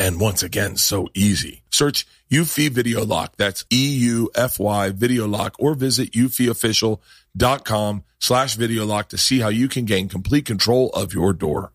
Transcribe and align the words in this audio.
and 0.00 0.18
once 0.18 0.42
again, 0.42 0.76
so 0.76 1.08
easy. 1.14 1.62
Search 1.70 2.06
Eufy 2.30 2.70
Video 2.70 3.04
Lock. 3.04 3.36
That's 3.36 3.64
E-U-F-Y 3.70 4.90
Video 4.90 5.28
Lock 5.28 5.54
or 5.58 5.74
visit 5.74 6.12
eufyofficial.com 6.12 8.04
slash 8.18 8.54
video 8.54 8.84
lock 8.84 9.08
to 9.10 9.18
see 9.18 9.40
how 9.40 9.48
you 9.48 9.68
can 9.68 9.84
gain 9.84 10.08
complete 10.08 10.44
control 10.44 10.90
of 10.90 11.12
your 11.14 11.32
door. 11.32 11.72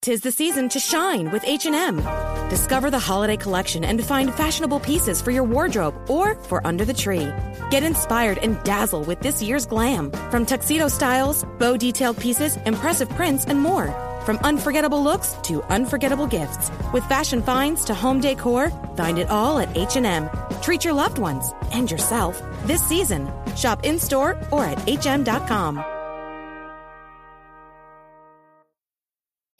Tis 0.00 0.20
the 0.20 0.30
season 0.30 0.68
to 0.68 0.78
shine 0.78 1.32
with 1.32 1.42
H&M. 1.44 1.96
Discover 2.48 2.90
the 2.90 2.98
holiday 3.00 3.36
collection 3.36 3.84
and 3.84 4.02
find 4.04 4.32
fashionable 4.32 4.78
pieces 4.78 5.20
for 5.20 5.32
your 5.32 5.42
wardrobe 5.42 5.96
or 6.08 6.36
for 6.36 6.64
under 6.64 6.84
the 6.84 6.94
tree. 6.94 7.32
Get 7.70 7.82
inspired 7.82 8.38
and 8.38 8.62
dazzle 8.62 9.02
with 9.02 9.20
this 9.20 9.42
year's 9.42 9.66
glam. 9.66 10.12
From 10.30 10.46
tuxedo 10.46 10.86
styles, 10.86 11.44
bow 11.58 11.76
detailed 11.76 12.18
pieces, 12.18 12.56
impressive 12.64 13.10
prints, 13.10 13.44
and 13.46 13.60
more. 13.60 13.88
From 14.28 14.36
unforgettable 14.42 15.02
looks 15.02 15.36
to 15.44 15.62
unforgettable 15.70 16.26
gifts, 16.26 16.70
with 16.92 17.02
fashion 17.04 17.40
finds 17.40 17.82
to 17.86 17.94
home 17.94 18.20
decor, 18.20 18.68
find 18.94 19.18
it 19.18 19.30
all 19.30 19.58
at 19.58 19.74
H&M. 19.74 20.28
Treat 20.60 20.84
your 20.84 20.92
loved 20.92 21.16
ones 21.16 21.54
and 21.72 21.90
yourself 21.90 22.38
this 22.64 22.86
season. 22.86 23.26
Shop 23.56 23.86
in-store 23.86 24.38
or 24.52 24.66
at 24.66 24.86
hm.com. 24.86 25.82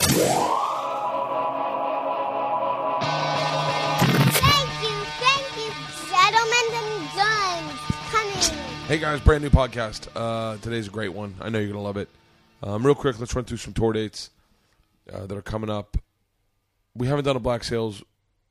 Thank 0.03 0.29
you, 4.83 4.97
thank 5.17 5.57
you, 5.57 5.73
gentlemen 6.11 6.67
and 6.75 7.09
guns. 7.17 7.81
Coming. 8.11 8.59
Hey 8.87 8.99
guys, 8.99 9.21
brand 9.21 9.43
new 9.43 9.49
podcast. 9.49 10.09
Uh, 10.15 10.59
today's 10.59 10.89
a 10.89 10.91
great 10.91 11.15
one. 11.15 11.37
I 11.41 11.49
know 11.49 11.59
you're 11.59 11.69
gonna 11.69 11.81
love 11.81 11.97
it. 11.97 12.11
Um, 12.63 12.85
real 12.85 12.95
quick, 12.95 13.19
let's 13.19 13.35
run 13.35 13.47
through 13.47 13.57
some 13.57 13.73
tour 13.73 13.95
dates 13.95 14.29
uh, 15.13 15.27
that 15.27 15.37
are 15.37 15.43
coming 15.43 15.71
up. 15.71 15.97
We 16.95 17.07
haven't 17.07 17.25
done 17.25 17.37
a 17.37 17.41
Black 17.41 17.65
Sales, 17.65 18.03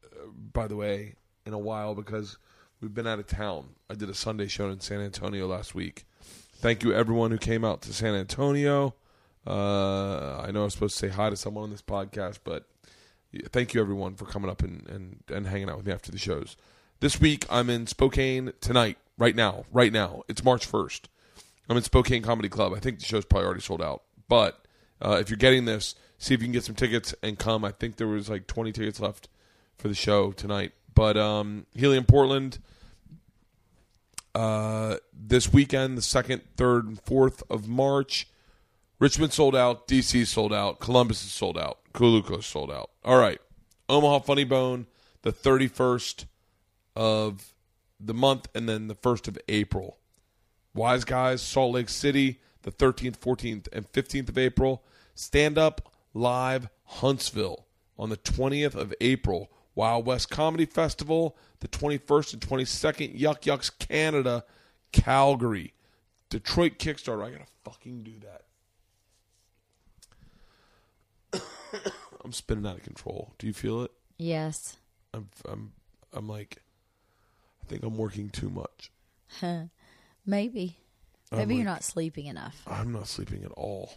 uh, 0.04 0.28
by 0.54 0.68
the 0.68 0.76
way, 0.76 1.16
in 1.46 1.54
a 1.54 1.58
while 1.58 1.96
because 1.96 2.38
we've 2.82 2.94
been 2.94 3.08
out 3.08 3.20
of 3.20 3.28
town. 3.28 3.76
I 3.90 3.96
did 3.96 4.10
a 4.10 4.14
Sunday 4.14 4.48
show 4.48 4.70
in 4.70 4.80
San 4.80 5.02
Antonio 5.02 5.48
last 5.48 5.76
week. 5.76 6.06
Thank 6.60 6.84
you 6.84 6.94
everyone 6.94 7.32
who 7.32 7.38
came 7.38 7.64
out 7.64 7.82
to 7.84 7.94
San 7.94 8.16
Antonio. 8.16 8.96
Uh, 9.46 10.42
I 10.42 10.52
know 10.52 10.62
I 10.62 10.64
was 10.66 10.74
supposed 10.74 10.98
to 10.98 11.08
say 11.08 11.14
hi 11.14 11.30
to 11.30 11.36
someone 11.36 11.64
on 11.64 11.72
this 11.72 11.82
podcast, 11.82 12.40
but 12.44 12.68
thank 13.50 13.74
you 13.74 13.82
everyone 13.82 14.16
for 14.16 14.26
coming 14.26 14.50
up 14.50 14.62
and, 14.64 14.88
and, 14.90 15.24
and 15.30 15.48
hanging 15.48 15.70
out 15.70 15.78
with 15.78 15.86
me 15.86 15.94
after 15.94 16.12
the 16.12 16.18
shows. 16.18 16.58
This 17.00 17.22
week 17.22 17.46
I'm 17.50 17.70
in 17.70 17.88
Spokane 17.88 18.54
tonight, 18.60 18.98
right 19.18 19.36
now, 19.36 19.66
right 19.72 19.94
now. 19.94 20.24
It's 20.28 20.44
March 20.44 20.70
1st. 20.70 21.02
I'm 21.70 21.78
in 21.78 21.84
Spokane 21.84 22.24
Comedy 22.24 22.50
Club. 22.50 22.74
I 22.74 22.80
think 22.80 23.00
the 23.00 23.06
show's 23.06 23.26
probably 23.26 23.46
already 23.46 23.62
sold 23.62 23.82
out. 23.82 24.04
But 24.28 24.66
uh, 25.02 25.18
if 25.22 25.30
you're 25.30 25.38
getting 25.38 25.66
this, 25.66 25.96
see 26.18 26.34
if 26.34 26.42
you 26.42 26.48
can 26.48 26.54
get 26.54 26.64
some 26.64 26.76
tickets 26.76 27.14
and 27.22 27.38
come. 27.38 27.64
I 27.64 27.72
think 27.72 27.98
there 27.98 28.08
was 28.08 28.30
like 28.30 28.48
20 28.48 28.72
tickets 28.72 29.00
left 29.00 29.30
for 29.78 29.88
the 29.88 29.96
show 29.96 30.32
tonight. 30.32 30.74
But 30.94 31.18
um, 31.18 31.66
Helium 31.76 32.06
Portland 32.06 32.60
uh, 34.34 34.98
this 35.14 35.52
weekend, 35.52 35.98
the 35.98 36.02
second, 36.02 36.42
third, 36.56 36.86
and 36.86 37.02
fourth 37.02 37.44
of 37.50 37.68
March. 37.68 38.28
Richmond 39.00 39.34
sold 39.34 39.56
out. 39.56 39.88
DC 39.88 40.26
sold 40.26 40.54
out. 40.54 40.80
Columbus 40.80 41.24
is 41.24 41.32
sold 41.32 41.58
out. 41.58 41.80
Coluco 41.94 42.44
sold 42.44 42.72
out. 42.72 42.90
All 43.04 43.18
right. 43.18 43.40
Omaha 43.90 44.20
Funny 44.20 44.44
Bone, 44.44 44.86
the 45.22 45.32
31st 45.32 46.26
of 46.96 47.54
the 48.00 48.14
month, 48.14 48.48
and 48.54 48.68
then 48.68 48.88
the 48.88 48.96
1st 48.96 49.28
of 49.28 49.38
April. 49.48 49.98
Wise 50.74 51.06
Guys, 51.06 51.42
Salt 51.42 51.74
Lake 51.74 51.90
City, 51.90 52.40
the 52.64 52.72
13th, 52.72 53.18
14th, 53.18 53.68
and 53.72 53.92
15th 53.92 54.30
of 54.30 54.38
April. 54.38 54.84
Stand 55.16 55.58
Up 55.58 55.92
Live 56.18 56.70
Huntsville 56.84 57.68
on 57.98 58.10
the 58.10 58.18
20th 58.18 58.76
of 58.76 58.94
April. 59.00 59.52
Wild 59.76 60.08
West 60.08 60.32
Comedy 60.32 60.66
Festival, 60.66 61.38
the 61.60 61.68
21st 61.68 62.34
and 62.34 62.42
22nd. 62.42 63.12
Yuk 63.20 63.46
Yuk's 63.46 63.70
Canada, 63.70 64.44
Calgary. 64.92 65.74
Detroit 66.30 66.80
Kickstarter. 66.80 67.24
I 67.24 67.30
gotta 67.30 67.46
fucking 67.64 68.02
do 68.04 68.14
that. 71.32 71.42
I'm 72.26 72.34
spinning 72.34 72.66
out 72.66 72.78
of 72.78 72.84
control. 72.84 73.34
Do 73.38 73.46
you 73.48 73.54
feel 73.54 73.84
it? 73.84 73.92
Yes. 74.18 74.78
I'm 75.14 75.30
I'm 75.48 75.72
I'm 76.14 76.28
like 76.28 76.58
I 77.64 77.68
think 77.68 77.84
I'm 77.84 77.98
working 77.98 78.30
too 78.30 78.50
much. 78.50 78.92
Maybe. 80.26 80.78
I'm 81.32 81.38
Maybe 81.38 81.56
you're 81.56 81.66
like- 81.66 81.76
not 81.76 81.84
sleeping 81.84 82.26
enough. 82.26 82.62
I'm 82.66 82.92
not 82.92 83.08
sleeping 83.08 83.44
at 83.44 83.52
all. 83.52 83.94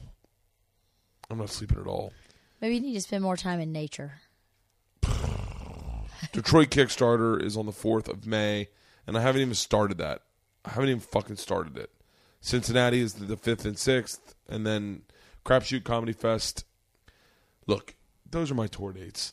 I'm 1.31 1.39
not 1.39 1.51
sleeping 1.51 1.79
at 1.79 1.87
all. 1.87 2.13
Maybe 2.61 2.75
you 2.75 2.81
need 2.81 2.95
to 2.95 3.01
spend 3.01 3.23
more 3.23 3.37
time 3.37 3.61
in 3.61 3.73
nature. 3.73 4.15
Detroit 6.33 6.71
Kickstarter 6.71 7.43
is 7.43 7.57
on 7.57 7.67
the 7.67 7.73
4th 7.73 8.09
of 8.09 8.27
May, 8.27 8.69
and 9.07 9.17
I 9.17 9.21
haven't 9.21 9.41
even 9.41 9.55
started 9.55 9.99
that. 9.99 10.23
I 10.65 10.71
haven't 10.71 10.89
even 10.91 11.01
fucking 11.01 11.37
started 11.37 11.79
it. 11.79 11.91
Cincinnati 12.41 13.01
is 13.01 13.15
the 13.15 13.37
5th 13.37 13.65
and 13.65 13.77
6th, 13.77 14.35
and 14.49 14.67
then 14.67 15.03
Crapshoot 15.45 15.85
Comedy 15.85 16.13
Fest. 16.13 16.65
Look, 17.67 17.95
those 18.29 18.51
are 18.51 18.55
my 18.55 18.67
tour 18.67 18.93
dates. 18.93 19.33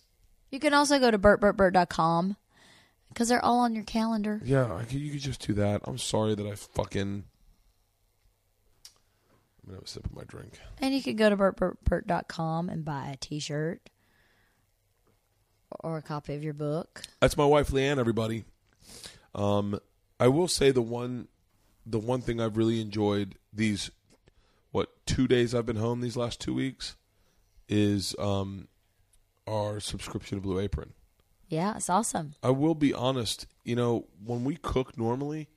You 0.51 0.59
can 0.59 0.73
also 0.73 0.99
go 0.99 1.11
to 1.11 1.19
bertbertbert.com 1.19 2.37
because 3.09 3.29
they're 3.29 3.43
all 3.43 3.59
on 3.59 3.75
your 3.75 3.83
calendar. 3.83 4.41
Yeah, 4.43 4.73
I 4.73 4.83
could, 4.83 4.99
you 4.99 5.11
could 5.11 5.21
just 5.21 5.45
do 5.45 5.53
that. 5.53 5.81
I'm 5.85 5.97
sorry 5.97 6.35
that 6.35 6.45
I 6.45 6.55
fucking. 6.55 7.25
I'm 9.67 9.73
gonna 9.73 9.81
have 9.81 9.85
a 9.85 9.89
sip 9.89 10.05
of 10.05 10.15
my 10.15 10.23
drink. 10.23 10.53
And 10.79 10.93
you 10.95 11.03
could 11.03 11.17
go 11.17 11.29
to 11.29 11.35
bertbertbert.com 11.35 12.69
and 12.69 12.85
buy 12.85 13.09
a 13.09 13.17
t 13.17 13.39
shirt 13.39 13.89
or 15.81 15.97
a 15.97 16.01
copy 16.01 16.35
of 16.35 16.43
your 16.43 16.53
book. 16.53 17.03
That's 17.19 17.35
my 17.35 17.45
wife 17.45 17.69
Leanne. 17.71 17.99
Everybody. 17.99 18.45
Um, 19.35 19.79
I 20.19 20.29
will 20.29 20.47
say 20.47 20.71
the 20.71 20.81
one, 20.81 21.27
the 21.85 21.99
one 21.99 22.21
thing 22.21 22.39
I've 22.39 22.55
really 22.55 22.79
enjoyed 22.79 23.35
these, 23.51 23.91
what 24.71 24.89
two 25.05 25.27
days 25.27 25.53
I've 25.53 25.65
been 25.65 25.75
home 25.75 25.99
these 25.99 26.17
last 26.17 26.39
two 26.39 26.53
weeks, 26.53 26.95
is 27.67 28.15
um, 28.17 28.69
our 29.45 29.81
subscription 29.81 30.37
to 30.37 30.41
Blue 30.41 30.59
Apron. 30.59 30.93
Yeah, 31.49 31.75
it's 31.75 31.89
awesome. 31.89 32.35
I 32.41 32.49
will 32.51 32.75
be 32.75 32.93
honest. 32.93 33.47
You 33.65 33.75
know, 33.75 34.05
when 34.23 34.43
we 34.45 34.55
cook 34.55 34.97
normally, 34.97 35.49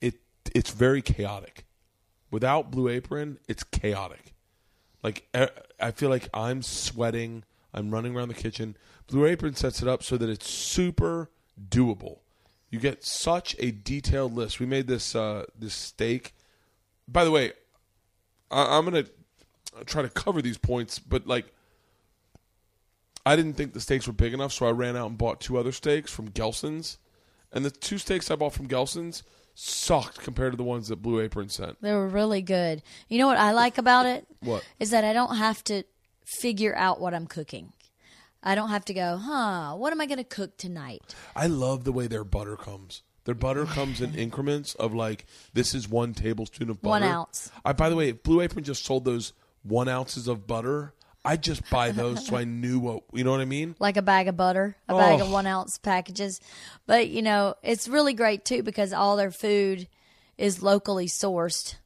it 0.00 0.14
it's 0.54 0.70
very 0.70 1.02
chaotic. 1.02 1.66
Without 2.34 2.72
Blue 2.72 2.88
Apron, 2.88 3.38
it's 3.46 3.62
chaotic. 3.62 4.34
Like 5.04 5.28
I 5.78 5.92
feel 5.92 6.10
like 6.10 6.28
I'm 6.34 6.62
sweating. 6.62 7.44
I'm 7.72 7.92
running 7.92 8.16
around 8.16 8.26
the 8.26 8.34
kitchen. 8.34 8.76
Blue 9.06 9.24
Apron 9.24 9.54
sets 9.54 9.82
it 9.82 9.86
up 9.86 10.02
so 10.02 10.16
that 10.16 10.28
it's 10.28 10.50
super 10.50 11.30
doable. 11.68 12.18
You 12.70 12.80
get 12.80 13.04
such 13.04 13.54
a 13.60 13.70
detailed 13.70 14.34
list. 14.34 14.58
We 14.58 14.66
made 14.66 14.88
this 14.88 15.14
uh, 15.14 15.44
this 15.56 15.74
steak. 15.74 16.34
By 17.06 17.24
the 17.24 17.30
way, 17.30 17.52
I, 18.50 18.78
I'm 18.78 18.84
gonna 18.84 19.06
try 19.86 20.02
to 20.02 20.08
cover 20.08 20.42
these 20.42 20.58
points, 20.58 20.98
but 20.98 21.28
like, 21.28 21.54
I 23.24 23.36
didn't 23.36 23.52
think 23.52 23.74
the 23.74 23.80
steaks 23.80 24.08
were 24.08 24.12
big 24.12 24.34
enough, 24.34 24.52
so 24.52 24.66
I 24.66 24.72
ran 24.72 24.96
out 24.96 25.06
and 25.06 25.16
bought 25.16 25.40
two 25.40 25.56
other 25.56 25.70
steaks 25.70 26.10
from 26.10 26.32
Gelson's, 26.32 26.98
and 27.52 27.64
the 27.64 27.70
two 27.70 27.98
steaks 27.98 28.28
I 28.28 28.34
bought 28.34 28.54
from 28.54 28.66
Gelson's 28.66 29.22
sucked 29.54 30.20
compared 30.20 30.52
to 30.52 30.56
the 30.56 30.64
ones 30.64 30.88
that 30.88 31.02
Blue 31.02 31.20
Apron 31.20 31.48
sent. 31.48 31.80
They 31.80 31.92
were 31.92 32.08
really 32.08 32.42
good. 32.42 32.82
You 33.08 33.18
know 33.18 33.26
what 33.26 33.38
I 33.38 33.52
like 33.52 33.78
about 33.78 34.06
it? 34.06 34.26
What? 34.40 34.64
Is 34.80 34.90
that 34.90 35.04
I 35.04 35.12
don't 35.12 35.36
have 35.36 35.62
to 35.64 35.84
figure 36.24 36.74
out 36.76 37.00
what 37.00 37.14
I'm 37.14 37.26
cooking. 37.26 37.72
I 38.42 38.54
don't 38.54 38.68
have 38.68 38.84
to 38.86 38.94
go, 38.94 39.16
huh, 39.16 39.74
what 39.74 39.92
am 39.92 40.00
I 40.00 40.06
going 40.06 40.18
to 40.18 40.24
cook 40.24 40.58
tonight? 40.58 41.14
I 41.34 41.46
love 41.46 41.84
the 41.84 41.92
way 41.92 42.06
their 42.06 42.24
butter 42.24 42.56
comes. 42.56 43.02
Their 43.24 43.34
butter 43.34 43.64
comes 43.64 44.02
in 44.02 44.14
increments 44.14 44.74
of 44.74 44.92
like 44.92 45.24
this 45.54 45.74
is 45.74 45.88
one 45.88 46.12
tablespoon 46.12 46.68
of 46.68 46.82
butter. 46.82 46.90
One 46.90 47.02
ounce. 47.02 47.50
I 47.64 47.72
by 47.72 47.88
the 47.88 47.96
way, 47.96 48.10
if 48.10 48.22
Blue 48.22 48.42
Apron 48.42 48.64
just 48.64 48.84
sold 48.84 49.06
those 49.06 49.32
one 49.62 49.88
ounces 49.88 50.28
of 50.28 50.46
butter, 50.46 50.92
I'd 51.24 51.42
just 51.42 51.68
buy 51.70 51.90
those 51.90 52.26
so 52.26 52.36
I 52.36 52.44
knew 52.62 52.78
what 52.78 53.04
you 53.12 53.24
know 53.24 53.30
what 53.30 53.40
I 53.40 53.46
mean. 53.46 53.74
Like 53.78 53.96
a 53.96 54.02
bag 54.02 54.28
of 54.28 54.36
butter, 54.36 54.76
a 54.88 54.92
oh. 54.92 54.98
bag 54.98 55.20
of 55.20 55.28
Oh. 55.28 55.32
one 55.32 55.46
ounce 55.46 55.78
packages. 55.78 56.40
But, 56.86 57.08
you 57.08 57.22
know, 57.22 57.54
it's 57.62 57.88
really 57.88 58.12
great 58.12 58.44
too 58.44 58.62
because 58.62 58.92
all 58.92 59.16
their 59.16 59.30
food 59.30 59.88
is 60.36 60.62
locally 60.62 61.06
sourced 61.06 61.76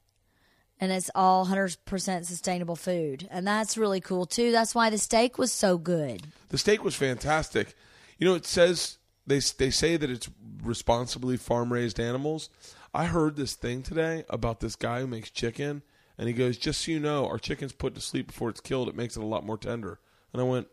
and 0.79 0.91
it's 0.91 1.09
all 1.13 1.45
100% 1.47 2.25
sustainable 2.25 2.75
food. 2.75 3.27
And 3.31 3.45
that's 3.47 3.77
really 3.77 4.01
cool 4.01 4.25
too. 4.25 4.51
That's 4.51 4.73
why 4.75 4.89
the 4.89 4.97
steak 4.97 5.37
was 5.37 5.51
so 5.51 5.77
good. 5.77 6.23
The 6.49 6.57
steak 6.57 6.83
was 6.83 6.95
fantastic. 6.95 7.75
You 8.17 8.27
know, 8.27 8.35
it 8.35 8.45
says 8.45 8.97
they 9.27 9.39
they 9.39 9.69
say 9.69 9.95
that 9.97 10.09
it's 10.09 10.29
responsibly 10.63 11.37
farm 11.37 11.71
raised 11.71 11.99
animals. 11.99 12.49
I 12.93 13.05
heard 13.05 13.35
this 13.35 13.53
thing 13.53 13.83
today 13.83 14.25
about 14.29 14.59
this 14.59 14.75
guy 14.75 15.01
who 15.01 15.07
makes 15.07 15.29
chicken, 15.29 15.83
and 16.19 16.27
he 16.27 16.33
goes, 16.33 16.57
"Just 16.57 16.81
so 16.85 16.91
you 16.91 16.99
know, 16.99 17.25
our 17.25 17.39
chicken's 17.39 17.71
put 17.71 17.95
to 17.95 18.01
sleep 18.01 18.27
before 18.27 18.49
it's 18.49 18.61
killed. 18.61 18.87
It 18.89 18.95
makes 18.95 19.17
it 19.17 19.23
a 19.23 19.25
lot 19.25 19.43
more 19.43 19.57
tender." 19.57 19.99
And 20.31 20.39
I 20.39 20.45
went, 20.45 20.67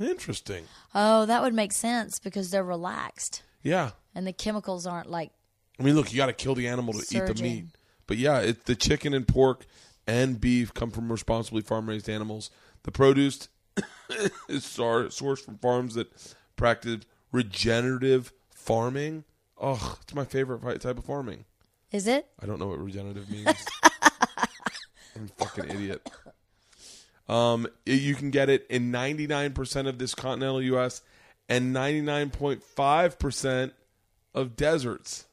"Interesting, 0.00 0.64
Oh, 0.94 1.26
that 1.26 1.42
would 1.42 1.54
make 1.54 1.72
sense 1.72 2.18
because 2.18 2.50
they're 2.50 2.64
relaxed 2.64 3.42
yeah." 3.62 3.90
and 4.14 4.26
the 4.26 4.32
chemicals 4.32 4.86
aren't 4.86 5.10
like 5.10 5.30
I 5.78 5.84
mean, 5.84 5.94
look, 5.94 6.10
you 6.12 6.16
got 6.16 6.26
to 6.26 6.32
kill 6.32 6.56
the 6.56 6.66
animal 6.66 6.94
to 6.94 7.16
eat 7.16 7.26
the 7.26 7.40
meat. 7.40 7.66
But 8.08 8.16
yeah, 8.16 8.40
it, 8.40 8.64
the 8.64 8.74
chicken 8.74 9.14
and 9.14 9.28
pork 9.28 9.64
and 10.06 10.40
beef 10.40 10.74
come 10.74 10.90
from 10.90 11.12
responsibly 11.12 11.62
farm 11.62 11.88
raised 11.88 12.08
animals. 12.08 12.50
The 12.82 12.90
produce 12.90 13.48
is 14.48 14.64
sourced 14.64 15.44
from 15.44 15.58
farms 15.58 15.94
that 15.94 16.08
practice 16.56 17.04
regenerative 17.30 18.32
farming. 18.50 19.24
Oh, 19.60 19.98
it's 20.02 20.14
my 20.14 20.24
favorite 20.24 20.80
type 20.80 20.98
of 20.98 21.04
farming. 21.04 21.44
Is 21.92 22.06
it? 22.06 22.26
I 22.40 22.46
don't 22.46 22.58
know 22.58 22.68
what 22.68 22.82
regenerative 22.82 23.30
means. 23.30 23.46
I'm 25.18 25.28
fucking 25.36 25.70
idiot. 25.70 26.08
Um, 27.28 27.66
you 27.84 28.14
can 28.14 28.30
get 28.30 28.48
it 28.48 28.66
in 28.70 28.90
99% 28.90 29.86
of 29.88 29.98
this 29.98 30.14
continental 30.14 30.62
U.S. 30.62 31.02
and 31.48 31.74
99.5% 31.74 33.72
of 34.34 34.56
deserts. 34.56 35.26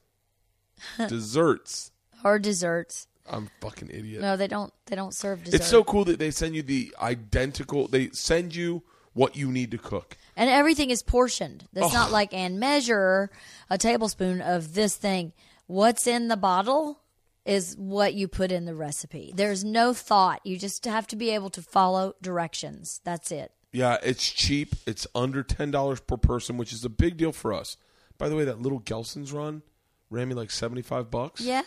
Desserts. 1.07 1.91
Or 2.23 2.37
desserts? 2.39 3.07
I'm 3.29 3.49
fucking 3.61 3.89
idiot. 3.89 4.21
No, 4.21 4.35
they 4.35 4.47
don't. 4.47 4.73
They 4.87 4.95
don't 4.95 5.13
serve 5.13 5.43
dessert. 5.43 5.55
it's 5.55 5.67
so 5.67 5.83
cool 5.83 6.05
that 6.05 6.19
they 6.19 6.31
send 6.31 6.55
you 6.55 6.61
the 6.63 6.93
identical. 7.01 7.87
They 7.87 8.09
send 8.11 8.53
you 8.55 8.83
what 9.13 9.35
you 9.37 9.51
need 9.51 9.71
to 9.71 9.77
cook. 9.77 10.17
and 10.35 10.49
everything 10.49 10.89
is 10.89 11.01
portioned. 11.01 11.65
It's 11.73 11.85
Oh. 11.85 11.89
not 11.93 12.11
like 12.11 12.33
and 12.33 12.59
measure 12.59 13.31
a 13.69 13.77
tablespoon 13.77 14.41
of 14.41 14.73
this 14.73 14.95
thing. 14.95 15.31
What's 15.67 16.05
in 16.07 16.27
the 16.27 16.35
bottle 16.37 16.99
is 17.45 17.75
what 17.77 18.13
you 18.15 18.27
put 18.27 18.51
in 18.51 18.65
the 18.65 18.75
recipe. 18.75 19.31
There's 19.35 19.63
no 19.63 19.93
thought. 19.93 20.41
You 20.43 20.57
just 20.57 20.85
have 20.85 21.07
to 21.07 21.15
be 21.15 21.29
able 21.29 21.49
to 21.51 21.61
follow 21.61 22.15
directions. 22.21 23.01
That's 23.03 23.31
it. 23.31 23.51
Yeah, 23.71 23.97
it's 24.03 24.31
cheap. 24.31 24.75
It's 24.87 25.05
under 25.13 25.43
ten 25.43 25.69
dollars 25.71 25.99
per 25.99 26.17
person, 26.17 26.57
which 26.57 26.73
is 26.73 26.83
a 26.85 26.89
big 26.89 27.17
deal 27.17 27.31
for 27.31 27.53
us. 27.53 27.77
By 28.17 28.29
the 28.29 28.35
way, 28.35 28.45
that 28.45 28.61
little 28.61 28.79
Gelson's 28.79 29.31
run 29.33 29.61
ran 30.09 30.29
me 30.29 30.33
like 30.35 30.49
seventy 30.51 30.81
five 30.81 31.11
bucks. 31.11 31.41
Yeah. 31.41 31.61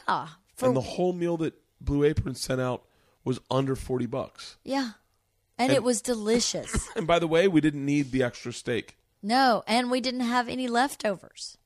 For 0.57 0.67
and 0.67 0.77
the 0.77 0.81
whole 0.81 1.13
meal 1.13 1.37
that 1.39 1.55
Blue 1.81 2.05
Apron 2.05 2.35
sent 2.35 2.61
out 2.61 2.85
was 3.25 3.39
under 3.51 3.77
forty 3.77 4.07
bucks. 4.07 4.57
yeah. 4.65 4.93
And, 5.61 5.73
it 5.73 5.83
was 5.83 6.01
delicious. 6.01 6.89
And 6.97 7.05
by 7.05 7.19
the 7.19 7.27
way, 7.27 7.49
we 7.49 7.61
didn't 7.61 7.85
need 7.85 8.13
the 8.13 8.23
extra 8.23 8.53
steak. 8.53 8.97
no, 9.23 9.65
and 9.67 9.91
we 9.91 10.01
didn't 10.01 10.21
have 10.21 10.49
any 10.49 10.69
leftovers. 10.69 11.59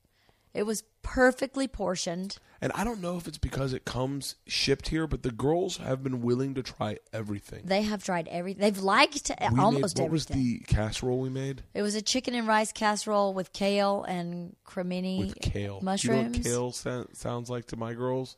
It 0.55 0.65
was 0.65 0.83
perfectly 1.03 1.67
portioned. 1.67 2.39
And 2.61 2.71
I 2.75 2.85
don't 2.85 3.01
know 3.01 3.17
if 3.17 3.27
it's 3.27 3.39
because 3.39 3.73
it 3.73 3.85
comes 3.85 4.37
shipped 4.47 4.89
here, 4.89 5.07
but 5.09 5.23
the 5.25 5.33
girls 5.33 5.79
have 5.79 6.03
been 6.05 6.23
willing 6.23 6.55
to 6.55 6.63
try 6.63 6.99
everything. 7.13 7.63
They 7.65 7.83
have 7.83 8.05
tried 8.05 8.29
everything. 8.29 8.61
They've 8.61 8.79
liked 8.79 9.33
We 9.51 9.59
almost 9.59 9.97
made, 9.99 10.03
what 10.05 10.13
was 10.13 10.27
the 10.27 10.61
casserole 10.61 11.19
we 11.19 11.29
made 11.29 11.65
It 11.75 11.83
was 11.83 11.95
a 11.97 12.03
chicken 12.03 12.35
and 12.35 12.47
rice 12.47 12.71
casserole 12.71 13.35
with 13.35 13.53
kale 13.53 14.05
and 14.05 14.55
cremini 14.65 15.19
with 15.19 15.41
kale? 15.41 15.81
mushrooms. 15.83 16.39
You 16.39 16.45
know 16.53 16.67
what 16.67 16.73
kale 16.73 16.73
sa- 16.73 17.05
sounds 17.15 17.51
like 17.51 17.67
to 17.69 17.77
my 17.77 17.95
girls? 17.95 18.37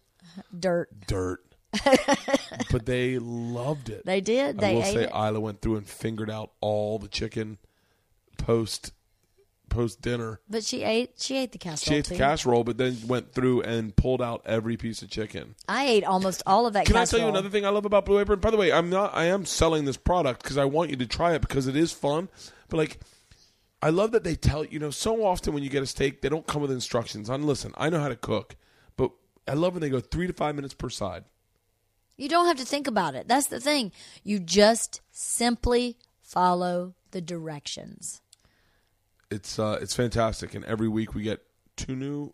Dirt. 0.58 0.88
Dirt. 1.06 1.40
but 2.70 2.86
they 2.86 3.18
loved 3.18 3.90
it. 3.90 4.06
They 4.06 4.20
did. 4.20 4.56
I 4.58 4.60
They 4.60 4.74
will 4.74 4.82
ate 4.84 4.94
say 4.94 5.04
it. 5.04 5.10
Isla 5.10 5.40
went 5.40 5.60
through 5.60 5.76
and 5.76 5.86
fingered 5.86 6.30
out 6.30 6.52
all 6.60 6.98
the 6.98 7.08
chicken 7.08 7.58
post 8.38 8.92
post 9.74 10.00
dinner. 10.00 10.40
But 10.48 10.64
she 10.64 10.82
ate. 10.82 11.12
She 11.18 11.36
ate 11.36 11.52
the 11.52 11.58
casserole. 11.58 11.76
She 11.76 11.84
casserole 11.84 11.98
ate 11.98 12.04
the 12.04 12.14
too. 12.14 12.18
casserole, 12.18 12.64
but 12.64 12.78
then 12.78 12.96
went 13.06 13.32
through 13.32 13.62
and 13.62 13.94
pulled 13.94 14.22
out 14.22 14.42
every 14.46 14.76
piece 14.76 15.02
of 15.02 15.10
chicken. 15.10 15.54
I 15.68 15.86
ate 15.86 16.04
almost 16.04 16.42
all 16.46 16.66
of 16.66 16.72
that. 16.74 16.86
Can 16.86 16.96
I 16.96 17.04
tell 17.04 17.20
you 17.20 17.26
another 17.26 17.50
thing 17.50 17.66
I 17.66 17.70
love 17.70 17.84
about 17.84 18.04
Blue 18.04 18.18
Apron? 18.20 18.40
By 18.40 18.50
the 18.50 18.56
way, 18.56 18.72
I'm 18.72 18.90
not. 18.90 19.14
I 19.14 19.24
am 19.24 19.44
selling 19.44 19.84
this 19.84 19.96
product 19.96 20.42
because 20.42 20.56
I 20.56 20.64
want 20.64 20.90
you 20.90 20.96
to 20.96 21.06
try 21.06 21.34
it 21.34 21.40
because 21.40 21.66
it 21.66 21.76
is 21.76 21.92
fun. 21.92 22.28
But 22.68 22.76
like, 22.76 23.00
I 23.82 23.90
love 23.90 24.12
that 24.12 24.24
they 24.24 24.34
tell 24.34 24.64
you 24.64 24.78
know 24.78 24.90
so 24.90 25.24
often 25.24 25.52
when 25.52 25.62
you 25.62 25.70
get 25.70 25.82
a 25.82 25.86
steak, 25.86 26.22
they 26.22 26.28
don't 26.28 26.46
come 26.46 26.62
with 26.62 26.70
instructions. 26.70 27.28
On 27.28 27.46
listen, 27.46 27.72
I 27.76 27.90
know 27.90 28.00
how 28.00 28.08
to 28.08 28.16
cook, 28.16 28.56
but 28.96 29.10
I 29.46 29.54
love 29.54 29.74
when 29.74 29.82
they 29.82 29.90
go 29.90 30.00
three 30.00 30.26
to 30.26 30.32
five 30.32 30.54
minutes 30.54 30.74
per 30.74 30.88
side. 30.88 31.24
You 32.16 32.28
don't 32.28 32.46
have 32.46 32.58
to 32.58 32.64
think 32.64 32.86
about 32.86 33.16
it. 33.16 33.26
That's 33.26 33.48
the 33.48 33.58
thing. 33.58 33.90
You 34.22 34.38
just 34.38 35.00
simply 35.10 35.98
follow 36.22 36.94
the 37.10 37.20
directions. 37.20 38.20
It's 39.34 39.58
uh, 39.58 39.78
it's 39.80 39.94
fantastic, 39.94 40.54
and 40.54 40.64
every 40.64 40.88
week 40.88 41.14
we 41.14 41.22
get 41.22 41.42
two 41.76 41.96
new 41.96 42.32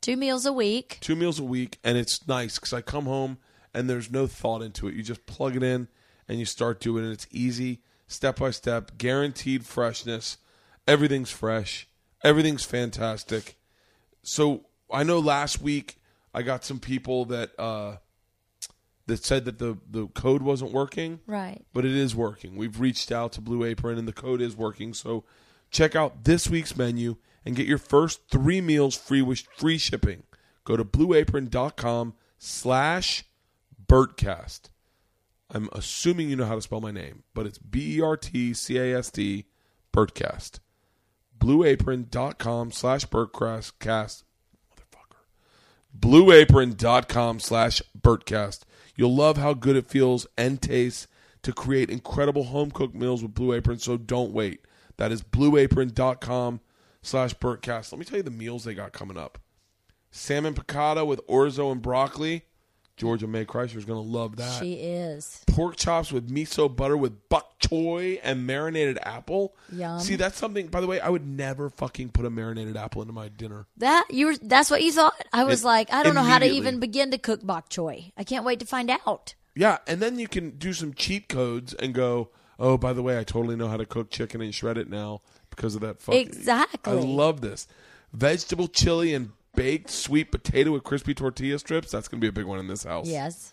Two 0.00 0.16
meals 0.16 0.46
a 0.46 0.52
week. 0.52 0.98
two 1.00 1.16
meals 1.16 1.38
a 1.40 1.44
week, 1.44 1.78
and 1.82 1.98
it's 1.98 2.26
nice 2.28 2.56
because 2.56 2.72
I 2.72 2.80
come 2.80 3.06
home 3.06 3.38
and 3.74 3.90
there's 3.90 4.10
no 4.10 4.26
thought 4.26 4.62
into 4.62 4.86
it. 4.86 4.94
You 4.94 5.02
just 5.02 5.26
plug 5.26 5.56
it 5.56 5.62
in 5.62 5.88
and 6.28 6.38
you 6.38 6.44
start 6.44 6.80
doing 6.80 7.04
it. 7.04 7.10
It's 7.12 7.26
easy, 7.32 7.80
step 8.06 8.38
by 8.38 8.50
step, 8.52 8.92
guaranteed 8.98 9.64
freshness. 9.66 10.38
Everything's 10.86 11.30
fresh. 11.32 11.88
Everything's 12.22 12.64
fantastic. 12.64 13.56
So 14.22 14.66
I 14.92 15.02
know 15.02 15.18
last 15.18 15.60
week 15.60 15.96
I 16.32 16.42
got 16.42 16.64
some 16.64 16.78
people 16.78 17.24
that 17.26 17.58
uh, 17.58 17.96
that 19.06 19.24
said 19.24 19.44
that 19.46 19.58
the 19.58 19.78
the 19.90 20.06
code 20.08 20.42
wasn't 20.42 20.72
working 20.72 21.20
Right. 21.26 21.64
but 21.72 21.84
it 21.84 21.96
is 21.96 22.14
working. 22.14 22.54
We've 22.56 22.78
reached 22.78 23.10
out 23.10 23.32
to 23.32 23.40
Blue 23.40 23.64
Apron 23.64 23.98
and 23.98 24.06
the 24.06 24.12
code 24.12 24.40
is 24.40 24.56
working. 24.56 24.94
So 24.94 25.24
check 25.70 25.94
out 25.96 26.24
this 26.24 26.48
week's 26.48 26.76
menu 26.76 27.16
and 27.44 27.56
get 27.56 27.66
your 27.66 27.78
first 27.78 28.28
three 28.30 28.60
meals 28.60 28.96
free 28.96 29.22
with 29.22 29.40
free 29.56 29.78
shipping. 29.78 30.24
Go 30.64 30.76
to 30.76 30.84
blueapron.com 30.84 32.14
slash 32.38 33.24
Bertcast. 33.86 34.70
I'm 35.50 35.68
assuming 35.72 36.28
you 36.28 36.36
know 36.36 36.46
how 36.46 36.56
to 36.56 36.62
spell 36.62 36.80
my 36.80 36.90
name, 36.90 37.22
but 37.34 37.46
it's 37.46 37.58
B-E-R-T-C-A-S-T, 37.58 39.44
Bertcast. 39.92 40.58
Blueapron.com 41.38 42.72
slash 42.72 43.06
Bertcast. 43.06 43.72
Motherfucker 44.72 45.22
blueapron.com 45.98 47.40
slash 47.40 47.80
Bertcast 47.98 48.60
you'll 48.96 49.14
love 49.14 49.36
how 49.36 49.54
good 49.54 49.76
it 49.76 49.86
feels 49.86 50.26
and 50.36 50.60
tastes 50.60 51.06
to 51.42 51.52
create 51.52 51.90
incredible 51.90 52.44
home 52.44 52.70
cooked 52.70 52.94
meals 52.94 53.22
with 53.22 53.34
blue 53.34 53.52
apron 53.52 53.78
so 53.78 53.96
don't 53.96 54.32
wait 54.32 54.60
that 54.98 55.12
is 55.12 55.22
blueapron.com 55.22 56.60
slash 57.02 57.34
Bertcast 57.34 57.92
let 57.92 57.98
me 57.98 58.04
tell 58.04 58.16
you 58.16 58.22
the 58.22 58.30
meals 58.30 58.64
they 58.64 58.74
got 58.74 58.92
coming 58.92 59.16
up 59.16 59.38
salmon 60.10 60.54
piccata 60.54 61.06
with 61.06 61.24
orzo 61.26 61.70
and 61.70 61.82
broccoli 61.82 62.42
georgia 62.96 63.26
may 63.26 63.44
Kreischer's 63.44 63.84
going 63.84 64.02
to 64.02 64.10
love 64.10 64.36
that 64.36 64.60
She 64.62 64.74
is. 64.74 65.42
pork 65.46 65.76
chops 65.76 66.10
with 66.10 66.30
miso 66.30 66.74
butter 66.74 66.96
with 66.96 67.28
bok 67.28 67.58
choy 67.60 68.18
and 68.22 68.46
marinated 68.46 68.98
apple 69.02 69.54
Yum. 69.70 70.00
see 70.00 70.16
that's 70.16 70.38
something 70.38 70.68
by 70.68 70.80
the 70.80 70.86
way 70.86 70.98
i 71.00 71.08
would 71.08 71.26
never 71.26 71.68
fucking 71.68 72.08
put 72.10 72.24
a 72.24 72.30
marinated 72.30 72.76
apple 72.76 73.02
into 73.02 73.12
my 73.12 73.28
dinner 73.28 73.66
That 73.76 74.06
you 74.10 74.26
were. 74.26 74.36
That's 74.40 74.70
what 74.70 74.82
you 74.82 74.92
thought. 74.92 75.14
I 75.32 75.44
was 75.44 75.62
It- 75.62 75.66
like, 75.66 75.92
I 75.92 76.02
don't 76.02 76.14
know 76.14 76.22
how 76.22 76.38
to 76.38 76.46
even 76.46 76.80
begin 76.80 77.10
to 77.10 77.18
cook 77.18 77.44
bok 77.44 77.68
choy. 77.68 78.12
I 78.16 78.24
can't 78.24 78.44
wait 78.44 78.60
to 78.60 78.66
find 78.66 78.90
out. 79.06 79.34
Yeah, 79.54 79.78
and 79.86 80.00
then 80.00 80.18
you 80.18 80.28
can 80.28 80.50
do 80.58 80.72
some 80.72 80.92
cheat 80.94 81.28
codes 81.28 81.72
and 81.74 81.92
go, 81.94 82.30
oh, 82.58 82.76
by 82.76 82.92
the 82.92 83.02
way, 83.02 83.18
I 83.18 83.24
totally 83.24 83.56
know 83.56 83.68
how 83.68 83.76
to 83.76 83.86
cook 83.86 84.10
chicken 84.10 84.40
and 84.40 84.54
shred 84.54 84.78
it 84.78 84.88
now 84.88 85.22
because 85.50 85.74
of 85.74 85.80
that. 85.82 86.00
Fucking, 86.00 86.20
Exactly. 86.20 86.92
I 86.92 86.96
love 86.96 87.40
this. 87.40 87.66
Vegetable 88.12 88.68
chili 88.68 89.14
and 89.14 89.30
baked 89.54 89.90
sweet 89.90 90.30
potato 90.30 90.72
with 90.72 90.84
crispy 90.84 91.14
tortilla 91.14 91.58
strips. 91.58 91.90
That's 91.90 92.08
going 92.08 92.20
to 92.20 92.24
be 92.24 92.28
a 92.28 92.32
big 92.32 92.46
one 92.46 92.58
in 92.58 92.68
this 92.68 92.84
house. 92.84 93.08
Yes. 93.08 93.52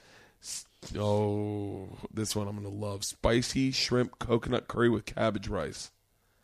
Oh, 0.97 1.87
this 2.13 2.35
one 2.35 2.47
I'm 2.47 2.55
gonna 2.55 2.67
love: 2.67 3.05
spicy 3.05 3.71
shrimp 3.71 4.19
coconut 4.19 4.67
curry 4.67 4.89
with 4.89 5.05
cabbage 5.05 5.47
rice. 5.47 5.91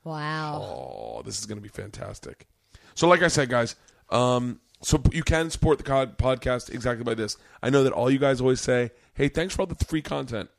Wow. 0.05 0.61
Oh, 0.63 1.21
this 1.23 1.39
is 1.39 1.45
going 1.45 1.57
to 1.57 1.61
be 1.61 1.67
fantastic. 1.67 2.47
So, 2.95 3.07
like 3.07 3.21
I 3.21 3.27
said, 3.27 3.49
guys, 3.49 3.75
um, 4.09 4.61
so 4.81 5.01
you 5.11 5.23
can 5.23 5.49
support 5.49 5.77
the 5.77 5.83
podcast 5.83 6.73
exactly 6.73 7.03
by 7.03 7.15
this. 7.15 7.35
I 7.61 7.69
know 7.69 7.83
that 7.83 7.91
all 7.91 8.09
you 8.09 8.17
guys 8.17 8.39
always 8.39 8.61
say, 8.61 8.91
"Hey, 9.13 9.27
thanks 9.27 9.55
for 9.55 9.63
all 9.63 9.67
the 9.67 9.75
free 9.85 10.01
content." 10.01 10.49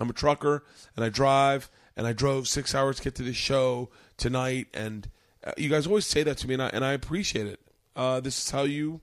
I'm 0.00 0.10
a 0.10 0.14
trucker 0.14 0.64
and 0.96 1.04
I 1.04 1.08
drive 1.08 1.70
and 1.96 2.06
I 2.06 2.12
drove 2.12 2.48
six 2.48 2.74
hours 2.74 2.96
to 2.96 3.02
get 3.02 3.14
to 3.16 3.22
this 3.22 3.36
show 3.36 3.90
tonight, 4.16 4.68
and 4.72 5.08
uh, 5.44 5.52
you 5.58 5.68
guys 5.68 5.86
always 5.86 6.06
say 6.06 6.22
that 6.22 6.38
to 6.38 6.48
me, 6.48 6.54
and 6.54 6.62
I, 6.62 6.68
and 6.68 6.84
I 6.84 6.92
appreciate 6.92 7.46
it. 7.46 7.60
Uh, 7.94 8.20
this 8.20 8.38
is 8.38 8.50
how 8.50 8.62
you 8.62 9.00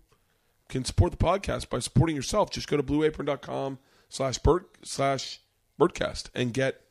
can 0.69 0.83
support 0.83 1.11
the 1.11 1.17
podcast 1.17 1.69
by 1.69 1.79
supporting 1.79 2.15
yourself. 2.15 2.49
Just 2.49 2.67
go 2.67 2.77
to 2.77 2.83
blueapron.com 2.83 3.77
slash 4.09 4.37
bird 4.39 4.65
slash 4.83 5.41
birdcast 5.79 6.29
and 6.33 6.53
get 6.53 6.81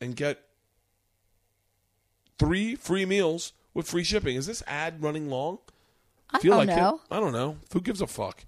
and 0.00 0.16
get 0.16 0.40
three 2.38 2.74
free 2.74 3.04
meals 3.04 3.52
with 3.74 3.88
free 3.88 4.04
shipping. 4.04 4.36
Is 4.36 4.46
this 4.46 4.62
ad 4.66 5.02
running 5.02 5.28
long? 5.28 5.58
I 6.30 6.38
Feel 6.40 6.56
don't 6.56 6.66
like 6.66 6.76
know. 6.76 6.94
it. 7.10 7.14
I 7.14 7.20
don't 7.20 7.32
know. 7.32 7.56
Who 7.72 7.80
gives 7.80 8.00
a 8.00 8.06
fuck? 8.06 8.44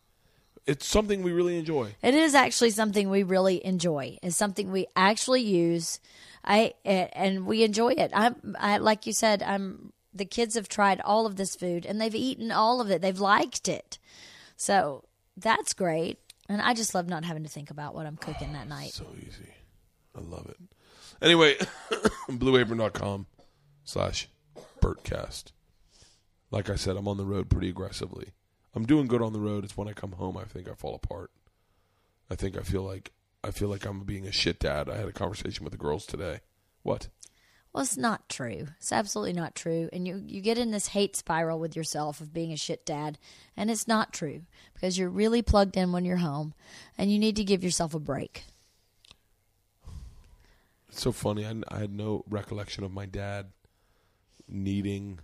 It's 0.70 0.86
something 0.86 1.24
we 1.24 1.32
really 1.32 1.58
enjoy. 1.58 1.96
It 2.00 2.14
is 2.14 2.36
actually 2.36 2.70
something 2.70 3.10
we 3.10 3.24
really 3.24 3.64
enjoy. 3.66 4.18
It's 4.22 4.36
something 4.36 4.70
we 4.70 4.86
actually 4.94 5.42
use. 5.42 5.98
I 6.44 6.74
and 6.84 7.44
we 7.44 7.64
enjoy 7.64 7.94
it. 7.94 8.12
I'm 8.14 8.54
I, 8.56 8.78
like 8.78 9.04
you 9.04 9.12
said. 9.12 9.42
I'm 9.42 9.92
the 10.14 10.24
kids 10.24 10.54
have 10.54 10.68
tried 10.68 11.00
all 11.00 11.26
of 11.26 11.34
this 11.34 11.56
food 11.56 11.84
and 11.84 12.00
they've 12.00 12.14
eaten 12.14 12.52
all 12.52 12.80
of 12.80 12.88
it. 12.88 13.02
They've 13.02 13.18
liked 13.18 13.66
it. 13.66 13.98
So 14.56 15.02
that's 15.36 15.72
great. 15.72 16.18
And 16.48 16.62
I 16.62 16.72
just 16.72 16.94
love 16.94 17.08
not 17.08 17.24
having 17.24 17.42
to 17.42 17.48
think 17.48 17.72
about 17.72 17.96
what 17.96 18.06
I'm 18.06 18.16
cooking 18.16 18.52
that 18.52 18.68
night. 18.68 18.92
So 18.92 19.06
easy. 19.18 19.52
I 20.16 20.20
love 20.20 20.46
it. 20.48 20.58
Anyway, 21.20 21.56
blueapron.com 22.30 23.26
slash 23.82 24.28
Bertcast. 24.80 25.50
Like 26.52 26.70
I 26.70 26.76
said, 26.76 26.96
I'm 26.96 27.08
on 27.08 27.16
the 27.16 27.26
road 27.26 27.50
pretty 27.50 27.70
aggressively. 27.70 28.34
I'm 28.74 28.86
doing 28.86 29.06
good 29.06 29.22
on 29.22 29.32
the 29.32 29.40
road. 29.40 29.64
It's 29.64 29.76
when 29.76 29.88
I 29.88 29.92
come 29.92 30.12
home 30.12 30.36
I 30.36 30.44
think 30.44 30.68
I 30.68 30.74
fall 30.74 30.94
apart. 30.94 31.30
I 32.30 32.36
think 32.36 32.56
I 32.56 32.62
feel 32.62 32.82
like 32.82 33.12
I 33.42 33.50
feel 33.50 33.68
like 33.68 33.84
I'm 33.84 34.04
being 34.04 34.26
a 34.26 34.32
shit 34.32 34.60
dad. 34.60 34.88
I 34.88 34.96
had 34.96 35.08
a 35.08 35.12
conversation 35.12 35.64
with 35.64 35.72
the 35.72 35.78
girls 35.78 36.06
today. 36.06 36.40
What? 36.82 37.08
Well, 37.72 37.82
it's 37.82 37.96
not 37.96 38.28
true. 38.28 38.68
It's 38.78 38.92
absolutely 38.92 39.32
not 39.32 39.54
true. 39.54 39.88
And 39.92 40.06
you, 40.06 40.22
you 40.26 40.40
get 40.40 40.58
in 40.58 40.72
this 40.72 40.88
hate 40.88 41.14
spiral 41.14 41.60
with 41.60 41.76
yourself 41.76 42.20
of 42.20 42.34
being 42.34 42.52
a 42.52 42.56
shit 42.56 42.84
dad. 42.84 43.16
And 43.56 43.70
it's 43.70 43.86
not 43.86 44.12
true 44.12 44.42
because 44.74 44.98
you're 44.98 45.08
really 45.08 45.40
plugged 45.40 45.76
in 45.76 45.92
when 45.92 46.04
you're 46.04 46.16
home 46.16 46.54
and 46.98 47.12
you 47.12 47.18
need 47.18 47.36
to 47.36 47.44
give 47.44 47.62
yourself 47.62 47.94
a 47.94 48.00
break. 48.00 48.44
It's 50.88 51.00
so 51.00 51.12
funny. 51.12 51.46
I, 51.46 51.54
I 51.68 51.78
had 51.78 51.92
no 51.92 52.24
recollection 52.28 52.82
of 52.82 52.92
my 52.92 53.06
dad 53.06 53.52
needing 54.48 55.20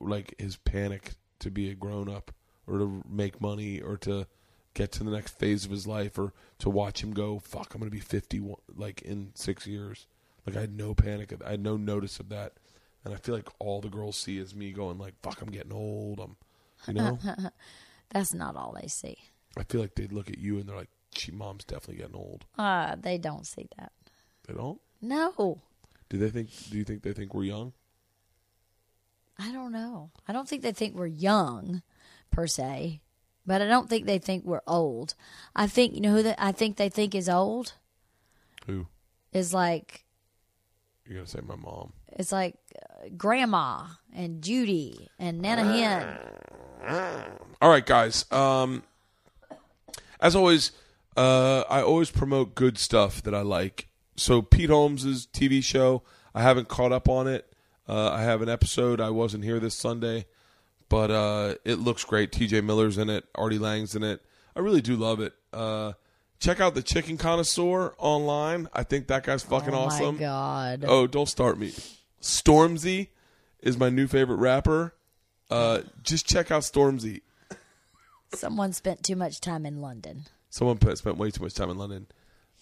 like 0.00 0.34
his 0.38 0.56
panic 0.56 1.12
to 1.40 1.50
be 1.50 1.70
a 1.70 1.74
grown 1.74 2.08
up 2.08 2.32
or 2.66 2.78
to 2.78 3.02
make 3.08 3.40
money 3.40 3.80
or 3.80 3.96
to 3.98 4.26
get 4.74 4.92
to 4.92 5.04
the 5.04 5.10
next 5.10 5.38
phase 5.38 5.64
of 5.64 5.70
his 5.70 5.86
life 5.86 6.18
or 6.18 6.32
to 6.58 6.68
watch 6.68 7.02
him 7.02 7.12
go 7.12 7.38
fuck 7.38 7.74
I'm 7.74 7.80
going 7.80 7.90
to 7.90 7.94
be 7.96 8.00
50 8.00 8.42
like 8.74 9.02
in 9.02 9.32
6 9.34 9.66
years. 9.66 10.06
Like 10.46 10.56
I 10.56 10.60
had 10.60 10.76
no 10.76 10.94
panic 10.94 11.32
of, 11.32 11.42
I 11.42 11.52
had 11.52 11.60
no 11.62 11.76
notice 11.76 12.20
of 12.20 12.28
that. 12.28 12.54
And 13.04 13.14
I 13.14 13.18
feel 13.18 13.34
like 13.34 13.48
all 13.58 13.80
the 13.80 13.88
girls 13.88 14.16
see 14.16 14.38
is 14.38 14.54
me 14.54 14.72
going 14.72 14.98
like 14.98 15.14
fuck 15.22 15.40
I'm 15.40 15.50
getting 15.50 15.72
old. 15.72 16.20
I'm 16.20 16.36
you 16.86 16.94
know? 16.94 17.18
That's 18.10 18.34
not 18.34 18.56
all 18.56 18.76
they 18.80 18.88
see. 18.88 19.16
I 19.56 19.64
feel 19.64 19.80
like 19.80 19.94
they 19.94 20.06
look 20.06 20.28
at 20.28 20.38
you 20.38 20.58
and 20.58 20.68
they're 20.68 20.76
like 20.76 20.90
she 21.14 21.32
mom's 21.32 21.64
definitely 21.64 21.96
getting 21.96 22.16
old. 22.16 22.44
Uh, 22.58 22.94
they 22.98 23.16
don't 23.16 23.46
see 23.46 23.68
that. 23.78 23.92
They 24.46 24.54
don't? 24.54 24.80
No, 25.00 25.60
Do 26.08 26.18
they 26.18 26.30
think 26.30 26.50
do 26.70 26.76
you 26.78 26.84
think 26.84 27.02
they 27.02 27.12
think 27.12 27.34
we're 27.34 27.44
young? 27.44 27.72
I 29.38 29.52
don't 29.52 29.72
know. 29.72 30.10
I 30.26 30.32
don't 30.32 30.48
think 30.48 30.62
they 30.62 30.72
think 30.72 30.94
we're 30.94 31.06
young, 31.06 31.82
per 32.30 32.46
se, 32.46 33.00
but 33.46 33.60
I 33.62 33.66
don't 33.66 33.88
think 33.88 34.06
they 34.06 34.18
think 34.18 34.44
we're 34.44 34.62
old. 34.66 35.14
I 35.54 35.66
think 35.66 35.94
you 35.94 36.00
know 36.00 36.12
who 36.12 36.22
that 36.22 36.36
I 36.42 36.52
think 36.52 36.76
they 36.76 36.88
think 36.88 37.14
is 37.14 37.28
old 37.28 37.74
Who? 38.66 38.86
is 39.32 39.52
like 39.54 40.04
You're 41.06 41.16
gonna 41.18 41.26
say 41.26 41.40
my 41.46 41.56
mom. 41.56 41.92
it's 42.12 42.32
like 42.32 42.54
uh, 42.78 43.08
Grandma 43.16 43.84
and 44.14 44.42
Judy 44.42 45.08
and 45.18 45.40
Nana 45.40 45.64
Hen. 45.64 46.18
All 47.60 47.68
right, 47.70 47.84
guys. 47.84 48.30
Um, 48.32 48.82
as 50.20 50.34
always, 50.34 50.72
uh, 51.16 51.64
I 51.68 51.82
always 51.82 52.10
promote 52.10 52.54
good 52.54 52.78
stuff 52.78 53.22
that 53.22 53.34
I 53.34 53.42
like. 53.42 53.88
So 54.16 54.40
Pete 54.40 54.70
Holmes's 54.70 55.26
TV 55.26 55.62
show, 55.62 56.02
I 56.34 56.42
haven't 56.42 56.68
caught 56.68 56.92
up 56.92 57.08
on 57.08 57.26
it. 57.28 57.52
Uh, 57.88 58.10
I 58.10 58.22
have 58.22 58.42
an 58.42 58.48
episode. 58.48 59.00
I 59.00 59.10
wasn't 59.10 59.44
here 59.44 59.60
this 59.60 59.74
Sunday, 59.74 60.26
but 60.88 61.10
uh, 61.10 61.54
it 61.64 61.78
looks 61.78 62.04
great. 62.04 62.32
T.J. 62.32 62.60
Miller's 62.62 62.98
in 62.98 63.08
it. 63.08 63.24
Artie 63.34 63.58
Lange's 63.58 63.94
in 63.94 64.02
it. 64.02 64.22
I 64.54 64.60
really 64.60 64.80
do 64.80 64.96
love 64.96 65.20
it. 65.20 65.34
Uh, 65.52 65.92
check 66.40 66.60
out 66.60 66.74
the 66.74 66.82
Chicken 66.82 67.16
Connoisseur 67.16 67.94
online. 67.98 68.68
I 68.72 68.82
think 68.82 69.06
that 69.08 69.24
guy's 69.24 69.42
fucking 69.42 69.74
oh 69.74 69.78
awesome. 69.78 70.16
god! 70.16 70.84
Oh, 70.86 71.06
don't 71.06 71.28
start 71.28 71.58
me. 71.58 71.72
Stormzy 72.20 73.08
is 73.60 73.78
my 73.78 73.90
new 73.90 74.06
favorite 74.06 74.36
rapper. 74.36 74.94
Uh, 75.50 75.80
just 76.02 76.26
check 76.26 76.50
out 76.50 76.62
Stormzy. 76.62 77.20
Someone 78.34 78.72
spent 78.72 79.04
too 79.04 79.16
much 79.16 79.40
time 79.40 79.64
in 79.64 79.80
London. 79.80 80.24
Someone 80.50 80.78
spent 80.96 81.16
way 81.16 81.30
too 81.30 81.42
much 81.42 81.54
time 81.54 81.70
in 81.70 81.78
London, 81.78 82.06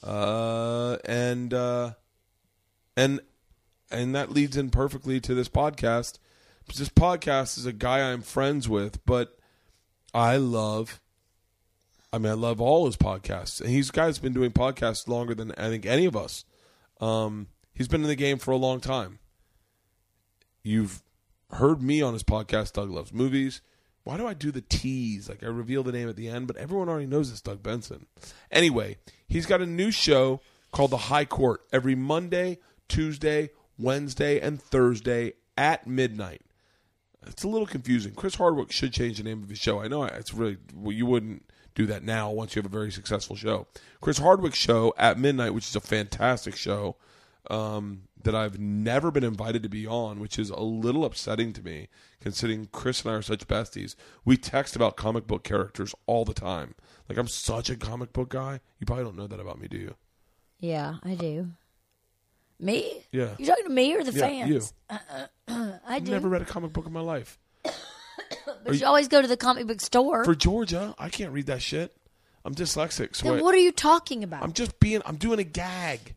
uh, 0.02 0.96
and 1.04 1.54
uh, 1.54 1.92
and 2.96 3.20
and 3.94 4.14
that 4.14 4.30
leads 4.30 4.56
in 4.56 4.70
perfectly 4.70 5.20
to 5.20 5.34
this 5.34 5.48
podcast. 5.48 6.18
This 6.66 6.88
podcast 6.88 7.58
is 7.58 7.66
a 7.66 7.72
guy 7.72 8.00
I'm 8.00 8.22
friends 8.22 8.68
with, 8.68 9.04
but 9.04 9.38
I 10.12 10.36
love. 10.36 11.00
I 12.12 12.18
mean, 12.18 12.30
I 12.30 12.34
love 12.34 12.60
all 12.60 12.86
his 12.86 12.96
podcasts, 12.96 13.60
and 13.60 13.70
he's 13.70 13.90
a 13.90 13.92
guy's 13.92 14.18
been 14.18 14.32
doing 14.32 14.52
podcasts 14.52 15.08
longer 15.08 15.34
than 15.34 15.52
I 15.52 15.68
think 15.68 15.84
any 15.84 16.04
of 16.06 16.16
us. 16.16 16.44
Um, 17.00 17.48
he's 17.74 17.88
been 17.88 18.02
in 18.02 18.08
the 18.08 18.14
game 18.14 18.38
for 18.38 18.52
a 18.52 18.56
long 18.56 18.80
time. 18.80 19.18
You've 20.62 21.02
heard 21.50 21.82
me 21.82 22.02
on 22.02 22.12
his 22.12 22.22
podcast, 22.22 22.72
Doug 22.72 22.90
Loves 22.90 23.12
Movies. 23.12 23.60
Why 24.04 24.16
do 24.16 24.26
I 24.26 24.34
do 24.34 24.50
the 24.50 24.60
tease? 24.60 25.28
Like 25.28 25.42
I 25.42 25.46
reveal 25.46 25.82
the 25.82 25.92
name 25.92 26.08
at 26.08 26.16
the 26.16 26.28
end, 26.28 26.46
but 26.46 26.56
everyone 26.56 26.88
already 26.88 27.06
knows 27.06 27.30
it's 27.30 27.40
Doug 27.40 27.62
Benson. 27.62 28.06
Anyway, 28.50 28.96
he's 29.26 29.46
got 29.46 29.60
a 29.60 29.66
new 29.66 29.90
show 29.90 30.40
called 30.72 30.90
The 30.90 30.96
High 30.96 31.24
Court 31.24 31.62
every 31.72 31.94
Monday, 31.94 32.58
Tuesday, 32.88 33.50
Wednesday, 33.78 34.40
and 34.40 34.60
Thursday 34.60 35.34
at 35.56 35.86
midnight. 35.86 36.42
It's 37.26 37.42
a 37.42 37.48
little 37.48 37.66
confusing. 37.66 38.14
Chris 38.14 38.34
Hardwick 38.34 38.70
should 38.70 38.92
change 38.92 39.18
the 39.18 39.24
name 39.24 39.42
of 39.42 39.48
his 39.48 39.58
show. 39.58 39.80
I 39.80 39.88
know 39.88 40.04
it's 40.04 40.34
really 40.34 40.58
well, 40.74 40.92
you 40.92 41.06
wouldn't 41.06 41.50
do 41.74 41.86
that 41.86 42.04
now 42.04 42.30
once 42.30 42.54
you 42.54 42.62
have 42.62 42.70
a 42.70 42.76
very 42.76 42.92
successful 42.92 43.36
show. 43.36 43.66
Chris 44.00 44.18
Hardwick's 44.18 44.58
show 44.58 44.94
at 44.96 45.18
midnight, 45.18 45.54
which 45.54 45.66
is 45.66 45.76
a 45.76 45.80
fantastic 45.80 46.54
show 46.54 46.96
um, 47.50 48.02
that 48.22 48.34
I've 48.34 48.58
never 48.58 49.10
been 49.10 49.24
invited 49.24 49.62
to 49.64 49.68
be 49.68 49.86
on, 49.86 50.20
which 50.20 50.38
is 50.38 50.50
a 50.50 50.60
little 50.60 51.04
upsetting 51.04 51.52
to 51.54 51.62
me, 51.62 51.88
considering 52.20 52.68
Chris 52.72 53.02
and 53.02 53.12
I 53.12 53.16
are 53.16 53.22
such 53.22 53.46
besties. 53.48 53.96
We 54.24 54.36
text 54.36 54.76
about 54.76 54.96
comic 54.96 55.26
book 55.26 55.44
characters 55.44 55.94
all 56.06 56.24
the 56.24 56.34
time. 56.34 56.74
Like 57.08 57.18
I'm 57.18 57.28
such 57.28 57.70
a 57.70 57.76
comic 57.76 58.12
book 58.12 58.30
guy. 58.30 58.60
You 58.78 58.86
probably 58.86 59.04
don't 59.04 59.16
know 59.16 59.26
that 59.26 59.40
about 59.40 59.60
me, 59.60 59.68
do 59.68 59.78
you? 59.78 59.94
Yeah, 60.60 60.96
I 61.02 61.14
do. 61.14 61.50
Me? 62.60 63.04
Yeah. 63.12 63.30
You 63.38 63.46
talking 63.46 63.64
to 63.64 63.70
me 63.70 63.94
or 63.94 64.04
the 64.04 64.12
Yeah, 64.12 64.20
fans? 64.20 64.72
you. 64.90 64.96
I 65.48 65.78
I've 65.86 66.04
do. 66.04 66.12
never 66.12 66.28
read 66.28 66.42
a 66.42 66.46
comic 66.46 66.72
book 66.72 66.86
in 66.86 66.92
my 66.92 67.00
life. 67.00 67.38
but 68.64 68.74
you 68.78 68.86
always 68.86 69.08
go 69.08 69.20
to 69.20 69.28
the 69.28 69.36
comic 69.36 69.66
book 69.66 69.80
store. 69.80 70.24
For 70.24 70.34
Georgia, 70.34 70.94
I 70.98 71.08
can't 71.08 71.32
read 71.32 71.46
that 71.46 71.62
shit. 71.62 71.96
I'm 72.44 72.54
dyslexic, 72.54 73.16
so 73.16 73.28
then 73.30 73.38
I, 73.38 73.42
what 73.42 73.54
are 73.54 73.58
you 73.58 73.72
talking 73.72 74.22
about? 74.22 74.42
I'm 74.42 74.52
just 74.52 74.78
being. 74.78 75.00
I'm 75.06 75.16
doing 75.16 75.38
a 75.38 75.44
gag. 75.44 76.14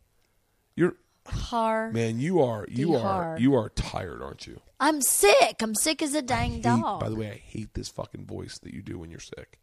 You're 0.76 0.94
Har. 1.26 1.90
man. 1.90 2.20
You 2.20 2.42
are. 2.42 2.66
You 2.68 2.88
Be 2.88 2.94
are. 2.96 3.00
hard. 3.00 3.40
You 3.40 3.54
are 3.54 3.70
tired, 3.70 4.22
aren't 4.22 4.46
you? 4.46 4.60
I'm 4.78 5.00
sick. 5.00 5.56
I'm 5.62 5.74
sick 5.74 6.02
as 6.02 6.14
a 6.14 6.20
dang 6.22 6.52
Hate- 6.52 6.62
dog. 6.64 7.00
by 7.00 7.08
the 7.08 7.16
way, 7.16 7.28
I 7.30 7.34
hate 7.36 7.72
this 7.74 7.88
fucking 7.88 8.26
voice 8.26 8.58
that 8.58 8.74
you 8.74 8.82
do 8.82 8.98
when 8.98 9.10
you're 9.10 9.20
sick. 9.20 9.58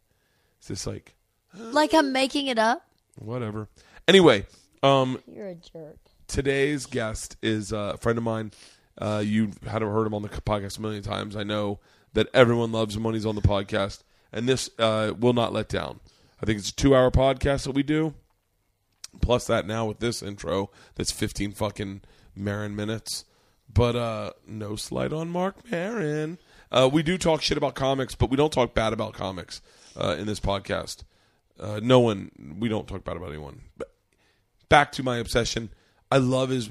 It's 0.58 0.68
just 0.68 0.86
like 0.86 1.14
like 1.54 1.94
I'm 1.94 2.12
making 2.12 2.48
it 2.48 2.58
up. 2.58 2.82
whatever. 3.16 3.68
Anyway, 4.08 4.46
um, 4.82 5.20
You're 5.32 5.48
a 5.48 5.54
jerk. 5.54 5.98
Today's 6.26 6.86
guest 6.86 7.36
is 7.42 7.72
a 7.72 7.96
friend 7.98 8.18
of 8.18 8.24
mine. 8.24 8.52
Uh, 8.98 9.22
you 9.24 9.52
had 9.66 9.82
heard 9.82 10.06
him 10.06 10.14
on 10.14 10.22
the 10.22 10.28
podcast 10.28 10.78
a 10.78 10.82
million 10.82 11.02
times. 11.02 11.36
I 11.36 11.42
know 11.42 11.80
that 12.14 12.28
everyone 12.32 12.72
loves 12.72 12.96
him 12.96 13.06
on 13.06 13.12
the 13.12 13.20
podcast, 13.20 14.02
and 14.32 14.48
this 14.48 14.70
uh, 14.78 15.12
will 15.18 15.34
not 15.34 15.52
let 15.52 15.68
down. 15.68 16.00
I 16.42 16.46
think 16.46 16.58
it's 16.58 16.70
a 16.70 16.74
two-hour 16.74 17.10
podcast 17.10 17.64
that 17.64 17.72
we 17.72 17.82
do. 17.82 18.14
Plus 19.20 19.46
that 19.46 19.66
now 19.66 19.86
with 19.86 20.00
this 20.00 20.22
intro, 20.22 20.70
that's 20.94 21.10
fifteen 21.10 21.52
fucking 21.52 22.02
Maron 22.34 22.76
minutes. 22.76 23.24
But 23.72 23.96
uh, 23.96 24.32
no 24.46 24.76
slight 24.76 25.12
on 25.12 25.28
Marc 25.28 25.70
Maron. 25.70 26.38
Uh, 26.70 26.88
we 26.92 27.02
do 27.02 27.16
talk 27.16 27.42
shit 27.42 27.58
about 27.58 27.74
comics, 27.74 28.14
but 28.14 28.30
we 28.30 28.36
don't 28.36 28.52
talk 28.52 28.74
bad 28.74 28.92
about 28.92 29.14
comics 29.14 29.60
uh, 29.96 30.16
in 30.18 30.26
this 30.26 30.40
podcast. 30.40 31.04
Uh, 31.58 31.80
no 31.82 32.00
one. 32.00 32.30
We 32.58 32.68
don't 32.68 32.86
talk 32.86 33.04
bad 33.04 33.16
about 33.16 33.30
anyone. 33.30 33.62
But 33.76 33.92
back 34.68 34.92
to 34.92 35.02
my 35.02 35.18
obsession. 35.18 35.70
I 36.10 36.18
love 36.18 36.50
his 36.50 36.70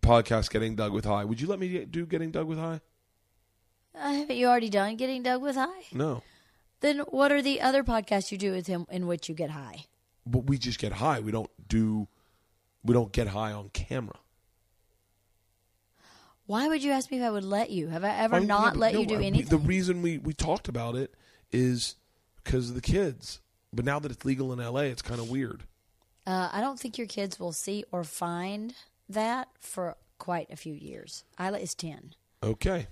podcast, 0.00 0.50
Getting 0.50 0.76
Doug 0.76 0.92
with 0.92 1.04
High. 1.04 1.24
Would 1.24 1.40
you 1.40 1.48
let 1.48 1.58
me 1.58 1.84
do 1.84 2.06
Getting 2.06 2.30
Doug 2.30 2.46
with 2.46 2.58
High? 2.58 2.80
Uh, 3.94 4.12
haven't 4.12 4.36
you 4.36 4.46
already 4.46 4.68
done 4.68 4.96
getting 4.96 5.22
Doug 5.22 5.40
with 5.40 5.56
high? 5.56 5.84
No. 5.90 6.22
Then 6.80 6.98
what 6.98 7.32
are 7.32 7.40
the 7.40 7.62
other 7.62 7.82
podcasts 7.82 8.30
you 8.30 8.36
do 8.36 8.52
with 8.52 8.66
him 8.66 8.84
in 8.90 9.06
which 9.06 9.26
you 9.30 9.34
get 9.34 9.48
high? 9.50 9.86
But 10.26 10.40
we 10.44 10.58
just 10.58 10.78
get 10.78 10.92
high. 10.92 11.20
We 11.20 11.32
don't 11.32 11.48
do. 11.66 12.06
We 12.84 12.92
don't 12.92 13.10
get 13.10 13.28
high 13.28 13.52
on 13.52 13.70
camera. 13.70 14.16
Why 16.44 16.68
would 16.68 16.82
you 16.82 16.92
ask 16.92 17.10
me 17.10 17.16
if 17.18 17.22
I 17.24 17.30
would 17.30 17.44
let 17.44 17.70
you? 17.70 17.88
Have 17.88 18.04
I 18.04 18.10
ever 18.18 18.36
I 18.36 18.38
mean, 18.40 18.48
not 18.48 18.74
yeah, 18.74 18.80
let 18.80 18.94
no, 18.94 19.00
you 19.00 19.06
do 19.06 19.14
I- 19.14 19.18
we- 19.18 19.26
anything? 19.26 19.48
The 19.48 19.58
reason 19.66 20.02
we 20.02 20.18
we 20.18 20.32
talked 20.34 20.68
about 20.68 20.94
it 20.94 21.14
is 21.50 21.96
because 22.44 22.68
of 22.68 22.74
the 22.74 22.82
kids. 22.82 23.40
But 23.72 23.84
now 23.84 23.98
that 23.98 24.12
it's 24.12 24.24
legal 24.24 24.52
in 24.52 24.58
LA, 24.58 24.82
it's 24.82 25.02
kind 25.02 25.20
of 25.20 25.30
weird. 25.30 25.64
Uh, 26.26 26.48
I 26.52 26.60
don't 26.60 26.78
think 26.78 26.98
your 26.98 27.06
kids 27.06 27.38
will 27.38 27.52
see 27.52 27.84
or 27.92 28.02
find 28.04 28.74
that 29.08 29.48
for 29.60 29.96
quite 30.18 30.50
a 30.50 30.56
few 30.56 30.74
years. 30.74 31.24
Isla 31.38 31.58
is 31.58 31.74
10. 31.74 32.14
Okay. 32.42 32.88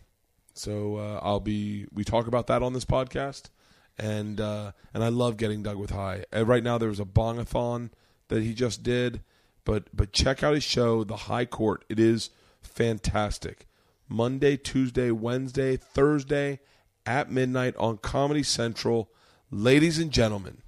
So 0.55 0.97
uh, 0.97 1.21
I'll 1.23 1.41
be. 1.41 1.87
We 1.93 2.05
talk 2.05 2.29
about 2.29 2.47
that 2.47 2.63
on 2.63 2.73
this 2.73 2.85
podcast, 2.85 3.51
and 3.99 4.41
uh, 4.41 4.71
and 4.95 5.03
I 5.03 5.09
love 5.09 5.37
getting 5.37 5.65
Doug 5.65 5.77
with 5.77 5.91
high. 5.91 6.25
Uh, 6.35 6.45
right 6.45 6.63
now, 6.63 6.79
there's 6.79 7.01
a 7.01 7.05
bongathon 7.05 7.91
that 8.29 8.43
he 8.43 8.55
just 8.55 8.85
did, 8.85 9.23
but 9.65 9.89
but 9.93 10.13
check 10.13 10.45
out 10.45 10.55
his 10.55 10.63
show, 10.63 11.03
The 11.03 11.17
High 11.17 11.45
Court. 11.45 11.85
It 11.89 11.99
is 11.99 12.31
fantastic. 12.63 13.67
Monday, 14.09 14.57
Tuesday, 14.57 15.11
Wednesday, 15.11 15.77
Thursday 15.77 16.61
at 17.05 17.33
midnight 17.33 17.75
on 17.77 17.99
Comedy 17.99 18.45
Central. 18.45 19.11
Ladies 19.51 19.99
and 19.99 20.11
gentlemen, 20.13 20.59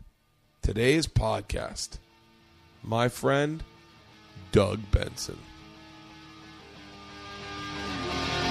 today's 0.62 1.06
podcast, 1.06 1.98
my 2.86 3.08
friend 3.08 3.62
Doug 4.52 4.80
Benson. 4.90 5.38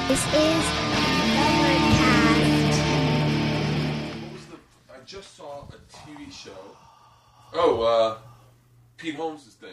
This 0.07 0.19
is 0.27 0.65
Overcast. 1.35 2.79
What 4.21 4.33
was 4.33 4.45
the? 4.45 4.57
I 4.93 4.97
just 5.05 5.35
saw 5.35 5.63
a 5.69 5.77
TV 5.91 6.31
show. 6.31 6.51
Oh, 7.53 7.81
uh, 7.81 8.17
Pete 8.97 9.15
Holmes' 9.15 9.45
thing 9.59 9.69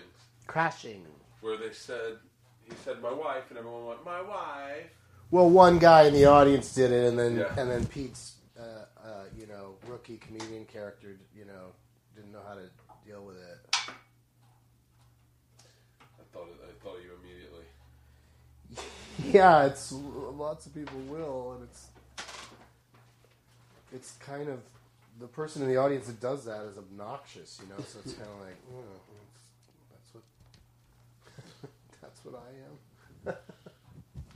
crashing. 0.47 1.05
where 1.41 1.57
they 1.57 1.73
said 1.73 2.17
he 2.65 2.75
said 2.85 3.03
my 3.03 3.13
wife, 3.13 3.45
and 3.51 3.59
everyone 3.59 3.87
went 3.87 4.05
my 4.05 4.23
wife. 4.23 4.87
Well, 5.31 5.49
one 5.51 5.79
guy 5.79 6.05
in 6.05 6.15
the 6.15 6.27
audience 6.27 6.75
did 6.75 6.93
it, 6.93 7.09
and 7.09 7.19
then 7.19 7.37
Yeah. 7.39 7.55
and 7.59 7.71
then 7.71 7.87
Pete's, 7.87 8.37
uh, 8.59 8.63
uh, 9.03 9.25
you 9.37 9.47
know, 9.47 9.77
rookie 9.87 10.19
comedian 10.19 10.65
character, 10.67 11.17
you 11.35 11.45
know, 11.47 11.73
didn't 12.15 12.33
know 12.33 12.43
how 12.47 12.55
to 12.55 12.69
deal 13.07 13.25
with 13.25 13.37
it. 13.37 13.59
I 13.75 13.85
thought 16.33 16.49
it, 16.49 16.61
I 16.65 16.73
thought 16.85 16.97
of 16.99 17.05
you 17.05 17.13
immediately. 17.23 17.65
Yeah, 19.31 19.67
it's 19.67 19.93
lots 19.93 20.67
of 20.67 20.75
people 20.75 20.99
will, 21.09 21.53
and 21.53 21.63
it's 21.65 21.87
it's 23.95 24.13
kind 24.19 24.49
of 24.49 24.61
the 25.21 25.27
person 25.27 25.63
in 25.63 25.69
the 25.69 25.77
audience 25.77 26.07
that 26.07 26.21
does 26.21 26.45
that 26.47 26.63
is 26.65 26.77
obnoxious, 26.79 27.61
you 27.63 27.69
know. 27.69 27.83
So 27.87 27.99
it's 28.05 28.15
kind 28.15 28.29
of 28.29 28.41
like, 28.47 28.57
oh, 28.75 28.83
that's, 29.91 30.13
that's 30.13 30.15
what 31.63 31.71
that's 32.03 32.25
what 32.25 32.35
I 32.35 33.31
am. 33.31 33.35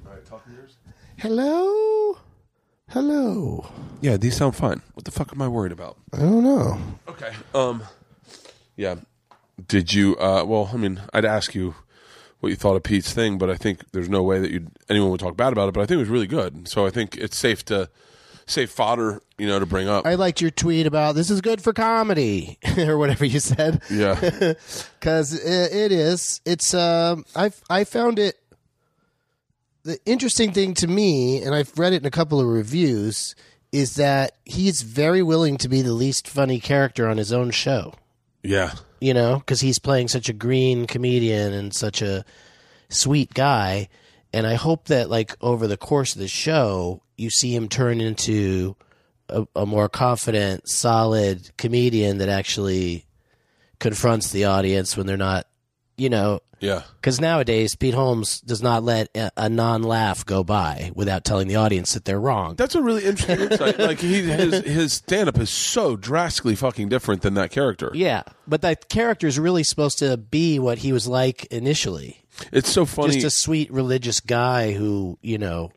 All 0.06 0.12
right, 0.12 0.24
talking 0.24 0.54
yours. 0.54 0.74
Hello, 1.18 2.18
hello. 2.90 3.66
Yeah, 4.00 4.16
these 4.16 4.36
sound 4.36 4.54
fine. 4.56 4.82
What 4.94 5.04
the 5.04 5.10
fuck 5.10 5.32
am 5.32 5.42
I 5.42 5.48
worried 5.48 5.72
about? 5.72 5.96
I 6.12 6.18
don't 6.18 6.44
know. 6.44 6.78
Okay. 7.08 7.32
Um. 7.54 7.82
Yeah. 8.76 8.96
Did 9.66 9.92
you? 9.94 10.16
Uh. 10.18 10.44
Well, 10.44 10.70
I 10.72 10.76
mean, 10.76 11.00
I'd 11.12 11.24
ask 11.24 11.54
you 11.54 11.74
what 12.46 12.50
you 12.50 12.56
thought 12.56 12.76
of 12.76 12.82
Pete's 12.82 13.12
thing, 13.12 13.38
but 13.38 13.50
I 13.50 13.56
think 13.56 13.90
there's 13.90 14.08
no 14.08 14.22
way 14.22 14.38
that 14.38 14.50
you 14.50 14.68
anyone 14.88 15.10
would 15.10 15.20
talk 15.20 15.36
bad 15.36 15.52
about 15.52 15.68
it. 15.68 15.74
But 15.74 15.80
I 15.80 15.86
think 15.86 15.96
it 15.96 16.00
was 16.00 16.08
really 16.08 16.26
good. 16.26 16.68
So 16.68 16.86
I 16.86 16.90
think 16.90 17.16
it's 17.16 17.36
safe 17.36 17.64
to 17.66 17.90
safe 18.46 18.70
fodder, 18.70 19.20
you 19.38 19.46
know, 19.46 19.58
to 19.58 19.66
bring 19.66 19.88
up. 19.88 20.06
I 20.06 20.14
liked 20.14 20.40
your 20.40 20.52
tweet 20.52 20.86
about 20.86 21.16
this 21.16 21.30
is 21.30 21.40
good 21.40 21.60
for 21.60 21.72
comedy 21.72 22.58
or 22.78 22.96
whatever 22.98 23.24
you 23.24 23.40
said. 23.40 23.82
yeah. 23.90 24.14
because 25.00 25.34
it, 25.34 25.72
it 25.74 25.92
is. 25.92 26.40
It's 26.44 26.72
um, 26.72 27.24
I 27.34 27.50
I 27.68 27.84
found 27.84 28.18
it 28.18 28.36
the 29.82 29.98
interesting 30.06 30.52
thing 30.52 30.74
to 30.74 30.86
me, 30.86 31.42
and 31.42 31.54
I've 31.54 31.76
read 31.78 31.92
it 31.92 32.02
in 32.02 32.06
a 32.06 32.10
couple 32.10 32.40
of 32.40 32.46
reviews, 32.46 33.34
is 33.72 33.96
that 33.96 34.32
he's 34.44 34.82
very 34.82 35.22
willing 35.22 35.56
to 35.58 35.68
be 35.68 35.82
the 35.82 35.92
least 35.92 36.28
funny 36.28 36.60
character 36.60 37.08
on 37.08 37.18
his 37.18 37.32
own 37.32 37.50
show. 37.50 37.94
Yeah. 38.42 38.72
You 39.00 39.14
know, 39.14 39.38
because 39.38 39.60
he's 39.60 39.78
playing 39.78 40.08
such 40.08 40.28
a 40.28 40.32
green 40.32 40.86
comedian 40.86 41.52
and 41.52 41.74
such 41.74 42.00
a 42.00 42.24
sweet 42.88 43.34
guy. 43.34 43.88
And 44.32 44.46
I 44.46 44.54
hope 44.54 44.86
that, 44.86 45.10
like, 45.10 45.36
over 45.40 45.66
the 45.66 45.76
course 45.76 46.14
of 46.14 46.20
the 46.20 46.28
show, 46.28 47.02
you 47.16 47.30
see 47.30 47.54
him 47.54 47.68
turn 47.68 48.00
into 48.00 48.76
a, 49.28 49.46
a 49.54 49.66
more 49.66 49.88
confident, 49.88 50.68
solid 50.68 51.50
comedian 51.56 52.18
that 52.18 52.28
actually 52.28 53.04
confronts 53.78 54.30
the 54.30 54.44
audience 54.44 54.96
when 54.96 55.06
they're 55.06 55.16
not, 55.16 55.46
you 55.96 56.08
know, 56.08 56.40
Yeah. 56.60 56.82
because 57.00 57.20
nowadays 57.20 57.74
Pete 57.76 57.92
Holmes 57.94 58.40
does 58.40 58.62
not 58.62 58.82
let 58.82 59.08
a, 59.14 59.30
a 59.36 59.48
non-laugh 59.48 60.24
go 60.24 60.42
by 60.42 60.90
without 60.94 61.24
telling 61.24 61.48
the 61.48 61.56
audience 61.56 61.92
that 61.94 62.04
they're 62.06 62.20
wrong. 62.20 62.54
That's 62.56 62.74
a 62.74 62.82
really 62.82 63.04
interesting 63.04 63.50
insight. 63.50 63.78
Like 63.86 63.98
he, 64.00 64.22
his 64.22 64.64
his 64.64 64.92
stand 64.94 65.28
up 65.28 65.38
is 65.38 65.50
so 65.50 65.96
drastically 65.96 66.54
fucking 66.56 66.88
different 66.88 67.22
than 67.22 67.34
that 67.34 67.50
character. 67.50 67.90
yeah, 67.94 68.22
but 68.48 68.62
that 68.62 68.88
character 68.88 69.26
is 69.26 69.38
really 69.38 69.64
supposed 69.64 69.98
to 69.98 70.16
be 70.16 70.58
what 70.58 70.78
he 70.78 70.92
was 70.92 71.06
like 71.06 71.44
initially. 71.46 72.22
It's 72.52 72.70
so 72.70 72.84
funny. 72.86 73.14
Just 73.20 73.26
a 73.26 73.30
sweet 73.30 73.70
religious 73.72 74.20
guy 74.20 74.72
who, 74.72 75.18
you 75.22 75.38
know, 75.38 75.72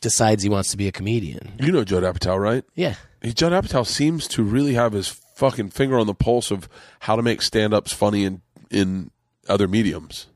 decides 0.00 0.42
he 0.42 0.48
wants 0.48 0.70
to 0.70 0.76
be 0.76 0.86
a 0.88 0.92
comedian. 0.92 1.52
you 1.60 1.72
know 1.72 1.84
Judd 1.84 2.02
Apatow, 2.04 2.38
right? 2.38 2.64
Yeah. 2.74 2.94
He, 3.22 3.32
Judd 3.32 3.52
Apatow 3.52 3.84
seems 3.86 4.28
to 4.28 4.42
really 4.44 4.74
have 4.74 4.92
his 4.92 5.08
fucking 5.08 5.70
finger 5.70 5.98
on 5.98 6.06
the 6.06 6.14
pulse 6.14 6.50
of 6.50 6.68
how 7.00 7.16
to 7.16 7.22
make 7.22 7.42
stand 7.42 7.72
ups 7.74 7.92
funny 7.92 8.24
in 8.24 8.42
in 8.70 9.10
other 9.48 9.68
mediums. 9.68 10.26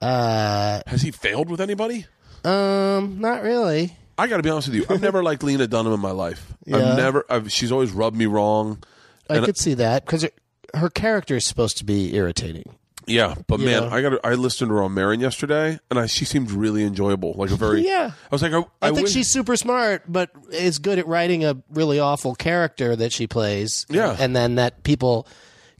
Uh, 0.00 0.80
Has 0.86 1.02
he 1.02 1.10
failed 1.10 1.50
with 1.50 1.60
anybody? 1.60 2.06
um, 2.44 3.20
not 3.20 3.42
really. 3.42 3.96
I 4.16 4.26
got 4.26 4.36
to 4.38 4.42
be 4.42 4.50
honest 4.50 4.68
with 4.68 4.76
you. 4.76 4.86
I've 4.90 5.00
never 5.02 5.22
liked 5.22 5.42
Lena 5.42 5.66
Dunham 5.66 5.92
in 5.94 6.00
my 6.00 6.10
life. 6.10 6.52
Yeah. 6.66 6.76
I've 6.76 6.96
never. 6.96 7.24
I've, 7.30 7.50
she's 7.52 7.72
always 7.72 7.90
rubbed 7.92 8.16
me 8.16 8.26
wrong. 8.26 8.82
I 9.28 9.36
And- 9.36 9.46
could 9.46 9.56
see 9.56 9.74
that 9.74 10.04
because 10.04 10.26
her 10.74 10.90
character 10.90 11.36
is 11.36 11.44
supposed 11.46 11.78
to 11.78 11.84
be 11.84 12.14
irritating. 12.14 12.64
Yeah, 13.06 13.34
but 13.48 13.58
man? 13.60 13.84
I 13.84 14.02
got. 14.02 14.24
I 14.24 14.34
listened 14.34 14.68
to 14.68 14.74
her 14.76 14.82
on 14.82 14.94
Maron 14.94 15.20
yesterday, 15.20 15.80
and 15.90 15.98
I, 15.98 16.06
she 16.06 16.24
seemed 16.24 16.50
really 16.50 16.84
enjoyable. 16.84 17.32
Like 17.34 17.50
a 17.50 17.56
very. 17.56 17.80
Yeah. 17.86 18.12
I 18.12 18.28
was 18.34 18.42
like, 18.42 18.52
I, 18.52 18.58
I, 18.58 18.62
I 18.82 18.88
think 18.92 19.04
wish- 19.06 19.12
she's 19.14 19.28
super 19.28 19.56
smart, 19.56 20.04
but 20.06 20.30
is 20.52 20.78
good 20.78 20.98
at 20.98 21.06
writing 21.08 21.44
a 21.44 21.56
really 21.72 21.98
awful 21.98 22.34
character 22.34 22.94
that 22.94 23.10
she 23.12 23.26
plays. 23.26 23.84
Yeah. 23.88 24.14
And 24.18 24.36
then 24.36 24.56
that 24.56 24.82
people 24.84 25.26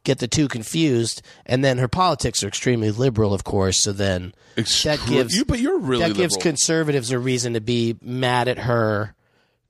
get 0.04 0.18
the 0.18 0.28
two 0.28 0.48
confused. 0.48 1.22
And 1.46 1.64
then 1.64 1.78
her 1.78 1.88
politics 1.88 2.42
are 2.42 2.48
extremely 2.48 2.90
liberal, 2.90 3.32
of 3.34 3.44
course. 3.44 3.82
So 3.82 3.92
then 3.92 4.34
that 4.56 5.00
gives 5.08 5.36
you, 5.36 5.44
but 5.44 5.60
you're 5.60 5.78
really 5.78 6.08
that 6.08 6.16
gives 6.16 6.34
liberal. 6.34 6.42
conservatives 6.42 7.10
a 7.10 7.18
reason 7.18 7.54
to 7.54 7.60
be 7.60 7.96
mad 8.02 8.48
at 8.48 8.58
her 8.58 9.14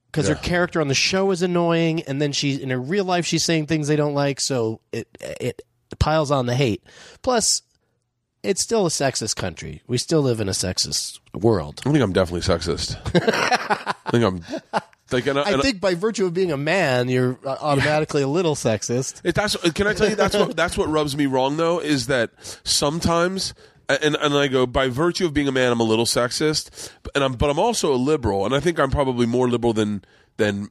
because 0.07 0.29
her 0.29 0.35
character 0.35 0.81
on 0.81 0.89
the 0.89 0.95
show 0.95 1.31
is 1.31 1.43
annoying, 1.43 2.03
and 2.03 2.21
then 2.21 2.33
she 2.33 2.61
in 2.61 2.71
her 2.71 2.81
real 2.81 3.05
life 3.05 3.25
she's 3.27 3.45
saying 3.45 3.67
things 3.67 3.87
they 3.89 3.97
don't 3.97 4.15
like. 4.15 4.41
So 4.41 4.81
it 4.93 5.09
it 5.21 5.63
piles 5.99 6.31
on 6.31 6.47
the 6.47 6.55
hate. 6.55 6.83
Plus. 7.23 7.63
It's 8.43 8.63
still 8.63 8.87
a 8.87 8.89
sexist 8.89 9.37
country. 9.37 9.83
We 9.87 9.99
still 9.99 10.23
live 10.23 10.41
in 10.41 10.49
a 10.49 10.53
sexist 10.53 11.21
world. 11.35 11.83
I 11.85 11.91
think 11.93 12.03
I'm 12.03 12.15
definitely 12.15 12.41
sexist. 12.41 12.97
I 14.13 14.19
think 14.19 14.25
I'm. 14.25 14.83
Like, 15.13 15.27
and, 15.27 15.39
I 15.39 15.51
and- 15.51 15.63
think 15.63 15.81
by 15.81 15.95
virtue 15.95 16.27
of 16.27 16.35
being 16.35 16.53
a 16.53 16.57
man, 16.57 17.09
you're 17.09 17.39
uh, 17.45 17.57
automatically 17.61 18.23
a 18.23 18.29
little 18.29 18.55
sexist. 18.55 19.21
It, 19.25 19.35
that's 19.35 19.57
can 19.73 19.87
I 19.87 19.95
tell 19.95 20.09
you 20.09 20.15
that's 20.15 20.37
what 20.37 20.57
that's 20.57 20.79
what 20.79 20.89
rubs 20.89 21.17
me 21.17 21.27
wrong 21.27 21.57
though 21.57 21.81
is 21.81 22.07
that 22.07 22.31
sometimes 22.63 23.55
and 23.89 24.15
and 24.15 24.35
I 24.35 24.47
go 24.47 24.67
by 24.67 24.89
virtue 24.89 25.27
of 25.27 25.35
being 25.35 25.49
a 25.49 25.53
man 25.53 25.73
I'm 25.73 25.81
a 25.81 25.85
little 25.85 26.05
sexist 26.05 26.93
and 27.15 27.25
I'm 27.25 27.33
but 27.33 27.51
I'm 27.51 27.59
also 27.59 27.93
a 27.93 27.97
liberal 27.97 28.47
and 28.47 28.55
I 28.55 28.61
think 28.61 28.79
I'm 28.79 28.91
probably 28.91 29.27
more 29.27 29.49
liberal 29.49 29.73
than 29.73 30.05
than 30.37 30.69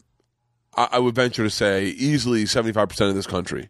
I, 0.76 0.88
I 0.94 1.00
would 1.00 1.16
venture 1.16 1.44
to 1.44 1.50
say 1.50 1.88
easily 1.88 2.46
75 2.46 2.88
percent 2.88 3.10
of 3.10 3.16
this 3.16 3.28
country 3.28 3.68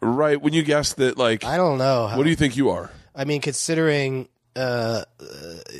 right 0.00 0.40
when 0.40 0.52
you 0.52 0.62
guess 0.62 0.92
that 0.94 1.18
like 1.18 1.44
I 1.44 1.56
don't 1.56 1.78
know. 1.78 2.06
How, 2.06 2.16
what 2.16 2.22
do 2.22 2.30
you 2.30 2.36
think 2.36 2.56
you 2.56 2.70
are 2.70 2.92
I 3.16 3.24
mean, 3.24 3.40
considering 3.40 4.28
uh, 4.56 5.04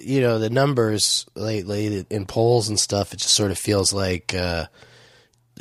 you 0.03 0.21
know 0.21 0.39
the 0.39 0.51
numbers 0.51 1.27
lately 1.35 2.05
in 2.11 2.27
polls 2.27 2.69
and 2.69 2.79
stuff, 2.79 3.13
it 3.13 3.19
just 3.19 3.35
sort 3.35 3.51
of 3.51 3.59
feels 3.59 3.93
like 3.93 4.35
uh, 4.35 4.67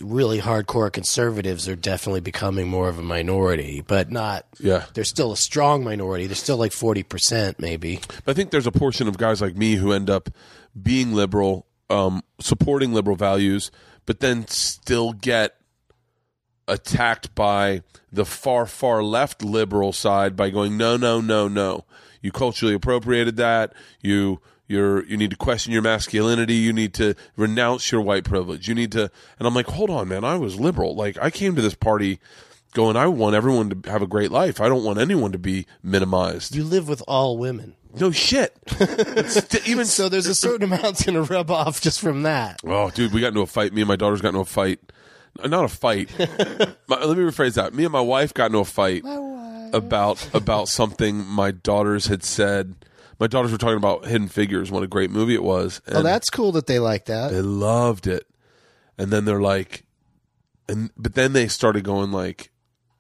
really 0.02 0.40
hardcore 0.40 0.92
conservatives 0.92 1.68
are 1.70 1.76
definitely 1.76 2.20
becoming 2.20 2.68
more 2.68 2.90
of 2.90 3.00
a 3.00 3.04
minority, 3.04 3.82
but 3.86 4.12
not. 4.12 4.46
yeah 4.60 4.86
They're 4.94 5.04
still 5.04 5.32
a 5.32 5.38
strong 5.38 5.84
minority. 5.84 6.28
They're 6.28 6.36
still 6.36 6.58
like 6.58 6.74
forty 6.74 7.04
percent, 7.04 7.60
maybe. 7.60 8.02
I 8.28 8.34
think 8.34 8.52
there's 8.52 8.68
a 8.68 8.72
portion 8.72 9.08
of 9.08 9.18
guys 9.18 9.42
like 9.42 9.56
me 9.56 9.76
who 9.76 9.94
end 9.94 10.10
up 10.10 10.30
being 10.80 11.14
liberal, 11.14 11.66
um, 11.90 12.22
supporting 12.40 12.94
liberal 12.94 13.16
values, 13.16 13.72
but 14.06 14.20
then 14.20 14.48
still 14.48 15.14
get 15.14 15.56
attacked 16.68 17.34
by 17.36 17.82
the 18.12 18.26
far 18.26 18.66
far 18.66 19.04
left 19.04 19.44
liberal 19.44 19.94
side 19.94 20.36
by 20.36 20.50
going 20.50 20.78
no 20.78 20.98
no 20.98 21.22
no 21.22 21.48
no 21.48 21.86
you 22.26 22.32
culturally 22.32 22.74
appropriated 22.74 23.38
that 23.38 23.72
you 24.02 24.42
you're 24.68 25.06
you 25.06 25.16
need 25.16 25.30
to 25.30 25.38
question 25.38 25.72
your 25.72 25.82
masculinity 25.84 26.56
you 26.56 26.74
need 26.74 26.94
to 26.94 27.14
renounce 27.38 27.92
your 27.92 28.02
white 28.02 28.24
privilege 28.24 28.68
you 28.68 28.74
need 28.74 28.92
to 28.92 29.04
and 29.38 29.48
i'm 29.48 29.54
like 29.54 29.68
hold 29.68 29.90
on 29.92 30.08
man 30.08 30.24
i 30.24 30.36
was 30.36 30.60
liberal 30.60 30.96
like 30.96 31.18
i 31.22 31.30
came 31.30 31.56
to 31.56 31.62
this 31.62 31.76
party 31.76 32.20
going 32.74 32.96
i 32.98 33.06
want 33.08 33.36
everyone 33.36 33.70
to 33.70 33.92
have 33.92 34.02
a 34.02 34.08
great 34.08 34.32
life 34.32 34.60
i 34.60 34.68
don't 34.68 34.84
want 34.84 34.98
anyone 35.00 35.32
to 35.32 35.38
be 35.38 35.68
minimized 35.84 36.56
You 36.56 36.64
live 36.64 36.90
with 36.90 37.04
all 37.08 37.38
women. 37.38 37.76
no 38.00 38.10
shit 38.12 38.58
It's- 38.82 39.68
even 39.68 39.86
So 39.86 40.10
there's 40.10 40.26
a 40.28 40.34
certain 40.36 40.64
amount's 40.74 41.04
going 41.06 41.14
to 41.16 41.22
rub 41.32 41.52
off 41.52 41.80
just 41.80 42.02
from 42.02 42.24
that. 42.24 42.60
Oh, 42.66 42.90
dude, 42.90 43.14
we 43.14 43.22
got 43.22 43.30
into 43.30 43.42
a 43.42 43.46
fight. 43.48 43.72
Me 43.74 43.82
and 43.82 43.88
my 43.88 43.96
daughters 43.96 44.20
got 44.22 44.30
into 44.30 44.40
a 44.42 44.46
fight. 44.46 44.80
Not 45.44 45.66
a 45.66 45.68
fight. 45.68 46.10
my, 46.20 47.04
let 47.04 47.18
me 47.18 47.24
rephrase 47.24 47.56
that. 47.56 47.74
Me 47.74 47.84
and 47.84 47.92
my 47.92 48.02
wife 48.02 48.34
got 48.34 48.48
into 48.48 48.60
a 48.60 48.66
fight 48.66 49.04
about 49.74 50.34
about 50.34 50.68
something 50.70 51.26
my 51.26 51.52
daughters 51.52 52.08
had 52.08 52.24
said. 52.24 52.76
My 53.20 53.28
daughters 53.28 53.52
were 53.52 53.58
talking 53.58 53.78
about 53.78 54.06
Hidden 54.06 54.28
Figures, 54.28 54.72
what 54.72 54.84
a 54.84 54.88
great 54.88 55.10
movie 55.10 55.36
it 55.36 55.44
was. 55.44 55.82
Oh, 55.88 56.02
that's 56.04 56.30
cool 56.30 56.52
that 56.54 56.68
they 56.68 56.80
like 56.80 57.06
that. 57.06 57.32
they 57.32 57.42
loved 57.42 58.08
it. 58.08 58.28
And 58.98 59.10
then 59.10 59.26
they're 59.26 59.42
like, 59.42 59.86
and 60.68 60.90
but 60.98 61.14
then 61.16 61.34
they 61.34 61.48
started 61.48 61.84
going 61.84 62.12
like, 62.12 62.52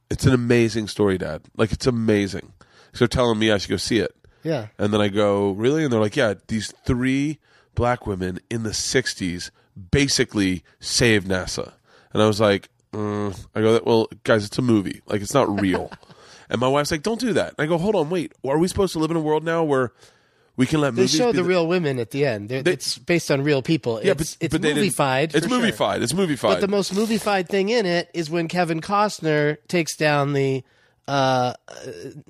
it's 0.10 0.26
an 0.26 0.34
amazing 0.34 0.88
story, 0.88 1.18
Dad. 1.18 1.44
Like 1.58 1.72
it's 1.72 1.88
amazing. 1.88 2.54
So 2.94 3.00
they're 3.00 3.08
telling 3.08 3.40
me 3.40 3.52
I 3.52 3.58
should 3.58 3.70
go 3.70 3.78
see 3.78 4.00
it. 4.00 4.16
Yeah. 4.44 4.68
And 4.78 4.94
then 4.94 5.02
I 5.02 5.08
go, 5.08 5.52
really? 5.52 5.84
And 5.84 5.92
they're 5.92 6.00
like, 6.00 6.16
yeah, 6.16 6.36
these 6.48 6.72
three 6.86 7.40
black 7.74 8.08
women 8.08 8.40
in 8.50 8.64
the 8.64 8.70
60s 8.70 9.52
basically 9.92 10.64
saved 10.80 11.28
NASA. 11.28 11.74
And 12.16 12.24
I 12.24 12.28
was 12.28 12.40
like, 12.40 12.70
mm. 12.94 13.38
I 13.54 13.60
go, 13.60 13.82
well, 13.86 14.08
guys, 14.24 14.46
it's 14.46 14.58
a 14.58 14.62
movie. 14.62 15.02
Like, 15.06 15.22
it's 15.22 15.34
not 15.34 15.60
real. 15.60 15.92
and 16.50 16.62
my 16.62 16.68
wife's 16.70 16.90
like, 16.90 17.04
don't 17.04 17.20
do 17.20 17.34
that. 17.34 17.56
And 17.58 17.60
I 17.60 17.66
go, 17.66 17.78
hold 17.78 17.94
on, 17.94 18.10
wait. 18.10 18.32
Are 18.48 18.58
we 18.58 18.70
supposed 18.70 18.94
to 18.94 19.00
live 19.00 19.12
in 19.12 19.18
a 19.18 19.20
world 19.20 19.44
now 19.44 19.66
where 19.66 19.92
we 20.56 20.66
can 20.66 20.80
let 20.80 20.96
They 20.96 21.02
movies 21.02 21.18
show 21.18 21.34
be 21.34 21.40
the 21.40 21.44
real 21.44 21.68
women 21.68 22.00
at 22.00 22.12
the 22.12 22.26
end. 22.26 22.48
They're, 22.48 22.64
it's 22.66 22.98
based 22.98 23.30
on 23.32 23.44
real 23.44 23.62
people. 23.62 24.00
Yeah, 24.02 24.12
it's, 24.12 24.38
but, 24.38 24.46
it's 24.46 24.52
but 24.54 24.62
they 24.62 24.74
movie-fied. 24.74 25.36
It's 25.36 25.46
for 25.46 25.50
sure. 25.50 25.60
movie-fied. 25.60 26.04
It's 26.04 26.14
movie-fied. 26.14 26.54
But 26.54 26.62
the 26.62 26.70
most 26.70 26.96
movie-fied 26.96 27.50
thing 27.50 27.68
in 27.68 27.86
it 27.86 28.10
is 28.14 28.30
when 28.30 28.48
Kevin 28.48 28.80
Costner 28.80 29.58
takes 29.68 29.98
down 29.98 30.32
the 30.32 30.64
uh, 31.10 31.54
uh, 31.68 31.76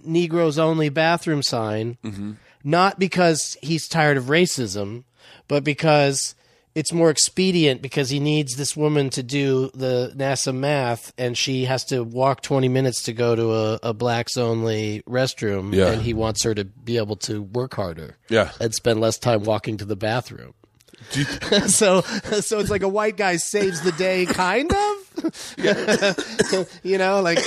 Negroes 0.03 0.57
only 0.57 0.89
bathroom 0.89 1.43
sign, 1.43 1.99
Mm-hmm. 2.03 2.31
not 2.63 2.97
because 2.97 3.55
he's 3.61 3.87
tired 3.87 4.17
of 4.17 4.23
racism, 4.25 5.03
but 5.47 5.63
because 5.63 6.33
it's 6.75 6.91
more 6.91 7.09
expedient 7.09 7.81
because 7.81 8.09
he 8.09 8.19
needs 8.19 8.55
this 8.57 8.75
woman 8.75 9.09
to 9.11 9.23
do 9.23 9.71
the 9.73 10.13
NASA 10.15 10.53
math 10.53 11.13
and 11.17 11.37
she 11.37 11.65
has 11.65 11.85
to 11.85 12.03
walk 12.03 12.41
20 12.41 12.67
minutes 12.67 13.03
to 13.03 13.13
go 13.13 13.33
to 13.35 13.53
a, 13.53 13.79
a 13.81 13.93
blacks 13.93 14.35
only 14.37 15.01
restroom 15.07 15.73
Yeah. 15.73 15.91
and 15.91 16.01
he 16.01 16.13
wants 16.13 16.43
her 16.43 16.53
to 16.53 16.65
be 16.65 16.97
able 16.97 17.15
to 17.17 17.41
work 17.41 17.73
harder 17.75 18.17
Yeah. 18.29 18.51
and 18.59 18.73
spend 18.73 18.99
less 18.99 19.17
time 19.17 19.43
walking 19.43 19.77
to 19.77 19.85
the 19.85 19.95
bathroom. 19.95 20.53
You- 21.13 21.23
so 21.67 22.01
so 22.01 22.59
it's 22.59 22.69
like 22.69 22.83
a 22.83 22.87
white 22.89 23.15
guy 23.17 23.37
saves 23.37 23.81
the 23.81 23.91
day 23.93 24.25
kind 24.25 24.71
of 24.71 26.67
you 26.83 26.97
know 26.97 27.21
like 27.21 27.39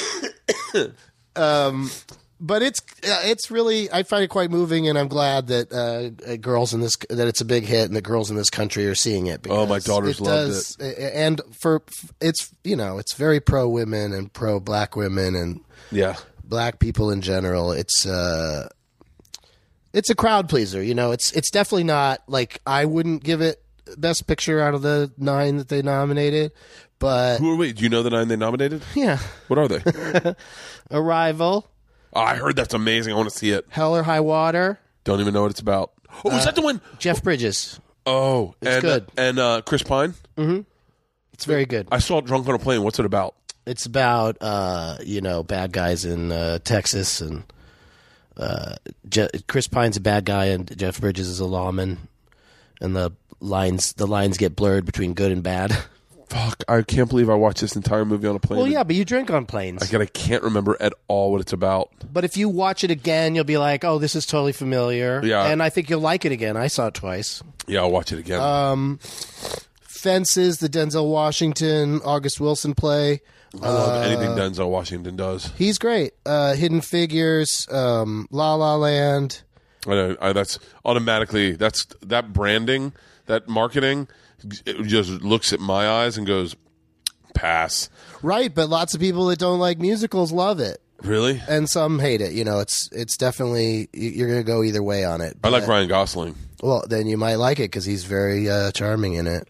um 1.37 1.91
but 2.41 2.63
it's 2.63 2.81
uh, 3.05 3.21
it's 3.25 3.51
really 3.51 3.91
I 3.91 4.03
find 4.03 4.25
it 4.25 4.29
quite 4.29 4.51
moving, 4.51 4.89
and 4.89 4.99
I'm 4.99 5.09
glad 5.09 5.49
that 5.49 5.73
uh, 5.73 6.31
uh, 6.31 6.37
girls 6.37 6.73
in 6.73 6.81
this 6.81 6.97
that 7.11 7.27
it's 7.29 7.41
a 7.41 7.45
big 7.45 7.65
hit, 7.65 7.87
and 7.87 7.97
the 7.97 8.03
girls 8.03 8.31
in 8.31 8.37
this 8.37 8.51
country 8.51 8.87
are 8.87 8.95
seeing 8.95 9.27
it. 9.27 9.47
Oh, 9.49 9.67
my 9.67 9.79
daughters 9.79 10.21
it 10.21 10.25
loved 10.25 10.49
does, 10.49 10.77
and 10.77 11.41
for 11.61 11.83
it's 12.21 12.53
you 12.65 12.77
know 12.77 12.99
it's 12.99 13.15
very 13.15 13.41
pro 13.41 13.69
women 13.69 14.13
and 14.13 14.33
pro 14.33 14.61
black 14.61 14.97
women 14.97 15.35
and 15.35 15.61
yeah. 15.91 16.17
black 16.45 16.79
people 16.79 17.11
in 17.11 17.21
general. 17.21 17.73
It's 17.73 18.07
uh, 18.07 18.69
it's 19.93 20.11
a 20.11 20.15
crowd 20.15 20.49
pleaser. 20.49 20.83
You 20.83 20.95
know, 20.95 21.13
it's 21.13 21.33
it's 21.33 21.51
definitely 21.51 21.85
not 21.85 22.23
like 22.29 22.61
I 22.67 22.85
wouldn't 22.85 23.25
give 23.25 23.41
it 23.41 23.63
best 23.97 24.27
picture 24.27 24.61
out 24.61 24.75
of 24.75 24.83
the 24.83 25.11
nine 25.17 25.57
that 25.57 25.69
they 25.69 25.83
nominated, 25.83 26.53
but 26.99 27.39
Who 27.39 27.53
are 27.53 27.57
we? 27.57 27.73
Do 27.73 27.83
you 27.83 27.89
know 27.89 28.03
the 28.03 28.11
nine 28.11 28.29
they 28.29 28.37
nominated? 28.37 28.83
yeah, 28.95 29.19
What 29.49 29.59
are 29.59 29.69
they? 29.69 30.35
Arrival, 30.91 31.69
oh, 32.13 32.21
I 32.21 32.37
heard 32.37 32.57
that's 32.57 32.75
amazing. 32.75 33.13
I 33.13 33.17
want 33.17 33.31
to 33.31 33.37
see 33.37 33.51
it. 33.51 33.67
Hell 33.69 33.95
or 33.97 34.03
High 34.03 34.21
Water, 34.21 34.79
Don't 35.05 35.21
even 35.21 35.35
know 35.35 35.43
what 35.43 35.51
it's 35.51 35.61
about. 35.61 35.93
Oh, 36.25 36.37
is 36.37 36.45
that 36.45 36.55
the 36.55 36.63
one? 36.63 36.81
Jeff 36.99 37.23
Bridges. 37.23 37.81
Oh, 38.07 38.55
and, 38.63 38.83
good. 38.83 39.03
Uh, 39.17 39.21
and 39.21 39.39
uh, 39.39 39.63
Chris 39.65 39.83
Pine. 39.83 40.15
Mhm. 40.37 40.65
It's 41.35 41.45
very 41.45 41.67
good. 41.67 41.87
I 41.93 41.99
saw 41.99 42.19
it 42.19 42.25
Drunk 42.25 42.49
on 42.49 42.55
a 42.55 42.59
Plane. 42.59 42.83
What's 42.83 42.99
it 42.99 43.05
about? 43.05 43.35
It's 43.67 43.85
about 43.87 44.39
uh, 44.41 44.97
you 45.05 45.21
know 45.21 45.43
bad 45.43 45.73
guys 45.73 46.05
in 46.05 46.33
uh, 46.33 46.59
Texas, 46.59 47.21
and 47.21 47.45
uh, 48.37 48.75
Je- 49.09 49.29
Chris 49.47 49.69
Pine's 49.69 49.97
a 49.97 50.01
bad 50.01 50.25
guy, 50.25 50.47
and 50.47 50.77
Jeff 50.79 51.01
Bridges 51.01 51.29
is 51.29 51.39
a 51.41 51.45
lawman, 51.45 51.99
and 52.81 52.97
the 52.97 53.13
lines 53.41 53.93
the 53.93 54.07
lines 54.07 54.37
get 54.39 54.57
blurred 54.57 54.85
between 54.87 55.15
good 55.15 55.31
and 55.33 55.43
bad. 55.43 55.77
Fuck! 56.29 56.63
I 56.69 56.83
can't 56.83 57.09
believe 57.09 57.31
I 57.31 57.35
watched 57.35 57.61
this 57.61 57.75
entire 57.75 58.05
movie 58.05 58.29
on 58.29 58.37
a 58.37 58.39
plane. 58.39 58.59
well, 58.61 58.69
yeah, 58.69 58.83
but 58.85 58.95
you 58.97 59.05
drink 59.05 59.31
on 59.31 59.47
planes. 59.47 59.83
I, 59.83 59.87
can, 59.87 60.03
I 60.03 60.07
can't 60.07 60.43
remember 60.43 60.77
at 60.81 60.93
all 61.09 61.33
what 61.33 61.41
it's 61.41 61.53
about. 61.55 61.91
But 62.13 62.25
if 62.25 62.37
you 62.37 62.49
watch 62.49 62.85
it 62.85 62.91
again, 62.91 63.35
you'll 63.35 63.45
be 63.45 63.57
like, 63.59 63.85
"Oh, 63.85 63.99
this 63.99 64.15
is 64.15 64.27
totally 64.27 64.53
familiar." 64.53 65.25
Yeah. 65.25 65.47
and 65.47 65.63
I 65.63 65.71
think 65.71 65.89
you'll 65.89 66.01
like 66.01 66.25
it 66.25 66.33
again. 66.33 66.57
I 66.57 66.67
saw 66.67 66.89
it 66.89 66.95
twice. 66.95 67.43
Yeah, 67.67 67.81
I'll 67.81 67.91
watch 67.91 68.13
it 68.13 68.19
again. 68.19 68.41
Um, 68.41 68.99
Fences, 69.83 70.59
the 70.59 70.69
Denzel 70.69 71.11
Washington, 71.11 72.01
August 72.05 72.41
Wilson 72.41 72.75
play. 72.75 73.21
I 73.63 73.69
love 73.69 74.05
anything 74.05 74.31
Denzel 74.31 74.69
Washington 74.69 75.17
does. 75.17 75.51
He's 75.57 75.79
great. 75.79 76.13
Uh, 76.27 76.55
Hidden 76.55 76.83
Figures, 76.83 77.67
um, 77.71 78.29
La 78.31 78.55
La 78.55 78.77
Land. 78.77 79.43
I 79.87 79.91
know 79.91 80.17
I, 80.21 80.33
that's 80.33 80.59
automatically 80.85 81.53
that's 81.53 81.87
that 82.03 82.33
branding, 82.33 82.93
that 83.27 83.49
marketing, 83.49 84.09
just 84.65 85.11
looks 85.23 85.53
at 85.53 85.61
my 85.61 85.89
eyes 85.89 86.17
and 86.17 86.27
goes, 86.27 86.57
pass. 87.35 87.89
Right, 88.23 88.55
but 88.55 88.69
lots 88.69 88.95
of 88.95 89.01
people 89.01 89.27
that 89.27 89.39
don't 89.39 89.59
like 89.59 89.79
musicals 89.79 90.33
love 90.33 90.61
it, 90.61 90.79
Really? 91.03 91.41
and 91.49 91.69
some 91.69 91.99
hate 91.99 92.21
it. 92.21 92.33
You 92.33 92.45
know, 92.45 92.61
it's 92.61 92.89
it's 92.93 93.17
definitely 93.17 93.89
you're 93.93 94.29
going 94.29 94.41
to 94.41 94.47
go 94.47 94.63
either 94.63 94.83
way 94.83 95.05
on 95.05 95.21
it. 95.21 95.37
I 95.45 95.49
like 95.49 95.67
Ryan 95.67 95.89
Gosling. 95.89 96.35
Well, 96.63 96.85
then 96.89 97.07
you 97.07 97.17
might 97.17 97.37
like 97.37 97.59
it 97.61 97.71
because 97.71 97.85
he's 97.85 98.05
very 98.05 98.51
uh, 98.51 98.73
charming 98.73 99.15
in 99.15 99.27
it. 99.29 99.49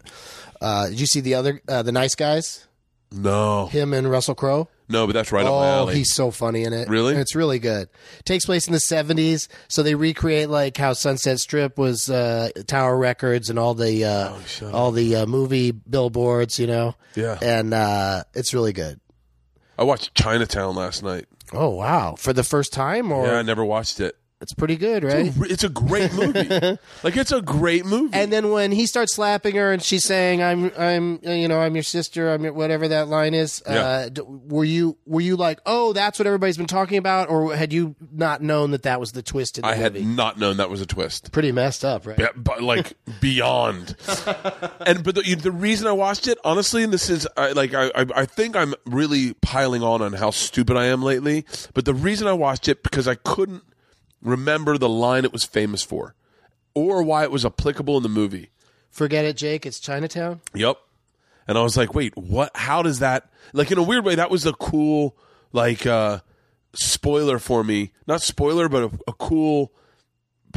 Uh, 0.60 0.88
did 0.88 1.00
you 1.00 1.06
see 1.06 1.20
the 1.20 1.34
other, 1.34 1.60
uh, 1.68 1.82
the 1.82 1.92
Nice 1.92 2.14
Guys? 2.14 2.66
No, 3.10 3.66
Him 3.68 3.94
and 3.94 4.10
Russell 4.10 4.34
Crowe. 4.34 4.68
No, 4.88 5.06
but 5.06 5.12
that's 5.12 5.30
right 5.32 5.44
up 5.44 5.50
my 5.52 5.56
Oh, 5.56 5.62
alley. 5.82 5.96
he's 5.96 6.12
so 6.14 6.30
funny 6.30 6.64
in 6.64 6.72
it. 6.72 6.88
Really? 6.88 7.14
It's 7.16 7.34
really 7.34 7.58
good. 7.58 7.88
takes 8.24 8.44
place 8.46 8.66
in 8.66 8.72
the 8.72 8.78
70s, 8.78 9.48
so 9.68 9.82
they 9.82 9.94
recreate 9.94 10.48
like 10.48 10.76
how 10.76 10.92
Sunset 10.92 11.38
Strip 11.40 11.76
was 11.78 12.08
uh, 12.10 12.50
Tower 12.66 12.96
Records 12.96 13.50
and 13.50 13.58
all 13.58 13.74
the 13.74 14.04
uh, 14.04 14.38
shut 14.46 14.72
all 14.72 14.90
the 14.92 15.16
uh, 15.16 15.26
movie 15.26 15.70
billboards, 15.72 16.58
you 16.58 16.66
know. 16.66 16.94
Yeah. 17.14 17.38
And 17.42 17.74
uh, 17.74 18.24
it's 18.34 18.54
really 18.54 18.72
good. 18.72 19.00
I 19.78 19.84
watched 19.84 20.14
Chinatown 20.14 20.74
last 20.74 21.02
night. 21.02 21.26
Oh, 21.52 21.70
wow. 21.70 22.14
For 22.18 22.32
the 22.32 22.44
first 22.44 22.72
time 22.72 23.10
or 23.12 23.26
Yeah, 23.26 23.34
I 23.38 23.42
never 23.42 23.64
watched 23.64 24.00
it. 24.00 24.16
It's 24.40 24.54
pretty 24.54 24.76
good, 24.76 25.02
right? 25.02 25.32
It's 25.50 25.64
a 25.64 25.68
great 25.68 26.12
movie. 26.12 26.48
like 27.02 27.16
it's 27.16 27.32
a 27.32 27.42
great 27.42 27.84
movie. 27.84 28.16
And 28.16 28.32
then 28.32 28.50
when 28.50 28.70
he 28.70 28.86
starts 28.86 29.14
slapping 29.14 29.56
her 29.56 29.72
and 29.72 29.82
she's 29.82 30.04
saying, 30.04 30.42
"I'm, 30.42 30.70
I'm, 30.78 31.18
you 31.24 31.48
know, 31.48 31.60
I'm 31.60 31.74
your 31.74 31.82
sister," 31.82 32.30
I'm 32.30 32.44
your, 32.44 32.52
whatever 32.52 32.86
that 32.88 33.08
line 33.08 33.34
is. 33.34 33.62
Yeah. 33.66 33.80
Uh, 33.82 34.08
d- 34.10 34.22
were 34.24 34.64
you, 34.64 34.96
were 35.06 35.20
you 35.20 35.36
like, 35.36 35.58
"Oh, 35.66 35.92
that's 35.92 36.20
what 36.20 36.26
everybody's 36.26 36.56
been 36.56 36.66
talking 36.68 36.98
about," 36.98 37.28
or 37.30 37.56
had 37.56 37.72
you 37.72 37.96
not 38.12 38.40
known 38.40 38.70
that 38.70 38.84
that 38.84 39.00
was 39.00 39.10
the 39.10 39.22
twist 39.22 39.58
in 39.58 39.62
the 39.62 39.68
I 39.68 39.74
had 39.74 39.94
movie? 39.94 40.06
not 40.06 40.38
known 40.38 40.58
that 40.58 40.70
was 40.70 40.80
a 40.80 40.86
twist. 40.86 41.32
Pretty 41.32 41.50
messed 41.50 41.84
up, 41.84 42.06
right? 42.06 42.18
Yeah, 42.18 42.28
but 42.36 42.62
like 42.62 42.96
beyond. 43.20 43.96
and 44.86 45.02
but 45.02 45.16
the, 45.16 45.34
the 45.34 45.52
reason 45.52 45.88
I 45.88 45.92
watched 45.92 46.28
it, 46.28 46.38
honestly, 46.44 46.84
and 46.84 46.92
this 46.92 47.10
is 47.10 47.26
I, 47.36 47.52
like 47.52 47.74
I, 47.74 47.86
I 47.94 48.06
I 48.14 48.24
think 48.26 48.54
I'm 48.54 48.74
really 48.86 49.34
piling 49.42 49.82
on 49.82 50.00
on 50.00 50.12
how 50.12 50.30
stupid 50.30 50.76
I 50.76 50.86
am 50.86 51.02
lately. 51.02 51.44
But 51.74 51.86
the 51.86 51.94
reason 51.94 52.28
I 52.28 52.34
watched 52.34 52.68
it 52.68 52.84
because 52.84 53.08
I 53.08 53.16
couldn't 53.16 53.64
remember 54.22 54.78
the 54.78 54.88
line 54.88 55.24
it 55.24 55.32
was 55.32 55.44
famous 55.44 55.82
for, 55.82 56.14
or 56.74 57.02
why 57.02 57.22
it 57.24 57.30
was 57.30 57.44
applicable 57.44 57.96
in 57.96 58.02
the 58.02 58.08
movie. 58.08 58.50
Forget 58.90 59.24
it, 59.24 59.36
Jake. 59.36 59.66
It's 59.66 59.80
Chinatown. 59.80 60.40
Yep. 60.54 60.78
And 61.46 61.56
I 61.56 61.62
was 61.62 61.76
like, 61.76 61.94
wait, 61.94 62.16
what? 62.16 62.50
How 62.54 62.82
does 62.82 62.98
that? 62.98 63.30
Like 63.52 63.70
in 63.70 63.78
a 63.78 63.82
weird 63.82 64.04
way, 64.04 64.14
that 64.14 64.30
was 64.30 64.44
a 64.44 64.52
cool 64.52 65.16
like 65.52 65.86
uh 65.86 66.20
spoiler 66.74 67.38
for 67.38 67.64
me. 67.64 67.92
Not 68.06 68.22
spoiler, 68.22 68.68
but 68.68 68.84
a, 68.84 68.90
a 69.08 69.12
cool 69.14 69.72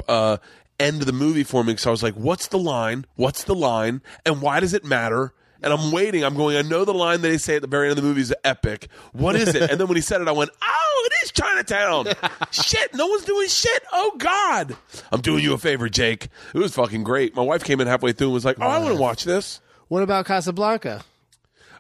uh 0.08 0.38
end 0.80 1.02
of 1.02 1.06
the 1.06 1.14
movie 1.14 1.44
for 1.44 1.64
me. 1.64 1.74
Because 1.74 1.88
I 1.88 1.92
was 1.92 2.04
like, 2.04 2.16
what's 2.16 2.48
the 2.48 2.60
line? 2.60 3.06
What's 3.16 3.44
the 3.44 3.56
line? 3.56 4.02
And 4.26 4.42
why 4.42 4.60
does 4.60 4.74
it 4.74 4.84
matter? 4.84 5.34
And 5.62 5.72
I'm 5.72 5.92
waiting. 5.92 6.24
I'm 6.24 6.36
going. 6.36 6.58
I 6.58 6.62
know 6.64 6.86
the 6.86 6.94
line 6.94 7.22
that 7.22 7.28
they 7.28 7.38
say 7.38 7.56
at 7.58 7.62
the 7.62 7.68
very 7.68 7.90
end 7.90 7.98
of 7.98 8.04
the 8.04 8.08
movie 8.08 8.22
is 8.22 8.34
epic. 8.44 8.88
What 9.14 9.36
is 9.36 9.54
it? 9.54 9.70
And 9.70 9.80
then 9.80 9.88
when 9.88 9.96
he 9.96 10.02
said 10.02 10.22
it, 10.22 10.28
I 10.28 10.32
went, 10.32 10.52
"Oh, 10.62 11.10
it 11.10 11.26
is 11.26 11.32
Chinatown." 11.32 12.08
shit, 12.52 12.94
no 12.96 13.08
one's 13.08 13.26
doing 13.26 13.48
shit. 13.48 13.84
Oh 13.92 14.14
God, 14.18 14.76
I'm 15.12 15.22
doing 15.22 15.44
you 15.44 15.54
a 15.54 15.58
favor, 15.58 15.88
Jake. 15.90 16.30
It 16.54 16.58
was 16.58 16.74
fucking 16.74 17.04
great. 17.04 17.36
My 17.36 17.44
wife 17.44 17.64
came 17.64 17.80
in 17.80 17.88
halfway 17.88 18.12
through 18.12 18.28
and 18.28 18.34
was 18.34 18.46
like, 18.46 18.58
"Oh, 18.60 18.68
I 18.68 18.80
want 18.80 18.96
to 18.96 19.02
watch 19.02 19.24
this." 19.24 19.62
What 19.88 20.04
about 20.04 20.26
Casablanca? 20.26 21.04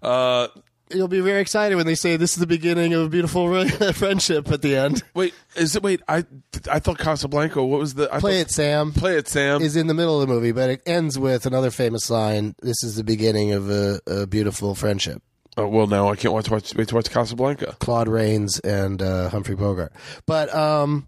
Uh, 0.04 0.48
you'll 0.94 1.08
be 1.08 1.20
very 1.22 1.42
excited 1.42 1.76
when 1.76 1.86
they 1.86 1.96
say 1.96 2.18
this 2.18 2.32
is 2.34 2.38
the 2.38 2.48
beginning 2.48 2.94
of 2.94 3.02
a 3.02 3.10
beautiful 3.10 3.50
re- 3.50 3.68
friendship 3.94 4.50
at 4.52 4.62
the 4.62 4.76
end. 4.76 5.04
Wait, 5.14 5.34
is 5.56 5.76
it? 5.76 5.84
Wait, 5.84 6.02
I 6.08 6.26
I 6.72 6.80
thought 6.80 6.98
Casablanca. 7.00 7.64
What 7.64 7.80
was 7.80 7.94
the? 7.96 8.14
I 8.14 8.20
Play 8.20 8.38
thought, 8.40 8.48
it, 8.48 8.52
Sam. 8.52 8.92
Play 8.92 9.18
it, 9.18 9.28
Sam. 9.28 9.62
is 9.62 9.76
in 9.76 9.88
the 9.88 9.94
middle 9.94 10.22
of 10.22 10.28
the 10.28 10.34
movie, 10.34 10.52
but 10.52 10.70
it 10.70 10.82
ends 10.86 11.18
with 11.20 11.46
another 11.46 11.72
famous 11.72 12.10
line. 12.10 12.56
This 12.62 12.84
is 12.84 12.96
the 12.96 13.04
beginning 13.04 13.52
of 13.52 13.70
a, 13.70 14.00
a 14.08 14.28
beautiful 14.28 14.76
friendship. 14.76 15.22
oh, 15.58 15.68
well, 15.68 15.88
now 15.88 16.10
I 16.10 16.16
can't 16.16 16.34
watch, 16.34 16.50
watch 16.50 16.74
wait 16.76 16.88
to 16.90 16.96
watch 16.96 17.10
Casablanca. 17.10 17.76
Claude 17.80 18.08
Rains 18.08 18.60
and 18.60 19.02
uh, 19.02 19.30
Humphrey 19.30 19.56
Bogart. 19.56 19.92
But 20.26 20.54
um, 20.56 21.08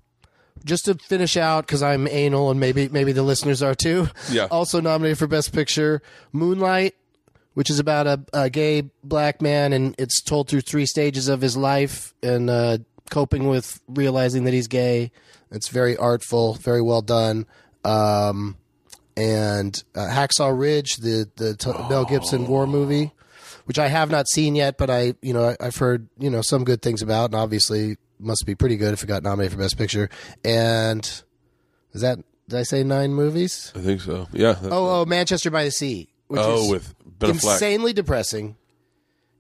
just 0.66 0.86
to 0.86 0.96
finish 0.96 1.38
out, 1.38 1.66
because 1.66 1.82
I'm 1.84 2.08
anal 2.08 2.52
and 2.52 2.60
maybe 2.60 2.90
maybe 2.90 3.12
the 3.14 3.24
listeners 3.24 3.62
are 3.64 3.76
too. 3.76 4.08
Yeah. 4.30 4.48
Also 4.52 4.82
nominated 4.82 5.18
for 5.18 5.28
Best 5.28 5.54
Picture, 5.54 6.02
Moonlight, 6.32 6.96
which 7.54 7.70
is 7.70 7.80
about 7.80 8.08
a, 8.08 8.24
a 8.34 8.50
gay 8.50 8.84
black 9.04 9.42
man, 9.42 9.74
and 9.74 9.96
it's 9.98 10.22
told 10.22 10.50
through 10.50 10.62
three 10.62 10.86
stages 10.86 11.28
of 11.28 11.42
his 11.42 11.56
life 11.56 12.14
and 12.24 12.50
uh, 12.50 12.78
coping 13.10 13.48
with 13.48 13.82
realizing 13.88 14.44
that 14.46 14.54
he's 14.54 14.68
gay. 14.68 15.12
It's 15.52 15.70
very 15.70 15.96
artful, 15.98 16.56
very 16.56 16.82
well 16.82 17.02
done. 17.02 17.46
Um, 17.86 18.58
and 19.16 19.84
uh, 19.96 20.08
Hacksaw 20.08 20.58
Ridge, 20.58 20.98
the 20.98 21.30
the 21.36 21.56
t- 21.56 21.72
Mel 21.90 22.06
Gibson 22.06 22.48
war 22.48 22.66
movie, 22.66 23.12
which 23.66 23.78
I 23.78 23.88
have 23.88 24.10
not 24.10 24.28
seen 24.28 24.56
yet, 24.56 24.78
but 24.78 24.90
I 24.90 25.14
you 25.22 25.34
know 25.34 25.50
I, 25.50 25.58
I've 25.60 25.76
heard 25.76 26.08
you 26.18 26.30
know 26.30 26.42
some 26.42 26.64
good 26.64 26.82
things 26.82 27.02
about, 27.02 27.26
and 27.26 27.36
obviously 27.36 27.98
must 28.20 28.46
be 28.46 28.56
pretty 28.56 28.78
good 28.78 28.94
if 28.94 29.04
it 29.04 29.08
got 29.08 29.22
nominated 29.22 29.54
for 29.54 29.60
Best 29.60 29.78
Picture. 29.78 30.10
And 30.44 31.02
is 31.94 32.02
that 32.02 32.20
did 32.48 32.60
I 32.60 32.64
say 32.64 32.84
nine 32.84 33.14
movies? 33.14 33.72
I 33.76 33.80
think 33.80 34.02
so. 34.02 34.28
Yeah. 34.34 34.58
Oh, 34.64 35.02
oh, 35.02 35.06
Manchester 35.06 35.52
by 35.52 35.66
the 35.66 35.72
Sea, 35.72 36.10
which 36.28 36.42
oh, 36.42 36.64
is 36.64 36.72
with 36.72 36.96
Ben 37.20 37.32
insanely 37.32 37.94
depressing. 37.94 38.56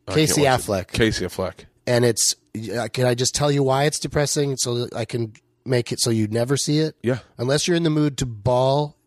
I 0.07 0.11
can't 0.11 0.27
Casey 0.27 0.41
watch 0.43 0.59
it. 0.59 0.63
Affleck, 0.63 0.87
Casey 0.91 1.25
Affleck. 1.25 1.65
and 1.87 2.03
it's 2.05 2.35
uh, 2.75 2.87
can 2.91 3.05
I 3.05 3.15
just 3.15 3.33
tell 3.33 3.51
you 3.51 3.63
why 3.63 3.85
it's 3.85 3.99
depressing 3.99 4.57
so 4.57 4.79
that 4.85 4.95
I 4.95 5.05
can 5.05 5.33
make 5.65 5.91
it 5.91 5.99
so 5.99 6.09
you 6.09 6.27
never 6.27 6.57
see 6.57 6.79
it? 6.79 6.95
Yeah. 7.01 7.19
Unless 7.37 7.67
you're 7.67 7.77
in 7.77 7.83
the 7.83 7.89
mood 7.89 8.17
to 8.19 8.25
bawl 8.25 8.97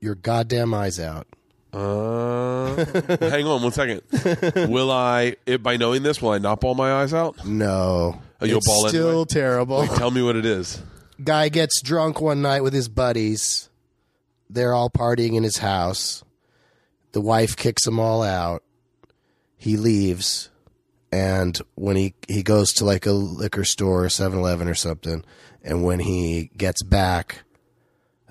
your 0.00 0.14
goddamn 0.14 0.72
eyes 0.74 0.98
out. 0.98 1.26
Uh, 1.72 2.74
hang 3.20 3.46
on 3.46 3.62
one 3.62 3.72
second. 3.72 4.00
Will 4.70 4.90
I, 4.90 5.36
it, 5.44 5.62
by 5.62 5.76
knowing 5.76 6.02
this, 6.02 6.22
will 6.22 6.30
I 6.30 6.38
not 6.38 6.60
ball 6.60 6.74
my 6.74 6.90
eyes 6.90 7.12
out? 7.12 7.44
No. 7.46 8.20
Oh, 8.40 8.44
you'll 8.46 8.58
it's 8.58 8.66
bawl 8.66 8.88
still 8.88 9.08
anyway? 9.08 9.24
terrible. 9.28 9.86
Tell 9.88 10.10
me 10.10 10.22
what 10.22 10.36
it 10.36 10.46
is. 10.46 10.82
Guy 11.22 11.48
gets 11.50 11.82
drunk 11.82 12.20
one 12.20 12.40
night 12.40 12.62
with 12.62 12.72
his 12.72 12.88
buddies. 12.88 13.68
They're 14.48 14.72
all 14.74 14.88
partying 14.88 15.34
in 15.34 15.42
his 15.42 15.58
house. 15.58 16.24
The 17.16 17.22
wife 17.22 17.56
kicks 17.56 17.86
them 17.86 17.98
all 17.98 18.22
out. 18.22 18.62
He 19.56 19.78
leaves. 19.78 20.50
And 21.10 21.58
when 21.74 21.96
he, 21.96 22.12
he 22.28 22.42
goes 22.42 22.74
to 22.74 22.84
like 22.84 23.06
a 23.06 23.12
liquor 23.12 23.64
store, 23.64 24.06
7 24.10 24.38
Eleven 24.38 24.68
or 24.68 24.74
something, 24.74 25.24
and 25.62 25.82
when 25.82 26.00
he 26.00 26.50
gets 26.58 26.82
back, 26.82 27.44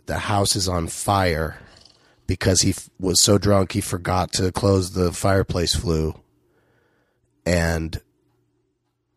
the 0.06 0.19
house 0.19 0.56
is 0.56 0.69
on 0.69 0.86
fire 0.86 1.58
because 2.28 2.62
he 2.62 2.69
f- 2.69 2.88
was 3.00 3.24
so 3.24 3.39
drunk 3.39 3.71
he 3.71 3.82
forgot 3.82 4.32
to 4.34 4.52
close 4.52 4.91
the 4.91 5.12
fireplace 5.12 5.74
flue. 5.76 6.13
And 7.43 8.00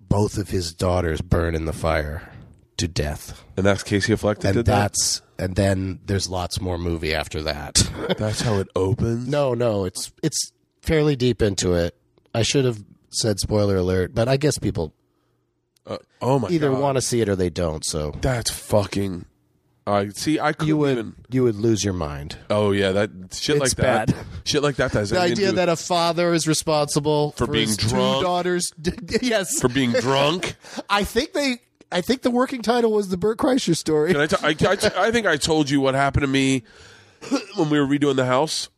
both 0.00 0.38
of 0.38 0.48
his 0.48 0.72
daughters 0.72 1.20
burn 1.20 1.54
in 1.54 1.66
the 1.66 1.74
fire 1.74 2.32
to 2.78 2.88
death. 2.88 3.44
And 3.54 3.66
that's 3.66 3.82
Casey 3.82 4.14
Affleck 4.14 4.38
that 4.38 4.46
And 4.48 4.54
did 4.56 4.64
that? 4.64 4.80
that's 4.94 5.20
and 5.38 5.54
then 5.56 6.00
there's 6.06 6.28
lots 6.28 6.60
more 6.60 6.78
movie 6.78 7.14
after 7.14 7.42
that. 7.42 7.74
That's 8.18 8.40
how 8.40 8.58
it 8.58 8.68
opens? 8.76 9.28
no, 9.28 9.54
no, 9.54 9.84
it's 9.84 10.12
it's 10.22 10.52
fairly 10.82 11.16
deep 11.16 11.42
into 11.42 11.74
it. 11.74 11.94
I 12.34 12.42
should 12.42 12.64
have 12.64 12.82
said 13.10 13.40
spoiler 13.40 13.76
alert, 13.76 14.14
but 14.14 14.28
I 14.28 14.36
guess 14.36 14.58
people 14.58 14.94
Uh, 15.86 15.98
oh 16.20 16.38
my 16.38 16.48
either 16.48 16.70
God. 16.70 16.80
want 16.80 16.96
to 16.96 17.02
see 17.02 17.20
it 17.20 17.28
or 17.28 17.36
they 17.36 17.50
don't. 17.50 17.84
So 17.84 18.12
That's 18.20 18.50
fucking. 18.50 19.24
I 19.86 20.08
see. 20.10 20.38
I 20.38 20.52
couldn't 20.52 20.68
you 20.68 20.76
would 20.76 20.98
even. 20.98 21.14
you 21.30 21.42
would 21.44 21.56
lose 21.56 21.82
your 21.82 21.94
mind. 21.94 22.36
Oh 22.50 22.72
yeah, 22.72 22.92
that 22.92 23.10
shit 23.32 23.56
like 23.56 23.66
It's 23.68 23.74
that. 23.76 24.08
bad. 24.08 24.16
Shit 24.44 24.62
like 24.62 24.76
that. 24.76 24.92
Does 24.92 25.08
The 25.10 25.18
idea 25.18 25.52
that 25.52 25.70
a 25.70 25.76
father 25.76 26.34
is 26.34 26.46
responsible 26.46 27.32
For 27.32 27.46
being 27.46 27.68
his 27.68 27.76
drunk. 27.78 28.18
two 28.18 28.22
daughters. 28.22 28.70
yes, 29.22 29.58
for 29.60 29.68
being 29.70 29.92
drunk. 29.92 30.56
I 30.90 31.04
think 31.04 31.32
they. 31.32 31.60
I 31.90 32.00
think 32.00 32.22
the 32.22 32.30
working 32.30 32.62
title 32.62 32.92
was 32.92 33.08
the 33.08 33.16
Bert 33.16 33.38
Kreischer 33.38 33.76
story. 33.76 34.12
Can 34.12 34.20
I, 34.20 34.26
t- 34.26 34.36
I, 34.42 34.48
I, 34.48 34.76
t- 34.76 34.88
I 34.96 35.10
think 35.10 35.26
I 35.26 35.36
told 35.36 35.70
you 35.70 35.80
what 35.80 35.94
happened 35.94 36.22
to 36.22 36.28
me 36.28 36.62
when 37.56 37.70
we 37.70 37.80
were 37.80 37.86
redoing 37.86 38.16
the 38.16 38.26
house. 38.26 38.68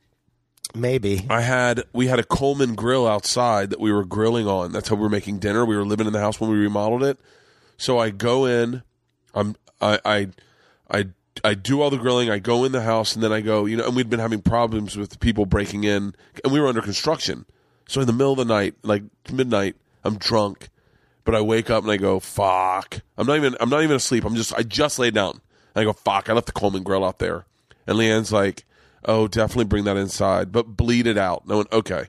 Maybe. 0.75 1.27
I 1.29 1.41
had 1.41 1.83
we 1.93 2.07
had 2.07 2.21
a 2.21 2.25
Coleman 2.25 2.75
grill 2.77 3.07
outside 3.07 3.71
that 3.71 3.81
we 3.81 3.93
were 3.93 4.05
grilling 4.05 4.47
on. 4.47 4.71
That's 4.71 4.89
how 4.89 4.95
we 4.95 5.03
were 5.03 5.09
making 5.09 5.39
dinner. 5.41 5.65
We 5.65 5.77
were 5.77 5.85
living 5.85 6.07
in 6.07 6.13
the 6.13 6.21
house 6.21 6.41
when 6.41 6.51
we 6.51 6.57
remodeled 6.57 7.03
it. 7.03 7.19
So 7.77 7.99
I 7.99 8.11
go 8.11 8.47
in, 8.47 8.83
I'm 9.35 9.57
I 9.81 9.99
I 10.05 10.29
I 10.89 11.07
I 11.43 11.55
do 11.55 11.81
all 11.81 11.91
the 11.91 11.97
grilling. 11.97 12.31
I 12.31 12.39
go 12.39 12.65
in 12.65 12.71
the 12.71 12.83
house 12.83 13.15
and 13.15 13.23
then 13.25 13.33
I 13.33 13.41
go, 13.41 13.65
you 13.65 13.77
know, 13.77 13.87
and 13.87 13.97
we'd 13.97 14.11
been 14.11 14.21
having 14.21 14.43
problems 14.43 14.97
with 14.97 15.19
people 15.19 15.47
breaking 15.47 15.83
in, 15.83 16.15
and 16.45 16.53
we 16.53 16.61
were 16.61 16.69
under 16.69 16.83
construction. 16.83 17.47
So 17.89 18.01
in 18.01 18.07
the 18.07 18.13
middle 18.13 18.33
of 18.33 18.39
the 18.39 18.45
night, 18.45 18.77
like 18.83 19.03
midnight, 19.33 19.75
I'm 20.05 20.19
drunk, 20.19 20.69
but 21.31 21.39
I 21.39 21.43
wake 21.43 21.71
up 21.71 21.85
and 21.85 21.93
I 21.93 21.97
go, 21.97 22.19
"Fuck!" 22.19 23.03
I'm 23.17 23.25
not 23.25 23.37
even 23.37 23.57
I'm 23.61 23.71
not 23.71 23.85
even 23.85 23.95
asleep. 23.95 24.25
I'm 24.25 24.35
just 24.35 24.53
I 24.53 24.65
just 24.65 24.99
laid 24.99 25.15
down. 25.15 25.41
And 25.77 25.83
I 25.83 25.85
go, 25.85 25.93
"Fuck!" 25.93 26.29
I 26.29 26.33
left 26.33 26.47
the 26.47 26.53
Coleman 26.53 26.83
grill 26.83 27.05
out 27.05 27.21
there, 27.21 27.45
and 27.87 27.97
Leanne's 27.97 28.33
like, 28.33 28.65
"Oh, 29.05 29.29
definitely 29.29 29.67
bring 29.67 29.85
that 29.85 29.97
inside, 29.97 30.51
but 30.51 30.77
bleed 30.77 31.07
it 31.07 31.17
out." 31.17 31.45
I 31.49 31.55
went, 31.55 31.73
"Okay." 31.73 32.07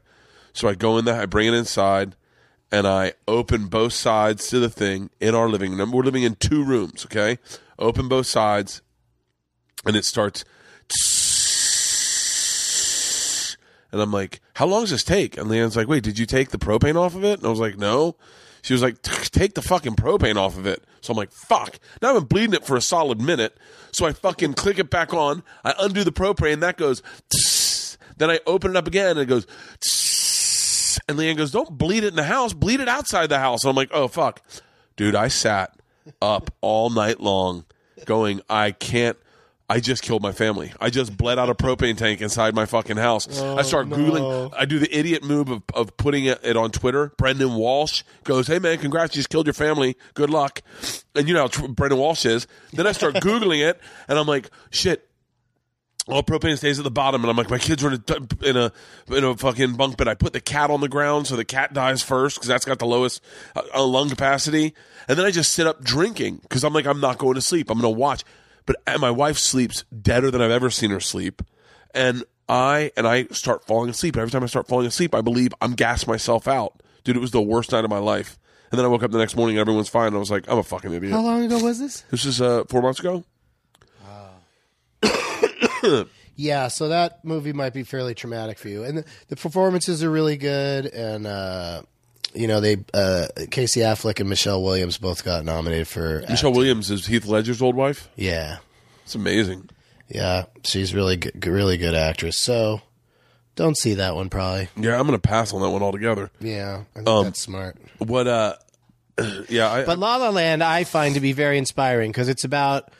So 0.53 0.67
I 0.67 0.73
go 0.73 0.97
in 0.97 1.05
there, 1.05 1.21
I 1.21 1.27
bring 1.27 1.47
it 1.47 1.53
inside, 1.53 2.15
and 2.71 2.87
I 2.87 3.13
open 3.27 3.67
both 3.67 3.93
sides 3.93 4.47
to 4.47 4.59
the 4.59 4.71
thing 4.71 5.11
in 5.19 5.35
our 5.35 5.47
living 5.47 5.77
room. 5.77 5.91
We're 5.91 6.01
living 6.01 6.23
in 6.23 6.33
two 6.33 6.63
rooms, 6.63 7.05
okay? 7.05 7.37
Open 7.77 8.07
both 8.07 8.25
sides, 8.25 8.81
and 9.85 9.95
it 9.95 10.03
starts. 10.03 10.43
And 13.91 14.01
I'm 14.01 14.11
like, 14.11 14.41
how 14.55 14.65
long 14.65 14.81
does 14.81 14.89
this 14.89 15.03
take? 15.03 15.37
And 15.37 15.47
Leanne's 15.47 15.77
like, 15.77 15.87
wait, 15.87 16.01
did 16.01 16.17
you 16.17 16.25
take 16.25 16.49
the 16.49 16.57
propane 16.57 16.95
off 16.95 17.13
of 17.13 17.23
it? 17.23 17.37
And 17.37 17.45
I 17.45 17.49
was 17.51 17.59
like, 17.59 17.77
no. 17.77 18.15
She 18.61 18.73
was 18.73 18.81
like, 18.81 19.01
take 19.01 19.55
the 19.55 19.61
fucking 19.61 19.95
propane 19.95 20.35
off 20.35 20.57
of 20.57 20.65
it. 20.65 20.83
So 21.01 21.11
I'm 21.11 21.17
like, 21.17 21.31
fuck. 21.31 21.79
Now 22.01 22.09
I've 22.09 22.15
been 22.15 22.27
bleeding 22.27 22.53
it 22.53 22.65
for 22.65 22.75
a 22.75 22.81
solid 22.81 23.19
minute. 23.19 23.57
So 23.91 24.05
I 24.05 24.13
fucking 24.13 24.53
click 24.53 24.79
it 24.79 24.89
back 24.89 25.13
on. 25.13 25.43
I 25.63 25.73
undo 25.79 26.03
the 26.03 26.11
propane. 26.11 26.59
That 26.59 26.77
goes. 26.77 27.01
Then 28.17 28.29
I 28.29 28.39
open 28.45 28.71
it 28.71 28.77
up 28.77 28.87
again 28.87 29.17
and 29.17 29.19
it 29.19 29.25
goes. 29.25 29.47
And 31.07 31.17
Leanne 31.17 31.37
goes, 31.37 31.51
don't 31.51 31.77
bleed 31.77 32.03
it 32.03 32.09
in 32.09 32.15
the 32.15 32.23
house. 32.23 32.53
Bleed 32.53 32.79
it 32.79 32.87
outside 32.87 33.27
the 33.27 33.39
house. 33.39 33.63
And 33.63 33.69
I'm 33.69 33.75
like, 33.75 33.89
oh, 33.91 34.07
fuck. 34.07 34.41
Dude, 34.95 35.15
I 35.15 35.29
sat 35.29 35.75
up 36.21 36.51
all 36.61 36.89
night 36.89 37.19
long 37.19 37.65
going, 38.05 38.41
I 38.49 38.71
can't. 38.71 39.17
I 39.71 39.79
just 39.79 40.03
killed 40.03 40.21
my 40.21 40.33
family. 40.33 40.73
I 40.81 40.89
just 40.89 41.15
bled 41.15 41.39
out 41.39 41.49
a 41.49 41.55
propane 41.55 41.95
tank 41.95 42.19
inside 42.19 42.53
my 42.53 42.65
fucking 42.65 42.97
house. 42.97 43.41
I 43.41 43.61
start 43.61 43.87
Googling. 43.87 44.53
I 44.53 44.65
do 44.65 44.79
the 44.79 44.93
idiot 44.93 45.23
move 45.23 45.47
of, 45.47 45.63
of 45.73 45.95
putting 45.95 46.25
it, 46.25 46.41
it 46.43 46.57
on 46.57 46.71
Twitter. 46.71 47.13
Brendan 47.17 47.55
Walsh 47.55 48.03
goes, 48.25 48.47
Hey, 48.47 48.59
man, 48.59 48.79
congrats. 48.79 49.15
You 49.15 49.19
just 49.19 49.29
killed 49.29 49.45
your 49.45 49.53
family. 49.53 49.95
Good 50.13 50.29
luck. 50.29 50.61
And 51.15 51.25
you 51.25 51.33
know 51.33 51.47
how 51.47 51.67
Brendan 51.67 51.99
Walsh 51.99 52.25
is. 52.25 52.47
Then 52.73 52.85
I 52.85 52.91
start 52.91 53.13
Googling 53.21 53.65
it, 53.65 53.79
and 54.09 54.19
I'm 54.19 54.27
like, 54.27 54.49
shit, 54.71 55.09
all 56.07 56.21
propane 56.21 56.57
stays 56.57 56.77
at 56.77 56.83
the 56.83 56.91
bottom, 56.91 57.21
and 57.21 57.29
I'm 57.29 57.37
like, 57.37 57.49
my 57.49 57.57
kids 57.57 57.81
are 57.85 57.93
in 57.93 58.03
a 58.09 58.45
in 58.45 58.57
a, 58.57 58.73
in 59.15 59.23
a 59.23 59.37
fucking 59.37 59.75
bunk 59.75 59.95
bed. 59.95 60.09
I 60.09 60.15
put 60.15 60.33
the 60.33 60.41
cat 60.41 60.69
on 60.69 60.81
the 60.81 60.89
ground 60.89 61.27
so 61.27 61.37
the 61.37 61.45
cat 61.45 61.73
dies 61.73 62.01
first 62.01 62.35
because 62.35 62.47
that's 62.47 62.65
got 62.65 62.79
the 62.79 62.85
lowest 62.85 63.23
uh, 63.55 63.61
uh, 63.73 63.85
lung 63.85 64.09
capacity, 64.09 64.73
and 65.07 65.17
then 65.17 65.25
I 65.25 65.31
just 65.31 65.53
sit 65.53 65.65
up 65.65 65.81
drinking 65.81 66.39
because 66.41 66.65
I'm 66.65 66.73
like, 66.73 66.87
I'm 66.87 66.99
not 66.99 67.17
going 67.17 67.35
to 67.35 67.41
sleep. 67.41 67.69
I'm 67.69 67.79
going 67.79 67.93
to 67.93 67.97
watch, 67.97 68.23
but 68.65 68.75
my 68.99 69.11
wife 69.11 69.37
sleeps 69.37 69.83
deader 69.85 70.31
than 70.31 70.41
I've 70.41 70.51
ever 70.51 70.69
seen 70.69 70.91
her 70.91 70.99
sleep, 70.99 71.41
and 71.93 72.23
I 72.47 72.91
and 72.97 73.07
I 73.07 73.25
start 73.27 73.65
falling 73.65 73.89
asleep. 73.89 74.15
And 74.15 74.21
every 74.21 74.31
time 74.31 74.43
I 74.43 74.47
start 74.47 74.67
falling 74.67 74.87
asleep, 74.87 75.15
I 75.15 75.21
believe 75.21 75.53
I'm 75.61 75.73
gassed 75.73 76.07
myself 76.07 76.47
out, 76.47 76.81
dude. 77.03 77.15
It 77.15 77.19
was 77.19 77.31
the 77.31 77.41
worst 77.41 77.71
night 77.71 77.83
of 77.83 77.89
my 77.89 77.99
life. 77.99 78.37
And 78.71 78.77
then 78.77 78.85
I 78.85 78.87
woke 78.87 79.03
up 79.03 79.11
the 79.11 79.17
next 79.17 79.35
morning, 79.35 79.57
and 79.57 79.61
everyone's 79.61 79.89
fine. 79.89 80.07
And 80.07 80.15
I 80.15 80.19
was 80.19 80.31
like, 80.31 80.49
I'm 80.49 80.57
a 80.57 80.63
fucking 80.63 80.93
idiot. 80.93 81.11
How 81.11 81.21
long 81.21 81.43
ago 81.43 81.61
was 81.61 81.79
this? 81.79 82.01
This 82.09 82.23
is 82.25 82.41
uh, 82.41 82.63
four 82.69 82.81
months 82.81 82.99
ago. 82.99 83.25
Yeah, 86.35 86.69
so 86.69 86.87
that 86.87 87.23
movie 87.23 87.53
might 87.53 87.73
be 87.73 87.83
fairly 87.83 88.15
traumatic 88.15 88.57
for 88.57 88.69
you, 88.69 88.83
and 88.83 88.99
the, 88.99 89.05
the 89.27 89.35
performances 89.35 90.03
are 90.03 90.09
really 90.09 90.37
good, 90.37 90.85
and 90.87 91.27
uh, 91.27 91.83
you 92.33 92.47
know 92.47 92.59
they 92.59 92.77
uh, 92.93 93.27
Casey 93.49 93.81
Affleck 93.81 94.19
and 94.19 94.29
Michelle 94.29 94.61
Williams 94.63 94.97
both 94.97 95.23
got 95.23 95.43
nominated 95.45 95.87
for. 95.87 96.23
Michelle 96.29 96.53
Williams 96.53 96.89
is 96.91 97.05
Heath 97.05 97.25
Ledger's 97.25 97.61
old 97.61 97.75
wife. 97.75 98.07
Yeah, 98.15 98.57
It's 99.03 99.15
amazing. 99.15 99.69
yeah, 100.09 100.45
she's 100.63 100.93
really 100.93 101.17
good, 101.17 101.45
really 101.45 101.77
good 101.77 101.95
actress. 101.95 102.37
So 102.37 102.81
don't 103.55 103.77
see 103.77 103.95
that 103.95 104.15
one 104.15 104.29
probably. 104.29 104.69
Yeah, 104.75 104.99
I'm 104.99 105.05
gonna 105.05 105.19
pass 105.19 105.53
on 105.53 105.61
that 105.61 105.69
one 105.69 105.83
altogether. 105.83 106.31
Yeah, 106.39 106.83
I 106.93 106.97
think 106.99 107.07
Um, 107.09 107.23
that's 107.25 107.39
smart. 107.41 107.77
What? 107.97 108.27
uh 108.27 108.55
Yeah, 109.49 109.69
I, 109.71 109.85
But 109.85 109.99
La 109.99 110.15
La 110.15 110.29
Land, 110.29 110.63
I 110.63 110.83
find 110.85 111.15
to 111.15 111.21
be 111.21 111.33
very 111.33 111.57
inspiring 111.57 112.11
because 112.11 112.29
it's 112.29 112.43
about 112.45 112.91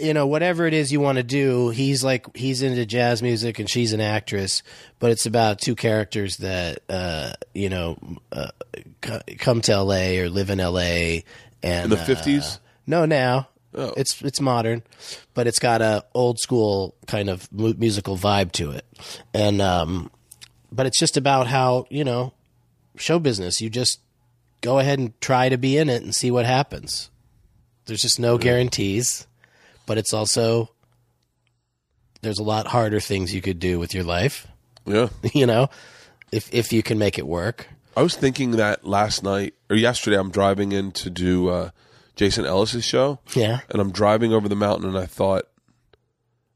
you 0.00 0.14
know, 0.14 0.26
whatever 0.26 0.66
it 0.66 0.74
is 0.74 0.92
you 0.92 1.00
want 1.00 1.16
to 1.16 1.22
do, 1.24 1.70
he's 1.70 2.04
like 2.04 2.36
he's 2.36 2.62
into 2.62 2.84
jazz 2.86 3.22
music 3.22 3.58
and 3.58 3.68
she's 3.68 3.92
an 3.92 4.00
actress, 4.00 4.62
but 4.98 5.10
it's 5.10 5.26
about 5.26 5.60
two 5.60 5.74
characters 5.74 6.36
that 6.38 6.80
uh, 6.88 7.32
you 7.54 7.68
know 7.68 7.98
uh, 8.30 8.48
co- 9.00 9.20
come 9.38 9.60
to 9.62 9.72
L.A. 9.72 10.20
or 10.20 10.28
live 10.30 10.50
in 10.50 10.60
L.A. 10.60 11.24
and 11.62 11.84
In 11.84 11.90
the 11.90 12.02
uh, 12.02 12.06
50s? 12.06 12.58
no, 12.86 13.04
now 13.04 13.48
Oh. 13.72 13.94
it's 13.96 14.20
it's 14.22 14.40
modern, 14.40 14.82
but 15.32 15.46
it's 15.46 15.60
got 15.60 15.80
a 15.80 16.04
old 16.12 16.40
school 16.40 16.96
kind 17.06 17.30
of 17.30 17.50
mu- 17.52 17.74
musical 17.78 18.16
vibe 18.16 18.50
to 18.52 18.72
it, 18.72 18.84
and 19.32 19.62
um, 19.62 20.10
but 20.72 20.86
it's 20.86 20.98
just 20.98 21.16
about 21.16 21.46
how 21.46 21.86
you 21.88 22.02
know 22.02 22.32
show 22.96 23.20
business. 23.20 23.60
You 23.60 23.70
just 23.70 24.00
go 24.60 24.80
ahead 24.80 24.98
and 24.98 25.18
try 25.20 25.48
to 25.48 25.56
be 25.56 25.78
in 25.78 25.88
it 25.88 26.02
and 26.02 26.12
see 26.12 26.32
what 26.32 26.46
happens. 26.46 27.10
There's 27.86 28.02
just 28.02 28.18
no 28.18 28.38
guarantees, 28.38 29.28
but 29.90 29.98
it's 29.98 30.14
also 30.14 30.70
there's 32.22 32.38
a 32.38 32.44
lot 32.44 32.68
harder 32.68 33.00
things 33.00 33.34
you 33.34 33.42
could 33.42 33.58
do 33.58 33.76
with 33.76 33.92
your 33.92 34.04
life. 34.04 34.46
Yeah. 34.86 35.08
You 35.34 35.46
know, 35.46 35.68
if 36.30 36.48
if 36.54 36.72
you 36.72 36.80
can 36.80 36.96
make 36.96 37.18
it 37.18 37.26
work. 37.26 37.66
I 37.96 38.02
was 38.02 38.14
thinking 38.14 38.52
that 38.52 38.86
last 38.86 39.24
night 39.24 39.54
or 39.68 39.74
yesterday. 39.74 40.16
I'm 40.16 40.30
driving 40.30 40.70
in 40.70 40.92
to 40.92 41.10
do 41.10 41.48
uh, 41.48 41.70
Jason 42.14 42.46
Ellis's 42.46 42.84
show. 42.84 43.18
Yeah. 43.34 43.62
and 43.68 43.80
I'm 43.82 43.90
driving 43.90 44.32
over 44.32 44.48
the 44.48 44.54
mountain, 44.54 44.88
and 44.88 44.96
I 44.96 45.06
thought, 45.06 45.48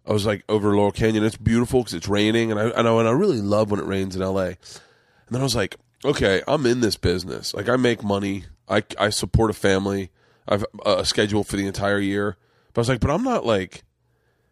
I 0.06 0.12
was 0.12 0.24
like 0.26 0.44
over 0.48 0.76
Laurel 0.76 0.92
Canyon. 0.92 1.24
It's 1.24 1.36
beautiful 1.36 1.80
because 1.80 1.94
it's 1.94 2.06
raining, 2.06 2.52
and 2.52 2.60
I, 2.60 2.68
I 2.68 3.00
and 3.00 3.08
I 3.08 3.10
really 3.10 3.40
love 3.40 3.72
when 3.72 3.80
it 3.80 3.86
rains 3.86 4.14
in 4.14 4.22
LA. 4.22 4.54
And 4.54 5.32
then 5.32 5.40
I 5.40 5.44
was 5.44 5.56
like, 5.56 5.74
okay, 6.04 6.40
I'm 6.46 6.66
in 6.66 6.82
this 6.82 6.96
business. 6.96 7.52
Like 7.52 7.68
I 7.68 7.74
make 7.74 8.04
money. 8.04 8.44
I 8.68 8.84
I 8.96 9.10
support 9.10 9.50
a 9.50 9.54
family. 9.54 10.12
I've 10.46 10.64
a 10.86 11.04
schedule 11.04 11.42
for 11.42 11.56
the 11.56 11.66
entire 11.66 11.98
year. 11.98 12.36
But 12.74 12.80
I 12.80 12.82
was 12.82 12.88
like, 12.90 13.00
but 13.00 13.10
I'm 13.10 13.22
not 13.24 13.46
like, 13.46 13.82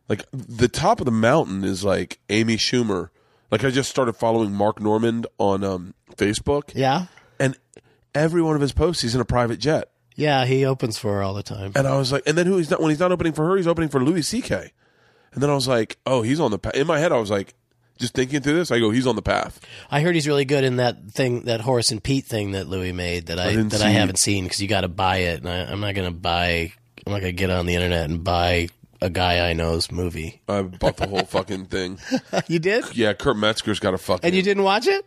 like 0.08 0.24
the 0.32 0.68
top 0.68 1.00
of 1.00 1.04
the 1.04 1.10
mountain 1.12 1.64
is 1.64 1.84
like 1.84 2.18
Amy 2.30 2.56
Schumer. 2.56 3.10
Like 3.50 3.64
I 3.64 3.70
just 3.70 3.90
started 3.90 4.14
following 4.14 4.52
Mark 4.52 4.80
Normand 4.80 5.26
on 5.38 5.62
um, 5.62 5.94
Facebook, 6.16 6.72
Yeah. 6.74 7.06
and 7.38 7.56
every 8.14 8.40
one 8.40 8.54
of 8.54 8.62
his 8.62 8.72
posts, 8.72 9.02
he's 9.02 9.14
in 9.14 9.20
a 9.20 9.24
private 9.26 9.58
jet. 9.58 9.90
Yeah, 10.14 10.44
he 10.46 10.64
opens 10.64 10.98
for 10.98 11.14
her 11.14 11.22
all 11.22 11.34
the 11.34 11.42
time. 11.42 11.72
And 11.74 11.86
I 11.86 11.96
was 11.98 12.12
like, 12.12 12.22
and 12.26 12.36
then 12.38 12.46
who 12.46 12.56
he's 12.58 12.70
not 12.70 12.80
when 12.80 12.90
he's 12.90 13.00
not 13.00 13.12
opening 13.12 13.32
for 13.32 13.46
her, 13.48 13.56
he's 13.56 13.66
opening 13.66 13.88
for 13.90 14.02
Louis 14.02 14.22
C.K. 14.22 14.72
And 15.34 15.42
then 15.42 15.48
I 15.50 15.54
was 15.54 15.66
like, 15.68 15.98
oh, 16.06 16.20
he's 16.22 16.38
on 16.40 16.50
the 16.50 16.58
path. 16.58 16.74
In 16.74 16.86
my 16.86 16.98
head, 16.98 17.12
I 17.12 17.18
was 17.18 17.30
like, 17.30 17.54
just 17.98 18.12
thinking 18.14 18.40
through 18.42 18.54
this, 18.54 18.70
I 18.70 18.78
go, 18.78 18.90
he's 18.90 19.06
on 19.06 19.16
the 19.16 19.22
path. 19.22 19.60
I 19.90 20.00
heard 20.02 20.14
he's 20.14 20.26
really 20.28 20.44
good 20.44 20.64
in 20.64 20.76
that 20.76 21.10
thing, 21.10 21.42
that 21.42 21.62
Horace 21.62 21.90
and 21.90 22.02
Pete 22.02 22.26
thing 22.26 22.52
that 22.52 22.68
Louis 22.68 22.92
made 22.92 23.26
that 23.26 23.38
I, 23.38 23.50
didn't 23.50 23.70
that 23.70 23.80
I 23.82 23.88
haven't 23.90 24.18
seen 24.18 24.44
because 24.44 24.60
you 24.60 24.68
got 24.68 24.82
to 24.82 24.88
buy 24.88 25.18
it, 25.18 25.40
and 25.40 25.48
I, 25.48 25.60
I'm 25.70 25.80
not 25.80 25.94
going 25.94 26.08
to 26.10 26.16
buy. 26.18 26.72
I'm 27.06 27.12
not 27.12 27.20
to 27.20 27.32
get 27.32 27.50
on 27.50 27.66
the 27.66 27.74
internet 27.74 28.08
and 28.08 28.22
buy 28.22 28.68
a 29.00 29.10
guy 29.10 29.48
I 29.50 29.52
know's 29.52 29.90
movie. 29.90 30.40
I 30.48 30.62
bought 30.62 30.96
the 30.96 31.08
whole 31.08 31.24
fucking 31.24 31.66
thing. 31.66 31.98
you 32.48 32.58
did, 32.58 32.96
Yeah, 32.96 33.12
Kurt 33.14 33.36
Metzger's 33.36 33.80
got 33.80 33.94
a 33.94 33.98
fucking. 33.98 34.26
and 34.26 34.34
you 34.34 34.42
didn't 34.42 34.62
watch 34.62 34.86
it. 34.86 35.04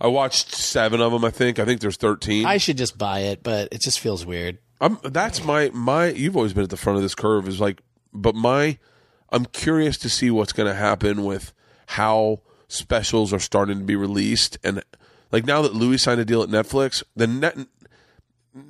I 0.00 0.06
watched 0.08 0.54
seven 0.54 1.00
of 1.00 1.12
them. 1.12 1.24
I 1.24 1.30
think. 1.30 1.58
I 1.58 1.64
think 1.64 1.80
there's 1.80 1.96
thirteen. 1.98 2.46
I 2.46 2.56
should 2.56 2.78
just 2.78 2.96
buy 2.96 3.20
it, 3.20 3.42
but 3.42 3.68
it 3.72 3.82
just 3.82 4.00
feels 4.00 4.24
weird. 4.24 4.58
I'm, 4.80 4.98
that's 5.02 5.44
my 5.44 5.70
my. 5.74 6.08
You've 6.08 6.36
always 6.36 6.54
been 6.54 6.64
at 6.64 6.70
the 6.70 6.78
front 6.78 6.96
of 6.96 7.02
this 7.02 7.14
curve. 7.14 7.46
Is 7.46 7.60
like, 7.60 7.82
but 8.12 8.34
my. 8.34 8.78
I'm 9.30 9.44
curious 9.44 9.96
to 9.98 10.08
see 10.08 10.30
what's 10.30 10.52
going 10.52 10.68
to 10.68 10.74
happen 10.74 11.22
with 11.24 11.52
how 11.86 12.40
specials 12.66 13.32
are 13.32 13.38
starting 13.38 13.78
to 13.78 13.84
be 13.84 13.94
released, 13.94 14.58
and 14.64 14.82
like 15.32 15.44
now 15.44 15.60
that 15.62 15.74
Louis 15.74 15.98
signed 15.98 16.20
a 16.20 16.24
deal 16.24 16.42
at 16.42 16.48
Netflix, 16.48 17.02
the 17.14 17.26
net. 17.26 17.56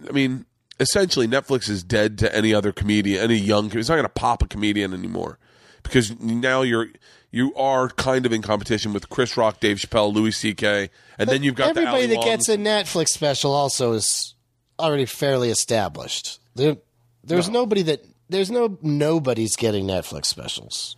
I 0.08 0.12
mean, 0.12 0.46
essentially, 0.80 1.28
Netflix 1.28 1.68
is 1.68 1.84
dead 1.84 2.18
to 2.18 2.34
any 2.34 2.52
other 2.52 2.72
comedian, 2.72 3.22
any 3.22 3.36
young. 3.36 3.66
It's 3.66 3.88
not 3.88 3.94
going 3.96 4.02
to 4.02 4.08
pop 4.08 4.42
a 4.42 4.48
comedian 4.48 4.92
anymore 4.92 5.38
because 5.82 6.18
now 6.18 6.62
you're 6.62 6.88
you 7.30 7.54
are 7.54 7.88
kind 7.90 8.26
of 8.26 8.32
in 8.32 8.42
competition 8.42 8.92
with 8.92 9.08
Chris 9.08 9.36
Rock, 9.36 9.60
Dave 9.60 9.76
Chappelle, 9.76 10.12
Louis 10.12 10.32
C.K., 10.32 10.90
and 11.16 11.28
then 11.28 11.44
you've 11.44 11.54
got 11.54 11.76
everybody 11.76 12.06
that 12.06 12.24
gets 12.24 12.48
a 12.48 12.56
Netflix 12.56 13.08
special 13.08 13.52
also 13.52 13.92
is 13.92 14.34
already 14.80 15.06
fairly 15.06 15.50
established. 15.50 16.40
There, 16.56 16.76
there's 17.22 17.48
nobody 17.48 17.82
that 17.82 18.04
there's 18.28 18.50
no 18.50 18.78
nobody's 18.82 19.56
getting 19.56 19.86
Netflix 19.86 20.26
specials. 20.26 20.96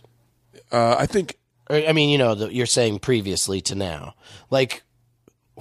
Uh, 0.71 0.95
I 0.97 1.05
think 1.05 1.37
I 1.69 1.93
mean, 1.93 2.09
you 2.09 2.17
know, 2.17 2.35
the, 2.35 2.53
you're 2.53 2.65
saying 2.65 2.99
previously 2.99 3.61
to 3.61 3.75
now. 3.75 4.15
Like 4.49 4.83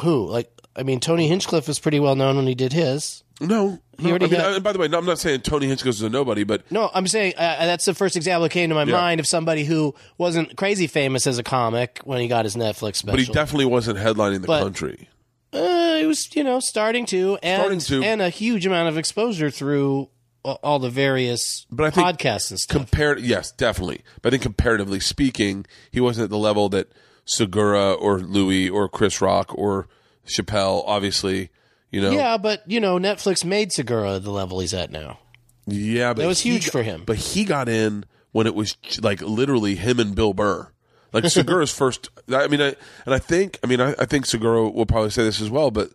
who? 0.01 0.29
Like 0.29 0.51
I 0.75 0.83
mean, 0.85 1.01
Tony 1.01 1.29
Hinchcliffe 1.29 1.69
was 1.69 1.79
pretty 1.79 2.01
well 2.01 2.17
known 2.17 2.37
when 2.37 2.47
he 2.47 2.55
did 2.55 2.73
his. 2.73 3.23
No, 3.41 3.81
He 4.03 4.09
no. 4.09 4.15
I 4.17 4.19
mean, 4.19 4.31
had- 4.31 4.41
I- 4.41 4.59
by 4.59 4.73
the 4.73 4.79
way, 4.79 4.89
no, 4.89 4.99
I'm 4.99 5.07
not 5.07 5.19
saying 5.19 5.41
Tony 5.41 5.67
Hinchcliffe 5.69 5.95
is 5.95 6.03
a 6.03 6.09
nobody, 6.11 6.45
but 6.45 6.71
No, 6.71 6.91
I'm 6.93 7.07
saying 7.07 7.35
uh, 7.37 7.65
that's 7.67 7.85
the 7.85 7.95
first 7.95 8.17
example 8.17 8.43
that 8.43 8.51
came 8.51 8.69
to 8.69 8.75
my 8.75 8.85
Yeah. 8.85 8.93
mind 8.93 9.21
of 9.21 9.27
somebody 9.27 9.65
who 9.65 9.95
wasn't 10.19 10.57
crazy 10.57 10.87
famous 10.87 11.27
as 11.27 11.39
a 11.39 11.43
comic 11.43 12.01
when 12.05 12.21
he 12.21 12.29
got 12.29 12.45
his 12.45 12.57
Netflix 12.57 12.97
special. 12.97 13.17
but 13.17 13.21
he 13.21 13.33
definitely 13.33 13.67
wasn't 13.67 13.99
headlining 13.99 14.41
the 14.43 14.47
But- 14.49 14.63
country. 14.63 15.09
Uh, 15.55 15.99
it 16.01 16.07
was, 16.07 16.35
you 16.35 16.43
know, 16.43 16.61
starting 16.61 17.05
to 17.07 17.39
and 17.43 17.61
Starting 17.61 17.81
to. 17.81 18.03
and 18.03 18.23
a 18.23 18.31
huge 18.31 18.65
amount 18.65 18.89
of 18.89 18.97
exposure 18.97 19.51
through 19.51 20.09
all 20.45 20.79
the 20.79 20.89
various 20.91 21.67
But 21.71 21.85
I 21.85 21.91
think 21.91 22.07
podcasts 22.07 22.51
and 22.51 22.59
stuff. 22.59 22.75
Compared, 22.77 23.21
yes, 23.21 23.53
definitely. 23.53 24.01
But 24.23 24.29
I 24.29 24.31
think 24.33 24.43
comparatively 24.43 24.99
speaking, 24.99 25.67
he 25.91 26.01
wasn't 26.01 26.25
at 26.25 26.31
the 26.31 26.39
level 26.39 26.69
that 26.71 26.89
Segura 27.27 27.93
or 27.93 28.19
Louis 28.21 28.69
or 28.71 28.89
Chris 28.89 29.21
Rock 29.21 29.53
or 29.57 29.87
Chappelle. 30.27 30.83
Obviously, 30.87 31.51
you 31.93 32.01
know. 32.01 32.11
yeah, 32.11 32.37
but 32.39 32.63
you 32.67 32.81
know, 32.81 32.99
Netflix 32.99 33.45
made 33.45 33.71
Segura 33.73 34.19
the 34.19 34.31
level 34.33 34.59
he's 34.59 34.75
at 34.75 34.91
now. 34.91 35.21
yeah. 35.67 36.13
But 36.13 36.23
That 36.23 36.29
was 36.29 36.41
he 36.41 36.51
huge 36.51 36.65
got- 36.67 36.73
for 36.73 36.83
him. 36.83 37.05
But 37.07 37.19
he 37.19 37.45
got 37.45 37.69
in 37.69 38.05
when 38.33 38.47
it 38.49 38.55
was 38.57 38.77
like 39.01 39.21
literally 39.23 39.77
him 39.77 40.01
and 40.01 40.15
Bill 40.17 40.35
Burr. 40.35 40.69
Like 41.13 41.25
Segura's 41.29 41.73
first. 41.73 42.09
I 42.35 42.49
mean, 42.49 42.61
I, 42.63 42.75
and 43.05 43.15
I 43.15 43.19
think, 43.19 43.59
I 43.63 43.67
mean, 43.69 43.81
I, 43.81 43.91
I 43.99 44.07
think 44.07 44.27
Segura 44.27 44.69
will 44.69 44.87
probably 44.87 45.11
say 45.11 45.23
this 45.23 45.41
as 45.41 45.51
well, 45.51 45.71
but 45.71 45.91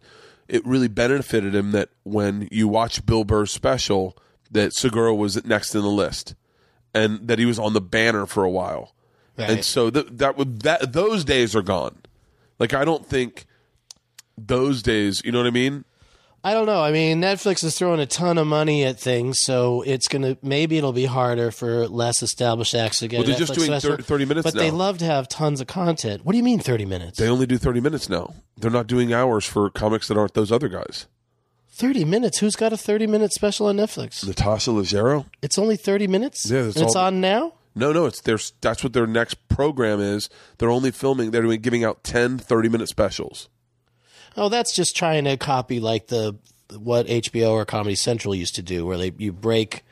it 0.48 0.66
really 0.66 0.88
benefited 0.88 1.54
him 1.56 1.72
that 1.72 1.90
when 2.04 2.48
you 2.52 2.68
watch 2.70 3.06
Bill 3.06 3.24
Burr's 3.26 3.52
special, 3.52 4.16
that 4.52 4.74
Segura 4.76 5.14
was 5.16 5.44
next 5.44 5.74
in 5.76 5.82
the 5.82 5.88
list, 5.90 6.36
and 6.94 7.28
that 7.28 7.38
he 7.40 7.46
was 7.46 7.58
on 7.60 7.74
the 7.74 7.82
banner 7.82 8.26
for 8.26 8.44
a 8.46 8.50
while, 8.50 8.94
and 9.38 9.66
so 9.66 9.90
th- 9.90 10.08
that 10.12 10.38
would 10.38 10.62
that 10.62 10.94
those 10.94 11.26
days 11.26 11.54
are 11.56 11.62
gone. 11.62 11.98
Like 12.60 12.74
I 12.74 12.86
don't 12.86 13.06
think 13.06 13.46
those 14.38 14.82
days. 14.82 15.22
You 15.26 15.32
know 15.32 15.40
what 15.40 15.48
I 15.48 15.52
mean? 15.52 15.84
I 16.48 16.54
don't 16.54 16.66
know. 16.66 16.82
I 16.82 16.94
mean, 16.94 17.22
Netflix 17.22 17.62
is 17.66 17.78
throwing 17.78 18.00
a 18.00 18.06
ton 18.06 18.38
of 18.38 18.48
money 18.48 18.86
at 18.86 18.98
things, 18.98 19.38
so 19.42 19.82
it's 19.82 20.08
gonna 20.08 20.38
maybe 20.42 20.78
it'll 20.78 20.94
be 20.94 21.04
harder 21.04 21.52
for 21.52 21.90
less 21.90 22.24
established 22.24 22.74
acts 22.74 23.00
to 23.00 23.10
get. 23.10 23.18
Well, 23.18 23.28
they're 23.28 23.36
just 23.36 23.52
Netflix 23.52 23.56
doing 23.56 23.80
special, 23.82 23.92
30 23.98 24.04
30 24.04 24.26
minutes 24.26 24.44
but 24.46 24.54
they 24.54 24.72
love 24.72 24.98
to 25.00 25.06
have 25.06 25.28
tons 25.28 25.60
of 25.60 25.68
content. 25.68 26.24
What 26.24 26.32
do 26.32 26.38
you 26.38 26.46
mean 26.46 26.60
thirty 26.60 26.86
minutes? 26.86 27.20
They 27.20 27.28
only 27.28 27.48
do 27.48 27.58
thirty 27.58 27.82
minutes 27.82 28.08
now. 28.08 28.34
They're 28.56 28.72
not 28.72 28.88
doing 28.88 29.12
hours 29.14 29.44
for 29.44 29.70
comics 29.70 30.08
that 30.08 30.18
aren't 30.18 30.36
those 30.36 30.50
other 30.50 30.70
guys. 30.70 31.08
Thirty 31.70 32.06
minutes? 32.06 32.38
Who's 32.38 32.56
got 32.56 32.72
a 32.72 32.78
thirty 32.78 33.08
minute 33.08 33.34
special 33.34 33.68
on 33.68 33.76
Netflix? 33.76 34.26
Natasha 34.26 34.70
Leggero. 34.70 35.26
It's 35.42 35.60
only 35.60 35.76
thirty 35.76 36.08
minutes. 36.08 36.50
Yeah, 36.50 36.64
it's 36.70 36.82
all- 36.82 36.98
on 36.98 37.20
now. 37.20 37.56
No, 37.76 37.92
no, 37.92 38.06
it's 38.06 38.22
their 38.22 38.40
that's 38.62 38.84
what 38.86 38.94
their 38.94 39.06
next 39.06 39.50
program 39.50 40.00
is. 40.00 40.30
They're 40.60 40.72
only 40.72 40.92
filming. 40.92 41.32
They're 41.32 41.44
doing 41.44 41.60
giving 41.60 41.84
out 41.84 42.06
10 42.06 42.38
30 42.40 42.70
minute 42.70 42.88
specials. 42.88 43.50
Oh, 44.38 44.50
that's 44.50 44.74
just 44.74 44.96
trying 44.96 45.24
to 45.26 45.36
copy 45.38 45.80
like 45.80 46.08
the 46.08 46.38
what 46.78 47.08
HBO 47.08 47.52
or 47.52 47.66
Comedy 47.66 47.96
Central 47.96 48.36
used 48.36 48.56
to 48.56 48.62
do, 48.62 48.86
where 48.86 48.98
they 48.98 49.12
you 49.18 49.32
break, 49.34 49.84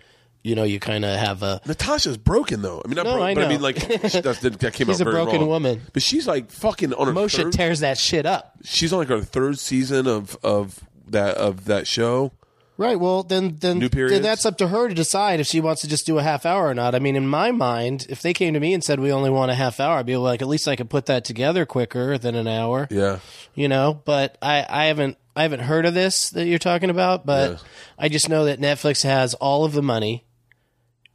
you 0.43 0.53
know, 0.55 0.63
you 0.63 0.79
kind 0.79 1.03
of 1.03 1.17
have 1.17 1.41
a. 1.41 1.60
Natasha's 1.65 2.17
broken 2.17 2.62
though. 2.62 2.81
I 2.84 2.88
mean, 2.88 2.95
not 2.97 3.05
No, 3.05 3.13
broke, 3.13 3.23
I 3.23 3.34
but 3.34 3.45
I 3.45 3.47
mean, 3.49 3.62
like 3.62 3.79
she, 4.10 4.21
that's, 4.21 4.39
that 4.41 4.73
came 4.73 4.88
She's 4.88 5.01
out 5.01 5.08
a 5.08 5.10
broken 5.10 5.39
wrong. 5.39 5.47
woman. 5.47 5.81
But 5.93 6.03
she's 6.03 6.27
like 6.27 6.51
fucking 6.51 6.93
on 6.93 7.08
her 7.08 7.13
Moshe 7.13 7.41
third. 7.41 7.53
tears 7.53 7.79
that 7.79 7.97
shit 7.97 8.25
up. 8.25 8.53
she's 8.63 8.93
on 8.93 8.99
like 8.99 9.08
her 9.10 9.21
third 9.21 9.58
season 9.58 10.05
of 10.08 10.38
of 10.43 10.84
that 11.08 11.38
of 11.38 11.65
that 11.65 11.88
show. 11.88 12.31
Right. 12.78 13.00
Well, 13.00 13.24
then, 13.24 13.56
then, 13.60 13.80
New 13.80 13.88
then 13.88 14.22
that's 14.22 14.46
up 14.46 14.58
to 14.58 14.68
her 14.68 14.90
to 14.90 14.94
decide 14.94 15.40
if 15.40 15.48
she 15.48 15.62
wants 15.62 15.82
to 15.84 15.88
just 15.88 16.06
do 16.06 16.18
a 16.18 16.24
half 16.24 16.46
hour 16.46 16.68
or 16.68 16.74
not. 16.74 16.94
I 16.94 17.00
mean, 17.00 17.16
in 17.16 17.26
my 17.28 17.52
mind, 17.52 18.06
if 18.10 18.22
they 18.22 18.34
came 18.34 18.54
to 18.54 18.60
me 18.60 18.74
and 18.74 18.84
said 18.84 19.00
we 19.00 19.14
only 19.14 19.30
want 19.30 19.50
a 19.50 19.56
half 19.56 19.80
hour, 19.80 19.98
I'd 20.00 20.06
be 20.06 20.18
like, 20.18 20.42
at 20.42 20.48
least 20.50 20.68
I 20.68 20.76
could 20.76 20.90
put 20.90 21.06
that 21.06 21.24
together 21.24 21.66
quicker 21.66 22.18
than 22.18 22.36
an 22.36 22.48
hour. 22.48 22.88
Yeah, 22.92 23.20
You 23.54 23.70
know. 23.70 24.02
But 24.04 24.38
I, 24.42 24.65
I 24.67 24.86
haven't, 24.86 25.17
I 25.38 25.44
haven't 25.44 25.62
heard 25.62 25.86
of 25.86 25.94
this 25.94 26.32
that 26.32 26.46
you're 26.48 26.60
talking 26.60 26.90
about. 26.90 27.26
But 27.26 27.52
Yeah. 27.52 27.58
I 27.98 28.10
just 28.10 28.28
know 28.28 28.46
that 28.46 28.60
Netflix 28.60 29.04
has 29.04 29.34
all 29.36 29.63
of 29.63 29.71
the 29.71 29.82
money. 29.82 30.26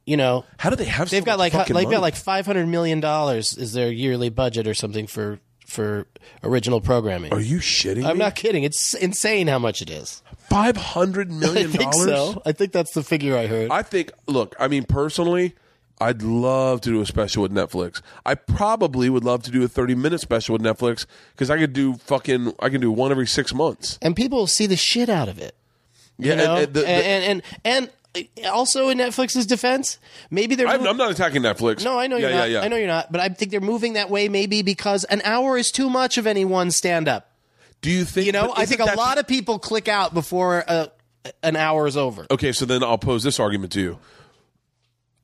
You 0.03 0.17
know, 0.17 0.45
how 0.57 0.71
do 0.71 0.75
they 0.75 0.85
have? 0.85 1.11
they've 1.11 1.21
so 1.21 1.25
got 1.25 1.37
much 1.37 1.53
like 1.53 1.67
they've 1.67 1.75
money? 1.75 1.85
got 1.91 2.01
like 2.01 2.15
five 2.15 2.47
hundred 2.47 2.67
million 2.67 2.99
dollars 3.01 3.55
is 3.55 3.73
their 3.73 3.91
yearly 3.91 4.29
budget 4.29 4.67
or 4.67 4.73
something 4.73 5.05
for 5.05 5.39
for 5.67 6.07
original 6.43 6.81
programming. 6.81 7.31
Are 7.31 7.39
you 7.39 7.59
shitting? 7.59 8.03
I'm 8.03 8.17
me? 8.17 8.23
not 8.23 8.35
kidding. 8.35 8.63
It's 8.63 8.95
insane 8.95 9.45
how 9.47 9.59
much 9.59 9.81
it 9.81 9.91
is. 9.91 10.23
Five 10.51 10.75
hundred 10.77 11.31
I 11.43 11.63
think 11.65 11.79
dollars. 11.93 12.05
so. 12.07 12.41
I 12.45 12.51
think 12.51 12.71
that's 12.73 12.91
the 12.93 13.03
figure 13.03 13.37
I 13.37 13.47
heard. 13.47 13.71
I 13.71 13.81
think. 13.83 14.11
Look, 14.27 14.53
I 14.59 14.67
mean, 14.67 14.83
personally, 14.83 15.55
I'd 15.99 16.21
love 16.23 16.81
to 16.81 16.89
do 16.89 16.99
a 17.01 17.05
special 17.05 17.43
with 17.43 17.53
Netflix. 17.53 18.01
I 18.25 18.35
probably 18.35 19.09
would 19.09 19.23
love 19.23 19.43
to 19.43 19.51
do 19.51 19.63
a 19.63 19.67
thirty-minute 19.69 20.19
special 20.19 20.53
with 20.53 20.61
Netflix 20.61 21.05
because 21.31 21.49
I 21.49 21.57
could 21.57 21.71
do 21.73 21.93
fucking. 21.95 22.53
I 22.59 22.69
can 22.69 22.81
do 22.81 22.91
one 22.91 23.11
every 23.11 23.27
six 23.27 23.53
months. 23.53 23.97
and 24.01 24.15
people 24.15 24.45
see 24.47 24.65
the 24.65 24.75
shit 24.75 25.07
out 25.09 25.29
of 25.29 25.39
it. 25.39 25.55
Yeah, 26.17 26.31
You 26.33 26.37
know? 26.37 26.55
and, 26.55 26.63
and 26.65 26.73
the- 26.73 26.79
the- 26.81 26.87
and, 26.89 27.43
and 27.65 27.89
and 28.15 28.27
also 28.51 28.89
in 28.89 28.97
Netflix's 28.97 29.45
defense, 29.45 29.99
maybe 30.29 30.55
they're. 30.55 30.67
I'm, 30.67 30.85
I'm 30.85 30.97
not 30.97 31.11
attacking 31.11 31.43
Netflix. 31.43 31.81
no, 31.83 31.97
I 31.97 32.07
know 32.07 32.17
yeah, 32.17 32.27
you're 32.27 32.37
not. 32.37 32.49
Yeah, 32.49 32.59
yeah. 32.59 32.65
I 32.65 32.67
know 32.67 32.75
you're 32.75 32.87
not. 32.87 33.09
But 33.09 33.21
I 33.21 33.29
think 33.29 33.51
they're 33.51 33.61
moving 33.61 33.93
that 33.93 34.09
way 34.09 34.27
maybe 34.27 34.63
because 34.63 35.05
an 35.05 35.21
hour 35.23 35.57
is 35.57 35.71
too 35.71 35.89
much 35.89 36.17
of 36.17 36.27
any 36.27 36.43
one 36.43 36.71
stand 36.71 37.07
up. 37.07 37.30
Do 37.81 37.89
you 37.91 38.05
think? 38.05 38.27
You 38.27 38.31
know, 38.31 38.53
I 38.55 38.65
think 38.65 38.81
a 38.81 38.95
lot 38.95 39.17
of 39.17 39.27
people 39.27 39.59
click 39.59 39.87
out 39.87 40.13
before 40.13 40.63
uh, 40.67 40.87
an 41.43 41.55
hour 41.55 41.87
is 41.87 41.97
over. 41.97 42.25
Okay, 42.29 42.51
so 42.51 42.65
then 42.65 42.83
I'll 42.83 42.97
pose 42.97 43.23
this 43.23 43.39
argument 43.39 43.71
to 43.73 43.81
you. 43.81 43.99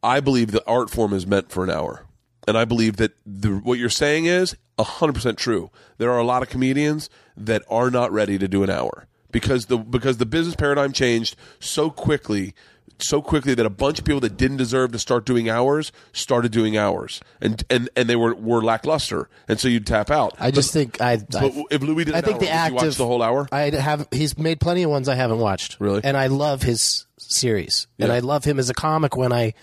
I 0.03 0.19
believe 0.19 0.51
the 0.51 0.65
art 0.67 0.89
form 0.89 1.13
is 1.13 1.25
meant 1.25 1.51
for 1.51 1.63
an 1.63 1.69
hour. 1.69 2.05
And 2.47 2.57
I 2.57 2.65
believe 2.65 2.95
that 2.97 3.11
the, 3.25 3.49
what 3.49 3.77
you're 3.77 3.89
saying 3.89 4.25
is 4.25 4.55
100% 4.79 5.37
true. 5.37 5.69
There 5.97 6.11
are 6.11 6.19
a 6.19 6.23
lot 6.23 6.43
of 6.43 6.49
comedians 6.49 7.09
that 7.35 7.63
are 7.69 7.91
not 7.91 8.11
ready 8.11 8.37
to 8.37 8.47
do 8.47 8.63
an 8.63 8.69
hour 8.69 9.07
because 9.31 9.65
the 9.65 9.77
because 9.77 10.17
the 10.17 10.25
business 10.25 10.55
paradigm 10.55 10.93
changed 10.93 11.35
so 11.59 11.89
quickly 11.89 12.53
so 12.99 13.21
quickly 13.21 13.53
that 13.53 13.65
a 13.65 13.69
bunch 13.69 13.99
of 13.99 14.05
people 14.05 14.19
that 14.21 14.37
didn't 14.37 14.57
deserve 14.57 14.91
to 14.91 14.99
start 14.99 15.25
doing 15.25 15.49
hours 15.49 15.91
started 16.13 16.51
doing 16.51 16.77
hours 16.77 17.21
and 17.41 17.63
and 17.69 17.89
and 17.95 18.09
they 18.09 18.15
were 18.15 18.33
were 18.35 18.61
lackluster 18.61 19.29
and 19.47 19.59
so 19.59 19.67
you'd 19.67 19.85
tap 19.85 20.09
out. 20.09 20.35
I 20.39 20.51
just 20.51 20.73
think 20.73 20.99
I. 21.01 21.17
but 21.17 21.43
I, 21.43 21.63
if 21.71 21.81
Louis 21.81 22.05
did 22.05 22.15
I 22.15 22.21
think 22.21 22.35
hour, 22.35 22.41
the 22.41 22.49
act 22.49 22.75
active 22.75 22.97
the 22.97 23.05
whole 23.05 23.21
hour? 23.21 23.47
I 23.51 23.69
have. 23.69 24.07
He's 24.11 24.37
made 24.37 24.59
plenty 24.59 24.83
of 24.83 24.89
ones 24.89 25.07
I 25.07 25.15
haven't 25.15 25.39
watched. 25.39 25.77
Really? 25.79 26.01
and 26.03 26.17
I 26.17 26.27
love 26.27 26.63
his 26.63 27.05
series, 27.17 27.87
and 27.99 28.11
I 28.11 28.19
love 28.19 28.43
him 28.43 28.59
as 28.59 28.69
a 28.69 28.73
comic 28.73 29.15
when 29.15 29.31
I 29.31 29.53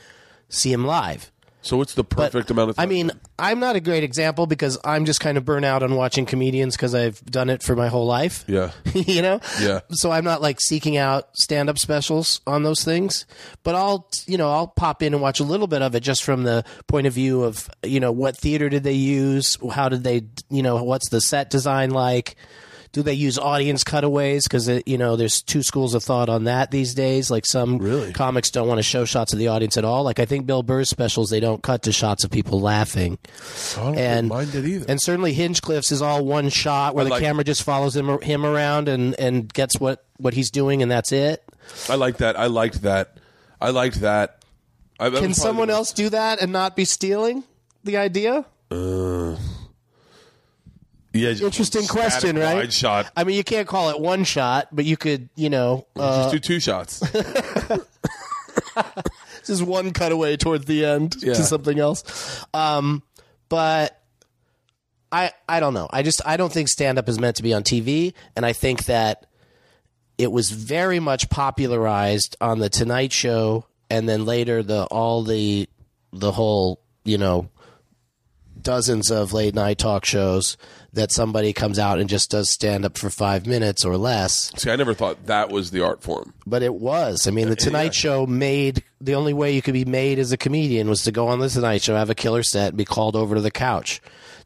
see 0.49 0.72
him 0.72 0.85
live. 0.85 1.30
So 1.65 1.81
it's 1.81 1.95
the 1.95 2.05
But, 2.05 2.31
perfect 2.33 2.51
amount 2.51 2.71
of 2.71 2.77
time? 2.77 2.83
I 2.83 2.87
mean, 2.87 3.11
I'm 3.39 3.59
not 3.59 3.75
a 3.75 3.81
great 3.81 4.05
example 4.05 4.47
because 4.47 4.79
I'm 4.85 5.05
just 5.07 5.21
kind 5.21 5.39
of 5.39 5.45
burnt 5.45 5.65
out 5.65 5.83
on 5.83 5.97
watching 5.97 6.27
comedians 6.27 6.77
because 6.77 6.95
I've 6.95 7.25
done 7.25 7.49
it 7.49 7.62
for 7.62 7.75
my 7.75 7.89
whole 7.89 8.07
life. 8.07 8.45
Yeah. 8.47 8.73
you 8.95 9.23
know? 9.23 9.41
Yeah. 9.61 9.81
So 9.91 10.11
I'm 10.11 10.25
not 10.25 10.43
like 10.43 10.61
seeking 10.61 10.97
out 10.97 11.29
stand 11.35 11.71
up 11.71 11.79
specials 11.79 12.41
on 12.47 12.62
those 12.62 12.85
things. 12.85 13.25
But 13.62 13.75
I'll, 13.75 14.09
you 14.27 14.37
know, 14.37 14.51
I'll 14.51 14.69
pop 14.69 15.03
in 15.03 15.15
and 15.15 15.23
watch 15.23 15.41
a 15.41 15.45
little 15.45 15.67
bit 15.67 15.81
of 15.83 15.95
it 15.95 16.01
just 16.01 16.23
from 16.23 16.43
the 16.43 16.65
point 16.87 17.07
of 17.07 17.15
view 17.15 17.43
of, 17.45 17.71
you 17.83 17.99
know, 17.99 18.12
what 18.12 18.37
theater 18.37 18.69
did 18.69 18.85
they 18.85 18.93
use? 18.93 19.57
How 19.73 19.89
did 19.89 20.05
they, 20.05 20.27
you 20.51 20.62
know, 20.62 20.83
what's 20.85 21.09
the 21.09 21.21
set 21.21 21.51
design 21.51 21.91
like? 21.91 22.37
Do 22.95 23.03
they 23.03 23.12
use 23.12 23.38
audience 23.38 23.82
cutaways? 23.82 24.45
Because 24.45 24.68
uh, 24.68 24.80
you 24.86 24.97
know, 24.97 25.16
there's 25.16 25.42
two 25.42 25.62
schools 25.64 25.95
of 25.95 26.03
thought 26.05 26.28
on 26.28 26.45
that 26.45 26.70
these 26.70 26.95
days. 26.95 27.28
Like 27.30 27.45
some 27.45 27.78
Really? 27.78 28.12
comics 28.12 28.51
don't 28.51 28.68
want 28.68 28.78
to 28.78 28.82
show 28.84 29.05
shots 29.05 29.32
of 29.32 29.38
the 29.40 29.49
audience 29.49 29.76
at 29.76 29.84
all. 29.84 30.05
Like 30.05 30.20
I 30.20 30.24
think 30.26 30.47
Bill 30.47 30.62
Burr's 30.62 30.88
specials, 30.90 31.28
they 31.28 31.40
don't 31.40 31.61
cut 31.62 31.82
to 31.82 31.92
shots 31.92 32.22
of 32.22 32.30
people 32.30 32.61
laughing. 32.61 33.18
I 33.76 33.80
don't 33.82 33.99
and 33.99 34.28
mind 34.28 34.55
it 34.55 34.64
either. 34.64 34.86
And 34.88 35.03
certainly 35.03 35.34
Hinchcliffe's 35.34 35.90
is 35.90 36.01
all 36.03 36.24
one 36.24 36.49
shot 36.51 36.95
where 36.95 37.03
I 37.03 37.05
the 37.05 37.11
like- 37.11 37.22
camera 37.22 37.42
just 37.45 37.64
follows 37.64 37.97
him 37.97 38.20
him 38.22 38.47
around 38.47 38.88
and 38.88 39.18
and 39.18 39.53
gets 39.53 39.78
what 39.80 40.05
what 40.18 40.32
he's 40.32 40.51
doing 40.53 40.80
and 40.80 40.88
that's 40.90 41.11
it. 41.11 41.42
I 41.90 41.97
like 41.97 42.18
that. 42.18 42.38
I 42.38 42.47
liked 42.47 42.82
that. 42.82 43.18
I 43.61 43.70
liked 43.70 44.01
that. 44.03 44.45
I, 45.01 45.11
Can 45.11 45.34
someone 45.34 45.68
else 45.68 45.92
do 45.92 46.09
that 46.11 46.40
and 46.40 46.53
not 46.53 46.76
be 46.76 46.84
stealing 46.84 47.42
the 47.82 47.97
idea? 47.97 48.45
Uh, 48.70 49.34
Yeah, 51.15 51.31
Interesting 51.31 51.87
question, 51.87 52.37
right? 52.37 52.73
Shot. 52.73 53.11
I 53.17 53.23
mean, 53.25 53.37
you 53.37 53.45
can't 53.45 53.69
call 53.69 53.91
it 53.91 54.01
one 54.01 54.25
shot, 54.25 54.69
but 54.73 54.85
you 54.85 54.97
could, 54.97 55.29
you 55.37 55.49
know, 55.49 55.87
uh, 55.97 56.25
just 56.25 56.33
do 56.33 56.39
two 56.41 56.61
shots. 56.61 57.01
just 59.47 59.62
one 59.62 59.93
cutaway 59.93 60.37
towards 60.37 60.65
the 60.67 60.85
end 60.85 61.15
Yeah. 61.21 61.35
to 61.35 61.43
something 61.45 61.79
else. 61.79 62.45
Um, 62.53 63.03
but 63.49 64.01
I 65.12 65.31
I 65.49 65.61
don't 65.61 65.75
know. 65.75 65.89
I 65.93 66.03
just 66.03 66.21
I 66.27 66.37
don't 66.37 66.53
think 66.53 66.69
stand 66.69 66.99
up 66.99 67.09
is 67.09 67.21
meant 67.21 67.37
to 67.37 67.43
be 67.43 67.55
on 67.55 67.62
TV, 67.62 68.15
and 68.35 68.45
I 68.45 68.53
think 68.53 68.87
that 68.87 69.27
it 70.19 70.33
was 70.33 70.51
very 70.51 70.99
much 71.01 71.31
popularized 71.31 72.37
on 72.41 72.59
the 72.59 72.69
Tonight 72.69 73.12
Show, 73.12 73.67
and 73.89 74.09
then 74.09 74.25
later 74.25 74.62
the 74.62 74.85
all 74.87 75.23
the 75.23 75.69
the 76.12 76.33
whole 76.33 76.81
you 77.05 77.19
know 77.19 77.49
dozens 78.61 79.11
of 79.11 79.33
late 79.33 79.55
night 79.55 79.79
talk 79.79 80.05
shows 80.05 80.57
that 80.95 81.12
somebody 81.12 81.53
comes 81.53 81.78
out 81.78 81.99
and 81.99 82.09
just 82.09 82.30
does 82.30 82.49
stand 82.51 82.84
up 82.84 82.97
for 82.97 83.11
five 83.11 83.47
minutes 83.47 83.84
or 83.84 83.97
less 83.97 84.51
See, 84.57 84.70
I 84.70 84.76
never 84.76 84.95
thought 84.95 85.26
that 85.26 85.51
was 85.51 85.70
the 85.70 85.80
art 85.84 86.03
form. 86.03 86.32
but 86.47 86.62
it 86.62 86.74
was. 86.74 87.26
I 87.28 87.30
mean, 87.30 87.49
the 87.49 87.57
Tonight 87.57 87.95
Show 87.95 88.26
made 88.26 88.82
the 89.01 89.14
only 89.14 89.34
way 89.34 89.53
you 89.53 89.61
could 89.62 89.74
be 89.74 89.84
made 89.84 90.18
as 90.18 90.32
a 90.32 90.36
comedian 90.36 90.88
was 90.88 91.03
to 91.03 91.12
go 91.12 91.28
on 91.28 91.40
the 91.40 91.49
Tonight 91.49 91.82
Show, 91.82 91.95
have 91.97 92.11
a 92.11 92.14
killer 92.14 92.42
set, 92.42 92.68
and 92.68 92.76
be 92.78 92.84
called 92.84 93.16
over 93.16 93.34
to 93.34 93.40
the 93.40 93.51
couch. 93.51 94.01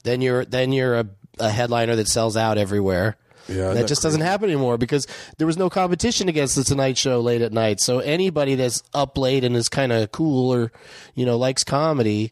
Then 0.04 0.20
you're 0.20 0.44
then 0.44 0.72
you're 0.72 0.96
a, 0.96 1.06
a 1.38 1.50
headliner 1.50 1.96
that 1.96 2.08
sells 2.08 2.36
out 2.36 2.58
everywhere. 2.58 3.16
Yeah, 3.48 3.72
that 3.72 3.86
just 3.88 4.02
doesn't 4.02 4.20
happen 4.20 4.50
anymore 4.50 4.76
because 4.76 5.06
there 5.38 5.46
was 5.46 5.56
no 5.56 5.70
competition 5.70 6.28
against 6.28 6.54
the 6.54 6.64
Tonight 6.64 6.98
Show 6.98 7.20
late 7.20 7.40
at 7.40 7.52
night. 7.52 7.80
So 7.80 7.98
anybody 8.00 8.56
that's 8.56 8.82
up 8.92 9.16
late 9.16 9.42
and 9.42 9.56
is 9.56 9.68
kind 9.70 9.90
of 9.90 10.12
cool 10.12 10.52
or 10.52 10.70
you 11.14 11.24
know 11.24 11.36
likes 11.38 11.64
comedy, 11.64 12.30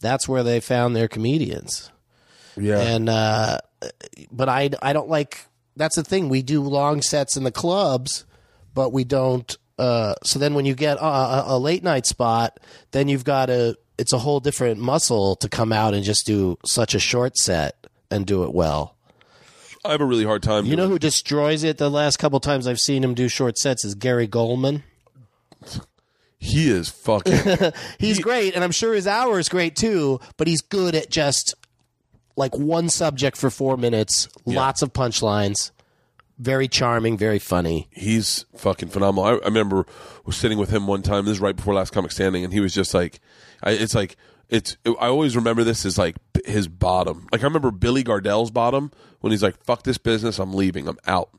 that's 0.00 0.28
where 0.28 0.42
they 0.42 0.60
found 0.60 0.94
their 0.94 1.08
comedians. 1.08 1.90
Yeah. 2.58 2.80
And 2.80 3.08
uh, 3.08 3.58
but 4.30 4.48
I 4.48 4.70
I 4.82 4.92
don't 4.92 5.08
like 5.08 5.48
that's 5.78 5.96
the 5.96 6.04
thing. 6.04 6.28
We 6.28 6.42
do 6.42 6.62
long 6.62 7.00
sets 7.00 7.36
in 7.36 7.44
the 7.44 7.52
clubs, 7.52 8.24
but 8.74 8.92
we 8.92 9.04
don't. 9.04 9.56
Uh, 9.78 10.14
so 10.24 10.38
then 10.38 10.54
when 10.54 10.66
you 10.66 10.74
get 10.74 10.98
a, 10.98 11.04
a, 11.04 11.44
a 11.48 11.58
late 11.58 11.84
night 11.84 12.04
spot, 12.04 12.58
then 12.90 13.08
you've 13.08 13.24
got 13.24 13.46
to. 13.46 13.78
It's 13.96 14.12
a 14.12 14.18
whole 14.18 14.40
different 14.40 14.78
muscle 14.78 15.36
to 15.36 15.48
come 15.48 15.72
out 15.72 15.94
and 15.94 16.04
just 16.04 16.26
do 16.26 16.56
such 16.64 16.94
a 16.94 17.00
short 17.00 17.36
set 17.36 17.86
and 18.10 18.26
do 18.26 18.44
it 18.44 18.54
well. 18.54 18.96
I 19.84 19.92
have 19.92 20.00
a 20.00 20.04
really 20.04 20.24
hard 20.24 20.42
time. 20.42 20.66
You 20.66 20.76
know 20.76 20.88
who 20.88 20.98
destroys 20.98 21.64
it? 21.64 21.78
The 21.78 21.90
last 21.90 22.18
couple 22.18 22.38
times 22.40 22.66
I've 22.66 22.80
seen 22.80 23.02
him 23.02 23.14
do 23.14 23.28
short 23.28 23.58
sets 23.58 23.84
is 23.84 23.94
Gary 23.94 24.28
Gulman. 24.28 24.82
he 26.38 26.70
is 26.70 26.88
fucking. 26.88 27.72
He's 27.98 28.20
great, 28.20 28.54
and 28.54 28.62
I'm 28.62 28.70
sure 28.70 28.94
his 28.94 29.06
hour 29.06 29.38
is 29.38 29.48
great 29.48 29.76
too. 29.76 30.20
But 30.36 30.46
he's 30.46 30.60
good 30.60 30.94
at 30.94 31.10
just 31.10 31.54
like 32.38 32.56
one 32.56 32.88
subject 32.88 33.36
for 33.36 33.50
four 33.50 33.76
minutes, 33.76 34.28
lots 34.46 34.80
of 34.80 34.92
punchlines, 34.92 35.72
very 36.38 36.68
charming, 36.68 37.18
very 37.18 37.38
funny. 37.40 37.88
he's 37.90 38.46
fucking 38.56 38.88
phenomenal. 38.88 39.24
I, 39.24 39.32
I 39.32 39.46
remember 39.46 39.86
was 40.24 40.36
sitting 40.36 40.56
with 40.56 40.70
him 40.70 40.86
one 40.86 41.02
time. 41.02 41.24
This 41.24 41.32
is 41.32 41.40
right 41.40 41.56
before 41.56 41.74
Last 41.74 41.92
Comic 41.92 42.12
Standing, 42.12 42.44
and 42.44 42.52
he 42.52 42.60
was 42.60 42.72
just 42.72 42.94
like, 42.94 43.20
I, 43.62 43.72
"It's 43.72 43.94
like 43.94 44.16
it's." 44.48 44.76
I 44.86 45.08
always 45.08 45.36
remember 45.36 45.64
this 45.64 45.84
as 45.84 45.98
like 45.98 46.16
his 46.46 46.68
bottom. 46.68 47.26
Like 47.32 47.42
I 47.42 47.44
remember 47.44 47.70
Billy 47.70 48.04
Gardell's 48.04 48.50
bottom 48.50 48.92
when 49.20 49.32
he's 49.32 49.42
like, 49.42 49.62
"Fuck 49.64 49.82
this 49.82 49.98
business, 49.98 50.38
I'm 50.38 50.54
leaving, 50.54 50.88
I'm 50.88 50.98
out." 51.06 51.30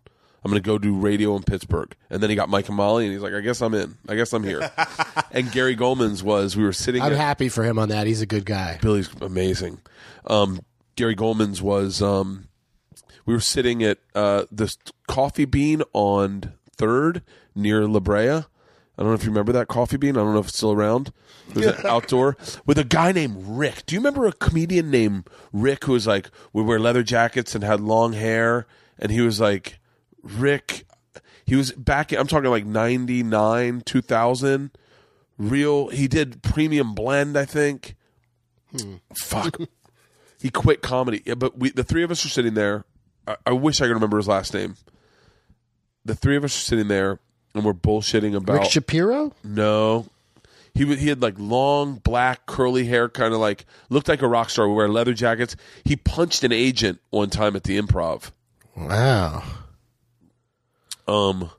I'm 0.44 0.52
gonna 0.52 0.62
go 0.62 0.78
do 0.78 0.96
radio 0.96 1.36
in 1.36 1.44
Pittsburgh, 1.44 1.94
and 2.10 2.24
then 2.24 2.30
he 2.30 2.36
got 2.36 2.48
Mike 2.48 2.68
and 2.68 2.78
Molly, 2.78 3.06
and 3.06 3.14
he's 3.14 3.22
like, 3.22 3.34
"I 3.34 3.42
guess 3.42 3.62
I'm 3.62 3.74
in. 3.74 3.98
I 4.08 4.16
guess 4.16 4.32
I'm 4.32 4.44
here." 4.44 4.72
and 5.32 5.52
Gary 5.52 5.76
Gulman's 5.76 6.24
was 6.24 6.56
we 6.56 6.64
were 6.64 6.74
sitting. 6.74 7.02
I'm 7.02 7.12
at, 7.12 7.18
happy 7.18 7.50
for 7.50 7.64
him 7.64 7.78
on 7.78 7.90
that. 7.90 8.08
He's 8.08 8.22
a 8.22 8.26
good 8.26 8.46
guy. 8.46 8.80
Billy's 8.82 9.10
amazing. 9.22 9.82
Um, 10.26 10.62
Gary 11.00 11.16
Gulman's 11.16 11.62
was 11.62 12.02
um, 12.02 12.50
we 13.26 13.34
were 13.34 13.40
sitting 13.40 13.82
at 13.82 14.00
uh, 14.14 14.44
this 14.52 14.78
coffee 15.08 15.46
bean 15.46 15.82
on 15.94 16.52
Third 16.76 17.22
near 17.56 17.88
La 17.88 18.02
Brea. 18.02 18.30
I 18.30 18.44
don't 18.98 19.08
know 19.08 19.14
if 19.14 19.24
you 19.24 19.30
remember 19.30 19.54
that 19.54 19.70
coffee 19.70 19.96
bean. 19.96 20.18
I 20.18 20.20
don't 20.20 20.34
know 20.34 20.42
if 20.42 20.50
it's 20.50 20.58
still 20.58 20.74
around. 20.74 21.14
It 21.52 21.56
was 21.56 21.66
an 21.68 21.76
outdoor 21.86 22.36
with 22.66 22.78
a 22.78 22.84
guy 22.84 23.14
named 23.14 23.38
Rick. 23.40 23.86
Do 23.86 23.96
you 23.96 24.02
remember 24.02 24.26
a 24.26 24.34
comedian 24.34 24.92
named 24.92 25.30
Rick 25.54 25.86
who 25.86 25.94
was 25.94 26.06
like 26.06 26.30
would 26.52 26.66
wear 26.66 26.80
leather 26.80 27.02
jackets 27.02 27.56
and 27.56 27.64
had 27.64 27.80
long 27.80 28.12
hair? 28.12 28.68
And 28.98 29.10
he 29.10 29.22
was 29.22 29.40
like 29.40 29.80
Rick. 30.22 30.86
He 31.46 31.56
was 31.56 31.72
back. 31.72 32.12
I'm 32.12 32.28
talking 32.28 32.50
like 32.50 32.66
'99, 32.66 33.84
2000. 33.86 34.72
Real. 35.38 35.88
He 35.88 36.10
did 36.10 36.44
premium 36.44 36.94
blend. 36.94 37.38
I 37.38 37.46
think. 37.46 37.96
Fuck. 39.16 39.62
he 40.42 40.50
quit 40.50 40.82
comedy. 40.82 41.22
Yeah, 41.26 41.36
but 41.36 41.58
we 41.58 41.70
the 41.72 41.84
three 41.84 42.04
of 42.04 42.12
us 42.12 42.26
are 42.26 42.30
sitting 42.30 42.54
there. 42.54 42.86
I, 43.28 43.36
I 43.48 43.52
wish 43.52 43.82
I 43.82 43.86
could 43.88 43.94
remember 43.94 44.18
his 44.18 44.28
last 44.28 44.54
name. 44.54 44.76
The 46.06 46.16
three 46.16 46.36
of 46.38 46.44
us 46.44 46.56
are 46.56 46.64
sitting 46.66 46.88
there 46.88 47.20
and 47.54 47.64
we're 47.66 47.74
bullshitting 47.74 48.36
about 48.36 48.62
Rick 48.62 48.72
Shapiro? 48.72 49.34
no. 49.44 50.08
He 50.76 50.86
wa- 50.86 50.96
he 50.96 51.10
had 51.10 51.22
like 51.22 51.34
long 51.38 51.96
black 51.96 52.46
curly 52.46 52.86
hair, 52.86 53.10
kind 53.10 53.34
of 53.34 53.40
like 53.40 53.66
looked 53.90 54.08
like 54.08 54.22
a 54.22 54.28
rock 54.28 54.50
star. 54.52 54.68
Would 54.68 54.76
wear 54.76 54.88
leather 54.88 55.14
jackets. 55.14 55.56
He 55.84 55.96
punched 55.96 56.44
an 56.44 56.52
agent 56.54 57.02
one 57.10 57.30
time 57.32 57.56
at 57.56 57.64
the 57.64 57.78
Improv. 57.82 58.32
Wow. 58.78 59.44
Um. 61.08 61.50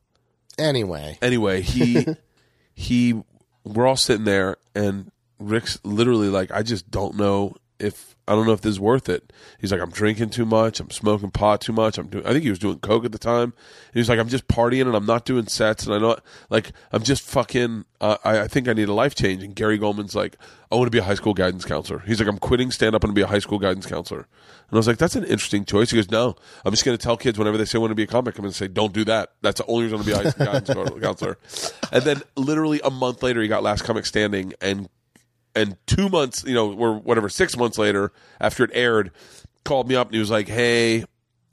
Anyway, 0.58 1.18
Anyway, 1.22 1.60
he 1.62 2.06
he 2.74 3.20
we're 3.64 3.86
all 3.86 3.96
sitting 3.96 4.24
there 4.24 4.56
and 4.74 5.10
Rick's 5.38 5.78
literally 5.84 6.28
like, 6.28 6.50
I 6.50 6.62
just 6.62 6.90
don't 6.90 7.16
know 7.16 7.54
if 7.80 8.16
I 8.30 8.34
don't 8.34 8.46
know 8.46 8.52
if 8.52 8.60
this 8.60 8.70
is 8.70 8.80
worth 8.80 9.08
it. 9.08 9.32
He's 9.58 9.72
like, 9.72 9.80
I'm 9.80 9.90
drinking 9.90 10.30
too 10.30 10.46
much. 10.46 10.78
I'm 10.78 10.90
smoking 10.90 11.32
pot 11.32 11.60
too 11.60 11.72
much. 11.72 11.98
I'm 11.98 12.06
doing. 12.06 12.24
I 12.24 12.30
think 12.30 12.44
he 12.44 12.50
was 12.50 12.60
doing 12.60 12.78
coke 12.78 13.04
at 13.04 13.10
the 13.10 13.18
time. 13.18 13.54
And 13.54 13.94
he 13.94 13.98
was 13.98 14.08
like, 14.08 14.20
I'm 14.20 14.28
just 14.28 14.46
partying 14.46 14.86
and 14.86 14.94
I'm 14.94 15.04
not 15.04 15.24
doing 15.24 15.48
sets 15.48 15.84
and 15.84 15.92
I 15.92 15.98
know 15.98 16.16
like 16.48 16.70
I'm 16.92 17.02
just 17.02 17.22
fucking. 17.22 17.86
Uh, 18.00 18.16
I, 18.24 18.40
I 18.42 18.48
think 18.48 18.68
I 18.68 18.72
need 18.72 18.88
a 18.88 18.94
life 18.94 19.16
change. 19.16 19.42
And 19.42 19.54
Gary 19.54 19.78
Gulman's 19.78 20.14
like, 20.14 20.36
I 20.70 20.76
want 20.76 20.86
to 20.86 20.90
be 20.90 20.98
a 20.98 21.02
high 21.02 21.14
school 21.14 21.34
guidance 21.34 21.64
counselor. 21.64 21.98
He's 22.06 22.20
like, 22.20 22.28
I'm 22.28 22.38
quitting 22.38 22.70
stand 22.70 22.94
up 22.94 23.02
and 23.02 23.14
be 23.14 23.20
a 23.22 23.26
high 23.26 23.40
school 23.40 23.58
guidance 23.58 23.84
counselor. 23.84 24.20
And 24.20 24.72
I 24.72 24.76
was 24.76 24.86
like, 24.86 24.98
that's 24.98 25.16
an 25.16 25.24
interesting 25.24 25.64
choice. 25.64 25.90
He 25.90 25.96
goes, 25.96 26.10
No, 26.10 26.36
I'm 26.64 26.70
just 26.70 26.84
going 26.84 26.96
to 26.96 27.02
tell 27.02 27.16
kids 27.16 27.36
whenever 27.36 27.58
they 27.58 27.64
say 27.64 27.78
I 27.78 27.80
want 27.80 27.90
to 27.90 27.96
be 27.96 28.04
a 28.04 28.06
comic, 28.06 28.38
I'm 28.38 28.42
going 28.42 28.52
to 28.52 28.56
say, 28.56 28.68
Don't 28.68 28.92
do 28.92 29.04
that. 29.06 29.32
That's 29.42 29.60
the 29.60 29.66
only 29.66 29.84
reason 29.84 29.98
to 29.98 30.04
be 30.04 30.12
a 30.12 30.16
high 30.18 30.30
school 30.30 30.46
guidance 30.46 31.00
counselor. 31.02 31.38
And 31.90 32.04
then 32.04 32.22
literally 32.36 32.80
a 32.84 32.90
month 32.90 33.24
later, 33.24 33.42
he 33.42 33.48
got 33.48 33.64
Last 33.64 33.82
Comic 33.82 34.06
Standing 34.06 34.54
and 34.60 34.88
and 35.54 35.76
two 35.86 36.08
months, 36.08 36.44
you 36.46 36.54
know, 36.54 36.72
or 36.72 36.98
whatever, 36.98 37.28
six 37.28 37.56
months 37.56 37.78
later, 37.78 38.12
after 38.40 38.64
it 38.64 38.70
aired, 38.72 39.10
called 39.64 39.88
me 39.88 39.94
up 39.94 40.08
and 40.08 40.14
he 40.14 40.20
was 40.20 40.30
like, 40.30 40.48
"Hey, 40.48 41.04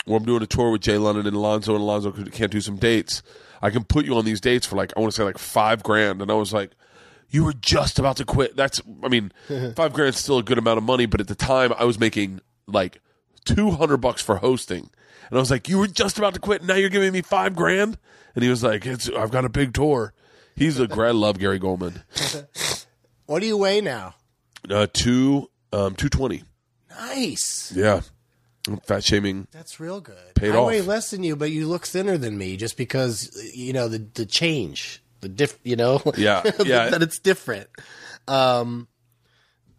well, 0.05 0.17
I'm 0.17 0.25
doing 0.25 0.41
a 0.43 0.47
tour 0.47 0.71
with 0.71 0.81
Jay 0.81 0.97
London 0.97 1.27
and 1.27 1.35
Alonzo, 1.35 1.73
and 1.73 1.81
Alonzo 1.81 2.11
can't 2.11 2.51
do 2.51 2.61
some 2.61 2.77
dates. 2.77 3.21
I 3.61 3.69
can 3.69 3.83
put 3.83 4.05
you 4.05 4.15
on 4.15 4.25
these 4.25 4.39
dates 4.39 4.65
for 4.65 4.75
like 4.75 4.93
I 4.95 4.99
want 4.99 5.11
to 5.11 5.17
say 5.17 5.23
like 5.23 5.37
five 5.37 5.83
grand." 5.83 6.21
And 6.21 6.31
I 6.31 6.35
was 6.35 6.53
like, 6.53 6.71
"You 7.29 7.43
were 7.43 7.53
just 7.53 7.99
about 7.99 8.17
to 8.17 8.25
quit. 8.25 8.55
That's, 8.55 8.81
I 9.03 9.09
mean, 9.09 9.31
five 9.75 9.93
grand's 9.93 10.19
still 10.19 10.37
a 10.37 10.43
good 10.43 10.57
amount 10.57 10.77
of 10.77 10.83
money, 10.83 11.05
but 11.05 11.19
at 11.21 11.27
the 11.27 11.35
time 11.35 11.73
I 11.77 11.83
was 11.85 11.99
making 11.99 12.41
like 12.67 13.01
two 13.45 13.71
hundred 13.71 13.97
bucks 13.97 14.21
for 14.21 14.37
hosting." 14.37 14.89
And 15.29 15.37
I 15.37 15.41
was 15.41 15.51
like, 15.51 15.67
"You 15.67 15.79
were 15.79 15.87
just 15.87 16.17
about 16.17 16.33
to 16.35 16.39
quit, 16.39 16.61
and 16.61 16.67
now 16.67 16.75
you're 16.75 16.89
giving 16.89 17.11
me 17.11 17.21
five 17.21 17.55
grand?" 17.55 17.97
And 18.35 18.43
he 18.43 18.49
was 18.49 18.63
like, 18.63 18.85
"It's 18.85 19.09
I've 19.09 19.31
got 19.31 19.45
a 19.45 19.49
big 19.49 19.73
tour." 19.73 20.13
He's 20.55 20.79
a 20.79 20.87
great. 20.87 21.09
I 21.09 21.11
love 21.11 21.37
Gary 21.37 21.59
Gulman. 21.59 22.03
What 23.27 23.41
do 23.41 23.45
you 23.47 23.57
weigh 23.57 23.81
now? 23.81 24.15
Uh, 24.69 24.87
two, 24.91 25.49
um, 25.71 25.93
two 25.95 26.09
twenty. 26.09 26.43
Nice. 26.89 27.71
Yeah, 27.75 28.01
fat 28.85 29.03
shaming. 29.03 29.47
That's 29.51 29.79
real 29.79 30.01
good. 30.01 30.33
Paid 30.35 30.53
I 30.55 30.57
off. 30.57 30.67
weigh 30.67 30.81
less 30.81 31.11
than 31.11 31.23
you, 31.23 31.35
but 31.35 31.51
you 31.51 31.67
look 31.67 31.85
thinner 31.85 32.17
than 32.17 32.37
me 32.37 32.57
just 32.57 32.75
because 32.77 33.29
you 33.53 33.71
know 33.73 33.87
the 33.87 33.99
the 34.15 34.25
change, 34.25 35.03
the 35.21 35.29
diff. 35.29 35.59
You 35.63 35.75
know, 35.75 36.01
Yeah, 36.17 36.41
yeah. 36.65 36.89
that 36.89 37.03
it's 37.03 37.19
different. 37.19 37.69
Um, 38.27 38.87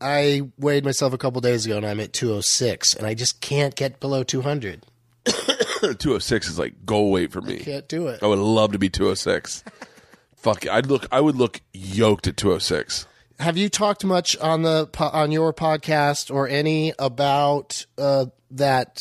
I 0.01 0.43
weighed 0.59 0.85
myself 0.85 1.13
a 1.13 1.19
couple 1.19 1.41
days 1.41 1.67
ago, 1.67 1.77
and 1.77 1.85
I'm 1.85 1.99
at 2.01 2.13
206, 2.13 2.95
and 2.95 3.05
I 3.07 3.15
just 3.15 3.41
can't 3.41 3.75
get 3.75 3.99
below 3.99 4.23
200. 4.23 4.87
Two 5.99 6.15
oh 6.15 6.19
six 6.19 6.49
is 6.49 6.59
like 6.59 6.85
goal 6.87 7.11
weight 7.13 7.31
for 7.33 7.41
me. 7.41 7.59
Can't 7.59 7.89
do 7.89 8.07
it. 8.09 8.23
I 8.23 8.27
would 8.27 8.39
love 8.39 8.73
to 8.73 8.79
be 8.79 8.89
two 8.89 9.09
oh 9.09 9.15
six. 9.15 9.63
Fuck, 10.37 10.65
it. 10.65 10.71
I'd 10.73 10.87
look. 10.87 11.07
I 11.13 11.21
would 11.21 11.37
look 11.37 11.61
yoked 11.73 12.27
at 12.27 12.37
two 12.37 12.53
oh 12.53 12.59
six. 12.59 13.07
Have 13.39 13.57
you 13.57 13.69
talked 13.69 14.05
much 14.05 14.37
on 14.39 14.63
the 14.63 14.89
on 14.99 15.31
your 15.31 15.53
podcast 15.53 16.35
or 16.35 16.49
any 16.49 16.93
about 16.99 17.87
uh, 17.97 18.27
that 18.53 19.01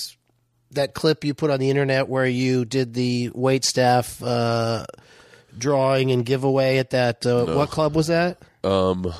that 0.71 0.93
clip 0.93 1.23
you 1.23 1.33
put 1.33 1.49
on 1.49 1.59
the 1.59 1.69
internet 1.69 2.07
where 2.07 2.25
you 2.25 2.65
did 2.65 2.93
the 2.93 3.31
wait 3.33 3.65
staff 3.65 4.21
uh, 4.21 4.85
drawing 5.57 6.11
and 6.11 6.25
giveaway 6.25 6.77
at 6.77 6.91
that 6.91 7.25
uh, 7.25 7.45
what 7.45 7.69
club 7.69 7.95
was 7.95 8.07
that? 8.07 8.37
Um, 8.63 9.11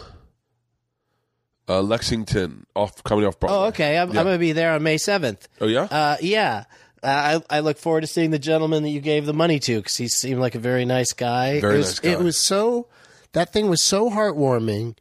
uh, 1.70 1.82
Lexington 1.82 2.66
off 2.76 3.04
coming 3.04 3.26
off 3.26 3.40
Broadway. 3.40 3.58
Oh, 3.58 3.66
okay. 3.66 3.98
I'm, 3.98 4.12
Yeah. 4.12 4.20
I'm 4.20 4.26
going 4.26 4.36
to 4.36 4.40
be 4.40 4.54
there 4.54 4.74
on 4.74 4.84
May 4.84 4.96
7th. 4.96 5.48
Oh 5.60 5.68
yeah. 5.68 5.84
Uh, 5.84 6.18
yeah. 6.22 6.66
Uh, 7.04 7.42
I, 7.50 7.58
I 7.58 7.60
look 7.60 7.78
forward 7.78 8.02
to 8.02 8.08
seeing 8.08 8.32
the 8.32 8.40
gentleman 8.40 8.84
that 8.84 8.90
you 8.90 9.02
gave 9.02 9.26
the 9.26 9.34
money 9.34 9.60
to 9.60 9.78
because 9.78 9.96
he 9.96 10.08
seemed 10.08 10.40
like 10.40 10.56
a 10.56 10.60
very 10.60 10.86
nice 10.86 11.14
guy. 11.14 11.60
Very 11.60 11.76
it 11.76 11.78
was, 11.78 11.88
nice 11.88 12.00
guy. 12.00 12.10
It 12.12 12.20
was 12.20 12.46
so 12.46 12.88
that 13.34 13.54
thing 13.54 13.70
was 13.70 13.84
so 13.84 14.10
heartwarming, 14.10 14.96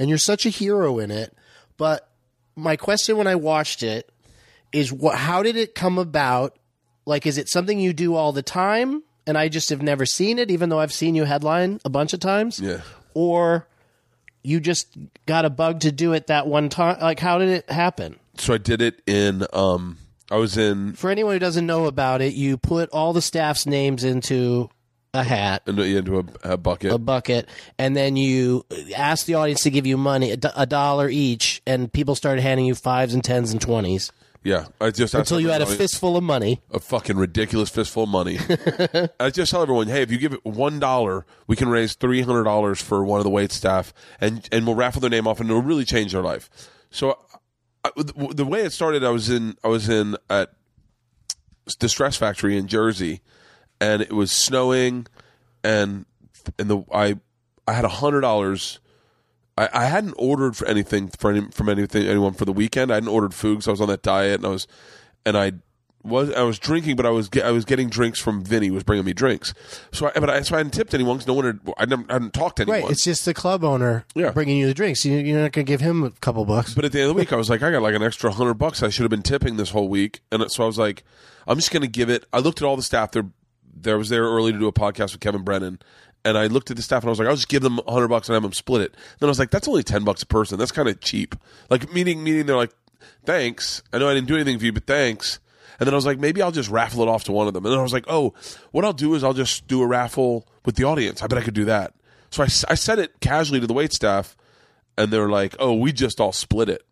and 0.00 0.08
you're 0.08 0.18
such 0.18 0.46
a 0.46 0.48
hero 0.48 0.98
in 0.98 1.10
it. 1.10 1.36
But 1.76 2.08
my 2.56 2.76
question 2.76 3.18
when 3.18 3.26
I 3.26 3.34
watched 3.34 3.82
it 3.82 4.10
is, 4.72 4.90
what? 4.90 5.16
How 5.16 5.42
did 5.42 5.56
it 5.56 5.74
come 5.74 5.98
about? 5.98 6.58
Like, 7.04 7.26
is 7.26 7.36
it 7.36 7.48
something 7.48 7.78
you 7.78 7.92
do 7.92 8.14
all 8.14 8.32
the 8.32 8.42
time, 8.42 9.02
and 9.26 9.36
I 9.36 9.48
just 9.48 9.68
have 9.68 9.82
never 9.82 10.06
seen 10.06 10.38
it, 10.38 10.50
even 10.50 10.70
though 10.70 10.80
I've 10.80 10.92
seen 10.92 11.14
you 11.14 11.24
headline 11.24 11.80
a 11.84 11.90
bunch 11.90 12.14
of 12.14 12.20
times? 12.20 12.58
Yeah. 12.58 12.80
Or 13.12 13.68
you 14.42 14.58
just 14.58 14.96
got 15.26 15.44
a 15.44 15.50
bug 15.50 15.80
to 15.80 15.92
do 15.92 16.14
it 16.14 16.28
that 16.28 16.46
one 16.46 16.70
time? 16.70 16.98
Like, 17.00 17.20
how 17.20 17.38
did 17.38 17.48
it 17.50 17.70
happen? 17.70 18.18
so 18.38 18.54
I 18.54 18.58
did 18.58 18.80
it 18.80 19.02
in. 19.06 19.46
Um, 19.52 19.98
I 20.30 20.36
was 20.36 20.56
in. 20.56 20.94
For 20.94 21.10
anyone 21.10 21.34
who 21.34 21.38
doesn't 21.38 21.66
know 21.66 21.84
about 21.84 22.22
it, 22.22 22.32
you 22.32 22.56
put 22.56 22.88
all 22.90 23.12
the 23.12 23.20
staff's 23.20 23.66
names 23.66 24.02
into 24.02 24.70
a 25.12 25.22
hat, 25.22 25.62
into 25.66 26.18
a, 26.18 26.52
a 26.52 26.56
bucket. 26.56 26.92
a 26.92 26.98
bucket, 26.98 27.48
and 27.78 27.96
then 27.96 28.16
you 28.16 28.64
ask 28.96 29.26
the 29.26 29.34
audience 29.34 29.62
to 29.62 29.70
give 29.70 29.86
you 29.86 29.96
money, 29.96 30.32
a, 30.32 30.36
do- 30.36 30.48
a 30.56 30.66
dollar 30.66 31.08
each, 31.08 31.62
and 31.66 31.92
people 31.92 32.14
started 32.14 32.42
handing 32.42 32.66
you 32.66 32.74
fives 32.74 33.14
and 33.14 33.24
tens 33.24 33.52
and 33.52 33.60
twenties 33.60 34.12
yeah, 34.42 34.66
I 34.80 34.90
just 34.90 35.12
until 35.12 35.38
you 35.38 35.50
had 35.50 35.60
a 35.60 35.66
fistful 35.66 36.16
of 36.16 36.24
money. 36.24 36.62
a 36.70 36.80
fucking 36.80 37.18
ridiculous 37.18 37.68
fistful 37.68 38.04
of 38.04 38.08
money. 38.08 38.38
I 39.20 39.28
just 39.28 39.50
tell 39.50 39.60
everyone, 39.60 39.88
hey, 39.88 40.00
if 40.00 40.10
you 40.10 40.16
give 40.16 40.32
it 40.32 40.44
one 40.44 40.80
dollar, 40.80 41.26
we 41.46 41.56
can 41.56 41.68
raise 41.68 41.94
three 41.94 42.22
hundred 42.22 42.44
dollars 42.44 42.80
for 42.80 43.04
one 43.04 43.20
of 43.20 43.24
the 43.24 43.30
wait 43.30 43.52
staff, 43.52 43.92
and 44.18 44.48
and 44.50 44.66
we'll 44.66 44.76
raffle 44.76 45.02
their 45.02 45.10
name 45.10 45.26
off, 45.26 45.40
and 45.40 45.50
it'll 45.50 45.60
really 45.60 45.84
change 45.84 46.12
their 46.12 46.22
life. 46.22 46.48
So, 46.90 47.18
I, 47.84 47.90
the 47.96 48.32
the 48.34 48.46
way 48.46 48.62
it 48.62 48.72
started, 48.72 49.04
I 49.04 49.10
was 49.10 49.28
in 49.28 49.56
I 49.62 49.68
was 49.68 49.90
in 49.90 50.16
at 50.30 50.52
the 51.78 51.90
Stress 51.90 52.16
Factory 52.16 52.56
in 52.56 52.66
Jersey, 52.66 53.20
and 53.80 54.02
it 54.02 54.12
was 54.12 54.30
snowing, 54.32 55.06
and 55.64 56.06
and 56.58 56.70
the 56.70 56.84
I 56.92 57.16
I 57.66 57.72
had 57.72 57.84
a 57.84 57.88
hundred 57.88 58.20
dollars. 58.22 58.78
I, 59.58 59.68
I 59.72 59.84
hadn't 59.86 60.14
ordered 60.16 60.56
for 60.56 60.66
anything 60.66 61.08
for 61.08 61.30
any, 61.30 61.42
from 61.50 61.68
anything 61.68 62.06
anyone 62.06 62.34
for 62.34 62.44
the 62.44 62.52
weekend. 62.52 62.90
I 62.90 62.94
hadn't 62.94 63.08
ordered 63.08 63.34
food 63.34 63.56
because 63.56 63.68
I 63.68 63.70
was 63.72 63.80
on 63.80 63.88
that 63.88 64.02
diet, 64.02 64.36
and 64.40 64.46
I 64.46 64.50
was 64.50 64.66
and 65.26 65.36
I 65.36 65.52
was 66.02 66.32
I 66.32 66.42
was 66.42 66.58
drinking, 66.58 66.96
but 66.96 67.04
I 67.04 67.10
was 67.10 67.28
get, 67.28 67.44
I 67.44 67.50
was 67.50 67.66
getting 67.66 67.90
drinks 67.90 68.18
from 68.18 68.42
Vinny 68.42 68.68
who 68.68 68.72
was 68.74 68.84
bringing 68.84 69.04
me 69.04 69.12
drinks. 69.12 69.52
So 69.92 70.06
I, 70.06 70.12
but 70.18 70.30
I 70.30 70.40
so 70.40 70.54
I 70.54 70.58
hadn't 70.58 70.72
tipped 70.72 70.94
anyone 70.94 71.16
because 71.18 71.26
no 71.26 71.34
one 71.34 71.44
had 71.44 71.60
I, 71.76 71.84
never, 71.84 72.04
I 72.08 72.14
hadn't 72.14 72.32
talked 72.32 72.56
to 72.56 72.62
anyone. 72.62 72.82
Right, 72.82 72.90
it's 72.90 73.04
just 73.04 73.26
the 73.26 73.34
club 73.34 73.62
owner 73.64 74.06
Yeah. 74.14 74.30
bringing 74.30 74.56
you 74.56 74.66
the 74.66 74.72
drinks. 74.72 75.04
You, 75.04 75.18
you're 75.18 75.42
not 75.42 75.52
going 75.52 75.66
to 75.66 75.70
give 75.70 75.82
him 75.82 76.02
a 76.04 76.10
couple 76.10 76.44
bucks. 76.46 76.72
But 76.72 76.86
at 76.86 76.92
the 76.92 77.00
end 77.00 77.10
of 77.10 77.16
the 77.16 77.20
week, 77.20 77.32
I 77.34 77.36
was 77.36 77.50
like, 77.50 77.62
I 77.62 77.70
got 77.70 77.82
like 77.82 77.94
an 77.94 78.02
extra 78.02 78.30
hundred 78.32 78.54
bucks. 78.54 78.82
I 78.82 78.88
should 78.88 79.02
have 79.02 79.10
been 79.10 79.22
tipping 79.22 79.56
this 79.58 79.70
whole 79.70 79.88
week, 79.88 80.20
and 80.32 80.50
so 80.50 80.62
I 80.64 80.66
was 80.66 80.78
like, 80.78 81.04
I'm 81.46 81.56
just 81.56 81.70
going 81.70 81.82
to 81.82 81.88
give 81.88 82.08
it. 82.08 82.24
I 82.32 82.38
looked 82.38 82.62
at 82.62 82.64
all 82.66 82.76
the 82.76 82.82
staff. 82.82 83.10
There, 83.80 83.92
there 83.92 83.98
was 83.98 84.08
there 84.08 84.24
early 84.24 84.52
to 84.52 84.58
do 84.58 84.68
a 84.68 84.72
podcast 84.72 85.12
with 85.12 85.20
Kevin 85.20 85.42
Brennan, 85.42 85.78
and 86.24 86.36
I 86.36 86.46
looked 86.46 86.70
at 86.70 86.76
the 86.76 86.82
staff 86.82 87.02
and 87.02 87.08
I 87.08 87.10
was 87.10 87.18
like, 87.18 87.28
I'll 87.28 87.36
just 87.36 87.48
give 87.48 87.62
them 87.62 87.80
hundred 87.88 88.08
bucks 88.08 88.28
and 88.28 88.34
have 88.34 88.42
them 88.42 88.52
split 88.52 88.82
it. 88.82 88.96
Then 89.18 89.28
I 89.28 89.30
was 89.30 89.38
like, 89.38 89.50
that's 89.50 89.68
only 89.68 89.82
ten 89.82 90.04
bucks 90.04 90.22
a 90.22 90.26
person. 90.26 90.58
That's 90.58 90.72
kind 90.72 90.88
of 90.88 91.00
cheap. 91.00 91.34
Like 91.68 91.92
meaning 91.92 92.22
meaning 92.22 92.46
they're 92.46 92.56
like, 92.56 92.74
thanks. 93.24 93.82
I 93.92 93.98
know 93.98 94.08
I 94.08 94.14
didn't 94.14 94.28
do 94.28 94.34
anything 94.34 94.58
for 94.58 94.64
you, 94.64 94.72
but 94.72 94.86
thanks. 94.86 95.40
And 95.78 95.86
then 95.86 95.94
I 95.94 95.96
was 95.96 96.04
like, 96.04 96.18
maybe 96.18 96.42
I'll 96.42 96.52
just 96.52 96.68
raffle 96.68 97.02
it 97.02 97.08
off 97.08 97.24
to 97.24 97.32
one 97.32 97.46
of 97.48 97.54
them. 97.54 97.64
And 97.64 97.72
then 97.72 97.78
I 97.78 97.82
was 97.82 97.92
like, 97.94 98.04
oh, 98.06 98.34
what 98.70 98.84
I'll 98.84 98.92
do 98.92 99.14
is 99.14 99.24
I'll 99.24 99.32
just 99.32 99.66
do 99.66 99.80
a 99.80 99.86
raffle 99.86 100.46
with 100.66 100.76
the 100.76 100.84
audience. 100.84 101.22
I 101.22 101.26
bet 101.26 101.38
I 101.38 101.42
could 101.42 101.54
do 101.54 101.64
that. 101.64 101.94
So 102.30 102.44
I 102.44 102.46
said 102.46 102.98
it 102.98 103.18
casually 103.20 103.60
to 103.60 103.66
the 103.66 103.72
wait 103.72 103.92
staff, 103.92 104.36
and 104.96 105.12
they're 105.12 105.28
like, 105.28 105.56
"Oh, 105.58 105.74
we 105.74 105.92
just 105.92 106.20
all 106.20 106.32
split 106.32 106.68
it." 106.68 106.84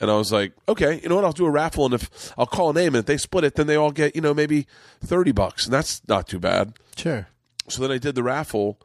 And 0.00 0.10
I 0.10 0.16
was 0.16 0.32
like, 0.32 0.52
"Okay, 0.68 1.00
you 1.02 1.08
know 1.08 1.14
what? 1.14 1.24
I'll 1.24 1.32
do 1.32 1.46
a 1.46 1.50
raffle, 1.50 1.84
and 1.84 1.94
if 1.94 2.32
I'll 2.36 2.46
call 2.46 2.70
a 2.70 2.74
name, 2.74 2.88
and 2.88 2.96
if 2.96 3.06
they 3.06 3.16
split 3.16 3.44
it, 3.44 3.54
then 3.54 3.66
they 3.66 3.76
all 3.76 3.92
get 3.92 4.16
you 4.16 4.20
know 4.20 4.34
maybe 4.34 4.66
thirty 5.00 5.32
bucks, 5.32 5.64
and 5.64 5.72
that's 5.72 6.02
not 6.08 6.26
too 6.26 6.38
bad." 6.40 6.74
Sure. 6.96 7.28
So 7.68 7.80
then 7.82 7.92
I 7.92 7.98
did 7.98 8.14
the 8.14 8.22
raffle, 8.22 8.80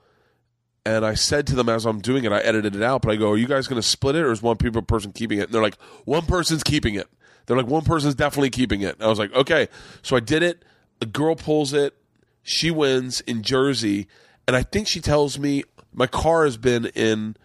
and 0.85 1.03
I 1.05 1.15
said 1.15 1.47
to 1.47 1.55
them 1.55 1.69
as 1.69 1.85
I'm 1.85 1.99
doing 1.99 2.23
it, 2.23 2.31
I 2.31 2.39
edited 2.39 2.75
it 2.75 2.83
out, 2.83 3.01
but 3.01 3.11
I 3.11 3.15
go, 3.15 3.31
"Are 3.31 3.37
you 3.37 3.47
guys 3.47 3.67
going 3.67 3.81
to 3.81 3.87
split 3.87 4.15
it, 4.15 4.23
or 4.23 4.31
is 4.31 4.41
one 4.41 4.57
people 4.57 4.81
person 4.83 5.11
keeping 5.11 5.39
it?" 5.39 5.45
And 5.45 5.53
they're 5.53 5.61
like, 5.61 5.77
"One 6.05 6.25
person's 6.25 6.63
keeping 6.63 6.93
it." 6.95 7.07
They're 7.47 7.57
like, 7.57 7.67
"One 7.67 7.83
person's 7.83 8.15
definitely 8.15 8.51
keeping 8.51 8.81
it." 8.81 8.95
And 8.95 9.03
I 9.03 9.07
was 9.07 9.17
like, 9.19 9.33
"Okay." 9.33 9.69
So 10.03 10.15
I 10.15 10.19
did 10.19 10.43
it. 10.43 10.63
The 10.99 11.05
girl 11.07 11.35
pulls 11.35 11.73
it. 11.73 11.95
She 12.43 12.69
wins 12.71 13.21
in 13.21 13.41
Jersey, 13.41 14.07
and 14.47 14.55
I 14.55 14.63
think 14.63 14.87
she 14.87 15.01
tells 15.01 15.39
me 15.39 15.63
my 15.93 16.07
car 16.07 16.45
has 16.45 16.57
been 16.57 16.85
in 16.87 17.35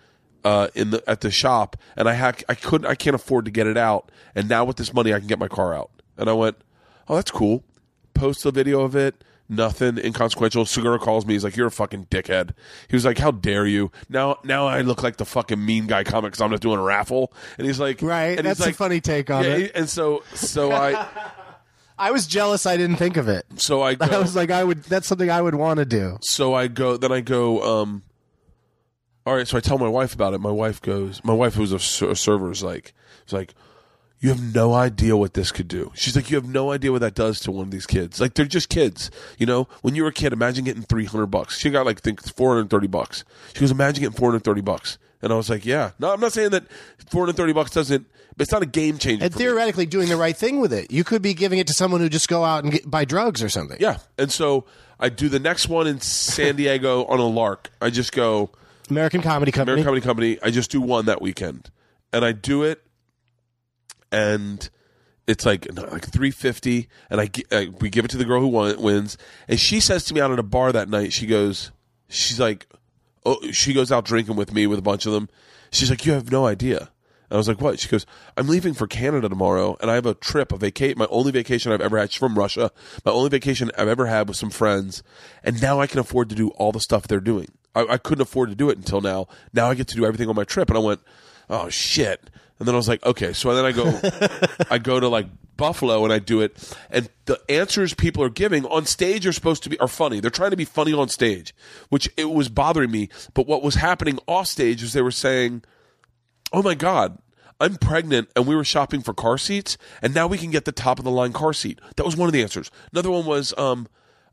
uh, 0.44 0.68
in 0.74 0.90
the 0.90 1.02
at 1.08 1.20
the 1.20 1.30
shop, 1.30 1.76
and 1.96 2.08
I 2.08 2.14
ha- 2.14 2.32
I 2.48 2.54
couldn't 2.54 2.86
I 2.86 2.94
can't 2.94 3.14
afford 3.14 3.44
to 3.46 3.50
get 3.50 3.66
it 3.66 3.76
out, 3.76 4.10
and 4.34 4.48
now 4.48 4.64
with 4.64 4.76
this 4.76 4.92
money 4.92 5.12
I 5.14 5.18
can 5.18 5.28
get 5.28 5.38
my 5.38 5.48
car 5.48 5.74
out. 5.74 5.90
And 6.16 6.28
I 6.28 6.32
went, 6.32 6.56
"Oh, 7.08 7.16
that's 7.16 7.30
cool." 7.30 7.64
Post 8.14 8.42
the 8.44 8.50
video 8.50 8.82
of 8.82 8.94
it. 8.94 9.24
Nothing 9.48 9.98
inconsequential. 9.98 10.64
Segura 10.64 10.98
calls 10.98 11.26
me. 11.26 11.34
He's 11.34 11.44
like, 11.44 11.56
"You're 11.56 11.66
a 11.66 11.70
fucking 11.70 12.06
dickhead." 12.06 12.52
He 12.88 12.96
was 12.96 13.04
like, 13.04 13.18
"How 13.18 13.30
dare 13.32 13.66
you?" 13.66 13.90
Now, 14.08 14.38
now 14.44 14.66
I 14.66 14.80
look 14.80 15.02
like 15.02 15.16
the 15.16 15.24
fucking 15.26 15.62
mean 15.64 15.86
guy 15.86 16.04
comic 16.04 16.32
because 16.32 16.40
I'm 16.40 16.50
not 16.50 16.60
doing 16.60 16.78
a 16.78 16.82
raffle. 16.82 17.32
And 17.58 17.66
he's 17.66 17.78
like, 17.80 18.00
Right, 18.00 18.38
and 18.38 18.46
that's 18.46 18.64
he's 18.64 18.68
a 18.68 18.72
funny 18.72 19.00
take 19.00 19.30
on 19.30 19.44
yeah, 19.44 19.56
it. 19.56 19.72
And 19.74 19.88
so, 19.88 20.22
so 20.34 20.72
I, 20.72 21.06
I 21.98 22.12
was 22.12 22.26
jealous 22.26 22.64
I 22.66 22.76
didn't 22.76 22.96
think 22.96 23.16
of 23.16 23.28
it. 23.28 23.44
so 23.56 23.82
I 23.82 23.90
I 24.00 24.18
was 24.18 24.34
like, 24.34 24.50
I 24.50 24.64
would. 24.64 24.84
That's 24.84 25.06
something 25.06 25.30
I 25.30 25.42
would 25.42 25.54
want 25.54 25.78
to 25.78 25.84
do. 25.84 26.18
so 26.22 26.54
I 26.54 26.68
go, 26.68 26.96
then 26.96 27.12
I 27.12 27.20
go, 27.20 27.82
um, 27.82 28.02
all 29.26 29.34
right. 29.34 29.46
So 29.46 29.56
I 29.56 29.60
tell 29.60 29.78
my 29.78 29.88
wife 29.88 30.14
about 30.14 30.34
it. 30.34 30.40
My 30.40 30.50
wife 30.50 30.80
goes, 30.80 31.22
my 31.24 31.32
wife 31.32 31.54
who's 31.54 31.72
a, 31.72 32.06
a 32.06 32.16
server 32.16 32.50
is 32.50 32.62
like, 32.62 32.92
it's 33.22 33.32
like, 33.32 33.54
you 34.20 34.28
have 34.28 34.54
no 34.54 34.72
idea 34.72 35.16
what 35.16 35.34
this 35.34 35.50
could 35.50 35.66
do. 35.66 35.90
She's 35.96 36.14
like, 36.14 36.30
you 36.30 36.36
have 36.36 36.48
no 36.48 36.70
idea 36.70 36.92
what 36.92 37.00
that 37.00 37.14
does 37.14 37.40
to 37.40 37.50
one 37.50 37.64
of 37.64 37.70
these 37.72 37.86
kids. 37.86 38.20
Like 38.20 38.34
they're 38.34 38.46
just 38.46 38.68
kids, 38.68 39.10
you 39.36 39.46
know. 39.46 39.66
When 39.80 39.96
you 39.96 40.04
were 40.04 40.10
a 40.10 40.12
kid, 40.12 40.32
imagine 40.32 40.64
getting 40.64 40.84
three 40.84 41.06
hundred 41.06 41.26
bucks. 41.26 41.58
She 41.58 41.70
got 41.70 41.86
like 41.86 42.00
think 42.00 42.22
four 42.36 42.54
hundred 42.54 42.70
thirty 42.70 42.86
bucks. 42.86 43.24
She 43.52 43.60
goes, 43.60 43.72
imagine 43.72 44.02
getting 44.02 44.16
four 44.16 44.30
hundred 44.30 44.44
thirty 44.44 44.60
bucks. 44.60 44.96
And 45.22 45.32
I 45.32 45.36
was 45.36 45.50
like, 45.50 45.64
yeah. 45.64 45.90
No, 45.98 46.12
I'm 46.12 46.20
not 46.20 46.32
saying 46.32 46.50
that 46.50 46.70
four 47.10 47.22
hundred 47.22 47.36
thirty 47.36 47.52
bucks 47.52 47.72
doesn't. 47.72 48.06
But 48.36 48.42
it's 48.42 48.52
not 48.52 48.62
a 48.62 48.66
game 48.66 48.96
changer. 48.96 49.24
And 49.24 49.32
for 49.32 49.38
me. 49.40 49.44
theoretically, 49.44 49.86
doing 49.86 50.08
the 50.08 50.16
right 50.16 50.36
thing 50.36 50.60
with 50.60 50.72
it. 50.72 50.92
You 50.92 51.02
could 51.02 51.20
be 51.20 51.34
giving 51.34 51.58
it 51.58 51.66
to 51.66 51.74
someone 51.74 52.00
who 52.00 52.08
just 52.08 52.28
go 52.28 52.44
out 52.44 52.62
and 52.62 52.72
get, 52.72 52.88
buy 52.88 53.04
drugs 53.04 53.42
or 53.42 53.48
something. 53.48 53.76
Yeah. 53.80 53.98
And 54.16 54.30
so 54.30 54.66
I 55.00 55.08
do 55.08 55.28
the 55.28 55.40
next 55.40 55.68
one 55.68 55.88
in 55.88 56.00
San 56.00 56.54
Diego 56.54 57.04
on 57.06 57.18
a 57.18 57.26
lark. 57.26 57.70
I 57.80 57.90
just 57.90 58.12
go 58.12 58.50
American 58.92 59.22
Comedy 59.22 59.52
Company. 59.52 59.80
American 59.80 60.02
Comedy 60.02 60.06
Company. 60.06 60.38
I 60.42 60.50
just 60.50 60.70
do 60.70 60.80
one 60.80 61.06
that 61.06 61.22
weekend, 61.22 61.70
and 62.12 62.24
I 62.24 62.32
do 62.32 62.62
it, 62.62 62.82
and 64.10 64.68
it's 65.26 65.46
like 65.46 65.66
like 65.76 66.06
three 66.08 66.30
fifty, 66.30 66.88
and 67.08 67.20
I, 67.20 67.30
uh, 67.50 67.64
we 67.80 67.88
give 67.88 68.04
it 68.04 68.10
to 68.12 68.18
the 68.18 68.24
girl 68.24 68.40
who 68.40 68.48
won, 68.48 68.80
wins, 68.80 69.16
and 69.48 69.58
she 69.58 69.80
says 69.80 70.04
to 70.04 70.14
me 70.14 70.20
out 70.20 70.30
at 70.30 70.38
a 70.38 70.42
bar 70.42 70.72
that 70.72 70.88
night, 70.88 71.12
she 71.12 71.26
goes, 71.26 71.72
she's 72.08 72.38
like, 72.38 72.66
oh, 73.24 73.50
she 73.50 73.72
goes 73.72 73.90
out 73.90 74.04
drinking 74.04 74.36
with 74.36 74.52
me 74.52 74.66
with 74.66 74.78
a 74.78 74.82
bunch 74.82 75.06
of 75.06 75.12
them. 75.12 75.28
She's 75.70 75.90
like, 75.90 76.04
you 76.04 76.12
have 76.12 76.30
no 76.30 76.46
idea. 76.46 76.90
And 77.30 77.36
I 77.36 77.36
was 77.38 77.48
like, 77.48 77.62
what? 77.62 77.80
She 77.80 77.88
goes, 77.88 78.04
I'm 78.36 78.46
leaving 78.46 78.74
for 78.74 78.86
Canada 78.86 79.26
tomorrow, 79.28 79.78
and 79.80 79.90
I 79.90 79.94
have 79.94 80.04
a 80.04 80.12
trip, 80.12 80.52
a 80.52 80.58
vacate, 80.58 80.98
my 80.98 81.06
only 81.08 81.32
vacation 81.32 81.72
I've 81.72 81.80
ever 81.80 81.96
had. 81.96 82.12
She's 82.12 82.18
from 82.18 82.38
Russia. 82.38 82.70
My 83.06 83.12
only 83.12 83.30
vacation 83.30 83.70
I've 83.78 83.88
ever 83.88 84.04
had 84.04 84.28
with 84.28 84.36
some 84.36 84.50
friends, 84.50 85.02
and 85.42 85.62
now 85.62 85.80
I 85.80 85.86
can 85.86 85.98
afford 85.98 86.28
to 86.28 86.34
do 86.34 86.50
all 86.50 86.72
the 86.72 86.80
stuff 86.80 87.08
they're 87.08 87.20
doing. 87.20 87.48
I, 87.74 87.86
I 87.90 87.96
couldn't 87.98 88.22
afford 88.22 88.50
to 88.50 88.54
do 88.54 88.70
it 88.70 88.78
until 88.78 89.00
now. 89.00 89.28
Now 89.52 89.70
I 89.70 89.74
get 89.74 89.88
to 89.88 89.96
do 89.96 90.04
everything 90.04 90.28
on 90.28 90.36
my 90.36 90.44
trip, 90.44 90.68
and 90.68 90.76
I 90.76 90.80
went, 90.80 91.00
oh 91.50 91.68
shit. 91.68 92.30
And 92.58 92.68
then 92.68 92.74
I 92.74 92.78
was 92.78 92.88
like, 92.88 93.04
okay. 93.04 93.32
So 93.32 93.54
then 93.54 93.64
I 93.64 93.72
go, 93.72 94.00
I 94.70 94.78
go 94.78 95.00
to 95.00 95.08
like 95.08 95.26
Buffalo 95.56 96.04
and 96.04 96.12
I 96.12 96.20
do 96.20 96.40
it. 96.40 96.76
And 96.90 97.08
the 97.24 97.40
answers 97.48 97.92
people 97.92 98.22
are 98.22 98.30
giving 98.30 98.64
on 98.66 98.86
stage 98.86 99.26
are 99.26 99.32
supposed 99.32 99.64
to 99.64 99.68
be 99.68 99.78
are 99.80 99.88
funny. 99.88 100.20
They're 100.20 100.30
trying 100.30 100.52
to 100.52 100.56
be 100.56 100.64
funny 100.64 100.92
on 100.92 101.08
stage, 101.08 101.54
which 101.88 102.08
it 102.16 102.30
was 102.30 102.48
bothering 102.48 102.90
me. 102.90 103.08
But 103.34 103.48
what 103.48 103.62
was 103.62 103.74
happening 103.76 104.18
off 104.28 104.46
stage 104.46 104.82
is 104.82 104.92
they 104.92 105.02
were 105.02 105.10
saying, 105.10 105.62
oh 106.52 106.62
my 106.62 106.74
god 106.74 107.18
i'm 107.60 107.76
pregnant 107.76 108.28
and 108.36 108.46
we 108.46 108.54
were 108.54 108.64
shopping 108.64 109.00
for 109.00 109.14
car 109.14 109.38
seats 109.38 109.78
and 110.00 110.14
now 110.14 110.26
we 110.26 110.38
can 110.38 110.50
get 110.50 110.64
the 110.64 110.72
top 110.72 110.98
of 110.98 111.04
the 111.04 111.10
line 111.10 111.32
car 111.32 111.52
seat 111.52 111.80
that 111.96 112.04
was 112.04 112.16
one 112.16 112.28
of 112.28 112.32
the 112.32 112.42
answers 112.42 112.70
another 112.92 113.10
one 113.10 113.24
was 113.24 113.56
um, 113.58 113.88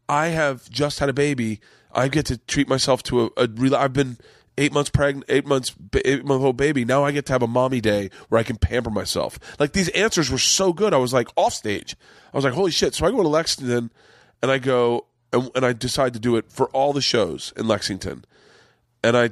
i 0.08 0.28
have 0.28 0.70
just 0.70 1.00
had 1.00 1.10
a 1.10 1.14
baby 1.14 1.60
i 1.92 2.08
get 2.08 2.26
to 2.26 2.38
treat 2.38 2.68
myself 2.68 3.04
to 3.04 3.26
a, 3.26 3.30
a 3.38 3.48
real 3.48 3.76
i've 3.76 3.94
been 3.94 4.18
eight 4.60 4.74
months 4.74 4.90
pregnant 4.90 5.26
eight 5.30 5.48
months 5.48 5.74
eight 6.06 6.26
month 6.26 6.44
old 6.44 6.58
baby. 6.58 6.86
Now 6.86 7.04
i 7.04 7.12
get 7.12 7.26
to 7.28 7.34
have 7.34 7.42
a 7.42 7.48
mommy 7.48 7.82
day 7.82 8.10
where 8.28 8.40
i 8.40 8.44
can 8.44 8.58
pamper 8.58 8.90
myself. 8.90 9.40
Like 9.58 9.72
these 9.72 9.90
answers 9.90 10.30
were 10.30 10.38
so 10.38 10.74
good. 10.74 10.94
I 10.94 10.98
was 10.98 11.14
like 11.14 11.30
off 11.36 11.54
stage. 11.54 11.96
I 12.34 12.38
was 12.38 12.44
like 12.44 12.54
holy 12.54 12.72
shit. 12.72 12.94
So 12.94 13.08
i 13.08 13.12
go 13.12 13.24
to 13.24 13.28
lexington 13.28 13.90
and 14.42 14.52
i 14.52 14.58
go 14.58 15.06
and, 15.32 15.50
and 15.56 15.66
i 15.66 15.74
decide 15.74 16.14
to 16.14 16.20
do 16.20 16.36
it 16.36 16.52
for 16.52 16.68
all 16.70 16.94
the 16.94 17.02
shows 17.02 17.54
in 17.56 17.68
lexington. 17.68 18.26
And 19.02 19.16
I 19.16 19.32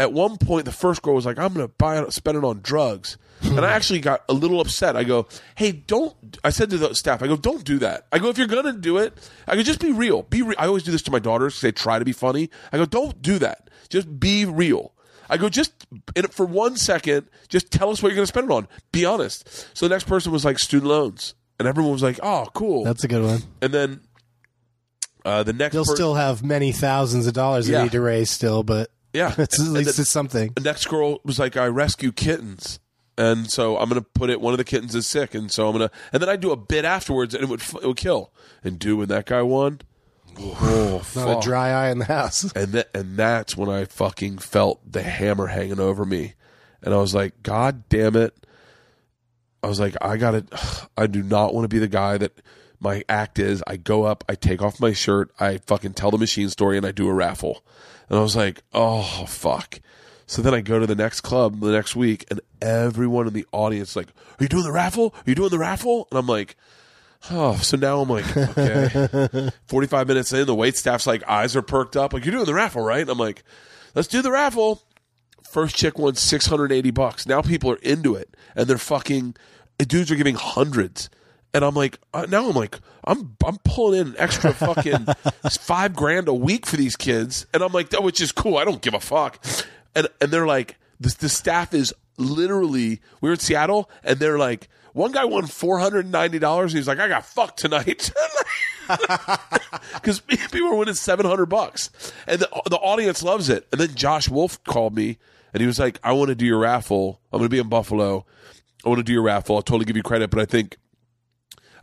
at 0.00 0.12
one 0.12 0.36
point 0.38 0.64
the 0.64 0.72
first 0.72 1.02
girl 1.02 1.14
was 1.14 1.26
like, 1.26 1.38
"I'm 1.38 1.54
going 1.54 1.66
to 1.66 1.72
buy 1.76 2.04
spend 2.08 2.36
it 2.38 2.44
on 2.44 2.60
drugs," 2.62 3.16
and 3.42 3.60
I 3.60 3.72
actually 3.72 4.00
got 4.00 4.22
a 4.28 4.32
little 4.32 4.60
upset. 4.60 4.96
I 4.96 5.04
go, 5.04 5.26
"Hey, 5.56 5.72
don't!" 5.72 6.14
I 6.42 6.50
said 6.50 6.70
to 6.70 6.78
the 6.78 6.94
staff, 6.94 7.22
"I 7.22 7.26
go, 7.26 7.36
don't 7.36 7.64
do 7.64 7.78
that." 7.78 8.06
I 8.12 8.18
go, 8.18 8.28
"If 8.28 8.38
you're 8.38 8.46
going 8.46 8.64
to 8.64 8.72
do 8.72 8.98
it, 8.98 9.12
I 9.46 9.56
go, 9.56 9.62
just 9.62 9.80
be 9.80 9.92
real. 9.92 10.22
Be. 10.22 10.42
Re-. 10.42 10.56
I 10.56 10.66
always 10.66 10.82
do 10.82 10.92
this 10.92 11.02
to 11.02 11.10
my 11.10 11.18
daughters 11.18 11.54
because 11.54 11.62
they 11.62 11.72
try 11.72 11.98
to 11.98 12.04
be 12.04 12.12
funny. 12.12 12.50
I 12.72 12.78
go, 12.78 12.84
don't 12.86 13.20
do 13.22 13.38
that. 13.40 13.70
Just 13.88 14.18
be 14.20 14.44
real." 14.44 14.92
I 15.28 15.38
go, 15.38 15.48
just 15.48 15.72
in, 16.14 16.26
for 16.26 16.44
one 16.44 16.76
second, 16.76 17.28
just 17.48 17.70
tell 17.70 17.88
us 17.88 18.02
what 18.02 18.10
you're 18.10 18.16
going 18.16 18.24
to 18.24 18.28
spend 18.28 18.50
it 18.50 18.52
on. 18.54 18.68
Be 18.92 19.06
honest. 19.06 19.48
So 19.74 19.88
the 19.88 19.94
next 19.94 20.04
person 20.06 20.32
was 20.32 20.44
like 20.44 20.58
student 20.58 20.90
loans, 20.90 21.34
and 21.58 21.66
everyone 21.66 21.92
was 21.92 22.02
like, 22.02 22.20
"Oh, 22.22 22.46
cool." 22.52 22.84
That's 22.84 23.04
a 23.04 23.08
good 23.08 23.22
one. 23.22 23.42
and 23.62 23.72
then 23.72 24.00
uh, 25.24 25.42
the 25.42 25.54
next 25.54 25.72
They'll 25.72 25.86
per- 25.86 25.94
still 25.94 26.14
have 26.14 26.44
many 26.44 26.72
thousands 26.72 27.26
of 27.26 27.32
dollars 27.32 27.66
Yeah. 27.68 27.78
they 27.78 27.84
need 27.84 27.92
to 27.92 28.02
raise 28.02 28.28
still, 28.30 28.62
but 28.62 28.90
yeah, 29.14 29.34
it's, 29.38 29.60
at 29.60 29.68
least 29.68 29.98
it's 29.98 30.10
something. 30.10 30.52
the 30.54 30.60
next 30.60 30.86
girl 30.86 31.20
was 31.24 31.38
like, 31.38 31.56
I 31.56 31.66
rescue 31.66 32.12
kittens. 32.12 32.80
And 33.16 33.48
so 33.48 33.78
I'm 33.78 33.88
gonna 33.88 34.02
put 34.02 34.28
it. 34.28 34.40
One 34.40 34.52
of 34.54 34.58
the 34.58 34.64
kittens 34.64 34.94
is 34.96 35.06
sick, 35.06 35.34
and 35.36 35.50
so 35.50 35.68
I'm 35.68 35.72
gonna. 35.72 35.90
And 36.12 36.20
then 36.20 36.28
I 36.28 36.34
do 36.34 36.50
a 36.50 36.56
bit 36.56 36.84
afterwards, 36.84 37.32
and 37.32 37.44
it 37.44 37.48
would 37.48 37.62
it 37.62 37.86
would 37.86 37.96
kill. 37.96 38.32
And 38.64 38.76
do 38.76 38.96
when 38.96 39.08
that 39.08 39.26
guy 39.26 39.40
won, 39.40 39.82
oh 40.36 41.00
Not 41.14 41.38
a 41.38 41.40
dry 41.40 41.70
eye 41.70 41.90
in 41.90 41.98
the 41.98 42.06
house. 42.06 42.52
And 42.56 42.72
that 42.72 42.88
and 42.92 43.16
that's 43.16 43.56
when 43.56 43.68
I 43.68 43.84
fucking 43.84 44.38
felt 44.38 44.80
the 44.90 45.02
hammer 45.02 45.46
hanging 45.46 45.78
over 45.78 46.04
me, 46.04 46.34
and 46.82 46.92
I 46.92 46.96
was 46.96 47.14
like, 47.14 47.40
God 47.44 47.88
damn 47.88 48.16
it! 48.16 48.34
I 49.62 49.68
was 49.68 49.78
like, 49.78 49.94
I 50.00 50.16
gotta. 50.16 50.44
I 50.96 51.06
do 51.06 51.22
not 51.22 51.54
want 51.54 51.64
to 51.64 51.68
be 51.68 51.78
the 51.78 51.86
guy 51.86 52.18
that 52.18 52.40
my 52.80 53.04
act 53.08 53.38
is. 53.38 53.62
I 53.66 53.76
go 53.76 54.02
up, 54.04 54.24
I 54.28 54.34
take 54.34 54.60
off 54.60 54.80
my 54.80 54.92
shirt, 54.92 55.30
I 55.38 55.58
fucking 55.58 55.94
tell 55.94 56.10
the 56.10 56.18
machine 56.18 56.50
story, 56.50 56.76
and 56.76 56.84
I 56.84 56.90
do 56.90 57.08
a 57.08 57.14
raffle. 57.14 57.64
And 58.08 58.18
I 58.18 58.22
was 58.22 58.36
like, 58.36 58.62
oh 58.72 59.24
fuck. 59.26 59.80
So 60.26 60.42
then 60.42 60.54
I 60.54 60.60
go 60.60 60.78
to 60.78 60.86
the 60.86 60.94
next 60.94 61.20
club 61.20 61.60
the 61.60 61.70
next 61.72 61.94
week, 61.94 62.24
and 62.30 62.40
everyone 62.62 63.26
in 63.26 63.34
the 63.34 63.46
audience 63.52 63.90
is 63.90 63.96
like, 63.96 64.08
"Are 64.08 64.42
you 64.42 64.48
doing 64.48 64.64
the 64.64 64.72
raffle? 64.72 65.14
Are 65.14 65.22
you 65.26 65.34
doing 65.34 65.50
the 65.50 65.58
raffle?" 65.58 66.08
And 66.10 66.18
I'm 66.18 66.26
like, 66.26 66.56
"Oh." 67.30 67.56
So 67.56 67.76
now 67.76 68.00
I'm 68.00 68.08
like, 68.08 68.36
okay. 68.36 69.50
45 69.66 70.08
minutes 70.08 70.32
in, 70.32 70.46
the 70.46 70.54
wait 70.54 70.76
staff's 70.76 71.06
like, 71.06 71.28
eyes 71.28 71.54
are 71.56 71.62
perked 71.62 71.96
up, 71.96 72.12
like, 72.14 72.24
"You're 72.24 72.32
doing 72.32 72.46
the 72.46 72.54
raffle, 72.54 72.82
right?" 72.82 73.02
And 73.02 73.10
I'm 73.10 73.18
like, 73.18 73.44
"Let's 73.94 74.08
do 74.08 74.22
the 74.22 74.32
raffle." 74.32 74.82
First 75.48 75.76
chick 75.76 75.98
won 75.98 76.14
680 76.14 76.90
bucks. 76.90 77.26
Now 77.26 77.42
people 77.42 77.70
are 77.70 77.76
into 77.76 78.14
it, 78.14 78.34
and 78.56 78.66
they're 78.66 78.78
fucking 78.78 79.36
dudes 79.78 80.10
are 80.10 80.16
giving 80.16 80.36
hundreds. 80.36 81.10
And 81.54 81.64
I'm 81.64 81.74
like, 81.74 81.98
uh, 82.12 82.26
now 82.28 82.48
I'm 82.48 82.56
like, 82.56 82.78
I'm 83.04 83.36
I'm 83.44 83.58
pulling 83.58 84.00
in 84.00 84.06
an 84.08 84.14
extra 84.18 84.52
fucking 84.52 85.06
five 85.60 85.94
grand 85.94 86.28
a 86.28 86.34
week 86.34 86.66
for 86.66 86.76
these 86.76 86.96
kids, 86.96 87.46
and 87.54 87.62
I'm 87.62 87.72
like, 87.72 87.90
that 87.90 88.02
which 88.02 88.20
is 88.20 88.32
cool. 88.32 88.58
I 88.58 88.64
don't 88.64 88.82
give 88.82 88.94
a 88.94 89.00
fuck. 89.00 89.44
And 89.94 90.08
and 90.20 90.30
they're 90.30 90.46
like, 90.46 90.76
the, 90.98 91.14
the 91.18 91.28
staff 91.28 91.72
is 91.72 91.94
literally. 92.18 93.00
We 93.20 93.28
were 93.28 93.34
in 93.34 93.38
Seattle, 93.38 93.88
and 94.02 94.18
they're 94.18 94.38
like, 94.38 94.68
one 94.92 95.12
guy 95.12 95.24
won 95.24 95.46
four 95.46 95.78
hundred 95.78 96.06
and 96.06 96.12
ninety 96.12 96.40
dollars. 96.40 96.72
He's 96.72 96.88
like, 96.88 96.98
I 96.98 97.08
got 97.08 97.24
fucked 97.24 97.58
tonight. 97.58 98.10
because 99.94 100.20
people 100.20 100.70
were 100.70 100.76
winning 100.76 100.94
700 100.94 101.46
bucks 101.46 102.12
and 102.26 102.40
the, 102.40 102.62
the 102.68 102.76
audience 102.76 103.22
loves 103.22 103.48
it 103.48 103.66
and 103.72 103.80
then 103.80 103.94
josh 103.94 104.28
wolf 104.28 104.62
called 104.64 104.94
me 104.94 105.16
and 105.52 105.60
he 105.60 105.66
was 105.66 105.78
like 105.78 105.98
i 106.04 106.12
want 106.12 106.28
to 106.28 106.34
do 106.34 106.44
your 106.44 106.58
raffle 106.58 107.20
i'm 107.32 107.38
going 107.38 107.48
to 107.48 107.54
be 107.54 107.58
in 107.58 107.68
buffalo 107.68 108.24
i 108.84 108.88
want 108.88 108.98
to 108.98 109.02
do 109.02 109.12
your 109.12 109.22
raffle 109.22 109.56
i'll 109.56 109.62
totally 109.62 109.84
give 109.84 109.96
you 109.96 110.02
credit 110.02 110.30
but 110.30 110.38
i 110.38 110.44
think 110.44 110.76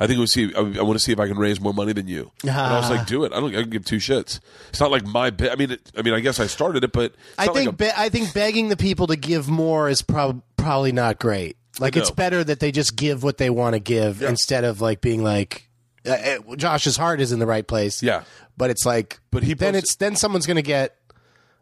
I 0.01 0.07
think 0.07 0.17
we'll 0.17 0.27
see. 0.27 0.51
I, 0.55 0.59
I 0.59 0.81
want 0.81 0.93
to 0.93 0.99
see 0.99 1.11
if 1.11 1.19
I 1.19 1.27
can 1.27 1.37
raise 1.37 1.61
more 1.61 1.73
money 1.73 1.93
than 1.93 2.07
you. 2.07 2.31
And 2.41 2.51
I 2.51 2.79
was 2.79 2.89
like, 2.89 3.05
"Do 3.05 3.23
it." 3.23 3.31
I 3.33 3.39
don't. 3.39 3.55
I 3.55 3.61
can 3.61 3.69
give 3.69 3.85
two 3.85 3.97
shits. 3.97 4.39
It's 4.69 4.79
not 4.79 4.89
like 4.89 5.05
my 5.05 5.29
bit. 5.29 5.51
I 5.51 5.55
mean, 5.55 5.71
it, 5.71 5.91
I 5.95 6.01
mean, 6.01 6.13
I 6.15 6.19
guess 6.21 6.39
I 6.39 6.47
started 6.47 6.83
it, 6.83 6.91
but 6.91 7.13
I 7.37 7.45
think 7.45 7.55
like 7.55 7.67
a- 7.67 7.71
be- 7.73 7.91
I 7.95 8.09
think 8.09 8.33
begging 8.33 8.69
the 8.69 8.77
people 8.77 9.07
to 9.07 9.15
give 9.15 9.47
more 9.47 9.87
is 9.89 10.01
prob- 10.01 10.41
probably 10.57 10.91
not 10.91 11.19
great. 11.19 11.55
Like 11.79 11.95
it's 11.95 12.11
better 12.11 12.43
that 12.43 12.59
they 12.59 12.71
just 12.71 12.95
give 12.95 13.23
what 13.23 13.37
they 13.37 13.49
want 13.49 13.75
to 13.75 13.79
give 13.79 14.21
instead 14.21 14.63
of 14.65 14.81
like 14.81 15.01
being 15.01 15.23
like 15.23 15.69
uh, 16.05 16.09
uh, 16.11 16.55
Josh's 16.55 16.97
heart 16.97 17.21
is 17.21 17.31
in 17.31 17.39
the 17.39 17.45
right 17.47 17.65
place. 17.65 18.01
Yeah. 18.03 18.23
but 18.57 18.69
it's 18.71 18.85
like 18.85 19.19
But 19.31 19.43
he 19.43 19.53
then 19.53 19.73
posted- 19.73 19.83
it's 19.83 19.95
then 19.95 20.15
someone's 20.15 20.45
going 20.47 20.55
to 20.57 20.61
get 20.63 20.95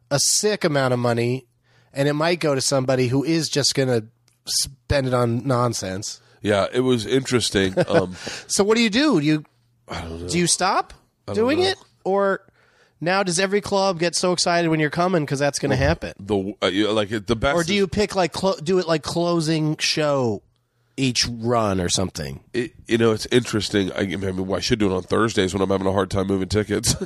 a 0.09 0.19
sick 0.19 0.63
amount 0.63 0.93
of 0.93 0.99
money, 0.99 1.45
and 1.93 2.07
it 2.07 2.13
might 2.13 2.39
go 2.39 2.55
to 2.55 2.61
somebody 2.61 3.07
who 3.09 3.23
is 3.23 3.49
just 3.49 3.75
going 3.75 3.89
to 3.89 4.07
spend 4.45 5.07
it 5.07 5.13
on 5.13 5.45
nonsense. 5.45 6.21
Yeah, 6.41 6.67
it 6.71 6.81
was 6.81 7.05
interesting. 7.05 7.73
Um, 7.87 8.15
So 8.47 8.63
what 8.63 8.75
do 8.77 8.83
you 8.83 8.89
do? 8.89 9.19
Do 9.19 9.25
you 9.25 9.45
do 10.27 10.37
you 10.37 10.47
stop 10.47 10.93
doing 11.33 11.59
know. 11.59 11.65
it, 11.69 11.77
or 12.03 12.41
now 13.01 13.23
does 13.23 13.39
every 13.39 13.61
club 13.61 13.97
get 13.99 14.15
so 14.15 14.33
excited 14.33 14.69
when 14.69 14.79
you're 14.79 14.89
coming 14.89 15.23
because 15.25 15.39
that's 15.39 15.57
going 15.59 15.71
to 15.71 15.77
happen? 15.77 16.13
the 16.19 16.53
uh, 16.61 16.93
like 16.93 17.09
the 17.09 17.35
best, 17.35 17.55
Or 17.55 17.63
do 17.63 17.73
you 17.73 17.87
pick 17.87 18.15
like 18.15 18.33
clo- 18.33 18.57
do 18.61 18.77
it 18.79 18.87
like 18.87 19.03
closing 19.03 19.77
show 19.77 20.41
each 20.97 21.25
run 21.27 21.79
or 21.79 21.87
something? 21.89 22.43
it, 22.53 22.73
you 22.87 22.97
know, 22.97 23.11
it's 23.11 23.25
interesting. 23.27 23.91
I, 23.93 24.01
I 24.01 24.05
mean, 24.05 24.45
well, 24.47 24.57
I 24.57 24.59
should 24.59 24.79
do 24.79 24.91
it 24.91 24.95
on 24.95 25.03
Thursdays 25.03 25.53
when 25.53 25.61
I'm 25.63 25.69
having 25.69 25.87
a 25.87 25.91
hard 25.93 26.11
time 26.11 26.27
moving 26.27 26.49
tickets. 26.49 26.95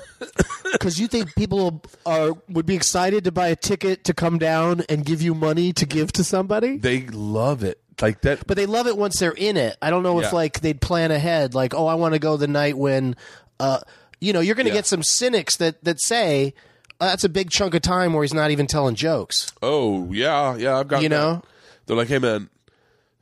Because 0.73 0.99
you 0.99 1.07
think 1.07 1.36
people 1.36 1.84
are 2.03 2.31
would 2.49 2.65
be 2.65 2.73
excited 2.75 3.25
to 3.25 3.31
buy 3.31 3.49
a 3.49 3.55
ticket 3.55 4.03
to 4.05 4.13
come 4.13 4.39
down 4.39 4.81
and 4.89 5.05
give 5.05 5.21
you 5.21 5.36
money 5.36 5.71
to 5.73 5.86
give 5.86 6.11
to 6.13 6.23
somebody, 6.23 6.77
they 6.77 7.01
love 7.05 7.63
it 7.63 7.79
like 8.02 8.22
that. 8.22 8.46
but 8.48 8.58
they 8.58 8.66
love 8.66 8.88
it 8.88 8.98
once 8.98 9.20
they're 9.20 9.32
in 9.32 9.58
it. 9.58 9.78
I 9.82 9.89
don't 9.89 10.04
know 10.04 10.20
if 10.20 10.26
Yeah. 10.26 10.32
like 10.32 10.62
they'd 10.62 10.80
plan 10.82 11.12
ahead, 11.12 11.54
like 11.54 11.74
oh, 11.74 11.86
I 11.88 11.96
want 11.96 12.14
to 12.14 12.20
go 12.20 12.38
the 12.38 12.48
night 12.48 12.78
when, 12.78 13.16
uh, 13.60 13.80
you 14.20 14.34
know, 14.34 14.39
you're 14.39 14.56
going 14.56 14.66
to 14.66 14.72
Yeah. 14.72 14.78
get 14.80 14.86
some 14.88 15.04
cynics 15.04 15.58
that 15.58 15.84
that 15.84 16.02
say. 16.02 16.54
"Uh, 17.02 17.08
That's 17.08 17.24
a 17.24 17.30
big 17.30 17.50
chunk 17.50 17.74
of 17.76 17.82
time 17.82 18.14
where 18.14 18.24
he's 18.24 18.34
not 18.34 18.52
even 18.52 18.66
telling 18.68 18.96
jokes. 18.96 19.52
Oh 19.62 20.12
yeah, 20.14 20.56
yeah. 20.56 20.78
I've 20.78 20.88
got 20.88 21.02
You 21.04 21.10
that. 21.10 21.16
know? 21.16 21.41
They're 21.86 21.98
like, 21.98 22.08
hey 22.08 22.20
man, 22.20 22.50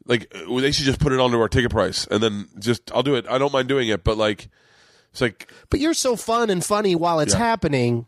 like 0.05 0.31
uh, 0.35 0.59
they 0.59 0.71
should 0.71 0.85
just 0.85 0.99
put 0.99 1.11
it 1.13 1.19
onto 1.19 1.39
our 1.39 1.49
ticket 1.49 1.71
price, 1.71 2.05
and 2.11 2.21
then 2.21 2.47
just 2.59 2.91
I'll 2.93 3.01
do 3.03 3.15
it. 3.15 3.25
I 3.29 3.37
don't 3.39 3.51
mind 3.53 3.67
doing 3.67 3.87
it, 3.89 4.03
but 4.03 4.17
like, 4.17 4.49
it's 5.11 5.21
like 5.21 5.51
But 5.69 5.79
you're 5.79 5.93
so 5.95 6.15
fun 6.15 6.49
and 6.49 6.63
funny 6.63 6.95
while 6.95 7.19
it's 7.19 7.33
Yeah. 7.33 7.39
happening 7.39 8.05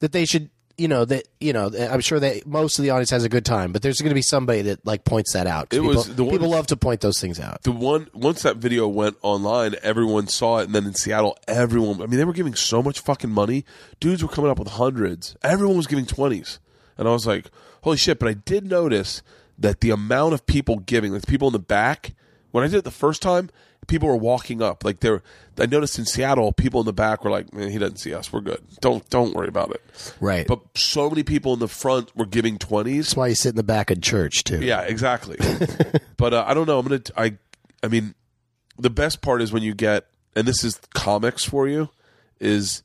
that 0.00 0.12
they 0.12 0.24
should 0.24 0.48
you 0.76 0.88
know 0.88 1.04
that 1.04 1.28
you 1.40 1.52
know 1.52 1.70
I'm 1.90 2.00
sure 2.00 2.18
that 2.20 2.46
most 2.46 2.78
of 2.78 2.82
the 2.82 2.90
audience 2.90 3.10
has 3.10 3.24
a 3.24 3.28
good 3.28 3.44
time, 3.44 3.72
but 3.72 3.82
there's 3.82 4.00
going 4.00 4.10
to 4.10 4.14
be 4.14 4.22
somebody 4.22 4.62
that 4.62 4.84
like 4.86 5.04
points 5.04 5.32
that 5.34 5.46
out 5.46 5.64
It 5.66 5.80
people, 5.80 5.86
was 5.88 6.14
the 6.16 6.24
one- 6.24 6.32
people 6.32 6.50
love 6.50 6.66
to 6.68 6.76
point 6.76 7.00
those 7.00 7.20
things 7.20 7.38
out. 7.38 7.62
the 7.62 7.72
one 7.72 8.08
once 8.12 8.42
that 8.42 8.56
video 8.56 8.88
went 8.88 9.16
online, 9.22 9.76
everyone 9.82 10.26
saw 10.28 10.58
it, 10.58 10.64
and 10.66 10.74
then 10.74 10.84
in 10.86 10.94
Seattle, 10.94 11.36
everyone. 11.48 12.02
I 12.02 12.06
mean, 12.06 12.18
they 12.18 12.24
were 12.24 12.32
giving 12.32 12.54
so 12.54 12.82
much 12.82 13.00
fucking 13.00 13.30
money. 13.30 13.64
Dudes 14.00 14.22
were 14.22 14.28
coming 14.28 14.50
up 14.50 14.58
with 14.58 14.68
hundreds. 14.68 15.36
Everyone 15.42 15.76
was 15.76 15.86
giving 15.86 16.06
twenties, 16.06 16.58
and 16.98 17.06
I 17.06 17.12
was 17.12 17.26
like, 17.26 17.50
"Holy 17.82 17.96
shit!" 17.96 18.18
But 18.18 18.28
I 18.28 18.34
did 18.34 18.66
notice 18.66 19.22
that 19.58 19.80
the 19.80 19.90
amount 19.90 20.34
of 20.34 20.46
people 20.46 20.78
giving, 20.80 21.12
like 21.12 21.20
the 21.22 21.26
people 21.28 21.46
in 21.48 21.52
the 21.52 21.58
back, 21.60 22.14
when 22.50 22.64
I 22.64 22.66
did 22.66 22.78
it 22.78 22.84
the 22.84 22.90
first 22.90 23.22
time, 23.22 23.50
people 23.86 24.08
were 24.08 24.16
walking 24.16 24.62
up. 24.62 24.84
Like 24.84 25.00
they're. 25.00 25.22
I 25.58 25.66
noticed 25.66 25.98
in 25.98 26.04
Seattle, 26.04 26.52
people 26.52 26.80
in 26.80 26.86
the 26.86 26.92
back 26.92 27.24
were 27.24 27.30
like, 27.30 27.52
"Man, 27.52 27.70
he 27.70 27.78
doesn't 27.78 27.98
see 27.98 28.12
us. 28.12 28.32
We're 28.32 28.40
good. 28.40 28.60
Don't 28.80 29.08
don't 29.10 29.34
worry 29.34 29.48
about 29.48 29.70
it." 29.70 30.14
Right. 30.20 30.46
But 30.46 30.60
so 30.76 31.08
many 31.08 31.22
people 31.22 31.52
in 31.52 31.60
the 31.60 31.68
front 31.68 32.14
were 32.16 32.26
giving 32.26 32.58
twenties. 32.58 33.06
That's 33.06 33.16
why 33.16 33.26
you 33.28 33.34
sit 33.34 33.50
in 33.50 33.56
the 33.56 33.62
back 33.62 33.90
of 33.90 34.00
church 34.00 34.44
too. 34.44 34.60
Yeah, 34.60 34.82
exactly. 34.82 35.38
but 36.16 36.34
uh, 36.34 36.44
I 36.46 36.54
don't 36.54 36.66
know. 36.66 36.78
I'm 36.78 36.86
gonna. 36.86 37.02
I. 37.16 37.36
I 37.82 37.88
mean, 37.88 38.14
the 38.78 38.90
best 38.90 39.20
part 39.20 39.42
is 39.42 39.52
when 39.52 39.62
you 39.62 39.74
get, 39.74 40.06
and 40.34 40.48
this 40.48 40.64
is 40.64 40.80
comics 40.94 41.44
for 41.44 41.68
you, 41.68 41.90
is 42.40 42.82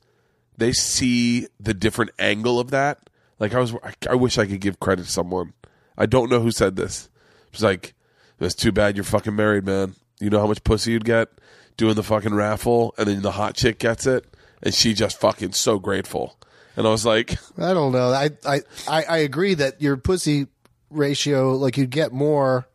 they 0.58 0.74
see 0.74 1.48
the 1.60 1.74
different 1.74 2.12
angle 2.20 2.60
of 2.60 2.72
that. 2.72 3.10
Like 3.40 3.54
I 3.54 3.60
was, 3.60 3.74
I, 3.76 3.94
I 4.10 4.16
wish 4.16 4.38
I 4.38 4.46
could 4.46 4.60
give 4.60 4.80
credit 4.80 5.06
to 5.06 5.12
someone. 5.12 5.54
I 5.98 6.06
don't 6.06 6.30
know 6.30 6.42
who 6.42 6.52
said 6.52 6.76
this. 6.76 7.10
It's 7.52 7.62
like, 7.62 7.94
it's 8.40 8.56
too 8.56 8.72
bad 8.72 8.96
you're 8.96 9.04
fucking 9.04 9.36
married, 9.36 9.66
man. 9.66 9.96
You 10.20 10.30
know 10.30 10.40
how 10.40 10.48
much 10.48 10.64
pussy 10.64 10.92
you'd 10.92 11.06
get 11.06 11.30
doing 11.78 11.96
the 11.96 12.04
fucking 12.04 12.34
raffle, 12.34 12.94
and 12.98 13.08
then 13.08 13.22
the 13.22 13.32
hot 13.32 13.56
chick 13.56 13.80
gets 13.80 14.06
it, 14.06 14.26
and 14.62 14.74
she 14.74 14.94
just 14.94 15.20
fucking 15.20 15.54
so 15.54 15.80
grateful. 15.80 16.38
And 16.76 16.86
I 16.86 16.92
was 16.92 17.06
like, 17.06 17.38
I 17.58 17.74
don't 17.74 17.92
know. 17.92 18.12
I, 18.12 18.30
I 18.46 18.62
I 18.88 19.18
agree 19.18 19.54
that 19.56 19.82
your 19.82 19.98
pussy 19.98 20.48
ratio, 20.90 21.54
like 21.56 21.78
you'd 21.78 21.90
get 21.90 22.12
more 22.12 22.68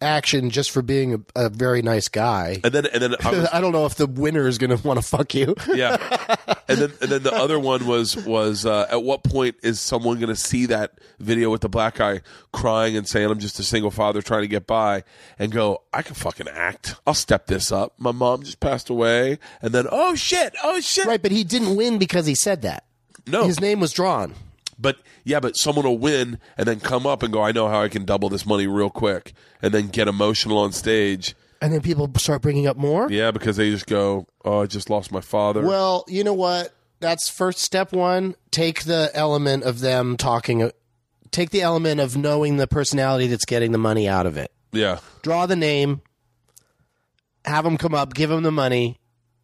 action 0.00 0.50
just 0.50 0.70
for 0.70 0.82
being 0.82 1.14
a, 1.14 1.20
a 1.46 1.48
very 1.48 1.82
nice 1.82 2.08
guy. 2.08 2.60
and 2.64 2.72
then 2.72 2.86
and 2.86 3.02
then 3.02 3.14
I 3.24 3.30
was, 3.30 3.48
I 3.52 3.60
don't 3.60 3.72
know 3.72 3.86
if 3.86 3.94
the 3.96 4.06
winner 4.06 4.46
is 4.46 4.58
going 4.58 4.76
to 4.76 4.86
want 4.86 5.00
to 5.00 5.06
fuck 5.06 5.34
you. 5.34 5.54
yeah 5.74 5.96
and 6.68 6.78
then 6.78 6.92
and 7.00 7.10
then 7.10 7.22
the 7.22 7.34
other 7.34 7.58
one 7.58 7.86
was 7.86 8.16
was 8.24 8.64
uh, 8.66 8.86
at 8.90 9.02
what 9.02 9.24
point 9.24 9.56
is 9.62 9.80
someone 9.80 10.16
going 10.16 10.28
to 10.28 10.36
see 10.36 10.66
that 10.66 10.92
video 11.18 11.50
with 11.50 11.60
the 11.60 11.68
black 11.68 11.96
guy 11.96 12.20
crying 12.52 12.96
and 12.96 13.06
saying 13.06 13.30
i'm 13.30 13.38
just 13.38 13.58
a 13.58 13.62
single 13.62 13.90
father 13.90 14.22
trying 14.22 14.40
to 14.42 14.48
get 14.48 14.66
by 14.66 15.04
and 15.38 15.52
go 15.52 15.82
i 15.92 16.00
can 16.02 16.14
fucking 16.14 16.48
act 16.48 16.94
i'll 17.06 17.12
step 17.14 17.46
this 17.46 17.70
up 17.70 17.92
my 17.98 18.10
mom 18.12 18.42
just 18.42 18.58
passed 18.60 18.88
away 18.88 19.38
and 19.60 19.72
then 19.74 19.86
oh 19.90 20.14
shit 20.14 20.54
oh 20.64 20.80
shit 20.80 21.04
right, 21.06 21.20
but 21.22 21.30
he 21.30 21.44
didn't 21.44 21.76
win 21.76 21.98
because 21.98 22.24
he 22.26 22.34
said 22.34 22.62
that. 22.62 22.84
no 23.26 23.44
His 23.44 23.60
name 23.60 23.80
was 23.80 23.92
drawn. 23.92 24.34
But 24.80 24.96
yeah 25.24 25.38
but 25.40 25.56
someone 25.56 25.84
will 25.84 25.98
win 25.98 26.38
and 26.56 26.66
then 26.66 26.80
come 26.80 27.06
up 27.06 27.22
and 27.22 27.32
go 27.32 27.42
i 27.42 27.52
know 27.52 27.68
how 27.68 27.82
i 27.82 27.88
can 27.88 28.04
double 28.04 28.28
this 28.28 28.46
money 28.46 28.66
real 28.66 28.90
quick 28.90 29.32
and 29.60 29.74
then 29.74 29.88
get 29.88 30.08
emotional 30.08 30.56
on 30.58 30.72
stage 30.72 31.34
And 31.60 31.72
then 31.72 31.80
people 31.82 32.10
start 32.16 32.40
bringing 32.42 32.66
up 32.66 32.76
more. 32.76 33.10
yeah 33.10 33.30
because 33.30 33.56
they 33.56 33.70
just 33.70 33.86
go 33.86 34.26
oh 34.44 34.62
i 34.62 34.66
just 34.66 34.88
lost 34.90 35.12
my 35.12 35.20
father 35.20 35.62
Well, 35.66 36.04
you 36.08 36.24
know 36.24 36.34
what? 36.34 36.74
That's 37.00 37.30
first 37.30 37.60
step 37.60 37.92
one. 37.94 38.34
Take 38.50 38.84
the 38.84 39.10
element 39.14 39.64
of 39.64 39.80
them 39.80 40.18
talking. 40.18 40.70
Take 41.30 41.48
the 41.50 41.62
element 41.62 41.98
of 42.00 42.14
knowing 42.16 42.58
the 42.58 42.66
personality 42.66 43.26
that's 43.26 43.46
getting 43.46 43.72
the 43.72 43.78
money 43.78 44.06
out 44.08 44.26
of 44.26 44.36
it. 44.36 44.50
yeah 44.72 44.98
Draw 45.22 45.46
the 45.46 45.56
name. 45.56 46.02
Have 47.46 47.64
them 47.64 47.78
come 47.78 47.94
up, 47.94 48.12
give 48.12 48.28
them 48.28 48.42
the 48.42 48.52
money, 48.52 48.98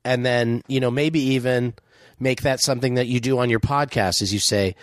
and 0.05 0.25
then 0.25 0.63
you 0.69 0.81
know 0.81 0.91
maybe 0.91 1.19
even 1.35 1.73
make 2.21 2.43
that 2.43 2.61
something 2.61 2.95
that 2.95 3.07
you 3.07 3.21
do 3.21 3.39
on 3.39 3.49
your 3.49 3.61
podcast. 3.61 4.21
As 4.21 4.33
you 4.35 4.39
say, 4.39 4.75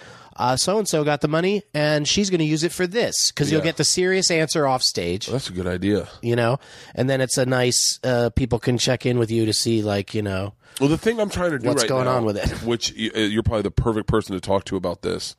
so 0.56 0.78
and 0.78 0.88
so 0.88 1.04
got 1.04 1.22
the 1.22 1.28
money, 1.28 1.64
and 1.74 2.08
she's 2.08 2.30
going 2.30 2.40
to 2.40 2.46
use 2.46 2.64
it 2.64 2.72
for 2.72 2.88
this 2.88 3.32
because 3.32 3.52
you'll 3.52 3.62
get 3.62 3.78
the 3.78 3.84
serious 3.84 4.32
answer 4.32 4.68
off 4.68 4.82
stage. 4.82 5.28
that's 5.28 5.50
a 5.50 5.54
good 5.54 5.68
idea 5.68 6.08
You 6.22 6.36
know, 6.36 6.60
and 6.96 7.10
then 7.10 7.22
it's 7.22 7.38
a 7.38 7.46
nice. 7.46 8.00
Uh, 8.04 8.30
people 8.30 8.60
can 8.60 8.78
check 8.78 9.06
in 9.06 9.18
with 9.20 9.32
you 9.32 9.46
to 9.46 9.54
see, 9.54 9.82
like 9.82 10.14
you 10.14 10.22
know, 10.22 10.54
Well, 10.80 10.90
the 10.90 10.98
thing 10.98 11.20
I'm 11.20 11.30
trying 11.30 11.52
to 11.52 11.60
do 11.60 11.68
What's 11.68 11.84
right 11.84 11.90
going 11.90 12.06
now, 12.06 12.18
on 12.18 12.26
with 12.26 12.38
it? 12.38 12.50
which 12.66 12.92
uh, 12.92 13.20
you're 13.20 13.44
probably 13.44 13.64
the 13.64 13.72
perfect 13.72 14.08
person 14.08 14.34
to 14.34 14.42
talk 14.42 14.66
to 14.66 14.76
about 14.76 15.02
this, 15.02 15.36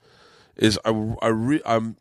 is 0.56 0.78
I, 0.84 0.90
I 1.22 1.28
re, 1.28 1.60
I'm 1.66 1.96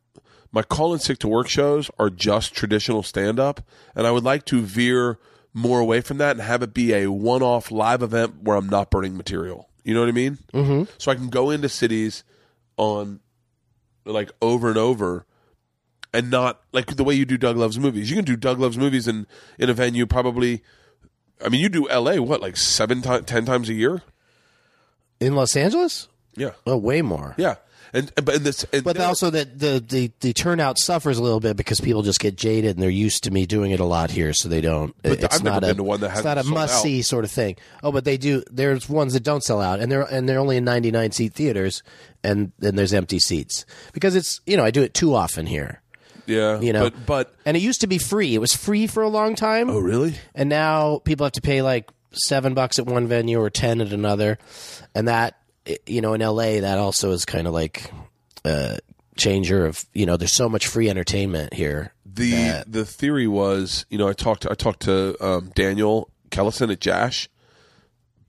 my 0.51 0.61
call 0.61 0.93
and 0.93 1.01
sick 1.01 1.17
to 1.19 1.27
work 1.27 1.47
shows 1.47 1.89
are 1.97 2.09
just 2.09 2.53
traditional 2.53 3.01
stand 3.03 3.39
up, 3.39 3.61
and 3.95 4.05
I 4.05 4.11
would 4.11 4.23
like 4.23 4.45
to 4.45 4.61
veer 4.61 5.17
more 5.53 5.79
away 5.79 6.01
from 6.01 6.17
that 6.17 6.31
and 6.31 6.41
have 6.41 6.61
it 6.63 6.73
be 6.73 6.93
a 6.93 7.07
one 7.11 7.41
off 7.43 7.71
live 7.71 8.01
event 8.01 8.43
where 8.43 8.55
I'm 8.55 8.69
not 8.69 8.89
burning 8.89 9.17
material. 9.17 9.69
You 9.83 9.93
know 9.93 9.99
what 9.99 10.09
I 10.09 10.13
mean? 10.13 10.37
Mm-hmm. 10.53 10.83
So 10.97 11.11
I 11.11 11.15
can 11.15 11.29
go 11.29 11.49
into 11.49 11.69
cities 11.69 12.23
on 12.77 13.19
like 14.05 14.31
over 14.41 14.69
and 14.69 14.77
over 14.77 15.25
and 16.13 16.29
not 16.29 16.61
like 16.71 16.95
the 16.95 17.03
way 17.03 17.13
you 17.15 17.25
do 17.25 17.37
Doug 17.37 17.57
Loves 17.57 17.79
Movies. 17.79 18.09
You 18.09 18.15
can 18.15 18.25
do 18.25 18.35
Doug 18.35 18.59
Loves 18.59 18.77
Movies 18.77 19.07
in 19.07 19.27
in 19.57 19.69
a 19.69 19.73
venue 19.73 20.05
probably. 20.05 20.63
I 21.43 21.49
mean, 21.49 21.61
you 21.61 21.69
do 21.69 21.89
L.A. 21.89 22.21
what 22.21 22.41
like 22.41 22.55
seven 22.57 23.01
times, 23.01 23.25
ten 23.25 23.45
times 23.45 23.69
a 23.69 23.73
year? 23.73 24.01
in 25.19 25.35
Los 25.35 25.55
Angeles. 25.55 26.07
Yeah, 26.35 26.51
Oh, 26.65 26.75
way 26.77 27.01
more. 27.01 27.33
yeah. 27.37 27.55
And 27.95 28.11
but 28.15 28.35
in 28.35 28.43
this, 28.43 28.65
and 28.73 28.83
But 28.83 28.99
also 28.99 29.29
that 29.29 29.59
the, 29.59 29.83
the 29.87 30.11
the 30.19 30.33
turnout 30.33 30.79
suffers 30.79 31.19
a 31.19 31.23
little 31.23 31.39
bit 31.39 31.55
because 31.55 31.79
people 31.79 32.01
just 32.01 32.19
get 32.19 32.35
jaded 32.35 32.71
and 32.75 32.81
they're 32.81 32.89
used 32.89 33.23
to 33.25 33.31
me 33.31 33.45
doing 33.45 33.69
it 33.69 33.79
a 33.79 33.85
lot 33.85 34.09
here, 34.09 34.33
so 34.33 34.49
they 34.49 34.61
don't. 34.61 34.95
But 35.03 35.23
it's 35.23 35.35
I've 35.35 35.43
never 35.43 35.55
not 35.55 35.63
a, 35.63 35.67
been 35.67 35.77
to 35.77 35.83
one 35.83 35.99
that 36.01 36.15
it's 36.15 36.23
not 36.23 36.39
a 36.39 36.43
must 36.43 36.81
see 36.81 37.03
sort 37.03 37.23
of 37.23 37.29
thing. 37.29 37.55
Oh, 37.83 37.91
but 37.91 38.03
they 38.03 38.17
do. 38.17 38.41
There's 38.49 38.89
ones 38.89 39.13
that 39.13 39.21
don't 39.21 39.43
sell 39.43 39.61
out, 39.61 39.79
and 39.79 39.91
they're 39.91 40.01
and 40.01 40.27
they're 40.27 40.39
only 40.39 40.57
in 40.57 40.63
99 40.63 41.11
seat 41.11 41.33
theaters, 41.33 41.83
and 42.23 42.51
then 42.57 42.75
there's 42.75 42.95
empty 42.95 43.19
seats 43.19 43.63
because 43.93 44.15
it's 44.15 44.41
you 44.47 44.57
know 44.57 44.65
I 44.65 44.71
do 44.71 44.81
it 44.81 44.95
too 44.95 45.13
often 45.13 45.45
here, 45.45 45.79
yeah, 46.25 46.59
you 46.59 46.73
know. 46.73 46.89
but 46.89 47.05
but 47.05 47.35
and 47.45 47.55
it 47.55 47.61
used 47.61 47.81
to 47.81 47.87
be 47.87 47.99
free. 47.99 48.33
It 48.33 48.39
was 48.39 48.55
free 48.55 48.87
for 48.87 49.03
a 49.03 49.09
long 49.09 49.35
time. 49.35 49.69
oh 49.69 49.77
really? 49.77 50.15
and 50.33 50.49
now 50.49 50.97
people 50.97 51.25
have 51.25 51.33
to 51.33 51.41
pay 51.41 51.61
like 51.61 51.91
seven 52.11 52.55
bucks 52.55 52.79
at 52.79 52.87
one 52.87 53.05
venue 53.05 53.39
or 53.39 53.51
ten 53.51 53.81
at 53.81 53.93
another, 53.93 54.39
and 54.95 55.07
that 55.07 55.37
you 55.85 56.01
know 56.01 56.13
in 56.13 56.21
LA 56.21 56.59
that 56.61 56.77
also 56.77 57.11
is 57.11 57.25
kind 57.25 57.47
of 57.47 57.53
like 57.53 57.91
a 58.45 58.79
changer 59.15 59.65
of 59.65 59.85
you 59.93 60.05
know 60.05 60.17
there's 60.17 60.35
so 60.35 60.49
much 60.49 60.67
free 60.67 60.89
entertainment 60.89 61.53
here. 61.53 61.93
The 62.05 62.63
the 62.67 62.85
theory 62.85 63.27
was, 63.27 63.85
you 63.89 63.97
know, 63.97 64.07
I 64.07 64.13
talked 64.13 64.45
I 64.49 64.53
talked 64.53 64.81
to 64.81 65.15
um, 65.25 65.51
Daniel 65.55 66.09
Kellison 66.29 66.71
at 66.71 66.79
Jash. 66.79 67.27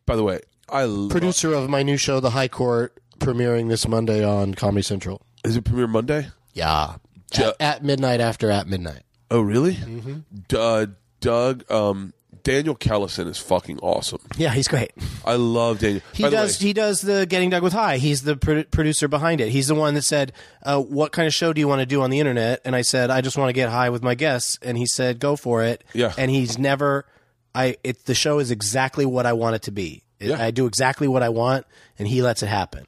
By 0.06 0.16
the 0.16 0.22
way, 0.22 0.40
I 0.68 0.84
lo- 0.84 1.08
Producer 1.10 1.52
of 1.52 1.68
my 1.68 1.82
new 1.82 1.96
show, 1.98 2.20
The 2.20 2.30
High 2.30 2.48
Court, 2.48 2.98
premiering 3.18 3.68
this 3.68 3.86
Monday 3.86 4.24
on 4.24 4.54
Comedy 4.54 4.82
Central. 4.82 5.20
is 5.44 5.56
it 5.56 5.64
premiere 5.64 5.86
Monday? 5.86 6.28
Yeah, 6.54 6.96
Ja- 7.34 7.48
at, 7.48 7.56
at 7.60 7.84
midnight 7.84 8.20
after 8.20 8.50
at 8.50 8.66
midnight. 8.66 9.02
Oh 9.30 9.40
really? 9.40 9.74
Mm-hmm. 9.74 10.18
Uh, 10.56 10.86
Doug 11.20 11.70
um, 11.70 12.12
Daniel 12.44 12.76
Kellison 12.76 13.26
is 13.26 13.38
fucking 13.38 13.78
awesome. 13.80 14.20
Yeah, 14.36 14.50
he's 14.50 14.68
great. 14.68 14.92
I 15.24 15.34
love 15.34 15.80
Daniel. 15.80 16.02
He 16.12 16.22
By 16.22 16.30
the 16.30 16.36
does. 16.36 16.60
way, 16.60 16.66
he 16.68 16.72
does 16.74 17.00
the 17.00 17.26
Getting 17.26 17.50
Doug 17.50 17.62
with 17.62 17.72
High. 17.72 17.96
He's 17.96 18.22
the 18.22 18.36
pro- 18.36 18.64
producer 18.64 19.08
behind 19.08 19.40
it. 19.40 19.48
He's 19.48 19.66
the 19.66 19.74
one 19.74 19.94
that 19.94 20.02
said, 20.02 20.32
uh, 20.62 20.80
"What 20.80 21.10
kind 21.12 21.26
of 21.26 21.34
show 21.34 21.52
do 21.52 21.60
you 21.60 21.66
want 21.66 21.80
to 21.80 21.86
do 21.86 22.02
on 22.02 22.10
the 22.10 22.20
internet?" 22.20 22.60
And 22.64 22.76
I 22.76 22.82
said, 22.82 23.10
"I 23.10 23.20
just 23.22 23.36
want 23.36 23.48
to 23.48 23.52
get 23.54 23.70
high 23.70 23.90
with 23.90 24.02
my 24.02 24.14
guests." 24.14 24.58
And 24.62 24.78
he 24.78 24.86
said, 24.86 25.18
"Go 25.18 25.34
for 25.36 25.64
it." 25.64 25.82
Yeah. 25.94 26.12
And 26.18 26.30
he's 26.30 26.58
never. 26.58 27.06
I. 27.54 27.76
It. 27.82 28.04
The 28.04 28.14
show 28.14 28.38
is 28.38 28.50
exactly 28.50 29.06
what 29.06 29.26
I 29.26 29.32
want 29.32 29.56
it 29.56 29.62
to 29.62 29.72
be. 29.72 30.04
It- 30.20 30.28
Yeah. 30.28 30.42
I 30.44 30.50
do 30.52 30.66
exactly 30.66 31.08
what 31.08 31.22
I 31.22 31.30
want, 31.30 31.66
and 31.98 32.06
he 32.06 32.22
lets 32.22 32.42
it 32.42 32.46
happen. 32.48 32.86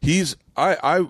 he's 0.00 0.36
I 0.56 0.76
I 0.82 1.06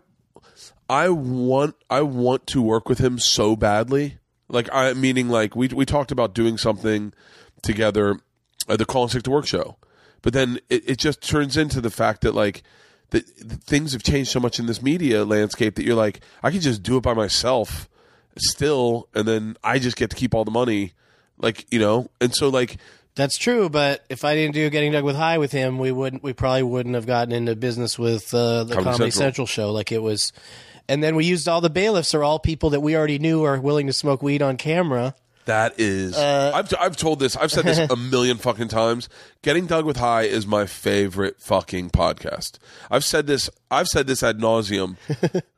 I 0.89 1.09
want 1.11 1.75
I 1.91 2.03
want 2.03 2.47
to 2.49 2.63
work 2.63 2.89
with 2.89 2.99
him 2.99 3.19
so 3.19 3.57
badly. 3.57 4.19
Like 4.49 4.69
I 4.73 4.93
meaning 4.95 5.29
like 5.29 5.55
we 5.55 5.69
we 5.69 5.85
talked 5.85 6.11
about 6.13 6.35
doing 6.35 6.57
something 6.57 7.13
together 7.63 8.21
at 8.69 8.79
the 8.79 8.85
Call 8.85 9.05
and 9.05 9.13
Sick 9.13 9.23
to 9.25 9.31
Work 9.31 9.47
show, 9.47 9.77
but 10.23 10.33
then 10.33 10.61
it, 10.69 10.91
it 10.91 10.99
just 10.99 11.23
turns 11.23 11.57
into 11.57 11.81
the 11.81 11.91
fact 11.91 12.23
that 12.23 12.35
like 12.35 12.63
that 13.11 13.27
things 13.27 13.93
have 13.93 14.03
changed 14.03 14.31
so 14.31 14.41
much 14.41 14.59
in 14.59 14.67
this 14.67 14.83
media 14.83 15.25
landscape 15.25 15.77
that 15.77 15.85
you're 15.85 15.95
like 15.97 16.21
I 16.43 16.51
can 16.51 16.61
just 16.61 16.83
do 16.83 16.97
it 16.99 17.03
by 17.03 17.15
myself 17.15 17.89
still, 18.37 19.09
and 19.15 19.27
then 19.27 19.57
I 19.65 19.79
just 19.79 19.97
get 19.97 20.11
to 20.11 20.17
keep 20.17 20.35
all 20.35 20.45
the 20.45 20.51
money, 20.51 20.93
like 21.39 21.67
you 21.71 21.79
know, 21.79 22.09
and 22.21 22.35
so 22.35 22.49
like 22.49 22.77
That's 23.15 23.37
true, 23.39 23.69
but 23.69 24.05
if 24.09 24.25
I 24.25 24.35
didn't 24.35 24.55
do 24.55 24.69
Getting 24.71 24.93
Doug 24.93 25.05
with 25.05 25.17
High 25.17 25.39
with 25.39 25.53
him, 25.53 25.79
we 25.79 25.91
wouldn't. 25.93 26.23
We 26.23 26.33
probably 26.33 26.63
wouldn't 26.63 26.95
have 26.95 27.07
gotten 27.07 27.33
into 27.33 27.57
business 27.57 27.99
with 27.99 28.33
uh, 28.33 28.65
the 28.65 28.75
Comedy 28.75 28.85
Comedy, 28.85 29.11
Central. 29.11 29.47
Central. 29.47 29.47
show. 29.47 29.73
Like 29.73 29.91
it 29.91 30.03
was, 30.03 30.33
and 30.89 31.03
then 31.03 31.17
we 31.17 31.25
used 31.25 31.49
all 31.49 31.61
the 31.61 31.71
bailiffs 31.71 32.15
are 32.15 32.23
all 32.23 32.39
people 32.39 32.71
that 32.71 32.81
we 32.81 32.97
already 32.97 33.19
knew 33.19 33.45
are 33.45 33.61
willing 33.61 33.87
to 33.89 33.93
smoke 33.93 34.23
weed 34.23 34.43
on 34.43 34.57
camera. 34.57 35.15
That 35.49 35.81
is, 35.81 36.15
Uh, 36.15 36.53
I've 36.55 36.73
I've 36.79 36.97
told 36.97 37.21
this, 37.21 37.35
I've 37.35 37.51
said 37.51 37.65
this 37.65 37.79
a 37.79 37.97
million 38.11 38.37
fucking 38.37 38.69
times. 38.69 39.09
Getting 39.41 39.65
Doug 39.67 39.87
with 39.87 39.97
High 39.97 40.23
is 40.23 40.47
my 40.47 40.67
favorite 40.67 41.41
fucking 41.41 41.89
podcast. 41.89 42.59
I've 42.91 43.03
said 43.05 43.27
this, 43.27 43.49
I've 43.71 43.89
said 43.89 44.07
this 44.07 44.23
ad 44.23 44.39
nauseum. 44.41 44.97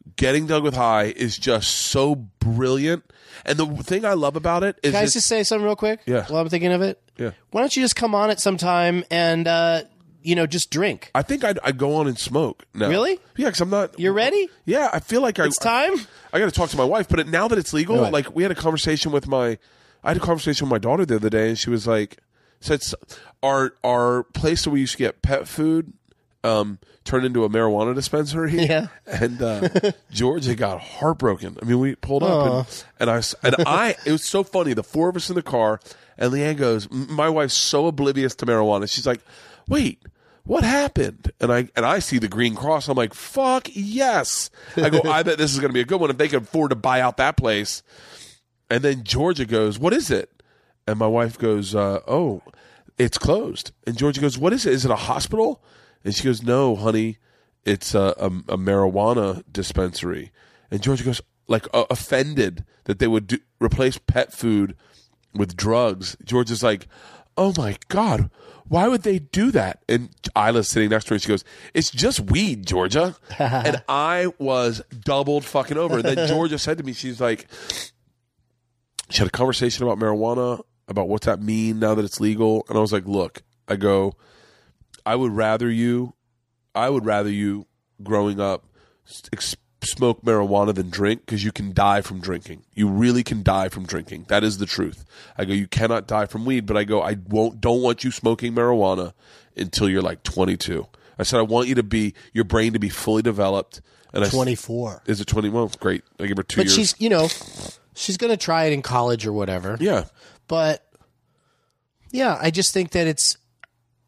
Getting 0.17 0.47
Doug 0.47 0.63
with 0.63 0.75
High 0.75 1.07
is 1.17 1.37
just 1.37 1.71
so 1.73 2.15
brilliant, 2.15 3.03
and 3.45 3.59
the 3.59 3.67
thing 3.83 4.05
I 4.05 4.13
love 4.13 4.37
about 4.37 4.63
it 4.63 4.79
is 4.83 4.93
Can 4.93 4.97
I 4.99 5.03
it's- 5.03 5.15
just 5.15 5.27
say 5.27 5.43
something 5.43 5.65
real 5.65 5.75
quick? 5.77 6.01
Yeah. 6.07 6.25
While 6.29 6.41
I'm 6.43 6.49
thinking 6.49 6.73
of 6.73 6.83
it. 6.83 7.01
Yeah. 7.17 7.33
Why 7.51 7.61
don't 7.63 7.75
you 7.77 7.83
just 7.83 7.97
come 7.97 8.15
on 8.15 8.31
it 8.31 8.39
sometime 8.39 9.03
and 9.11 9.49
uh, 9.49 9.83
you 10.23 10.37
know, 10.37 10.47
just 10.47 10.71
drink. 10.71 11.11
I 11.17 11.23
think 11.23 11.43
I'd, 11.43 11.59
I'd 11.65 11.79
go 11.79 11.97
on 11.97 12.07
and 12.07 12.17
smoke. 12.19 12.65
Now. 12.75 12.89
Really? 12.89 13.19
Yeah, 13.37 13.47
because 13.47 13.61
I'm 13.61 13.71
not. 13.71 13.99
You're 13.99 14.13
ready? 14.13 14.49
Yeah, 14.67 14.89
I 14.93 15.01
feel 15.01 15.21
like 15.21 15.39
I, 15.41 15.47
It's 15.47 15.59
time? 15.59 15.95
I, 16.33 16.39
got 16.39 16.45
to 16.45 16.51
talk 16.53 16.71
to 16.71 16.77
my 16.77 16.85
wife, 16.85 17.09
but 17.09 17.19
it, 17.19 17.27
now 17.29 17.49
that 17.49 17.59
it's 17.59 17.73
legal, 17.73 18.09
like 18.11 18.35
we 18.37 18.45
had 18.45 18.53
a 18.53 18.55
conversation 18.55 19.11
with 19.13 19.27
my, 19.27 19.59
I 20.03 20.09
had 20.11 20.17
a 20.17 20.21
conversation 20.21 20.67
with 20.67 20.71
my 20.71 20.79
daughter 20.79 21.05
the 21.05 21.17
other 21.17 21.31
day, 21.31 21.49
and 21.51 21.59
she 21.59 21.71
was 21.71 21.87
like, 21.87 22.19
said 22.61 22.83
our 23.43 23.73
our 23.85 24.25
place 24.25 24.67
where 24.67 24.75
we 24.75 24.81
used 24.81 24.93
to 24.93 24.99
get 24.99 25.23
pet 25.23 25.49
food, 25.49 25.93
um, 26.45 26.79
turned 27.05 27.25
into 27.27 27.45
a 27.45 27.49
marijuana 27.49 27.95
dispensary. 27.95 28.53
Yeah. 28.67 28.89
and 29.07 29.41
uh, 29.43 29.69
Georgia 30.11 30.55
got 30.55 30.81
heartbroken. 30.81 31.57
I 31.61 31.65
mean, 31.65 31.79
we 31.79 31.95
pulled 31.97 32.23
up, 32.23 32.67
and, 32.69 32.85
and 33.01 33.11
I 33.11 33.23
and 33.43 33.57
I. 33.67 33.97
It 34.05 34.13
was 34.13 34.25
so 34.25 34.43
funny. 34.43 34.75
The 34.75 34.83
four 34.83 35.09
of 35.09 35.17
us 35.17 35.29
in 35.29 35.35
the 35.37 35.43
car, 35.43 35.81
and 36.19 36.33
LeeAnn 36.33 36.57
goes, 36.57 36.89
"My 36.91 37.29
wife's 37.29 37.55
so 37.55 37.87
oblivious 37.87 38.35
to 38.37 38.47
marijuana." 38.47 38.91
She's 38.91 39.07
like, 39.07 39.21
"Wait." 39.69 40.03
What 40.45 40.65
happened? 40.65 41.31
And 41.39 41.53
I 41.53 41.69
and 41.77 41.85
I 41.85 41.99
see 41.99 42.19
the 42.19 42.27
green 42.27 42.57
cross. 42.57 42.89
I'm 42.89 42.97
like, 42.97 43.13
"Fuck 43.15 43.69
yes!" 43.73 44.51
I 44.75 44.89
go, 44.89 45.03
"I 45.05 45.23
bet 45.23 45.37
this 45.37 45.53
is 45.53 45.61
going 45.61 45.69
to 45.69 45.75
be 45.75 45.83
a 45.83 45.85
good 45.85 46.01
one 46.01 46.09
if 46.11 46.17
they 46.17 46.29
can 46.29 46.43
afford 46.43 46.71
to 46.71 46.77
buy 46.77 47.01
out 47.03 47.19
that 47.19 47.37
place." 47.37 47.83
And 48.71 48.83
then 48.83 49.05
Georgia 49.05 49.45
goes, 49.45 49.79
"What 49.79 49.93
is 49.93 50.11
it?" 50.11 50.43
And 50.87 50.99
my 50.99 51.07
wife 51.07 51.37
goes, 51.37 51.75
uh, 51.75 52.01
"Oh, 52.07 52.43
it's 52.97 53.19
closed." 53.19 53.73
And 53.87 53.99
Georgia 53.99 54.21
goes, 54.21 54.39
"What 54.39 54.53
is 54.53 54.65
it? 54.65 54.73
Is 54.73 54.85
it 54.85 54.91
a 54.91 54.97
hospital?" 54.97 55.63
And 56.05 56.15
she 56.15 56.25
goes, 56.25 56.43
"No, 56.43 56.77
honey, 56.77 57.19
it's 57.65 57.95
a, 57.95 58.15
a, 58.19 58.27
a 58.27 58.57
marijuana 58.57 59.43
dispensary." 59.51 60.31
And 60.71 60.83
Georgia 60.83 61.05
goes, 61.05 61.21
like 61.49 61.67
uh, 61.75 61.85
offended 61.91 62.65
that 62.85 63.01
they 63.01 63.09
would 63.09 63.27
do, 63.27 63.39
replace 63.61 63.99
pet 63.99 64.33
food 64.33 64.77
with 65.35 65.57
drugs. 65.57 66.17
Georgia's 66.25 66.63
like, 66.63 66.87
"Oh 67.37 67.53
my 67.57 67.77
god." 67.89 68.31
Why 68.71 68.87
would 68.87 69.03
they 69.03 69.19
do 69.19 69.51
that? 69.51 69.83
And 69.89 70.11
Ila's 70.37 70.69
sitting 70.69 70.91
next 70.91 71.07
to 71.07 71.11
her 71.11 71.15
and 71.17 71.23
she 71.23 71.27
goes, 71.29 71.43
It's 71.75 71.91
just 71.91 72.21
weed, 72.21 72.69
Georgia. 72.69 73.17
and 73.41 73.83
I 73.89 74.29
was 74.39 74.81
doubled 75.05 75.45
fucking 75.45 75.77
over. 75.77 75.97
And 75.97 76.05
then 76.05 76.29
Georgia 76.29 76.57
said 76.57 76.79
to 76.79 76.85
me, 76.85 76.93
She's 76.93 77.21
like, 77.21 77.49
she 79.11 79.19
had 79.19 79.29
a 79.29 79.31
conversation 79.31 79.85
about 79.85 79.99
marijuana, 79.99 80.61
about 80.89 81.09
what's 81.09 81.27
that 81.27 81.41
mean 81.43 81.79
now 81.79 81.95
that 81.95 82.05
it's 82.05 82.21
legal. 82.21 82.65
And 82.69 82.77
I 82.79 82.81
was 82.81 82.93
like, 82.93 83.07
look, 83.07 83.43
I 83.69 83.77
go, 83.77 84.15
I 85.07 85.17
would 85.17 85.33
rather 85.33 85.71
you, 85.71 86.15
I 86.75 86.89
would 86.91 87.05
rather 87.05 87.31
you 87.31 87.67
growing 88.03 88.41
up 88.41 88.65
ex- 89.33 89.57
smoke 89.83 90.23
marijuana 90.23 90.75
than 90.75 90.91
drink 90.91 91.25
because 91.25 91.43
you 91.45 91.53
can 91.53 91.73
die 91.73 92.01
from 92.03 92.21
drinking. 92.21 92.65
You 92.75 92.89
really 92.89 93.23
can 93.23 93.43
die 93.43 93.69
from 93.69 93.85
drinking. 93.87 94.27
That 94.29 94.45
is 94.45 94.59
the 94.59 94.67
truth. 94.67 95.05
I 95.39 95.45
go, 95.45 95.53
you 95.55 95.67
cannot 95.67 96.07
die 96.07 96.27
from 96.27 96.45
weed, 96.45 96.67
but 96.67 96.77
I 96.77 96.85
go, 96.85 97.03
I 97.03 97.17
won't, 97.29 97.61
don't 97.61 97.83
want 97.83 98.05
you 98.05 98.11
smoking 98.11 98.55
marijuana 98.55 99.13
until 99.57 99.89
you're 99.89 100.03
like 100.03 100.23
22. 100.23 100.87
I 101.19 101.23
said, 101.23 101.39
I 101.39 101.43
want 101.43 101.69
you 101.69 101.75
to 101.77 101.83
be, 101.83 102.15
your 102.33 102.45
brain 102.45 102.73
to 102.75 102.79
be 102.79 102.89
fully 102.89 103.23
developed. 103.23 103.81
And 104.13 104.23
I 104.25 104.27
s- 104.27 104.33
24. 104.33 105.03
Is 105.07 105.21
it 105.21 105.27
21? 105.27 105.71
Great. 105.81 106.03
I 106.19 106.27
give 106.27 106.37
her 106.37 106.43
two 106.43 106.61
But 106.61 106.67
years. 106.67 106.75
she's, 106.75 106.95
you 106.99 107.09
know, 107.09 107.29
she's 108.01 108.17
going 108.17 108.31
to 108.33 108.37
try 108.37 108.65
it 108.65 108.73
in 108.73 108.83
college 108.83 109.27
or 109.27 109.33
whatever. 109.33 109.77
yeah. 109.81 110.05
But 110.49 110.85
yeah, 112.11 112.39
I 112.41 112.51
just 112.51 112.73
think 112.75 112.91
that 112.93 113.07
it's 113.07 113.37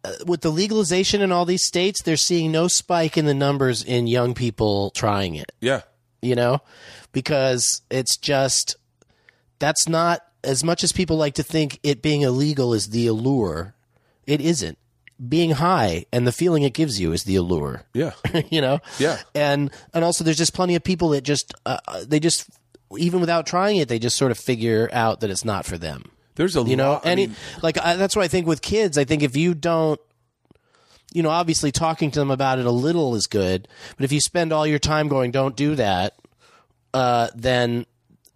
uh, 0.05 0.12
with 0.26 0.40
the 0.40 0.51
legalization 0.51 1.20
in 1.22 1.30
all 1.30 1.45
these 1.45 1.64
states, 1.64 2.03
they're 2.03 2.16
seeing 2.16 2.51
no 2.51 2.66
spike 2.68 3.16
in 3.16 3.26
the 3.26 3.34
numbers 3.34 3.84
in 3.84 4.07
young 4.09 4.34
people 4.34 4.90
trying 4.90 5.36
it, 5.36 5.53
Yeah. 5.61 5.82
you 6.20 6.34
know, 6.34 6.61
because 7.12 7.82
it's 7.90 8.16
just 8.16 8.76
that's 9.61 9.88
not 9.88 10.20
as 10.43 10.64
much 10.64 10.82
as 10.82 10.90
people 10.90 11.16
like 11.16 11.34
to 11.34 11.43
think 11.45 11.78
it 11.84 12.03
being 12.03 12.22
illegal 12.22 12.74
is 12.74 12.88
the 12.88 13.07
allure. 13.07 13.74
It 14.26 14.40
isn't. 14.40 14.78
Being 15.28 15.53
high 15.53 16.07
and 16.12 16.26
the 16.26 16.32
feeling 16.32 16.64
it 16.64 16.74
gives 16.74 16.99
you 17.01 17.12
is 17.12 17.22
the 17.22 17.36
allure. 17.36 17.84
Yeah. 17.95 18.12
you 18.51 18.61
know 18.61 18.80
Yeah. 18.99 19.18
and 19.36 19.70
and 19.95 20.03
also 20.05 20.24
there's 20.24 20.36
just 20.38 20.55
plenty 20.55 20.74
of 20.74 20.82
people 20.82 21.11
that 21.11 21.20
just 21.22 21.55
uh, 21.64 21.78
uh, 21.86 22.03
they 22.05 22.18
just 22.18 22.49
even 22.99 23.20
without 23.20 23.47
trying 23.47 23.76
it 23.76 23.88
they 23.88 23.99
just 23.99 24.16
sort 24.16 24.30
of 24.30 24.38
figure 24.38 24.88
out 24.93 25.20
that 25.20 25.30
it's 25.30 25.45
not 25.45 25.64
for 25.64 25.78
them 25.78 26.11
There's 26.34 26.57
a 26.57 26.62
you 26.62 26.76
know 26.76 26.93
lot. 26.93 27.07
I 27.07 27.11
any 27.11 27.26
mean, 27.28 27.36
like 27.62 27.78
I, 27.78 27.97
that's 27.97 28.16
what 28.16 28.24
i 28.24 28.28
think 28.28 28.47
with 28.47 28.62
kids 28.62 28.99
i 28.99 29.05
think 29.05 29.22
if 29.22 29.36
you 29.36 29.55
don't 29.55 30.01
you 31.12 31.22
know 31.22 31.30
obviously 31.30 31.72
talking 31.72 32.11
to 32.11 32.18
them 32.18 32.30
about 32.30 32.59
it 32.59 32.66
a 32.66 32.70
little 32.70 33.14
is 33.14 33.26
good 33.26 33.68
but 33.97 34.05
if 34.05 34.12
you 34.12 34.20
spend 34.20 34.53
all 34.53 34.66
your 34.66 34.78
time 34.78 35.09
going 35.09 35.30
don't 35.30 35.57
do 35.57 35.74
that 35.76 36.14
uh, 36.95 37.28
then 37.34 37.86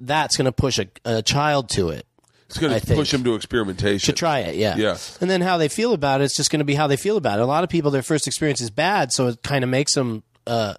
that's 0.01 0.37
going 0.39 0.47
to 0.47 0.53
push 0.53 0.79
a, 0.79 0.87
a 1.05 1.21
child 1.21 1.69
to 1.69 1.91
it 1.91 2.07
it's 2.49 2.59
going 2.59 2.79
to 2.79 2.95
push 2.95 3.11
them 3.11 3.25
to 3.25 3.35
experimentation. 3.35 4.15
to 4.15 4.17
try 4.17 4.41
it, 4.41 4.55
yeah. 4.55 4.77
Yeah. 4.77 4.97
And 5.21 5.29
then 5.29 5.41
how 5.41 5.57
they 5.57 5.69
feel 5.69 5.93
about 5.93 6.21
it, 6.21 6.25
it's 6.25 6.37
just 6.37 6.51
going 6.51 6.61
to 6.61 6.65
be 6.65 6.75
how 6.75 6.87
they 6.87 6.97
feel 6.97 7.17
about 7.17 7.39
it. 7.39 7.43
A 7.43 7.47
lot 7.47 7.65
of 7.65 7.71
people, 7.71 7.91
their 7.91 8.03
first 8.05 8.27
experience 8.27 8.61
is 8.61 8.71
bad, 8.71 9.13
so 9.13 9.27
it 9.27 9.43
kind 9.43 9.65
of 9.65 9.71
makes 9.71 9.95
them 9.95 10.23
uh, 10.47 10.75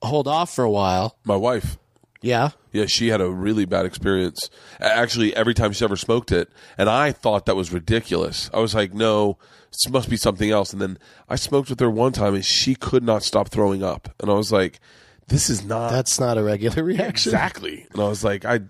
hold 0.00 0.26
off 0.26 0.54
for 0.54 0.64
a 0.64 0.70
while. 0.70 1.18
My 1.24 1.36
wife, 1.36 1.76
Yeah. 2.22 2.50
yeah, 2.72 2.84
she 2.86 3.08
had 3.08 3.20
a 3.20 3.30
really 3.30 3.64
bad 3.64 3.86
experience. 3.86 4.50
Actually, 4.78 5.34
every 5.34 5.54
time 5.54 5.72
she 5.72 5.84
ever 5.84 5.96
smoked 5.96 6.32
it, 6.32 6.50
and 6.76 6.88
I 6.88 7.12
thought 7.12 7.46
that 7.46 7.56
was 7.56 7.72
ridiculous. 7.72 8.50
I 8.52 8.58
was 8.60 8.74
like, 8.74 8.92
no, 8.92 9.38
this 9.70 9.88
must 9.90 10.10
be 10.10 10.16
something 10.16 10.50
else. 10.50 10.72
And 10.72 10.82
then 10.82 10.98
I 11.28 11.36
smoked 11.36 11.70
with 11.70 11.80
her 11.80 11.88
one 11.90 12.12
time, 12.12 12.34
and 12.34 12.44
she 12.44 12.74
could 12.74 13.02
not 13.02 13.22
stop 13.22 13.48
throwing 13.48 13.82
up. 13.82 14.10
And 14.20 14.30
I 14.30 14.34
was 14.34 14.52
like, 14.52 14.80
this 15.28 15.48
is 15.48 15.64
not 15.64 15.90
That's 15.92 16.20
not 16.20 16.36
a 16.36 16.42
regular 16.42 16.82
reaction. 16.84 17.30
exactly. 17.32 17.86
And 17.92 18.02
I 18.02 18.08
was 18.08 18.22
like, 18.22 18.44
I, 18.44 18.60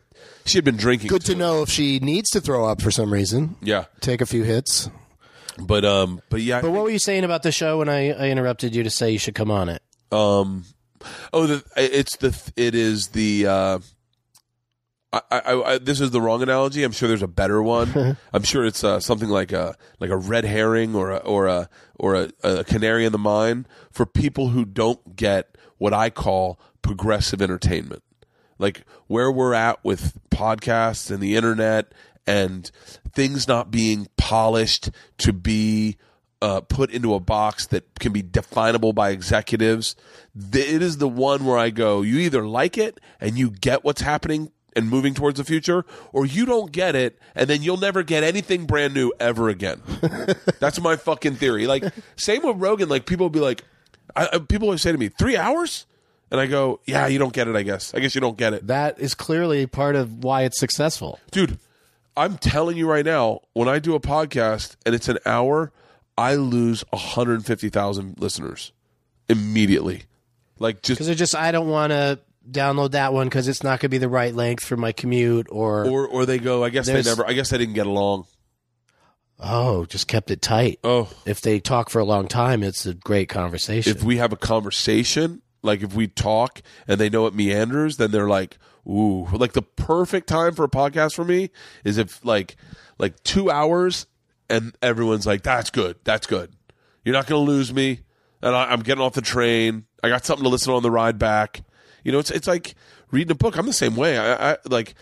she 0.44 0.58
had 0.58 0.64
been 0.64 0.76
drinking. 0.76 1.08
Good 1.08 1.22
to 1.24 1.32
too. 1.32 1.38
know 1.38 1.62
if 1.62 1.70
she 1.70 1.98
needs 2.00 2.30
to 2.30 2.40
throw 2.40 2.66
up 2.66 2.80
for 2.80 2.90
some 2.90 3.12
reason. 3.12 3.56
Yeah, 3.62 3.86
Take 4.00 4.20
a 4.20 4.26
few 4.26 4.44
hits. 4.44 4.88
but 5.58 5.84
um, 5.84 6.20
but 6.30 6.40
yeah, 6.42 6.60
But 6.60 6.70
what 6.70 6.84
were 6.84 6.90
you 6.90 6.98
saying 6.98 7.24
about 7.24 7.42
the 7.42 7.50
show 7.52 7.78
when 7.78 7.88
I, 7.88 8.10
I 8.12 8.28
interrupted 8.28 8.74
you 8.76 8.82
to 8.84 8.90
say 8.90 9.10
you 9.10 9.18
should 9.18 9.34
come 9.34 9.50
on 9.50 9.68
it? 9.70 9.82
Um, 10.12 10.64
oh, 11.32 11.46
the, 11.46 11.64
it's 11.76 12.16
the 12.16 12.52
it 12.56 12.74
is 12.74 13.08
the. 13.08 13.46
Uh, 13.46 13.78
I, 15.12 15.22
I, 15.30 15.62
I, 15.62 15.78
this 15.78 16.00
is 16.00 16.12
the 16.12 16.20
wrong 16.20 16.40
analogy. 16.40 16.84
I'm 16.84 16.92
sure 16.92 17.08
there's 17.08 17.22
a 17.22 17.28
better 17.28 17.60
one. 17.62 18.16
I'm 18.32 18.42
sure 18.44 18.64
it's 18.64 18.84
uh, 18.84 19.00
something 19.00 19.28
like 19.28 19.52
a 19.52 19.76
like 19.98 20.10
a 20.10 20.16
red 20.16 20.44
herring 20.44 20.94
or 20.94 21.10
a, 21.10 21.16
or 21.16 21.46
a 21.46 21.68
or 21.96 22.14
a, 22.14 22.30
a 22.44 22.64
canary 22.64 23.04
in 23.04 23.12
the 23.12 23.18
mine 23.18 23.66
for 23.90 24.06
people 24.06 24.48
who 24.48 24.64
don't 24.64 25.16
get 25.16 25.58
what 25.78 25.92
I 25.92 26.10
call 26.10 26.60
progressive 26.82 27.42
entertainment, 27.42 28.02
like 28.58 28.84
where 29.08 29.32
we're 29.32 29.54
at 29.54 29.84
with 29.84 30.18
podcasts 30.30 31.10
and 31.10 31.20
the 31.20 31.34
internet 31.34 31.92
and 32.26 32.70
things 33.12 33.48
not 33.48 33.70
being 33.70 34.06
polished 34.16 34.90
to 35.18 35.32
be 35.32 35.96
uh, 36.42 36.60
put 36.62 36.90
into 36.90 37.14
a 37.14 37.20
box 37.20 37.66
that 37.66 37.98
can 37.98 38.12
be 38.12 38.22
definable 38.22 38.92
by 38.92 39.10
executives. 39.10 39.94
It 40.34 40.82
is 40.82 40.98
the 40.98 41.08
one 41.08 41.44
where 41.44 41.58
I 41.58 41.70
go, 41.70 42.02
you 42.02 42.18
either 42.18 42.46
like 42.46 42.78
it 42.78 43.00
and 43.20 43.38
you 43.38 43.50
get 43.50 43.84
what's 43.84 44.00
happening 44.00 44.50
and 44.76 44.88
moving 44.88 45.14
towards 45.14 45.36
the 45.36 45.44
future, 45.44 45.84
or 46.12 46.24
you 46.24 46.46
don't 46.46 46.70
get 46.70 46.94
it 46.94 47.18
and 47.34 47.50
then 47.50 47.60
you'll 47.60 47.76
never 47.76 48.04
get 48.04 48.22
anything 48.22 48.66
brand 48.66 48.94
new 48.94 49.12
ever 49.18 49.48
again. 49.48 49.82
That's 50.60 50.80
my 50.80 50.96
fucking 50.96 51.36
theory. 51.36 51.66
Like, 51.66 51.84
same 52.16 52.42
with 52.42 52.56
Rogan. 52.56 52.88
Like, 52.88 53.04
people 53.04 53.24
will 53.24 53.30
be 53.30 53.40
like, 53.40 53.64
I, 54.14 54.38
people 54.38 54.68
always 54.68 54.82
say 54.82 54.92
to 54.92 54.98
me, 54.98 55.08
three 55.08 55.36
hours? 55.36 55.86
And 56.30 56.40
I 56.40 56.46
go, 56.46 56.78
yeah, 56.86 57.08
you 57.08 57.18
don't 57.18 57.32
get 57.32 57.48
it, 57.48 57.56
I 57.56 57.62
guess. 57.62 57.92
I 57.92 57.98
guess 57.98 58.14
you 58.14 58.20
don't 58.20 58.38
get 58.38 58.52
it. 58.54 58.68
That 58.68 59.00
is 59.00 59.14
clearly 59.16 59.66
part 59.66 59.96
of 59.96 60.22
why 60.22 60.42
it's 60.42 60.60
successful. 60.60 61.18
Dude, 61.32 61.58
I'm 62.16 62.38
telling 62.38 62.76
you 62.76 62.88
right 62.88 63.04
now, 63.04 63.40
when 63.52 63.68
I 63.68 63.80
do 63.80 63.96
a 63.96 64.00
podcast 64.00 64.76
and 64.86 64.94
it's 64.94 65.08
an 65.08 65.18
hour, 65.26 65.72
I 66.20 66.34
lose 66.34 66.84
150,000 66.90 68.20
listeners 68.20 68.72
immediately. 69.28 70.02
Like 70.58 70.82
just 70.82 70.98
Because 70.98 71.06
they're 71.06 71.14
just, 71.14 71.34
I 71.34 71.50
don't 71.52 71.68
want 71.68 71.90
to 71.92 72.20
download 72.50 72.92
that 72.92 73.12
one 73.12 73.26
because 73.28 73.48
it's 73.48 73.62
not 73.62 73.80
going 73.80 73.80
to 73.80 73.88
be 73.88 73.98
the 73.98 74.08
right 74.08 74.34
length 74.34 74.64
for 74.64 74.76
my 74.76 74.92
commute 74.92 75.46
or, 75.50 75.86
or 75.88 76.06
or 76.08 76.26
they 76.26 76.38
go, 76.38 76.64
I 76.64 76.70
guess 76.70 76.86
they 76.86 76.92
There's- 76.94 77.06
never 77.06 77.26
I 77.26 77.32
guess 77.32 77.50
they 77.50 77.58
didn't 77.58 77.74
get 77.74 77.86
along. 77.86 78.26
oh, 79.38 79.84
just 79.86 80.06
kept 80.08 80.30
it 80.30 80.42
tight. 80.42 80.78
Oh, 80.84 81.08
If 81.24 81.40
they 81.40 81.60
talk 81.60 81.90
for 81.90 81.98
a 81.98 82.04
long 82.04 82.28
time, 82.28 82.62
it's 82.62 82.84
a 82.86 82.94
great 82.94 83.28
conversation. 83.28 83.96
if 83.96 84.02
we 84.04 84.18
have 84.18 84.32
a 84.32 84.36
conversation, 84.36 85.42
like 85.62 85.82
if 85.82 85.94
we 85.94 86.08
talk 86.08 86.62
and 86.88 87.00
they 87.00 87.08
know 87.10 87.26
it 87.26 87.34
meanders, 87.34 87.96
then 87.96 88.10
they're 88.10 88.28
like, 88.28 88.58
ooh, 88.86 89.26
like 89.32 89.52
the 89.52 89.62
perfect 89.62 90.26
time 90.28 90.54
for 90.54 90.64
a 90.64 90.68
podcast 90.68 91.14
for 91.14 91.24
me 91.24 91.50
is 91.84 91.98
if 91.98 92.24
like 92.24 92.56
like 92.98 93.22
2 93.24 93.50
hours 93.50 94.06
and 94.50 94.76
everyone's 94.82 95.26
like, 95.26 95.42
that's 95.42 95.70
good. 95.70 95.96
That's 96.04 96.26
good. 96.26 96.52
You're 97.04 97.14
not 97.14 97.26
going 97.26 97.44
to 97.46 97.50
lose 97.50 97.72
me. 97.72 98.00
And 98.42 98.54
I, 98.54 98.70
I'm 98.72 98.80
getting 98.80 99.02
off 99.02 99.14
the 99.14 99.22
train. 99.22 99.84
I 100.02 100.08
got 100.08 100.24
something 100.26 100.44
to 100.44 100.50
listen 100.50 100.72
on 100.72 100.82
the 100.82 100.90
ride 100.90 101.18
back. 101.18 101.62
You 102.04 102.12
know, 102.12 102.18
it's 102.18 102.30
it's 102.30 102.46
like 102.46 102.74
reading 103.10 103.30
a 103.30 103.34
book. 103.34 103.56
I'm 103.56 103.66
the 103.66 103.72
same 103.72 103.96
way. 103.96 104.18
I, 104.18 104.52
I 104.52 104.56
like 104.68 104.94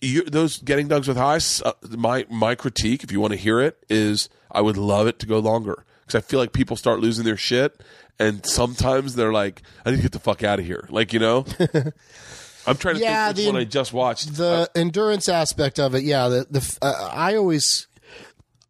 you, 0.00 0.24
those 0.24 0.58
getting 0.58 0.88
Dougs 0.88 1.06
with 1.06 1.16
highs. 1.16 1.62
Uh, 1.62 1.72
my 1.90 2.26
my 2.28 2.54
critique, 2.56 3.04
if 3.04 3.12
you 3.12 3.20
want 3.20 3.32
to 3.32 3.38
hear 3.38 3.60
it, 3.60 3.78
is 3.88 4.28
I 4.50 4.60
would 4.60 4.76
love 4.76 5.06
it 5.06 5.18
to 5.20 5.26
go 5.26 5.38
longer 5.38 5.84
because 6.00 6.16
I 6.16 6.20
feel 6.20 6.40
like 6.40 6.52
people 6.52 6.76
start 6.76 6.98
losing 6.98 7.24
their 7.24 7.36
shit, 7.36 7.80
and 8.18 8.44
sometimes 8.44 9.14
they're 9.14 9.32
like, 9.32 9.62
I 9.86 9.90
need 9.90 9.96
to 9.98 10.02
get 10.02 10.10
the 10.12 10.18
fuck 10.18 10.42
out 10.42 10.58
of 10.58 10.64
here. 10.66 10.88
Like 10.90 11.12
you 11.12 11.20
know, 11.20 11.44
I'm 12.66 12.76
trying 12.76 12.96
to 12.96 13.00
Yeah, 13.00 13.26
think 13.26 13.36
which 13.36 13.44
the- 13.46 13.52
one 13.52 13.60
I 13.60 13.64
just 13.64 13.92
watched. 13.92 14.34
The 14.36 14.68
endurance 14.74 15.28
aspect 15.28 15.78
of 15.78 15.94
it, 15.94 16.02
yeah. 16.02 16.26
The 16.28 16.46
the 16.50 16.78
uh, 16.82 17.10
I 17.12 17.36
always, 17.36 17.86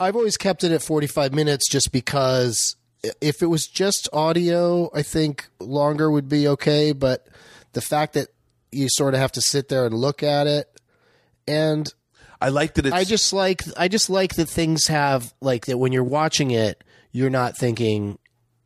I've 0.02 0.16
always 0.16 0.36
kept 0.36 0.64
it 0.64 0.72
at 0.72 0.82
forty 0.82 1.06
five 1.06 1.32
minutes 1.32 1.68
just 1.68 1.92
because 1.92 2.76
if 3.20 3.42
it 3.42 3.46
was 3.46 3.66
just 3.66 4.08
audio, 4.12 4.90
I 4.94 5.02
think 5.02 5.48
longer 5.58 6.10
would 6.10 6.28
be 6.28 6.46
okay. 6.48 6.92
But 6.92 7.26
the 7.72 7.80
fact 7.80 8.14
that 8.14 8.28
you 8.70 8.88
sort 8.90 9.14
of 9.14 9.20
have 9.20 9.32
to 9.32 9.40
sit 9.40 9.68
there 9.68 9.86
and 9.86 9.94
look 9.94 10.22
at 10.22 10.46
it, 10.46 10.68
and 11.46 11.92
I 12.40 12.48
like 12.48 12.74
that 12.74 12.86
it's 12.86 12.94
I 12.94 13.04
just 13.04 13.32
like 13.32 13.62
I 13.76 13.88
just 13.88 14.10
like 14.10 14.34
that 14.34 14.48
things 14.48 14.88
have 14.88 15.32
like 15.40 15.66
that 15.66 15.78
when 15.78 15.92
you're 15.92 16.04
watching 16.04 16.50
it, 16.50 16.82
you're 17.12 17.30
not 17.30 17.56
thinking 17.56 18.18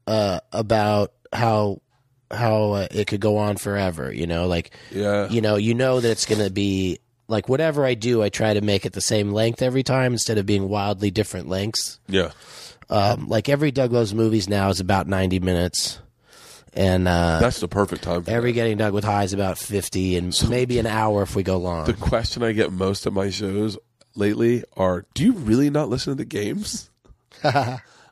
uh, 0.06 0.40
about 0.52 1.12
how 1.32 1.82
how 2.30 2.72
uh, 2.72 2.88
it 2.90 3.06
could 3.06 3.20
go 3.20 3.36
on 3.36 3.56
forever. 3.56 4.12
You 4.12 4.26
know, 4.26 4.46
like 4.46 4.72
Yeah. 4.90 5.28
you 5.28 5.40
know, 5.40 5.56
you 5.56 5.74
know 5.74 6.00
that 6.00 6.10
it's 6.10 6.26
going 6.26 6.42
to 6.42 6.50
be 6.50 6.98
like 7.28 7.48
whatever 7.48 7.84
I 7.84 7.94
do, 7.94 8.22
I 8.22 8.28
try 8.28 8.54
to 8.54 8.60
make 8.60 8.86
it 8.86 8.92
the 8.92 9.00
same 9.00 9.32
length 9.32 9.62
every 9.62 9.82
time 9.82 10.12
instead 10.12 10.38
of 10.38 10.46
being 10.46 10.68
wildly 10.68 11.10
different 11.10 11.48
lengths. 11.48 11.98
yeah. 12.08 12.30
Um, 12.88 13.28
like 13.28 13.48
every 13.48 13.72
Doug 13.72 13.90
Loves 13.90 14.14
movies 14.14 14.48
now 14.48 14.68
is 14.68 14.78
about 14.78 15.08
ninety 15.08 15.40
minutes, 15.40 15.98
and 16.72 17.08
uh, 17.08 17.40
That's 17.40 17.58
the 17.58 17.66
perfect 17.66 18.04
time. 18.04 18.22
For 18.22 18.30
every 18.30 18.52
that. 18.52 18.54
Getting 18.54 18.76
Doug 18.76 18.92
with 18.92 19.02
High 19.02 19.24
is 19.24 19.32
about 19.32 19.58
fifty, 19.58 20.16
and 20.16 20.32
maybe 20.48 20.78
an 20.78 20.86
hour 20.86 21.22
if 21.22 21.34
we 21.34 21.42
go 21.42 21.56
long. 21.56 21.86
The 21.86 21.94
question 21.94 22.44
I 22.44 22.52
get 22.52 22.70
most 22.70 23.04
at 23.04 23.12
my 23.12 23.30
shows 23.30 23.76
lately 24.14 24.62
are, 24.76 25.04
"Do 25.14 25.24
you 25.24 25.32
really 25.32 25.68
not 25.68 25.88
listen 25.88 26.12
to 26.12 26.16
the 26.16 26.24
games?" 26.24 26.88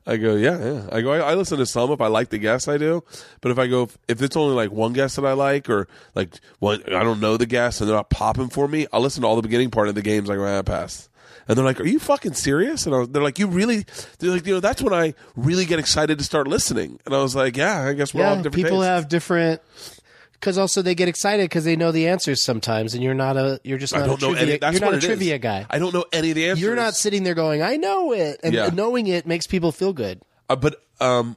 I 0.07 0.17
go, 0.19 0.35
"Yeah, 0.35 0.59
yeah." 0.63 0.89
I 0.93 1.01
go, 1.01 1.13
I, 1.13 1.19
"I 1.19 1.35
listen 1.35 1.59
to 1.59 1.67
some 1.67 1.91
if 1.91 2.01
I 2.01 2.09
like 2.09 2.29
the 2.29 2.39
guests, 2.39 2.69
I 2.69 2.77
do." 2.77 3.03
But 3.41 3.53
if 3.53 3.59
I 3.59 3.67
go, 3.67 3.89
if 4.09 4.21
it's 4.21 4.37
only 4.37 4.55
like 4.55 4.71
one 4.71 4.93
guest 4.93 5.17
that 5.17 5.25
I 5.25 5.33
like, 5.33 5.71
or 5.71 5.89
like 6.15 6.41
one 6.59 6.83
I 6.87 7.03
don't 7.03 7.21
know 7.21 7.37
the 7.37 7.47
guests 7.47 7.81
and 7.81 7.89
they're 7.89 7.97
not 7.97 8.11
popping 8.11 8.49
for 8.49 8.69
me, 8.69 8.87
I'll 8.93 9.01
listen 9.01 9.23
to 9.23 9.29
all 9.29 9.37
the 9.37 9.43
beginning 9.43 9.71
part 9.71 9.89
of 9.89 9.95
the 9.95 10.03
games. 10.03 10.29
I 10.29 10.37
go, 10.37 10.45
"Ah, 10.45 10.63
pass." 10.63 11.09
And 11.49 11.57
they're 11.57 11.65
like, 11.65 11.81
"Are 11.81 11.87
you 11.87 11.99
fucking 11.99 12.35
serious?" 12.35 12.87
And 12.87 12.95
was, 12.95 13.09
they're 13.09 13.23
like, 13.23 13.39
"You 13.39 13.47
really?" 13.47 13.85
They're 14.19 14.31
like, 14.31 14.47
"You 14.47 14.55
know, 14.55 14.61
that's 14.61 14.83
when 14.83 14.93
I 14.95 15.15
really 15.37 15.65
get 15.65 15.79
excited 15.79 16.19
to 16.19 16.25
start 16.25 16.49
listening." 16.49 17.01
And 17.07 17.15
I 17.15 17.19
was 17.23 17.35
like, 17.35 17.57
"Yeah, 17.57 17.83
I 17.83 17.95
guess 17.95 18.13
we're 18.15 18.23
all 18.23 18.29
yeah, 18.29 18.35
have 18.35 18.43
different 18.45 18.65
people 18.65 18.81
tastes. 18.81 18.87
have 18.87 19.09
different. 19.09 19.63
Because 20.35 20.59
also 20.59 20.82
they 20.82 20.95
get 20.95 21.09
excited 21.09 21.45
because 21.45 21.64
they 21.64 21.74
know 21.76 21.91
the 21.91 22.07
answers 22.09 22.45
sometimes, 22.45 22.93
and 22.95 23.03
you're 23.03 23.14
not 23.14 23.37
a 23.37 23.59
you're 23.64 23.78
just 23.78 23.95
I 23.95 24.01
not 24.01 24.07
don't 24.07 24.22
a 24.22 24.26
know 24.26 24.32
trivia, 24.35 24.49
any. 24.53 24.59
That's 24.59 24.72
you're 24.74 24.80
not 24.80 24.93
a 24.93 24.97
it 24.97 25.03
is. 25.03 25.05
trivia 25.07 25.39
guy. 25.39 25.66
I 25.70 25.78
don't 25.78 25.95
know 25.95 26.05
any 26.12 26.30
of 26.30 26.35
the 26.35 26.49
answers. 26.51 26.62
You're 26.62 26.76
not 26.76 26.95
sitting 26.95 27.22
there 27.24 27.35
going, 27.35 27.62
"I 27.62 27.76
know 27.76 28.12
it," 28.12 28.41
and 28.45 28.53
Yeah. 28.53 28.68
knowing 28.72 29.07
it 29.07 29.26
makes 29.26 29.47
people 29.47 29.72
feel 29.72 29.93
good. 29.95 30.20
Uh, 30.51 30.57
but 30.57 30.82
um, 31.01 31.37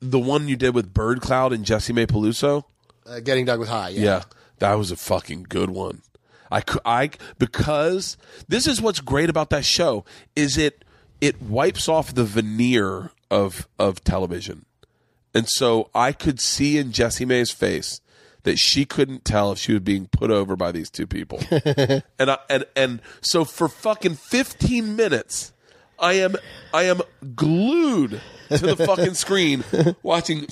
the 0.00 0.18
one 0.18 0.46
you 0.48 0.56
did 0.56 0.74
with 0.74 0.92
Bird 0.92 1.20
Cloud 1.22 1.52
and 1.54 1.64
Jessimae 1.64 2.06
Peluso, 2.06 2.64
Uh, 3.06 3.20
getting 3.20 3.46
Doug 3.46 3.60
with 3.60 3.68
High, 3.70 3.90
yeah. 3.90 4.24
that 4.58 4.74
was 4.74 4.90
a 4.90 4.96
fucking 4.96 5.46
good 5.48 5.70
one. 5.70 6.02
I, 6.50 6.60
cou- 6.60 6.80
I 6.84 7.10
because 7.38 8.16
this 8.46 8.66
is 8.66 8.80
what's 8.82 9.00
great 9.00 9.30
about 9.30 9.48
that 9.50 9.64
show 9.64 10.04
is 10.36 10.58
it 10.58 10.84
it 11.20 11.40
wipes 11.40 11.88
off 11.88 12.14
the 12.14 12.24
veneer 12.24 13.10
of 13.30 13.66
of 13.78 14.04
television, 14.04 14.66
and 15.32 15.46
so 15.48 15.88
I 15.94 16.12
could 16.12 16.40
see 16.40 16.76
in 16.78 16.92
Jessimae's 16.92 17.50
face 17.50 18.00
that 18.44 18.58
she 18.58 18.84
couldn't 18.84 19.24
tell 19.24 19.52
if 19.52 19.58
she 19.58 19.72
was 19.72 19.82
being 19.82 20.06
put 20.06 20.30
over 20.30 20.56
by 20.56 20.72
these 20.72 20.88
two 20.90 21.06
people, 21.06 21.40
and 21.50 22.30
I, 22.30 22.38
and 22.48 22.64
and 22.76 23.02
so 23.20 23.44
for 23.44 23.68
fucking 23.68 24.14
fifteen 24.14 24.96
minutes. 24.96 25.50
I 25.96 26.14
am 26.14 26.34
I 26.72 26.82
am 26.84 27.00
glued 27.36 28.20
to 28.48 28.58
the 28.58 28.76
fucking 28.76 29.14
screen 29.14 29.62
watching 30.02 30.46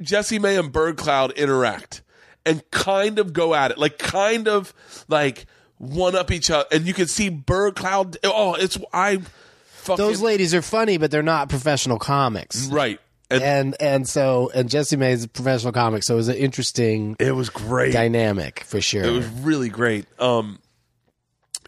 Jessimae 0.00 0.58
and 0.58 0.72
Birdcloud 0.72 1.34
interact 1.34 2.02
and 2.46 2.68
kind 2.70 3.18
of 3.18 3.32
go 3.32 3.54
at 3.54 3.72
it, 3.72 3.78
like 3.78 3.98
kind 3.98 4.46
of 4.46 4.72
like 5.08 5.46
one 5.78 6.14
up 6.14 6.30
each 6.30 6.50
other, 6.50 6.66
and 6.70 6.86
you 6.86 6.94
can 6.94 7.06
see 7.06 7.30
Birdcloud. 7.30 8.16
Oh, 8.24 8.54
it's 8.54 8.78
I 8.92 9.18
fucking 9.66 10.04
Those 10.04 10.22
ladies 10.22 10.54
are 10.54 10.62
funny, 10.62 10.96
but 10.96 11.10
they're 11.10 11.22
not 11.22 11.48
professional 11.48 11.98
comics. 11.98 12.66
right, 12.66 13.00
and, 13.30 13.42
And 13.42 13.76
and 13.80 14.08
so 14.08 14.50
and 14.54 14.68
Jessimae 14.68 15.12
is 15.12 15.24
a 15.24 15.28
professional 15.28 15.72
comic, 15.72 16.02
so 16.02 16.14
it 16.14 16.16
was 16.16 16.28
an 16.28 16.36
interesting 16.36 17.16
it 17.18 17.32
was 17.32 17.50
great. 17.50 17.92
dynamic 17.92 18.60
for 18.60 18.80
sure. 18.80 19.04
It 19.04 19.10
was 19.10 19.26
really 19.26 19.68
great. 19.68 20.06
Um, 20.20 20.58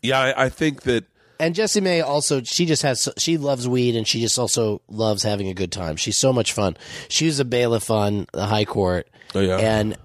yeah, 0.02 0.18
I, 0.18 0.44
I 0.46 0.48
think 0.48 0.82
that 0.82 1.04
and 1.38 1.54
Jessimae 1.54 2.04
also 2.04 2.42
she 2.42 2.66
just 2.66 2.82
has 2.82 3.08
she 3.18 3.38
loves 3.38 3.66
weed 3.66 3.96
and 3.96 4.06
she 4.06 4.20
just 4.20 4.38
also 4.38 4.82
loves 4.88 5.22
having 5.22 5.48
a 5.48 5.54
good 5.54 5.72
time. 5.72 5.96
She's 5.96 6.18
so 6.18 6.32
much 6.32 6.52
fun. 6.52 6.76
She 7.08 7.26
was 7.26 7.40
a 7.40 7.44
bailiff 7.44 7.90
on 7.90 8.26
the 8.32 8.46
high 8.46 8.64
court. 8.66 9.08
Oh, 9.34 9.40
yeah. 9.40 9.56
And 9.56 9.96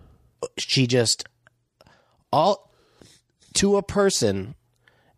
she 0.58 0.88
just 0.88 1.26
all 2.32 2.72
to 3.56 3.78
a 3.78 3.84
person 3.84 4.56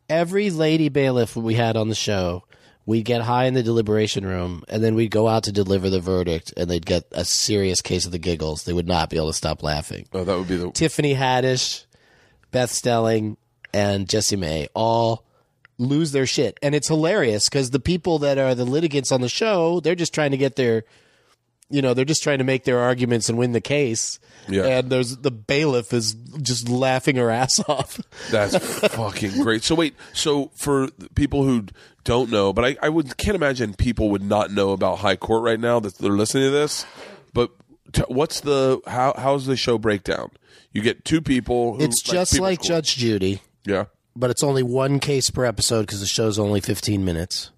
every 0.09 0.49
lady 0.49 0.89
bailiff 0.89 1.35
we 1.35 1.55
had 1.55 1.77
on 1.77 1.89
the 1.89 1.95
show 1.95 2.43
we'd 2.87 3.05
get 3.05 3.21
high 3.21 3.45
in 3.45 3.53
the 3.53 3.61
deliberation 3.61 4.25
room 4.25 4.63
and 4.67 4.83
then 4.83 4.95
we'd 4.95 5.11
go 5.11 5.27
out 5.27 5.43
to 5.43 5.51
deliver 5.51 5.91
the 5.91 5.99
verdict 5.99 6.51
and 6.57 6.67
they'd 6.67 6.85
get 6.85 7.03
a 7.11 7.23
serious 7.23 7.81
case 7.81 8.05
of 8.07 8.11
the 8.11 8.17
giggles 8.17 8.63
they 8.63 8.73
would 8.73 8.87
not 8.87 9.11
be 9.11 9.17
able 9.17 9.27
to 9.27 9.33
stop 9.33 9.61
laughing 9.61 10.07
oh, 10.13 10.23
that 10.23 10.35
would 10.35 10.47
be 10.47 10.57
the 10.57 10.71
Tiffany 10.71 11.13
Haddish, 11.13 11.85
Beth 12.51 12.71
Stelling, 12.71 13.37
and 13.73 14.07
Jessimae 14.07 14.67
all 14.73 15.27
lose 15.77 16.11
their 16.11 16.25
shit. 16.25 16.57
And 16.61 16.73
it's 16.73 16.87
hilarious 16.87 17.49
because 17.49 17.69
the 17.69 17.79
people 17.79 18.19
that 18.19 18.37
are 18.37 18.55
the 18.55 18.65
litigants 18.65 19.11
on 19.11 19.21
the 19.21 19.29
show, 19.29 19.79
they're 19.79 19.95
just 19.95 20.13
trying 20.13 20.31
to 20.31 20.37
get 20.37 20.55
their, 20.55 20.83
you 21.69 21.81
know, 21.81 21.93
they're 21.93 22.05
just 22.05 22.23
trying 22.23 22.37
to 22.37 22.43
make 22.43 22.63
their 22.63 22.79
arguments 22.79 23.27
and 23.29 23.37
win 23.37 23.51
the 23.51 23.61
case. 23.61 24.19
Yeah. 24.47 24.63
And 24.65 24.89
there's 24.89 25.17
the 25.17 25.31
bailiff 25.31 25.91
is 25.93 26.13
just 26.41 26.69
laughing 26.69 27.17
her 27.17 27.29
ass 27.29 27.59
off. 27.67 27.99
That's 28.31 28.57
fucking 28.95 29.41
great. 29.41 29.63
So 29.63 29.75
wait, 29.75 29.95
so 30.13 30.51
for 30.55 30.89
people 31.15 31.43
who 31.43 31.65
don't 32.05 32.31
know, 32.31 32.53
but 32.53 32.63
I, 32.63 32.77
I 32.81 32.89
would 32.89 33.17
can't 33.17 33.35
imagine 33.35 33.73
people 33.73 34.09
would 34.11 34.23
not 34.23 34.51
know 34.51 34.71
about 34.71 34.99
High 34.99 35.17
Court 35.17 35.43
right 35.43 35.59
now 35.59 35.79
that 35.81 35.97
they're 35.97 36.11
listening 36.11 36.45
to 36.45 36.51
this. 36.51 36.85
But 37.33 37.51
t- 37.91 38.03
what's 38.07 38.39
the 38.39 38.79
how 38.87 39.13
how's 39.17 39.45
the 39.45 39.57
show 39.57 39.77
breakdown? 39.77 40.31
You 40.71 40.81
get 40.81 41.03
two 41.03 41.21
people. 41.21 41.75
Who, 41.75 41.83
It's 41.83 42.01
just 42.01 42.31
people 42.33 42.45
like. 42.47 42.61
Judge 42.61 42.95
Judy, 42.95 43.41
Yeah. 43.65 43.85
but 44.15 44.29
it's 44.29 44.43
only 44.43 44.63
one 44.63 44.99
case 44.99 45.29
per 45.29 45.43
episode 45.43 45.81
because 45.81 45.99
the 45.99 46.05
show's 46.05 46.39
only 46.39 46.61
15 46.61 47.03
minutes. 47.03 47.51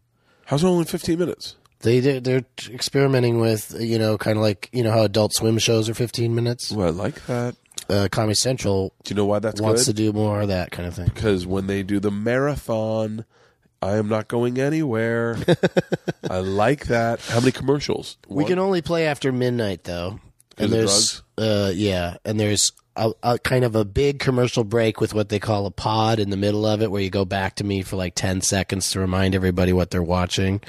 How's 0.46 0.64
it 0.64 0.68
only 0.68 0.86
fifteen 0.86 1.20
minutes? 1.20 1.56
They 1.82 2.00
they're, 2.02 2.20
they're 2.20 2.46
experimenting 2.70 3.40
with 3.40 3.76
you 3.80 3.98
know 4.00 4.18
kind 4.18 4.38
of 4.38 4.44
like 4.44 4.70
you 4.74 4.84
know 4.84 4.92
how 4.92 5.04
Adult 5.04 5.34
Swim 5.34 5.58
shows 5.60 5.88
are 5.90 5.94
15 5.94 6.36
minutes. 6.36 6.72
Well, 6.72 6.88
I 6.88 6.92
like 6.92 7.26
that. 7.28 7.56
Uh, 7.90 8.08
Comedy 8.12 8.36
Central 8.36 8.94
Do 9.04 9.14
you 9.14 9.16
know 9.16 9.26
why 9.26 9.40
that's 9.40 9.60
wants 9.62 9.86
good? 9.86 9.96
to 9.96 10.04
do 10.04 10.14
more 10.14 10.42
of 10.42 10.50
that 10.50 10.70
kind 10.72 10.88
of 10.88 10.94
thing. 10.94 11.08
because 11.14 11.48
when 11.48 11.66
they 11.68 11.82
do 11.82 12.00
the 12.00 12.12
marathon, 12.12 13.26
I 13.82 13.96
am 13.96 14.10
not 14.10 14.28
going 14.28 14.60
anywhere. 14.60 15.38
I 16.30 16.40
like 16.40 16.88
that. 16.88 17.22
How 17.22 17.40
many 17.40 17.52
commercials? 17.54 18.18
We 18.28 18.46
can 18.46 18.60
only 18.60 18.82
play 18.82 19.08
after 19.08 19.32
midnight 19.32 19.86
though, 19.86 20.20
and 20.58 20.72
there's 20.72 21.24
uh 21.38 21.72
yeah, 21.74 22.18
and 22.26 22.40
there's 22.40 22.74
a, 22.96 23.12
a 23.24 23.40
kind 23.40 23.64
of 23.64 23.76
a 23.76 23.86
big 23.86 24.20
commercial 24.20 24.66
break 24.66 25.00
with 25.00 25.14
what 25.14 25.30
they 25.30 25.40
call 25.40 25.66
a 25.66 25.72
pod 25.72 26.20
in 26.20 26.30
the 26.30 26.38
middle 26.38 26.66
of 26.66 26.82
it, 26.82 26.92
where 26.92 27.02
you 27.02 27.10
go 27.10 27.24
back 27.26 27.56
to 27.56 27.64
me 27.64 27.82
for 27.82 27.96
like 27.96 28.14
ten 28.16 28.42
seconds 28.42 28.92
to 28.92 29.00
remind 29.00 29.34
everybody 29.34 29.72
what 29.74 29.90
they're 29.90 30.04
watching, 30.04 30.60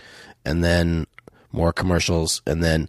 and 0.44 0.62
then 0.64 1.06
more 1.52 1.72
commercials, 1.72 2.42
and 2.46 2.62
then 2.62 2.88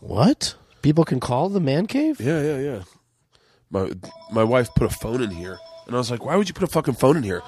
what? 0.00 0.54
People 0.82 1.04
can 1.04 1.20
call 1.20 1.48
the 1.48 1.60
man 1.60 1.86
cave. 1.86 2.20
Yeah, 2.20 2.42
yeah, 2.42 2.58
yeah. 2.58 2.82
My 3.70 3.90
my 4.30 4.44
wife 4.44 4.68
put 4.74 4.84
a 4.86 4.94
phone 4.94 5.22
in 5.22 5.30
here, 5.30 5.58
and 5.86 5.94
I 5.94 5.98
was 5.98 6.10
like, 6.10 6.24
"Why 6.24 6.36
would 6.36 6.48
you 6.48 6.54
put 6.54 6.64
a 6.64 6.72
fucking 6.72 6.94
phone 6.94 7.16
in 7.16 7.22
here?" 7.22 7.42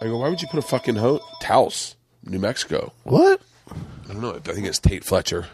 I 0.00 0.04
go, 0.06 0.18
"Why 0.18 0.28
would 0.28 0.40
you 0.40 0.48
put 0.48 0.58
a 0.58 0.66
fucking 0.66 0.96
ho- 0.96 1.20
Taos, 1.40 1.96
New 2.24 2.38
Mexico?" 2.38 2.92
What? 3.04 3.40
I 3.70 4.12
don't 4.12 4.20
know. 4.22 4.34
I 4.34 4.38
think 4.38 4.66
it's 4.66 4.78
Tate 4.78 5.04
Fletcher. 5.04 5.46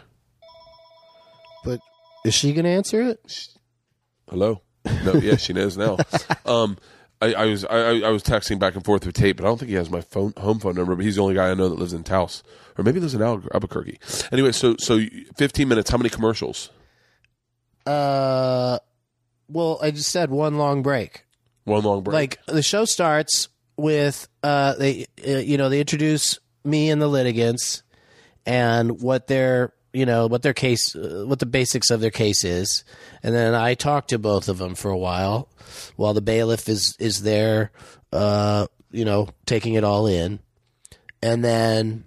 But 1.63 1.79
is 2.23 2.33
she 2.33 2.53
gonna 2.53 2.69
answer 2.69 3.01
it? 3.01 3.47
Hello. 4.29 4.61
No, 5.03 5.13
yeah, 5.15 5.35
she 5.35 5.53
knows 5.53 5.77
now. 5.77 5.97
Um, 6.45 6.77
I, 7.33 7.43
I 7.43 7.45
was 7.45 7.65
I, 7.65 7.77
I 7.77 8.09
was 8.09 8.23
texting 8.23 8.59
back 8.59 8.75
and 8.75 8.83
forth 8.83 9.05
with 9.05 9.15
Tate, 9.15 9.35
but 9.37 9.45
I 9.45 9.47
don't 9.47 9.57
think 9.57 9.69
he 9.69 9.75
has 9.75 9.89
my 9.89 10.01
phone 10.01 10.33
home 10.37 10.59
phone 10.59 10.75
number. 10.75 10.95
But 10.95 11.05
he's 11.05 11.15
the 11.15 11.21
only 11.21 11.35
guy 11.35 11.49
I 11.49 11.53
know 11.53 11.69
that 11.69 11.79
lives 11.79 11.93
in 11.93 12.03
Taos, 12.03 12.43
or 12.77 12.83
maybe 12.83 12.99
lives 12.99 13.15
in 13.15 13.21
Al- 13.21 13.43
Albuquerque. 13.53 13.99
Anyway, 14.31 14.51
so 14.51 14.75
so 14.79 14.99
fifteen 15.37 15.67
minutes. 15.67 15.89
How 15.89 15.97
many 15.97 16.09
commercials? 16.09 16.69
Uh, 17.85 18.79
well, 19.47 19.79
I 19.81 19.91
just 19.91 20.11
said 20.11 20.29
one 20.31 20.57
long 20.57 20.81
break. 20.81 21.25
One 21.65 21.83
long 21.83 22.03
break. 22.03 22.13
like 22.13 22.45
the 22.45 22.61
show 22.63 22.85
starts 22.85 23.47
with 23.77 24.27
uh 24.43 24.73
they 24.75 25.05
uh, 25.27 25.37
you 25.37 25.57
know 25.57 25.67
they 25.69 25.79
introduce 25.79 26.39
me 26.63 26.89
and 26.89 27.01
the 27.01 27.07
litigants 27.07 27.83
and 28.45 29.01
what 29.01 29.27
their 29.27 29.73
you 29.95 30.05
know 30.05 30.27
what 30.27 30.41
their 30.41 30.53
case 30.53 30.95
uh, 30.95 31.23
what 31.25 31.39
the 31.39 31.45
basics 31.45 31.89
of 31.89 32.01
their 32.01 32.11
case 32.11 32.43
is. 32.43 32.83
And 33.23 33.33
then 33.33 33.55
I 33.55 33.75
talk 33.75 34.07
to 34.07 34.19
both 34.19 34.49
of 34.49 34.57
them 34.57 34.75
for 34.75 34.91
a 34.91 34.97
while 34.97 35.49
while 35.95 36.13
the 36.13 36.21
bailiff 36.21 36.67
is 36.67 36.95
is 36.99 37.23
there 37.23 37.71
uh 38.11 38.67
you 38.91 39.05
know 39.05 39.29
taking 39.45 39.75
it 39.75 39.83
all 39.85 40.05
in. 40.05 40.39
And 41.23 41.43
then 41.43 42.03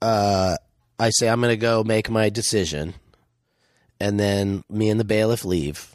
uh 0.00 0.56
I 1.00 1.10
say 1.10 1.28
I'm 1.28 1.40
going 1.40 1.52
to 1.52 1.56
go 1.56 1.84
make 1.84 2.10
my 2.10 2.28
decision. 2.28 2.94
And 4.00 4.18
then 4.18 4.62
me 4.68 4.90
and 4.90 4.98
the 4.98 5.04
bailiff 5.04 5.44
leave. 5.44 5.94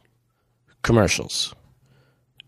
Commercials. 0.82 1.54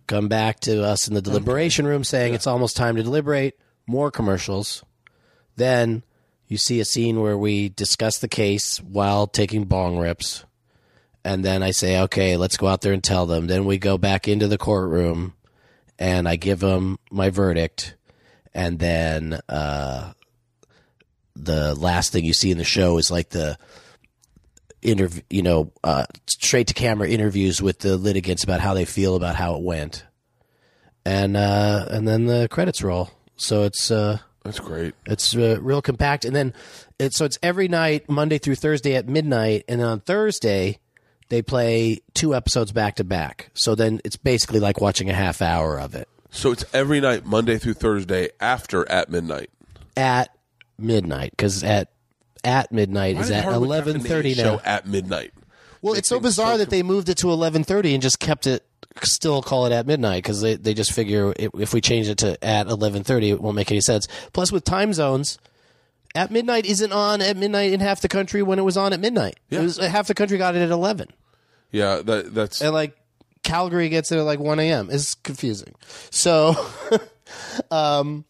Come 0.07 0.27
back 0.27 0.59
to 0.61 0.83
us 0.83 1.07
in 1.07 1.13
the 1.13 1.21
deliberation 1.21 1.87
room 1.87 2.03
saying 2.03 2.33
it's 2.33 2.47
almost 2.47 2.75
time 2.75 2.97
to 2.97 3.03
deliberate. 3.03 3.57
More 3.87 4.11
commercials. 4.11 4.83
Then 5.55 6.03
you 6.47 6.57
see 6.57 6.79
a 6.79 6.85
scene 6.85 7.21
where 7.21 7.37
we 7.37 7.69
discuss 7.69 8.19
the 8.19 8.27
case 8.27 8.77
while 8.77 9.27
taking 9.27 9.65
bong 9.65 9.97
rips. 9.97 10.45
And 11.23 11.43
then 11.43 11.63
I 11.63 11.71
say, 11.71 11.99
okay, 12.01 12.37
let's 12.37 12.57
go 12.57 12.67
out 12.67 12.81
there 12.81 12.93
and 12.93 13.03
tell 13.03 13.25
them. 13.25 13.47
Then 13.47 13.65
we 13.65 13.79
go 13.79 13.97
back 13.97 14.27
into 14.27 14.47
the 14.47 14.59
courtroom 14.59 15.33
and 15.97 16.27
I 16.27 16.35
give 16.35 16.59
them 16.59 16.99
my 17.09 17.31
verdict. 17.31 17.95
And 18.53 18.77
then 18.77 19.39
uh, 19.49 20.13
the 21.35 21.73
last 21.73 22.11
thing 22.11 22.25
you 22.25 22.33
see 22.33 22.51
in 22.51 22.59
the 22.59 22.63
show 22.63 22.97
is 22.99 23.09
like 23.09 23.29
the 23.29 23.57
interview, 24.83 25.23
you 25.29 25.41
know, 25.41 25.71
uh, 25.83 26.05
straight 26.27 26.67
to 26.67 26.73
camera 26.75 27.09
interviews 27.09 27.61
with 27.61 27.79
the 27.79 27.97
litigants 27.97 28.43
about 28.43 28.59
how 28.59 28.75
they 28.75 28.85
feel 28.85 29.15
about 29.15 29.35
how 29.35 29.55
it 29.55 29.63
went. 29.63 30.05
And 31.05 31.37
uh, 31.37 31.85
and 31.89 32.07
then 32.07 32.25
the 32.25 32.47
credits 32.49 32.81
roll. 32.81 33.11
So 33.35 33.63
it's 33.63 33.91
uh, 33.91 34.19
That's 34.45 34.59
great. 34.59 34.93
it's 35.07 35.35
uh, 35.35 35.57
real 35.59 35.81
compact, 35.81 36.23
and 36.23 36.33
then 36.35 36.53
it's 36.99 37.17
so 37.17 37.25
it's 37.25 37.37
every 37.43 37.67
night, 37.67 38.07
Monday 38.07 38.37
through 38.37 38.55
Thursday 38.55 38.95
at 38.95 39.09
midnight, 39.09 39.65
and 39.67 39.81
then 39.81 39.87
on 39.87 39.99
Thursday 39.99 40.79
they 41.29 41.41
play 41.41 41.99
two 42.13 42.33
episodes 42.35 42.71
back 42.71 42.95
to 42.97 43.03
back. 43.03 43.49
So 43.55 43.73
then 43.75 43.99
it's 44.05 44.15
basically 44.15 44.59
like 44.59 44.79
watching 44.79 45.09
a 45.09 45.13
half 45.13 45.41
hour 45.41 45.79
of 45.79 45.95
it 45.95 46.07
So 46.29 46.51
it's 46.51 46.63
every 46.73 47.01
night, 47.01 47.25
Monday 47.25 47.57
through 47.57 47.73
Thursday, 47.73 48.29
after 48.39 48.87
at 48.89 49.09
midnight. 49.09 49.49
at 49.97 50.29
midnight 50.77 51.31
because 51.31 51.63
at 51.63 51.89
at 52.43 52.71
midnight 52.71 53.17
is 53.17 53.31
at 53.31 53.45
eleven 53.45 53.49
thirty 53.49 53.53
have 53.53 53.63
eleven 53.63 53.93
to 53.93 53.97
name 53.99 54.07
thirty 54.07 54.33
the 54.35 54.41
show 54.43 54.55
now. 54.57 54.61
at 54.63 54.87
midnight. 54.87 55.33
Well, 55.81 55.95
it's 55.95 56.09
so 56.09 56.19
bizarre 56.19 56.57
that 56.59 56.69
they 56.69 56.83
moved 56.83 57.09
it 57.09 57.17
to 57.19 57.31
eleven 57.31 57.63
thirty 57.63 57.93
and 57.93 58.01
just 58.03 58.19
kept 58.19 58.45
it. 58.45 58.63
Still 59.03 59.41
call 59.41 59.65
it 59.65 59.71
at 59.71 59.85
midnight 59.85 60.23
because 60.23 60.41
they, 60.41 60.55
they 60.55 60.73
just 60.73 60.93
figure 60.93 61.33
if, 61.37 61.73
we 61.73 61.81
change 61.81 62.07
it 62.07 62.19
to 62.19 62.43
at 62.43 62.67
eleven 62.67 63.03
thirty, 63.03 63.29
it 63.29 63.41
won't 63.41 63.55
make 63.55 63.71
any 63.71 63.81
sense. 63.81 64.07
Plus, 64.31 64.51
with 64.51 64.63
time 64.63 64.93
zones, 64.93 65.37
at 66.15 66.31
midnight 66.31 66.65
isn't 66.65 66.91
on 66.91 67.21
at 67.21 67.35
midnight 67.35 67.73
in 67.73 67.81
half 67.81 68.01
the 68.01 68.07
country 68.07 68.41
when 68.41 68.57
it 68.57 68.63
was 68.63 68.77
on 68.77 68.93
at 68.93 68.99
midnight. 68.99 69.37
Yeah. 69.49 69.59
It 69.59 69.63
was 69.63 69.77
half 69.77 70.07
the 70.07 70.13
country 70.13 70.37
got 70.37 70.55
it 70.55 70.61
at 70.61 70.71
eleven, 70.71 71.09
Yeah, 71.71 72.01
that 72.03 72.33
that's 72.33 72.61
and 72.61 72.73
like 72.73 72.95
Calgary 73.43 73.89
gets 73.89 74.11
it 74.11 74.17
at 74.17 74.23
like 74.23 74.39
one 74.39 74.59
a.m. 74.59 74.89
It's 74.91 75.15
confusing. 75.15 75.75
So, 76.09 76.55
um, 77.71 78.25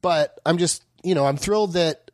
but 0.00 0.38
I'm 0.46 0.58
just 0.58 0.82
you 1.02 1.14
know 1.14 1.26
I'm 1.26 1.36
thrilled 1.36 1.74
that 1.74 2.10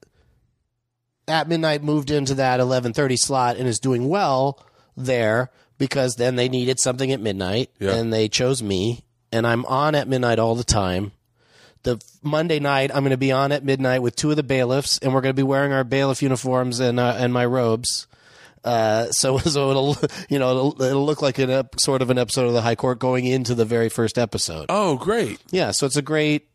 at 1.28 1.48
midnight 1.48 1.82
moved 1.82 2.10
into 2.10 2.34
that 2.34 2.60
11:30 2.60 3.18
slot 3.18 3.56
and 3.56 3.66
is 3.66 3.78
doing 3.78 4.08
well 4.08 4.64
there 4.96 5.50
because 5.78 6.16
then 6.16 6.36
they 6.36 6.48
needed 6.48 6.78
something 6.80 7.10
at 7.12 7.20
midnight 7.20 7.70
Yeah. 7.80 7.94
and 7.94 8.12
they 8.12 8.28
chose 8.28 8.62
me 8.62 9.04
and 9.32 9.46
I'm 9.46 9.64
on 9.66 9.94
at 9.94 10.06
midnight 10.08 10.38
all 10.38 10.54
the 10.54 10.64
time. 10.64 11.12
The 11.82 12.00
Monday 12.22 12.60
night 12.60 12.90
I'm 12.94 13.02
going 13.02 13.10
to 13.10 13.16
be 13.16 13.32
on 13.32 13.52
at 13.52 13.64
midnight 13.64 14.00
with 14.00 14.16
two 14.16 14.30
of 14.30 14.36
the 14.36 14.42
bailiffs 14.42 14.98
and 14.98 15.12
we're 15.12 15.20
going 15.20 15.34
to 15.34 15.36
be 15.38 15.42
wearing 15.42 15.72
our 15.72 15.84
bailiff 15.84 16.22
uniforms 16.22 16.80
and 16.80 16.98
uh, 16.98 17.16
and 17.18 17.32
my 17.32 17.44
robes. 17.44 18.06
Uh, 18.64 19.10
so 19.10 19.36
so 19.54 19.70
it'll 19.70 19.96
you 20.30 20.38
know 20.38 20.50
it'll, 20.50 20.82
it'll 20.82 21.04
look 21.04 21.20
like 21.20 21.38
an 21.38 21.50
ep- 21.50 21.78
sort 21.80 22.00
of 22.00 22.08
an 22.08 22.16
episode 22.16 22.46
of 22.46 22.54
the 22.54 22.62
High 22.62 22.76
Court 22.76 22.98
going 22.98 23.26
into 23.26 23.54
the 23.54 23.66
very 23.66 23.90
first 23.90 24.16
episode. 24.16 24.66
oh 24.70 24.96
great. 24.96 25.38
Yeah, 25.50 25.72
so 25.72 25.84
it's 25.84 25.96
a 25.98 26.02
great, 26.02 26.48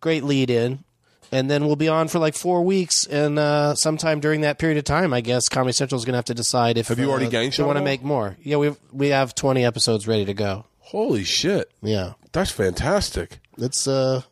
great 0.00 0.24
lead 0.24 0.50
in. 0.50 0.82
And 1.30 1.50
then 1.50 1.66
we'll 1.66 1.76
be 1.76 1.88
on 1.88 2.08
for 2.08 2.18
like 2.18 2.34
four 2.34 2.62
weeks, 2.62 3.04
and 3.04 3.38
uh, 3.38 3.74
sometime 3.74 4.18
during 4.20 4.40
that 4.40 4.58
period 4.58 4.78
of 4.78 4.84
time, 4.84 5.12
I 5.12 5.20
guess 5.20 5.48
Comedy 5.50 5.72
Central 5.74 5.98
is 5.98 6.06
going 6.06 6.14
to 6.14 6.18
have 6.18 6.24
to 6.26 6.34
decide 6.34 6.78
if 6.78 6.88
Have 6.88 6.98
you 6.98 7.10
already 7.10 7.26
uh, 7.26 7.30
gang 7.30 7.50
they 7.54 7.62
want 7.62 7.76
to 7.76 7.84
make 7.84 8.02
more. 8.02 8.36
Yeah, 8.42 8.56
we 8.56 8.74
we 8.92 9.08
have 9.08 9.34
twenty 9.34 9.62
episodes 9.64 10.08
ready 10.08 10.24
to 10.24 10.32
go. 10.32 10.64
Holy 10.78 11.24
shit, 11.24 11.70
Yeah, 11.82 12.14
that's 12.32 12.50
fantastic. 12.50 13.40
it's 13.58 13.86
uh, 13.86 14.22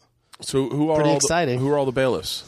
So 0.41 0.71
who 0.71 0.89
are 0.91 0.95
Pretty 0.97 1.11
all 1.11 1.17
exciting. 1.17 1.59
The, 1.59 1.65
who 1.67 1.71
are 1.71 1.77
all 1.77 1.85
the 1.85 1.93
bailiffs? 1.93 2.45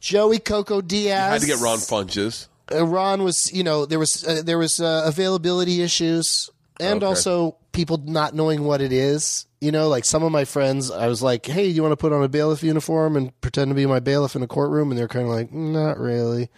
Joey 0.00 0.38
Coco 0.38 0.80
Diaz. 0.80 1.28
I 1.28 1.32
had 1.32 1.40
to 1.40 1.46
get 1.48 1.58
Ron 1.58 1.78
Funches. 1.78 2.46
uh, 2.72 2.86
Ron 2.86 3.24
was, 3.24 3.52
you 3.52 3.64
know, 3.64 3.84
there 3.84 3.98
was 3.98 4.24
uh, 4.26 4.42
there 4.44 4.58
was 4.58 4.80
uh, 4.80 5.02
availability 5.06 5.82
issues, 5.82 6.50
and 6.78 7.02
Okay. 7.02 7.06
also 7.06 7.56
people 7.72 7.96
not 7.98 8.32
knowing 8.34 8.62
what 8.62 8.80
it 8.80 8.92
is. 8.92 9.46
You 9.60 9.72
know, 9.72 9.88
like 9.88 10.06
some 10.06 10.22
of 10.22 10.32
my 10.32 10.44
friends, 10.46 10.90
I 10.90 11.06
was 11.06 11.22
like, 11.22 11.44
"Hey, 11.44 11.66
you 11.66 11.82
want 11.82 11.92
to 11.92 11.96
put 11.96 12.12
on 12.12 12.22
a 12.22 12.28
bailiff 12.28 12.62
uniform 12.62 13.16
and 13.16 13.38
pretend 13.42 13.68
to 13.70 13.74
be 13.74 13.84
my 13.84 14.00
bailiff 14.00 14.34
in 14.34 14.42
a 14.42 14.46
courtroom?" 14.46 14.90
And 14.90 14.98
they're 14.98 15.08
kind 15.08 15.26
of 15.26 15.32
like, 15.32 15.52
"Not 15.52 15.98
really." 15.98 16.48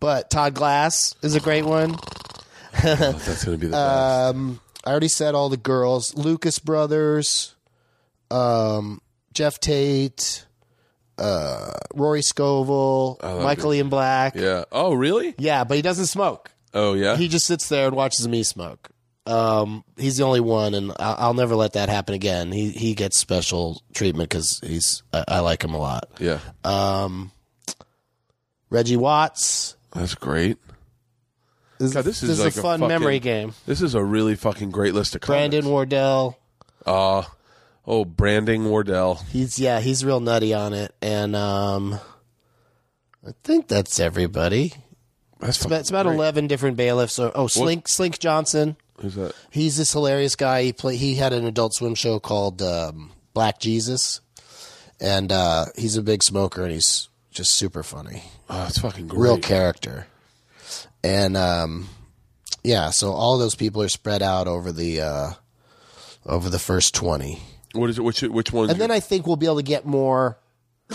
But 0.00 0.30
Todd 0.30 0.54
Glass 0.54 1.14
is 1.22 1.34
a 1.34 1.40
great 1.40 1.64
one. 1.64 1.96
Oh, 2.84 2.94
that's 2.94 3.44
going 3.44 3.58
to 3.58 3.60
be 3.60 3.66
the 3.66 3.72
best. 3.76 4.34
Um, 4.36 4.60
I 4.84 4.90
already 4.90 5.08
said 5.08 5.34
all 5.34 5.48
the 5.48 5.56
girls: 5.56 6.16
Lucas 6.16 6.58
Brothers, 6.58 7.54
um, 8.30 9.00
Jeff 9.32 9.60
Tate, 9.60 10.44
uh, 11.18 11.72
Rory 11.94 12.22
Scovel, 12.22 13.18
Michael 13.22 13.74
Ian 13.74 13.88
Black. 13.88 14.34
Yeah. 14.34 14.64
Oh 14.72 14.94
really? 14.94 15.34
yeah, 15.38 15.64
but 15.64 15.76
he 15.76 15.82
doesn't 15.82 16.06
smoke. 16.06 16.52
Oh 16.74 16.94
yeah. 16.94 17.16
He 17.16 17.28
just 17.28 17.46
sits 17.46 17.68
there 17.68 17.86
and 17.86 17.96
watches 17.96 18.26
me 18.26 18.42
smoke. 18.42 18.90
Um, 19.28 19.84
he's 19.98 20.16
the 20.16 20.24
only 20.24 20.40
one, 20.40 20.72
and 20.74 20.90
I'll, 20.98 21.16
I'll 21.18 21.34
never 21.34 21.54
let 21.54 21.74
that 21.74 21.88
happen 21.88 22.14
again. 22.14 22.50
He 22.50 22.70
he 22.70 22.94
gets 22.94 23.18
special 23.18 23.82
treatment 23.92 24.30
because 24.30 24.60
he's 24.66 25.02
I, 25.12 25.24
I 25.28 25.38
like 25.40 25.62
him 25.62 25.74
a 25.74 25.78
lot. 25.78 26.08
yeah. 26.18 26.38
Um, 26.64 27.30
Reggie 28.70 28.96
Watts. 28.96 29.76
that's 29.94 30.14
great. 30.14 30.56
This, 31.78 31.92
God, 31.94 32.04
this 32.04 32.22
is 32.22 32.30
this 32.30 32.38
like 32.40 32.48
is 32.48 32.56
a 32.56 32.60
a 32.60 32.62
fun 32.62 32.80
fucking- 32.80 32.88
memory 32.88 33.18
game. 33.20 33.52
This 33.66 33.82
is 33.82 33.94
a 33.94 34.02
really 34.02 34.34
fucking 34.34 34.70
great 34.70 34.94
list 34.94 35.14
of 35.14 35.20
Brandon. 35.20 35.66
Wardell. 35.66 36.38
Uh, 36.86 37.22
oh, 37.86 38.04
Brandon 38.04 38.64
Wardell. 38.64 39.16
He's 39.30 39.58
yeah, 39.58 39.80
he's 39.80 40.04
real 40.04 40.20
nutty 40.20 40.54
on 40.54 40.72
it, 40.72 40.94
and 41.02 41.36
um, 41.36 42.00
I 43.26 43.32
think 43.44 43.68
that's 43.68 44.00
everybody. 44.00 44.72
That's 45.38 45.58
It's 45.58 45.64
about, 45.66 45.80
it's 45.80 45.90
about 45.90 46.06
eleven 46.06 46.46
different 46.46 46.76
bailiffs. 46.76 47.18
Or, 47.18 47.30
oh, 47.34 47.46
Slink 47.46 47.88
Slink 47.88 48.18
Johnson. 48.18 48.76
Who's 49.00 49.14
that? 49.14 49.32
He's 49.50 49.76
this 49.76 49.92
hilarious 49.92 50.34
guy. 50.36 50.64
He 50.64 50.72
play 50.72 50.96
he 50.96 51.14
had 51.14 51.32
an 51.32 51.46
Adult 51.46 51.74
Swim 51.74 51.94
show 51.94 52.18
called 52.18 52.60
um, 52.62 53.12
Black 53.34 53.60
Jesus, 53.60 54.20
and 55.00 55.30
uh, 55.30 55.66
he's 55.76 55.96
a 55.96 56.02
big 56.02 56.22
smoker, 56.22 56.62
and 56.64 56.72
he's 56.72 57.08
just 57.30 57.54
super 57.54 57.82
funny, 57.84 58.24
Oh, 58.50 58.66
it's 58.68 58.78
fucking 58.78 59.06
great. 59.06 59.20
real 59.20 59.38
character. 59.38 60.06
And 61.04 61.36
um, 61.36 61.88
yeah, 62.64 62.90
so 62.90 63.12
all 63.12 63.38
those 63.38 63.54
people 63.54 63.82
are 63.82 63.88
spread 63.88 64.22
out 64.22 64.48
over 64.48 64.72
the 64.72 65.00
uh, 65.00 65.30
over 66.26 66.50
the 66.50 66.58
first 66.58 66.94
twenty. 66.94 67.38
What 67.74 67.90
is 67.90 67.98
it? 67.98 68.02
Which 68.02 68.22
which 68.22 68.52
one? 68.52 68.70
And 68.70 68.80
then 68.80 68.90
I 68.90 68.98
think 69.00 69.26
we'll 69.26 69.36
be 69.36 69.46
able 69.46 69.56
to 69.58 69.62
get 69.62 69.86
more. 69.86 70.38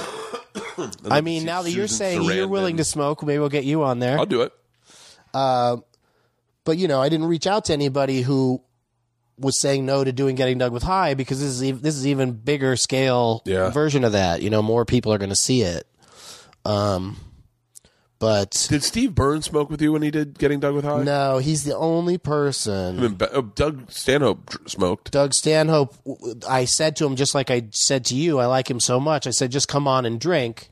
I 1.10 1.22
mean, 1.22 1.45
now 1.45 1.62
that 1.62 1.72
you're 1.72 1.88
saying 1.88 2.24
you're 2.24 2.47
willing 2.47 2.78
to 2.78 2.84
smoke, 2.84 3.24
maybe 3.24 3.39
we'll 3.39 3.49
get 3.49 3.64
you 3.64 3.84
on 3.84 3.99
there. 3.99 4.18
I'll 4.20 4.26
do 4.26 4.41
it. 4.41 4.51
But 6.66 6.78
you 6.78 6.88
know, 6.88 7.01
I 7.01 7.09
didn't 7.09 7.28
reach 7.28 7.47
out 7.47 7.66
to 7.66 7.74
anybody 7.74 8.22
who 8.22 8.61
was 9.38 9.59
saying 9.59 9.86
no 9.86 10.03
to 10.03 10.11
doing 10.11 10.36
getting 10.36 10.57
Doug 10.59 10.72
with 10.72 10.84
high 10.84 11.14
because 11.16 11.39
this 11.39 11.49
is 11.49 11.64
ev- 11.64 11.82
this 11.82 11.95
is 11.95 12.05
even 12.07 12.32
bigger 12.34 12.76
scale 12.76 13.41
Yeah. 13.45 13.70
version 13.72 14.03
of 14.03 14.11
that. 14.14 14.41
You 14.41 14.49
know, 14.49 14.61
more 14.61 14.86
people 14.86 15.11
are 15.14 15.18
going 15.18 15.30
to 15.32 15.36
see 15.36 15.61
it. 15.64 15.88
Um, 16.66 17.18
but 18.20 18.68
Did 18.70 18.84
Steve 18.84 19.14
Burns 19.14 19.45
smoke 19.45 19.70
with 19.70 19.82
you 19.82 19.91
when 19.91 20.01
he 20.01 20.09
did 20.09 20.39
Getting 20.39 20.61
Doug 20.61 20.76
with 20.76 20.86
High? 20.86 21.03
no, 21.03 21.39
he's 21.39 21.66
the 21.66 21.76
only 21.76 22.18
person. 22.18 22.97
I 22.97 23.01
mean, 23.01 23.18
oh, 23.34 23.41
Doug 23.41 23.91
Stanhope 23.91 24.49
smoked. 24.70 25.11
Doug 25.11 25.34
Stanhope, 25.34 25.93
I 26.47 26.64
said 26.64 26.95
to 26.97 27.05
him 27.05 27.18
just 27.18 27.36
like 27.36 27.51
I 27.51 27.64
said 27.72 28.05
to 28.05 28.16
you, 28.16 28.39
I 28.39 28.45
like 28.45 28.70
him 28.70 28.80
so 28.80 28.97
much. 29.01 29.28
I 29.28 29.32
said, 29.32 29.51
just 29.51 29.68
come 29.68 29.89
on 29.89 30.05
and 30.05 30.22
drink, 30.22 30.70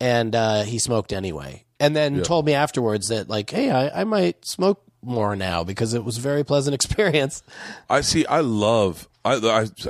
and 0.00 0.34
uh, 0.34 0.62
he 0.64 0.80
smoked 0.80 1.12
anyway. 1.12 1.64
And 1.78 1.94
then 1.94 2.22
told 2.24 2.44
me 2.46 2.54
afterwards 2.54 3.08
that 3.08 3.28
like, 3.28 3.50
hey, 3.50 3.70
I, 3.70 4.00
I 4.00 4.04
might 4.04 4.44
smoke 4.44 4.82
more 5.02 5.36
now 5.36 5.64
because 5.64 5.94
it 5.94 6.04
was 6.04 6.18
a 6.18 6.20
very 6.20 6.44
pleasant 6.44 6.74
experience. 6.78 7.42
I 7.88 8.00
see. 8.00 8.26
I 8.26 8.40
love. 8.40 9.08
I, 9.24 9.34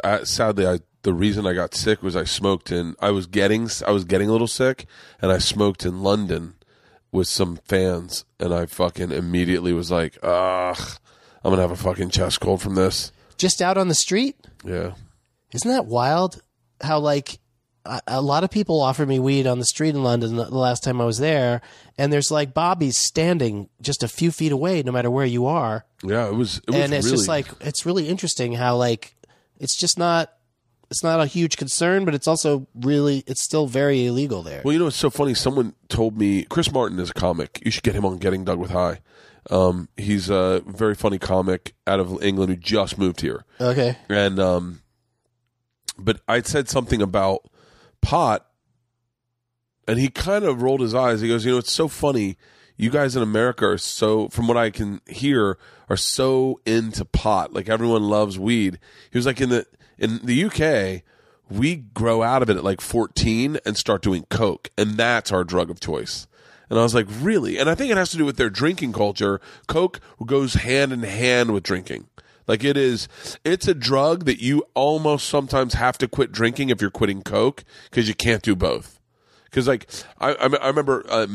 I, 0.05 0.11
I 0.13 0.25
sadly, 0.25 0.67
I 0.67 0.81
the 1.03 1.13
reason 1.15 1.47
I 1.47 1.55
got 1.55 1.75
sick 1.75 2.03
was 2.03 2.17
I 2.17 2.25
smoked 2.25 2.73
in. 2.73 2.95
I 3.01 3.11
was 3.11 3.27
getting. 3.27 3.69
I 3.87 3.91
was 3.93 4.05
getting 4.05 4.29
a 4.29 4.33
little 4.33 4.47
sick, 4.49 4.87
and 5.23 5.31
I 5.33 5.39
smoked 5.39 5.85
in 5.85 6.03
London 6.03 6.55
with 7.13 7.29
some 7.29 7.57
fans, 7.65 8.25
and 8.39 8.53
I 8.53 8.67
fucking 8.67 9.13
immediately 9.13 9.73
was 9.73 9.91
like, 9.91 10.19
ugh, 10.23 10.79
I'm 11.43 11.51
gonna 11.51 11.63
have 11.63 11.71
a 11.71 11.77
fucking 11.77 12.11
chest 12.11 12.41
cold 12.41 12.61
from 12.61 12.75
this. 12.75 13.13
Just 13.39 13.63
out 13.63 13.79
on 13.79 13.89
the 13.89 13.95
street, 13.95 14.37
Yeah. 14.65 14.93
isn't 15.55 15.71
that 15.71 15.87
wild? 15.87 16.43
How 16.83 16.99
like 16.99 17.39
a, 18.07 18.21
lot 18.21 18.45
of 18.45 18.51
people 18.51 18.81
offered 18.81 19.09
me 19.09 19.19
weed 19.19 19.47
on 19.47 19.59
the 19.59 19.65
street 19.65 19.95
in 19.95 20.03
London 20.03 20.37
the 20.37 20.45
the 20.45 20.59
last 20.59 20.85
time 20.85 21.01
I 21.01 21.05
was 21.05 21.19
there, 21.19 21.61
and 21.97 22.13
there's 22.13 22.31
like 22.31 22.55
Bobby's 22.55 22.99
standing 22.99 23.69
just 23.81 24.03
a 24.03 24.09
few 24.09 24.31
feet 24.31 24.53
away, 24.53 24.83
no 24.83 24.93
matter 24.93 25.11
where 25.11 25.27
you 25.27 25.47
are. 25.47 25.85
Yeah. 26.03 26.29
It 26.29 26.35
was. 26.35 26.59
It 26.59 26.71
was 26.71 26.81
and 26.81 26.93
it's 26.93 27.07
really, 27.07 27.17
just 27.17 27.29
like 27.29 27.47
it's 27.61 27.87
really 27.87 28.09
interesting 28.09 28.53
how 28.53 28.77
like 28.77 29.15
it's 29.59 29.77
just 29.77 29.99
not 29.99 30.33
it's 30.91 31.03
not 31.03 31.21
a 31.21 31.27
huge 31.27 31.57
concern 31.57 32.05
but 32.05 32.15
it's 32.15 32.27
also 32.27 32.67
really 32.75 33.23
it's 33.27 33.43
still 33.43 33.67
very 33.67 34.07
illegal 34.07 34.43
there 34.43 34.63
Well, 34.65 34.73
you 34.73 34.79
know, 34.79 34.87
it's 34.87 34.97
so 34.97 35.11
funny. 35.11 35.35
Someone 35.35 35.75
told 35.89 36.19
me 36.19 36.45
Chris 36.45 36.73
Martin 36.73 36.99
is 36.99 37.11
a 37.11 37.15
comic. 37.15 37.61
You 37.65 37.71
should 37.71 37.83
get 37.83 37.95
him 37.95 38.05
on 38.05 38.19
Getting 38.19 38.45
Doug 38.45 38.59
with 38.59 38.71
High. 38.71 39.01
Um, 39.51 39.89
he's 39.97 40.29
a 40.29 40.63
very 40.67 40.95
funny 40.95 41.19
comic 41.19 41.75
out 41.87 42.01
of 42.01 42.23
England 42.23 42.51
who 42.51 42.57
just 42.57 42.99
moved 42.99 43.21
here. 43.21 43.45
okay 43.61 43.97
And 44.09 44.39
um, 44.39 44.83
but 45.99 46.21
I 46.29 46.43
said 46.43 46.69
something 46.69 47.03
about 47.03 47.49
pot, 48.03 48.47
and 49.87 49.99
he 49.99 50.09
kind 50.09 50.45
of 50.45 50.63
rolled 50.63 50.81
his 50.81 50.95
eyes. 50.95 51.21
He 51.21 51.29
goes, 51.29 51.45
"You 51.45 51.53
know, 51.53 51.59
it's 51.59 51.73
so 51.73 51.89
funny. 51.89 52.37
You 52.77 52.91
guys 52.91 53.17
in 53.17 53.23
America 53.23 53.67
are 53.67 53.79
so, 53.79 54.29
from 54.29 54.47
what 54.47 54.57
I 54.57 54.71
can 54.71 55.01
hear, 55.09 55.59
are 55.89 55.97
so 55.97 56.61
into 56.65 57.05
pot. 57.05 57.53
Like 57.53 57.69
everyone 57.69 58.03
loves 58.05 58.39
weed." 58.39 58.79
He 59.11 59.19
was 59.19 59.27
like, 59.27 59.41
"In 59.41 59.49
the 59.49 59.67
in 59.99 60.21
the 60.25 60.45
UK." 60.45 61.03
We 61.51 61.77
grow 61.77 62.23
out 62.23 62.43
of 62.43 62.51
it 62.51 62.59
at 62.59 62.65
like 62.65 62.83
14 62.83 63.59
and 63.65 63.75
start 63.75 64.03
doing 64.03 64.27
coke, 64.29 64.71
and 64.77 64.99
that's 64.99 65.33
our 65.33 65.45
drug 65.45 65.71
of 65.71 65.81
choice. 65.81 66.27
And 66.71 66.79
I 66.79 66.83
was 66.83 66.95
like, 66.95 67.07
really? 67.21 67.59
And 67.59 67.71
I 67.71 67.75
think 67.75 67.91
it 67.91 67.97
has 67.97 68.11
to 68.11 68.17
do 68.17 68.25
with 68.25 68.37
their 68.37 68.51
drinking 68.51 68.93
culture. 68.93 69.41
Coke 69.67 70.01
goes 70.25 70.55
hand 70.55 70.93
in 70.93 71.03
hand 71.03 71.53
with 71.53 71.63
drinking. 71.63 72.08
Like 72.49 72.65
it 72.65 72.77
is, 72.77 73.07
it's 73.45 73.69
a 73.69 73.75
drug 73.75 74.25
that 74.25 74.43
you 74.43 74.65
almost 74.75 75.29
sometimes 75.29 75.75
have 75.75 75.99
to 75.99 76.09
quit 76.09 76.33
drinking 76.33 76.71
if 76.71 76.81
you're 76.81 76.91
quitting 76.91 77.23
Coke 77.23 77.63
because 77.91 78.09
you 78.09 78.15
can't 78.15 78.43
do 78.43 78.57
both. 78.57 78.99
Because 79.45 79.69
like 79.69 79.87
I, 80.19 80.33
I, 80.33 80.49
I 80.57 80.67
remember 80.67 81.05
a 81.09 81.27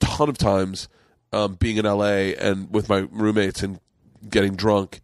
ton 0.00 0.28
of 0.28 0.36
times 0.36 0.88
um, 1.32 1.54
being 1.54 1.76
in 1.76 1.84
LA 1.84 2.34
and 2.38 2.72
with 2.72 2.88
my 2.88 3.06
roommates 3.10 3.62
and 3.62 3.80
getting 4.28 4.56
drunk, 4.56 5.00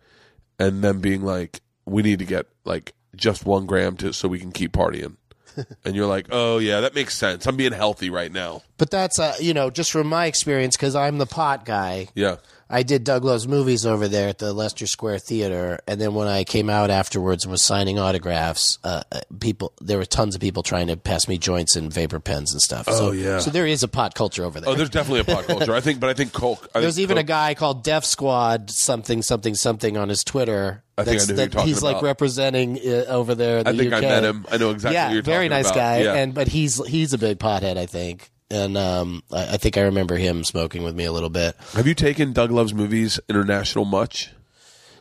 and 0.59 0.83
them 0.83 1.01
being 1.01 1.23
like, 1.23 1.61
"We 1.87 2.03
need 2.03 2.19
to 2.21 2.25
get 2.25 2.47
like 2.65 2.95
just 3.17 3.45
one 3.47 3.67
gram 3.67 3.97
to 3.99 4.13
so 4.13 4.29
we 4.29 4.39
can 4.39 4.53
keep 4.53 4.73
partying." 4.73 5.17
and 5.85 5.95
you're 5.95 6.07
like, 6.07 6.27
"Oh 6.31 6.59
yeah, 6.59 6.81
that 6.81 6.95
makes 6.95 7.17
sense. 7.17 7.47
I'm 7.47 7.57
being 7.57 7.73
healthy 7.73 8.11
right 8.11 8.33
now." 8.33 8.63
But 8.79 8.91
that's 8.91 9.19
uh, 9.19 9.35
you 9.41 9.55
know, 9.55 9.71
just 9.71 9.91
from 9.91 10.07
my 10.07 10.27
experience, 10.27 10.77
because 10.77 10.95
I'm 10.95 11.19
the 11.19 11.27
pot 11.27 11.65
guy. 11.65 12.09
Yeah. 12.15 12.37
I 12.75 12.83
did 12.85 13.05
Doug 13.05 13.23
Loves 13.23 13.47
movies 13.47 13.85
over 13.85 14.09
there 14.09 14.31
at 14.31 14.39
the 14.39 14.55
Leicester 14.55 14.87
Square 14.87 15.19
Theater, 15.19 15.79
and 15.87 16.01
then 16.01 16.15
when 16.15 16.27
I 16.27 16.45
came 16.45 16.71
out 16.71 16.89
afterwards 16.89 17.45
and 17.45 17.51
was 17.53 17.63
signing 17.63 17.99
autographs, 17.99 18.79
uh, 18.83 19.03
uh, 19.13 19.21
people 19.41 19.75
there 19.83 19.99
were 19.99 20.07
tons 20.07 20.35
of 20.35 20.41
people 20.41 20.63
trying 20.63 20.87
to 20.87 20.97
pass 20.97 21.29
me 21.29 21.37
joints 21.37 21.77
and 21.77 21.93
vapor 21.93 22.19
pens 22.19 22.51
and 22.53 22.63
stuff. 22.63 22.87
Oh, 22.89 22.93
so, 22.93 23.13
yeah. 23.13 23.41
So 23.41 23.51
there 23.51 23.67
is 23.67 23.83
a 23.83 23.89
pot 23.89 24.15
culture 24.15 24.43
over 24.43 24.59
there. 24.59 24.71
Oh, 24.71 24.75
there's 24.75 24.89
definitely 24.89 25.21
a 25.21 25.25
pot 25.25 25.45
culture. 25.45 25.75
I 25.75 25.81
think, 25.83 26.01
but 26.01 26.09
I 26.09 26.15
think 26.15 26.33
Coke. 26.33 26.67
I 26.75 26.81
There's 26.81 26.97
think 26.97 27.03
even 27.03 27.19
a 27.19 27.23
guy 27.23 27.53
called 27.55 27.85
Def 27.85 28.07
Squad 28.07 28.71
something 28.71 29.21
something 29.21 29.55
something 29.55 29.99
on 29.99 30.09
his 30.09 30.25
Twitter. 30.25 30.83
I 30.97 31.05
think 31.05 31.21
I 31.21 31.25
that's- 31.27 31.29
know 31.29 31.61
that 31.61 31.67
he's 31.67 31.83
like 31.83 32.01
representing 32.01 32.79
uh, 32.79 33.05
over 33.09 33.35
there. 33.35 33.59
In 33.59 33.65
the 33.65 33.71
I 33.71 33.77
think 33.77 33.93
I 33.93 34.01
met 34.01 34.25
him. 34.25 34.47
I 34.51 34.57
know 34.57 34.71
exactly 34.71 34.95
yeah, 34.95 35.09
who 35.09 35.15
you're 35.15 35.23
very 35.23 35.51
nice 35.51 35.67
about. 35.67 35.75
guy. 35.75 36.03
Yeah. 36.05 36.15
And 36.15 36.33
but 36.33 36.49
he's 36.49 36.83
he's 36.87 37.13
a 37.13 37.19
big 37.19 37.39
pothead, 37.39 37.77
I 37.77 37.85
think. 37.85 38.31
And 38.53 38.77
um, 38.77 39.23
I, 39.33 39.55
I 39.55 39.57
think 39.57 39.79
I 39.79 39.83
remember 39.83 40.17
him 40.17 40.45
smoking 40.45 40.83
with 40.83 40.95
me 40.95 41.05
a 41.05 41.13
little 41.13 41.31
bit. 41.31 41.57
Have 41.73 41.87
you 41.87 41.95
taken 41.95 42.33
Doug 42.33 42.51
Loves 42.51 42.75
movies 42.75 43.19
international 43.29 43.87
much? 43.87 44.31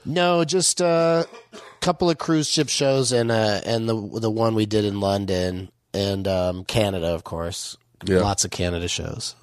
No, 0.06 0.44
just 0.46 0.82
a 0.82 1.28
couple 1.82 2.10
of 2.10 2.18
cruise 2.18 2.50
ship 2.50 2.70
shows 2.70 3.12
and 3.12 3.32
uh, 3.32 3.62
and 3.66 3.88
the 3.90 4.20
the 4.20 4.32
one 4.32 4.56
we 4.56 4.66
did 4.66 4.86
in 4.86 5.00
London 5.00 5.70
and 5.94 6.28
um, 6.28 6.64
Canada, 6.64 7.08
of 7.08 7.24
course. 7.24 7.78
Yeah. 8.06 8.20
Lots 8.22 8.46
of 8.46 8.52
Canada 8.52 8.88
shows. 8.88 9.36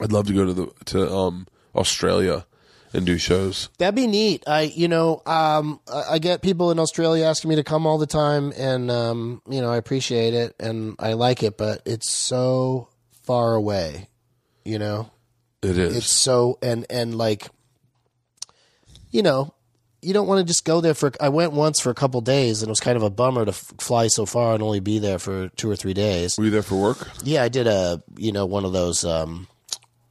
I'd 0.00 0.12
love 0.12 0.26
to 0.28 0.32
go 0.32 0.46
to 0.46 0.52
the 0.52 0.72
to 0.86 1.10
um 1.10 1.46
Australia 1.74 2.46
and 2.92 3.04
do 3.04 3.18
shows. 3.18 3.68
That'd 3.78 3.94
be 3.94 4.06
neat. 4.06 4.44
I, 4.46 4.62
you 4.62 4.88
know, 4.88 5.20
um, 5.26 5.80
I, 5.92 6.02
I 6.12 6.18
get 6.18 6.40
people 6.40 6.70
in 6.70 6.78
Australia 6.78 7.26
asking 7.26 7.50
me 7.50 7.56
to 7.56 7.64
come 7.64 7.86
all 7.86 7.98
the 7.98 8.06
time, 8.06 8.52
and 8.56 8.90
um, 8.90 9.42
you 9.48 9.60
know, 9.60 9.70
I 9.70 9.76
appreciate 9.76 10.32
it 10.32 10.54
and 10.58 10.96
I 10.98 11.12
like 11.12 11.42
it, 11.42 11.58
but 11.58 11.82
it's 11.84 12.08
so 12.08 12.88
far 13.26 13.54
away. 13.54 14.08
You 14.64 14.78
know, 14.78 15.10
It 15.62 15.76
is. 15.78 15.96
it's 15.96 16.10
so 16.10 16.58
and 16.62 16.86
and 16.88 17.16
like, 17.18 17.48
you 19.10 19.22
know, 19.22 19.52
you 20.02 20.12
don't 20.12 20.26
want 20.26 20.38
to 20.40 20.44
just 20.44 20.64
go 20.64 20.80
there 20.80 20.94
for. 20.94 21.12
I 21.20 21.28
went 21.28 21.52
once 21.52 21.80
for 21.80 21.90
a 21.90 21.94
couple 21.94 22.20
days, 22.20 22.62
and 22.62 22.68
it 22.68 22.70
was 22.70 22.80
kind 22.80 22.96
of 22.96 23.02
a 23.02 23.10
bummer 23.10 23.44
to 23.44 23.50
f- 23.50 23.72
fly 23.78 24.08
so 24.08 24.26
far 24.26 24.54
and 24.54 24.62
only 24.62 24.80
be 24.80 24.98
there 24.98 25.18
for 25.18 25.48
two 25.50 25.70
or 25.70 25.76
three 25.76 25.94
days. 25.94 26.36
Were 26.38 26.44
you 26.44 26.50
there 26.50 26.62
for 26.62 26.80
work? 26.80 27.08
Yeah, 27.22 27.42
I 27.42 27.48
did 27.48 27.66
a 27.66 28.02
you 28.16 28.32
know 28.32 28.46
one 28.46 28.64
of 28.64 28.72
those 28.72 29.04
um, 29.04 29.46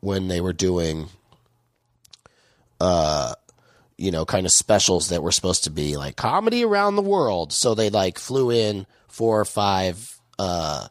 when 0.01 0.27
they 0.27 0.39
were 0.41 0.53
doing, 0.53 1.07
uh, 2.79 3.33
you 3.97 4.11
know, 4.11 4.25
kind 4.25 4.45
of 4.45 4.51
specials 4.51 5.09
that 5.09 5.23
were 5.23 5.31
supposed 5.31 5.63
to 5.65 5.69
be 5.69 5.97
like 5.97 6.15
comedy 6.15 6.63
around 6.63 6.95
the 6.95 7.01
world. 7.01 7.53
So 7.53 7.75
they 7.75 7.89
like 7.89 8.19
flew 8.19 8.51
in 8.51 8.85
four 9.07 9.39
or 9.39 9.45
five 9.45 10.19
uh, 10.39 10.87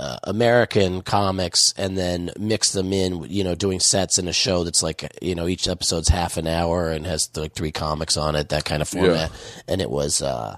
uh, 0.00 0.18
American 0.24 1.02
comics 1.02 1.74
and 1.76 1.96
then 1.96 2.30
mix 2.38 2.72
them 2.72 2.92
in, 2.92 3.22
you 3.28 3.44
know, 3.44 3.54
doing 3.54 3.78
sets 3.80 4.18
in 4.18 4.26
a 4.28 4.32
show 4.32 4.64
that's 4.64 4.82
like 4.82 5.06
you 5.20 5.34
know 5.34 5.46
each 5.46 5.68
episode's 5.68 6.08
half 6.08 6.36
an 6.38 6.46
hour 6.46 6.90
and 6.90 7.06
has 7.06 7.28
like 7.36 7.52
three 7.54 7.70
comics 7.70 8.16
on 8.16 8.34
it, 8.34 8.48
that 8.48 8.64
kind 8.64 8.80
of 8.82 8.88
format. 8.88 9.30
And 9.68 9.80
it 9.80 9.90
was. 9.90 10.22
Uh, 10.22 10.56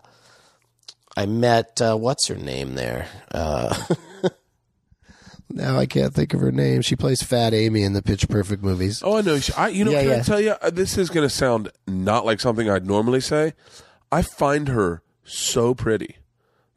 I 1.17 1.27
met 1.27 1.83
uh, 1.83 1.97
what's 1.97 2.29
her 2.29 2.37
name 2.37 2.75
there. 2.75 3.07
Uh, 3.33 3.77
now 5.51 5.79
I 5.79 5.87
can't 5.87 6.15
think 6.15 6.33
of 6.35 6.41
her 6.41 6.53
name. 6.53 6.81
She 6.83 6.97
plays 6.97 7.23
Fat 7.23 7.53
Amy 7.53 7.83
in 7.83 7.93
the 7.93 8.03
Pitch 8.03 8.29
Perfect 8.29 8.63
movies. 8.63 9.03
Oh, 9.05 9.19
I 9.19 9.21
know. 9.21 9.39
I 9.57 9.69
you 9.69 9.85
know. 9.85 9.91
Yeah, 9.91 10.03
can 10.03 10.13
I 10.13 10.23
tell 10.23 10.41
you? 10.41 10.53
uh, 10.63 10.71
This 10.71 10.97
is 10.97 11.11
going 11.11 11.27
to 11.29 11.35
sound 11.35 11.71
not 11.87 12.25
like 12.25 12.41
something 12.41 12.71
I'd 12.71 12.87
normally 12.87 13.21
say. 13.21 13.53
I 14.11 14.23
find 14.23 14.69
her 14.69 15.03
so 15.25 15.75
pretty. 15.75 16.17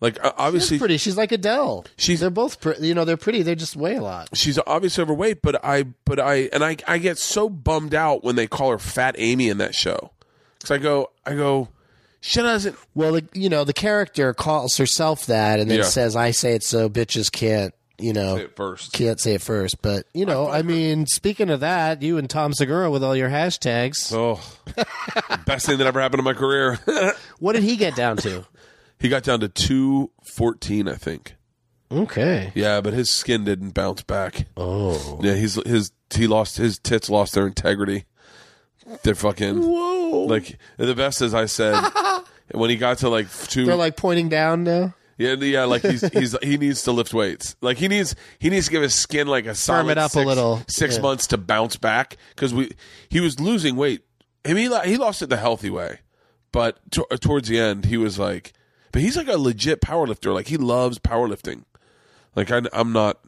Like 0.06 0.20
obviously, 0.38 0.76
She's 0.76 0.80
pretty. 0.82 0.98
She's 0.98 1.18
like 1.18 1.32
Adele. 1.32 1.86
She's- 1.98 2.20
they're 2.20 2.30
both 2.30 2.62
pretty. 2.62 2.88
You 2.88 2.94
know, 2.94 3.06
they're 3.06 3.18
pretty. 3.18 3.42
They 3.42 3.56
just 3.56 3.76
weigh 3.76 3.96
a 3.96 4.02
lot. 4.02 4.30
she's 4.36 4.60
obviously 4.68 5.02
overweight, 5.02 5.42
but 5.42 5.64
I, 5.66 5.84
but 6.06 6.20
I, 6.20 6.50
and 6.54 6.64
I, 6.64 6.78
I 6.88 6.98
get 7.00 7.18
so 7.18 7.50
bummed 7.50 7.94
out 7.96 8.24
when 8.24 8.36
they 8.36 8.46
call 8.48 8.70
her 8.72 8.78
Fat 8.80 9.16
Amy 9.18 9.50
in 9.50 9.58
that 9.58 9.74
show. 9.74 10.12
Because 10.60 10.72
I 10.72 10.78
go, 10.78 11.10
I 11.26 11.34
go, 11.36 11.70
she 12.22 12.40
doesn't. 12.42 12.76
Well, 12.94 13.14
the, 13.14 13.28
you 13.34 13.50
know, 13.50 13.64
the 13.64 13.74
character 13.74 14.34
calls 14.34 14.78
herself 14.78 15.26
that, 15.26 15.60
and 15.60 15.70
then 15.70 15.80
Yeah. 15.80 15.84
says, 15.86 16.16
"I 16.16 16.32
say 16.32 16.54
it 16.54 16.64
so 16.64 16.88
bitches 16.90 17.32
can't." 17.32 17.74
You 17.98 18.12
know, 18.12 18.36
Say 18.36 18.44
it 18.44 18.56
first. 18.58 18.92
can't 18.92 19.20
say 19.22 19.36
it 19.36 19.42
first. 19.42 19.82
But 19.82 20.06
you 20.14 20.26
know, 20.26 20.50
I, 20.50 20.64
mean, 20.64 21.06
speaking 21.08 21.50
of 21.50 21.62
that, 21.62 22.02
you 22.02 22.18
and 22.18 22.30
Tom 22.30 22.52
Segura 22.54 22.92
with 22.92 23.04
all 23.06 23.16
your 23.16 23.30
hashtags. 23.30 24.12
Oh, 24.14 24.42
best 25.46 25.66
thing 25.66 25.78
that 25.78 25.88
ever 25.88 26.02
happened 26.02 26.20
in 26.20 26.26
my 26.26 26.34
career. 26.34 26.78
What 27.40 27.54
did 27.54 27.64
he 27.64 27.76
get 27.76 27.96
down 27.96 28.18
to? 28.18 28.46
He 29.06 29.10
got 29.10 29.24
down 29.24 29.40
to 29.42 29.48
two 29.50 30.12
fourteen, 30.24 30.88
I 30.88 30.96
think. 30.96 31.36
Okay. 31.92 32.52
Yeah, 32.56 32.82
but 32.82 32.94
his 32.94 33.12
skin 33.12 33.46
didn't 33.46 33.76
bounce 33.76 34.02
back. 34.02 34.48
Oh. 34.58 35.20
Yeah, 35.22 35.36
he's 35.36 35.56
his 35.68 35.92
he 36.14 36.26
lost 36.28 36.58
his 36.58 36.80
tits 36.80 37.10
lost 37.10 37.36
their 37.36 37.46
integrity. 37.46 38.06
They're 39.04 39.16
fucking 39.16 39.62
Whoa. 39.62 40.26
like 40.26 40.58
the 40.78 40.96
best 40.96 41.22
as 41.22 41.34
I 41.34 41.46
said 41.46 41.80
when 42.52 42.70
he 42.70 42.76
got 42.78 43.00
to 43.00 43.10
like 43.10 43.32
two 43.32 43.66
They're 43.66 43.76
like 43.76 43.96
pointing 43.98 44.30
down 44.30 44.64
now. 44.64 44.94
yeah 45.18 45.34
yeah 45.36 45.64
like 45.66 45.82
he's 45.82 46.02
he's 46.14 46.36
he 46.44 46.58
needs 46.58 46.84
to 46.84 46.92
lift 46.92 47.12
weights 47.14 47.56
like 47.62 47.78
he 47.78 47.88
needs 47.88 48.16
he 48.40 48.50
needs 48.52 48.66
to 48.68 48.72
give 48.72 48.84
his 48.84 48.94
skin 48.94 49.28
like 49.28 49.46
a 49.48 49.56
solid 49.56 49.92
it 49.92 49.98
up 49.98 50.08
a 50.08 50.14
six, 50.14 50.26
little. 50.26 50.62
six 50.68 50.96
Yeah. 50.96 51.02
months 51.02 51.28
to 51.28 51.38
bounce 51.38 51.78
back 51.78 52.18
because 52.36 52.54
we 52.54 52.72
he 53.10 53.20
was 53.22 53.40
losing 53.40 53.76
weight 53.76 54.02
I 54.46 54.54
mean 54.54 54.72
he, 54.72 54.90
he 54.92 54.98
lost 54.98 55.22
it 55.24 55.30
the 55.30 55.38
healthy 55.38 55.70
way 55.72 56.00
but 56.52 56.78
to, 56.92 57.06
towards 57.22 57.48
the 57.48 57.60
end 57.60 57.86
he 57.86 57.98
was 57.98 58.20
like 58.20 58.54
but 58.96 59.02
he's 59.02 59.18
like 59.18 59.28
a 59.28 59.38
legit 59.38 59.82
power 59.82 60.08
lifter 60.08 60.32
like 60.32 60.48
he 60.48 60.56
loves 60.56 61.00
powerlifting 61.00 61.66
like 62.34 62.50
I, 62.50 62.62
I'm 62.72 62.94
not 62.94 63.20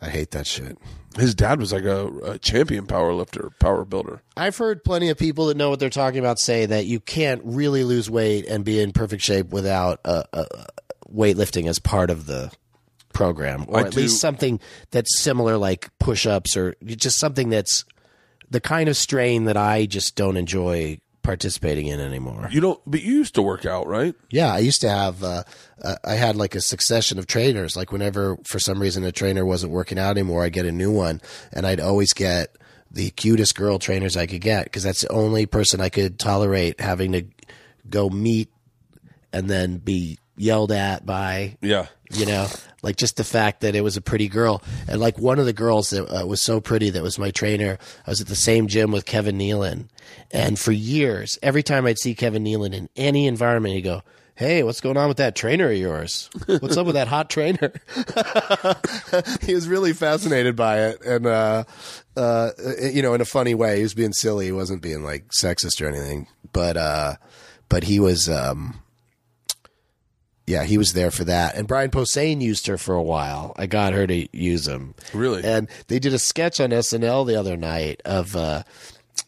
I 0.00 0.08
hate 0.08 0.30
that 0.30 0.46
shit. 0.46 0.78
his 1.18 1.34
dad 1.34 1.58
was 1.60 1.72
like 1.74 1.84
a, 1.84 2.06
a 2.24 2.38
champion 2.38 2.86
power 2.86 3.12
lifter, 3.12 3.50
power 3.58 3.84
builder. 3.84 4.22
I've 4.36 4.56
heard 4.56 4.84
plenty 4.84 5.08
of 5.08 5.18
people 5.18 5.46
that 5.46 5.56
know 5.56 5.70
what 5.70 5.78
they're 5.80 5.90
talking 5.90 6.18
about 6.18 6.38
say 6.38 6.66
that 6.66 6.86
you 6.86 7.00
can't 7.00 7.40
really 7.44 7.84
lose 7.84 8.10
weight 8.10 8.46
and 8.46 8.64
be 8.64 8.80
in 8.80 8.92
perfect 8.92 9.22
shape 9.22 9.48
without 9.48 10.00
uh, 10.04 10.24
uh, 10.32 10.44
weightlifting 11.12 11.66
as 11.66 11.78
part 11.78 12.10
of 12.10 12.26
the 12.26 12.52
program, 13.12 13.64
or 13.68 13.78
I 13.78 13.82
at 13.84 13.92
do- 13.92 14.00
least 14.00 14.20
something 14.20 14.60
that's 14.90 15.18
similar, 15.18 15.56
like 15.56 15.90
push-ups, 15.98 16.56
or 16.56 16.74
just 16.84 17.18
something 17.18 17.48
that's 17.48 17.84
the 18.50 18.60
kind 18.60 18.88
of 18.88 18.96
strain 18.96 19.44
that 19.44 19.56
I 19.56 19.86
just 19.86 20.14
don't 20.16 20.36
enjoy 20.36 20.98
participating 21.26 21.88
in 21.88 22.00
anymore. 22.00 22.48
You 22.50 22.60
don't, 22.60 22.80
but 22.86 23.02
you 23.02 23.14
used 23.14 23.34
to 23.34 23.42
work 23.42 23.66
out, 23.66 23.86
right? 23.86 24.14
Yeah, 24.30 24.54
I 24.54 24.58
used 24.60 24.80
to 24.82 24.88
have. 24.88 25.22
Uh, 25.22 25.42
uh, 25.82 25.96
I 26.04 26.14
had 26.14 26.36
like 26.36 26.54
a 26.54 26.60
succession 26.60 27.18
of 27.18 27.26
trainers. 27.26 27.76
Like 27.76 27.92
whenever, 27.92 28.38
for 28.44 28.58
some 28.58 28.80
reason, 28.80 29.04
a 29.04 29.12
trainer 29.12 29.44
wasn't 29.44 29.72
working 29.72 29.98
out 29.98 30.12
anymore, 30.12 30.44
I 30.44 30.48
get 30.48 30.64
a 30.64 30.72
new 30.72 30.92
one, 30.92 31.20
and 31.52 31.66
I'd 31.66 31.80
always 31.80 32.12
get 32.12 32.56
the 32.90 33.10
cutest 33.10 33.56
girl 33.56 33.78
trainers 33.78 34.16
I 34.16 34.26
could 34.26 34.40
get 34.40 34.64
because 34.64 34.84
that's 34.84 35.02
the 35.02 35.12
only 35.12 35.44
person 35.44 35.80
I 35.80 35.88
could 35.88 36.18
tolerate 36.18 36.80
having 36.80 37.12
to 37.12 37.24
go 37.90 38.08
meet 38.08 38.48
and 39.32 39.50
then 39.50 39.78
be 39.78 40.18
yelled 40.36 40.72
at 40.72 41.04
by 41.06 41.56
Yeah. 41.62 41.86
you 42.12 42.26
know 42.26 42.46
like 42.82 42.96
just 42.96 43.16
the 43.16 43.24
fact 43.24 43.62
that 43.62 43.74
it 43.74 43.80
was 43.80 43.96
a 43.96 44.00
pretty 44.00 44.28
girl. 44.28 44.62
And 44.86 45.00
like 45.00 45.18
one 45.18 45.38
of 45.40 45.46
the 45.46 45.52
girls 45.52 45.90
that 45.90 46.06
uh, 46.08 46.26
was 46.26 46.40
so 46.42 46.60
pretty 46.60 46.90
that 46.90 47.02
was 47.02 47.18
my 47.18 47.30
trainer 47.30 47.78
i 48.06 48.10
was 48.10 48.20
at 48.20 48.26
the 48.28 48.36
same 48.36 48.68
gym 48.68 48.92
with 48.92 49.06
kevin 49.06 49.38
nealon. 49.38 49.88
And 50.30 50.58
for 50.58 50.72
years 50.72 51.38
every 51.42 51.62
time 51.62 51.86
i'd 51.86 51.98
see 51.98 52.14
kevin 52.14 52.44
nealon 52.44 52.74
in 52.74 52.88
any 52.96 53.26
environment 53.26 53.74
he'd 53.74 53.82
go 53.82 54.02
hey 54.36 54.62
what's 54.62 54.82
going 54.82 54.98
on 54.98 55.08
with 55.08 55.16
that 55.16 55.34
trainer 55.34 55.70
of 55.70 55.76
yours? 55.78 56.28
What's 56.46 56.76
up 56.76 56.84
with 56.86 56.94
that 56.96 57.08
hot 57.08 57.30
trainer? 57.30 57.72
He 59.42 59.54
was 59.54 59.66
really 59.68 59.92
fascinated 59.92 60.56
by 60.56 60.88
it. 60.88 61.00
And 61.04 61.26
uh 61.26 61.64
uh 62.16 62.50
you 62.82 63.00
know 63.02 63.14
in 63.14 63.20
a 63.20 63.24
funny 63.26 63.54
way 63.54 63.76
he 63.78 63.82
was 63.82 63.94
being 63.94 64.12
silly. 64.12 64.46
He 64.46 64.52
wasn't 64.52 64.82
being 64.82 65.02
like 65.02 65.28
sexist 65.30 65.80
or 65.80 65.88
anything. 65.88 66.26
But 66.52 66.76
uh 66.76 67.14
but 67.68 67.84
he 67.84 67.98
was 68.00 68.28
um 68.28 68.80
yeah, 70.46 70.64
he 70.64 70.78
was 70.78 70.92
there 70.92 71.10
for 71.10 71.24
that. 71.24 71.56
And 71.56 71.66
Brian 71.66 71.90
Posehn 71.90 72.40
used 72.40 72.68
her 72.68 72.78
for 72.78 72.94
a 72.94 73.02
while. 73.02 73.52
I 73.56 73.66
got 73.66 73.92
her 73.92 74.06
to 74.06 74.36
use 74.36 74.68
him. 74.68 74.94
Really? 75.12 75.42
And 75.42 75.68
they 75.88 75.98
did 75.98 76.14
a 76.14 76.18
sketch 76.18 76.60
on 76.60 76.70
SNL 76.70 77.26
the 77.26 77.36
other 77.36 77.56
night 77.56 78.00
of 78.04 78.36
uh, 78.36 78.62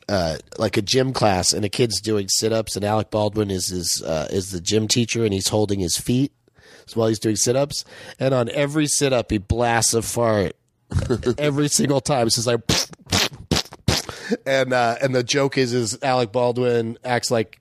uh, 0.09 0.39
like 0.59 0.77
a 0.77 0.83
gym 0.83 1.13
class, 1.13 1.53
and 1.53 1.65
a 1.65 1.69
kid's 1.69 2.01
doing 2.01 2.29
sit 2.29 2.53
ups, 2.53 2.77
and 2.77 2.85
Alec 2.85 3.11
Baldwin 3.11 3.51
is 3.51 3.69
his 3.69 4.03
uh, 4.03 4.29
is 4.31 4.53
the 4.53 4.61
gym 4.61 4.87
teacher, 4.87 5.25
and 5.25 5.35
he's 5.35 5.49
holding 5.49 5.81
his 5.81 5.97
feet 5.97 6.33
while 6.95 7.09
he's 7.09 7.19
doing 7.19 7.37
sit 7.37 7.57
ups. 7.57 7.85
And 8.19 8.33
on 8.33 8.49
every 8.51 8.87
sit 8.87 9.13
up, 9.13 9.31
he 9.31 9.39
blasts 9.39 9.95
a 9.95 10.03
fart 10.03 10.53
every 11.39 11.69
single 11.69 12.01
time. 12.01 12.27
It's 12.27 12.47
like. 12.47 12.61
And 14.45 14.75
uh, 14.75 14.97
and 15.01 15.15
the 15.15 15.23
joke 15.23 15.57
is 15.57 15.73
is 15.73 15.99
Alec 16.03 16.33
Baldwin 16.33 16.99
acts 17.03 17.31
like 17.31 17.59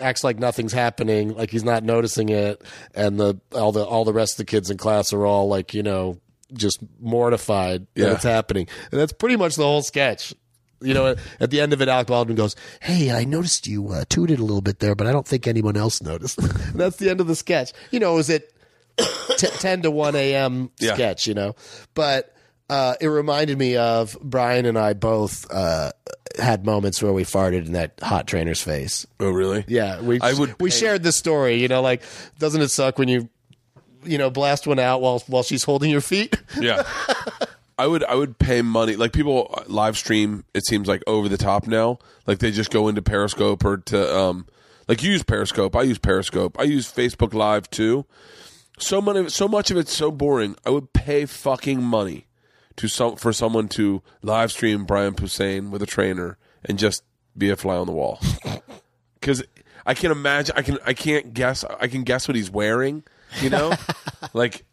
acts 0.00 0.24
like 0.24 0.38
nothing's 0.38 0.72
happening, 0.72 1.34
like 1.34 1.50
he's 1.50 1.64
not 1.64 1.84
noticing 1.84 2.28
it, 2.28 2.62
and 2.94 3.18
the 3.20 3.40
all 3.52 3.72
the 3.72 3.84
all 3.84 4.04
the 4.04 4.12
rest 4.12 4.34
of 4.34 4.38
the 4.38 4.44
kids 4.50 4.70
in 4.70 4.76
class 4.78 5.12
are 5.12 5.24
all 5.26 5.48
like 5.48 5.74
you 5.74 5.82
know 5.82 6.18
just 6.52 6.80
mortified 7.00 7.86
that 7.94 8.00
Yeah. 8.02 8.12
it's 8.14 8.24
happening, 8.24 8.66
and 8.90 9.00
that's 9.00 9.12
pretty 9.12 9.36
much 9.36 9.56
the 9.56 9.62
whole 9.64 9.82
sketch. 9.82 10.34
You 10.82 10.94
know, 10.94 11.14
at 11.40 11.50
the 11.50 11.60
end 11.60 11.74
of 11.74 11.82
it, 11.82 11.88
Alec 11.88 12.06
Baldwin 12.06 12.36
goes, 12.36 12.56
"Hey, 12.80 13.10
I 13.10 13.24
noticed 13.24 13.66
you 13.66 13.88
uh, 13.90 14.04
tooted 14.08 14.38
a 14.38 14.42
little 14.42 14.62
bit 14.62 14.78
there, 14.78 14.94
but 14.94 15.06
I 15.06 15.12
don't 15.12 15.26
think 15.28 15.46
anyone 15.46 15.76
else 15.76 16.00
noticed." 16.02 16.38
and 16.38 16.50
that's 16.74 16.96
the 16.96 17.10
end 17.10 17.20
of 17.20 17.26
the 17.26 17.36
sketch. 17.36 17.72
You 17.90 18.00
know, 18.00 18.16
is 18.16 18.30
it 18.30 18.50
was 18.98 19.38
at 19.38 19.38
t- 19.38 19.58
ten 19.58 19.82
to 19.82 19.90
one 19.90 20.16
a.m. 20.16 20.70
Yeah. 20.80 20.94
sketch. 20.94 21.26
You 21.26 21.34
know, 21.34 21.54
but 21.94 22.34
uh, 22.70 22.94
it 23.00 23.08
reminded 23.08 23.58
me 23.58 23.76
of 23.76 24.16
Brian 24.22 24.64
and 24.64 24.78
I 24.78 24.92
both 24.92 25.50
uh, 25.50 25.90
had 26.38 26.64
moments 26.64 27.02
where 27.02 27.12
we 27.12 27.24
farted 27.24 27.66
in 27.66 27.72
that 27.72 27.98
hot 28.00 28.28
trainer's 28.28 28.62
face. 28.62 29.06
Oh, 29.18 29.30
really? 29.30 29.64
Yeah, 29.66 30.00
we 30.00 30.20
I 30.20 30.34
would 30.34 30.54
we 30.60 30.70
shared 30.70 31.02
this 31.02 31.16
story. 31.16 31.56
You 31.56 31.66
know, 31.66 31.82
like 31.82 32.02
doesn't 32.38 32.62
it 32.62 32.68
suck 32.68 32.96
when 32.96 33.08
you 33.08 33.28
you 34.04 34.18
know 34.18 34.30
blast 34.30 34.68
one 34.68 34.78
out 34.78 35.00
while 35.00 35.18
while 35.26 35.42
she's 35.42 35.64
holding 35.64 35.90
your 35.90 36.00
feet? 36.00 36.36
Yeah. 36.60 36.84
I 37.78 37.86
would 37.86 38.04
I 38.04 38.14
would 38.14 38.38
pay 38.38 38.60
money 38.60 38.96
like 38.96 39.12
people 39.14 39.58
live 39.66 39.96
stream 39.96 40.44
it 40.52 40.66
seems 40.66 40.86
like 40.86 41.02
over 41.06 41.30
the 41.30 41.38
top 41.38 41.66
now 41.66 41.98
like 42.26 42.38
they 42.38 42.50
just 42.50 42.70
go 42.70 42.88
into 42.88 43.00
Periscope 43.00 43.64
or 43.64 43.78
to 43.78 44.16
um 44.16 44.46
like 44.86 45.02
you 45.02 45.12
use 45.12 45.22
Periscope 45.22 45.74
I 45.74 45.82
use 45.82 45.96
Periscope 45.96 46.60
I 46.60 46.64
use 46.64 46.92
Facebook 46.92 47.32
Live 47.32 47.70
too 47.70 48.04
so 48.78 49.00
much 49.00 49.30
so 49.30 49.48
much 49.48 49.70
of 49.70 49.78
it's 49.78 49.94
so 49.94 50.10
boring 50.10 50.56
I 50.66 50.70
would 50.70 50.92
pay 50.92 51.24
fucking 51.24 51.82
money 51.82 52.26
to 52.80 52.88
some 52.88 53.16
for 53.16 53.30
someone 53.32 53.68
to 53.68 54.02
live 54.22 54.50
stream 54.50 54.86
Brian 54.86 55.14
Posehn 55.14 55.68
with 55.70 55.82
a 55.82 55.86
trainer 55.86 56.38
and 56.64 56.78
just 56.78 57.04
be 57.36 57.50
a 57.50 57.56
fly 57.56 57.76
on 57.76 57.86
the 57.86 57.92
wall 57.92 58.18
because 59.20 59.42
I 59.84 59.92
can 59.92 60.10
imagine 60.10 60.54
I 60.56 60.62
can 60.62 60.78
I 60.86 60.94
can't 60.94 61.34
guess 61.34 61.62
I 61.64 61.88
can 61.88 62.04
guess 62.04 62.26
what 62.26 62.36
he's 62.36 62.50
wearing 62.50 63.02
you 63.42 63.50
know 63.50 63.74
like 64.32 64.64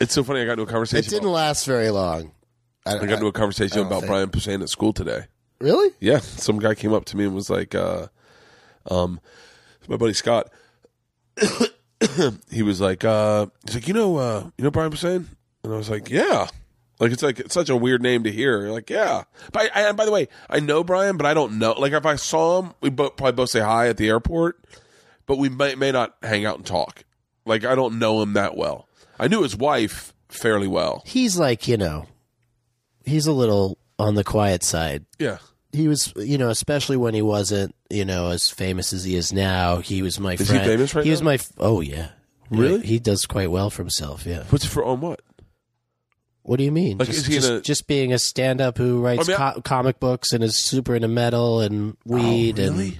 it's 0.00 0.12
so 0.12 0.24
funny 0.24 0.40
I 0.40 0.44
got 0.44 0.52
into 0.52 0.64
a 0.64 0.66
conversation 0.66 1.06
It 1.06 1.10
didn't 1.10 1.30
last 1.32 1.66
very 1.66 1.90
long. 1.90 2.32
I, 2.84 2.96
I 2.96 3.06
got 3.06 3.12
into 3.14 3.26
a 3.28 3.32
conversation 3.32 3.78
about 3.80 4.00
think- 4.00 4.08
Brian 4.08 4.28
Posehn 4.30 4.60
at 4.60 4.68
school 4.68 4.92
today. 4.92 5.26
really? 5.60 5.94
Yeah, 6.00 6.18
some 6.18 6.58
guy 6.58 6.74
came 6.74 6.92
up 6.92 7.04
to 7.06 7.16
me 7.16 7.24
and 7.24 7.34
was 7.34 7.48
like, 7.48 7.74
uh, 7.74 8.08
um, 8.90 9.20
my 9.88 9.96
buddy 9.96 10.12
Scott. 10.14 10.50
he 12.50 12.62
was 12.62 12.80
like, 12.80 13.04
uh, 13.04 13.46
he's 13.64 13.74
like, 13.76 13.88
you 13.88 13.94
know, 13.94 14.16
uh, 14.16 14.50
you 14.58 14.64
know 14.64 14.70
Brian 14.70 14.90
Posehn, 14.90 15.26
and 15.66 15.74
I 15.74 15.78
was 15.78 15.90
like, 15.90 16.08
yeah. 16.08 16.48
Like 16.98 17.12
it's 17.12 17.22
like 17.22 17.38
it's 17.40 17.52
such 17.52 17.68
a 17.68 17.76
weird 17.76 18.00
name 18.02 18.22
to 18.24 18.32
hear. 18.32 18.62
You're 18.62 18.72
like, 18.72 18.88
yeah. 18.88 19.24
But 19.52 19.70
I, 19.76 19.88
and 19.88 19.96
by 19.98 20.06
the 20.06 20.10
way, 20.12 20.28
I 20.48 20.60
know 20.60 20.82
Brian, 20.82 21.18
but 21.18 21.26
I 21.26 21.34
don't 21.34 21.58
know. 21.58 21.72
Like 21.72 21.92
if 21.92 22.06
I 22.06 22.16
saw 22.16 22.62
him, 22.62 22.72
we 22.80 22.88
both 22.88 23.16
probably 23.16 23.32
both 23.32 23.50
say 23.50 23.60
hi 23.60 23.88
at 23.88 23.98
the 23.98 24.08
airport, 24.08 24.58
but 25.26 25.36
we 25.36 25.50
may 25.50 25.74
may 25.74 25.92
not 25.92 26.16
hang 26.22 26.46
out 26.46 26.56
and 26.56 26.64
talk. 26.64 27.04
Like 27.44 27.66
I 27.66 27.74
don't 27.74 27.98
know 27.98 28.22
him 28.22 28.32
that 28.32 28.56
well. 28.56 28.88
I 29.20 29.28
knew 29.28 29.42
his 29.42 29.54
wife 29.54 30.14
fairly 30.30 30.66
well. 30.68 31.02
He's 31.04 31.38
like 31.38 31.68
you 31.68 31.76
know, 31.76 32.06
he's 33.04 33.26
a 33.26 33.32
little 33.32 33.76
on 33.98 34.14
the 34.14 34.24
quiet 34.24 34.62
side. 34.64 35.04
Yeah. 35.18 35.38
He 35.72 35.88
was, 35.88 36.14
you 36.16 36.38
know, 36.38 36.48
especially 36.48 36.96
when 36.96 37.12
he 37.12 37.20
wasn't, 37.20 37.74
you 37.90 38.06
know, 38.06 38.30
as 38.30 38.48
famous 38.48 38.94
as 38.94 39.04
he 39.04 39.14
is 39.16 39.30
now. 39.34 39.78
He 39.78 40.00
was 40.00 40.18
my 40.18 40.36
he 40.36 40.44
friend. 40.44 40.64
famous 40.64 40.94
right 40.94 41.04
He 41.04 41.10
was 41.10 41.20
my. 41.20 41.34
f- 41.34 41.52
Oh 41.58 41.82
yeah, 41.82 42.08
Really? 42.48 42.76
Yeah, 42.80 42.86
he 42.86 42.98
does 42.98 43.26
quite 43.26 43.50
well 43.50 43.68
for 43.68 43.82
himself. 43.82 44.24
Yeah. 44.24 44.44
What's 44.48 44.64
for 44.64 44.82
on 44.82 45.02
what? 45.02 45.20
What 46.46 46.58
do 46.58 46.64
you 46.64 46.70
mean? 46.72 46.98
Like, 46.98 47.08
just, 47.08 47.18
is 47.20 47.26
he 47.26 47.34
just, 47.34 47.50
a- 47.50 47.60
just 47.60 47.86
being 47.88 48.12
a 48.12 48.18
stand-up 48.20 48.78
who 48.78 49.00
writes 49.02 49.28
I 49.28 49.32
mean, 49.32 49.36
co- 49.54 49.60
comic 49.62 49.98
books 49.98 50.32
and 50.32 50.44
is 50.44 50.56
super 50.56 50.94
into 50.94 51.08
metal 51.08 51.60
and 51.60 51.96
weed 52.04 52.60
Oh, 52.60 52.62
really? 52.70 52.98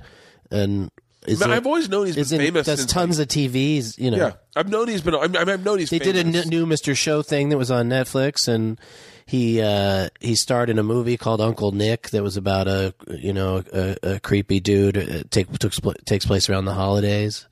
and 0.50 0.60
and 0.62 0.90
is 1.26 1.40
Man, 1.40 1.50
in- 1.50 1.56
I've 1.56 1.66
always 1.66 1.88
known 1.88 2.06
he's 2.06 2.16
been 2.30 2.40
famous. 2.40 2.66
Does 2.66 2.80
since, 2.80 2.92
tons 2.92 3.18
of 3.20 3.28
TVs. 3.28 3.98
You 3.98 4.10
know, 4.10 4.16
Yeah, 4.16 4.32
I've 4.56 4.68
known 4.68 4.88
he's 4.88 5.00
been. 5.00 5.14
I 5.14 5.26
mean, 5.28 5.36
I've 5.36 5.64
known 5.64 5.78
he's. 5.78 5.90
they 5.90 5.98
did 5.98 6.16
a 6.16 6.24
new 6.24 6.66
Mr. 6.66 6.96
Show 6.96 7.22
thing 7.22 7.48
that 7.50 7.56
was 7.58 7.70
on 7.70 7.88
Netflix, 7.88 8.46
and 8.48 8.80
he 9.26 9.60
uh, 9.60 10.08
he 10.20 10.34
starred 10.36 10.68
in 10.70 10.78
a 10.78 10.82
movie 10.84 11.16
called 11.16 11.40
Uncle 11.40 11.72
Nick 11.72 12.10
that 12.10 12.22
was 12.24 12.36
about 12.36 12.66
a 12.68 12.94
you 13.08 13.32
know 13.32 13.62
a, 13.72 13.96
a 14.02 14.20
creepy 14.20 14.60
dude. 14.60 14.96
It 14.96 15.30
take, 15.30 15.50
took, 15.58 15.72
takes 16.04 16.26
place 16.26 16.48
around 16.50 16.64
the 16.64 16.74
holidays. 16.74 17.46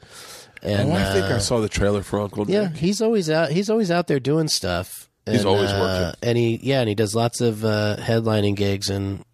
And 0.62 0.90
Oh, 0.90 0.94
I 0.94 1.12
think 1.12 1.26
uh, 1.30 1.34
I 1.34 1.38
saw 1.38 1.60
the 1.60 1.68
trailer 1.68 2.02
for 2.02 2.20
Uncle 2.20 2.48
yeah, 2.50 2.68
Nick. 2.68 2.76
he's 2.78 3.02
always 3.02 3.28
out. 3.28 3.50
He's 3.50 3.68
always 3.70 3.90
out 3.90 4.06
there 4.06 4.18
doing 4.20 4.48
stuff. 4.48 5.08
He's 5.26 5.44
always 5.44 5.70
uh, 5.70 5.78
working. 6.14 6.28
and 6.28 6.38
he 6.38 6.60
yeah, 6.62 6.80
and 6.80 6.88
he 6.88 6.94
does 6.94 7.14
lots 7.14 7.40
of 7.40 7.64
uh, 7.64 7.96
headlining 7.98 8.56
gigs 8.56 8.90
and 8.90 9.24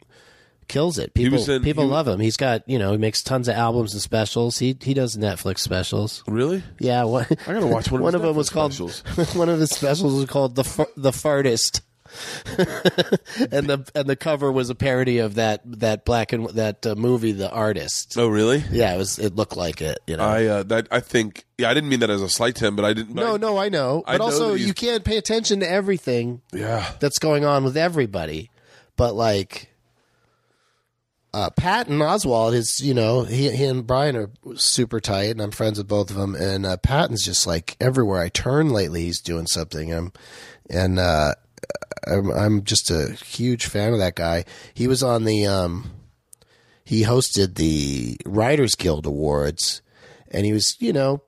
kills 0.69 0.99
it. 0.99 1.13
People 1.15 1.43
in- 1.51 1.63
people 1.63 1.85
he- 1.85 1.91
love 1.91 2.07
him. 2.07 2.21
He's 2.21 2.37
got 2.37 2.69
you 2.69 2.79
know 2.79 2.93
he 2.93 2.99
makes 2.99 3.23
tons 3.23 3.49
of 3.49 3.57
albums 3.57 3.93
and 3.93 4.01
specials. 4.03 4.59
He 4.59 4.77
he 4.81 4.95
does 4.95 5.17
Netflix 5.17 5.59
specials. 5.59 6.23
Really? 6.29 6.63
Yeah, 6.79 7.05
one, 7.05 7.27
I 7.47 7.53
gotta 7.53 7.67
watch 7.67 7.91
one 7.91 8.01
of 8.01 8.03
one 8.05 8.13
his 8.13 8.15
of 8.15 8.23
them 8.23 8.37
was 8.37 8.51
called 8.51 8.79
one 9.35 9.49
of 9.49 9.59
his 9.59 9.71
specials 9.71 10.15
was 10.15 10.27
called 10.27 10.55
the 10.55 10.87
the 10.97 11.11
fartist. 11.11 11.81
and 12.57 13.69
the 13.69 13.91
and 13.95 14.09
the 14.09 14.17
cover 14.17 14.51
was 14.51 14.71
a 14.71 14.75
parody 14.75 15.19
of 15.19 15.35
that 15.37 15.61
that 15.65 16.05
black 16.05 16.33
and 16.33 16.49
that 16.51 16.87
uh, 16.87 16.95
movie 16.95 17.33
The 17.33 17.51
Artist. 17.51 18.15
Oh, 18.19 18.29
really? 18.29 18.65
Yeah, 18.71 18.95
it 18.95 18.99
was 18.99 19.19
it 19.19 19.37
looked 19.37 19.57
like 19.57 19.81
it, 19.81 19.99
you 20.07 20.17
know. 20.17 20.25
I 20.25 20.45
uh, 20.47 20.63
that 20.65 20.89
I 20.91 21.01
think. 21.01 21.45
Yeah, 21.59 21.71
I 21.71 21.75
didn't 21.75 21.91
mean 21.91 22.01
that 22.01 22.11
as 22.11 22.23
a 22.23 22.29
slight 22.29 22.55
to 22.57 22.67
him, 22.67 22.77
but 22.77 22.85
I 22.85 22.93
didn't. 22.95 23.15
no, 23.15 23.35
I- 23.35 23.37
no, 23.39 23.59
I 23.59 23.69
know. 23.69 24.03
I 24.07 24.15
But 24.15 24.19
know 24.19 24.25
also 24.33 24.55
you 24.55 24.73
can't 24.75 25.05
pay 25.05 25.17
attention 25.19 25.61
to 25.61 25.71
everything 25.71 26.41
Yeah. 26.53 26.91
that's 27.01 27.19
going 27.19 27.45
on 27.45 27.65
with 27.65 27.77
everybody. 27.77 28.51
But 28.97 29.15
like 29.15 29.69
uh, 31.33 31.51
Patton 31.51 31.99
Oswalt 31.99 32.55
is, 32.55 32.81
you 32.83 32.93
know, 32.93 33.23
he, 33.23 33.51
he 33.55 33.65
and 33.65 33.87
Brian 33.87 34.17
are 34.17 34.31
super 34.57 34.99
tight, 35.01 35.31
and 35.31 35.41
I'm 35.41 35.53
friends 35.53 35.79
with 35.79 35.87
both 35.87 36.11
of 36.11 36.17
them. 36.17 36.35
And 36.35 36.67
uh, 36.67 36.77
Patton's 36.79 37.25
just 37.25 37.47
like 37.47 37.77
everywhere 37.81 38.21
I 38.21 38.29
turn 38.31 38.71
lately, 38.71 39.03
he's 39.03 39.21
doing 39.21 39.47
something. 39.47 39.95
Um, 39.95 40.13
and 40.69 40.99
uh, 40.99 41.35
I'm, 42.07 42.31
I'm 42.31 42.65
just 42.65 42.91
a 42.91 43.13
huge 43.13 43.67
fan 43.67 43.93
of 43.93 43.99
that 43.99 44.15
guy. 44.15 44.45
He 44.75 44.87
was 44.87 45.03
on 45.03 45.25
the, 45.25 45.47
um, 45.47 45.91
he 46.85 47.05
hosted 47.05 47.55
the 47.55 48.17
Writers 48.27 48.75
Guild 48.75 49.07
Awards, 49.07 49.83
and 50.31 50.45
he 50.47 50.53
was, 50.53 50.77
you 50.81 50.93
know, 50.93 51.23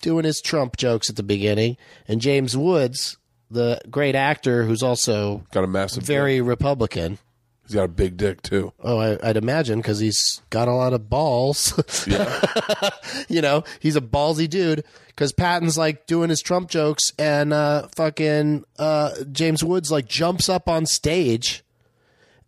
doing 0.00 0.24
his 0.24 0.40
Trump 0.40 0.76
jokes 0.76 1.08
at 1.08 1.16
the 1.16 1.22
beginning. 1.22 1.76
And 2.08 2.20
James 2.20 2.56
Woods, 2.56 3.16
the 3.50 3.80
great 3.90 4.14
actor 4.14 4.64
who's 4.64 4.82
also 4.82 5.44
Got 5.52 5.64
a 5.64 5.68
massive. 5.68 6.02
very 6.02 6.38
dick. 6.38 6.46
Republican. 6.48 7.18
He's 7.64 7.76
got 7.76 7.84
a 7.84 7.88
big 7.88 8.16
dick 8.16 8.42
too. 8.42 8.72
Oh, 8.82 8.98
I, 8.98 9.18
I'd 9.22 9.36
imagine 9.36 9.78
because 9.78 10.00
he's 10.00 10.42
got 10.50 10.66
a 10.68 10.72
lot 10.72 10.92
of 10.92 11.08
balls. 11.08 11.72
yeah, 12.06 12.90
you 13.28 13.40
know, 13.40 13.62
he's 13.80 13.94
a 13.96 14.00
ballsy 14.00 14.50
dude. 14.50 14.84
Because 15.14 15.32
Patton's 15.32 15.76
like 15.76 16.06
doing 16.06 16.30
his 16.30 16.40
Trump 16.40 16.70
jokes, 16.70 17.12
and 17.18 17.52
uh, 17.52 17.88
fucking 17.94 18.64
uh, 18.78 19.10
James 19.30 19.62
Woods 19.62 19.92
like 19.92 20.08
jumps 20.08 20.48
up 20.48 20.68
on 20.68 20.86
stage 20.86 21.62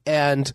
and 0.06 0.52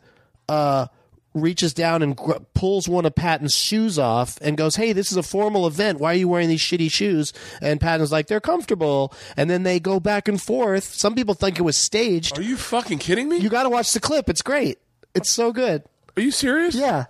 uh, 0.47 0.87
reaches 1.33 1.73
down 1.73 2.01
and 2.01 2.17
gr- 2.17 2.33
pulls 2.53 2.89
one 2.89 3.05
of 3.05 3.13
Patton's 3.13 3.53
shoes 3.53 3.99
off 3.99 4.37
and 4.41 4.57
goes, 4.57 4.75
"Hey, 4.75 4.91
this 4.91 5.11
is 5.11 5.17
a 5.17 5.23
formal 5.23 5.67
event. 5.67 5.99
Why 5.99 6.13
are 6.13 6.15
you 6.17 6.27
wearing 6.27 6.49
these 6.49 6.61
shitty 6.61 6.91
shoes?" 6.91 7.31
And 7.61 7.79
Patton's 7.79 8.11
like, 8.11 8.27
"They're 8.27 8.41
comfortable." 8.41 9.13
And 9.37 9.49
then 9.49 9.63
they 9.63 9.79
go 9.79 9.99
back 9.99 10.27
and 10.27 10.41
forth. 10.41 10.85
Some 10.85 11.15
people 11.15 11.35
think 11.35 11.59
it 11.59 11.63
was 11.63 11.77
staged. 11.77 12.39
Are 12.39 12.43
you 12.43 12.57
fucking 12.57 12.99
kidding 12.99 13.29
me? 13.29 13.37
You 13.37 13.49
got 13.49 13.63
to 13.63 13.69
watch 13.69 13.93
the 13.93 13.99
clip. 13.99 14.29
It's 14.29 14.41
great. 14.41 14.79
It's 15.13 15.33
so 15.33 15.51
good. 15.51 15.83
Are 16.17 16.21
you 16.21 16.31
serious? 16.31 16.75
Yeah. 16.75 17.05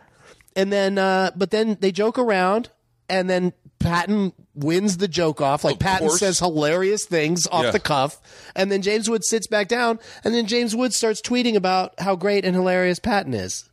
And 0.56 0.74
then, 0.74 0.98
uh, 0.98 1.32
but 1.36 1.52
then 1.52 1.78
they 1.80 1.92
joke 1.92 2.20
around, 2.20 2.70
and 3.10 3.30
then 3.30 3.54
Patton 3.80 4.34
wins 4.64 4.98
the 4.98 5.08
joke 5.08 5.42
off. 5.42 5.64
Like 5.64 5.76
Of 5.76 5.80
Patton 5.80 6.08
course. 6.08 6.20
says 6.20 6.40
hilarious 6.40 7.06
things 7.06 7.48
off 7.52 7.66
Yeah. 7.66 7.72
the 7.72 7.80
cuff, 7.80 8.20
and 8.56 8.72
then 8.72 8.82
James 8.82 9.10
Woods 9.10 9.28
sits 9.30 9.48
back 9.48 9.68
down, 9.68 10.00
and 10.24 10.34
then 10.34 10.46
James 10.48 10.76
Woods 10.76 10.96
starts 10.96 11.22
tweeting 11.22 11.56
about 11.56 11.94
how 12.00 12.16
great 12.16 12.46
and 12.46 12.56
hilarious 12.56 13.00
Patton 13.00 13.34
is, 13.34 13.70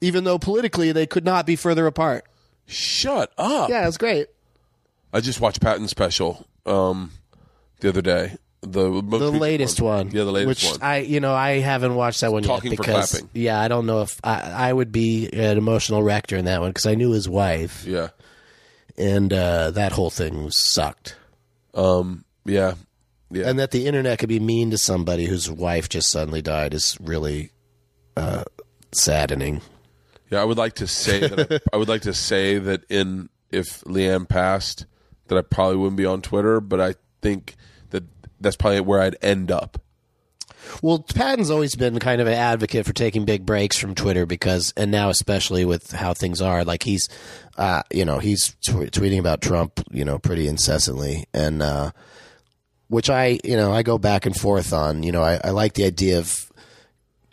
even 0.00 0.24
though 0.24 0.38
politically 0.38 0.92
they 0.92 1.06
could 1.06 1.24
not 1.24 1.46
be 1.46 1.56
further 1.56 1.86
apart. 1.86 2.24
Shut 2.66 3.32
up. 3.38 3.70
Yeah, 3.70 3.86
it's 3.88 3.96
great. 3.96 4.28
I 5.12 5.20
just 5.20 5.40
watched 5.40 5.60
Patton's 5.60 5.90
special 5.90 6.46
um, 6.66 7.12
the 7.80 7.88
other 7.88 8.02
day. 8.02 8.36
The 8.60 8.90
most 8.90 9.20
The 9.20 9.30
latest 9.30 9.80
one, 9.80 10.10
Yeah, 10.10 10.24
the 10.24 10.32
latest 10.32 10.64
which 10.64 10.72
one. 10.72 10.82
I, 10.82 10.98
you 10.98 11.20
know, 11.20 11.32
I 11.32 11.60
haven't 11.60 11.94
watched 11.94 12.20
that 12.22 12.32
one 12.32 12.42
Talking 12.42 12.72
yet 12.72 12.78
because, 12.80 13.22
yeah, 13.32 13.60
I 13.60 13.68
don't 13.68 13.86
know 13.86 14.02
if 14.02 14.18
I, 14.24 14.40
I 14.40 14.72
would 14.72 14.90
be 14.90 15.28
an 15.32 15.56
emotional 15.58 16.02
wreck 16.02 16.26
during 16.26 16.44
that 16.46 16.60
one 16.60 16.70
because 16.70 16.84
I 16.84 16.96
knew 16.96 17.12
his 17.12 17.28
wife. 17.28 17.84
yeah. 17.86 18.08
And 18.98 19.32
uh, 19.32 19.70
that 19.70 19.92
whole 19.92 20.10
thing 20.10 20.50
sucked. 20.50 21.16
Um, 21.72 22.24
yeah, 22.44 22.74
yeah. 23.30 23.48
And 23.48 23.58
that 23.58 23.70
the 23.70 23.86
internet 23.86 24.18
could 24.18 24.28
be 24.28 24.40
mean 24.40 24.70
to 24.72 24.78
somebody 24.78 25.26
whose 25.26 25.50
wife 25.50 25.88
just 25.88 26.10
suddenly 26.10 26.42
died 26.42 26.74
is 26.74 26.98
really 27.00 27.52
uh, 28.16 28.44
saddening. 28.92 29.60
Yeah, 30.30 30.42
I 30.42 30.44
would 30.44 30.58
like 30.58 30.74
to 30.74 30.86
say 30.86 31.20
that 31.20 31.52
I, 31.52 31.60
I 31.74 31.76
would 31.78 31.88
like 31.88 32.02
to 32.02 32.12
say 32.12 32.58
that 32.58 32.84
in 32.90 33.28
if 33.50 33.82
LeeAnn 33.82 34.28
passed, 34.28 34.86
that 35.28 35.38
I 35.38 35.42
probably 35.42 35.76
wouldn't 35.76 35.96
be 35.96 36.04
on 36.04 36.20
Twitter, 36.20 36.60
but 36.60 36.80
I 36.80 36.94
think 37.22 37.56
that 37.90 38.04
that's 38.40 38.56
probably 38.56 38.80
where 38.80 39.00
I'd 39.00 39.16
end 39.22 39.50
up. 39.50 39.80
Well, 40.82 41.00
Patton's 41.00 41.50
always 41.50 41.74
been 41.74 41.98
kind 41.98 42.20
of 42.20 42.26
an 42.26 42.34
advocate 42.34 42.86
for 42.86 42.92
taking 42.92 43.24
big 43.24 43.44
breaks 43.44 43.76
from 43.76 43.94
Twitter 43.94 44.26
because, 44.26 44.72
and 44.76 44.90
now 44.90 45.08
especially 45.10 45.64
with 45.64 45.90
how 45.92 46.14
things 46.14 46.40
are, 46.40 46.64
like 46.64 46.82
he's, 46.82 47.08
uh, 47.56 47.82
you 47.92 48.04
know, 48.04 48.18
he's 48.18 48.50
tw- 48.66 48.90
tweeting 48.90 49.18
about 49.18 49.40
Trump, 49.40 49.80
you 49.90 50.04
know, 50.04 50.18
pretty 50.18 50.46
incessantly, 50.46 51.24
and 51.32 51.62
uh, 51.62 51.90
which 52.88 53.10
I, 53.10 53.38
you 53.44 53.56
know, 53.56 53.72
I 53.72 53.82
go 53.82 53.98
back 53.98 54.26
and 54.26 54.36
forth 54.36 54.72
on. 54.72 55.02
You 55.02 55.12
know, 55.12 55.22
I, 55.22 55.40
I 55.42 55.50
like 55.50 55.74
the 55.74 55.84
idea 55.84 56.18
of 56.18 56.50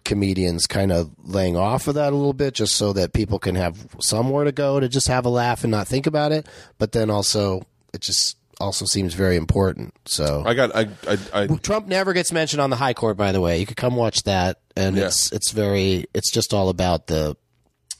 comedians 0.03 0.67
kind 0.67 0.91
of 0.91 1.11
laying 1.23 1.57
off 1.57 1.87
of 1.87 1.95
that 1.95 2.13
a 2.13 2.15
little 2.15 2.33
bit 2.33 2.53
just 2.53 2.75
so 2.75 2.93
that 2.93 3.11
people 3.11 3.39
can 3.39 3.55
have 3.55 3.87
somewhere 3.99 4.45
to 4.45 4.51
go 4.51 4.79
to 4.79 4.87
just 4.87 5.07
have 5.07 5.25
a 5.25 5.29
laugh 5.29 5.63
and 5.63 5.71
not 5.71 5.87
think 5.87 6.07
about 6.07 6.31
it. 6.31 6.47
But 6.77 6.91
then 6.91 7.09
also, 7.09 7.63
it 7.93 8.01
just 8.01 8.37
also 8.59 8.85
seems 8.85 9.13
very 9.13 9.35
important. 9.35 9.93
So 10.05 10.43
I 10.45 10.53
got 10.53 10.75
I 10.75 10.87
I, 11.07 11.17
I 11.43 11.47
Trump 11.47 11.87
never 11.87 12.13
gets 12.13 12.31
mentioned 12.31 12.61
on 12.61 12.69
the 12.69 12.75
High 12.75 12.93
Court. 12.93 13.17
By 13.17 13.31
the 13.31 13.41
way, 13.41 13.59
you 13.59 13.65
could 13.65 13.77
come 13.77 13.95
watch 13.95 14.23
that, 14.23 14.59
and 14.75 14.95
Yeah. 14.97 15.05
it's 15.07 15.31
it's 15.31 15.51
very 15.51 16.05
it's 16.13 16.31
just 16.31 16.53
all 16.53 16.69
about 16.69 17.07
the 17.07 17.35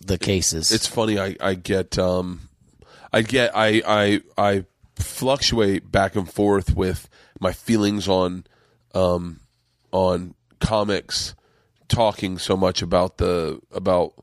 the 0.06 0.18
cases. 0.18 0.72
it's 0.72 0.86
funny 0.88 1.18
I, 1.20 1.36
I 1.42 1.54
get 1.56 1.98
um 1.98 2.50
I 3.12 3.22
get 3.24 3.52
I, 3.56 3.82
I 3.88 4.22
I 4.38 4.66
fluctuate 4.98 5.92
back 5.92 6.16
and 6.16 6.32
forth 6.32 6.76
with 6.76 7.10
my 7.40 7.52
feelings 7.54 8.08
on 8.08 8.46
um 8.94 9.40
on 9.92 10.36
comics 10.60 11.36
talking 11.88 12.38
so 12.38 12.56
much 12.58 12.82
about 12.82 13.18
the 13.18 13.60
about 13.72 14.14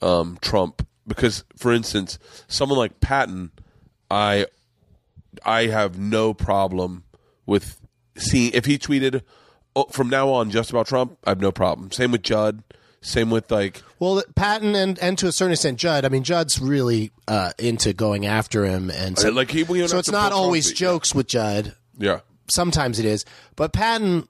um 0.00 0.38
Trump 0.40 0.86
because 1.06 1.44
for 1.56 1.72
instance 1.72 2.18
someone 2.48 2.78
like 2.78 3.00
Patton 3.00 3.50
I 4.10 4.46
I 5.44 5.66
have 5.66 5.98
no 5.98 6.34
problem 6.34 7.04
with 7.46 7.80
seeing 8.16 8.52
if 8.52 8.64
he 8.64 8.78
tweeted 8.78 9.22
oh, 9.74 9.84
from 9.84 10.08
now 10.08 10.28
on 10.28 10.50
just 10.50 10.70
about 10.70 10.86
Trump 10.86 11.18
I 11.24 11.30
have 11.30 11.40
no 11.40 11.52
problem 11.52 11.90
same 11.90 12.12
with 12.12 12.22
Judd 12.22 12.62
same 13.02 13.30
with 13.30 13.50
like 13.50 13.82
well, 13.98 14.22
Patton 14.36 14.74
and 14.74 14.98
and 15.00 15.18
to 15.18 15.26
a 15.26 15.32
certain 15.32 15.52
extent 15.52 15.78
Judd. 15.78 16.04
I 16.04 16.08
mean, 16.08 16.22
Judd's 16.22 16.60
really 16.60 17.10
uh, 17.28 17.52
into 17.58 17.92
going 17.92 18.26
after 18.26 18.64
him, 18.64 18.90
and 18.90 19.18
so, 19.18 19.30
like 19.30 19.50
he, 19.50 19.64
so 19.64 19.98
it's 19.98 20.10
not 20.10 20.32
always 20.32 20.66
Trump, 20.66 20.78
jokes 20.78 21.14
with 21.14 21.26
Judd. 21.26 21.74
yeah 21.98 22.20
Sometimes 22.48 22.98
it 22.98 23.04
is, 23.04 23.24
but 23.56 23.72
Patton 23.72 24.28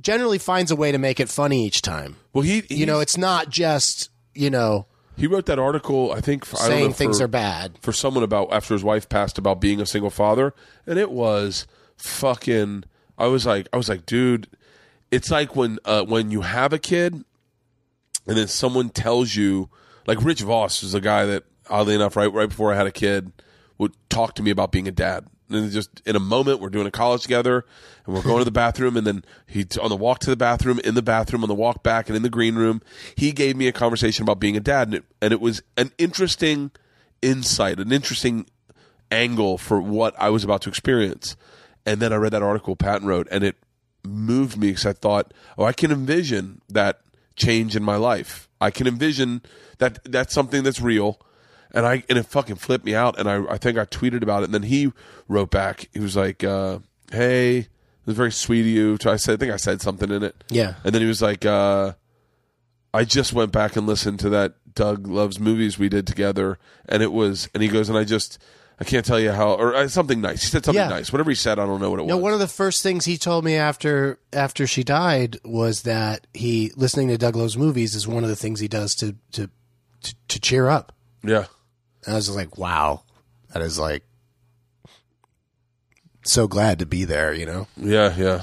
generally 0.00 0.38
finds 0.38 0.70
a 0.70 0.76
way 0.76 0.92
to 0.92 0.98
make 0.98 1.20
it 1.20 1.28
funny 1.28 1.66
each 1.66 1.82
time. 1.82 2.16
Well, 2.32 2.42
he, 2.42 2.62
You 2.70 2.86
know, 2.86 3.00
it's 3.00 3.16
not 3.16 3.50
just 3.50 4.10
you 4.34 4.50
know 4.50 4.86
he 5.16 5.26
wrote 5.26 5.46
that 5.46 5.58
article. 5.58 6.12
I 6.12 6.20
think 6.20 6.44
for, 6.44 6.56
I 6.56 6.60
don't 6.60 6.70
know, 6.70 6.76
saying 6.76 6.92
things 6.94 7.18
for- 7.18 7.24
are 7.24 7.28
bad. 7.28 7.78
for 7.80 7.92
someone 7.92 8.24
about 8.24 8.52
after 8.52 8.74
his 8.74 8.82
wife 8.84 9.08
passed 9.08 9.38
about 9.38 9.60
being 9.60 9.80
a 9.80 9.86
single 9.86 10.10
father, 10.10 10.54
and 10.86 10.98
it 10.98 11.10
was 11.10 11.66
fucking. 11.96 12.84
I 13.18 13.26
was 13.26 13.46
like, 13.46 13.68
I 13.72 13.76
was 13.76 13.88
like, 13.88 14.06
dude, 14.06 14.48
it's 15.10 15.30
like 15.30 15.54
when 15.54 15.78
uh, 15.84 16.04
when 16.04 16.30
you 16.30 16.40
have 16.40 16.72
a 16.72 16.78
kid, 16.78 17.12
and 17.14 18.36
then 18.36 18.48
someone 18.48 18.88
tells 18.88 19.36
you, 19.36 19.68
like 20.06 20.22
Rich 20.24 20.40
Voss 20.40 20.82
is 20.82 20.94
a 20.94 21.00
guy 21.00 21.26
that 21.26 21.44
oddly 21.68 21.94
enough, 21.94 22.16
right 22.16 22.32
right 22.32 22.48
before 22.48 22.72
I 22.72 22.76
had 22.76 22.86
a 22.86 22.92
kid, 22.92 23.32
would 23.78 23.92
talk 24.08 24.34
to 24.36 24.42
me 24.42 24.50
about 24.50 24.72
being 24.72 24.88
a 24.88 24.92
dad. 24.92 25.26
And 25.54 25.70
just 25.70 26.02
in 26.06 26.16
a 26.16 26.20
moment, 26.20 26.60
we're 26.60 26.70
doing 26.70 26.86
a 26.86 26.90
college 26.90 27.22
together, 27.22 27.64
and 28.06 28.14
we're 28.14 28.22
going 28.22 28.38
to 28.38 28.44
the 28.44 28.50
bathroom, 28.50 28.96
and 28.96 29.06
then 29.06 29.24
he 29.46 29.66
on 29.80 29.90
the 29.90 29.96
walk 29.96 30.20
to 30.20 30.30
the 30.30 30.36
bathroom, 30.36 30.78
in 30.80 30.94
the 30.94 31.02
bathroom, 31.02 31.42
on 31.42 31.48
the 31.48 31.54
walk 31.54 31.82
back, 31.82 32.08
and 32.08 32.16
in 32.16 32.22
the 32.22 32.30
green 32.30 32.54
room, 32.54 32.82
he 33.16 33.32
gave 33.32 33.56
me 33.56 33.68
a 33.68 33.72
conversation 33.72 34.22
about 34.22 34.40
being 34.40 34.56
a 34.56 34.60
dad, 34.60 34.88
and 34.88 34.96
it, 34.96 35.04
and 35.20 35.32
it 35.32 35.40
was 35.40 35.62
an 35.76 35.92
interesting 35.98 36.70
insight, 37.20 37.78
an 37.78 37.92
interesting 37.92 38.46
angle 39.10 39.58
for 39.58 39.80
what 39.80 40.14
I 40.18 40.30
was 40.30 40.44
about 40.44 40.62
to 40.62 40.68
experience. 40.68 41.36
And 41.84 42.00
then 42.00 42.12
I 42.12 42.16
read 42.16 42.32
that 42.32 42.42
article 42.42 42.76
Patton 42.76 43.06
wrote, 43.06 43.28
and 43.30 43.44
it 43.44 43.56
moved 44.04 44.56
me 44.56 44.68
because 44.68 44.86
I 44.86 44.92
thought, 44.92 45.32
oh, 45.58 45.64
I 45.64 45.72
can 45.72 45.90
envision 45.90 46.60
that 46.68 47.00
change 47.36 47.76
in 47.76 47.82
my 47.82 47.96
life. 47.96 48.48
I 48.60 48.70
can 48.70 48.86
envision 48.86 49.42
that 49.78 49.98
that's 50.04 50.32
something 50.32 50.62
that's 50.62 50.80
real. 50.80 51.20
And 51.74 51.86
I 51.86 52.04
and 52.08 52.18
it 52.18 52.26
fucking 52.26 52.56
flipped 52.56 52.84
me 52.84 52.94
out. 52.94 53.18
And 53.18 53.28
I, 53.28 53.44
I 53.52 53.58
think 53.58 53.78
I 53.78 53.84
tweeted 53.86 54.22
about 54.22 54.42
it. 54.42 54.46
And 54.46 54.54
then 54.54 54.62
he 54.64 54.92
wrote 55.28 55.50
back. 55.50 55.88
He 55.92 56.00
was 56.00 56.16
like, 56.16 56.44
uh, 56.44 56.78
"Hey, 57.10 57.58
it 57.58 57.68
was 58.06 58.16
very 58.16 58.32
sweet 58.32 58.60
of 58.60 58.66
you." 58.66 58.98
So 59.00 59.10
I 59.10 59.16
said, 59.16 59.34
I 59.34 59.36
think 59.38 59.52
I 59.52 59.56
said 59.56 59.80
something 59.80 60.10
in 60.10 60.22
it. 60.22 60.44
Yeah. 60.50 60.74
And 60.84 60.94
then 60.94 61.00
he 61.02 61.08
was 61.08 61.22
like, 61.22 61.46
uh, 61.46 61.92
I 62.92 63.04
just 63.04 63.32
went 63.32 63.52
back 63.52 63.74
and 63.76 63.86
listened 63.86 64.20
to 64.20 64.28
that 64.30 64.54
Doug 64.74 65.06
Loves 65.06 65.40
Movies 65.40 65.78
we 65.78 65.88
did 65.88 66.06
together, 66.06 66.58
and 66.88 67.02
it 67.02 67.10
was, 67.12 67.48
and 67.54 67.62
he 67.62 67.68
goes, 67.70 67.88
and 67.88 67.96
I 67.96 68.04
just, 68.04 68.38
I 68.80 68.84
can't 68.84 69.04
tell 69.04 69.18
you 69.20 69.32
how, 69.32 69.52
or 69.54 69.74
uh, 69.74 69.88
something 69.88 70.20
nice. 70.20 70.42
He 70.42 70.48
said 70.48 70.64
something 70.64 70.78
Yeah. 70.82 70.88
nice. 70.88 71.10
Whatever 71.12 71.30
he 71.30 71.34
said, 71.36 71.58
I 71.58 71.64
don't 71.66 71.80
know 71.80 71.90
what 71.90 72.00
it 72.00 72.06
know, 72.06 72.16
was. 72.16 72.22
one 72.22 72.32
of 72.34 72.38
the 72.38 72.48
first 72.48 72.82
things 72.82 73.06
he 73.06 73.16
told 73.16 73.44
me 73.46 73.54
after 73.54 74.18
after 74.32 74.66
she 74.66 74.84
died 74.84 75.38
was 75.44 75.82
that 75.82 76.26
he 76.34 76.70
listening 76.76 77.08
to 77.08 77.16
Doug 77.18 77.34
Loves 77.36 77.56
movies 77.56 77.94
is 77.94 78.06
one 78.06 78.24
of 78.24 78.28
the 78.30 78.36
things 78.36 78.60
he 78.60 78.68
does 78.68 78.94
to 78.96 79.16
to 79.32 79.48
to, 80.02 80.14
to 80.28 80.40
cheer 80.40 80.68
up. 80.68 80.92
yeah, 81.22 81.46
And 82.04 82.14
I 82.14 82.16
was 82.16 82.34
like, 82.34 82.58
wow, 82.58 83.02
that 83.52 83.62
is 83.62 83.78
like 83.78 84.04
so 86.24 86.46
glad 86.48 86.78
to 86.78 86.86
be 86.86 87.04
there. 87.04 87.32
You 87.32 87.46
know, 87.46 87.66
yeah, 87.76 88.14
yeah. 88.16 88.42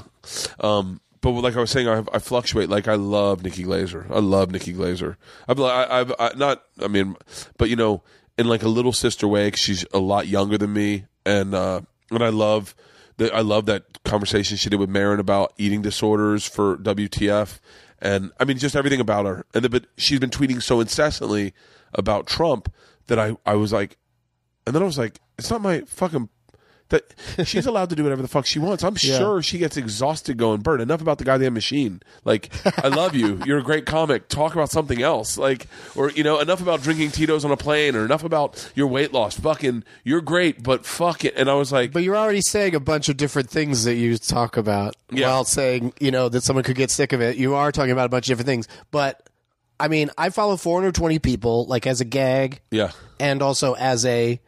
Um, 0.60 1.00
but 1.20 1.32
like 1.32 1.56
I 1.56 1.60
was 1.60 1.70
saying, 1.70 1.88
I, 1.88 2.02
I 2.12 2.18
fluctuate. 2.18 2.68
Like 2.68 2.88
I 2.88 2.94
love 2.94 3.42
Nikki 3.42 3.64
Glazer. 3.64 4.10
I 4.10 4.20
love 4.20 4.50
Nikki 4.50 4.72
Glazer. 4.72 5.16
I've, 5.48 5.60
I, 5.60 5.86
I've 6.00 6.12
I, 6.18 6.32
not. 6.36 6.62
I 6.82 6.88
mean, 6.88 7.16
but 7.58 7.68
you 7.68 7.76
know, 7.76 8.02
in 8.38 8.48
like 8.48 8.62
a 8.62 8.68
little 8.68 8.92
sister 8.92 9.28
way, 9.28 9.50
'cause 9.50 9.60
she's 9.60 9.84
a 9.92 9.98
lot 9.98 10.26
younger 10.28 10.56
than 10.56 10.72
me, 10.72 11.04
and 11.26 11.54
uh, 11.54 11.82
and 12.10 12.22
I 12.24 12.30
love 12.30 12.74
the 13.18 13.34
I 13.34 13.40
love 13.40 13.66
that 13.66 14.02
conversation 14.04 14.56
she 14.56 14.70
did 14.70 14.80
with 14.80 14.88
Maron 14.88 15.20
about 15.20 15.52
eating 15.58 15.82
disorders 15.82 16.46
for 16.46 16.76
WTF, 16.78 17.60
and 18.00 18.32
I 18.40 18.44
mean 18.44 18.56
just 18.56 18.76
everything 18.76 19.00
about 19.00 19.26
her. 19.26 19.44
And 19.52 19.64
then, 19.64 19.70
but 19.70 19.86
she's 19.98 20.20
been 20.20 20.30
tweeting 20.30 20.62
so 20.62 20.80
incessantly 20.80 21.52
about 21.92 22.26
Trump 22.26 22.72
that 23.10 23.18
I 23.18 23.36
I 23.44 23.54
was 23.56 23.72
like, 23.72 23.98
and 24.66 24.74
then 24.74 24.82
I 24.82 24.86
was 24.86 24.96
like, 24.96 25.20
it's 25.38 25.50
not 25.50 25.60
my 25.60 25.82
fucking. 25.82 26.28
That 26.88 27.04
she's 27.46 27.66
allowed 27.66 27.88
to 27.90 27.94
do 27.94 28.02
whatever 28.02 28.20
the 28.20 28.26
fuck 28.26 28.46
she 28.46 28.58
wants. 28.58 28.82
I'm 28.82 28.96
sure 28.96 29.42
she 29.42 29.58
gets 29.58 29.76
exhausted 29.76 30.36
going, 30.36 30.60
Bert, 30.60 30.80
enough 30.80 31.00
about 31.00 31.18
the 31.18 31.24
goddamn 31.24 31.54
machine. 31.54 32.02
Like, 32.24 32.50
I 32.82 32.88
love 32.88 33.14
you. 33.14 33.40
You're 33.46 33.58
a 33.58 33.62
great 33.62 33.86
comic. 33.86 34.26
Talk 34.26 34.54
about 34.54 34.70
something 34.72 35.00
else. 35.00 35.38
Like, 35.38 35.68
or, 35.94 36.10
you 36.10 36.24
know, 36.24 36.40
enough 36.40 36.60
about 36.60 36.82
drinking 36.82 37.12
Tito's 37.12 37.44
on 37.44 37.52
a 37.52 37.56
plane 37.56 37.94
or 37.94 38.04
enough 38.04 38.24
about 38.24 38.72
your 38.74 38.88
weight 38.88 39.12
loss. 39.12 39.38
Fucking, 39.38 39.84
you're 40.02 40.20
great, 40.20 40.64
but 40.64 40.84
fuck 40.84 41.24
it. 41.24 41.34
And 41.36 41.48
I 41.48 41.54
was 41.54 41.70
like, 41.70 41.92
but 41.92 42.02
you're 42.02 42.16
already 42.16 42.40
saying 42.40 42.74
a 42.74 42.80
bunch 42.80 43.08
of 43.08 43.16
different 43.16 43.50
things 43.50 43.84
that 43.84 43.94
you 43.94 44.18
talk 44.18 44.56
about 44.56 44.96
Yeah. 45.12 45.28
while 45.28 45.44
saying 45.44 45.92
you 46.00 46.10
know 46.10 46.28
that 46.28 46.42
someone 46.42 46.64
could 46.64 46.74
get 46.76 46.90
sick 46.90 47.12
of 47.12 47.20
it. 47.20 47.36
You 47.36 47.54
are 47.54 47.70
talking 47.70 47.92
about 47.92 48.06
a 48.06 48.08
bunch 48.08 48.26
of 48.26 48.30
different 48.36 48.48
things, 48.48 48.66
but 48.90 49.29
I 49.80 49.88
mean, 49.88 50.10
I 50.18 50.30
follow 50.30 50.56
420 50.56 51.18
people 51.18 51.66
like 51.66 51.86
as 51.86 52.00
a 52.00 52.04
gag. 52.04 52.60
yeah. 52.70 52.92
and 53.18 53.42
also 53.42 53.74
as 53.74 54.04
a 54.06 54.40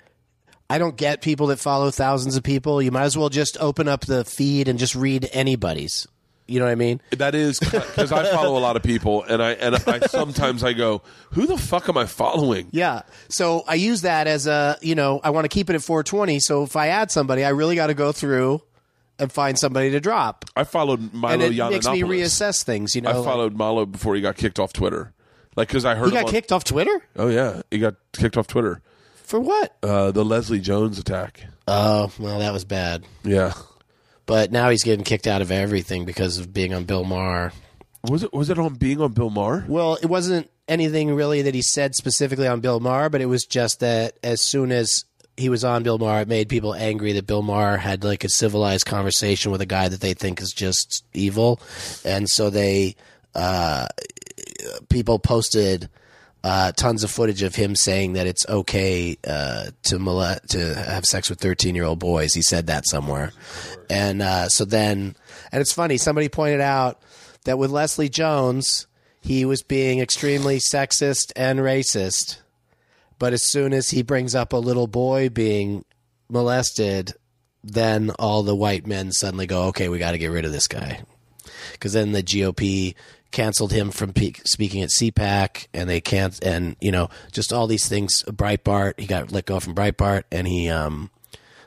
I 0.71 0.79
don't 0.79 0.97
get 0.97 1.21
people 1.21 1.49
that 1.49 1.59
follow 1.59 1.91
thousands 1.91 2.37
of 2.37 2.43
people. 2.43 2.81
You 2.81 2.91
might 2.91 3.03
as 3.05 3.17
well 3.19 3.29
just 3.29 3.59
open 3.61 3.89
up 3.89 4.07
the 4.07 4.25
feed 4.25 4.69
and 4.69 4.79
just 4.79 4.95
read 4.95 5.29
anybody's. 5.33 6.07
You 6.49 6.59
know 6.59 6.65
what 6.67 6.73
I 6.73 6.77
mean? 6.77 7.01
That 7.11 7.35
is 7.35 7.59
because 7.61 8.11
I 8.11 8.31
follow 8.31 8.59
a 8.59 8.61
lot 8.61 8.77
of 8.77 8.83
people, 8.83 9.23
and 9.23 9.43
I 9.43 9.53
and 9.53 9.77
I 9.77 10.01
sometimes 10.01 10.65
I 10.65 10.73
go, 10.73 11.03
"Who 11.33 11.47
the 11.47 11.57
fuck 11.57 11.89
am 11.89 11.97
I 11.97 12.07
following?" 12.07 12.69
Yeah. 12.73 13.03
So 13.29 13.63
I 13.69 13.75
use 13.75 14.03
that 14.03 14.27
as 14.27 14.47
a, 14.47 14.77
you 14.83 14.95
know, 14.95 15.21
I 15.23 15.31
want 15.31 15.45
to 15.45 15.49
keep 15.49 15.71
it 15.71 15.75
at 15.75 15.83
420. 15.83 16.41
So 16.41 16.63
if 16.65 16.75
I 16.75 16.89
add 16.89 17.11
somebody, 17.11 17.45
I 17.45 17.51
really 17.51 17.75
got 17.77 17.87
to 17.89 17.95
go 17.95 18.11
through 18.13 18.61
and 19.19 19.31
find 19.33 19.59
somebody 19.59 19.91
to 19.93 20.01
drop. 20.01 20.45
I 20.57 20.65
followed 20.65 21.13
Milo 21.13 21.35
and 21.35 21.43
it 21.43 21.71
makes 21.71 21.87
me 21.87 22.03
reassess 22.03 22.65
things, 22.65 22.95
you 22.97 23.03
know. 23.03 23.11
I 23.11 23.15
like- 23.15 23.25
followed 23.25 23.57
Milo 23.57 23.87
before 23.87 24.15
he 24.15 24.21
got 24.21 24.37
kicked 24.37 24.59
off 24.59 24.73
Twitter, 24.73 25.13
like 25.57 25.69
because 25.69 25.85
I 25.85 25.95
heard 25.95 26.07
he 26.07 26.12
got 26.12 26.24
on- 26.24 26.31
kicked 26.31 26.53
off 26.53 26.65
Twitter? 26.65 27.03
Oh 27.16 27.29
yeah, 27.29 27.62
he 27.70 27.79
got 27.79 27.95
kicked 28.12 28.37
off 28.37 28.47
Twitter. 28.47 28.81
For 29.24 29.41
what? 29.41 29.77
Uh, 29.83 30.11
the 30.11 30.24
Leslie 30.24 30.61
Jones 30.61 30.99
attack. 30.99 31.45
Oh, 31.66 32.11
well, 32.19 32.41
that 32.41 32.53
was 32.53 32.65
bad. 32.65 33.05
Yeah. 33.24 33.55
But 34.27 34.53
now 34.53 34.69
he's 34.70 34.83
getting 34.85 35.05
kicked 35.05 35.27
out 35.27 35.43
of 35.43 35.51
everything 35.51 36.05
because 36.05 36.39
of 36.39 36.53
being 36.53 36.74
on 36.74 36.85
Bill 36.85 37.05
Maher. 37.05 37.53
Was 38.09 38.23
it 38.24 38.33
was 38.33 38.51
it 38.51 38.59
on 38.59 38.74
being 38.74 39.01
on 39.01 39.12
Bill 39.12 39.31
Maher? 39.31 39.65
Well, 39.69 39.97
it 39.97 40.07
wasn't 40.07 40.51
anything 40.69 41.15
really 41.15 41.43
that 41.43 41.55
he 41.55 41.62
said 41.62 41.95
specifically 41.95 42.47
on 42.47 42.61
Bill 42.61 42.81
Maher, 42.81 43.09
but 43.09 43.20
it 43.20 43.27
was 43.27 43.45
just 43.45 43.81
that 43.81 44.19
as 44.23 44.41
soon 44.41 44.73
as 44.73 45.05
he 45.37 45.49
was 45.49 45.65
on 45.65 45.83
Bill 45.83 45.99
Maher, 45.99 46.23
it 46.23 46.29
made 46.29 46.49
people 46.49 46.74
angry 46.74 47.12
that 47.12 47.27
Bill 47.27 47.43
Maher 47.43 47.77
had 47.79 48.05
like 48.05 48.24
a 48.24 48.29
civilized 48.29 48.87
conversation 48.87 49.51
with 49.51 49.61
a 49.61 49.66
guy 49.66 49.89
that 49.89 50.01
they 50.01 50.15
think 50.15 50.41
is 50.41 50.53
just 50.53 51.05
evil, 51.15 51.61
and 52.05 52.29
so 52.29 52.51
they 52.51 52.97
uh, 53.35 53.87
people 54.89 55.18
posted 55.18 55.89
uh, 56.44 56.72
tons 56.72 57.05
of 57.05 57.10
footage 57.10 57.43
of 57.43 57.55
him 57.55 57.76
saying 57.76 58.14
that 58.14 58.26
it's 58.26 58.48
okay 58.48 59.16
uh, 59.26 59.66
to 59.84 59.98
mole- 59.98 60.39
to 60.48 60.74
have 60.74 61.05
sex 61.05 61.30
with 61.30 61.40
thirteen 61.40 61.74
year 61.74 61.84
old 61.84 61.98
boys. 61.98 62.34
He 62.34 62.43
said 62.43 62.66
that 62.66 62.86
somewhere, 62.86 63.32
and 63.89 64.22
uh, 64.22 64.48
so 64.48 64.64
then, 64.64 65.14
and 65.52 65.60
it's 65.60 65.72
funny. 65.72 65.97
Somebody 65.98 66.28
pointed 66.28 66.60
out 66.60 67.01
that 67.44 67.59
with 67.59 67.70
Leslie 67.70 68.09
Jones, 68.09 68.86
he 69.20 69.44
was 69.44 69.62
being 69.62 70.01
extremely 70.01 70.59
sexist 70.59 71.32
and 71.36 71.60
racist, 71.60 72.39
but 73.18 73.32
as 73.32 73.43
soon 73.44 73.72
as 73.72 73.90
he 73.90 74.02
brings 74.02 74.34
up 74.34 74.52
a 74.52 74.56
little 74.56 74.89
boy 74.89 75.28
being 75.28 75.84
molested, 76.28 77.12
then 77.62 78.10
all 78.18 78.43
the 78.43 78.56
white 78.56 78.86
men 78.86 79.12
suddenly 79.12 79.47
go, 79.47 79.64
"Okay, 79.66 79.89
we 79.89 79.98
got 79.98 80.12
to 80.12 80.18
get 80.18 80.32
rid 80.32 80.44
of 80.44 80.52
this 80.52 80.66
guy." 80.66 81.02
because 81.72 81.93
then 81.93 82.12
the 82.12 82.22
GOP 82.22 82.94
canceled 83.33 83.73
him 83.73 83.91
from 83.91 84.13
pe- 84.13 84.33
speaking 84.45 84.83
at 84.83 84.91
CPAC, 84.91 85.67
and 85.75 85.89
they 85.89 86.01
can't, 86.01 86.39
and 86.45 86.77
you 86.81 86.93
know, 86.93 87.09
just 87.33 87.53
all 87.53 87.67
these 87.67 87.89
things. 87.89 88.23
Breitbart, 88.29 89.01
he 89.01 89.07
got 89.07 89.33
let 89.33 89.47
go 89.47 89.59
from 89.59 89.75
Breitbart, 89.75 90.25
and 90.31 90.47
he, 90.47 90.69
um, 90.69 91.11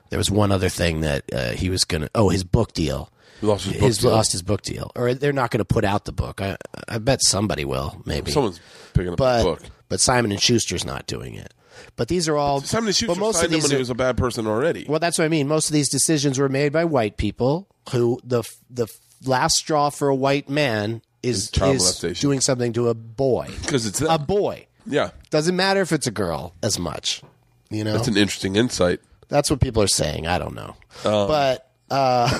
there 0.09 0.17
was 0.19 0.31
one 0.31 0.51
other 0.51 0.69
thing 0.69 1.01
that 1.01 1.23
uh, 1.33 1.49
he 1.51 1.69
was 1.69 1.83
gonna, 1.83 2.09
oh, 2.15 2.29
his 2.29 2.43
book 2.43 2.73
deal. 2.73 3.11
He 3.41 3.47
lost 3.47 3.65
his 3.65 3.73
book 3.79 3.99
deal. 3.99 4.11
lost 4.11 4.31
his 4.31 4.41
book 4.41 4.61
deal, 4.61 4.91
or 4.95 5.13
they're 5.13 5.33
not 5.33 5.51
going 5.51 5.59
to 5.59 5.65
put 5.65 5.83
out 5.83 6.05
the 6.05 6.13
book. 6.13 6.39
I, 6.41 6.55
I 6.87 6.99
bet 6.99 7.21
somebody 7.21 7.65
will, 7.65 8.01
maybe. 8.05 8.31
Someone's 8.31 8.61
picking 8.93 9.11
up 9.11 9.17
but 9.17 9.39
the 9.39 9.43
book. 9.43 9.61
but 9.89 9.99
Simon 9.99 10.31
and 10.31 10.41
Schuster's 10.41 10.85
not 10.85 11.05
doing 11.05 11.35
it. 11.35 11.53
But 11.97 12.07
these 12.07 12.29
are 12.29 12.37
all 12.37 12.61
Simon 12.61 12.87
and 12.87 12.95
Schuster 12.95 13.07
but 13.13 13.17
most 13.19 13.43
of 13.43 13.51
these 13.51 13.71
are- 13.73 13.77
was 13.77 13.89
a 13.89 13.95
bad 13.95 14.15
person 14.15 14.47
already. 14.47 14.85
well, 14.87 14.99
that's 14.99 15.17
what 15.17 15.25
I 15.25 15.27
mean. 15.27 15.47
Most 15.49 15.67
of 15.67 15.73
these 15.73 15.89
decisions 15.89 16.39
were 16.39 16.47
made 16.47 16.71
by 16.71 16.85
white 16.85 17.17
people 17.17 17.67
who 17.91 18.19
the 18.23 18.43
the 18.69 18.87
last 19.25 19.55
straw 19.55 19.89
for 19.89 20.07
a 20.07 20.15
white 20.15 20.47
man 20.49 21.01
is, 21.25 21.51
child 21.51 21.75
is 21.75 21.81
molestation. 21.81 22.27
doing 22.27 22.41
something 22.41 22.73
to 22.73 22.89
a 22.89 22.93
boy. 22.93 23.47
because 23.61 23.85
it's 23.85 24.01
a 24.01 24.17
boy. 24.19 24.67
yeah, 24.85 25.11
Doesn't 25.29 25.55
matter 25.55 25.81
if 25.81 25.91
it's 25.91 26.07
a 26.07 26.11
girl 26.11 26.53
as 26.63 26.77
much. 26.79 27.21
You 27.69 27.83
know, 27.83 27.93
that's 27.93 28.07
an 28.07 28.17
interesting 28.17 28.55
insight. 28.55 28.99
that's 29.27 29.49
what 29.49 29.59
people 29.59 29.81
are 29.81 29.87
saying. 29.87 30.27
I 30.27 30.37
don't 30.37 30.53
know, 30.55 30.75
Um, 31.03 31.27
but 31.27 31.71
uh, 31.89 32.27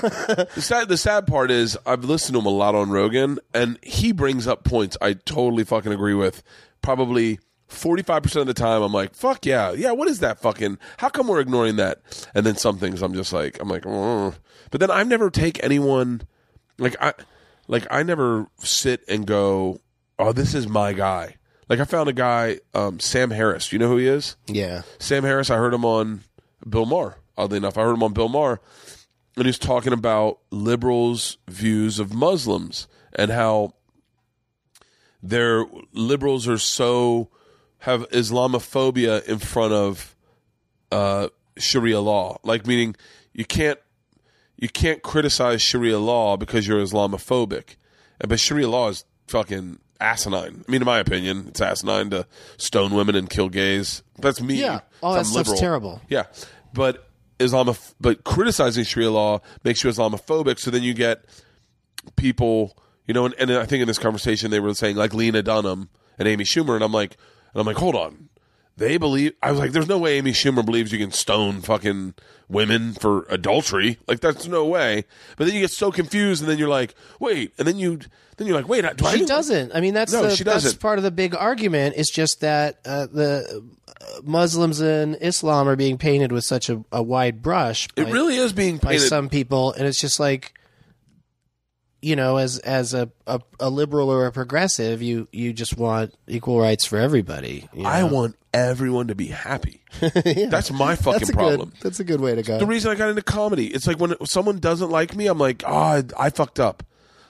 The 0.54 0.60
sad, 0.62 0.88
the 0.88 0.96
sad 0.96 1.26
part 1.26 1.50
is 1.50 1.76
I've 1.86 2.04
listened 2.04 2.34
to 2.34 2.40
him 2.40 2.46
a 2.46 2.50
lot 2.50 2.74
on 2.74 2.90
Rogan, 2.90 3.38
and 3.54 3.78
he 3.82 4.12
brings 4.12 4.46
up 4.46 4.64
points 4.64 4.96
I 5.00 5.12
totally 5.14 5.64
fucking 5.64 5.92
agree 5.92 6.14
with. 6.14 6.42
Probably 6.82 7.40
forty 7.68 8.02
five 8.04 8.22
percent 8.22 8.42
of 8.42 8.46
the 8.48 8.54
time, 8.54 8.82
I'm 8.82 8.92
like, 8.92 9.14
"Fuck 9.14 9.44
yeah, 9.46 9.72
yeah." 9.72 9.90
What 9.92 10.08
is 10.08 10.20
that 10.20 10.38
fucking? 10.40 10.78
How 10.98 11.08
come 11.08 11.26
we're 11.28 11.40
ignoring 11.40 11.76
that? 11.76 12.00
And 12.34 12.46
then 12.46 12.56
some 12.56 12.78
things, 12.78 13.02
I'm 13.02 13.14
just 13.14 13.32
like, 13.32 13.58
I'm 13.60 13.68
like, 13.68 13.82
"Mm." 13.82 14.34
but 14.70 14.80
then 14.80 14.90
I've 14.90 15.08
never 15.08 15.30
take 15.30 15.62
anyone 15.64 16.22
like 16.78 16.94
I 17.00 17.12
like 17.68 17.86
I 17.90 18.02
never 18.02 18.48
sit 18.58 19.02
and 19.08 19.26
go, 19.26 19.80
"Oh, 20.18 20.32
this 20.32 20.54
is 20.54 20.68
my 20.68 20.92
guy." 20.92 21.36
Like 21.68 21.80
I 21.80 21.84
found 21.84 22.08
a 22.08 22.12
guy, 22.12 22.60
um, 22.74 23.00
Sam 23.00 23.30
Harris. 23.30 23.72
You 23.72 23.78
know 23.78 23.88
who 23.88 23.96
he 23.96 24.06
is? 24.06 24.36
yeah, 24.46 24.82
Sam 24.98 25.24
Harris, 25.24 25.50
I 25.50 25.56
heard 25.56 25.74
him 25.74 25.84
on 25.84 26.20
Bill 26.68 26.86
Maher. 26.86 27.16
Oddly 27.36 27.56
enough, 27.58 27.76
I 27.76 27.82
heard 27.82 27.94
him 27.94 28.02
on 28.02 28.12
Bill 28.12 28.28
Maher, 28.28 28.60
and 29.36 29.46
he's 29.46 29.58
talking 29.58 29.92
about 29.92 30.38
liberals' 30.50 31.38
views 31.48 31.98
of 31.98 32.14
Muslims 32.14 32.86
and 33.14 33.30
how 33.30 33.74
their 35.22 35.64
liberals 35.92 36.46
are 36.46 36.58
so 36.58 37.30
have 37.78 38.08
Islamophobia 38.10 39.24
in 39.26 39.38
front 39.38 39.72
of 39.72 40.16
uh, 40.92 41.28
Sharia 41.58 42.00
law. 42.00 42.38
Like 42.42 42.66
meaning 42.66 42.96
you 43.32 43.44
can't 43.44 43.78
you 44.56 44.68
can't 44.68 45.02
criticize 45.02 45.62
Sharia 45.62 45.98
law 45.98 46.36
because 46.36 46.66
you're 46.66 46.80
Islamophobic, 46.80 47.76
but 48.26 48.40
Sharia 48.40 48.68
law 48.68 48.88
is 48.88 49.04
fucking 49.28 49.78
asinine. 50.00 50.64
I 50.66 50.70
mean, 50.70 50.82
in 50.82 50.86
my 50.86 50.98
opinion, 50.98 51.46
it's 51.48 51.60
asinine 51.60 52.10
to 52.10 52.26
stone 52.56 52.94
women 52.94 53.14
and 53.14 53.28
kill 53.28 53.48
gays. 53.48 54.02
That's 54.18 54.40
me. 54.40 54.60
Yeah. 54.60 54.80
all 55.02 55.14
if 55.14 55.16
that 55.16 55.18
I'm 55.20 55.24
stuff's 55.24 55.48
liberal. 55.50 55.60
terrible. 55.60 56.00
Yeah, 56.08 56.24
but 56.72 57.08
Islam, 57.38 57.74
but 58.00 58.24
criticizing 58.24 58.84
Sharia 58.84 59.10
law 59.10 59.40
makes 59.64 59.84
you 59.84 59.90
Islamophobic. 59.90 60.58
So 60.58 60.70
then 60.70 60.82
you 60.82 60.94
get 60.94 61.24
people, 62.16 62.76
you 63.06 63.14
know, 63.14 63.26
and, 63.26 63.34
and 63.38 63.52
I 63.52 63.66
think 63.66 63.82
in 63.82 63.88
this 63.88 63.98
conversation 63.98 64.50
they 64.50 64.60
were 64.60 64.74
saying 64.74 64.96
like 64.96 65.12
Lena 65.12 65.42
Dunham 65.42 65.88
and 66.18 66.26
Amy 66.28 66.44
Schumer, 66.44 66.74
and 66.74 66.84
I'm 66.84 66.92
like, 66.92 67.16
and 67.52 67.60
I'm 67.60 67.66
like, 67.66 67.76
hold 67.76 67.94
on, 67.94 68.25
they 68.76 68.96
believe. 68.98 69.32
I 69.42 69.50
was 69.50 69.60
like, 69.60 69.72
there's 69.72 69.88
no 69.88 69.98
way 69.98 70.18
Amy 70.18 70.32
Schumer 70.32 70.64
believes 70.64 70.92
you 70.92 70.98
can 70.98 71.10
stone 71.12 71.60
fucking 71.60 72.14
women 72.48 72.92
for 72.94 73.26
adultery. 73.28 73.98
Like 74.06 74.20
that's 74.20 74.46
no 74.46 74.64
way. 74.66 75.04
But 75.36 75.46
then 75.46 75.54
you 75.54 75.60
get 75.60 75.70
so 75.70 75.90
confused, 75.90 76.42
and 76.42 76.50
then 76.50 76.58
you're 76.58 76.68
like, 76.68 76.94
wait, 77.20 77.52
and 77.58 77.66
then 77.66 77.78
you 77.78 78.00
then 78.36 78.46
you're 78.46 78.56
like, 78.56 78.68
wait, 78.68 78.82
do 78.96 79.06
I 79.06 79.12
she 79.12 79.18
do- 79.20 79.26
doesn't. 79.26 79.74
I 79.74 79.80
mean, 79.80 79.94
that's 79.94 80.12
No, 80.12 80.22
the, 80.24 80.36
she 80.36 80.44
doesn't. 80.44 80.78
part 80.80 80.98
of 80.98 81.04
the 81.04 81.10
big 81.10 81.34
argument. 81.34 81.96
Is 81.96 82.08
just 82.10 82.40
that 82.42 82.78
uh, 82.84 83.06
the 83.06 83.62
uh, 83.88 84.20
Muslims 84.22 84.80
and 84.80 85.16
Islam 85.20 85.68
are 85.68 85.76
being 85.76 85.96
painted 85.98 86.32
with 86.32 86.44
such 86.44 86.68
a, 86.68 86.84
a 86.92 87.02
wide 87.02 87.42
brush. 87.42 87.88
It 87.96 88.08
really 88.08 88.36
is 88.36 88.52
being 88.52 88.76
by 88.76 88.98
some 88.98 89.28
people, 89.30 89.72
and 89.72 89.86
it's 89.86 89.98
just 90.00 90.20
like, 90.20 90.52
you 92.06 92.14
know, 92.14 92.36
as 92.36 92.60
as 92.60 92.94
a, 92.94 93.10
a, 93.26 93.40
a 93.58 93.68
liberal 93.68 94.10
or 94.10 94.26
a 94.26 94.32
progressive, 94.32 95.02
you 95.02 95.26
you 95.32 95.52
just 95.52 95.76
want 95.76 96.14
equal 96.28 96.60
rights 96.60 96.84
for 96.84 96.98
everybody. 96.98 97.68
you 97.74 97.84
I 97.84 98.04
want 98.04 98.36
everyone 98.54 99.08
to 99.08 99.16
be 99.16 99.26
happy. 99.26 99.82
That's 100.00 100.70
my 100.70 100.94
fucking 100.94 101.18
that's 101.18 101.30
problem. 101.32 101.70
good 101.70 101.80
that's 101.80 101.98
a 101.98 102.04
good 102.04 102.20
way 102.20 102.36
to 102.36 102.44
go. 102.44 102.58
the 102.58 102.66
reason 102.66 102.92
I 102.92 102.94
got 102.94 103.08
into 103.08 103.22
comedy. 103.22 103.66
It's 103.66 103.88
like 103.88 103.98
when 103.98 104.14
someone 104.24 104.60
doesn't 104.60 104.88
like 104.88 105.16
me, 105.16 105.26
I'm 105.26 105.38
like, 105.38 105.64
oh, 105.66 105.74
I, 105.74 106.04
I 106.16 106.30
fucked 106.30 106.60
up. 106.60 106.84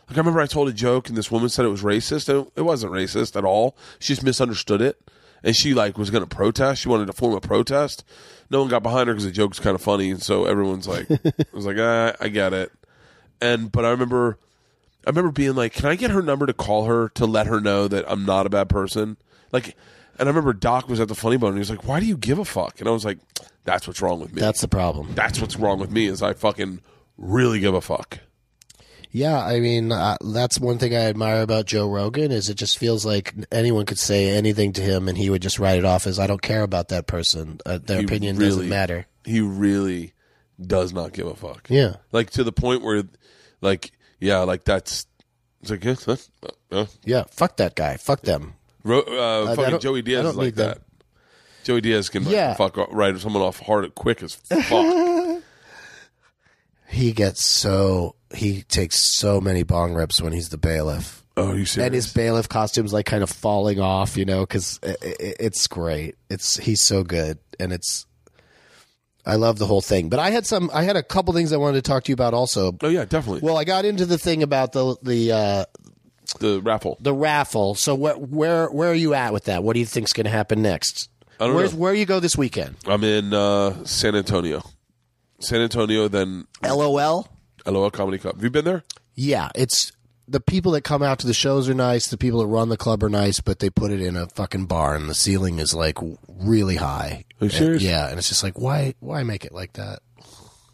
Like 0.09 0.19
I 0.19 0.21
remember 0.21 0.41
I 0.41 0.47
told 0.47 0.69
a 0.69 0.75
joke 0.75 1.09
and 1.09 1.17
this 1.17 1.31
woman 1.31 1.49
said 1.49 1.65
it 1.65 1.69
was 1.69 1.83
racist. 1.83 2.29
And 2.29 2.51
it 2.55 2.63
wasn't 2.63 2.93
racist 2.93 3.35
at 3.35 3.47
all. 3.47 3.79
She 3.99 4.13
just 4.13 4.23
misunderstood 4.25 4.83
it, 4.83 5.01
and 5.43 5.57
she 5.57 5.73
like 5.73 5.97
was 5.97 6.11
going 6.11 6.23
to 6.23 6.37
protest. 6.37 6.83
She 6.83 6.91
wanted 6.91 7.07
to 7.07 7.15
form 7.15 7.35
a 7.35 7.41
protest. 7.41 8.05
No 8.51 8.61
one 8.61 8.69
got 8.69 8.83
behind 8.83 9.09
her 9.09 9.15
because 9.15 9.25
the 9.25 9.33
joke's 9.33 9.59
kind 9.59 9.75
of 9.75 9.81
funny, 9.81 10.11
and 10.11 10.23
so 10.23 10.45
everyone's 10.45 10.87
like, 10.87 11.11
I 11.11 11.33
was 11.55 11.65
like, 11.65 11.79
ah, 11.79 12.13
I 12.21 12.29
get 12.29 12.53
it. 12.53 12.71
And 13.41 13.73
but 13.73 13.87
I 13.87 13.91
remember, 13.91 14.39
I 15.07 15.11
remember 15.11 15.31
being 15.31 15.55
like, 15.55 15.73
can 15.73 15.87
I 15.87 15.95
get 15.95 16.11
her 16.11 16.21
number 16.23 16.47
to 16.47 16.53
call 16.53 16.87
her 16.87 17.09
to 17.11 17.27
let 17.27 17.47
her 17.47 17.61
know 17.61 17.87
that 17.89 18.05
I'm 18.11 18.25
not 18.27 18.45
a 18.47 18.51
bad 18.51 18.69
person? 18.69 19.17
Like, 19.53 19.77
and 20.19 20.29
I 20.29 20.31
remember 20.31 20.53
Doc 20.53 20.89
was 20.89 20.99
at 20.99 21.09
the 21.09 21.15
Funny 21.15 21.37
Bone, 21.37 21.51
and 21.51 21.57
he 21.59 21.61
was 21.61 21.71
like, 21.71 21.87
why 21.87 22.01
do 22.01 22.07
you 22.07 22.17
give 22.17 22.39
a 22.39 22.45
fuck? 22.45 22.81
And 22.81 22.89
I 22.89 22.93
was 22.93 23.05
like, 23.05 23.19
that's 23.65 23.87
what's 23.87 24.01
wrong 24.03 24.21
with 24.21 24.33
me 24.33 24.41
that's 24.41 24.61
the 24.61 24.69
problem. 24.69 25.15
that's 25.15 25.41
what's 25.41 25.57
wrong 25.57 25.79
with 25.81 25.91
me 25.91 26.07
is 26.07 26.23
I 26.23 26.33
fucking 26.35 26.81
really 27.19 27.59
give 27.61 27.75
a 27.75 27.81
fuck. 27.81 28.19
Yeah, 29.11 29.39
I 29.43 29.61
mean, 29.61 29.93
uh, 29.93 30.17
that's 30.21 30.61
one 30.61 30.79
thing 30.79 30.93
I 30.95 31.07
admire 31.07 31.41
about 31.43 31.65
Joe 31.67 31.89
Rogan 31.91 32.31
is 32.33 32.49
it 32.51 32.55
just 32.57 32.77
feels 32.79 33.07
like 33.07 33.35
anyone 33.51 33.87
could 33.87 33.99
say 33.99 34.29
anything 34.29 34.73
to 34.75 34.83
him 34.83 35.09
and 35.09 35.17
he 35.17 35.31
would 35.31 35.41
just 35.43 35.59
write 35.59 35.79
it 35.79 35.85
off 35.85 36.07
as 36.07 36.19
I 36.19 36.27
don't 36.27 36.43
care 36.43 36.63
about 36.63 36.89
that 36.89 37.07
person. 37.07 37.61
Uh, 37.65 37.79
their 37.83 37.99
He 38.01 38.05
opinion 38.05 38.37
really- 38.37 38.49
doesn't 38.51 38.69
matter. 38.69 39.07
He 39.25 39.41
really 39.41 40.13
does 40.65 40.93
not 40.93 41.13
give 41.13 41.27
a 41.27 41.35
fuck. 41.35 41.67
Yeah. 41.71 41.97
like 42.13 42.31
to 42.31 42.45
the 42.45 42.53
point 42.53 42.83
where, 42.83 43.05
like, 43.61 43.91
yeah, 44.21 44.39
like 44.41 44.65
that's 44.65 45.07
it's 45.63 45.71
like 45.71 45.85
yeah, 45.85 45.95
that's- 45.95 46.31
uh, 46.43 46.49
uh. 46.75 46.87
Yeah, 47.05 47.25
fuck 47.31 47.57
that 47.59 47.75
guy. 47.75 47.97
Fuck 47.97 48.23
them. 48.23 48.55
Ro- 48.85 49.01
uh, 49.07 49.51
I 49.51 49.55
fucking 49.57 49.71
don't- 49.73 49.83
Joey 49.83 49.99
I 49.99 50.03
Diaz 50.03 50.23
don't 50.23 50.31
is 50.31 50.37
like 50.37 50.45
need 50.47 50.55
them. 50.57 50.69
that. 50.69 50.83
Joey 51.65 51.81
Diaz 51.81 52.09
can 52.09 52.25
like, 52.25 52.33
Yeah. 52.33 52.55
fuck 52.55 52.77
right 52.93 53.19
someone 53.19 53.43
off 53.43 53.59
hard 53.61 53.85
and 53.85 53.95
quick 53.95 54.23
as 54.23 54.35
fuck. 54.37 55.43
He 56.89 57.13
gets 57.13 57.45
so 57.45 58.15
he 58.35 58.63
takes 58.63 58.97
so 59.17 59.41
many 59.41 59.65
bong 59.65 59.95
rips 59.95 60.21
when 60.23 60.33
he's 60.33 60.51
the 60.51 60.57
bailiff. 60.57 61.25
oh, 61.37 61.53
you 61.53 61.65
serious? 61.67 61.77
And 61.87 61.95
his 61.95 62.13
bailiff 62.13 62.49
costume's 62.49 62.93
like 62.93 63.07
kind 63.07 63.23
of 63.25 63.29
falling 63.31 63.81
off, 63.81 64.17
you 64.17 64.25
know, 64.25 64.41
because 64.41 64.79
it's 64.83 65.67
great. 65.67 66.15
It's 66.31 66.57
he's 66.57 66.81
so 66.83 67.03
good, 67.03 67.39
and 67.59 67.73
it's 67.73 68.07
I 69.27 69.35
love 69.35 69.59
the 69.59 69.67
whole 69.67 69.81
thing. 69.81 70.09
But 70.09 70.21
I 70.21 70.31
had 70.31 70.47
some, 70.47 70.71
I 70.73 70.85
had 70.85 70.97
a 70.97 71.03
couple 71.03 71.35
things 71.35 71.53
I 71.53 71.57
wanted 71.57 71.85
to 71.85 71.89
talk 71.91 72.05
to 72.05 72.11
you 72.11 72.15
about 72.15 72.33
also. 72.33 72.77
oh 72.81 72.89
yeah, 72.89 73.05
definitely. 73.05 73.41
Well, 73.43 73.59
I 73.59 73.65
got 73.65 73.85
into 73.85 74.07
the 74.07 74.19
thing 74.19 74.43
about 74.43 74.73
the 74.73 74.97
the 75.03 75.33
uh, 75.33 75.65
the 76.39 76.61
raffle. 76.63 76.97
the 77.01 77.13
raffle. 77.13 77.75
So 77.75 77.95
where 77.95 78.15
where 78.15 78.69
where 78.69 78.91
are 78.91 78.95
you 78.95 79.15
at 79.15 79.33
with 79.33 79.45
that? 79.45 79.63
What 79.65 79.75
do 79.75 79.81
you 79.81 79.87
think's 79.87 80.13
going 80.13 80.25
to 80.27 80.31
happen 80.31 80.63
next? 80.63 81.09
I 81.41 81.47
don't 81.47 81.57
Where's, 81.57 81.73
know. 81.75 81.81
Where 81.81 81.93
you 81.93 82.07
go 82.07 82.21
this 82.21 82.37
weekend? 82.37 82.77
I'm 82.87 83.05
in 83.05 83.35
uh, 83.35 83.85
San 83.85 84.15
Antonio. 84.15 84.63
San 85.39 85.61
Antonio, 85.61 86.09
then 86.09 86.47
LOL. 86.63 87.29
LOL 87.67 87.91
Comedy 87.91 88.19
Club. 88.19 88.37
Have 88.37 88.45
you 88.45 88.51
been 88.51 88.65
there? 88.65 88.85
Yeah, 89.15 89.51
it's 89.55 89.93
the 90.29 90.41
people 90.41 90.73
that 90.73 90.83
come 90.83 91.03
out 91.03 91.19
to 91.21 91.27
the 91.27 91.35
shows 91.35 91.69
are 91.69 91.75
nice. 91.75 92.09
The 92.09 92.19
people 92.19 92.41
that 92.41 92.47
run 92.47 92.69
the 92.69 92.77
club 92.77 93.03
are 93.05 93.09
nice, 93.09 93.41
but 93.41 93.61
they 93.61 93.71
put 93.71 93.91
it 93.91 94.01
in 94.01 94.17
a 94.17 94.27
fucking 94.29 94.67
bar, 94.67 94.95
and 94.95 95.09
the 95.09 95.15
ceiling 95.15 95.59
is 95.59 95.75
like 95.75 95.99
really 96.29 96.77
high. 96.77 97.25
Are 97.41 97.45
you 97.45 97.51
serious? 97.51 97.83
Yeah, 97.83 98.09
and 98.09 98.19
it's 98.19 98.29
just 98.29 98.43
like 98.43 98.59
why 98.59 98.95
why 99.01 99.23
make 99.23 99.45
it 99.45 99.53
like 99.53 99.75
that? 99.75 100.01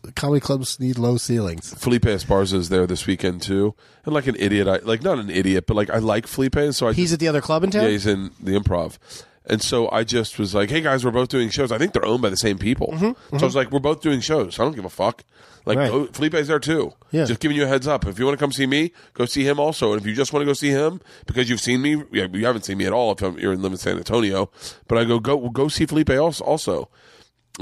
The 0.03 0.13
comedy 0.13 0.41
clubs 0.41 0.81
need 0.81 0.99
low 0.99 1.17
ceilings. 1.17 1.73
Felipe 1.75 2.03
Esparza 2.03 2.55
is 2.55 2.71
there 2.71 2.87
this 2.87 3.07
weekend 3.07 3.43
too, 3.43 3.75
and 4.05 4.15
like 4.15 4.27
an 4.27 4.37
idiot, 4.39 4.67
I 4.67 4.79
like 4.79 5.03
not 5.03 5.19
an 5.19 5.31
idiot, 5.31 5.67
but 5.67 5.75
like 5.75 5.91
I 5.91 5.99
like 5.99 6.27
Felipe, 6.27 6.57
so 6.73 6.89
I 6.89 6.93
He's 6.93 7.13
at 7.13 7.21
the 7.21 7.29
other 7.29 7.41
club 7.41 7.63
in 7.63 7.71
town. 7.71 7.85
yeah 7.85 7.91
he's 7.91 8.07
in 8.07 8.31
the 8.41 8.59
Improv, 8.59 8.99
And 9.47 9.63
so 9.63 9.91
I 9.91 10.03
just 10.05 10.39
was 10.39 10.55
like, 10.55 10.71
"Hey 10.71 10.81
guys, 10.81 11.05
we're 11.05 11.13
both 11.13 11.29
doing 11.29 11.51
shows. 11.51 11.71
I 11.71 11.79
think 11.79 11.93
they're 11.93 12.05
owned 12.05 12.23
by 12.23 12.31
the 12.31 12.37
same 12.37 12.59
people." 12.59 12.89
Mm-hmm, 12.89 13.05
so 13.05 13.13
I 13.31 13.33
was 13.33 13.43
mm-hmm. 13.43 13.57
like, 13.59 13.71
"We're 13.71 13.81
both 13.81 14.01
doing 14.01 14.21
shows. 14.21 14.59
I 14.59 14.65
don't 14.65 14.75
give 14.75 14.85
a 14.85 14.91
fuck." 14.91 15.25
Like 15.65 15.79
Right. 15.79 15.91
oh, 15.93 16.07
Felipe's 16.07 16.49
there 16.49 16.59
too. 16.59 16.93
Yeah. 17.13 17.25
Just 17.25 17.41
giving 17.41 17.57
you 17.57 17.65
a 17.65 17.67
heads 17.69 17.87
up. 17.87 18.07
If 18.07 18.19
you 18.19 18.25
want 18.25 18.39
to 18.39 18.43
come 18.43 18.51
see 18.53 18.67
me, 18.67 18.93
go 19.15 19.27
see 19.27 19.45
him 19.47 19.61
also. 19.61 19.93
And 19.93 20.01
if 20.01 20.07
you 20.07 20.15
just 20.15 20.33
want 20.33 20.43
to 20.43 20.47
go 20.47 20.53
see 20.55 20.71
him 20.71 21.01
because 21.27 21.49
you've 21.49 21.61
seen 21.61 21.83
me, 21.83 22.03
you 22.13 22.47
haven't 22.47 22.65
seen 22.65 22.79
me 22.79 22.87
at 22.87 22.93
all 22.93 23.13
if 23.13 23.23
I'm, 23.23 23.39
you're 23.39 23.53
in 23.53 23.63
live 23.63 23.73
in 23.73 23.79
San 23.79 23.97
Antonio. 23.97 24.51
But 24.89 24.99
I 24.99 25.05
go 25.05 25.19
go 25.21 25.49
go 25.51 25.69
see 25.69 25.87
Felipe 25.87 26.11
also. 26.11 26.45
also. 26.45 26.89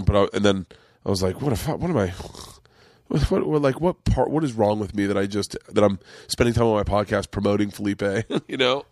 But 0.02 0.16
I, 0.16 0.28
and 0.34 0.44
then 0.44 0.66
I 1.04 1.10
was 1.10 1.22
like, 1.22 1.42
"What? 1.42 1.52
If, 1.52 1.66
what 1.68 1.82
am 1.82 1.96
I?" 1.96 2.12
What, 3.08 3.22
what, 3.30 3.46
what- 3.46 3.62
like 3.62 3.80
what 3.80 4.04
part? 4.04 4.30
What 4.30 4.44
is 4.44 4.52
wrong 4.52 4.78
with 4.78 4.94
me 4.94 5.06
that 5.06 5.16
I 5.18 5.26
just 5.26 5.56
that 5.68 5.82
I'm 5.82 5.98
spending 6.28 6.54
time 6.54 6.66
on 6.66 6.76
my 6.76 6.84
podcast 6.84 7.30
promoting 7.32 7.70
Felipe? 7.70 8.02
you 8.48 8.56
know, 8.56 8.84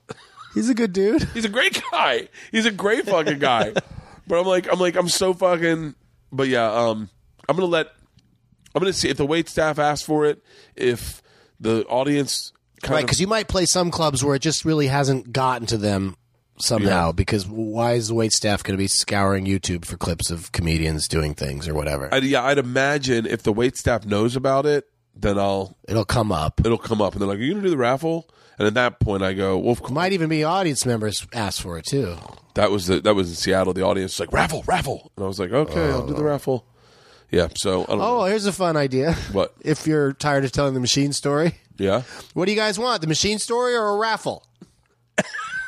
He's 0.55 0.69
a 0.69 0.75
good 0.75 0.93
dude. 0.93 1.23
he's 1.35 1.45
a 1.45 1.49
great 1.49 1.81
guy. 1.93 2.29
He's 2.51 2.67
a 2.67 2.73
great 2.73 3.07
fucking 3.07 3.39
guy. 3.39 3.73
but 4.27 4.41
I'm 4.41 4.47
like, 4.47 4.71
I'm 4.73 4.81
like, 4.81 4.97
I'm 4.97 5.09
so 5.09 5.33
fucking. 5.35 5.95
But 6.33 6.49
yeah, 6.49 6.69
um, 6.71 7.09
I'm 7.49 7.55
gonna 7.57 7.69
let. 7.69 7.89
I'm 8.75 8.81
gonna 8.81 8.93
see 8.93 9.09
if 9.09 9.17
the 9.17 9.27
wait 9.27 9.49
staff 9.49 9.79
asks 9.79 10.05
for 10.05 10.27
it. 10.27 10.43
If 10.77 11.23
the 11.61 11.85
audience 11.87 12.53
kind 12.83 12.95
Right, 12.95 13.05
because 13.05 13.21
you 13.21 13.27
might 13.27 13.49
play 13.49 13.67
some 13.67 13.91
clubs 13.91 14.25
where 14.25 14.35
it 14.35 14.43
just 14.43 14.65
really 14.65 14.87
hasn't 14.87 15.33
gotten 15.33 15.67
to 15.69 15.77
them 15.77 16.17
somehow. 16.61 17.07
Yeah. 17.07 17.13
Because 17.13 17.47
why 17.47 17.95
is 17.95 18.09
the 18.09 18.15
wait 18.15 18.33
staff 18.33 18.63
going 18.63 18.77
to 18.77 18.79
be 18.79 18.89
scouring 18.89 19.47
YouTube 19.47 19.85
for 19.85 19.97
clips 19.97 20.31
of 20.31 20.53
comedians 20.53 21.09
doing 21.09 21.35
things 21.35 21.69
or 21.69 21.75
whatever? 21.75 22.13
I'd, 22.13 22.25
yeah, 22.25 22.45
I'd 22.45 22.59
imagine 22.59 23.27
if 23.27 23.43
the 23.43 23.53
wait 23.53 23.77
staff 23.77 24.05
knows 24.05 24.37
about 24.37 24.67
it, 24.67 24.85
then 25.15 25.39
I'll 25.39 25.77
It'll 25.89 26.05
come 26.05 26.31
up. 26.31 26.61
it'll 26.65 26.79
come 26.79 27.03
up, 27.03 27.13
and 27.13 27.21
they're 27.21 27.29
like, 27.29 27.39
"Are 27.39 27.43
you 27.43 27.55
gonna 27.55 27.65
do 27.65 27.71
the 27.71 27.77
raffle?" 27.77 28.29
And 28.59 28.67
at 28.67 28.75
that 28.75 29.01
point, 29.01 29.23
I 29.23 29.33
go, 29.35 29.59
"Well, 29.59 29.73
of. 29.73 29.91
Might 29.91 30.13
even 30.13 30.29
be 30.29 30.45
audience 30.45 30.87
members 30.87 31.27
ask 31.33 31.61
for 31.61 31.77
it 31.77 31.87
too. 31.87 32.17
That 32.55 32.71
was 32.71 32.87
the, 32.87 33.01
that 33.01 33.15
was 33.15 33.29
in 33.29 33.35
Seattle. 33.35 33.73
The 33.73 33.83
audience 33.83 34.15
was 34.15 34.27
like 34.27 34.33
raffle, 34.33 34.63
raffle, 34.67 35.13
and 35.17 35.25
I 35.25 35.29
was 35.29 35.39
like, 35.39 35.53
okay, 35.53 35.91
I'll 35.91 36.07
do 36.07 36.15
the 36.15 36.21
oh. 36.21 36.25
raffle. 36.25 36.67
Yeah. 37.31 37.49
So 37.55 37.83
I 37.85 37.87
don't 37.87 38.01
Oh, 38.01 38.19
know. 38.21 38.25
here's 38.25 38.47
a 38.47 38.53
fun 38.53 38.77
idea. 38.77 39.13
What? 39.33 39.55
If 39.61 39.87
you're 39.87 40.13
tired 40.13 40.45
of 40.45 40.53
telling 40.53 40.75
the 40.75 40.81
machine 40.81 41.13
story, 41.13 41.55
Yeah. 41.79 42.03
what 42.35 42.47
do 42.47 42.53
you 42.53 42.57
guys 42.59 42.79
want? 42.79 43.01
The 43.03 43.07
machine 43.09 43.39
story 43.39 43.75
or 43.75 43.87
a 43.89 43.97
raffle? 43.97 44.45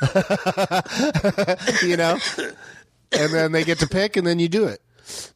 you 1.82 1.97
know? 1.97 2.19
And 3.12 3.32
then 3.32 3.53
they 3.53 3.65
get 3.65 3.78
to 3.81 3.87
pick 3.87 4.16
and 4.16 4.27
then 4.27 4.39
you 4.39 4.49
do 4.49 4.65
it. 4.65 4.81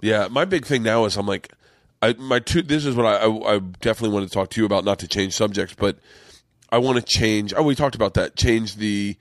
Yeah. 0.01 0.29
My 0.31 0.45
big 0.45 0.65
thing 0.65 0.83
now 0.83 1.05
is 1.05 1.17
I'm 1.17 1.27
like, 1.27 1.53
I 2.03 2.13
my 2.15 2.39
two. 2.39 2.63
This 2.63 2.85
is 2.85 2.95
what 2.97 3.07
I 3.07 3.17
I, 3.17 3.57
I 3.57 3.59
definitely 3.59 4.15
want 4.15 4.29
to 4.29 4.33
talk 4.33 4.51
to 4.51 4.61
you 4.61 4.67
about. 4.67 4.85
Not 4.85 4.99
to 5.01 5.09
change 5.09 5.33
subjects, 5.33 5.75
but 5.79 5.99
I 6.71 6.79
want 6.79 6.97
to 6.99 7.03
change. 7.03 7.55
Oh, 7.57 7.63
we 7.63 7.75
talked 7.75 7.95
about 7.95 8.15
that. 8.15 8.37
Change 8.37 8.77
the 8.77 9.17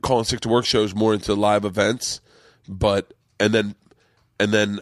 calling 0.00 0.24
sick 0.24 0.40
to 0.40 0.48
work 0.48 0.64
shows 0.64 0.94
more 0.94 1.12
into 1.12 1.34
live 1.34 1.64
events, 1.66 2.20
but 2.66 3.12
and 3.38 3.52
then 3.52 3.74
and 4.40 4.52
then 4.52 4.80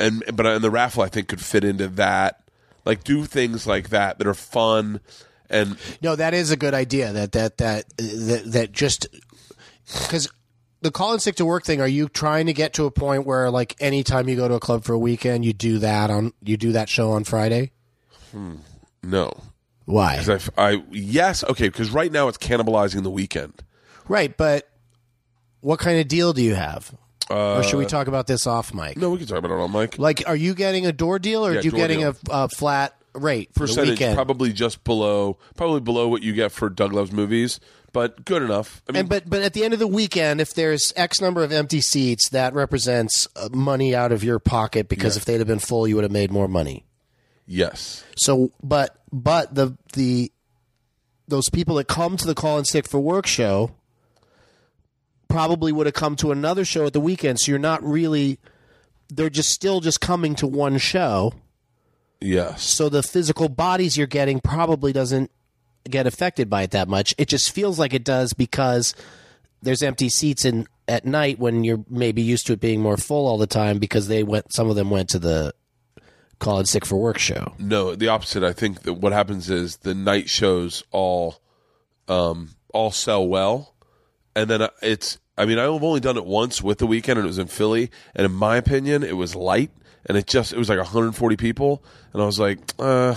and 0.00 0.24
but 0.34 0.46
and 0.46 0.64
the 0.64 0.70
raffle 0.70 1.02
I 1.02 1.08
think 1.08 1.28
could 1.28 1.40
fit 1.40 1.64
into 1.64 1.88
that. 1.88 2.42
Like 2.84 3.04
do 3.04 3.24
things 3.24 3.66
like 3.66 3.90
that 3.90 4.18
that 4.18 4.26
are 4.26 4.34
fun 4.34 5.00
and 5.50 5.76
No, 6.02 6.16
that 6.16 6.32
is 6.32 6.50
a 6.50 6.56
good 6.56 6.74
idea. 6.74 7.12
That 7.12 7.32
that 7.32 7.58
that 7.58 7.84
that, 7.98 8.42
that 8.46 8.72
just 8.72 9.06
because 10.02 10.28
the 10.80 10.90
call 10.90 11.12
and 11.12 11.20
sick 11.20 11.36
to 11.36 11.44
work 11.44 11.64
thing. 11.64 11.80
Are 11.80 11.88
you 11.88 12.08
trying 12.08 12.46
to 12.46 12.52
get 12.52 12.72
to 12.74 12.86
a 12.86 12.90
point 12.90 13.26
where 13.26 13.50
like 13.50 13.76
anytime 13.80 14.28
you 14.28 14.36
go 14.36 14.48
to 14.48 14.54
a 14.54 14.60
club 14.60 14.84
for 14.84 14.94
a 14.94 14.98
weekend, 14.98 15.44
you 15.44 15.52
do 15.52 15.78
that 15.78 16.10
on 16.10 16.32
you 16.42 16.56
do 16.56 16.72
that 16.72 16.88
show 16.88 17.12
on 17.12 17.24
Friday? 17.24 17.72
Hmm. 18.30 18.56
no. 19.02 19.32
Why? 19.86 20.24
I, 20.26 20.38
I 20.56 20.84
yes 20.90 21.42
okay 21.44 21.68
because 21.68 21.90
right 21.90 22.12
now 22.12 22.28
it's 22.28 22.38
cannibalizing 22.38 23.02
the 23.02 23.10
weekend. 23.10 23.64
Right, 24.08 24.36
but 24.36 24.68
what 25.60 25.78
kind 25.78 26.00
of 26.00 26.08
deal 26.08 26.32
do 26.32 26.42
you 26.42 26.54
have? 26.54 26.94
Or 27.30 27.62
should 27.62 27.78
we 27.78 27.86
talk 27.86 28.06
about 28.08 28.26
this 28.26 28.46
off 28.46 28.74
mic? 28.74 28.96
No, 28.96 29.10
we 29.10 29.18
can 29.18 29.26
talk 29.26 29.38
about 29.38 29.50
it 29.52 29.54
on 29.60 29.72
mic. 29.72 29.98
Like, 29.98 30.22
are 30.26 30.36
you 30.36 30.54
getting 30.54 30.86
a 30.86 30.92
door 30.92 31.18
deal 31.18 31.46
or 31.46 31.52
Yeah, 31.52 31.60
are 31.60 31.62
you 31.62 31.70
door 31.70 31.78
getting 31.78 32.00
deal. 32.00 32.16
a, 32.30 32.44
a 32.44 32.48
flat 32.48 32.96
rate 33.14 33.50
for 33.54 33.60
the 33.60 33.66
Percentage 33.66 33.90
weekend? 33.90 34.14
probably 34.16 34.52
just 34.52 34.82
below, 34.84 35.38
probably 35.56 35.80
below 35.80 36.08
what 36.08 36.22
you 36.22 36.32
get 36.32 36.52
for 36.52 36.68
Doug 36.68 36.92
Loves 36.92 37.12
Movies, 37.12 37.60
but 37.92 38.24
good 38.24 38.42
enough. 38.42 38.82
I 38.88 38.92
mean, 38.92 39.00
and 39.00 39.08
but 39.08 39.28
but 39.28 39.42
at 39.42 39.52
the 39.52 39.64
end 39.64 39.72
of 39.74 39.80
the 39.80 39.86
weekend, 39.88 40.40
if 40.40 40.54
there's 40.54 40.92
X 40.96 41.20
number 41.20 41.42
of 41.42 41.50
empty 41.52 41.80
seats, 41.80 42.28
that 42.30 42.54
represents 42.54 43.26
uh, 43.36 43.48
money 43.52 43.94
out 43.94 44.12
of 44.12 44.22
your 44.24 44.38
pocket 44.38 44.88
because 44.88 45.16
if 45.16 45.24
they'd 45.24 45.38
have 45.38 45.48
been 45.48 45.58
full, 45.58 45.86
you 45.88 45.94
would 45.96 46.04
have 46.04 46.12
made 46.12 46.30
more 46.30 46.46
money. 46.48 46.84
yes, 47.46 48.04
So, 48.16 48.50
but 48.62 48.96
but 49.12 49.54
the 49.54 49.76
the 49.94 50.30
those 51.28 51.48
people 51.48 51.76
that 51.76 51.86
come 51.88 52.16
to 52.16 52.26
the 52.26 52.34
call 52.34 52.58
and 52.58 52.66
stick 52.66 52.88
for 52.88 52.98
work 53.00 53.26
show 53.26 53.70
probably 55.30 55.72
would 55.72 55.86
have 55.86 55.94
come 55.94 56.16
to 56.16 56.32
another 56.32 56.64
show 56.64 56.86
at 56.86 56.92
the 56.92 57.00
weekend. 57.00 57.40
So 57.40 57.52
you're 57.52 57.58
not 57.58 57.82
really 57.82 58.38
they're 59.08 59.30
just 59.30 59.50
still 59.50 59.80
just 59.80 60.00
coming 60.00 60.34
to 60.36 60.46
one 60.46 60.78
show. 60.78 61.32
yes, 62.20 62.62
So 62.62 62.88
the 62.88 63.02
physical 63.02 63.48
bodies 63.48 63.96
you're 63.96 64.06
getting 64.06 64.40
probably 64.40 64.92
doesn't 64.92 65.30
get 65.88 66.06
affected 66.06 66.48
by 66.48 66.62
it 66.62 66.70
that 66.72 66.88
much. 66.88 67.14
It 67.18 67.28
just 67.28 67.50
feels 67.50 67.78
like 67.78 67.92
it 67.94 68.04
does 68.04 68.32
because 68.32 68.94
there's 69.62 69.82
empty 69.82 70.08
seats 70.08 70.44
in 70.44 70.66
at 70.86 71.04
night 71.04 71.38
when 71.38 71.64
you're 71.64 71.84
maybe 71.88 72.22
used 72.22 72.46
to 72.46 72.52
it 72.52 72.60
being 72.60 72.80
more 72.80 72.96
full 72.96 73.26
all 73.26 73.38
the 73.38 73.46
time 73.46 73.78
because 73.78 74.08
they 74.08 74.22
went 74.22 74.52
some 74.52 74.68
of 74.68 74.76
them 74.76 74.90
went 74.90 75.08
to 75.10 75.18
the 75.18 75.54
call 76.40 76.58
and 76.58 76.68
sick 76.68 76.84
for 76.84 76.96
work 76.96 77.18
show. 77.18 77.52
no, 77.58 77.94
the 77.94 78.08
opposite. 78.08 78.42
I 78.42 78.52
think 78.52 78.82
that 78.82 78.94
what 78.94 79.12
happens 79.12 79.50
is 79.50 79.78
the 79.78 79.94
night 79.94 80.28
shows 80.28 80.82
all, 80.90 81.40
um, 82.08 82.50
all 82.72 82.90
sell 82.90 83.26
well, 83.26 83.74
and 84.34 84.50
then 84.50 84.62
uh, 84.62 84.70
it's. 84.82 85.18
I 85.38 85.46
mean, 85.46 85.58
I've 85.58 85.82
only 85.82 86.00
done 86.00 86.16
it 86.16 86.26
once 86.26 86.62
with 86.62 86.78
the 86.78 86.86
weekend, 86.86 87.18
and 87.18 87.24
it 87.24 87.28
was 87.28 87.38
in 87.38 87.46
Philly, 87.46 87.90
and 88.14 88.26
in 88.26 88.32
my 88.32 88.56
opinion, 88.56 89.02
it 89.02 89.16
was 89.16 89.34
light, 89.34 89.70
and 90.06 90.18
it 90.18 90.26
just 90.26 90.52
it 90.52 90.58
was 90.58 90.68
like 90.68 90.78
140 90.78 91.36
people, 91.36 91.82
and 92.12 92.22
I 92.22 92.26
was 92.26 92.38
like, 92.38 92.58
uh. 92.78 93.14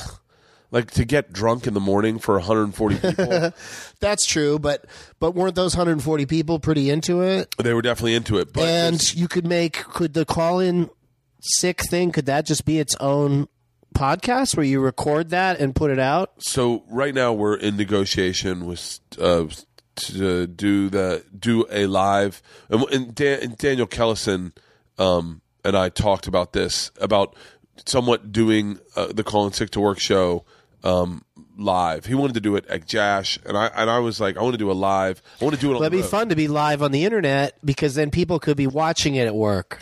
Like 0.72 0.90
to 0.94 1.06
get 1.06 1.32
drunk 1.32 1.68
in 1.68 1.76
the 1.76 1.80
morning 1.80 2.18
for 2.18 2.34
140 2.34 2.96
people, 3.00 3.52
That's 4.00 4.26
true, 4.26 4.58
but 4.58 4.86
but 5.20 5.36
weren't 5.36 5.54
those 5.54 5.76
140 5.76 6.26
people 6.26 6.58
pretty 6.58 6.90
into 6.90 7.22
it? 7.22 7.54
they 7.60 7.76
were 7.76 7.84
definitely 7.84 8.16
into 8.16 8.40
it. 8.40 8.52
But 8.52 8.64
and 8.64 9.14
you 9.16 9.28
could 9.28 9.46
make 9.46 9.74
could 9.84 10.16
the 10.16 10.26
call 10.26 10.58
in 10.60 10.90
sick 11.44 11.82
thing 11.82 12.12
could 12.12 12.26
that 12.26 12.48
just 12.48 12.66
be 12.66 12.80
its 12.80 12.96
own 13.00 13.50
podcast 13.94 14.58
where 14.58 14.66
you 14.66 14.80
record 14.80 15.30
that 15.30 15.60
and 15.60 15.76
put 15.76 15.92
it 15.92 16.00
out? 16.00 16.32
so 16.40 16.84
right 16.90 17.14
now 17.14 17.32
we're 17.34 17.56
in 17.56 17.78
negotiation 17.78 18.66
with 18.66 19.00
uh, 19.20 19.46
to 19.96 20.48
do 20.48 20.90
the 20.90 21.24
do 21.38 21.66
a 21.72 21.86
live 21.86 22.42
and, 22.70 22.84
and, 22.90 23.16
Dan, 23.16 23.40
and 23.42 23.58
Daniel 23.58 23.88
Kellison 23.88 24.52
um, 24.98 25.42
and 25.64 25.78
I 25.78 25.90
talked 25.90 26.28
about 26.28 26.54
this 26.54 26.92
about 27.00 27.36
somewhat 27.86 28.32
doing 28.32 28.80
uh, 28.96 29.08
the 29.08 29.24
Call 29.24 29.46
and 29.46 29.56
Sick 29.56 29.72
to 29.72 29.80
Work 29.80 30.00
show 30.00 30.46
um, 30.84 31.24
live. 31.58 32.06
He 32.06 32.14
wanted 32.14 32.34
to 32.34 32.42
do 32.42 32.56
it 32.56 32.66
at 32.68 32.86
Jash, 32.86 33.40
and 33.46 33.58
I 33.58 33.68
and 33.68 33.90
I 33.90 34.00
was 34.00 34.20
like, 34.20 34.38
I 34.38 34.42
want 34.42 34.54
to 34.54 34.58
do 34.58 34.72
a 34.72 34.74
live. 34.74 35.22
I 35.42 35.46
want 35.46 35.56
to 35.56 35.62
do 35.62 35.72
it. 35.72 35.74
Well, 35.74 35.84
it'd 35.84 35.92
be 35.92 36.02
road. 36.02 36.10
fun 36.10 36.30
to 36.30 36.36
be 36.36 36.48
live 36.48 36.82
on 36.82 36.92
the 36.92 37.06
internet 37.06 37.58
because 37.64 37.96
then 37.96 38.12
people 38.12 38.40
could 38.40 38.58
be 38.58 38.68
watching 38.68 39.16
it 39.16 39.28
at 39.28 39.36
work. 39.36 39.80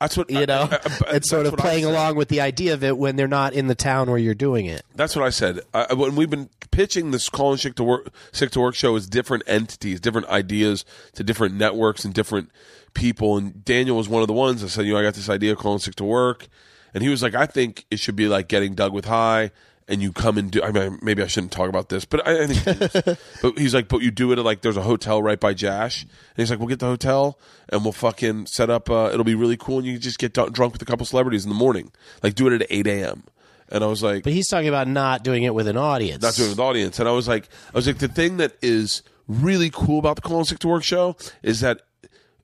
That's 0.00 0.16
what 0.16 0.30
You 0.30 0.44
know, 0.46 0.68
I- 0.70 0.74
I- 0.74 0.78
I- 1.12 1.16
it's 1.16 1.30
sort 1.30 1.46
of 1.46 1.56
playing 1.56 1.84
along 1.84 2.16
with 2.16 2.28
the 2.28 2.40
idea 2.40 2.74
of 2.74 2.84
it 2.84 2.98
when 2.98 3.16
they're 3.16 3.26
not 3.28 3.52
in 3.54 3.68
the 3.68 3.74
town 3.74 4.08
where 4.10 4.18
you're 4.18 4.34
doing 4.34 4.66
it. 4.66 4.82
That's 4.94 5.16
what 5.16 5.24
I 5.24 5.30
said. 5.30 5.60
When 5.94 6.14
we've 6.16 6.28
been 6.30 6.50
pitching 6.70 7.10
this 7.10 7.28
call 7.28 7.52
and 7.52 7.60
sick 7.60 7.74
to 7.76 7.84
work, 7.84 8.08
sick 8.32 8.50
to 8.52 8.60
work 8.60 8.74
show 8.74 8.96
as 8.96 9.06
different 9.06 9.44
entities, 9.46 10.00
different 10.00 10.26
ideas 10.28 10.84
to 11.14 11.24
different 11.24 11.54
networks 11.54 12.04
and 12.04 12.12
different 12.12 12.50
people. 12.92 13.36
And 13.36 13.64
Daniel 13.64 13.96
was 13.96 14.08
one 14.08 14.22
of 14.22 14.28
the 14.28 14.34
ones 14.34 14.60
that 14.62 14.68
said, 14.70 14.84
you 14.86 14.92
know, 14.92 14.98
I 14.98 15.02
got 15.02 15.14
this 15.14 15.28
idea 15.30 15.52
of 15.52 15.58
calling 15.58 15.78
sick 15.78 15.94
to 15.96 16.04
work, 16.04 16.48
and 16.92 17.02
he 17.02 17.08
was 17.08 17.22
like, 17.22 17.34
I 17.34 17.46
think 17.46 17.86
it 17.90 17.98
should 17.98 18.16
be 18.16 18.28
like 18.28 18.48
getting 18.48 18.74
Doug 18.74 18.92
with 18.92 19.06
high. 19.06 19.50
And 19.86 20.00
you 20.00 20.12
come 20.12 20.38
and 20.38 20.50
do. 20.50 20.62
I 20.62 20.70
mean, 20.72 20.98
maybe 21.02 21.22
I 21.22 21.26
shouldn't 21.26 21.52
talk 21.52 21.68
about 21.68 21.90
this, 21.90 22.06
but 22.06 22.26
I, 22.26 22.44
I 22.44 22.46
think. 22.46 23.18
but 23.42 23.58
he's 23.58 23.74
like, 23.74 23.88
but 23.88 24.00
you 24.00 24.10
do 24.10 24.32
it 24.32 24.38
at 24.38 24.44
like 24.44 24.62
there's 24.62 24.78
a 24.78 24.82
hotel 24.82 25.22
right 25.22 25.38
by 25.38 25.52
Jash, 25.52 26.02
and 26.04 26.10
he's 26.36 26.48
like, 26.48 26.58
we'll 26.58 26.68
get 26.68 26.78
the 26.78 26.86
hotel 26.86 27.38
and 27.68 27.82
we'll 27.84 27.92
fucking 27.92 28.46
set 28.46 28.70
up. 28.70 28.88
Uh, 28.88 29.10
it'll 29.12 29.24
be 29.24 29.34
really 29.34 29.58
cool, 29.58 29.76
and 29.78 29.86
you 29.86 29.92
can 29.94 30.00
just 30.00 30.18
get 30.18 30.32
d- 30.32 30.48
drunk 30.52 30.72
with 30.72 30.80
a 30.80 30.86
couple 30.86 31.04
celebrities 31.04 31.44
in 31.44 31.50
the 31.50 31.54
morning, 31.54 31.92
like 32.22 32.34
do 32.34 32.46
it 32.46 32.62
at 32.62 32.66
eight 32.70 32.86
a.m. 32.86 33.24
And 33.68 33.84
I 33.84 33.86
was 33.86 34.02
like, 34.02 34.24
But 34.24 34.32
he's 34.32 34.48
talking 34.48 34.68
about 34.68 34.88
not 34.88 35.22
doing 35.22 35.42
it 35.42 35.54
with 35.54 35.68
an 35.68 35.76
audience. 35.76 36.22
not 36.22 36.34
doing 36.34 36.48
it 36.48 36.52
with 36.52 36.58
an 36.60 36.64
audience. 36.64 36.98
And 36.98 37.06
I 37.08 37.12
was 37.12 37.26
like, 37.28 37.48
I 37.74 37.76
was 37.76 37.86
like, 37.86 37.98
the 37.98 38.08
thing 38.08 38.36
that 38.38 38.52
is 38.62 39.02
really 39.28 39.70
cool 39.70 39.98
about 39.98 40.16
the 40.16 40.22
Call 40.22 40.44
Sick 40.46 40.58
to 40.60 40.68
Work 40.68 40.82
show 40.84 41.16
is 41.42 41.60
that 41.60 41.82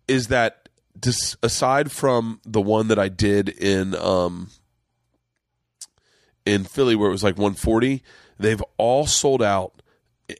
is 0.09 0.29
that 0.29 0.69
dis, 0.99 1.37
aside 1.43 1.91
from 1.93 2.41
the 2.45 2.61
one 2.61 2.89
that 2.89 2.99
I 2.99 3.09
did 3.09 3.49
in 3.49 3.95
um 3.95 4.49
in 6.47 6.65
Philly 6.65 6.95
where 6.97 7.09
it 7.09 7.13
was 7.13 7.23
like 7.25 7.37
140, 7.37 8.03
they've 8.39 8.63
all 8.79 9.07
sold 9.07 9.43
out 9.43 9.83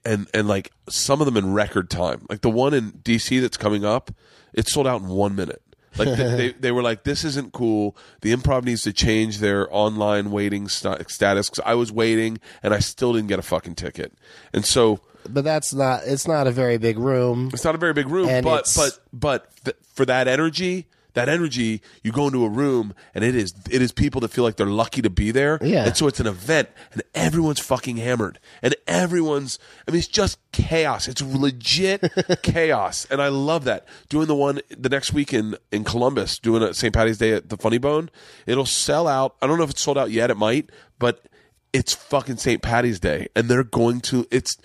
and 0.05 0.29
and 0.33 0.47
like 0.49 0.73
some 0.89 1.21
of 1.21 1.27
them 1.27 1.37
in 1.37 1.53
record 1.53 1.91
time. 1.91 2.27
Like 2.31 2.41
the 2.43 2.51
one 2.51 2.75
in 2.75 2.93
DC 2.93 3.41
that's 3.41 3.57
coming 3.57 3.85
up, 3.85 4.11
it 4.53 4.69
sold 4.69 4.87
out 4.87 5.01
in 5.03 5.09
one 5.09 5.35
minute. 5.37 5.63
Like 5.99 6.09
they, 6.17 6.37
they, 6.37 6.53
they 6.53 6.71
were 6.73 6.83
like, 6.83 7.03
this 7.03 7.25
isn't 7.25 7.53
cool. 7.53 7.97
The 8.21 8.33
improv 8.33 8.63
needs 8.65 8.83
to 8.83 8.93
change 8.93 9.39
their 9.39 9.67
online 9.75 10.31
waiting 10.31 10.69
st- 10.69 11.11
status. 11.11 11.51
'Cause 11.51 11.61
I 11.67 11.75
was 11.75 11.91
waiting 11.91 12.39
and 12.63 12.73
I 12.73 12.79
still 12.79 13.13
didn't 13.13 13.27
get 13.29 13.41
a 13.41 13.43
fucking 13.43 13.75
ticket. 13.75 14.13
And 14.53 14.65
so 14.65 15.01
But 15.29 15.43
that's 15.43 15.75
not. 15.75 16.03
It's 16.07 16.29
not 16.29 16.47
a 16.47 16.53
very 16.53 16.79
big 16.79 16.97
room. 16.97 17.51
it's 17.53 17.65
not 17.65 17.75
a 17.75 17.79
very 17.79 17.93
big 17.93 18.09
room, 18.09 18.27
but 18.45 18.61
it's- 18.61 18.77
but 18.77 18.99
but 19.13 19.51
th- 19.65 19.77
for 19.95 20.05
that 20.07 20.29
energy, 20.29 20.87
that 21.15 21.29
energy, 21.29 21.83
you 22.03 22.13
go 22.13 22.27
into 22.27 22.45
a 22.45 22.49
room 22.49 22.95
and 23.15 23.25
it 23.25 23.35
is 23.35 23.55
it 23.71 23.83
is 23.83 23.93
people 23.93 24.21
that 24.23 24.29
feel 24.29 24.45
like 24.45 24.57
they're 24.57 24.67
lucky 24.67 25.03
to 25.03 25.11
be 25.11 25.31
there. 25.31 25.59
Yeah. 25.63 25.87
And 25.87 25.97
so 25.97 26.07
it's 26.07 26.21
an 26.21 26.27
event 26.27 26.69
and 26.93 27.03
everyone's 27.15 27.61
fucking 27.61 27.97
hammered 27.97 28.39
and 28.63 28.75
everyone's 28.87 29.59
I 29.87 29.91
mean 29.91 29.99
it's 29.99 30.09
just 30.09 30.39
chaos. 30.53 31.09
It's 31.09 31.23
legit 31.23 32.13
chaos. 32.43 33.07
And 33.11 33.21
I 33.21 33.29
love 33.29 33.65
that. 33.65 33.87
Doing 34.09 34.27
the 34.27 34.35
one 34.35 34.61
the 34.71 34.89
next 34.89 35.13
week 35.13 35.33
in 35.33 35.57
in 35.73 35.85
Columbus, 35.85 36.39
doing 36.39 36.63
a 36.63 36.75
St. 36.75 36.95
Patty's 36.95 37.19
Day 37.19 37.33
at 37.33 37.49
the 37.49 37.57
Funny 37.57 37.79
Bone, 37.79 38.11
it'll 38.47 38.67
sell 38.67 39.07
out. 39.07 39.37
I 39.43 39.47
don't 39.47 39.59
know 39.59 39.65
if 39.65 39.71
it's 39.71 39.83
sold 39.83 39.99
out 39.99 40.11
yet, 40.11 40.31
it 40.31 40.37
might, 40.37 40.71
but 40.99 41.25
it's 41.73 41.95
fucking 41.95 42.37
St. 42.37 42.63
Patty's 42.63 43.01
Day 43.01 43.29
and 43.37 43.49
they're 43.49 43.65
going 43.65 44.01
to 44.03 44.27
it's 44.31 44.57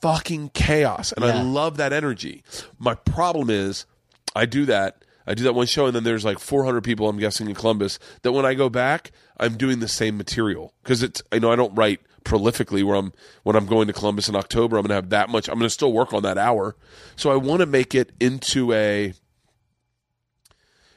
fucking 0.00 0.50
chaos 0.54 1.12
and 1.12 1.24
I 1.24 1.42
love 1.42 1.76
that 1.76 1.92
energy. 1.92 2.42
My 2.78 2.94
problem 2.94 3.50
is 3.50 3.86
I 4.34 4.46
do 4.46 4.64
that. 4.66 5.04
I 5.26 5.34
do 5.34 5.42
that 5.44 5.54
one 5.54 5.66
show 5.66 5.86
and 5.86 5.94
then 5.94 6.04
there's 6.04 6.24
like 6.24 6.38
400 6.38 6.82
people 6.82 7.08
I'm 7.08 7.18
guessing 7.18 7.48
in 7.48 7.54
Columbus 7.54 7.98
that 8.22 8.32
when 8.32 8.46
I 8.46 8.54
go 8.54 8.68
back 8.68 9.12
I'm 9.38 9.56
doing 9.56 9.80
the 9.80 9.88
same 9.88 10.16
material 10.16 10.74
because 10.82 11.02
it's 11.02 11.22
I 11.30 11.38
know 11.38 11.52
I 11.52 11.56
don't 11.56 11.74
write 11.74 12.00
prolifically 12.24 12.84
where 12.84 12.96
I'm 12.96 13.12
when 13.42 13.56
I'm 13.56 13.66
going 13.66 13.86
to 13.86 13.92
Columbus 13.92 14.28
in 14.28 14.36
October 14.36 14.76
I'm 14.76 14.82
going 14.82 14.90
to 14.90 14.94
have 14.94 15.10
that 15.10 15.28
much 15.28 15.48
I'm 15.48 15.56
going 15.56 15.66
to 15.66 15.70
still 15.70 15.92
work 15.92 16.12
on 16.12 16.22
that 16.22 16.38
hour. 16.38 16.76
So 17.16 17.30
I 17.30 17.36
want 17.36 17.60
to 17.60 17.66
make 17.66 17.94
it 17.94 18.12
into 18.20 18.72
a 18.72 19.14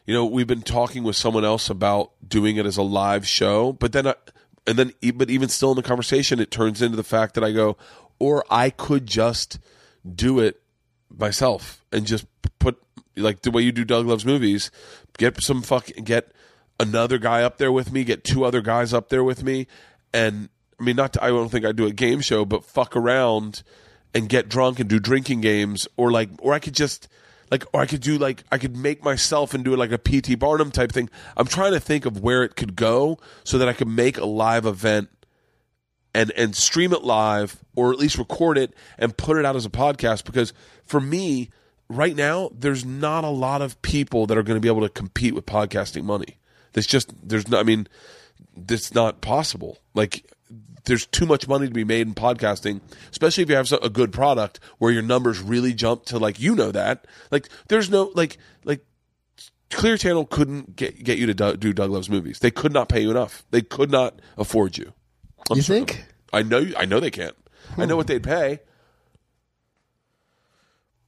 you 0.06 0.14
know, 0.14 0.26
we've 0.26 0.48
been 0.48 0.62
talking 0.62 1.04
with 1.04 1.16
someone 1.16 1.46
else 1.46 1.70
about 1.70 2.12
doing 2.28 2.58
it 2.58 2.66
as 2.66 2.78
a 2.78 2.84
live 2.84 3.26
show, 3.26 3.72
but 3.72 3.94
then, 3.94 4.08
I, 4.08 4.16
and 4.68 4.78
then, 4.78 4.94
but 5.16 5.30
even 5.30 5.50
still 5.50 5.72
in 5.72 5.78
the 5.78 5.84
conversation, 5.84 6.40
it 6.40 6.52
turns 6.52 6.82
into 6.82 6.98
the 6.98 7.04
fact 7.04 7.36
that 7.36 7.44
I 7.44 7.52
go, 7.52 7.78
or 8.20 8.44
I 8.50 8.70
could 8.70 9.08
just 9.08 9.60
do 10.14 10.40
it 10.40 10.62
myself 11.10 11.86
and 11.92 12.06
just 12.06 12.26
put 12.60 12.83
like 13.16 13.42
the 13.42 13.52
way 13.52 13.62
you 13.62 13.72
do 13.72 13.86
Doug 13.86 14.06
Loves 14.06 14.26
Movies, 14.26 14.72
get 15.18 15.42
some 15.42 15.62
fuck, 15.62 15.88
get 16.04 16.32
another 16.80 17.18
guy 17.18 17.44
up 17.44 17.58
there 17.58 17.72
with 17.72 17.92
me, 17.92 18.04
get 18.04 18.24
two 18.24 18.44
other 18.44 18.62
guys 18.62 18.94
up 18.94 19.10
there 19.10 19.24
with 19.24 19.44
me, 19.44 19.68
and 20.14 20.50
I 20.80 20.84
mean, 20.84 20.96
not 20.96 21.14
to, 21.14 21.24
I 21.24 21.30
don't 21.30 21.50
think 21.50 21.66
I'd 21.66 21.76
do 21.76 21.86
a 21.86 21.94
game 21.94 22.22
show, 22.22 22.46
but 22.46 22.64
fuck 22.64 22.96
around 22.96 23.64
and 24.14 24.30
get 24.30 24.50
drunk 24.50 24.80
and 24.80 24.90
do 24.90 25.00
drinking 25.00 25.42
games, 25.42 25.88
or 25.98 26.12
like, 26.12 26.30
or 26.40 26.54
I 26.54 26.60
could 26.60 26.74
just 26.76 27.08
like, 27.52 27.66
or 27.74 27.82
I 27.82 27.86
could 27.86 28.02
do 28.02 28.18
like, 28.18 28.44
I 28.52 28.58
could 28.58 28.76
make 28.76 29.04
myself 29.04 29.54
and 29.54 29.64
do 29.64 29.76
like 29.76 29.92
a 29.92 29.98
PT 29.98 30.40
Barnum 30.40 30.72
type 30.72 30.92
thing. 30.92 31.10
I'm 31.38 31.48
trying 31.48 31.74
to 31.74 31.80
think 31.80 32.06
of 32.06 32.22
where 32.22 32.44
it 32.44 32.56
could 32.56 32.76
go 32.76 33.20
so 33.44 33.58
that 33.58 33.68
I 33.68 33.74
could 33.74 33.88
make 33.88 34.18
a 34.18 34.26
live 34.26 34.66
event 34.66 35.10
and 36.14 36.32
and 36.32 36.56
stream 36.56 36.94
it 36.94 37.04
live 37.04 37.64
or 37.76 37.92
at 37.92 38.00
least 38.00 38.18
record 38.18 38.58
it 38.58 38.74
and 38.98 39.18
put 39.18 39.38
it 39.38 39.46
out 39.46 39.56
as 39.56 39.66
a 39.66 39.70
podcast 39.70 40.26
because 40.26 40.54
for 40.84 41.00
me 41.00 41.50
right 41.90 42.16
now 42.16 42.50
there's 42.58 42.86
not 42.86 43.24
a 43.24 43.30
lot 43.30 43.62
of 43.62 43.82
people 43.82 44.26
that 44.28 44.38
are 44.38 44.44
going 44.44 44.58
to 44.58 44.62
be 44.62 44.68
able 44.68 44.82
to 44.82 44.90
compete 44.90 45.36
with 45.36 45.46
podcasting 45.46 46.04
money 46.04 46.38
there's 46.74 46.88
just 46.88 47.14
there's 47.28 47.48
no 47.48 47.60
i 47.60 47.64
mean 47.64 47.88
it's 48.70 48.94
not 48.94 49.22
possible 49.22 49.80
like 49.94 50.26
there's 50.86 51.06
too 51.08 51.26
much 51.26 51.48
money 51.48 51.68
to 51.68 51.74
be 51.74 51.84
made 51.84 52.08
in 52.08 52.14
podcasting 52.14 52.82
especially 53.12 53.44
if 53.44 53.50
you 53.50 53.56
have 53.56 53.72
a 53.72 53.90
good 53.90 54.12
product 54.12 54.60
where 54.78 54.92
your 54.92 55.02
numbers 55.02 55.42
really 55.42 55.74
jump 55.74 56.06
to 56.06 56.18
like 56.18 56.40
you 56.40 56.56
know 56.56 56.72
that 56.72 57.06
like 57.32 57.50
there's 57.68 57.90
no 57.90 58.12
like 58.16 58.38
like 58.64 58.86
Clear 59.74 59.98
Channel 59.98 60.26
couldn't 60.26 60.76
get 60.76 61.04
get 61.04 61.18
you 61.18 61.26
to 61.26 61.34
do, 61.34 61.58
do 61.58 61.74
Doug 61.74 61.90
Loves 61.90 62.10
movies. 62.10 62.40
They 62.40 62.52
could 62.52 62.72
not 62.72 62.90
pay 62.90 63.02
you 63.02 63.12
enough. 63.12 63.44
They 63.52 63.62
could 63.62 63.90
not 63.90 64.20
afford 64.38 64.78
you. 64.78 64.94
I'm 65.50 65.58
You 65.58 65.64
certain. 65.64 65.88
think? 65.88 66.06
I 66.32 66.44
know. 66.44 66.66
I 66.78 66.86
know 66.86 67.00
they 67.00 67.12
can't. 67.12 67.36
I 67.78 67.86
know 67.86 67.96
hmm. 67.96 67.98
what 67.98 68.08
they'd 68.08 68.24
pay. 68.24 68.60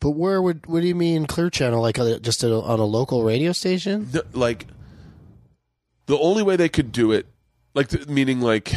But 0.05 0.11
where 0.11 0.39
would? 0.39 0.67
What 0.67 0.81
do 0.81 0.87
you 0.87 0.93
mean 0.93 1.25
Clear 1.25 1.49
Channel? 1.49 1.81
Like 1.81 1.97
uh, 1.97 2.19
just 2.19 2.43
a, 2.43 2.53
on 2.53 2.79
a 2.79 2.85
local 2.85 3.23
radio 3.23 3.51
station? 3.53 4.07
The- 4.11 4.23
like 4.33 4.67
the 6.05 6.15
only 6.19 6.43
way 6.43 6.57
they 6.57 6.69
could 6.69 6.91
do 6.91 7.11
it, 7.11 7.25
like 7.73 7.87
th- 7.87 8.05
meaning 8.07 8.39
like. 8.39 8.71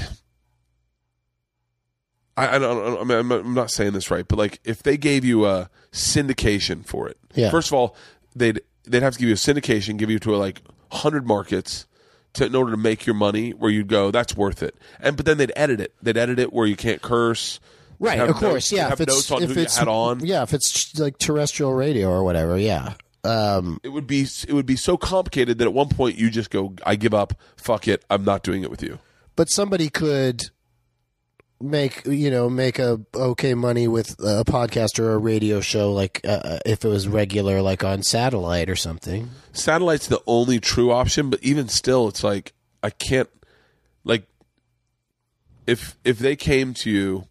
I, 2.34 2.56
I 2.56 2.59
don't. 2.59 2.98
I 2.98 3.05
mean, 3.05 3.18
I'm 3.18 3.28
not, 3.28 3.40
I'm 3.40 3.52
not 3.52 3.70
saying 3.70 3.92
this 3.92 4.10
right, 4.10 4.26
but 4.26 4.38
like, 4.38 4.59
if 4.64 4.82
they 4.82 4.96
gave 4.96 5.22
you 5.22 5.44
a 5.44 5.68
syndication 5.92 6.86
for 6.86 7.10
it, 7.10 7.18
Yeah. 7.34 7.50
First 7.50 7.68
of 7.68 7.74
all, 7.74 7.94
they'd 8.34 8.62
they'd 8.84 9.02
have 9.02 9.12
to 9.12 9.18
give 9.18 9.28
you 9.28 9.34
a 9.34 9.36
syndication, 9.36 9.98
give 9.98 10.09
you 10.09 10.18
to 10.20 10.34
like 10.34 10.62
hundred 10.92 11.26
markets, 11.26 11.86
to, 12.32 12.46
in 12.46 12.55
order 12.55 12.70
to 12.70 12.78
make 12.78 13.05
your 13.05 13.14
money. 13.14 13.50
Where 13.50 13.70
you'd 13.70 13.88
go, 13.88 14.10
that's 14.10 14.34
worth 14.34 14.62
it. 14.62 14.74
And 14.98 15.14
but 15.14 15.26
then 15.26 15.36
they'd 15.36 15.52
edit 15.55 15.78
it. 15.78 15.92
They'd 16.00 16.16
edit 16.16 16.38
it 16.38 16.55
where 16.55 16.66
you 16.66 16.74
can't 16.74 17.02
curse. 17.02 17.60
Right, 18.01 18.20
of 18.20 18.37
course, 18.37 18.70
notes- 18.70 18.73
yeah. 18.73 18.93
If 18.93 19.01
it's 19.01 19.31
if 19.31 19.57
it's 19.57 19.79
on. 19.83 20.25
yeah, 20.25 20.43
if 20.43 20.55
it's 20.55 20.99
like 20.99 21.19
terrestrial 21.19 21.75
radio 21.75 22.09
or 22.09 22.23
whatever, 22.25 22.57
yeah. 22.57 22.95
Um, 23.25 23.81
It 23.83 23.89
would 23.89 24.07
be 24.07 24.23
it 24.47 24.53
would 24.53 24.66
be 24.66 24.77
so 24.77 24.97
complicated 24.97 25.59
that 25.59 25.65
at 25.66 25.73
one 25.75 25.89
point 25.89 26.16
you 26.16 26.31
just 26.31 26.51
go, 26.51 26.75
I 26.87 26.95
give 26.95 27.12
up. 27.12 27.35
Fuck 27.57 27.89
it. 27.89 28.05
I'm 28.09 28.25
not 28.25 28.43
doing 28.45 28.62
it 28.62 28.70
with 28.70 28.83
you. 28.83 28.99
but 29.35 29.51
somebody 29.51 29.89
could 29.91 30.51
make 31.61 32.07
you 32.07 32.31
know 32.31 32.49
make 32.49 32.79
a 32.79 33.01
okay 33.16 33.53
money 33.55 33.89
with 33.89 34.11
a 34.20 34.45
podcast 34.45 35.01
or 35.01 35.11
a 35.15 35.19
radio 35.19 35.61
show 35.61 35.93
like 35.93 36.20
uh, 36.25 36.61
if 36.65 36.85
it 36.85 36.89
was 36.89 37.09
regular 37.09 37.61
like 37.61 37.83
on 37.83 38.05
satellite 38.05 38.70
or 38.70 38.77
something. 38.77 39.31
Satellite's 39.53 40.07
the 40.07 40.23
only 40.29 40.61
true 40.61 40.93
option, 40.93 41.31
but 41.31 41.43
even 41.43 41.66
still, 41.66 42.07
it's 42.07 42.23
like 42.23 42.53
I 42.81 42.91
can't 42.91 43.29
like 44.05 44.29
if 45.66 45.99
if 46.05 46.19
they 46.20 46.37
came 46.37 46.75
to 46.75 46.91
you. 46.91 47.27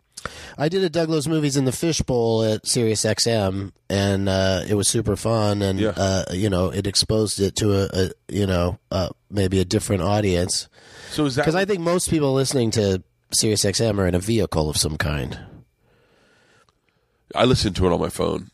I 0.57 0.68
did 0.69 0.84
a 0.84 0.89
Doug 0.89 1.10
Loves 1.10 1.27
Movies 1.27 1.56
in 1.57 1.65
the 1.65 1.72
fishbowl 1.72 2.44
at 2.44 2.65
Sirius 2.68 3.03
XM, 3.06 3.72
and 3.89 4.27
uh, 4.27 4.64
it 4.68 4.73
was 4.73 4.88
super 4.88 5.15
fun. 5.15 5.61
And 5.61 5.80
Yeah. 5.80 5.89
uh, 5.95 6.26
you 6.34 6.49
know, 6.49 6.69
it 6.69 6.88
exposed 6.88 7.39
it 7.39 7.56
to 7.57 7.73
a, 7.84 7.89
a 7.94 8.11
you 8.27 8.48
know 8.48 8.80
uh, 8.91 9.10
maybe 9.30 9.60
a 9.60 9.65
different 9.65 10.02
audience 10.02 10.68
So 11.11 11.26
is 11.26 11.35
that 11.35 11.44
because 11.44 11.56
I 11.56 11.65
think 11.65 11.80
most 11.81 12.10
people 12.10 12.34
listening 12.34 12.72
to 12.72 13.03
Sirius 13.31 13.64
XM 13.64 13.99
are 13.99 14.07
in 14.07 14.15
a 14.15 14.19
vehicle 14.19 14.69
of 14.69 14.77
some 14.77 14.98
kind. 14.98 15.39
I 17.35 17.45
listen 17.45 17.73
to 17.76 17.85
it 17.88 17.94
on 17.94 17.99
my 17.99 18.10
phone. 18.10 18.49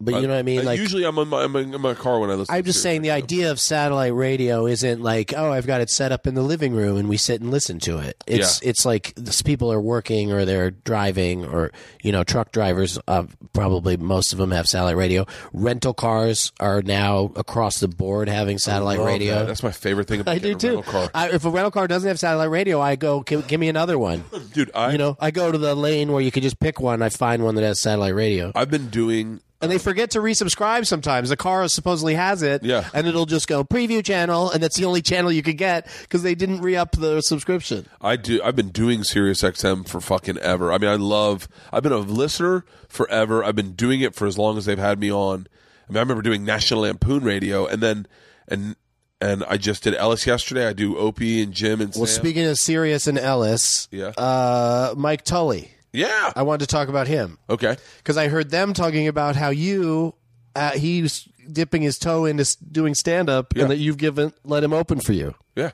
But 0.00 0.14
you 0.14 0.22
know 0.22 0.34
what 0.34 0.38
I 0.38 0.42
mean? 0.42 0.64
Like 0.64 0.78
usually 0.78 1.04
I'm 1.04 1.18
in 1.18 1.28
my, 1.28 1.42
I'm 1.42 1.56
in 1.56 1.80
my 1.80 1.94
car 1.94 2.20
when 2.20 2.30
I 2.30 2.34
listen. 2.34 2.54
I'm 2.54 2.64
just 2.64 2.82
saying 2.82 3.02
the 3.02 3.10
idea 3.10 3.50
of 3.50 3.58
satellite 3.58 4.14
radio 4.14 4.66
isn't 4.66 5.02
like, 5.02 5.34
oh, 5.36 5.50
I've 5.52 5.66
got 5.66 5.80
it 5.80 5.90
set 5.90 6.12
up 6.12 6.26
in 6.26 6.34
the 6.34 6.42
living 6.42 6.72
room 6.74 6.96
and 6.96 7.08
we 7.08 7.16
sit 7.16 7.40
and 7.40 7.50
listen 7.50 7.80
to 7.80 7.98
it. 7.98 8.22
It's 8.26 8.62
it's 8.62 8.86
like 8.86 9.12
this, 9.16 9.42
people 9.42 9.72
are 9.72 9.80
working 9.80 10.30
or 10.32 10.44
they're 10.44 10.70
driving 10.70 11.44
or 11.44 11.72
you 12.02 12.12
know 12.12 12.22
truck 12.22 12.52
drivers. 12.52 12.98
Uh, 13.08 13.24
probably 13.52 13.96
most 13.96 14.32
of 14.32 14.38
them 14.38 14.52
have 14.52 14.68
satellite 14.68 14.96
radio. 14.96 15.26
Rental 15.52 15.94
cars 15.94 16.52
are 16.60 16.80
now 16.82 17.32
across 17.34 17.80
the 17.80 17.88
board 17.88 18.28
having 18.28 18.58
satellite 18.58 19.00
radio. 19.00 19.34
that. 19.34 19.46
That's 19.48 19.62
my 19.62 19.72
favorite 19.72 20.06
thing. 20.06 20.20
About 20.20 20.34
I 20.36 20.38
do 20.38 20.52
a 20.52 20.54
too. 20.54 20.66
rental 20.76 20.82
Car. 20.92 21.10
I, 21.14 21.30
if 21.30 21.44
a 21.44 21.50
rental 21.50 21.70
car 21.70 21.88
doesn't 21.88 22.06
have 22.06 22.18
satellite 22.18 22.50
radio, 22.50 22.80
I 22.80 22.96
go, 22.96 23.20
give, 23.20 23.46
give 23.48 23.58
me 23.58 23.68
another 23.68 23.98
one. 23.98 24.24
Dude, 24.52 24.70
I 24.74 24.92
You 24.92 24.98
know, 24.98 25.16
I 25.20 25.30
go 25.32 25.50
to 25.50 25.58
the 25.58 25.74
lane 25.74 26.12
where 26.12 26.22
you 26.22 26.30
can 26.30 26.42
just 26.42 26.60
pick 26.60 26.80
one. 26.80 27.02
I 27.02 27.08
find 27.08 27.42
one 27.42 27.56
that 27.56 27.62
has 27.64 27.80
satellite 27.80 28.14
radio. 28.14 28.52
I've 28.54 28.70
been 28.70 28.88
doing 28.88 29.40
And 29.60 29.72
they 29.72 29.78
forget 29.78 30.10
to 30.12 30.20
resubscribe 30.20 30.86
sometimes. 30.86 31.30
The 31.30 31.36
car 31.36 31.66
supposedly 31.66 32.14
has 32.14 32.42
it, 32.42 32.62
Yeah. 32.62 32.88
and 32.94 33.08
it'll 33.08 33.26
just 33.26 33.48
go 33.48 33.64
preview 33.64 34.04
channel, 34.04 34.50
and 34.50 34.62
that's 34.62 34.76
the 34.76 34.84
only 34.84 35.02
channel 35.02 35.32
you 35.32 35.42
could 35.42 35.58
get 35.58 35.88
because 36.02 36.22
they 36.22 36.36
didn't 36.36 36.60
re 36.60 36.76
up 36.76 36.92
the 36.92 37.20
subscription. 37.22 37.86
I 38.00 38.14
do. 38.14 38.40
I've 38.42 38.54
been 38.54 38.68
doing 38.68 39.02
Sirius 39.02 39.42
XM 39.42 39.88
for 39.88 40.00
fucking 40.00 40.38
ever. 40.38 40.72
I 40.72 40.78
mean, 40.78 40.90
I 40.90 40.94
love. 40.94 41.48
I've 41.72 41.82
been 41.82 41.90
a 41.92 41.98
listener 41.98 42.64
forever. 42.88 43.42
I've 43.42 43.56
been 43.56 43.72
doing 43.72 44.00
it 44.00 44.14
for 44.14 44.26
as 44.28 44.38
long 44.38 44.58
as 44.58 44.64
they've 44.64 44.78
had 44.78 45.00
me 45.00 45.10
on. 45.10 45.48
I 45.88 45.92
mean, 45.92 45.96
I 45.96 46.00
remember 46.00 46.22
doing 46.22 46.44
National 46.44 46.82
Lampoon 46.82 47.24
Radio, 47.24 47.66
and 47.66 47.82
then 47.82 48.06
and 48.46 48.76
and 49.20 49.42
I 49.48 49.56
just 49.56 49.82
did 49.82 49.96
Ellis 49.96 50.24
yesterday. 50.24 50.68
I 50.68 50.72
do 50.72 50.96
Opie 50.96 51.42
and 51.42 51.52
Jim 51.52 51.80
and 51.80 51.92
Well, 51.96 52.06
Sam. 52.06 52.22
speaking 52.22 52.44
of 52.46 52.56
Sirius 52.58 53.08
and 53.08 53.18
Ellis, 53.18 53.88
Yeah. 53.90 54.10
uh, 54.16 54.94
Mike 54.96 55.24
Tully, 55.24 55.72
yeah. 55.92 56.32
I 56.36 56.42
wanted 56.42 56.60
to 56.60 56.66
talk 56.66 56.88
about 56.88 57.06
him 57.08 57.38
Okay. 57.48 57.76
because 57.98 58.16
I 58.16 58.28
heard 58.28 58.50
them 58.50 58.72
talking 58.74 59.08
about 59.08 59.36
how 59.36 59.50
you 59.50 60.14
uh, 60.56 60.72
he's 60.72 61.28
dipping 61.50 61.82
his 61.82 61.98
toe 61.98 62.24
into 62.24 62.40
s- 62.42 62.56
doing 62.56 62.94
stand 62.94 63.28
up, 63.30 63.54
Yeah. 63.54 63.62
and 63.62 63.70
that 63.70 63.76
you've 63.78 63.96
given 63.98 64.32
let 64.44 64.62
him 64.64 64.72
open 64.72 65.00
for 65.00 65.12
you, 65.12 65.34
Yeah. 65.56 65.70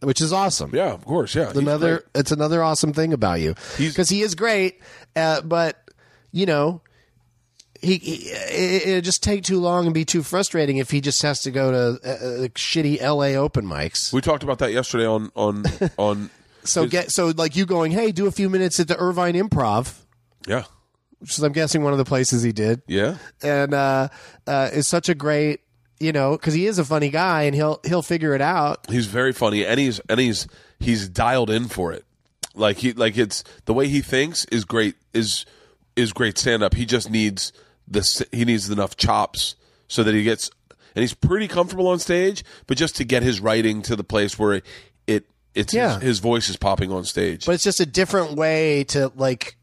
which 0.00 0.20
is 0.20 0.32
awesome. 0.32 0.70
Yeah. 0.74 0.92
Of 0.92 1.04
course. 1.04 1.34
Yeah. 1.34 1.48
He's 1.48 1.56
another 1.56 1.98
great. 1.98 2.20
it's 2.20 2.30
another 2.32 2.62
awesome 2.62 2.92
thing 2.92 3.12
about 3.12 3.40
you 3.40 3.54
He's- 3.76 3.92
because 3.92 4.08
he 4.10 4.22
is 4.22 4.34
great 4.34 4.80
uh, 5.16 5.40
but 5.42 5.76
you 6.30 6.44
know 6.46 6.82
he, 7.80 7.96
he 7.98 8.14
it, 8.30 8.82
it'd 8.88 9.04
just 9.04 9.22
take 9.22 9.44
too 9.44 9.60
long 9.60 9.86
and 9.86 9.94
be 9.94 10.04
too 10.04 10.22
frustrating 10.24 10.78
if 10.78 10.90
he 10.90 11.00
just 11.00 11.22
has 11.22 11.42
to 11.42 11.50
go 11.52 11.70
to 11.70 11.78
uh, 12.08 12.10
uh, 12.12 12.48
shitty 12.48 13.00
LA 13.00 13.40
open 13.40 13.64
mics. 13.64 14.12
We 14.12 14.20
talked 14.20 14.42
about 14.42 14.58
that 14.58 14.72
yesterday 14.72 15.06
on 15.06 15.30
on 15.36 15.64
on. 15.96 16.30
So 16.68 16.86
get 16.86 17.10
so 17.10 17.28
like 17.36 17.56
you 17.56 17.66
going, 17.66 17.92
hey, 17.92 18.12
do 18.12 18.26
a 18.26 18.30
few 18.32 18.48
minutes 18.48 18.78
at 18.80 18.88
the 18.88 18.96
Irvine 18.96 19.34
Improv, 19.34 19.94
Yeah. 20.46 20.64
which 21.18 21.32
is 21.32 21.42
I'm 21.42 21.52
guessing 21.52 21.82
one 21.82 21.92
of 21.92 21.98
the 21.98 22.04
places 22.04 22.42
he 22.42 22.52
did, 22.52 22.82
Yeah. 22.86 23.16
and 23.42 23.74
uh, 23.74 24.08
uh, 24.46 24.70
is 24.72 24.86
such 24.86 25.08
a 25.08 25.14
great 25.14 25.60
you 26.00 26.12
know, 26.12 26.32
because 26.36 26.54
he 26.54 26.66
is 26.66 26.78
a 26.78 26.84
funny 26.84 27.08
guy 27.10 27.42
and 27.42 27.56
he'll 27.56 27.80
he'll 27.84 28.02
figure 28.02 28.32
it 28.34 28.40
out. 28.40 28.86
He's 28.88 29.06
very 29.06 29.32
funny, 29.32 29.66
and 29.66 29.80
he's 29.80 29.98
and 30.08 30.20
he's 30.20 30.46
he's 30.78 31.08
dialed 31.08 31.50
in 31.50 31.66
for 31.66 31.92
it. 31.92 32.04
Like 32.54 32.76
he 32.78 32.92
like 32.92 33.16
it's 33.18 33.42
the 33.64 33.74
way 33.74 33.88
he 33.88 34.00
thinks 34.00 34.44
is 34.46 34.64
great 34.64 34.94
is 35.12 35.44
is 35.96 36.12
great 36.12 36.38
stand 36.38 36.62
up. 36.62 36.74
He 36.74 36.86
just 36.86 37.10
needs 37.10 37.52
the 37.88 38.26
he 38.30 38.44
needs 38.44 38.70
enough 38.70 38.96
chops 38.96 39.56
so 39.88 40.04
that 40.04 40.14
he 40.14 40.22
gets 40.22 40.50
and 40.94 41.02
he's 41.02 41.14
pretty 41.14 41.48
comfortable 41.48 41.88
on 41.88 41.98
stage, 41.98 42.44
but 42.68 42.76
just 42.76 42.94
to 42.96 43.04
get 43.04 43.22
his 43.24 43.40
writing 43.40 43.82
to 43.82 43.96
the 43.96 44.04
place 44.04 44.38
where 44.38 44.62
it's 45.58 45.74
Yeah. 45.74 45.94
his, 45.94 46.02
his 46.02 46.18
voice 46.20 46.48
is 46.48 46.56
popping 46.56 46.90
on 46.92 47.04
stage. 47.04 47.44
But 47.46 47.52
it's 47.56 47.64
just 47.64 47.80
a 47.80 47.86
different 47.86 48.32
way 48.36 48.84
to 48.84 49.12
like, 49.16 49.56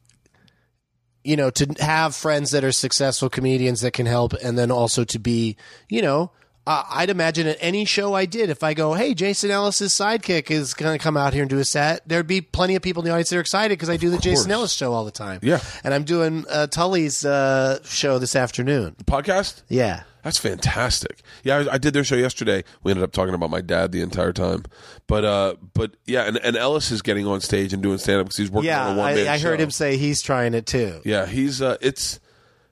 you 1.23 1.35
know, 1.35 1.49
to 1.49 1.65
have 1.79 2.15
friends 2.15 2.51
that 2.51 2.63
are 2.63 2.71
successful 2.71 3.29
comedians 3.29 3.81
that 3.81 3.91
can 3.91 4.05
help, 4.05 4.33
and 4.43 4.57
then 4.57 4.71
also 4.71 5.03
to 5.05 5.19
be, 5.19 5.57
you 5.89 6.01
know. 6.01 6.31
Uh, 6.67 6.81
I'd 6.89 7.11
imagine 7.11 7.45
at 7.45 7.57
any 7.59 7.85
show 7.85 8.15
I 8.15 8.25
did, 8.25 8.49
if 8.49 8.63
I 8.63 8.73
go, 8.73 8.95
"Hey, 8.95 9.13
Jason 9.13 9.51
Ellis's 9.51 9.93
sidekick 9.93 10.49
is 10.49 10.73
going 10.73 10.97
to 10.97 11.03
come 11.03 11.15
out 11.15 11.31
here 11.33 11.43
and 11.43 11.49
do 11.49 11.59
a 11.59 11.63
set," 11.63 12.01
there'd 12.09 12.25
be 12.25 12.41
plenty 12.41 12.73
of 12.75 12.81
people 12.81 13.03
in 13.03 13.05
the 13.05 13.11
audience 13.11 13.29
that 13.29 13.37
are 13.37 13.39
excited 13.39 13.69
because 13.77 13.87
I 13.87 13.97
do 13.97 14.09
the 14.09 14.17
Jason 14.17 14.49
Ellis 14.49 14.73
show 14.73 14.91
all 14.91 15.05
the 15.05 15.11
time. 15.11 15.41
Yeah. 15.43 15.59
and 15.83 15.93
I'm 15.93 16.05
doing 16.05 16.43
uh, 16.49 16.65
Tully's 16.65 17.23
uh, 17.23 17.83
show 17.83 18.17
this 18.17 18.35
afternoon. 18.35 18.95
podcast? 19.05 19.61
Yeah, 19.69 20.01
That's 20.25 20.39
fantastic. 20.39 21.21
Yeah, 21.43 21.57
I, 21.57 21.73
I 21.75 21.77
did 21.77 21.93
their 21.93 22.03
show 22.03 22.15
yesterday. 22.15 22.63
We 22.81 22.91
ended 22.91 23.03
up 23.03 23.11
talking 23.11 23.35
about 23.35 23.51
my 23.51 23.61
dad 23.61 23.91
the 23.91 24.01
entire 24.01 24.33
time, 24.33 24.65
but 25.05 25.23
uh, 25.23 25.53
but 25.75 25.91
yeah, 26.07 26.23
and, 26.23 26.37
and 26.37 26.57
Ellis 26.57 26.89
is 26.89 27.03
getting 27.03 27.27
on 27.27 27.41
stage 27.41 27.73
and 27.73 27.83
doing 27.83 27.99
stand 27.99 28.21
up 28.21 28.25
because 28.25 28.37
he's 28.37 28.49
working 28.49 28.69
yeah. 28.69 28.87
on 28.87 28.95
a 28.95 28.99
one 28.99 29.13
man 29.13 29.27
I, 29.27 29.35
I 29.35 29.37
heard 29.37 29.61
him 29.61 29.69
say 29.69 29.97
he's 29.97 30.23
trying 30.23 30.55
it 30.55 30.65
too. 30.65 30.99
Yeah, 31.05 31.27
he's 31.27 31.61
uh 31.61 31.77
it's 31.79 32.19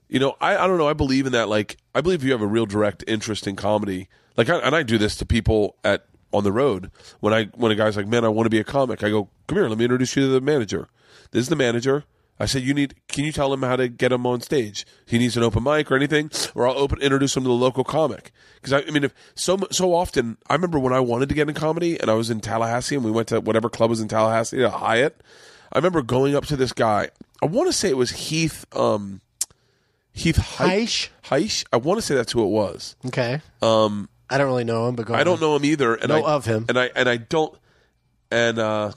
you 0.10 0.20
know, 0.20 0.36
I 0.42 0.58
I 0.58 0.66
don't 0.66 0.80
know, 0.80 0.88
I 0.88 0.94
believe 0.94 1.28
in 1.28 1.34
that 1.34 1.48
like 1.48 1.78
I 1.94 2.02
believe 2.02 2.24
you 2.24 2.32
have 2.32 2.42
a 2.42 2.48
real 2.48 2.66
direct 2.66 3.04
interest 3.06 3.46
in 3.46 3.56
comedy. 3.56 4.10
Like 4.36 4.50
I, 4.50 4.58
and 4.58 4.76
I 4.76 4.82
do 4.82 4.98
this 4.98 5.16
to 5.18 5.26
people 5.26 5.76
at 5.84 6.08
on 6.34 6.44
the 6.44 6.52
road 6.52 6.90
when 7.20 7.36
I 7.36 7.52
when 7.54 7.72
a 7.72 7.76
guy's 7.76 7.96
like, 7.96 8.08
"Man, 8.08 8.26
I 8.26 8.30
want 8.30 8.48
to 8.48 8.50
be 8.50 8.60
a 8.60 8.64
comic." 8.64 9.04
I 9.04 9.12
go, 9.12 9.30
"Come 9.46 9.60
here, 9.60 9.70
let 9.70 9.78
me 9.78 9.86
introduce 9.86 10.16
you 10.16 10.24
to 10.24 10.30
the 10.30 10.42
manager." 10.42 10.88
This 11.30 11.42
is 11.42 11.50
the 11.50 11.56
manager. 11.56 12.04
I 12.40 12.46
said, 12.46 12.64
"You 12.64 12.74
need 12.74 12.96
can 13.08 13.24
you 13.26 13.32
tell 13.32 13.54
him 13.54 13.62
how 13.62 13.76
to 13.76 13.88
get 13.88 14.12
him 14.12 14.26
on 14.26 14.42
stage? 14.42 14.86
He 15.06 15.18
needs 15.18 15.38
an 15.38 15.44
open 15.44 15.64
mic 15.64 15.92
or 15.92 15.96
anything, 15.96 16.32
or 16.56 16.68
I'll 16.68 16.78
open 16.78 17.00
introduce 17.02 17.38
him 17.38 17.44
to 17.44 17.48
the 17.50 17.54
local 17.54 17.84
comic." 17.84 18.32
Because 18.56 18.74
I, 18.74 18.88
I 18.88 18.92
mean, 18.92 19.04
if 19.04 19.14
so 19.36 19.58
so 19.72 19.94
often, 19.94 20.38
I 20.50 20.54
remember 20.54 20.80
when 20.80 20.94
I 20.94 21.00
wanted 21.00 21.30
to 21.30 21.36
get 21.36 21.48
in 21.48 21.54
comedy 21.56 22.00
and 22.00 22.10
I 22.10 22.14
was 22.16 22.30
in 22.30 22.40
Tallahassee 22.42 22.96
and 22.96 23.04
we 23.06 23.12
went 23.12 23.28
to 23.30 23.40
whatever 23.40 23.70
club 23.70 23.90
was 23.90 24.02
in 24.02 24.08
Tallahassee, 24.08 24.58
to 24.58 24.70
Hyatt. 24.70 25.22
I 25.72 25.78
remember 25.78 26.02
going 26.02 26.36
up 26.36 26.46
to 26.48 26.56
this 26.56 26.74
guy. 26.74 27.10
I 27.42 27.46
want 27.46 27.68
to 27.68 27.74
say 27.74 27.90
it 27.90 27.98
was 27.98 28.12
Heath. 28.12 28.66
Um, 28.76 29.22
Heath 30.14 30.38
Hyche? 30.38 31.10
Hyche. 31.26 31.66
I 31.74 31.78
want 31.78 31.98
to 32.00 32.02
say 32.06 32.14
that's 32.16 32.32
who 32.32 32.44
it 32.44 32.50
was. 32.50 32.96
Okay. 33.08 33.42
Um, 33.62 34.08
I 34.30 34.38
don't 34.38 34.46
really 34.48 34.64
know 34.64 34.88
him, 34.88 34.96
but 34.96 35.08
go 35.08 35.14
I 35.16 35.24
don't 35.24 35.36
on. 35.36 35.40
know 35.42 35.56
him 35.56 35.66
either. 35.66 35.96
And 35.96 36.10
Know 36.10 36.24
I, 36.24 36.34
of 36.34 36.46
him. 36.46 36.66
and 36.70 36.78
I 36.80 36.92
and 36.96 37.10
I 37.10 37.18
don't. 37.18 37.56
And 38.32 38.58
uh, 38.60 38.92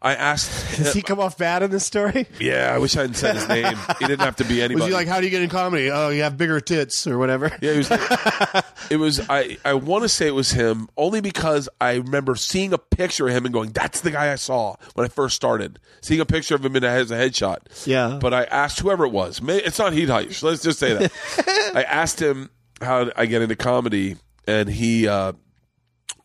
I 0.00 0.14
asked. 0.14 0.76
Does 0.76 0.92
he 0.92 1.02
come 1.02 1.18
off 1.18 1.38
bad 1.38 1.62
in 1.62 1.70
this 1.70 1.84
story? 1.84 2.26
yeah, 2.38 2.72
I 2.72 2.78
wish 2.78 2.96
I 2.96 3.00
hadn't 3.00 3.14
said 3.14 3.34
his 3.36 3.48
name. 3.48 3.76
He 3.98 4.06
didn't 4.06 4.20
have 4.20 4.36
to 4.36 4.44
be 4.44 4.60
anybody. 4.60 4.74
Was 4.76 4.86
he 4.86 4.92
like, 4.92 5.08
"How 5.08 5.20
do 5.20 5.24
you 5.24 5.30
get 5.30 5.42
in 5.42 5.48
comedy? 5.48 5.90
Oh, 5.90 6.10
you 6.10 6.22
have 6.22 6.36
bigger 6.36 6.60
tits 6.60 7.06
or 7.06 7.18
whatever." 7.18 7.56
Yeah, 7.60 7.72
it 7.72 7.78
was. 7.78 8.62
it 8.90 8.96
was. 8.98 9.20
I 9.28 9.56
I 9.64 9.74
want 9.74 10.02
to 10.02 10.08
say 10.08 10.26
it 10.26 10.34
was 10.34 10.52
him 10.52 10.88
only 10.96 11.20
because 11.20 11.68
I 11.80 11.94
remember 11.94 12.36
seeing 12.36 12.72
a 12.72 12.78
picture 12.78 13.26
of 13.26 13.34
him 13.34 13.46
and 13.46 13.54
going, 13.54 13.70
"That's 13.70 14.02
the 14.02 14.10
guy 14.10 14.32
I 14.32 14.36
saw 14.36 14.76
when 14.94 15.06
I 15.06 15.08
first 15.08 15.34
started." 15.34 15.78
Seeing 16.02 16.20
a 16.20 16.26
picture 16.26 16.54
of 16.54 16.64
him 16.64 16.76
it 16.76 16.82
has 16.82 17.10
a 17.10 17.16
headshot. 17.16 17.86
Yeah. 17.86 18.18
But 18.20 18.34
I 18.34 18.44
asked 18.44 18.80
whoever 18.80 19.06
it 19.06 19.12
was. 19.12 19.40
It's 19.42 19.78
not 19.78 19.92
Heath 19.92 20.08
Hyche. 20.08 20.42
Let's 20.42 20.62
just 20.62 20.78
say 20.78 20.92
that. 20.94 21.72
I 21.74 21.82
asked 21.82 22.20
him 22.20 22.50
how 22.80 23.10
I 23.16 23.26
get 23.26 23.42
into 23.42 23.56
comedy, 23.56 24.16
and 24.46 24.68
he 24.68 25.08
uh, 25.08 25.32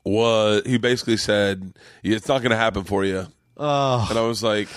was. 0.03 0.63
He 0.65 0.77
basically 0.77 1.17
said, 1.17 1.73
"It's 2.03 2.27
not 2.27 2.41
going 2.41 2.51
to 2.51 2.57
happen 2.57 2.83
for 2.83 3.05
you." 3.05 3.27
Oh, 3.63 4.07
And 4.09 4.17
I 4.17 4.23
was 4.23 4.41
like, 4.41 4.67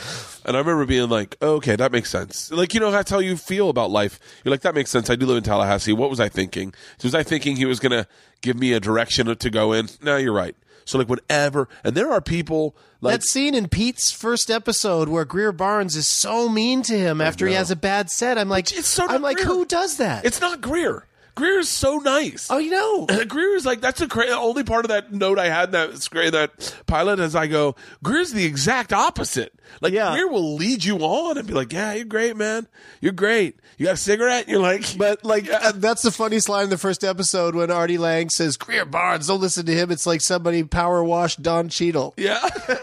and 0.44 0.54
I 0.56 0.60
remember 0.60 0.84
being 0.84 1.08
like, 1.08 1.36
oh, 1.40 1.54
okay, 1.54 1.74
that 1.74 1.90
makes 1.90 2.10
sense. 2.10 2.50
Like, 2.52 2.74
you 2.74 2.80
know, 2.80 2.90
that's 2.90 3.10
how 3.10 3.18
you 3.18 3.36
feel 3.38 3.70
about 3.70 3.90
life. 3.90 4.20
You're 4.44 4.50
like, 4.50 4.60
that 4.60 4.74
makes 4.74 4.90
sense. 4.90 5.08
I 5.08 5.16
do 5.16 5.24
live 5.24 5.38
in 5.38 5.42
Tallahassee. 5.42 5.94
What 5.94 6.10
was 6.10 6.20
I 6.20 6.28
thinking? 6.28 6.74
So 6.98 7.06
Was 7.06 7.14
I 7.14 7.22
thinking 7.22 7.56
he 7.56 7.64
was 7.64 7.80
going 7.80 7.92
to 7.92 8.06
give 8.42 8.58
me 8.58 8.74
a 8.74 8.80
direction 8.80 9.34
to 9.34 9.50
go 9.50 9.72
in? 9.72 9.88
No, 10.02 10.18
you're 10.18 10.34
right. 10.34 10.54
So, 10.84 10.98
like, 10.98 11.08
whenever, 11.08 11.66
and 11.82 11.94
there 11.96 12.10
are 12.12 12.20
people 12.20 12.76
like, 13.00 13.14
that 13.20 13.22
scene 13.22 13.54
in 13.54 13.68
Pete's 13.68 14.10
first 14.10 14.50
episode 14.50 15.08
where 15.08 15.24
Greer 15.24 15.50
Barnes 15.50 15.96
is 15.96 16.06
so 16.06 16.50
mean 16.50 16.82
to 16.82 16.98
him 16.98 17.22
after 17.22 17.46
he 17.46 17.54
has 17.54 17.70
a 17.70 17.76
bad 17.76 18.10
set. 18.10 18.36
I'm 18.36 18.50
like, 18.50 18.70
it's 18.70 18.86
so 18.86 19.06
I'm 19.08 19.22
like, 19.22 19.38
Greer. 19.38 19.46
who 19.46 19.64
does 19.64 19.96
that? 19.96 20.26
it's 20.26 20.42
not 20.42 20.60
Greer. 20.60 21.06
Greer 21.34 21.58
is 21.58 21.68
so 21.68 21.98
nice. 21.98 22.48
oh, 22.50 22.58
you 22.58 22.70
know, 22.70 23.06
Greer 23.28 23.56
is 23.56 23.66
like 23.66 23.80
that's 23.80 24.00
the 24.00 24.06
cra- 24.06 24.26
only 24.28 24.62
part 24.64 24.84
of 24.84 24.90
that 24.90 25.12
note 25.12 25.38
I 25.38 25.48
had 25.48 25.72
that 25.72 25.92
that 25.94 26.74
pilot 26.86 27.18
as 27.18 27.34
I 27.34 27.46
go. 27.46 27.74
Greer's 28.02 28.32
the 28.32 28.44
exact 28.44 28.92
opposite. 28.92 29.52
Like 29.80 29.92
Yeah. 29.92 30.12
Greer 30.12 30.28
will 30.28 30.54
lead 30.54 30.84
you 30.84 30.98
on 30.98 31.36
and 31.38 31.46
be 31.46 31.54
like, 31.54 31.72
"Yeah, 31.72 31.94
you're 31.94 32.04
great, 32.04 32.36
man. 32.36 32.68
You're 33.00 33.12
great. 33.12 33.58
You 33.78 33.86
got 33.86 33.94
a 33.94 33.96
cigarette?" 33.96 34.48
You're 34.48 34.60
like, 34.60 34.96
but 34.96 35.24
like 35.24 35.50
uh, 35.50 35.72
that's 35.76 36.02
the 36.02 36.12
funniest 36.12 36.48
line 36.48 36.64
in 36.64 36.70
the 36.70 36.78
first 36.78 37.02
episode 37.02 37.54
when 37.54 37.70
Artie 37.70 37.98
Lange 37.98 38.30
says, 38.30 38.56
"Greer 38.56 38.84
Barnes, 38.84 39.26
don't 39.26 39.40
listen 39.40 39.66
to 39.66 39.72
him. 39.74 39.90
It's 39.90 40.06
like 40.06 40.20
somebody 40.20 40.62
power 40.62 41.02
washed 41.02 41.42
Don 41.42 41.68
Cheadle." 41.68 42.14
"Yeah." 42.16 42.48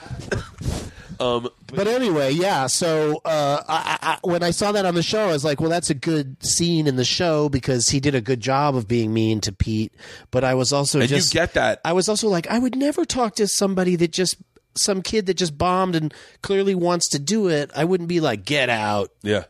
But 1.21 1.87
anyway, 1.87 2.31
yeah. 2.31 2.67
So 2.67 3.21
uh, 3.23 3.63
I, 3.67 3.97
I, 4.01 4.17
when 4.27 4.43
I 4.43 4.51
saw 4.51 4.71
that 4.71 4.85
on 4.85 4.95
the 4.95 5.03
show, 5.03 5.27
I 5.29 5.31
was 5.31 5.45
like, 5.45 5.61
"Well, 5.61 5.69
that's 5.69 5.89
a 5.89 5.93
good 5.93 6.35
scene 6.45 6.87
in 6.87 6.95
the 6.95 7.05
show 7.05 7.47
because 7.49 7.89
he 7.89 7.99
did 7.99 8.15
a 8.15 8.21
good 8.21 8.41
job 8.41 8.75
of 8.75 8.87
being 8.87 9.13
mean 9.13 9.39
to 9.41 9.51
Pete." 9.51 9.93
But 10.31 10.43
I 10.43 10.53
was 10.55 10.73
also 10.73 10.99
And 10.99 11.09
you 11.09 11.17
just 11.17 11.31
get 11.33 11.53
that. 11.53 11.79
I 11.85 11.93
was 11.93 12.09
also 12.09 12.27
like, 12.27 12.47
I 12.47 12.59
would 12.59 12.75
never 12.75 13.05
talk 13.05 13.35
to 13.35 13.47
somebody 13.47 13.95
that 13.97 14.11
just 14.11 14.35
some 14.75 15.01
kid 15.01 15.25
that 15.27 15.35
just 15.35 15.57
bombed 15.57 15.95
and 15.95 16.13
clearly 16.41 16.75
wants 16.75 17.07
to 17.09 17.19
do 17.19 17.47
it. 17.49 17.69
I 17.75 17.83
wouldn't 17.85 18.09
be 18.09 18.19
like, 18.19 18.43
"Get 18.45 18.69
out." 18.69 19.11
yeah. 19.21 19.43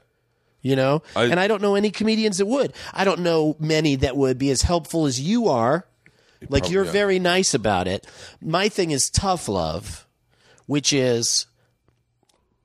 You 0.64 0.76
know, 0.76 1.02
I- 1.16 1.24
and 1.26 1.40
I 1.40 1.48
don't 1.48 1.62
know 1.64 1.74
any 1.74 1.90
comedians 1.90 2.38
that 2.38 2.46
would. 2.46 2.74
I 2.94 3.04
don't 3.04 3.22
know 3.22 3.56
many 3.60 3.96
that 3.96 4.16
would 4.16 4.38
be 4.38 4.52
as 4.52 4.62
helpful 4.62 5.08
as 5.08 5.20
you 5.20 5.48
are. 5.48 5.88
Like 6.50 6.70
you're 6.70 6.84
are. 6.84 6.86
very 6.86 7.18
nice 7.18 7.54
about 7.56 7.88
it. 7.88 8.06
My 8.42 8.70
thing 8.70 8.92
is 8.92 9.10
tough 9.10 9.48
love, 9.48 10.08
which 10.68 10.94
is 10.94 11.48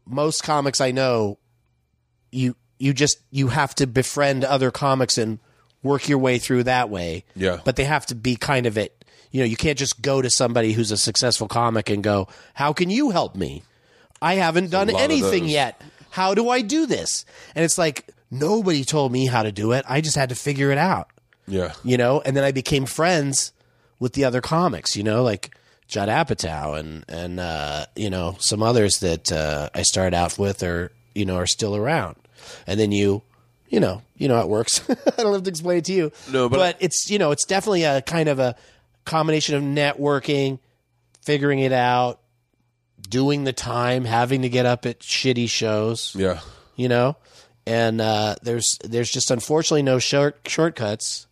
most 0.07 0.43
comics 0.43 0.81
I 0.81 0.91
know 0.93 1.39
you 2.31 2.57
you 2.79 2.93
just 2.93 3.19
you 3.31 3.49
have 3.49 3.75
to 3.77 3.87
befriend 3.87 4.45
other 4.45 4.71
comics 4.71 5.19
and 5.19 5.39
work 5.83 6.09
your 6.09 6.19
way 6.19 6.39
through 6.39 6.65
that 6.65 6.91
way. 6.91 7.25
Yeah. 7.35 7.61
But 7.65 7.77
they 7.77 7.85
have 7.85 8.07
to 8.07 8.15
be 8.15 8.37
kind 8.37 8.67
of 8.67 8.77
it. 8.77 9.05
You 9.31 9.41
know, 9.41 9.47
you 9.47 9.57
can't 9.57 9.79
just 9.79 10.03
go 10.03 10.23
to 10.23 10.31
somebody 10.31 10.73
who's 10.73 10.91
a 10.91 10.97
successful 10.97 11.49
comic 11.49 11.91
and 11.91 12.03
go, 12.03 12.29
"How 12.55 12.73
can 12.73 12.91
you 12.91 13.11
help 13.11 13.37
me? 13.37 13.63
I 14.23 14.35
haven't 14.35 14.71
done 14.71 14.91
anything 14.91 15.45
yet. 15.47 15.81
How 16.11 16.35
do 16.35 16.49
I 16.49 16.63
do 16.63 16.87
this?" 16.87 17.25
And 17.55 17.65
it's 17.65 17.79
like 17.79 18.11
nobody 18.31 18.85
told 18.85 19.13
me 19.13 19.27
how 19.27 19.43
to 19.43 19.53
do 19.53 19.73
it. 19.73 19.85
I 19.89 20.01
just 20.01 20.17
had 20.17 20.31
to 20.31 20.35
figure 20.35 20.71
it 20.71 20.79
out 20.79 21.11
Yeah. 21.47 21.73
you 21.85 21.97
know, 21.97 22.21
and 22.23 22.37
then 22.37 22.43
I 22.45 22.51
became 22.53 22.87
friends 22.87 23.53
with 23.99 24.15
the 24.15 24.25
other 24.25 24.41
comics, 24.41 24.97
you 24.97 25.03
know, 25.03 25.23
like 25.23 25.55
Judd 25.89 26.09
Apatow 26.09 26.79
and 26.79 27.05
and 27.09 27.39
uh, 27.41 27.87
you 27.95 28.11
know 28.11 28.37
some 28.41 28.63
others 28.63 28.99
that 29.01 29.31
uh, 29.31 29.71
I 29.75 29.83
started 29.83 30.17
out 30.17 30.39
with 30.39 30.63
are 30.63 30.91
you 31.15 31.25
know 31.25 31.37
are 31.37 31.47
still 31.47 31.77
around, 31.77 32.17
and 32.67 32.79
then 32.81 32.93
you, 32.93 33.23
you 33.69 33.81
know, 33.81 34.03
you 34.17 34.29
know 34.29 34.35
how 34.37 34.43
it 34.43 34.49
works. 34.49 34.83
I 34.91 35.23
don't 35.23 35.33
have 35.33 35.43
to 35.45 35.51
explain 35.51 35.79
it 35.79 35.85
to 35.87 35.93
you. 35.93 36.13
No, 36.31 36.49
but- 36.49 36.57
but 36.57 36.77
it's 36.81 37.09
you 37.11 37.19
know 37.19 37.31
it's 37.31 37.45
definitely 37.45 37.85
a 37.85 38.03
kind 38.03 38.29
of 38.29 38.39
a 38.39 38.57
combination 39.05 39.55
of 39.55 39.63
networking, 39.63 40.59
figuring 41.23 41.61
it 41.61 41.73
out, 41.73 42.21
doing 43.09 43.45
the 43.45 43.53
time, 43.53 44.05
having 44.05 44.43
to 44.43 44.49
get 44.49 44.67
up 44.67 44.87
at 44.87 44.99
shitty 45.01 45.49
shows 45.49 46.15
Yeah. 46.19 46.41
you 46.75 46.89
know 46.89 47.17
and 47.69 48.01
uh, 48.01 48.37
there's 48.43 48.79
there's 48.85 49.11
just 49.11 49.31
unfortunately 49.31 49.83
no 49.83 49.99
short 49.99 50.39
shortcuts 50.47 51.26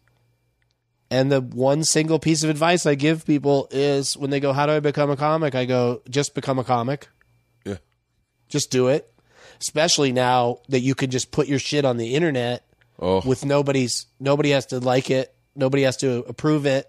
and 1.11 1.31
the 1.31 1.41
one 1.41 1.85
single 1.85 2.19
piece 2.19 2.43
of 2.43 2.51
advice 2.51 2.87
i 2.87 2.95
give 2.95 3.25
people 3.27 3.69
is 3.71 4.17
when 4.17 4.31
they 4.31 4.41
go 4.41 4.53
how 4.53 4.67
do 4.67 4.73
i 4.73 4.81
become 4.81 5.11
a 5.11 5.17
comic 5.17 5.55
i 5.55 5.65
go 5.65 6.01
just 6.09 6.35
become 6.35 6.59
a 6.59 6.65
comic 6.65 7.09
Yeah. 7.65 7.77
just 8.49 8.71
do 8.71 8.89
it 8.89 9.11
especially 9.61 10.13
now 10.13 10.59
that 10.69 10.81
you 10.81 10.95
can 10.95 11.11
just 11.11 11.31
put 11.31 11.47
your 11.49 11.59
shit 11.59 11.85
on 11.85 11.97
the 11.97 12.15
internet 12.15 12.65
Oh. 12.99 13.23
with 13.27 13.45
nobody's 13.45 14.07
nobody 14.21 14.51
has 14.51 14.67
to 14.67 14.79
like 14.79 15.11
it 15.11 15.35
nobody 15.57 15.83
has 15.83 15.97
to 15.99 16.25
approve 16.29 16.65
it 16.65 16.89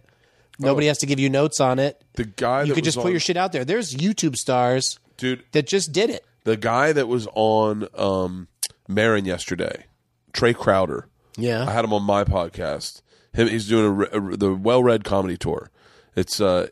nobody 0.59 0.85
has 0.87 0.99
to 0.99 1.07
give 1.07 1.19
you 1.19 1.29
notes 1.31 1.59
on 1.59 1.79
it 1.79 1.99
The 2.13 2.25
guy 2.25 2.63
you 2.63 2.73
could 2.75 2.83
just 2.83 2.97
put 2.97 3.05
on- 3.07 3.11
your 3.11 3.19
shit 3.19 3.37
out 3.37 3.51
there 3.51 3.65
there's 3.65 3.95
youtube 3.95 4.35
stars 4.37 4.99
dude. 5.17 5.43
that 5.53 5.65
just 5.67 5.91
did 5.91 6.09
it 6.11 6.23
The 6.43 6.57
guy 6.57 6.91
that 6.93 7.07
was 7.07 7.27
on 7.33 7.87
um, 7.95 8.47
Maron 8.87 9.25
yesterday, 9.25 9.85
Trey 10.31 10.53
Crowder. 10.53 11.07
yeah 11.37 11.65
I 11.67 11.71
had 11.71 11.83
him 11.83 11.91
on 11.93 12.03
my 12.03 12.23
podcast. 12.23 13.01
Him, 13.35 13.47
he's 13.47 13.67
doing 13.67 14.07
a, 14.11 14.17
a- 14.17 14.37
the 14.37 14.53
well-read 14.53 15.03
comedy 15.03 15.37
tour. 15.37 15.69
It's 16.15 16.39
uh, 16.41 16.67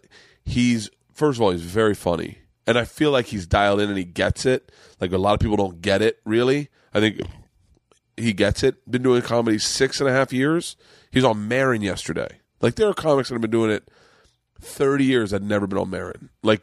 he's 0.45 0.90
first 1.14 1.38
of 1.38 1.41
all, 1.41 1.52
he's 1.52 1.61
very 1.61 1.94
funny, 1.95 2.40
and 2.65 2.77
I 2.77 2.85
feel 2.85 3.11
like 3.11 3.27
he's 3.27 3.45
dialed 3.45 3.81
in 3.81 3.90
and 3.90 3.98
he 3.98 4.03
gets 4.06 4.45
it. 4.45 4.72
Like 5.02 5.11
a 5.11 5.18
lot 5.18 5.34
of 5.34 5.40
people 5.40 5.57
don't 5.57 5.81
get 5.81 6.02
it 6.02 6.19
really. 6.26 6.69
I 6.94 6.99
think 6.99 7.19
he 8.15 8.31
gets 8.34 8.64
it. 8.64 8.90
Been 8.90 9.03
doing 9.03 9.22
comedy 9.22 9.57
six 9.60 9.99
and 9.99 10.10
a 10.10 10.14
half 10.14 10.31
years. 10.31 10.76
He's 11.11 11.23
on 11.23 11.48
Maron 11.48 11.81
yesterday. 11.81 12.40
Like 12.61 12.76
there 12.76 12.88
are 12.88 12.94
comics 12.94 13.30
that 13.30 13.35
have 13.35 13.41
been 13.41 13.52
doing 13.52 13.72
it 13.72 13.90
thirty 14.61 15.03
years 15.06 15.31
that 15.31 15.41
never 15.41 15.68
been 15.68 15.80
on 15.80 15.90
Maron. 15.90 16.30
Like 16.41 16.61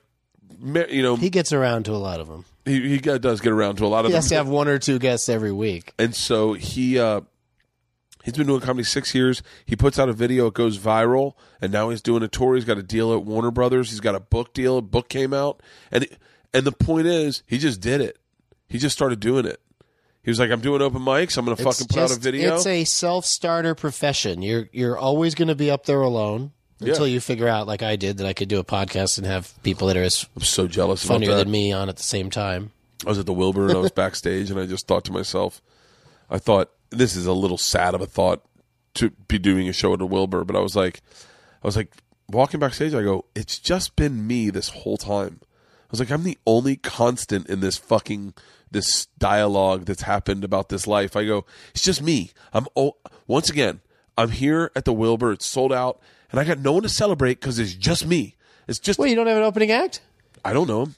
you 0.62 1.02
know, 1.02 1.16
He 1.16 1.31
gets 1.31 1.52
around 1.52 1.85
to 1.85 1.93
a 1.93 1.97
lot 1.98 2.20
of 2.20 2.28
them. 2.28 2.44
he, 2.64 2.89
he 2.90 2.98
does 2.98 3.40
get 3.40 3.52
around 3.52 3.77
to 3.77 3.86
a 3.86 3.89
lot 3.89 4.01
of 4.01 4.06
He 4.06 4.12
them. 4.12 4.18
has 4.22 4.28
to 4.28 4.35
have 4.36 4.48
one 4.48 4.68
or 4.68 4.78
two 4.78 4.98
guests 4.98 5.28
every 5.28 5.52
week. 5.52 5.93
And 5.98 6.14
so 6.14 6.52
he 6.55 6.98
uh 6.98 7.22
he's 8.24 8.34
been 8.34 8.47
doing 8.47 8.60
comedy 8.60 8.84
six 8.84 9.14
years. 9.14 9.42
He 9.66 9.76
puts 9.76 9.98
out 9.98 10.09
a 10.09 10.12
video, 10.12 10.47
it 10.48 10.55
goes 10.55 10.78
viral, 10.78 11.34
and 11.60 11.72
now 11.72 11.90
he's 11.90 12.02
doing 12.02 12.22
a 12.22 12.28
tour. 12.28 12.55
He's 12.55 12.64
got 12.64 12.78
a 12.78 12.82
deal 12.82 13.12
at 13.14 13.24
Warner 13.24 13.51
Brothers. 13.51 13.90
He's 13.90 14.01
got 14.01 14.14
a 14.14 14.20
book 14.20 14.52
deal. 14.55 14.78
A 14.78 14.82
book 14.82 15.09
came 15.09 15.32
out, 15.34 15.62
and 15.90 16.06
and 16.52 16.64
the 16.66 16.72
point 16.72 17.06
is, 17.06 17.42
he 17.47 17.59
just 17.59 17.80
did 17.80 18.01
it. 18.01 18.18
He 18.68 18.78
just 18.78 18.97
started 18.97 19.20
doing 19.20 19.47
it. 19.47 19.60
He 20.22 20.30
was 20.30 20.38
like, 20.38 20.51
"I'm 20.51 20.60
doing 20.60 20.82
open 20.82 21.01
mics. 21.01 21.36
I'm 21.38 21.44
going 21.44 21.56
to 21.56 21.62
fucking 21.62 21.86
put 21.86 21.98
out 21.98 22.16
a 22.16 22.20
video." 22.20 22.55
It's 22.56 22.66
a 22.66 22.84
self-starter 22.84 23.74
profession. 23.74 24.42
You're 24.42 24.68
you're 24.72 24.98
always 24.98 25.34
going 25.34 25.48
to 25.48 25.55
be 25.55 25.70
up 25.70 25.86
there 25.86 26.01
alone 26.02 26.52
until 26.80 27.06
Yeah. 27.06 27.14
you 27.14 27.20
figure 27.20 27.48
out, 27.48 27.66
like 27.66 27.82
I 27.82 27.97
did, 27.97 28.18
that 28.18 28.26
I 28.26 28.32
could 28.32 28.48
do 28.48 28.59
a 28.59 28.64
podcast 28.64 29.18
and 29.18 29.26
have 29.26 29.52
people 29.62 29.88
that 29.88 29.97
are 29.97 30.02
as 30.02 30.26
I'm 30.36 30.42
so 30.42 30.66
jealous. 30.66 31.05
funnier 31.05 31.34
than 31.34 31.51
me 31.51 31.72
on 31.72 31.88
at 31.88 31.97
the 31.97 32.02
same 32.02 32.30
time. 32.30 32.70
I 33.06 33.09
was 33.09 33.18
at 33.18 33.24
the 33.26 33.32
Wilbur 33.32 33.68
and 33.68 33.72
I 33.76 33.80
was 33.80 33.90
backstage, 34.05 34.51
and 34.51 34.60
I 34.60 34.66
just 34.66 34.86
thought 34.86 35.05
to 35.06 35.12
myself, 35.12 35.62
I 36.28 36.38
thought 36.38 36.70
this 36.90 37.16
is 37.16 37.26
a 37.26 37.32
little 37.32 37.58
sad 37.58 37.94
of 37.94 38.00
a 38.00 38.06
thought 38.06 38.44
to 38.94 39.10
be 39.28 39.38
doing 39.38 39.68
a 39.68 39.72
show 39.72 39.94
at 39.94 40.00
a 40.00 40.06
Wilbur, 40.06 40.44
but 40.44 40.56
I 40.56 40.60
was 40.60 40.76
like, 40.76 41.00
I 41.62 41.66
was 41.66 41.76
like 41.76 41.92
walking 42.28 42.60
backstage. 42.60 42.94
I 42.94 43.02
go, 43.02 43.24
it's 43.34 43.58
just 43.58 43.96
been 43.96 44.26
me 44.26 44.50
this 44.50 44.70
whole 44.70 44.96
time. 44.96 45.40
I 45.42 45.86
was 45.90 46.00
like, 46.00 46.10
I'm 46.10 46.22
the 46.22 46.38
only 46.46 46.76
constant 46.76 47.48
in 47.48 47.60
this 47.60 47.76
fucking 47.76 48.34
this 48.70 49.06
dialogue 49.18 49.86
that's 49.86 50.02
happened 50.02 50.44
about 50.44 50.68
this 50.68 50.86
life. 50.86 51.16
I 51.16 51.24
go, 51.24 51.44
it's 51.74 51.82
just 51.82 52.02
me. 52.02 52.30
I'm 52.52 52.66
oh, 52.76 52.96
once 53.26 53.50
again, 53.50 53.80
I'm 54.16 54.30
here 54.30 54.70
at 54.76 54.84
the 54.84 54.92
Wilbur. 54.92 55.32
It's 55.32 55.46
sold 55.46 55.72
out, 55.72 56.00
and 56.30 56.38
I 56.38 56.44
got 56.44 56.60
no 56.60 56.72
one 56.72 56.82
to 56.82 56.88
celebrate 56.88 57.40
because 57.40 57.58
it's 57.58 57.74
just 57.74 58.06
me. 58.06 58.36
It's 58.68 58.78
just 58.78 58.98
Wait, 58.98 59.10
you 59.10 59.16
don't 59.16 59.26
have 59.26 59.36
an 59.36 59.42
opening 59.42 59.72
act? 59.72 60.00
I 60.44 60.52
don't 60.52 60.68
know 60.68 60.82
him. 60.84 60.94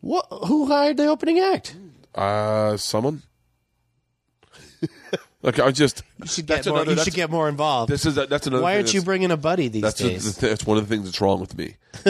What? 0.00 0.26
Who 0.46 0.66
hired 0.66 0.96
the 0.96 1.06
opening 1.06 1.38
act? 1.38 1.76
Uh, 2.14 2.76
someone. 2.76 3.22
like 5.42 5.58
I 5.58 5.70
just 5.70 6.02
You 6.20 6.26
should 6.26 6.46
get 6.46 6.66
more. 6.66 6.76
another- 6.82 6.92
You 6.92 7.04
should 7.04 7.14
get 7.14 7.30
more 7.30 7.48
involved. 7.48 7.90
This 7.92 8.06
is 8.06 8.14
that's 8.14 8.46
another. 8.46 8.62
Why 8.62 8.76
aren't 8.76 8.92
you 8.94 9.02
bringing 9.02 9.30
a 9.30 9.36
buddy 9.36 9.68
these 9.68 9.82
That's, 9.82 9.98
days? 10.00 10.36
the, 10.36 10.46
that's 10.48 10.66
one 10.66 10.78
of 10.78 10.88
the 10.88 10.94
things 10.94 11.06
that's 11.06 11.20
wrong 11.20 11.40
with 11.40 11.56
me. 11.56 11.76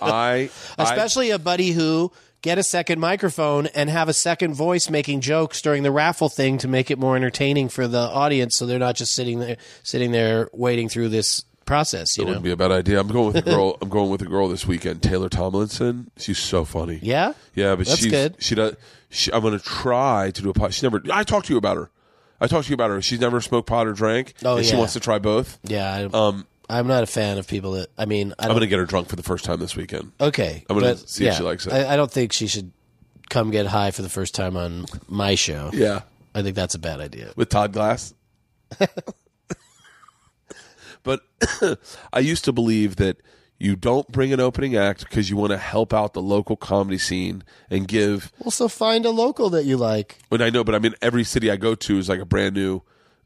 I, 0.00 0.50
I 0.78 0.82
Especially 0.82 1.30
a 1.30 1.38
buddy 1.38 1.70
who 1.72 2.12
get 2.42 2.56
a 2.58 2.62
second 2.62 3.00
microphone 3.00 3.66
and 3.68 3.90
have 3.90 4.08
a 4.08 4.12
second 4.14 4.54
voice 4.54 4.88
making 4.88 5.20
jokes 5.20 5.60
during 5.60 5.82
the 5.82 5.90
raffle 5.90 6.28
thing 6.28 6.56
to 6.58 6.68
make 6.68 6.90
it 6.90 6.98
more 6.98 7.16
entertaining 7.16 7.68
for 7.68 7.88
the 7.88 7.98
audience, 7.98 8.56
so 8.56 8.64
they're 8.66 8.78
not 8.78 8.94
just 8.96 9.14
sitting 9.14 9.40
there 9.40 9.56
sitting 9.82 10.12
there 10.12 10.48
waiting 10.52 10.88
through 10.88 11.08
this 11.08 11.44
process. 11.64 12.16
You 12.16 12.22
It 12.22 12.24
know? 12.24 12.28
wouldn't 12.30 12.44
be 12.44 12.50
a 12.52 12.56
bad 12.56 12.70
idea. 12.72 13.00
I'm 13.00 13.08
going 13.08 13.32
with 13.34 13.46
a 13.46 13.50
girl. 13.50 13.76
I'm 13.82 13.88
going 13.88 14.10
with 14.10 14.22
a 14.22 14.26
girl 14.26 14.48
this 14.48 14.66
weekend. 14.66 15.02
Taylor 15.02 15.28
Tomlinson. 15.28 16.10
She's 16.16 16.38
so 16.38 16.64
funny. 16.64 16.98
Yeah. 17.02 17.32
Yeah, 17.54 17.74
but 17.76 17.86
That's 17.86 17.98
she's 18.00 18.10
good. 18.10 18.36
she 18.38 18.54
does. 18.54 18.76
She, 19.10 19.32
I'm 19.32 19.42
going 19.42 19.58
to 19.58 19.64
try 19.64 20.30
to 20.30 20.42
do 20.42 20.48
a 20.50 20.54
pot. 20.54 20.72
She 20.74 20.86
never. 20.86 21.02
I 21.12 21.24
talked 21.24 21.46
to 21.46 21.52
you 21.52 21.58
about 21.58 21.76
her. 21.76 21.90
I 22.40 22.46
talked 22.46 22.66
to 22.66 22.70
you 22.70 22.74
about 22.74 22.90
her. 22.90 23.02
She's 23.02 23.20
never 23.20 23.40
smoked 23.40 23.68
pot 23.68 23.86
or 23.86 23.92
drank. 23.92 24.34
Oh, 24.44 24.56
and 24.56 24.66
she 24.66 24.72
yeah. 24.72 24.78
wants 24.78 24.92
to 24.94 25.00
try 25.00 25.18
both. 25.18 25.58
Yeah. 25.64 25.92
I, 25.92 26.04
Um, 26.04 26.46
I'm 26.70 26.86
not 26.86 27.02
a 27.02 27.06
fan 27.06 27.38
of 27.38 27.48
people 27.48 27.72
that. 27.72 27.88
I 27.96 28.04
mean, 28.04 28.34
I 28.38 28.44
I'm 28.44 28.48
don't, 28.48 28.56
going 28.56 28.60
to 28.60 28.66
get 28.68 28.78
her 28.78 28.84
drunk 28.84 29.08
for 29.08 29.16
the 29.16 29.22
first 29.22 29.44
time 29.44 29.58
this 29.58 29.74
weekend. 29.74 30.12
Okay, 30.20 30.64
I'm 30.68 30.78
gonna 30.78 30.94
but, 30.94 31.08
see 31.08 31.24
if 31.24 31.32
yeah, 31.32 31.38
she 31.38 31.42
likes 31.42 31.66
it. 31.66 31.72
I, 31.72 31.94
I 31.94 31.96
don't 31.96 32.10
think 32.10 32.32
she 32.34 32.46
should 32.46 32.72
come 33.30 33.50
get 33.50 33.66
high 33.66 33.90
for 33.90 34.02
the 34.02 34.10
first 34.10 34.34
time 34.34 34.54
on 34.56 34.84
my 35.08 35.34
show. 35.34 35.70
Yeah, 35.72 36.02
I 36.34 36.42
think 36.42 36.56
that's 36.56 36.74
a 36.74 36.78
bad 36.78 37.00
idea. 37.00 37.32
with 37.36 37.48
Todd 37.48 37.72
Glass. 37.72 38.12
but 41.02 41.20
I 42.12 42.18
used 42.18 42.44
to 42.44 42.52
believe 42.52 42.96
that 42.96 43.16
you 43.58 43.74
don't 43.74 44.10
bring 44.12 44.32
an 44.32 44.40
opening 44.40 44.76
act 44.76 45.00
because 45.08 45.28
you 45.28 45.36
want 45.36 45.50
to 45.50 45.58
help 45.58 45.92
out 45.92 46.14
the 46.14 46.22
local 46.22 46.56
comedy 46.56 46.98
scene 46.98 47.42
and 47.68 47.88
give. 47.88 48.32
Also, 48.44 48.68
find 48.68 49.04
a 49.04 49.10
local 49.10 49.50
that 49.50 49.64
you 49.64 49.76
like. 49.76 50.18
When 50.28 50.40
I 50.40 50.50
know, 50.50 50.62
but 50.62 50.74
I 50.74 50.78
mean, 50.78 50.94
every 51.02 51.24
city 51.24 51.50
I 51.50 51.56
go 51.56 51.74
to 51.74 51.98
is 51.98 52.08
like 52.08 52.20
a 52.20 52.24
brand 52.24 52.54
new 52.54 52.82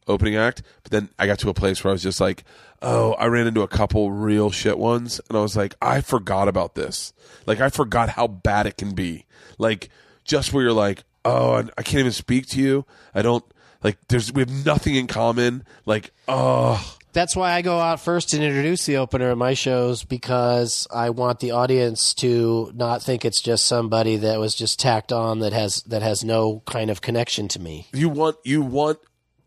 opening 0.07 0.37
act. 0.37 0.63
But 0.83 0.93
then 0.93 1.11
I 1.19 1.27
got 1.27 1.39
to 1.41 1.51
a 1.51 1.55
place 1.55 1.85
where 1.85 1.91
I 1.91 1.93
was 1.93 2.03
just 2.03 2.21
like, 2.21 2.45
oh, 2.81 3.13
I 3.15 3.27
ran 3.27 3.47
into 3.47 3.63
a 3.63 3.69
couple 3.69 4.11
real 4.11 4.51
shit 4.51 4.79
ones, 4.79 5.21
and 5.29 5.37
I 5.37 5.43
was 5.43 5.57
like, 5.57 5.75
I 5.83 6.01
forgot 6.01 6.49
about 6.49 6.75
this. 6.75 7.13
Like, 7.47 7.61
I 7.61 7.69
forgot 7.69 8.11
how 8.11 8.27
bad 8.27 8.67
it 8.67 8.77
can 8.77 8.95
be. 8.95 9.27
Like, 9.59 9.91
just 10.25 10.53
where 10.53 10.65
you're 10.65 10.73
like, 10.73 11.05
oh, 11.25 11.55
I 11.55 11.65
I 11.79 11.83
can't 11.83 12.01
even 12.01 12.13
speak 12.13 12.47
to 12.49 12.61
you. 12.61 12.87
I 13.15 13.23
don't 13.23 13.45
like. 13.83 13.99
There's 14.09 14.33
we 14.33 14.41
have 14.41 14.65
nothing 14.65 14.95
in 14.95 15.07
common. 15.07 15.65
Like, 15.85 16.13
oh. 16.27 16.97
That's 17.13 17.37
why 17.37 17.53
I 17.53 17.63
go 17.63 17.79
out 17.79 18.01
first 18.01 18.33
and 18.33 18.43
introduce 18.43 18.87
the 18.87 18.97
opener 18.97 19.31
at 19.31 19.37
my 19.39 19.55
shows 19.55 20.03
because 20.05 20.87
I 20.91 21.11
want 21.11 21.41
the 21.41 21.51
audience 21.51 22.15
to 22.15 22.73
not 22.75 23.03
think 23.03 23.25
it's 23.25 23.43
just 23.43 23.67
somebody 23.67 24.17
that 24.17 24.39
was 24.41 24.55
just 24.55 24.81
tacked 24.81 25.13
on 25.13 25.41
that 25.41 25.53
has 25.53 25.83
that 25.83 26.03
has 26.03 26.25
no 26.25 26.63
kind 26.67 26.91
of 26.91 27.03
connection 27.03 27.49
to 27.49 27.61
me. 27.61 27.87
you 27.93 28.09
want 28.09 28.37
you 28.45 28.63
want 28.63 28.99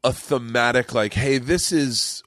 a 0.03 0.13
thematic 0.13 0.93
like 0.93 1.13
hey 1.15 1.39
this 1.39 1.71
is 1.71 2.21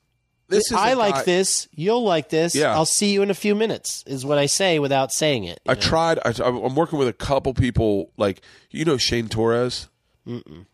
this 0.49 0.71
is 0.71 0.73
I 0.73 0.95
like 0.95 1.15
guy- 1.15 1.23
this. 1.25 1.69
You'll 1.73 2.03
like 2.05 2.31
this. 2.31 2.55
Yeah. 2.55 2.73
I'll 2.75 2.87
see 2.87 3.13
you 3.13 3.21
in 3.23 3.31
a 3.31 3.35
few 3.35 3.55
minutes. 3.55 4.03
Is 4.07 4.25
what 4.25 4.39
I 4.39 4.47
say 4.47 4.79
without 4.79 5.13
saying 5.13 5.45
it. 5.45 5.61
i 5.69 5.75
know? 5.75 5.81
tried 5.81 6.19
I, 6.25 6.33
i'm 6.43 6.75
working 6.75 6.99
with 6.99 7.07
a 7.07 7.13
couple 7.13 7.53
people 7.55 8.11
like 8.17 8.41
you 8.71 8.85
know 8.85 8.97
shane 8.97 9.29
torres 9.29 9.89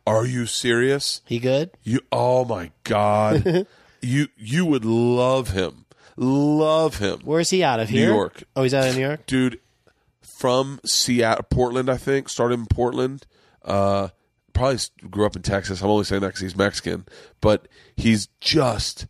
are 0.06 0.24
you 0.26 0.46
serious 0.46 1.20
He 1.26 1.38
good? 1.38 1.70
you 1.82 2.00
oh 2.10 2.44
my 2.44 2.70
god 2.84 3.66
you 4.04 4.28
you 4.36 4.64
would 4.66 4.84
love 4.84 5.50
him 5.50 5.84
love 6.16 6.98
him 6.98 7.20
Where's 7.24 7.50
he 7.50 7.62
out 7.64 7.80
of 7.80 7.90
New 7.90 7.98
here? 7.98 8.08
York. 8.10 8.44
Oh, 8.54 8.62
he's 8.62 8.74
out 8.74 8.86
of 8.88 8.94
New 8.94 9.02
York. 9.02 9.26
dude 9.26 9.58
from 10.22 10.78
Seattle, 10.84 11.44
Portland, 11.48 11.88
I 11.88 11.96
think. 11.96 12.28
Started 12.28 12.58
in 12.58 12.66
Portland. 12.66 13.26
Uh, 13.64 14.08
probably 14.52 14.78
grew 15.10 15.24
up 15.26 15.36
in 15.36 15.42
Texas. 15.42 15.80
I'm 15.82 15.88
only 15.90 16.04
saying 16.04 16.20
that 16.20 16.28
because 16.28 16.40
he's 16.40 16.56
Mexican, 16.56 17.06
but 17.40 17.66
he's 17.96 18.28
just 18.40 19.06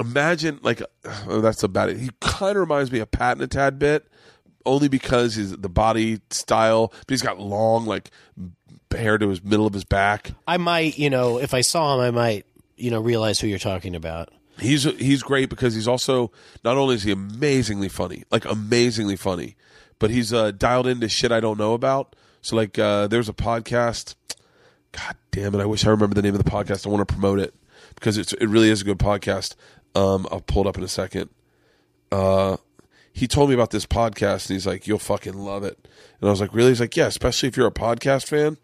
imagine 0.00 0.60
like 0.62 0.80
oh, 1.28 1.40
that's 1.40 1.62
about 1.62 1.90
it. 1.90 1.98
He 1.98 2.10
kind 2.20 2.52
of 2.56 2.60
reminds 2.60 2.90
me 2.92 3.00
of 3.00 3.10
Patton 3.10 3.42
a 3.42 3.46
tad 3.46 3.78
bit, 3.78 4.06
only 4.64 4.88
because 4.88 5.34
he's 5.34 5.56
the 5.56 5.68
body 5.68 6.20
style. 6.30 6.88
But 6.88 7.10
he's 7.10 7.22
got 7.22 7.38
long 7.40 7.84
like 7.84 8.10
hair 8.90 9.18
to 9.18 9.28
his 9.28 9.42
middle 9.42 9.66
of 9.66 9.74
his 9.74 9.84
back. 9.84 10.32
I 10.46 10.56
might, 10.56 10.98
you 10.98 11.10
know, 11.10 11.38
if 11.38 11.52
I 11.52 11.60
saw 11.60 11.94
him, 11.94 12.00
I 12.00 12.10
might, 12.10 12.46
you 12.78 12.90
know, 12.90 13.00
realize 13.00 13.40
who 13.40 13.46
you're 13.46 13.58
talking 13.58 13.94
about. 13.94 14.30
He's 14.58 14.84
he's 14.84 15.22
great 15.22 15.50
because 15.50 15.74
he's 15.74 15.86
also 15.86 16.32
not 16.64 16.76
only 16.76 16.96
is 16.96 17.04
he 17.04 17.12
amazingly 17.12 17.88
funny, 17.88 18.24
like 18.30 18.44
amazingly 18.44 19.16
funny, 19.16 19.56
but 19.98 20.10
he's 20.10 20.32
uh, 20.32 20.50
dialed 20.50 20.86
into 20.86 21.08
shit 21.08 21.30
I 21.30 21.40
don't 21.40 21.58
know 21.58 21.74
about. 21.74 22.16
So 22.40 22.56
like, 22.56 22.78
uh, 22.78 23.06
there's 23.06 23.28
a 23.28 23.32
podcast. 23.32 24.14
God 24.92 25.16
damn 25.30 25.54
it! 25.54 25.60
I 25.60 25.66
wish 25.66 25.86
I 25.86 25.90
remember 25.90 26.14
the 26.14 26.22
name 26.22 26.34
of 26.34 26.42
the 26.42 26.50
podcast. 26.50 26.86
I 26.86 26.90
want 26.90 27.06
to 27.06 27.12
promote 27.12 27.38
it 27.38 27.54
because 27.94 28.18
it's 28.18 28.32
it 28.32 28.46
really 28.46 28.70
is 28.70 28.82
a 28.82 28.84
good 28.84 28.98
podcast. 28.98 29.54
Um, 29.94 30.26
I'll 30.30 30.40
pull 30.40 30.66
it 30.66 30.68
up 30.68 30.78
in 30.78 30.82
a 30.84 30.88
second. 30.88 31.30
Uh, 32.10 32.56
he 33.12 33.26
told 33.26 33.50
me 33.50 33.54
about 33.54 33.70
this 33.70 33.86
podcast 33.86 34.48
and 34.48 34.54
he's 34.54 34.66
like, 34.66 34.86
"You'll 34.86 34.98
fucking 34.98 35.34
love 35.34 35.62
it." 35.64 35.78
And 36.20 36.28
I 36.28 36.30
was 36.30 36.40
like, 36.40 36.54
"Really?" 36.54 36.70
He's 36.70 36.80
like, 36.80 36.96
"Yeah, 36.96 37.06
especially 37.06 37.48
if 37.48 37.56
you're 37.56 37.66
a 37.66 37.72
podcast 37.72 38.26
fan." 38.26 38.56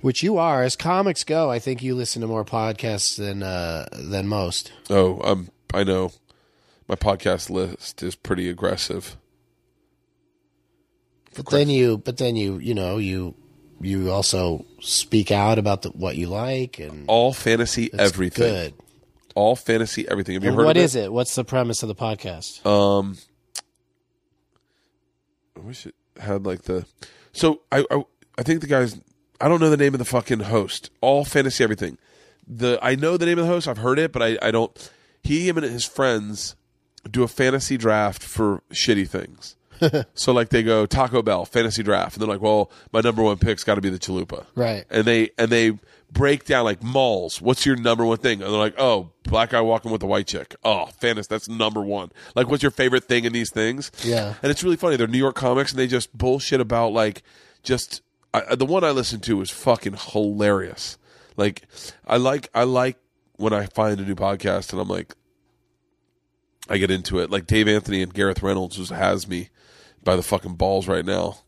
Which 0.00 0.22
you 0.22 0.38
are, 0.38 0.62
as 0.62 0.76
comics 0.76 1.24
go. 1.24 1.50
I 1.50 1.58
think 1.58 1.82
you 1.82 1.94
listen 1.94 2.22
to 2.22 2.28
more 2.28 2.44
podcasts 2.44 3.16
than 3.16 3.42
uh, 3.42 3.88
than 3.92 4.28
most. 4.28 4.72
Oh, 4.88 5.20
um, 5.22 5.50
I 5.74 5.84
know. 5.84 6.12
My 6.86 6.94
podcast 6.94 7.50
list 7.50 8.02
is 8.02 8.14
pretty 8.14 8.48
aggressive. 8.48 9.16
But 11.34 11.50
then 11.50 11.68
you, 11.68 11.98
but 11.98 12.16
then 12.16 12.34
you, 12.36 12.58
you 12.58 12.74
know, 12.74 12.96
you 12.96 13.34
you 13.80 14.10
also 14.10 14.64
speak 14.80 15.30
out 15.30 15.58
about 15.58 15.82
the, 15.82 15.90
what 15.90 16.16
you 16.16 16.28
like 16.28 16.78
and 16.78 17.04
all 17.08 17.32
fantasy 17.32 17.90
everything. 17.92 18.52
Good. 18.52 18.74
All 19.34 19.54
fantasy 19.54 20.08
everything. 20.08 20.34
Have 20.34 20.42
you 20.42 20.50
And 20.50 20.56
heard 20.58 20.66
what 20.66 20.76
is 20.76 20.96
it? 20.96 21.12
What's 21.12 21.34
the 21.34 21.44
premise 21.44 21.82
of 21.82 21.88
the 21.88 21.94
podcast? 21.94 22.64
Um, 22.66 23.18
I 25.56 25.60
wish 25.60 25.86
it 25.86 25.94
had 26.18 26.46
like 26.46 26.62
the. 26.62 26.86
So 27.32 27.60
I, 27.70 27.84
I 27.90 28.04
I 28.38 28.42
think 28.42 28.60
the 28.60 28.66
guys. 28.66 28.98
I 29.40 29.48
don't 29.48 29.60
know 29.60 29.70
the 29.70 29.76
name 29.76 29.94
of 29.94 29.98
the 29.98 30.04
fucking 30.04 30.40
host. 30.40 30.90
All 31.00 31.24
fantasy 31.24 31.62
everything. 31.62 31.98
The 32.46 32.78
I 32.82 32.94
know 32.94 33.16
the 33.16 33.26
name 33.26 33.38
of 33.38 33.46
the 33.46 33.50
host. 33.50 33.68
I've 33.68 33.78
heard 33.78 33.98
it, 33.98 34.12
but 34.12 34.22
I 34.22 34.38
I 34.42 34.50
don't. 34.50 34.90
He 35.22 35.48
him 35.48 35.58
and 35.58 35.66
his 35.66 35.84
friends 35.84 36.56
do 37.10 37.22
a 37.22 37.28
fantasy 37.28 37.76
draft 37.76 38.22
for 38.22 38.62
shitty 38.72 39.08
things. 39.08 39.56
so 40.14 40.32
like 40.32 40.48
they 40.48 40.62
go 40.62 40.86
Taco 40.86 41.22
Bell 41.22 41.44
fantasy 41.44 41.82
draft, 41.82 42.16
and 42.16 42.22
they're 42.22 42.28
like, 42.28 42.40
well, 42.40 42.70
my 42.92 43.00
number 43.00 43.22
one 43.22 43.38
pick's 43.38 43.64
got 43.64 43.76
to 43.76 43.80
be 43.80 43.90
the 43.90 43.98
chalupa, 43.98 44.44
Right. 44.54 44.84
And 44.90 45.04
they 45.04 45.30
and 45.38 45.50
they 45.50 45.78
break 46.10 46.44
down 46.44 46.64
like 46.64 46.82
malls. 46.82 47.40
What's 47.40 47.66
your 47.66 47.76
number 47.76 48.04
one 48.04 48.18
thing? 48.18 48.42
And 48.42 48.50
they're 48.50 48.58
like, 48.58 48.74
oh, 48.78 49.10
black 49.24 49.50
guy 49.50 49.60
walking 49.60 49.90
with 49.90 50.02
a 50.02 50.06
white 50.06 50.26
chick. 50.26 50.56
Oh, 50.64 50.86
fantasy, 50.86 51.28
that's 51.30 51.48
number 51.48 51.82
one. 51.82 52.10
Like, 52.34 52.48
what's 52.48 52.62
your 52.62 52.72
favorite 52.72 53.04
thing 53.04 53.24
in 53.24 53.32
these 53.32 53.50
things? 53.50 53.92
Yeah. 54.02 54.34
And 54.42 54.50
it's 54.50 54.64
really 54.64 54.76
funny. 54.76 54.96
They're 54.96 55.06
New 55.06 55.18
York 55.18 55.36
comics, 55.36 55.70
and 55.72 55.78
they 55.78 55.86
just 55.86 56.16
bullshit 56.16 56.60
about 56.60 56.92
like 56.92 57.22
just 57.62 58.02
I, 58.34 58.54
the 58.54 58.66
one 58.66 58.84
I 58.84 58.90
listened 58.90 59.22
to 59.24 59.36
was 59.36 59.50
fucking 59.50 59.94
hilarious. 60.12 60.98
Like 61.36 61.62
I 62.06 62.16
like 62.16 62.48
I 62.54 62.64
like 62.64 62.98
when 63.36 63.52
I 63.52 63.66
find 63.66 64.00
a 64.00 64.04
new 64.04 64.14
podcast 64.14 64.72
and 64.72 64.80
I'm 64.80 64.88
like 64.88 65.14
I 66.68 66.78
get 66.78 66.90
into 66.90 67.18
it. 67.20 67.30
Like 67.30 67.46
Dave 67.46 67.68
Anthony 67.68 68.02
and 68.02 68.12
Gareth 68.12 68.42
Reynolds 68.42 68.76
just 68.76 68.90
has 68.90 69.26
me 69.26 69.48
by 70.04 70.16
the 70.16 70.22
fucking 70.22 70.54
balls 70.56 70.86
right 70.88 71.04
now. 71.04 71.38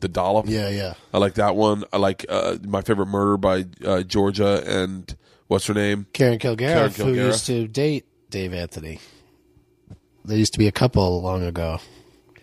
The 0.00 0.08
dollop. 0.08 0.46
Yeah, 0.48 0.68
yeah. 0.68 0.94
I 1.14 1.18
like 1.18 1.34
that 1.34 1.56
one. 1.56 1.84
I 1.92 1.98
like 1.98 2.26
uh, 2.28 2.56
my 2.66 2.82
favorite 2.82 3.06
murder 3.06 3.36
by 3.36 3.64
uh, 3.84 4.02
Georgia 4.02 4.62
and 4.66 5.14
what's 5.46 5.66
her 5.68 5.74
name? 5.74 6.06
Karen 6.12 6.38
Kilgariff, 6.38 6.96
Karen 6.96 7.14
who 7.14 7.14
used 7.14 7.46
to 7.46 7.66
date 7.68 8.04
Dave 8.28 8.52
Anthony. 8.52 9.00
They 10.24 10.36
used 10.36 10.52
to 10.54 10.58
be 10.58 10.66
a 10.66 10.72
couple 10.72 11.22
long 11.22 11.44
ago 11.44 11.78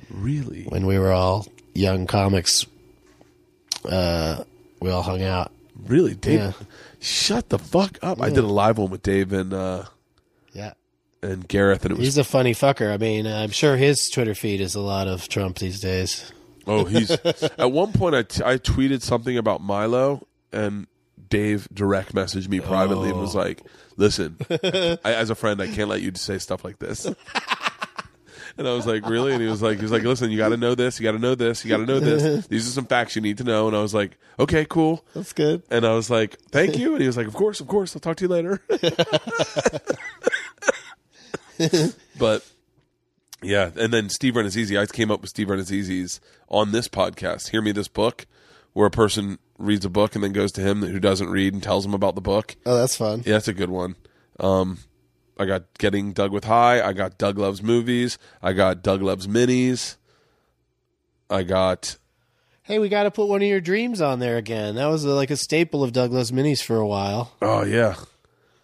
Really? 0.09 0.63
when 0.63 0.85
we 0.85 0.97
were 0.97 1.11
all 1.11 1.45
young 1.73 2.07
comics. 2.07 2.65
Uh, 3.85 4.43
we 4.79 4.89
all 4.89 5.01
hung 5.03 5.21
out. 5.23 5.51
Really, 5.85 6.13
Dave? 6.13 6.39
Yeah. 6.39 6.51
Shut 6.99 7.49
the 7.49 7.59
fuck 7.59 7.97
up! 8.01 8.21
I 8.21 8.29
did 8.29 8.43
a 8.43 8.47
live 8.47 8.77
one 8.77 8.89
with 8.89 9.03
Dave 9.03 9.33
and 9.33 9.53
uh, 9.53 9.83
Yeah. 10.53 10.73
and 11.21 11.47
Gareth, 11.47 11.83
and 11.83 11.91
it 11.91 11.97
was 11.97 12.05
He's 12.07 12.17
a 12.17 12.23
funny 12.23 12.53
fucker. 12.53 12.93
I 12.93 12.97
mean, 12.97 13.25
I'm 13.27 13.49
sure 13.51 13.75
his 13.75 14.09
Twitter 14.09 14.35
feed 14.35 14.61
is 14.61 14.75
a 14.75 14.79
lot 14.79 15.07
of 15.07 15.27
Trump 15.27 15.57
these 15.59 15.79
days. 15.81 16.31
Oh, 16.65 16.85
he's 16.85 17.11
at 17.57 17.71
one 17.71 17.91
point 17.91 18.15
I, 18.15 18.23
t- 18.23 18.43
I 18.45 18.57
tweeted 18.57 19.01
something 19.01 19.37
about 19.37 19.61
Milo 19.61 20.25
and 20.53 20.87
Dave 21.29 21.67
direct 21.73 22.13
messaged 22.13 22.47
me 22.47 22.61
privately 22.61 23.09
and 23.09 23.19
was 23.19 23.35
like, 23.35 23.61
"Listen, 23.97 24.37
I, 24.49 24.97
as 25.03 25.29
a 25.29 25.35
friend, 25.35 25.61
I 25.61 25.67
can't 25.67 25.89
let 25.89 26.01
you 26.01 26.11
say 26.15 26.37
stuff 26.37 26.63
like 26.63 26.79
this." 26.79 27.05
and 28.57 28.67
I 28.67 28.73
was 28.73 28.85
like, 28.85 29.07
"Really?" 29.07 29.33
And 29.33 29.41
he 29.41 29.47
was 29.47 29.61
like, 29.61 29.77
"He 29.77 29.83
was 29.83 29.91
like, 29.91 30.03
listen, 30.03 30.31
you 30.31 30.37
got 30.37 30.49
to 30.49 30.57
know 30.57 30.75
this, 30.75 30.99
you 30.99 31.03
got 31.03 31.13
to 31.13 31.19
know 31.19 31.35
this, 31.35 31.63
you 31.63 31.69
got 31.69 31.77
to 31.77 31.85
know 31.85 31.99
this. 31.99 32.47
These 32.49 32.67
are 32.67 32.71
some 32.71 32.85
facts 32.85 33.15
you 33.15 33.21
need 33.21 33.37
to 33.39 33.43
know." 33.43 33.67
And 33.67 33.75
I 33.75 33.81
was 33.81 33.93
like, 33.93 34.17
"Okay, 34.39 34.65
cool." 34.69 35.03
That's 35.13 35.33
good. 35.33 35.63
And 35.69 35.85
I 35.85 35.93
was 35.93 36.09
like, 36.09 36.37
"Thank 36.51 36.77
you." 36.77 36.93
And 36.93 37.01
he 37.01 37.07
was 37.07 37.17
like, 37.17 37.27
"Of 37.27 37.33
course, 37.33 37.59
of 37.59 37.67
course. 37.67 37.95
I'll 37.95 37.99
talk 37.99 38.17
to 38.17 38.25
you 38.25 38.29
later." 38.29 38.61
but 42.19 42.45
yeah, 43.41 43.71
and 43.75 43.93
then 43.93 44.09
Steve 44.09 44.33
Rannazzisi. 44.35 44.79
I 44.79 44.85
came 44.85 45.11
up 45.11 45.21
with 45.21 45.29
Steve 45.29 45.47
Rannazzisi's 45.47 46.19
on 46.49 46.71
this 46.71 46.87
podcast. 46.87 47.49
Hear 47.49 47.61
me 47.61 47.71
this 47.71 47.87
book, 47.87 48.27
where 48.73 48.87
a 48.87 48.91
person 48.91 49.39
reads 49.57 49.85
a 49.85 49.89
book 49.89 50.15
and 50.15 50.23
then 50.23 50.33
goes 50.33 50.51
to 50.53 50.61
him 50.61 50.81
who 50.81 50.99
doesn't 50.99 51.29
read 51.29 51.53
and 51.53 51.61
tells 51.61 51.85
him 51.85 51.93
about 51.93 52.15
the 52.15 52.21
book. 52.21 52.55
Oh, 52.65 52.75
that's 52.77 52.95
fun. 52.95 53.23
Yeah, 53.25 53.33
that's 53.33 53.47
a 53.47 53.53
good 53.53 53.69
one. 53.69 53.95
Um, 54.39 54.79
I 55.37 55.45
got 55.45 55.63
getting 55.79 56.13
Doug 56.13 56.31
with 56.31 56.43
high. 56.43 56.81
I 56.81 56.93
got 56.93 57.17
Doug 57.17 57.37
loves 57.37 57.61
movies. 57.63 58.17
I 58.41 58.53
got 58.53 58.83
Doug 58.83 59.01
loves 59.01 59.27
minis. 59.27 59.97
I 61.29 61.43
got 61.43 61.97
Hey, 62.63 62.79
we 62.79 62.87
got 62.87 63.03
to 63.03 63.11
put 63.11 63.27
one 63.27 63.41
of 63.41 63.47
your 63.47 63.59
dreams 63.59 63.99
on 63.99 64.19
there 64.19 64.37
again. 64.37 64.75
That 64.75 64.85
was 64.85 65.05
uh, 65.05 65.13
like 65.15 65.31
a 65.31 65.35
staple 65.35 65.83
of 65.83 65.91
Doug 65.91 66.13
Loves 66.13 66.31
Minis 66.31 66.63
for 66.63 66.77
a 66.77 66.87
while. 66.87 67.33
oh 67.41 67.63
yeah, 67.65 67.95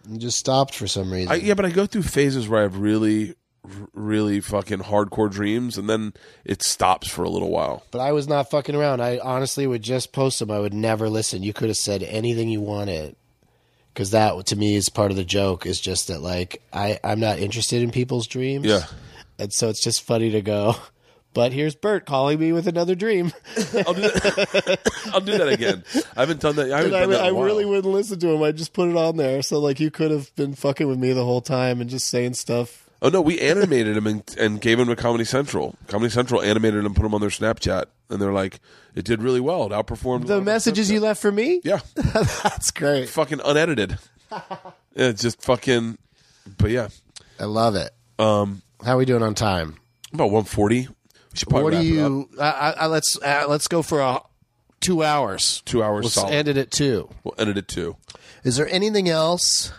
And 0.04 0.18
just 0.20 0.38
stopped 0.38 0.74
for 0.74 0.86
some 0.86 1.12
reason. 1.12 1.30
I, 1.32 1.34
yeah, 1.36 1.52
but 1.54 1.66
I 1.66 1.70
go 1.70 1.84
through 1.84 2.04
phases 2.04 2.48
where 2.48 2.60
I 2.60 2.62
have 2.62 2.78
really, 2.78 3.34
really 3.92 4.40
fucking 4.40 4.78
hardcore 4.78 5.30
dreams, 5.30 5.76
and 5.76 5.86
then 5.90 6.14
it 6.46 6.62
stops 6.62 7.08
for 7.08 7.24
a 7.24 7.28
little 7.28 7.50
while. 7.50 7.84
but 7.90 7.98
I 8.00 8.12
was 8.12 8.26
not 8.26 8.48
fucking 8.50 8.74
around. 8.74 9.02
I 9.02 9.18
honestly 9.18 9.66
would 9.66 9.82
just 9.82 10.12
post 10.12 10.38
them. 10.38 10.50
I 10.50 10.60
would 10.60 10.72
never 10.74 11.10
listen. 11.10 11.42
You 11.42 11.52
could 11.52 11.68
have 11.68 11.76
said 11.76 12.02
anything 12.02 12.48
you 12.48 12.62
wanted. 12.62 13.16
Because 13.92 14.12
that, 14.12 14.46
to 14.46 14.56
me, 14.56 14.76
is 14.76 14.88
part 14.88 15.10
of 15.10 15.16
the 15.16 15.24
joke. 15.24 15.66
Is 15.66 15.80
just 15.80 16.08
that, 16.08 16.20
like, 16.20 16.62
I 16.72 16.98
I'm 17.02 17.20
not 17.20 17.38
interested 17.38 17.82
in 17.82 17.90
people's 17.90 18.26
dreams. 18.26 18.66
Yeah. 18.66 18.84
and 19.38 19.52
so 19.52 19.68
it's 19.68 19.82
just 19.82 20.02
funny 20.02 20.30
to 20.30 20.42
go. 20.42 20.76
But 21.32 21.52
here's 21.52 21.76
Bert 21.76 22.06
calling 22.06 22.40
me 22.40 22.52
with 22.52 22.66
another 22.66 22.96
dream. 22.96 23.32
I'll 23.56 23.94
do 23.94 24.00
that. 24.00 24.92
I'll 25.14 25.20
do 25.20 25.38
that 25.38 25.48
again. 25.48 25.84
I 26.16 26.20
haven't 26.22 26.40
done 26.40 26.56
that. 26.56 26.72
I 26.72 26.78
haven't 26.78 26.94
I, 26.94 27.00
done 27.00 27.10
that 27.10 27.24
I 27.24 27.28
really 27.28 27.64
wouldn't 27.64 27.92
listen 27.94 28.18
to 28.18 28.30
him. 28.30 28.42
I 28.42 28.50
just 28.50 28.72
put 28.72 28.88
it 28.88 28.96
on 28.96 29.16
there. 29.16 29.40
So 29.42 29.60
like 29.60 29.78
you 29.78 29.92
could 29.92 30.10
have 30.10 30.34
been 30.34 30.54
fucking 30.54 30.88
with 30.88 30.98
me 30.98 31.12
the 31.12 31.24
whole 31.24 31.40
time 31.40 31.80
and 31.80 31.88
just 31.88 32.08
saying 32.08 32.34
stuff. 32.34 32.79
Oh 33.02 33.08
no, 33.08 33.20
we 33.22 33.40
animated 33.40 33.96
him 33.96 34.06
and, 34.06 34.22
and 34.38 34.60
gave 34.60 34.78
him 34.78 34.88
to 34.88 34.96
Comedy 34.96 35.24
Central. 35.24 35.74
Comedy 35.88 36.10
Central 36.10 36.42
animated 36.42 36.84
him, 36.84 36.94
put 36.94 37.04
him 37.06 37.14
on 37.14 37.20
their 37.20 37.30
Snapchat, 37.30 37.86
and 38.10 38.20
they're 38.20 38.32
like, 38.32 38.60
"It 38.94 39.04
did 39.06 39.22
really 39.22 39.40
well. 39.40 39.64
It 39.66 39.70
outperformed 39.72 40.26
The 40.26 40.40
messages 40.42 40.90
you 40.90 41.00
left 41.00 41.20
for 41.22 41.32
me? 41.32 41.60
Yeah, 41.64 41.80
That's 41.94 42.70
great. 42.70 43.08
fucking 43.08 43.40
unedited. 43.44 43.98
yeah, 44.30 44.40
it's 44.94 45.22
just 45.22 45.40
fucking. 45.42 45.96
But 46.58 46.70
yeah, 46.70 46.88
I 47.38 47.44
love 47.44 47.74
it. 47.74 47.90
Um, 48.18 48.62
How 48.84 48.94
are 48.94 48.98
we 48.98 49.04
doing 49.06 49.22
on 49.22 49.34
time? 49.34 49.76
about 50.12 50.30
one 50.30 50.44
forty. 50.44 50.88
We 51.32 51.38
should 51.38 51.50
what 51.52 51.60
do 51.70 51.76
wrap 51.76 51.84
it 51.84 51.86
up. 51.86 52.10
you? 52.10 52.28
Uh, 52.38 52.42
uh, 52.42 52.74
uh, 52.82 52.88
let's 52.88 53.16
uh, 53.22 53.44
let's 53.48 53.68
go 53.68 53.80
for 53.82 54.00
a 54.00 54.20
two 54.80 55.02
hours. 55.04 55.62
Two 55.64 55.82
hours 55.82 56.04
Let's 56.04 56.14
solid. 56.16 56.34
end 56.34 56.48
it 56.48 56.56
at 56.56 56.70
two. 56.70 57.08
We'll 57.24 57.34
edit 57.38 57.56
it 57.56 57.68
too. 57.68 57.96
Is 58.44 58.56
there 58.56 58.68
anything 58.68 59.08
else 59.08 59.72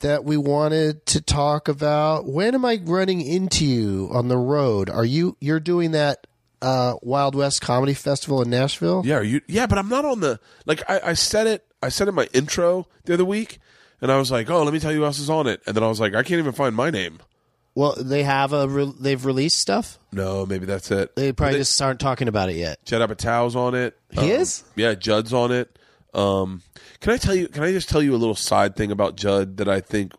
that 0.00 0.24
we 0.24 0.36
wanted 0.36 1.06
to 1.06 1.20
talk 1.20 1.68
about? 1.68 2.26
When 2.26 2.54
am 2.54 2.64
I 2.64 2.80
running 2.82 3.20
into 3.20 3.64
you 3.64 4.10
on 4.12 4.28
the 4.28 4.36
road? 4.36 4.90
Are 4.90 5.04
you 5.04 5.36
you're 5.40 5.60
doing 5.60 5.92
that 5.92 6.26
uh, 6.62 6.94
Wild 7.02 7.34
West 7.34 7.62
Comedy 7.62 7.94
Festival 7.94 8.42
in 8.42 8.50
Nashville? 8.50 9.02
Yeah, 9.04 9.16
are 9.16 9.22
you? 9.22 9.40
Yeah, 9.46 9.66
but 9.66 9.78
I'm 9.78 9.88
not 9.88 10.04
on 10.04 10.20
the 10.20 10.40
like. 10.66 10.82
I, 10.88 11.00
I 11.04 11.12
said 11.14 11.46
it. 11.46 11.64
I 11.82 11.88
said 11.88 12.08
in 12.08 12.14
my 12.14 12.28
intro 12.32 12.86
the 13.04 13.14
other 13.14 13.24
week, 13.24 13.58
and 14.00 14.12
I 14.12 14.18
was 14.18 14.30
like, 14.30 14.50
"Oh, 14.50 14.62
let 14.62 14.72
me 14.72 14.80
tell 14.80 14.92
you 14.92 14.98
who 14.98 15.04
else 15.04 15.18
is 15.18 15.30
on 15.30 15.46
it." 15.46 15.62
And 15.66 15.74
then 15.74 15.82
I 15.82 15.88
was 15.88 16.00
like, 16.00 16.14
"I 16.14 16.22
can't 16.22 16.38
even 16.38 16.52
find 16.52 16.74
my 16.74 16.90
name." 16.90 17.20
Well, 17.74 17.94
they 17.96 18.24
have 18.24 18.52
a 18.52 18.68
re- 18.68 18.92
they've 18.98 19.24
released 19.24 19.58
stuff. 19.58 19.98
No, 20.12 20.44
maybe 20.44 20.66
that's 20.66 20.90
it. 20.90 21.14
They 21.14 21.32
probably 21.32 21.54
But 21.54 21.60
just 21.60 21.80
aren't 21.80 22.00
talking 22.00 22.28
about 22.28 22.50
it 22.50 22.56
yet. 22.56 22.84
Judd 22.84 23.08
Apatow's 23.08 23.54
on 23.54 23.74
it. 23.74 23.96
He 24.10 24.30
is? 24.30 24.64
Yeah, 24.74 24.94
Judd's 24.94 25.32
on 25.32 25.52
it. 25.52 25.78
Um, 26.14 26.62
can 27.00 27.12
I 27.12 27.16
tell 27.16 27.34
you? 27.34 27.48
Can 27.48 27.62
I 27.62 27.72
just 27.72 27.88
tell 27.88 28.02
you 28.02 28.14
a 28.14 28.18
little 28.18 28.34
side 28.34 28.76
thing 28.76 28.90
about 28.90 29.16
Judd 29.16 29.56
that 29.58 29.68
I 29.68 29.80
think 29.80 30.12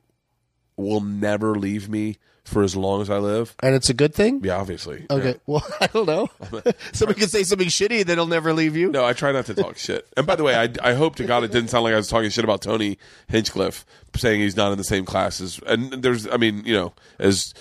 will 0.78 1.02
never 1.02 1.56
leave 1.56 1.90
me 1.90 2.18
for 2.44 2.64
as 2.64 2.76
long 2.76 3.02
as 3.02 3.10
I 3.10 3.18
live? 3.18 3.56
And 3.62 3.76
it's 3.76 3.90
a 3.90 3.94
good 3.94 4.14
thing. 4.14 4.42
Yeah, 4.44 4.58
obviously. 4.58 5.06
Okay. 5.10 5.36
Well, 5.46 5.66
I 5.82 5.88
don't 5.88 6.06
know. 6.08 6.30
Somebody 6.94 7.20
could 7.20 7.30
say 7.30 7.44
something 7.44 7.68
shitty 7.68 8.06
that'll 8.06 8.28
never 8.28 8.54
leave 8.54 8.76
you. 8.76 8.90
No, 8.90 9.04
I 9.06 9.14
try 9.14 9.32
not 9.32 9.46
to 9.48 9.54
talk 9.54 9.78
shit. 9.78 10.08
And 10.16 10.26
by 10.26 10.36
the 10.36 10.44
way, 10.44 10.56
I, 10.56 10.70
I 10.82 10.94
hope 10.94 11.16
to 11.18 11.26
God 11.26 11.44
it 11.44 11.52
didn't 11.52 11.70
sound 11.70 11.84
like 11.84 11.94
I 11.94 11.98
was 11.98 12.08
talking 12.08 12.30
shit 12.30 12.44
about 12.44 12.62
Tony 12.62 12.98
Hinchcliffe, 13.28 13.86
saying 14.16 14.40
he's 14.40 14.56
not 14.56 14.72
in 14.72 14.78
the 14.78 14.84
same 14.84 15.04
class 15.06 15.42
as. 15.42 15.60
And 15.68 15.92
there's, 15.92 16.28
I 16.28 16.38
mean, 16.38 16.64
you 16.66 16.74
know, 16.74 16.94
as 17.20 17.54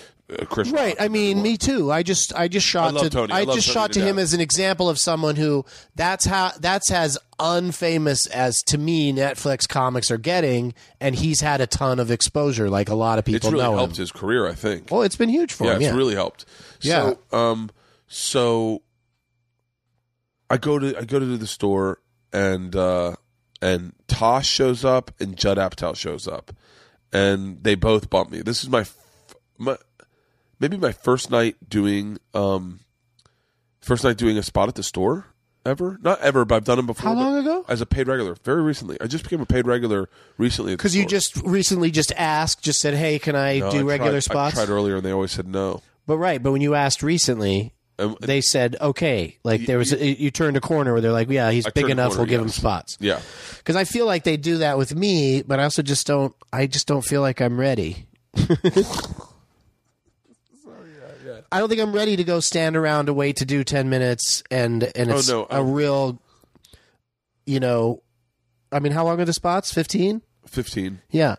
Chris. 0.49 0.69
Right. 0.69 0.97
Rock. 0.97 1.01
I 1.01 1.07
mean, 1.07 1.41
me 1.41 1.57
too. 1.57 1.91
I 1.91 2.03
just, 2.03 2.33
I 2.35 2.47
just 2.47 2.65
shot 2.65 2.95
I 2.95 3.01
to, 3.01 3.09
Tony. 3.09 3.33
I 3.33 3.39
I, 3.39 3.45
just 3.45 3.67
Tony 3.67 3.73
shot 3.73 3.91
to 3.93 3.99
to 3.99 4.05
him 4.05 4.17
as 4.19 4.33
an 4.33 4.41
example 4.41 4.89
of 4.89 4.97
someone 4.97 5.35
who 5.35 5.65
that's 5.95 6.25
how 6.25 6.51
that's 6.59 6.91
as 6.91 7.17
unfamous 7.39 8.29
as 8.29 8.61
to 8.63 8.77
me 8.77 9.11
Netflix 9.11 9.67
comics 9.67 10.11
are 10.11 10.17
getting, 10.17 10.73
and 10.99 11.15
he's 11.15 11.41
had 11.41 11.59
a 11.61 11.67
ton 11.67 11.99
of 11.99 12.11
exposure, 12.11 12.69
like 12.69 12.89
a 12.89 12.95
lot 12.95 13.19
of 13.19 13.27
It's 13.27 13.33
people 13.33 13.51
really 13.51 13.63
know 13.63 13.75
helped 13.75 13.97
him. 13.97 14.01
his 14.01 14.11
career, 14.11 14.47
I 14.47 14.53
think. 14.53 14.89
Well, 14.91 15.01
it's 15.01 15.15
been 15.15 15.29
huge 15.29 15.53
for 15.53 15.65
yeah, 15.65 15.75
him. 15.75 15.81
Yeah, 15.81 15.87
it's 15.89 15.97
really 15.97 16.15
helped. 16.15 16.45
Yeah. 16.81 17.13
So, 17.31 17.37
um, 17.37 17.69
so 18.07 18.81
I 20.49 20.57
go 20.57 20.79
to 20.79 20.97
I 20.97 21.05
go 21.05 21.19
to 21.19 21.37
the 21.37 21.47
store 21.47 21.99
and 22.33 22.75
uh, 22.75 23.15
and 23.61 23.93
Tosh 24.07 24.47
shows 24.47 24.83
up 24.85 25.11
and 25.19 25.37
Judd 25.37 25.57
Apatow 25.57 25.95
shows 25.95 26.27
up, 26.27 26.51
and 27.11 27.63
they 27.63 27.75
both 27.75 28.09
bump 28.09 28.31
me. 28.31 28.41
This 28.41 28.63
is 28.63 28.69
my 28.69 28.81
f- 28.81 28.97
my 29.57 29.77
maybe 30.61 30.77
my 30.77 30.93
first 30.93 31.29
night 31.31 31.57
doing 31.67 32.19
um 32.33 32.79
first 33.81 34.03
night 34.03 34.15
doing 34.17 34.37
a 34.37 34.43
spot 34.43 34.69
at 34.69 34.75
the 34.75 34.83
store 34.83 35.25
ever. 35.65 35.99
Not 36.01 36.21
ever, 36.21 36.45
but 36.45 36.55
I've 36.55 36.63
done 36.63 36.77
them 36.77 36.85
before. 36.85 37.09
How 37.09 37.15
long 37.15 37.37
ago? 37.37 37.65
As 37.67 37.81
a 37.81 37.85
paid 37.85 38.07
regular, 38.07 38.35
very 38.43 38.61
recently. 38.61 38.97
I 39.01 39.07
just 39.07 39.23
became 39.23 39.41
a 39.41 39.45
paid 39.45 39.67
regular 39.67 40.09
recently. 40.37 40.73
Because 40.75 40.95
you 40.95 41.05
just 41.05 41.35
recently 41.43 41.91
just 41.91 42.13
asked, 42.15 42.61
just 42.63 42.79
said, 42.79 42.93
"Hey, 42.93 43.19
can 43.19 43.35
I 43.35 43.59
do 43.71 43.87
regular 43.87 44.21
spots?" 44.21 44.57
I 44.57 44.65
tried 44.65 44.73
earlier, 44.73 44.95
and 44.97 45.05
they 45.05 45.11
always 45.11 45.31
said 45.31 45.47
no. 45.47 45.81
But 46.07 46.17
right, 46.17 46.41
but 46.41 46.51
when 46.51 46.61
you 46.61 46.75
asked 46.75 47.03
recently, 47.03 47.73
And- 47.99 48.17
they 48.21 48.41
said 48.41 48.75
okay. 48.81 49.37
Like 49.43 49.65
there 49.65 49.77
was, 49.77 49.91
you 49.91 50.31
turned 50.31 50.57
a 50.57 50.61
corner 50.61 50.93
where 50.93 51.01
they're 51.01 51.11
like, 51.11 51.29
"Yeah, 51.29 51.51
he's 51.51 51.65
I 51.67 51.71
big 51.71 51.83
turned 51.83 51.91
a 51.91 51.93
enough. 51.93 52.09
corner, 52.13 52.21
we'll 52.21 52.29
give 52.29 52.41
him 52.41 52.47
yes. 52.47 52.55
spots." 52.55 52.97
Yeah. 52.99 53.19
Because 53.57 53.75
I 53.75 53.83
feel 53.83 54.05
like 54.05 54.23
they 54.23 54.37
do 54.37 54.57
that 54.59 54.77
with 54.77 54.95
me, 54.95 55.41
but 55.43 55.59
I 55.59 55.63
also 55.63 55.81
just 55.83 56.07
don't. 56.07 56.33
I 56.51 56.65
just 56.67 56.87
don't 56.87 57.03
feel 57.03 57.21
like 57.21 57.41
I'm 57.41 57.59
ready. 57.59 58.07
I 61.51 61.59
don't 61.59 61.67
think 61.69 61.81
I'm 61.81 61.91
ready 61.93 62.15
to 62.15 62.23
go 62.23 62.39
stand 62.39 62.75
around 62.77 63.07
to 63.07 63.13
wait 63.13 63.37
to 63.37 63.45
do 63.45 63.63
ten 63.63 63.89
minutes, 63.89 64.41
and 64.51 64.83
and 64.95 65.11
Oh, 65.11 65.17
it's 65.17 65.29
no, 65.29 65.47
a 65.49 65.59
um, 65.61 65.71
real, 65.73 66.21
you 67.45 67.59
know, 67.59 68.01
I 68.71 68.79
mean, 68.79 68.91
how 68.93 69.03
long 69.05 69.19
are 69.19 69.25
the 69.25 69.33
spots? 69.33 69.73
Fifteen? 69.73 70.21
15. 70.47 71.01
Yeah. 71.11 71.35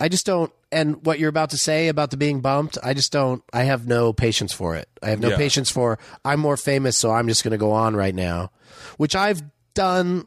I 0.00 0.08
just 0.08 0.26
don't. 0.26 0.50
And 0.72 1.04
what 1.04 1.18
you're 1.20 1.28
about 1.28 1.50
to 1.50 1.58
say 1.58 1.88
about 1.88 2.10
the 2.10 2.16
being 2.16 2.40
bumped, 2.40 2.78
I 2.82 2.94
just 2.94 3.12
don't. 3.12 3.42
I 3.52 3.64
have 3.64 3.86
no 3.86 4.12
patience 4.12 4.52
for 4.52 4.74
it. 4.74 4.88
I 5.02 5.10
have 5.10 5.20
no 5.20 5.28
Yeah. 5.28 5.36
patience 5.36 5.70
for. 5.70 5.98
I'm 6.24 6.40
more 6.40 6.56
famous, 6.56 6.96
so 6.98 7.10
I'm 7.12 7.28
just 7.28 7.44
going 7.44 7.52
to 7.52 7.58
go 7.58 7.72
on 7.72 7.94
right 7.94 8.14
now, 8.14 8.50
which 8.96 9.14
I've 9.14 9.42
done 9.74 10.26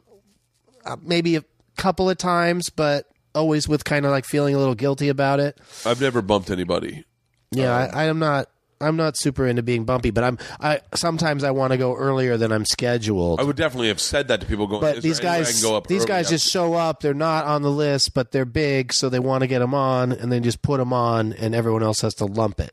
uh, 0.84 0.96
maybe 1.02 1.36
a 1.36 1.44
couple 1.76 2.08
of 2.08 2.16
times, 2.16 2.70
but 2.70 3.06
always 3.34 3.68
with 3.68 3.84
kind 3.84 4.06
of 4.06 4.12
like 4.12 4.24
feeling 4.24 4.54
a 4.54 4.58
little 4.58 4.76
guilty 4.76 5.08
about 5.08 5.40
it. 5.40 5.58
I've 5.84 6.00
never 6.00 6.22
bumped 6.22 6.48
anybody. 6.48 7.04
Yeah, 7.50 7.74
I, 7.74 8.04
I 8.04 8.04
am 8.04 8.18
not. 8.20 8.48
I'm 8.80 8.96
not 8.96 9.16
super 9.16 9.46
into 9.46 9.62
being 9.62 9.84
bumpy, 9.84 10.10
but 10.10 10.24
I'm 10.24 10.38
I 10.60 10.80
sometimes 10.94 11.44
I 11.44 11.50
want 11.50 11.72
to 11.72 11.78
go 11.78 11.94
earlier 11.94 12.36
than 12.36 12.52
I'm 12.52 12.64
scheduled. 12.64 13.40
I 13.40 13.42
would 13.42 13.56
definitely 13.56 13.88
have 13.88 14.00
said 14.00 14.28
that 14.28 14.40
to 14.42 14.46
people 14.46 14.66
going. 14.66 14.80
but 14.82 15.02
these 15.02 15.20
there 15.20 15.30
any 15.30 15.38
way 15.38 15.40
I 15.40 15.44
guys 15.44 15.62
go 15.62 15.76
up 15.76 15.86
these 15.86 16.02
early?" 16.02 16.08
guys 16.08 16.28
just 16.28 16.50
show 16.50 16.74
up. 16.74 17.00
They're 17.00 17.14
not 17.14 17.46
on 17.46 17.62
the 17.62 17.70
list, 17.70 18.12
but 18.12 18.32
they're 18.32 18.44
big, 18.44 18.92
so 18.92 19.08
they 19.08 19.18
want 19.18 19.42
to 19.42 19.46
get 19.46 19.60
them 19.60 19.74
on, 19.74 20.12
and 20.12 20.30
then 20.30 20.42
just 20.42 20.60
put 20.62 20.78
them 20.78 20.92
on, 20.92 21.32
and 21.32 21.54
everyone 21.54 21.82
else 21.82 22.02
has 22.02 22.14
to 22.16 22.26
lump 22.26 22.60
it, 22.60 22.72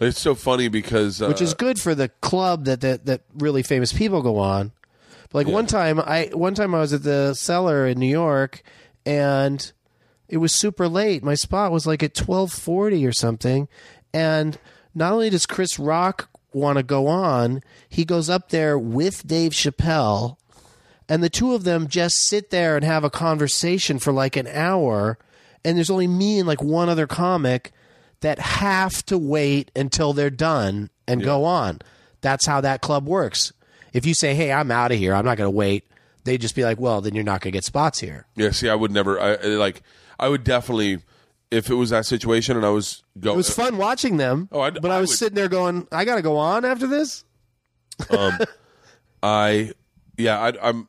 It's 0.00 0.20
so 0.20 0.34
funny 0.34 0.68
because 0.68 1.20
uh, 1.20 1.26
which 1.26 1.42
is 1.42 1.52
good 1.54 1.78
for 1.78 1.94
the 1.94 2.08
club 2.08 2.64
that 2.64 2.80
that, 2.80 3.04
that 3.06 3.22
really 3.34 3.62
famous 3.62 3.92
people 3.92 4.22
go 4.22 4.38
on. 4.38 4.72
But 5.30 5.46
like 5.46 5.48
one 5.48 5.66
time, 5.66 6.00
I 6.00 6.30
one 6.32 6.54
time 6.54 6.74
I 6.74 6.78
was 6.80 6.92
at 6.92 7.02
the 7.02 7.34
cellar 7.34 7.86
in 7.86 7.98
New 7.98 8.06
York, 8.06 8.62
and 9.04 9.70
it 10.28 10.38
was 10.38 10.54
super 10.54 10.88
late. 10.88 11.22
My 11.22 11.34
spot 11.34 11.72
was 11.72 11.86
like 11.86 12.02
at 12.02 12.14
twelve 12.14 12.52
forty 12.52 13.06
or 13.06 13.12
something, 13.12 13.68
and 14.14 14.58
not 14.94 15.12
only 15.12 15.30
does 15.30 15.46
Chris 15.46 15.78
Rock 15.78 16.28
want 16.52 16.76
to 16.76 16.82
go 16.82 17.06
on, 17.06 17.62
he 17.88 18.04
goes 18.04 18.28
up 18.28 18.50
there 18.50 18.78
with 18.78 19.26
Dave 19.26 19.52
Chappelle, 19.52 20.36
and 21.08 21.22
the 21.22 21.30
two 21.30 21.54
of 21.54 21.64
them 21.64 21.88
just 21.88 22.26
sit 22.26 22.50
there 22.50 22.76
and 22.76 22.84
have 22.84 23.04
a 23.04 23.10
conversation 23.10 23.98
for 23.98 24.12
like 24.12 24.36
an 24.36 24.46
hour, 24.46 25.18
and 25.64 25.76
there's 25.76 25.90
only 25.90 26.06
me 26.06 26.38
and 26.38 26.48
like 26.48 26.62
one 26.62 26.88
other 26.88 27.06
comic 27.06 27.72
that 28.20 28.38
have 28.38 29.04
to 29.06 29.18
wait 29.18 29.70
until 29.74 30.12
they're 30.12 30.30
done 30.30 30.90
and 31.08 31.22
go 31.24 31.44
on. 31.44 31.80
That's 32.20 32.46
how 32.46 32.60
that 32.60 32.80
club 32.80 33.06
works. 33.06 33.52
If 33.92 34.06
you 34.06 34.14
say, 34.14 34.34
"Hey, 34.34 34.52
I'm 34.52 34.70
out 34.70 34.92
of 34.92 34.98
here. 34.98 35.14
I'm 35.14 35.24
not 35.24 35.36
going 35.36 35.48
to 35.48 35.56
wait," 35.56 35.84
they 36.24 36.38
just 36.38 36.54
be 36.54 36.64
like, 36.64 36.78
"Well, 36.80 37.00
then 37.00 37.14
you're 37.14 37.24
not 37.24 37.40
going 37.40 37.52
to 37.52 37.56
get 37.56 37.64
spots 37.64 37.98
here." 37.98 38.26
yeah. 38.36 38.50
See, 38.52 38.68
I 38.68 38.74
would 38.74 38.90
never. 38.92 39.20
I 39.20 39.34
I- 39.34 39.46
like. 39.56 39.82
I 40.20 40.28
would 40.28 40.44
definitely 40.44 40.98
if 41.52 41.70
it 41.70 41.74
was 41.74 41.90
that 41.90 42.06
situation 42.06 42.56
and 42.56 42.66
I 42.66 42.70
was 42.70 43.02
going. 43.20 43.34
It 43.34 43.36
was 43.36 43.54
fun 43.54 43.76
watching 43.76 44.16
them. 44.16 44.48
Oh, 44.50 44.60
I- 44.60 44.70
but 44.70 44.90
I, 44.90 44.96
I 44.96 45.00
was 45.00 45.10
would- 45.10 45.18
sitting 45.18 45.36
there 45.36 45.48
going, 45.48 45.86
"I 45.92 46.04
got 46.04 46.16
to 46.16 46.22
go 46.22 46.36
on 46.38 46.64
after 46.64 46.86
this." 46.86 47.24
I 49.22 49.72
yeah, 50.16 50.38
I, 50.40 50.52
I'm. 50.68 50.88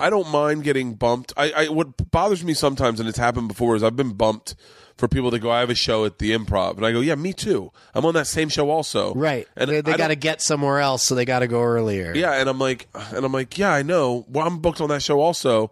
I 0.00 0.10
don't 0.10 0.28
mind 0.30 0.64
getting 0.64 0.94
bumped. 0.94 1.32
I, 1.36 1.52
I 1.52 1.68
what 1.68 2.10
bothers 2.10 2.42
me 2.44 2.54
sometimes, 2.54 2.98
and 3.00 3.08
it's 3.08 3.18
happened 3.18 3.48
before, 3.48 3.76
is 3.76 3.82
I've 3.84 3.94
been 3.96 4.12
bumped 4.14 4.56
for 4.96 5.06
people 5.08 5.30
that 5.30 5.38
go, 5.38 5.50
"I 5.50 5.60
have 5.60 5.70
a 5.70 5.74
show 5.74 6.04
at 6.04 6.18
the 6.18 6.32
Improv," 6.32 6.76
and 6.76 6.84
I 6.84 6.90
go, 6.92 7.00
"Yeah, 7.00 7.14
me 7.14 7.32
too. 7.32 7.70
I'm 7.94 8.04
on 8.04 8.14
that 8.14 8.26
same 8.26 8.48
show 8.48 8.70
also." 8.70 9.14
Right. 9.14 9.46
And 9.56 9.70
they 9.70 9.78
I 9.78 9.80
they 9.82 9.90
don't- 9.92 9.98
got 9.98 10.08
to 10.08 10.16
get 10.16 10.42
somewhere 10.42 10.80
else, 10.80 11.04
so 11.04 11.14
they 11.14 11.24
got 11.24 11.40
to 11.40 11.46
go 11.46 11.62
earlier. 11.62 12.12
Yeah, 12.14 12.32
and 12.32 12.48
I'm 12.48 12.58
like, 12.58 12.88
and 13.14 13.24
I'm 13.24 13.32
like, 13.32 13.56
yeah, 13.56 13.72
I 13.72 13.82
know. 13.82 14.24
Well, 14.28 14.46
I'm 14.46 14.58
booked 14.58 14.80
on 14.80 14.88
that 14.88 15.02
show 15.02 15.20
also, 15.20 15.70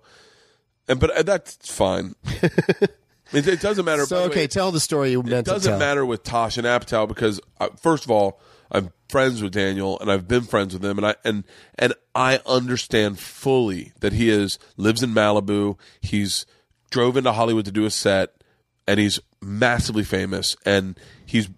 and 0.88 1.00
but 1.00 1.10
uh, 1.10 1.22
that's 1.24 1.56
fine. 1.70 2.14
it, 3.32 3.46
it 3.46 3.60
doesn't 3.60 3.84
matter. 3.84 4.04
So 4.06 4.24
okay, 4.24 4.40
way, 4.40 4.46
tell 4.46 4.72
the 4.72 4.80
story 4.80 5.10
you 5.10 5.20
it 5.20 5.26
meant 5.26 5.46
to 5.46 5.52
doesn't 5.52 5.78
matter 5.78 6.04
with 6.04 6.22
Tosh 6.22 6.56
and 6.56 6.66
Apatow 6.66 7.08
because 7.08 7.40
uh, 7.60 7.68
first 7.80 8.04
of 8.04 8.10
all, 8.10 8.40
I'm 8.70 8.90
friends 9.08 9.42
with 9.42 9.52
Daniel 9.52 9.98
and 10.00 10.10
I've 10.10 10.26
been 10.26 10.42
friends 10.42 10.72
with 10.72 10.84
him 10.84 10.98
and 10.98 11.06
I 11.06 11.14
and 11.24 11.44
and 11.78 11.94
I 12.14 12.40
understand 12.46 13.18
fully 13.18 13.92
that 14.00 14.12
he 14.12 14.30
is 14.30 14.58
lives 14.76 15.02
in 15.02 15.10
Malibu. 15.10 15.78
He's 16.00 16.46
drove 16.90 17.16
into 17.16 17.32
Hollywood 17.32 17.64
to 17.66 17.72
do 17.72 17.84
a 17.84 17.90
set 17.90 18.30
and 18.86 18.98
he's 18.98 19.20
massively 19.40 20.04
famous 20.04 20.56
and 20.64 20.98
he's 21.24 21.48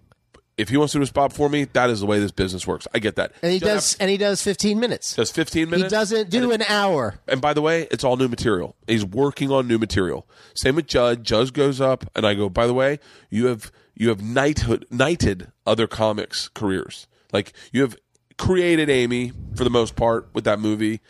if 0.57 0.69
he 0.69 0.77
wants 0.77 0.93
to 0.93 0.99
do 0.99 1.03
a 1.03 1.07
spot 1.07 1.33
for 1.33 1.49
me, 1.49 1.65
that 1.65 1.89
is 1.89 1.99
the 1.99 2.05
way 2.05 2.19
this 2.19 2.31
business 2.31 2.65
works. 2.65 2.87
I 2.93 2.99
get 2.99 3.17
that. 3.17 3.33
And 3.41 3.51
he 3.51 3.59
does, 3.59 3.95
and 3.99 4.09
he 4.09 4.17
does 4.17 4.41
15 4.41 4.79
minutes. 4.79 5.15
Does 5.15 5.31
15 5.31 5.69
minutes? 5.69 5.83
He 5.83 5.89
doesn't 5.89 6.29
do 6.29 6.51
an 6.51 6.61
hour. 6.63 7.19
And 7.27 7.41
by 7.41 7.53
the 7.53 7.61
way, 7.61 7.87
it's 7.91 8.03
all 8.03 8.15
new 8.15 8.29
material. 8.29 8.75
He's 8.87 9.03
working 9.03 9.51
on 9.51 9.67
new 9.67 9.77
material. 9.77 10.27
Same 10.53 10.75
with 10.75 10.87
Judd. 10.87 11.23
Judd 11.23 11.53
goes 11.53 11.81
up, 11.81 12.05
and 12.15 12.25
I 12.25 12.33
go. 12.35 12.49
By 12.49 12.67
the 12.67 12.73
way, 12.73 12.99
you 13.29 13.47
have 13.47 13.71
you 13.95 14.09
have 14.09 14.21
knighthood 14.21 14.85
knighted 14.89 15.51
other 15.65 15.87
comics' 15.87 16.47
careers. 16.47 17.07
Like 17.33 17.51
you 17.73 17.81
have 17.81 17.97
created 18.37 18.89
Amy 18.89 19.33
for 19.55 19.63
the 19.63 19.69
most 19.69 19.95
part 19.95 20.29
with 20.33 20.45
that 20.45 20.59
movie. 20.59 21.01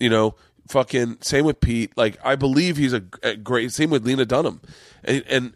You 0.00 0.08
know, 0.08 0.36
fucking 0.68 1.18
same 1.20 1.44
with 1.44 1.60
Pete. 1.60 1.92
Like 1.96 2.16
I 2.24 2.34
believe 2.34 2.78
he's 2.78 2.94
a, 2.94 3.02
a 3.22 3.36
great. 3.36 3.72
Same 3.72 3.90
with 3.90 4.06
Lena 4.06 4.24
Dunham, 4.24 4.62
and 5.04 5.22
and. 5.28 5.54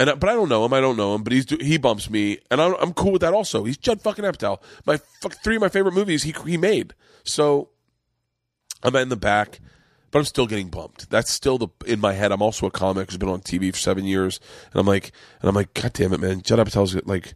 And 0.00 0.18
but 0.18 0.30
I 0.30 0.32
don't 0.32 0.48
know 0.48 0.64
him. 0.64 0.72
I 0.72 0.80
don't 0.80 0.96
know 0.96 1.14
him. 1.14 1.22
But 1.22 1.34
he's 1.34 1.44
he 1.60 1.76
bumps 1.76 2.08
me, 2.08 2.38
and 2.50 2.58
I'm, 2.58 2.74
I'm 2.80 2.94
cool 2.94 3.12
with 3.12 3.20
that. 3.20 3.34
Also, 3.34 3.64
he's 3.64 3.76
Judd 3.76 4.00
fucking 4.00 4.24
Apatow. 4.24 4.58
My 4.86 4.96
fuck, 4.96 5.34
three 5.44 5.56
of 5.56 5.60
my 5.60 5.68
favorite 5.68 5.92
movies 5.92 6.22
he 6.22 6.34
he 6.46 6.56
made. 6.56 6.94
So 7.22 7.68
I'm 8.82 8.96
in 8.96 9.10
the 9.10 9.16
back, 9.16 9.60
but 10.10 10.20
I'm 10.20 10.24
still 10.24 10.46
getting 10.46 10.68
bumped. 10.68 11.10
That's 11.10 11.30
still 11.30 11.58
the 11.58 11.68
in 11.84 12.00
my 12.00 12.14
head. 12.14 12.32
I'm 12.32 12.40
also 12.40 12.66
a 12.66 12.70
comic 12.70 13.10
who's 13.10 13.18
been 13.18 13.28
on 13.28 13.42
TV 13.42 13.70
for 13.74 13.78
seven 13.78 14.06
years, 14.06 14.40
and 14.72 14.80
I'm 14.80 14.86
like, 14.86 15.12
and 15.42 15.50
I'm 15.50 15.54
like, 15.54 15.74
God 15.74 15.92
damn 15.92 16.14
it, 16.14 16.20
man! 16.20 16.40
Judd 16.40 16.58
Apatow's 16.58 16.96
like, 17.04 17.34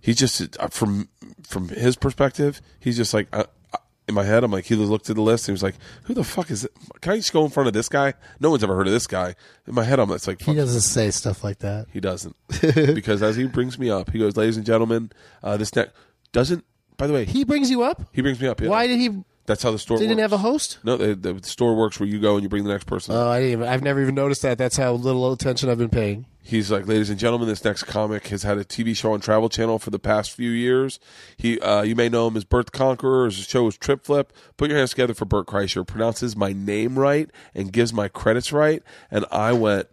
he's 0.00 0.16
just 0.16 0.58
uh, 0.58 0.68
from 0.68 1.10
from 1.46 1.68
his 1.68 1.96
perspective, 1.96 2.62
he's 2.80 2.96
just 2.96 3.12
like. 3.12 3.28
Uh, 3.34 3.40
uh, 3.40 3.44
in 4.08 4.14
my 4.14 4.24
head, 4.24 4.42
I'm 4.42 4.50
like, 4.50 4.64
he 4.64 4.74
looked 4.74 5.10
at 5.10 5.16
the 5.16 5.22
list 5.22 5.48
and 5.48 5.52
he 5.52 5.54
was 5.54 5.62
like, 5.62 5.74
"Who 6.04 6.14
the 6.14 6.24
fuck 6.24 6.50
is 6.50 6.64
it? 6.64 6.72
Can 7.00 7.12
I 7.12 7.16
just 7.16 7.32
go 7.32 7.44
in 7.44 7.50
front 7.50 7.66
of 7.66 7.72
this 7.74 7.88
guy? 7.88 8.14
No 8.40 8.50
one's 8.50 8.64
ever 8.64 8.74
heard 8.74 8.86
of 8.86 8.92
this 8.92 9.06
guy." 9.06 9.34
In 9.66 9.74
my 9.74 9.84
head, 9.84 10.00
I'm 10.00 10.10
it's 10.12 10.26
like, 10.26 10.40
He 10.40 10.54
doesn't 10.54 10.80
say 10.80 11.10
stuff 11.10 11.44
like 11.44 11.58
that. 11.58 11.86
he 11.92 12.00
doesn't, 12.00 12.34
because 12.94 13.22
as 13.22 13.36
he 13.36 13.46
brings 13.46 13.78
me 13.78 13.90
up, 13.90 14.10
he 14.10 14.18
goes, 14.18 14.36
"Ladies 14.36 14.56
and 14.56 14.64
gentlemen, 14.66 15.12
uh, 15.42 15.56
this 15.56 15.74
next 15.76 15.92
doesn't." 16.32 16.64
By 16.96 17.06
the 17.06 17.12
way, 17.12 17.24
he, 17.26 17.32
He 17.40 17.44
brings 17.44 17.70
you 17.70 17.82
up. 17.82 18.02
he 18.12 18.22
brings 18.22 18.40
me 18.40 18.48
up. 18.48 18.60
Yeah. 18.60 18.68
Why 18.70 18.86
did 18.86 18.98
he? 18.98 19.10
That's 19.48 19.62
how 19.62 19.70
the 19.70 19.78
store. 19.78 19.98
They 19.98 20.06
didn't 20.06 20.20
have 20.20 20.34
a 20.34 20.38
host. 20.38 20.78
No, 20.84 20.98
the, 20.98 21.14
the 21.14 21.42
store 21.42 21.74
works 21.74 21.98
where 21.98 22.06
you 22.06 22.20
go 22.20 22.34
and 22.34 22.42
you 22.42 22.50
bring 22.50 22.64
the 22.64 22.70
next 22.70 22.84
person. 22.84 23.14
Oh, 23.14 23.28
I 23.28 23.40
didn't. 23.40 23.52
Even, 23.52 23.68
I've 23.68 23.82
never 23.82 24.02
even 24.02 24.14
noticed 24.14 24.42
that. 24.42 24.58
That's 24.58 24.76
how 24.76 24.92
little 24.92 25.32
attention 25.32 25.70
I've 25.70 25.78
been 25.78 25.88
paying. 25.88 26.26
He's 26.42 26.70
like, 26.70 26.86
ladies 26.86 27.08
and 27.08 27.18
gentlemen, 27.18 27.48
this 27.48 27.64
next 27.64 27.84
comic 27.84 28.28
has 28.28 28.42
had 28.42 28.58
a 28.58 28.64
TV 28.64 28.94
show 28.94 29.14
on 29.14 29.20
Travel 29.20 29.48
Channel 29.48 29.78
for 29.78 29.88
the 29.88 29.98
past 29.98 30.32
few 30.32 30.50
years. 30.50 31.00
He, 31.38 31.58
uh, 31.60 31.80
you 31.80 31.96
may 31.96 32.10
know 32.10 32.28
him 32.28 32.36
as 32.36 32.44
Bert 32.44 32.66
the 32.66 32.72
Conqueror. 32.72 33.24
His 33.24 33.36
show 33.36 33.66
is 33.66 33.78
Trip 33.78 34.04
Flip. 34.04 34.34
Put 34.58 34.68
your 34.68 34.78
hands 34.78 34.90
together 34.90 35.14
for 35.14 35.24
Bert 35.24 35.46
Kreischer. 35.46 35.86
Pronounces 35.86 36.36
my 36.36 36.52
name 36.52 36.98
right 36.98 37.30
and 37.54 37.72
gives 37.72 37.92
my 37.94 38.08
credits 38.08 38.52
right. 38.52 38.82
And 39.10 39.24
I 39.32 39.54
went, 39.54 39.88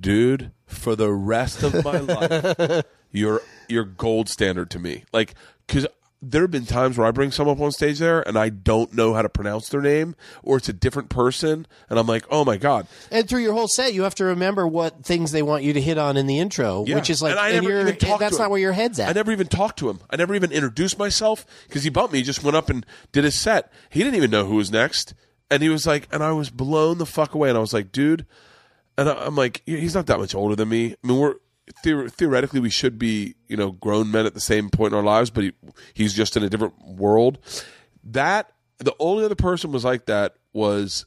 dude, 0.00 0.50
for 0.66 0.96
the 0.96 1.12
rest 1.12 1.62
of 1.62 1.84
my 1.84 2.00
life, 2.00 2.84
you're 3.12 3.40
you're 3.68 3.84
gold 3.84 4.28
standard 4.28 4.68
to 4.70 4.80
me. 4.80 5.04
Like, 5.12 5.34
because 5.66 5.86
there 6.22 6.42
have 6.42 6.50
been 6.50 6.64
times 6.66 6.96
where 6.96 7.06
I 7.06 7.10
bring 7.10 7.30
someone 7.30 7.56
up 7.56 7.62
on 7.62 7.70
stage 7.72 7.98
there 7.98 8.26
and 8.26 8.38
I 8.38 8.48
don't 8.48 8.92
know 8.94 9.12
how 9.14 9.22
to 9.22 9.28
pronounce 9.28 9.68
their 9.68 9.82
name, 9.82 10.16
or 10.42 10.56
it's 10.56 10.68
a 10.68 10.72
different 10.72 11.08
person, 11.10 11.66
and 11.90 11.98
I'm 11.98 12.06
like, 12.06 12.24
oh 12.30 12.44
my 12.44 12.56
god, 12.56 12.86
And 13.10 13.28
through 13.28 13.40
your 13.42 13.52
whole 13.52 13.68
set, 13.68 13.92
you 13.94 14.02
have 14.04 14.14
to 14.16 14.24
remember 14.24 14.66
what 14.66 15.04
things 15.04 15.30
they 15.32 15.42
want 15.42 15.62
you 15.62 15.72
to 15.74 15.80
hit 15.80 15.98
on 15.98 16.16
in 16.16 16.26
the 16.26 16.38
intro, 16.38 16.84
Yeah. 16.86 16.94
which 16.96 17.10
is 17.10 17.20
like, 17.22 17.32
And 17.32 17.40
I 17.40 17.52
never 17.52 17.80
even 17.80 17.96
talked 17.96 18.20
that's 18.20 18.36
to 18.36 18.40
not 18.42 18.46
him. 18.46 18.50
where 18.52 18.60
your 18.60 18.72
head's 18.72 18.98
at. 18.98 19.10
I 19.10 19.12
never 19.12 19.30
even 19.30 19.46
talked 19.46 19.78
to 19.80 19.90
him. 19.90 20.00
I 20.10 20.16
never 20.16 20.34
even 20.34 20.50
introduced 20.52 20.98
myself 20.98 21.44
because 21.68 21.84
he 21.84 21.90
bumped 21.90 22.12
me. 22.12 22.20
He 22.20 22.24
just 22.24 22.42
went 22.42 22.56
up 22.56 22.70
and 22.70 22.84
did 23.12 23.24
his 23.24 23.34
set. 23.38 23.70
He 23.90 24.00
didn't 24.00 24.16
even 24.16 24.30
know 24.30 24.46
who 24.46 24.56
was 24.56 24.70
next. 24.72 25.12
And 25.50 25.62
he 25.62 25.68
was 25.68 25.86
like, 25.86 26.08
and 26.10 26.24
I 26.24 26.32
was 26.32 26.50
blown 26.50 26.98
the 26.98 27.06
fuck 27.06 27.34
away. 27.34 27.50
And 27.50 27.58
I 27.58 27.60
was 27.60 27.72
like, 27.74 27.92
dude, 27.92 28.26
and 28.98 29.08
I, 29.08 29.26
I'm 29.26 29.36
like, 29.36 29.62
he's 29.66 29.94
not 29.94 30.06
that 30.06 30.18
much 30.18 30.34
older 30.34 30.56
than 30.56 30.68
me. 30.70 30.96
I 31.04 31.06
mean, 31.06 31.18
we're 31.18 31.34
theor- 31.84 32.10
theoretically 32.10 32.60
we 32.60 32.70
should 32.70 32.98
be, 32.98 33.34
you 33.48 33.56
know, 33.56 33.72
grown 33.72 34.10
men 34.10 34.26
at 34.26 34.34
the 34.34 34.40
same 34.40 34.70
point 34.70 34.92
in 34.92 34.98
our 34.98 35.04
lives, 35.04 35.30
but 35.30 35.44
he, 35.44 35.52
he's 35.94 36.14
just 36.14 36.36
in 36.36 36.42
a 36.42 36.48
different 36.48 36.74
world. 36.84 37.38
That 38.04 38.52
the 38.78 38.94
only 38.98 39.24
other 39.24 39.34
person 39.34 39.72
was 39.72 39.84
like 39.84 40.06
that 40.06 40.36
was 40.52 41.06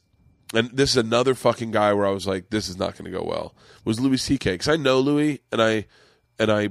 and 0.52 0.70
this 0.72 0.90
is 0.90 0.96
another 0.96 1.34
fucking 1.34 1.70
guy 1.70 1.92
where 1.92 2.06
I 2.06 2.10
was 2.10 2.26
like, 2.26 2.50
this 2.50 2.68
is 2.68 2.76
not 2.76 2.96
going 2.96 3.10
to 3.10 3.16
go 3.16 3.24
well. 3.24 3.54
Was 3.84 4.00
Louis 4.00 4.16
C.K. 4.16 4.52
because 4.52 4.68
I 4.68 4.76
know 4.76 4.98
Louis 4.98 5.40
and 5.52 5.62
I 5.62 5.86
and 6.38 6.50
I 6.50 6.70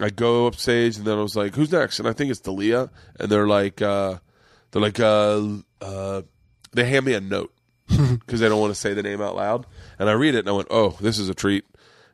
I 0.00 0.10
go 0.10 0.46
up 0.46 0.56
stage 0.56 0.96
and 0.96 1.06
then 1.06 1.16
I 1.16 1.22
was 1.22 1.36
like, 1.36 1.54
who's 1.54 1.72
next? 1.72 1.98
And 2.00 2.08
I 2.08 2.12
think 2.12 2.30
it's 2.30 2.40
Dalia, 2.40 2.90
and 3.18 3.30
they're 3.30 3.46
like, 3.46 3.80
uh, 3.80 4.18
they're 4.70 4.82
like, 4.82 5.00
uh, 5.00 5.42
uh, 5.80 6.22
they 6.72 6.84
hand 6.84 7.06
me 7.06 7.14
a 7.14 7.20
note 7.20 7.54
because 7.88 8.40
they 8.40 8.48
don't 8.48 8.60
want 8.60 8.74
to 8.74 8.78
say 8.80 8.92
the 8.92 9.02
name 9.02 9.22
out 9.22 9.36
loud, 9.36 9.66
and 9.98 10.10
I 10.10 10.12
read 10.12 10.34
it 10.34 10.40
and 10.40 10.48
I 10.48 10.52
went, 10.52 10.68
oh, 10.70 10.96
this 11.00 11.18
is 11.18 11.28
a 11.28 11.34
treat. 11.34 11.64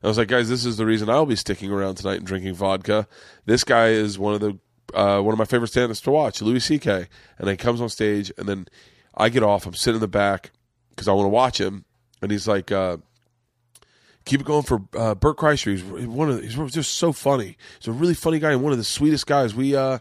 I 0.03 0.09
was 0.09 0.19
like, 0.19 0.29
guys, 0.29 0.49
this 0.49 0.65
is 0.65 0.77
the 0.77 0.87
reason 0.87 1.09
I'll 1.09 1.27
be 1.27 1.37
sticking 1.37 1.71
around 1.71 1.97
tonight 1.97 2.19
and 2.19 2.27
drinking 2.27 2.55
vodka. 2.55 3.07
This 3.47 3.65
guy 3.65 3.89
is 3.89 4.19
one 4.19 4.35
of 4.35 4.41
the 4.41 4.59
uh, 4.95 5.21
one 5.21 5.33
of 5.33 5.39
my 5.39 5.45
favorite 5.45 5.69
stand-ups 5.69 6.01
to 6.03 6.11
watch, 6.11 6.43
Louis 6.43 6.61
C.K. 6.61 6.91
And 6.93 7.07
then 7.39 7.53
he 7.53 7.57
comes 7.57 7.81
on 7.81 7.89
stage, 7.89 8.33
and 8.37 8.49
then 8.49 8.67
I 9.17 9.29
get 9.29 9.43
off. 9.43 9.65
I'm 9.65 9.75
sitting 9.75 9.97
in 9.97 10.01
the 10.01 10.09
back 10.09 10.51
because 10.91 11.09
I 11.09 11.13
want 11.13 11.27
to 11.27 11.31
watch 11.31 11.61
him, 11.61 11.85
and 12.21 12.31
he's 12.31 12.49
like. 12.49 12.73
Uh, 12.73 12.99
keep 14.25 14.41
it 14.41 14.47
going 14.47 14.63
for 14.63 14.83
uh, 14.97 15.15
Bert 15.15 15.37
Kreischer. 15.37 15.73
He's 15.73 15.83
one 16.07 16.31
of 16.31 16.37
the, 16.37 16.43
he's 16.47 16.73
just 16.73 16.95
so 16.95 17.13
funny. 17.13 17.57
He's 17.79 17.89
a 17.89 17.93
really 17.93 18.15
funny 18.15 18.39
guy 18.39 18.53
and 18.53 18.63
one 18.63 18.73
of 18.73 18.79
the 18.79 18.85
sweetest 18.85 19.27
guys. 19.27 19.55
We 19.55 19.75
uh, 19.75 19.99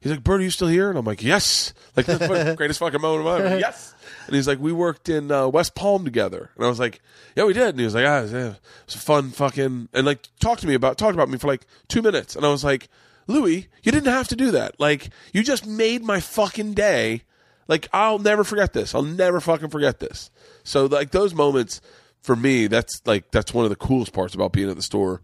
he's 0.00 0.12
like, 0.12 0.24
Bert, 0.24 0.40
are 0.40 0.44
you 0.44 0.50
still 0.50 0.68
here? 0.68 0.88
And 0.88 0.98
I'm 0.98 1.04
like, 1.04 1.22
yes. 1.22 1.74
Like 1.96 2.06
the 2.06 2.54
greatest 2.56 2.80
fucking 2.80 3.00
moment 3.00 3.26
of 3.26 3.42
my 3.42 3.48
life. 3.50 3.60
Yes. 3.60 3.94
And 4.30 4.36
he's 4.36 4.46
like, 4.46 4.60
we 4.60 4.72
worked 4.72 5.08
in 5.08 5.32
uh, 5.32 5.48
West 5.48 5.74
Palm 5.74 6.04
together. 6.04 6.50
And 6.54 6.64
I 6.64 6.68
was 6.68 6.78
like, 6.78 7.00
yeah, 7.34 7.42
we 7.42 7.52
did. 7.52 7.70
And 7.70 7.80
he 7.80 7.84
was 7.84 7.96
like, 7.96 8.06
ah, 8.06 8.22
yeah, 8.22 8.50
it 8.50 8.60
was 8.86 8.94
a 8.94 8.98
fun 8.98 9.30
fucking 9.30 9.88
and 9.92 10.06
like 10.06 10.28
talked 10.38 10.60
to 10.60 10.68
me 10.68 10.74
about 10.74 10.98
talked 10.98 11.14
about 11.14 11.28
me 11.28 11.36
for 11.36 11.48
like 11.48 11.66
two 11.88 12.00
minutes. 12.00 12.36
And 12.36 12.46
I 12.46 12.50
was 12.50 12.62
like, 12.62 12.88
Louis, 13.26 13.66
you 13.82 13.90
didn't 13.90 14.12
have 14.12 14.28
to 14.28 14.36
do 14.36 14.52
that. 14.52 14.78
Like 14.78 15.10
you 15.32 15.42
just 15.42 15.66
made 15.66 16.04
my 16.04 16.20
fucking 16.20 16.74
day. 16.74 17.22
Like 17.66 17.88
I'll 17.92 18.20
never 18.20 18.44
forget 18.44 18.72
this. 18.72 18.94
I'll 18.94 19.02
never 19.02 19.40
fucking 19.40 19.70
forget 19.70 19.98
this. 19.98 20.30
So 20.62 20.86
like 20.86 21.10
those 21.10 21.34
moments 21.34 21.80
for 22.22 22.36
me, 22.36 22.68
that's 22.68 23.02
like 23.06 23.32
that's 23.32 23.52
one 23.52 23.64
of 23.64 23.70
the 23.70 23.76
coolest 23.76 24.12
parts 24.12 24.36
about 24.36 24.52
being 24.52 24.70
at 24.70 24.76
the 24.76 24.82
store. 24.82 25.22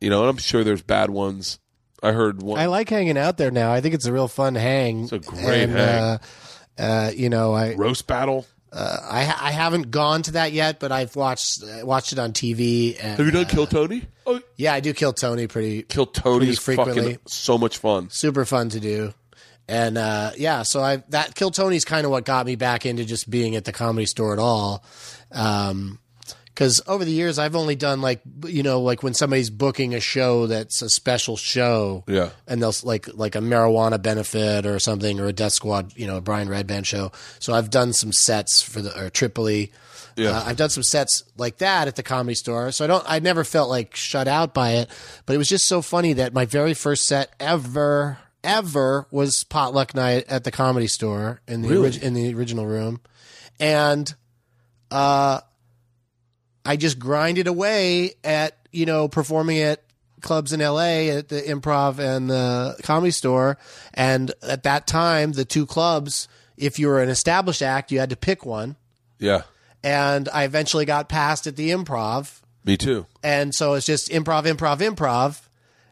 You 0.00 0.08
know, 0.08 0.20
and 0.20 0.30
I'm 0.30 0.36
sure 0.36 0.62
there's 0.62 0.82
bad 0.82 1.10
ones. 1.10 1.58
I 2.00 2.12
heard 2.12 2.42
one. 2.42 2.60
I 2.60 2.66
like 2.66 2.88
hanging 2.90 3.18
out 3.18 3.38
there 3.38 3.50
now. 3.50 3.72
I 3.72 3.80
think 3.80 3.94
it's 3.94 4.06
a 4.06 4.12
real 4.12 4.28
fun 4.28 4.54
hang. 4.54 5.04
It's 5.04 5.12
a 5.12 5.18
great 5.18 5.64
and, 5.64 5.72
hang. 5.72 6.02
Uh, 6.02 6.18
uh, 6.78 7.10
you 7.14 7.28
know, 7.28 7.54
I 7.54 7.74
roast 7.74 8.06
battle. 8.06 8.46
I 8.72 9.20
I 9.40 9.50
haven't 9.52 9.90
gone 9.90 10.22
to 10.22 10.32
that 10.32 10.52
yet, 10.52 10.80
but 10.80 10.92
I've 10.92 11.16
watched 11.16 11.62
uh, 11.62 11.86
watched 11.86 12.12
it 12.12 12.18
on 12.18 12.32
TV. 12.32 12.96
And, 13.00 13.16
Have 13.16 13.24
you 13.24 13.32
done 13.32 13.46
uh, 13.46 13.48
Kill 13.48 13.66
Tony? 13.66 14.02
Oh, 14.26 14.40
Yeah, 14.56 14.74
I 14.74 14.80
do 14.80 14.92
kill 14.92 15.12
Tony 15.12 15.46
pretty 15.46 15.82
Kill 15.82 16.04
Tony 16.06 16.38
pretty 16.38 16.52
is 16.52 16.58
frequently. 16.58 17.02
fucking 17.02 17.18
so 17.26 17.56
much 17.56 17.78
fun. 17.78 18.10
super 18.10 18.44
fun 18.44 18.68
to 18.70 18.80
do. 18.80 19.14
And 19.68 19.96
uh, 19.96 20.32
yeah, 20.36 20.62
so 20.62 20.82
I 20.82 21.02
that 21.08 21.34
Kill 21.34 21.50
Tony's 21.50 21.84
kind 21.84 22.04
of 22.04 22.10
what 22.10 22.24
got 22.24 22.44
me 22.44 22.56
back 22.56 22.84
into 22.86 23.04
just 23.04 23.30
being 23.30 23.56
at 23.56 23.64
the 23.64 23.72
comedy 23.72 24.06
store 24.06 24.32
at 24.32 24.38
all. 24.38 24.84
Um, 25.32 25.98
because 26.56 26.80
over 26.86 27.04
the 27.04 27.12
years 27.12 27.38
I've 27.38 27.54
only 27.54 27.76
done 27.76 28.00
like 28.00 28.22
you 28.46 28.62
know 28.62 28.80
like 28.80 29.02
when 29.02 29.12
somebody's 29.12 29.50
booking 29.50 29.94
a 29.94 30.00
show 30.00 30.46
that's 30.46 30.80
a 30.80 30.88
special 30.88 31.36
show, 31.36 32.02
Yeah. 32.08 32.30
and 32.48 32.62
they'll 32.62 32.72
like 32.82 33.08
like 33.14 33.34
a 33.34 33.40
marijuana 33.40 34.00
benefit 34.02 34.64
or 34.64 34.78
something 34.78 35.20
or 35.20 35.26
a 35.26 35.32
Death 35.34 35.52
Squad, 35.52 35.92
you 35.96 36.06
know, 36.06 36.16
a 36.16 36.20
Brian 36.22 36.48
Redban 36.48 36.84
show. 36.86 37.12
So 37.38 37.52
I've 37.52 37.68
done 37.70 37.92
some 37.92 38.10
sets 38.12 38.62
for 38.62 38.80
the 38.80 38.98
or 38.98 39.10
Tripoli. 39.10 39.70
Yeah. 40.16 40.30
Uh, 40.30 40.44
I've 40.46 40.56
done 40.56 40.70
some 40.70 40.82
sets 40.82 41.24
like 41.36 41.58
that 41.58 41.88
at 41.88 41.96
the 41.96 42.02
comedy 42.02 42.34
store. 42.34 42.72
So 42.72 42.84
I 42.84 42.88
don't 42.88 43.04
I 43.06 43.18
never 43.18 43.44
felt 43.44 43.68
like 43.68 43.94
shut 43.94 44.26
out 44.26 44.54
by 44.54 44.70
it, 44.76 44.88
but 45.26 45.34
it 45.34 45.38
was 45.38 45.48
just 45.50 45.66
so 45.66 45.82
funny 45.82 46.14
that 46.14 46.32
my 46.32 46.46
very 46.46 46.72
first 46.72 47.04
set 47.04 47.34
ever 47.38 48.16
ever 48.42 49.06
was 49.10 49.44
potluck 49.44 49.94
night 49.94 50.24
at 50.28 50.44
the 50.44 50.50
comedy 50.50 50.86
store 50.86 51.40
in 51.46 51.60
the 51.62 51.76
orig- 51.78 52.02
in 52.02 52.14
the 52.14 52.32
original 52.32 52.64
room. 52.64 53.00
And 53.60 54.14
uh 54.90 55.40
I 56.66 56.76
just 56.76 56.98
grinded 56.98 57.46
away 57.46 58.14
at, 58.24 58.56
you 58.72 58.86
know, 58.86 59.08
performing 59.08 59.58
at 59.58 59.82
clubs 60.20 60.52
in 60.52 60.60
LA 60.60 61.08
at 61.16 61.28
the 61.28 61.40
improv 61.40 61.98
and 61.98 62.28
the 62.28 62.76
comedy 62.82 63.12
store. 63.12 63.58
And 63.94 64.32
at 64.42 64.64
that 64.64 64.86
time, 64.86 65.32
the 65.32 65.44
two 65.44 65.66
clubs, 65.66 66.26
if 66.56 66.78
you 66.78 66.88
were 66.88 67.00
an 67.02 67.08
established 67.08 67.62
act, 67.62 67.92
you 67.92 68.00
had 68.00 68.10
to 68.10 68.16
pick 68.16 68.44
one. 68.44 68.76
Yeah, 69.18 69.42
And 69.84 70.28
I 70.28 70.44
eventually 70.44 70.84
got 70.84 71.08
passed 71.08 71.46
at 71.46 71.56
the 71.56 71.70
improv. 71.70 72.40
me 72.64 72.76
too. 72.76 73.06
And 73.22 73.54
so 73.54 73.74
it's 73.74 73.86
just 73.86 74.10
improv, 74.10 74.44
improv, 74.44 74.78
improv. 74.78 75.40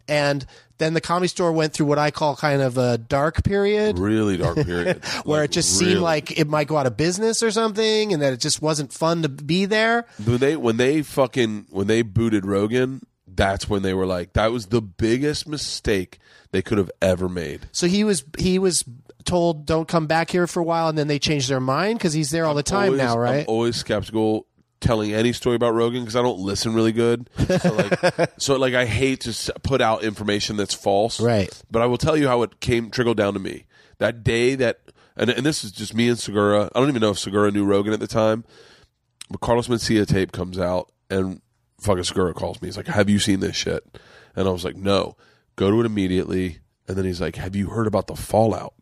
And 0.09 0.44
then 0.78 0.94
the 0.94 1.01
comedy 1.01 1.28
store 1.28 1.52
went 1.52 1.72
through 1.72 1.86
what 1.86 1.98
I 1.98 2.10
call 2.10 2.34
kind 2.36 2.60
of 2.62 2.76
a 2.78 2.98
dark 2.98 3.44
period 3.44 3.98
Really 3.98 4.36
dark 4.36 4.56
period 4.66 5.05
where 5.24 5.40
Like, 5.42 5.51
it 5.51 5.52
just 5.52 5.80
really. 5.80 5.92
seemed 5.92 6.02
like 6.02 6.38
it 6.38 6.48
might 6.48 6.66
go 6.68 6.76
out 6.76 6.86
of 6.86 6.96
business 6.96 7.42
or 7.42 7.51
something 7.51 8.12
and 8.12 8.20
that 8.22 8.32
it 8.32 8.40
just 8.40 8.60
wasn't 8.60 8.92
fun 8.92 9.22
to 9.22 9.28
be 9.28 9.64
there. 9.66 10.06
when 10.24 10.38
they 10.38 10.56
when 10.56 10.76
they 10.76 11.02
fucking 11.02 11.66
when 11.70 11.86
they 11.86 12.02
booted 12.02 12.44
Rogan. 12.46 13.02
That's 13.36 13.68
when 13.68 13.82
they 13.82 13.94
were 13.94 14.06
like, 14.06 14.34
that 14.34 14.52
was 14.52 14.66
the 14.66 14.80
biggest 14.80 15.48
mistake 15.48 16.18
they 16.52 16.62
could 16.62 16.78
have 16.78 16.90
ever 17.02 17.28
made. 17.28 17.68
So 17.72 17.88
he 17.88 18.05
was 18.05 18.22
he 18.38 18.60
was 18.60 18.84
told 19.24 19.66
don't 19.66 19.88
come 19.88 20.06
back 20.06 20.30
here 20.30 20.46
for 20.46 20.60
a 20.60 20.64
while, 20.64 20.88
and 20.88 20.96
then 20.96 21.09
they 21.09 21.18
changed 21.18 21.48
their 21.51 21.59
mind 21.59 21.98
because 21.98 22.12
he's 22.12 22.30
there 22.30 22.44
all 22.46 22.55
the 22.55 22.62
time 22.62 22.90
always, 22.90 22.98
now, 22.98 23.18
right? 23.18 23.40
I'm 23.40 23.44
always 23.48 23.74
skeptical 23.74 24.46
telling 24.85 25.12
any 25.12 25.32
story 25.32 25.56
about 25.56 25.74
Rogan 25.74 26.02
because 26.02 26.15
I 26.15 26.23
don't 26.23 26.39
listen 26.39 26.74
really 26.74 26.93
good. 26.93 27.28
So 27.61 27.73
like, 27.74 28.31
so 28.39 28.56
like 28.56 28.74
I 28.74 28.86
hate 28.86 29.20
to 29.23 29.31
s- 29.31 29.51
put 29.65 29.81
out 29.81 30.05
information 30.05 30.56
that's 30.56 30.74
false. 30.74 31.20
Right. 31.20 31.51
But 31.70 31.82
I 31.82 31.86
will 31.86 31.98
tell 31.98 32.16
you 32.16 32.28
how 32.28 32.43
it 32.43 32.61
came 32.61 32.90
trickled 32.90 33.16
down 33.16 33.32
to 33.35 33.40
me 33.40 33.65
that 33.98 34.23
day 34.23 34.55
that, 34.55 34.81
and, 35.16 35.31
and 35.31 35.44
this 35.44 35.65
is 35.65 35.73
just 35.73 35.94
me 35.94 36.09
and 36.09 36.19
Segura. 36.19 36.70
I 36.74 36.78
don't 36.81 36.89
even 36.89 37.01
know 37.01 37.11
if 37.11 37.19
Segura 37.19 37.51
knew 37.51 37.65
Rogan 37.65 37.93
at 37.93 38.01
the 38.01 38.06
time. 38.06 38.44
But 39.31 39.40
Carlos 39.40 39.69
Mencia 39.69 40.06
tape 40.06 40.32
comes 40.32 40.59
out 40.59 40.93
and 41.11 41.40
fucking 41.81 42.05
Segura 42.05 42.35
calls 42.35 42.61
me. 42.61 42.69
He's 42.69 42.77
like, 42.77 42.86
"Have 42.86 43.09
you 43.09 43.19
seen 43.19 43.40
this 43.40 43.56
shit?" 43.56 43.82
And 44.36 44.47
I 44.47 44.51
was 44.52 44.65
like, 44.65 44.77
"No." 44.77 45.16
Go 45.56 45.70
to 45.70 45.81
it 45.81 45.86
immediately. 45.86 46.59
And 46.86 46.97
then 46.97 47.05
he's 47.06 47.20
like, 47.20 47.36
"Have 47.36 47.56
you 47.56 47.70
heard 47.70 47.86
about 47.86 48.06
the 48.06 48.16
fallout?" 48.16 48.74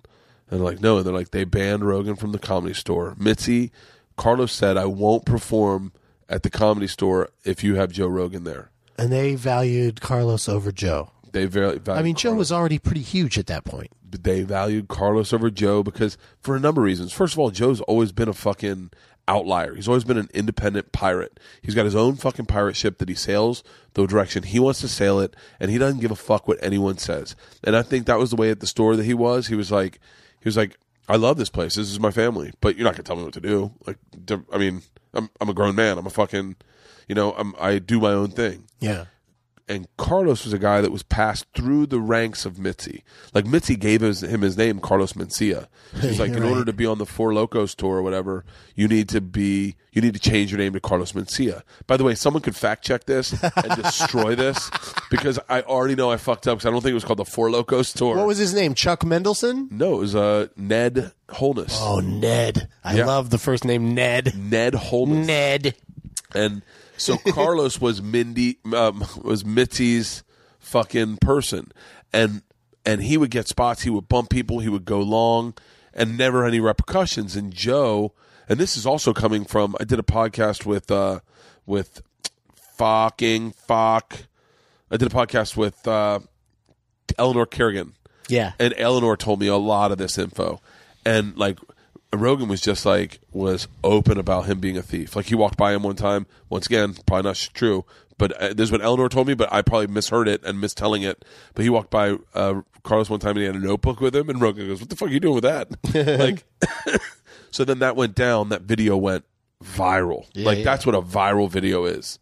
And 0.51 0.61
they're 0.61 0.67
like, 0.67 0.81
no. 0.81 0.99
And 0.99 1.07
they're 1.07 1.15
like, 1.15 1.31
they 1.31 1.45
banned 1.45 1.83
Rogan 1.87 2.15
from 2.15 2.33
the 2.33 2.39
comedy 2.39 2.75
store. 2.75 3.15
Mitzi, 3.19 3.71
Carlos 4.17 4.53
said, 4.53 4.77
I 4.77 4.85
won't 4.87 5.25
perform 5.25 5.93
at 6.29 6.43
the 6.43 6.51
comedy 6.51 6.87
store 6.87 7.29
if 7.45 7.63
you 7.65 7.77
have 7.77 7.93
Joe 7.93 8.07
Rogan 8.09 8.45
there. 8.45 8.71
And 8.99 9.11
they 9.13 9.35
valued 9.35 10.01
Carlos 10.01 10.49
over 10.49 10.71
Joe. 10.73 11.11
They 11.33 11.47
very, 11.47 11.79
valued 11.79 11.89
I 12.01 12.03
mean, 12.03 12.15
Joe 12.15 12.31
Carlos. 12.31 12.39
was 12.39 12.53
already 12.53 12.79
pretty 12.79 13.01
huge 13.03 13.39
at 13.39 13.47
that 13.47 13.65
point. 13.65 13.91
they 14.11 14.43
valued 14.43 14.89
Carlos 14.89 15.33
over 15.33 15.51
Joe 15.51 15.83
because 15.83 16.19
for 16.41 16.55
a 16.55 16.61
number 16.61 16.83
of 16.83 16.85
reasons. 16.87 17.13
First 17.13 17.33
of 17.35 17.39
all, 17.39 17.51
Joe's 17.51 17.81
always 17.83 18.13
been 18.13 18.29
a 18.29 18.35
fucking 18.35 18.91
outlier. 19.29 19.75
He's 19.75 19.89
always 19.89 20.05
been 20.05 20.19
an 20.19 20.29
independent 20.35 20.93
pirate. 20.93 21.41
He's 21.63 21.75
got 21.75 21.85
his 21.87 21.95
own 21.95 22.17
fucking 22.17 22.47
pirate 22.47 22.77
ship 22.77 22.99
that 22.99 23.09
he 23.09 23.15
sails 23.15 23.63
the 23.95 24.07
direction 24.07 24.43
he 24.43 24.59
wants 24.59 24.81
to 24.81 24.89
sail 24.89 25.21
it, 25.21 25.35
and 25.61 25.71
he 25.71 25.79
doesn't 25.79 26.01
give 26.01 26.11
a 26.11 26.17
fuck 26.17 26.47
what 26.49 26.59
anyone 26.63 26.99
says. 26.99 27.35
And 27.65 27.77
I 27.77 27.83
think 27.83 28.07
that 28.07 28.19
was 28.19 28.31
the 28.31 28.37
way 28.37 28.51
at 28.51 28.61
the 28.61 28.67
store 28.67 28.97
that 28.97 29.05
he 29.05 29.15
was. 29.15 29.47
He 29.47 29.55
was 29.55 29.71
like, 29.71 30.01
he 30.41 30.49
was 30.49 30.57
like, 30.57 30.79
I 31.09 31.17
love 31.17 31.37
this 31.37 31.51
place. 31.51 31.75
This 31.75 31.91
is 31.91 32.01
my 32.01 32.11
family, 32.11 32.53
but 32.61 32.77
you're 32.77 32.85
not 32.85 32.95
gonna 32.95 33.03
tell 33.03 33.17
me 33.17 33.25
what 33.25 33.35
to 33.35 33.41
do. 33.41 33.73
Like, 33.87 33.99
I 34.53 34.59
mean, 34.59 34.83
I'm 35.15 35.31
I'm 35.41 35.49
a 35.49 35.55
grown 35.55 35.75
man. 35.75 35.99
I'm 35.99 36.07
a 36.07 36.11
fucking, 36.11 36.57
you 37.09 37.15
know, 37.15 37.33
I'm 37.33 37.55
I 37.59 37.79
do 37.79 38.01
my 38.01 38.13
own 38.13 38.31
thing 38.31 38.65
Yeah. 38.81 39.07
And 39.69 39.87
Carlos 39.97 40.45
was 40.45 40.53
a 40.53 40.59
guy 40.59 40.81
that 40.81 40.91
was 40.93 41.03
passed 41.03 41.47
through 41.55 41.87
the 41.87 42.01
ranks 42.01 42.45
of 42.45 42.59
Mitzi. 42.59 43.05
Like 43.33 43.47
Mitzi 43.47 43.77
gave 43.77 44.01
his, 44.01 44.23
him 44.23 44.43
his 44.43 44.57
name, 44.57 44.81
Carlos 44.81 45.13
Mencia. 45.15 45.67
He's 46.01 46.19
like, 46.21 46.33
in 46.37 46.43
order 46.43 46.65
to 46.65 46.73
be 46.73 46.85
on 46.87 46.99
the 46.99 47.07
Four 47.07 47.33
Locos 47.35 47.75
tour 47.75 47.97
or 47.99 48.03
whatever, 48.03 48.45
you 48.75 48.89
need 48.89 49.09
to 49.11 49.21
be, 49.21 49.77
you 49.93 50.03
need 50.03 50.15
to 50.15 50.21
change 50.21 50.51
your 50.51 50.59
name 50.59 50.73
to 50.73 50.81
Carlos 50.81 51.13
Mencia. 51.13 51.63
By 51.87 51.97
the 51.97 52.05
way, 52.05 52.15
someone 52.15 52.43
could 52.43 52.57
fact 52.57 52.85
check 52.85 53.05
this 53.05 53.33
and 53.43 53.77
destroy 53.83 54.35
this 54.35 54.71
because 55.11 55.39
I 55.49 55.63
already 55.63 55.95
know 55.95 56.11
I 56.11 56.17
fucked 56.17 56.47
up 56.49 56.59
because 56.59 56.67
I 56.67 56.71
don't 56.73 56.81
think 56.81 56.91
it 56.93 56.95
was 56.95 57.05
called 57.05 57.19
the 57.21 57.25
Four 57.25 57.51
Locos 57.51 57.93
tour. 57.93 58.17
What 58.17 58.27
was 58.27 58.39
his 58.39 58.55
name? 58.55 58.75
Chuck 58.75 59.01
Mendelson? 59.01 59.71
no, 59.71 59.95
it 59.95 59.99
was 59.99 60.15
uh, 60.15 60.49
Ned 60.57 61.13
Holness. 61.31 61.79
Oh, 61.81 62.01
Ned. 62.01 62.69
I 62.85 62.97
Yeah. 62.97 63.07
love 63.07 63.31
the 63.31 63.39
first 63.39 63.65
name 63.65 63.95
Ned. 63.95 64.35
Ned 64.37 64.75
Holness. 64.75 65.27
Ned. 65.27 65.75
And 66.35 66.63
so 67.03 67.17
Carlos 67.33 67.81
was 67.81 68.01
Mindy 68.03 68.59
um, 68.75 69.05
was 69.23 69.45
Mitzi's 69.45 70.23
fucking 70.61 71.19
person, 71.21 71.73
and 72.13 72.43
and 72.87 73.03
he 73.03 73.17
would 73.17 73.31
get 73.31 73.49
spots. 73.49 73.83
He 73.83 73.91
would 73.91 74.09
bump 74.09 74.31
people. 74.31 74.61
He 74.61 74.69
would 74.69 74.85
go 74.85 75.01
long, 75.01 75.55
and 75.95 76.17
never 76.17 76.45
any 76.45 76.61
repercussions. 76.61 77.37
And 77.37 77.53
Joe, 77.53 78.13
and 78.49 78.59
this 78.59 78.77
is 78.77 78.87
also 78.87 79.13
coming 79.13 79.45
from. 79.45 79.75
I 79.81 79.85
did 79.85 79.99
a 79.99 80.03
podcast 80.03 80.65
with 80.67 80.91
uh 80.91 81.21
with 81.67 82.03
fucking 82.77 83.53
fuck. 83.53 84.25
I 84.91 84.97
did 84.97 85.11
a 85.13 85.15
podcast 85.15 85.57
with 85.57 85.87
uh, 85.89 86.21
Eleanor 87.19 87.47
Kerrigan 87.47 87.95
Yeah. 88.29 88.53
and 88.59 88.75
Eleanor 88.77 89.17
told 89.17 89.41
me 89.41 89.47
a 89.47 89.57
lot 89.57 89.91
of 89.93 89.99
this 89.99 90.19
info, 90.19 90.61
and 91.05 91.37
like 91.37 91.59
Rogan 92.15 92.49
was 92.49 92.61
just 92.61 92.85
like 92.85 93.21
was 93.33 93.69
open 93.83 94.19
about 94.19 94.47
him 94.47 94.61
being 94.61 94.77
a 94.77 94.83
thief. 94.83 95.17
Like 95.17 95.27
he 95.27 95.35
walked 95.35 95.57
by 95.57 95.73
him 95.73 95.83
one 95.83 95.97
time. 95.97 96.27
Once 96.51 96.67
again, 96.67 96.95
probably 97.07 97.31
not 97.31 97.49
true, 97.55 97.85
but 98.19 98.33
uh, 98.33 98.49
this 98.49 98.65
is 98.69 98.73
what 98.73 98.83
Eleanor 98.83 99.09
told 99.09 99.27
me. 99.27 99.35
But 99.35 99.53
I 99.53 99.63
probably 99.63 99.87
misheard 99.87 100.29
it 100.29 100.45
and 100.45 100.59
mistelling 100.63 101.05
it. 101.05 101.25
But 101.55 101.63
he 101.63 101.71
walked 101.71 101.91
by 101.91 102.19
uh, 102.35 102.63
Carlos 102.83 103.09
one 103.09 103.21
time 103.21 103.31
and 103.31 103.39
he 103.39 103.45
had 103.45 103.55
a 103.55 103.59
notebook 103.59 104.01
with 104.01 104.15
him, 104.15 104.29
and 104.29 104.41
Rogan 104.41 104.69
goes, 104.69 104.81
"What 104.81 104.91
the 104.91 104.97
fuck 104.97 105.09
are 105.09 105.13
you 105.13 105.21
doing 105.21 105.37
with 105.37 105.45
that?" 105.45 105.69
like, 106.19 106.45
so 107.51 107.65
then 107.65 107.79
that 107.79 107.97
went 107.97 108.15
down. 108.15 108.51
That 108.51 108.63
video 108.63 108.97
went 108.97 109.25
viral. 109.65 110.27
like 110.37 110.59
yeah. 110.59 110.65
that's 110.65 110.85
what 110.85 110.95
a 110.95 111.01
viral 111.01 111.51
video 111.51 111.87
is, 111.87 112.19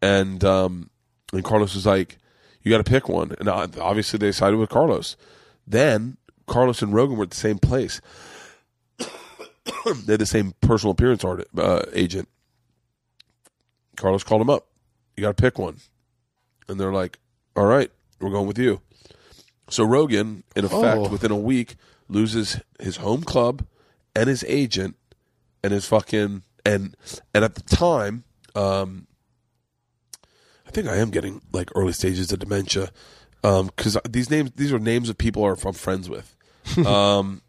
and 0.00 0.42
um, 0.44 0.88
and 1.32 1.44
Carlos 1.44 1.74
was 1.74 1.84
like, 1.84 2.16
"You 2.62 2.70
got 2.70 2.78
to 2.78 2.90
pick 2.90 3.08
one," 3.08 3.34
and 3.38 3.48
uh, 3.48 3.68
obviously 3.80 4.18
they 4.18 4.32
sided 4.32 4.56
with 4.56 4.70
Carlos. 4.70 5.16
Then 5.66 6.16
Carlos 6.46 6.80
and 6.80 6.94
Rogan 6.94 7.16
were 7.16 7.24
at 7.24 7.30
the 7.30 7.36
same 7.36 7.58
place. 7.58 8.00
they 10.04 10.12
had 10.14 10.20
the 10.20 10.26
same 10.26 10.54
personal 10.60 10.92
appearance 10.92 11.24
art 11.24 11.46
uh, 11.58 11.82
agent. 11.92 12.28
Carlos 13.96 14.24
called 14.24 14.42
him 14.42 14.50
up. 14.50 14.66
You 15.16 15.22
got 15.22 15.36
to 15.36 15.42
pick 15.42 15.58
one, 15.58 15.78
and 16.68 16.78
they're 16.78 16.92
like, 16.92 17.18
"All 17.56 17.64
right, 17.66 17.90
we're 18.20 18.30
going 18.30 18.46
with 18.46 18.58
you." 18.58 18.80
So 19.68 19.84
Rogan, 19.84 20.44
in 20.54 20.64
effect, 20.64 20.98
Oh. 20.98 21.08
within 21.08 21.30
a 21.32 21.36
week, 21.36 21.76
loses 22.08 22.60
his 22.78 22.96
home 22.98 23.22
club 23.22 23.64
and 24.14 24.28
his 24.28 24.44
agent 24.46 24.96
and 25.62 25.72
his 25.72 25.86
fucking 25.86 26.42
and 26.64 26.96
and 27.34 27.44
at 27.44 27.54
the 27.54 27.62
time, 27.62 28.24
um, 28.54 29.06
I 30.66 30.70
think 30.70 30.86
I 30.88 30.96
am 30.96 31.10
getting 31.10 31.40
like 31.52 31.70
early 31.74 31.92
stages 31.92 32.30
of 32.32 32.38
dementia 32.38 32.90
because 33.42 33.96
these 34.08 34.30
names 34.30 34.52
these 34.56 34.72
are 34.72 34.78
names 34.78 35.08
of 35.08 35.16
people 35.18 35.42
are 35.44 35.56
I'm 35.56 35.72
friends 35.72 36.08
with. 36.08 36.34
um, 36.86 37.42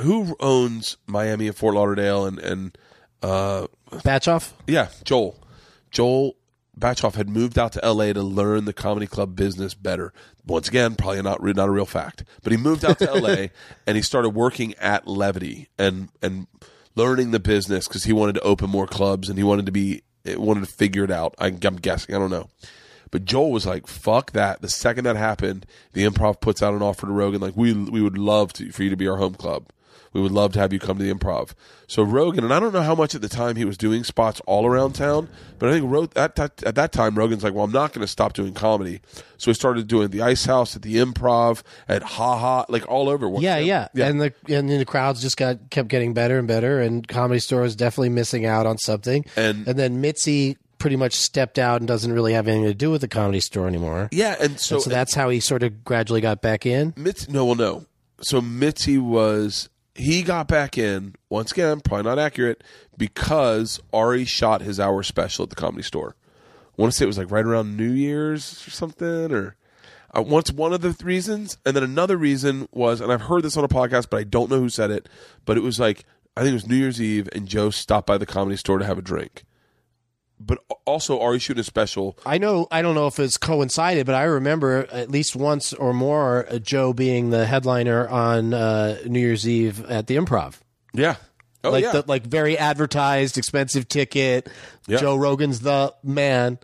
who 0.00 0.36
owns 0.40 0.96
Miami 1.06 1.48
and 1.48 1.56
Fort 1.56 1.74
Lauderdale 1.74 2.26
and 2.26 2.38
and 2.38 2.78
uh, 3.22 3.66
Batchoff? 3.90 4.52
yeah, 4.66 4.88
Joel. 5.04 5.36
Joel 5.90 6.36
Batchoff 6.78 7.14
had 7.14 7.28
moved 7.28 7.58
out 7.58 7.72
to 7.72 7.84
L.A. 7.84 8.12
to 8.12 8.22
learn 8.22 8.64
the 8.64 8.72
comedy 8.72 9.06
club 9.06 9.34
business 9.34 9.74
better. 9.74 10.12
Once 10.46 10.68
again, 10.68 10.94
probably 10.94 11.22
not 11.22 11.42
not 11.42 11.68
a 11.68 11.72
real 11.72 11.86
fact, 11.86 12.24
but 12.42 12.52
he 12.52 12.56
moved 12.56 12.84
out 12.84 12.98
to 13.00 13.08
L.A. 13.08 13.50
and 13.86 13.96
he 13.96 14.02
started 14.02 14.30
working 14.30 14.74
at 14.74 15.06
Levity 15.06 15.68
and 15.78 16.08
and 16.22 16.46
learning 16.94 17.30
the 17.32 17.40
business 17.40 17.88
because 17.88 18.04
he 18.04 18.12
wanted 18.12 18.34
to 18.34 18.40
open 18.42 18.70
more 18.70 18.86
clubs 18.86 19.28
and 19.28 19.38
he 19.38 19.44
wanted 19.44 19.66
to 19.66 19.72
be 19.72 20.02
wanted 20.26 20.60
to 20.60 20.72
figure 20.72 21.04
it 21.04 21.10
out. 21.10 21.34
I, 21.38 21.46
I'm 21.46 21.76
guessing, 21.76 22.14
I 22.14 22.18
don't 22.18 22.30
know, 22.30 22.48
But 23.10 23.24
Joel 23.24 23.50
was 23.50 23.66
like, 23.66 23.86
"Fuck 23.86 24.32
that!" 24.32 24.60
The 24.62 24.68
second 24.68 25.04
that 25.04 25.16
happened, 25.16 25.66
the 25.92 26.04
Improv 26.04 26.40
puts 26.40 26.62
out 26.62 26.74
an 26.74 26.82
offer 26.82 27.06
to 27.06 27.12
Rogan, 27.12 27.40
like, 27.40 27.56
"We 27.56 27.72
we 27.72 28.02
would 28.02 28.18
love 28.18 28.52
to, 28.54 28.70
for 28.70 28.82
you 28.82 28.90
to 28.90 28.96
be 28.96 29.08
our 29.08 29.16
home 29.16 29.34
club. 29.34 29.66
We 30.12 30.20
would 30.20 30.32
love 30.32 30.52
to 30.54 30.58
have 30.58 30.72
you 30.72 30.78
come 30.78 30.98
to 30.98 31.04
the 31.04 31.12
Improv." 31.12 31.50
So 31.86 32.02
Rogan, 32.02 32.44
and 32.44 32.52
I 32.52 32.60
don't 32.60 32.72
know 32.72 32.82
how 32.82 32.94
much 32.94 33.14
at 33.14 33.20
the 33.22 33.28
time 33.28 33.56
he 33.56 33.64
was 33.64 33.76
doing 33.78 34.04
spots 34.04 34.40
all 34.46 34.66
around 34.66 34.94
town, 34.94 35.28
but 35.58 35.68
I 35.68 35.72
think 35.72 35.90
wrote 35.90 36.14
that 36.14 36.38
at 36.64 36.74
that 36.74 36.92
time 36.92 37.14
Rogan's 37.16 37.42
like, 37.44 37.54
"Well, 37.54 37.64
I'm 37.64 37.72
not 37.72 37.92
going 37.92 38.02
to 38.02 38.08
stop 38.10 38.32
doing 38.32 38.52
comedy." 38.54 39.00
So 39.36 39.50
he 39.50 39.54
started 39.54 39.86
doing 39.88 40.08
the 40.08 40.22
Ice 40.22 40.44
House 40.46 40.74
at 40.76 40.82
the 40.82 40.96
Improv 40.96 41.62
at 41.88 42.02
Ha 42.02 42.38
Ha, 42.38 42.64
like 42.68 42.88
all 42.88 43.08
over. 43.08 43.30
Yeah, 43.38 43.58
yeah, 43.58 43.88
and 43.94 44.20
the 44.20 44.32
and 44.48 44.68
then 44.68 44.78
the 44.78 44.84
crowds 44.84 45.20
just 45.22 45.36
got 45.36 45.70
kept 45.70 45.88
getting 45.88 46.12
better 46.14 46.38
and 46.38 46.46
better, 46.48 46.80
and 46.80 47.06
Comedy 47.06 47.40
Store 47.40 47.62
was 47.62 47.76
definitely 47.76 48.10
missing 48.10 48.44
out 48.46 48.66
on 48.66 48.78
something. 48.78 49.24
And- 49.36 49.66
and 49.68 49.78
then 49.78 50.00
Mitzi 50.00 50.56
pretty 50.78 50.94
much 50.96 51.12
stepped 51.14 51.58
out 51.58 51.80
and 51.80 51.88
doesn't 51.88 52.12
really 52.12 52.32
have 52.34 52.46
anything 52.46 52.64
to 52.64 52.72
do 52.74 52.90
with 52.90 53.00
the 53.00 53.08
Comedy 53.08 53.40
Store 53.40 53.66
anymore. 53.66 54.08
yeah, 54.12 54.36
and 54.40 54.60
so, 54.60 54.76
And 54.76 54.84
so 54.84 54.90
that's 54.90 55.12
how 55.14 55.28
he 55.28 55.40
sort 55.40 55.62
of 55.64 55.84
gradually 55.84 56.20
got 56.20 56.40
back 56.40 56.64
in. 56.66 56.94
Mitzi, 56.96 57.32
no, 57.32 57.44
well, 57.44 57.56
no. 57.56 57.86
So 58.20 58.40
Mitzi 58.40 58.96
was 58.98 59.68
he 59.98 60.22
got 60.22 60.48
back 60.48 60.78
in 60.78 61.14
once 61.28 61.52
again, 61.52 61.80
probably 61.80 62.04
not 62.04 62.18
accurate 62.18 62.62
because 62.96 63.80
Ari 63.92 64.24
shot 64.24 64.62
his 64.62 64.78
hour 64.78 65.02
special 65.02 65.42
at 65.44 65.50
the 65.50 65.56
comedy 65.56 65.82
store. 65.82 66.14
I 66.78 66.82
want 66.82 66.92
to 66.92 66.96
say 66.96 67.04
it 67.04 67.08
was 67.08 67.18
like 67.18 67.30
right 67.30 67.44
around 67.44 67.76
New 67.76 67.90
Year's 67.90 68.66
or 68.66 68.70
something, 68.70 69.32
or 69.32 69.56
uh, 70.16 70.22
once 70.22 70.52
one 70.52 70.72
of 70.72 70.80
the 70.80 70.92
th- 70.92 71.02
reasons, 71.02 71.58
and 71.66 71.74
then 71.74 71.82
another 71.82 72.16
reason 72.16 72.68
was, 72.72 73.00
and 73.00 73.12
I've 73.12 73.22
heard 73.22 73.42
this 73.42 73.56
on 73.56 73.64
a 73.64 73.68
podcast, 73.68 74.08
but 74.10 74.18
I 74.20 74.24
don't 74.24 74.50
know 74.50 74.60
who 74.60 74.68
said 74.68 74.92
it, 74.92 75.08
but 75.44 75.56
it 75.56 75.62
was 75.62 75.80
like 75.80 76.04
I 76.36 76.42
think 76.42 76.52
it 76.52 76.54
was 76.54 76.68
New 76.68 76.76
Year's 76.76 77.02
Eve, 77.02 77.28
and 77.32 77.48
Joe 77.48 77.70
stopped 77.70 78.06
by 78.06 78.16
the 78.16 78.26
comedy 78.26 78.56
store 78.56 78.78
to 78.78 78.84
have 78.84 78.98
a 78.98 79.02
drink. 79.02 79.42
But 80.40 80.58
also, 80.84 81.20
Ari 81.20 81.38
shooting 81.40 81.60
a 81.60 81.64
special. 81.64 82.16
I 82.24 82.38
know 82.38 82.68
I 82.70 82.80
don't 82.82 82.94
know 82.94 83.06
if 83.08 83.18
it's 83.18 83.36
coincided, 83.36 84.06
but 84.06 84.14
I 84.14 84.22
remember 84.24 84.86
at 84.92 85.10
least 85.10 85.34
once 85.34 85.72
or 85.72 85.92
more 85.92 86.46
uh, 86.48 86.58
Joe 86.58 86.92
being 86.92 87.30
the 87.30 87.44
headliner 87.44 88.06
on 88.08 88.54
uh, 88.54 88.98
New 89.04 89.18
Year's 89.20 89.48
Eve 89.48 89.84
at 89.90 90.06
the 90.06 90.16
Improv. 90.16 90.60
Yeah. 90.94 91.16
Oh 91.64 91.70
like 91.72 91.82
yeah. 91.84 91.92
the 91.92 92.04
like 92.06 92.24
very 92.24 92.56
advertised, 92.56 93.36
expensive 93.36 93.88
ticket. 93.88 94.48
Yeah. 94.86 94.98
Joe 94.98 95.16
Rogan's 95.16 95.60
the 95.60 95.92
man. 96.04 96.58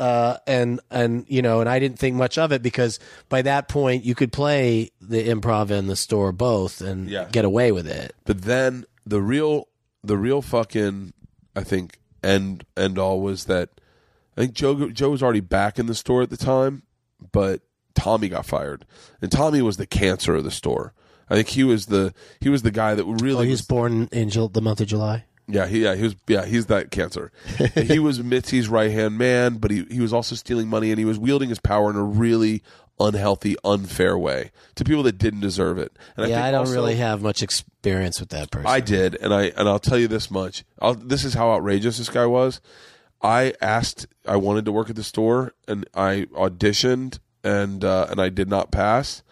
Uh, 0.00 0.38
and 0.46 0.80
and 0.90 1.24
you 1.28 1.42
know, 1.42 1.60
and 1.60 1.68
I 1.68 1.78
didn't 1.78 1.98
think 1.98 2.16
much 2.16 2.36
of 2.38 2.50
it 2.52 2.62
because 2.62 2.98
by 3.28 3.42
that 3.42 3.68
point 3.68 4.02
you 4.04 4.14
could 4.14 4.32
play 4.32 4.90
the 5.00 5.28
improv 5.28 5.70
and 5.70 5.88
the 5.90 5.94
store 5.96 6.32
both 6.32 6.80
and 6.80 7.08
Yeah. 7.08 7.28
get 7.30 7.44
away 7.44 7.70
with 7.70 7.86
it. 7.86 8.14
But 8.24 8.42
then 8.42 8.86
the 9.06 9.20
real, 9.20 9.68
the 10.02 10.16
real 10.16 10.40
fucking, 10.40 11.12
I 11.54 11.64
think 11.64 11.99
end 12.22 12.64
end 12.76 12.98
all 12.98 13.20
was 13.20 13.44
that 13.46 13.70
I 14.36 14.42
think 14.42 14.54
Joe 14.54 14.90
Joe 14.90 15.10
was 15.10 15.22
already 15.22 15.40
back 15.40 15.78
in 15.78 15.86
the 15.86 15.94
store 15.94 16.22
at 16.22 16.30
the 16.30 16.36
time, 16.36 16.82
but 17.32 17.62
Tommy 17.94 18.28
got 18.28 18.46
fired, 18.46 18.84
and 19.20 19.30
Tommy 19.30 19.62
was 19.62 19.76
the 19.76 19.86
cancer 19.86 20.34
of 20.36 20.44
the 20.44 20.50
store. 20.50 20.94
I 21.28 21.34
think 21.34 21.48
he 21.48 21.64
was 21.64 21.86
the 21.86 22.14
he 22.40 22.48
was 22.48 22.62
the 22.62 22.70
guy 22.70 22.94
that 22.94 23.04
really 23.04 23.38
Oh, 23.38 23.42
he 23.42 23.50
was 23.50 23.60
was- 23.60 23.66
born 23.66 24.08
in 24.12 24.30
Jul- 24.30 24.48
the 24.48 24.60
month 24.62 24.80
of 24.80 24.86
July. 24.88 25.24
yeah, 25.48 25.66
he, 25.66 25.82
yeah, 25.84 25.94
he 25.96 26.02
was. 26.04 26.16
Yeah, 26.28 26.44
he's 26.44 26.66
that 26.66 26.90
cancer. 26.90 27.30
he 27.74 27.98
was 27.98 28.20
Mitzi's 28.20 28.68
right 28.68 28.90
hand 28.90 29.18
man, 29.18 29.56
but 29.58 29.70
he 29.70 29.84
he 29.90 30.00
was 30.00 30.12
also 30.12 30.34
stealing 30.34 30.68
money 30.68 30.90
and 30.90 30.98
he 30.98 31.04
was 31.04 31.18
wielding 31.18 31.48
his 31.48 31.60
power 31.60 31.90
in 31.90 31.96
a 31.96 32.04
really 32.04 32.62
unhealthy, 33.00 33.56
unfair 33.64 34.16
way 34.16 34.50
to 34.74 34.84
people 34.84 35.02
that 35.04 35.18
didn't 35.18 35.40
deserve 35.40 35.78
it. 35.78 35.96
And 36.16 36.28
yeah, 36.28 36.36
think 36.36 36.46
I 36.46 36.50
don't 36.50 36.60
also- 36.60 36.74
really 36.74 36.96
have 36.96 37.22
much 37.22 37.42
experience 37.42 38.20
with 38.20 38.28
that 38.30 38.50
person. 38.50 38.66
I 38.66 38.80
did, 38.80 39.16
and 39.16 39.32
I 39.32 39.44
and 39.56 39.68
I'll 39.68 39.78
tell 39.78 39.98
you 39.98 40.08
this 40.08 40.30
much. 40.30 40.64
I'll, 40.80 40.94
this 40.94 41.24
is 41.24 41.34
how 41.34 41.50
outrageous 41.50 41.98
this 41.98 42.08
guy 42.08 42.26
was. 42.26 42.60
I 43.22 43.54
asked, 43.60 44.06
I 44.26 44.36
wanted 44.36 44.64
to 44.64 44.72
work 44.72 44.88
at 44.88 44.96
the 44.96 45.04
store, 45.04 45.52
and 45.68 45.86
I 45.94 46.26
auditioned, 46.32 47.18
and 47.42 47.84
uh, 47.84 48.06
and 48.10 48.20
I 48.20 48.28
did 48.28 48.48
not 48.48 48.70
pass. 48.70 49.22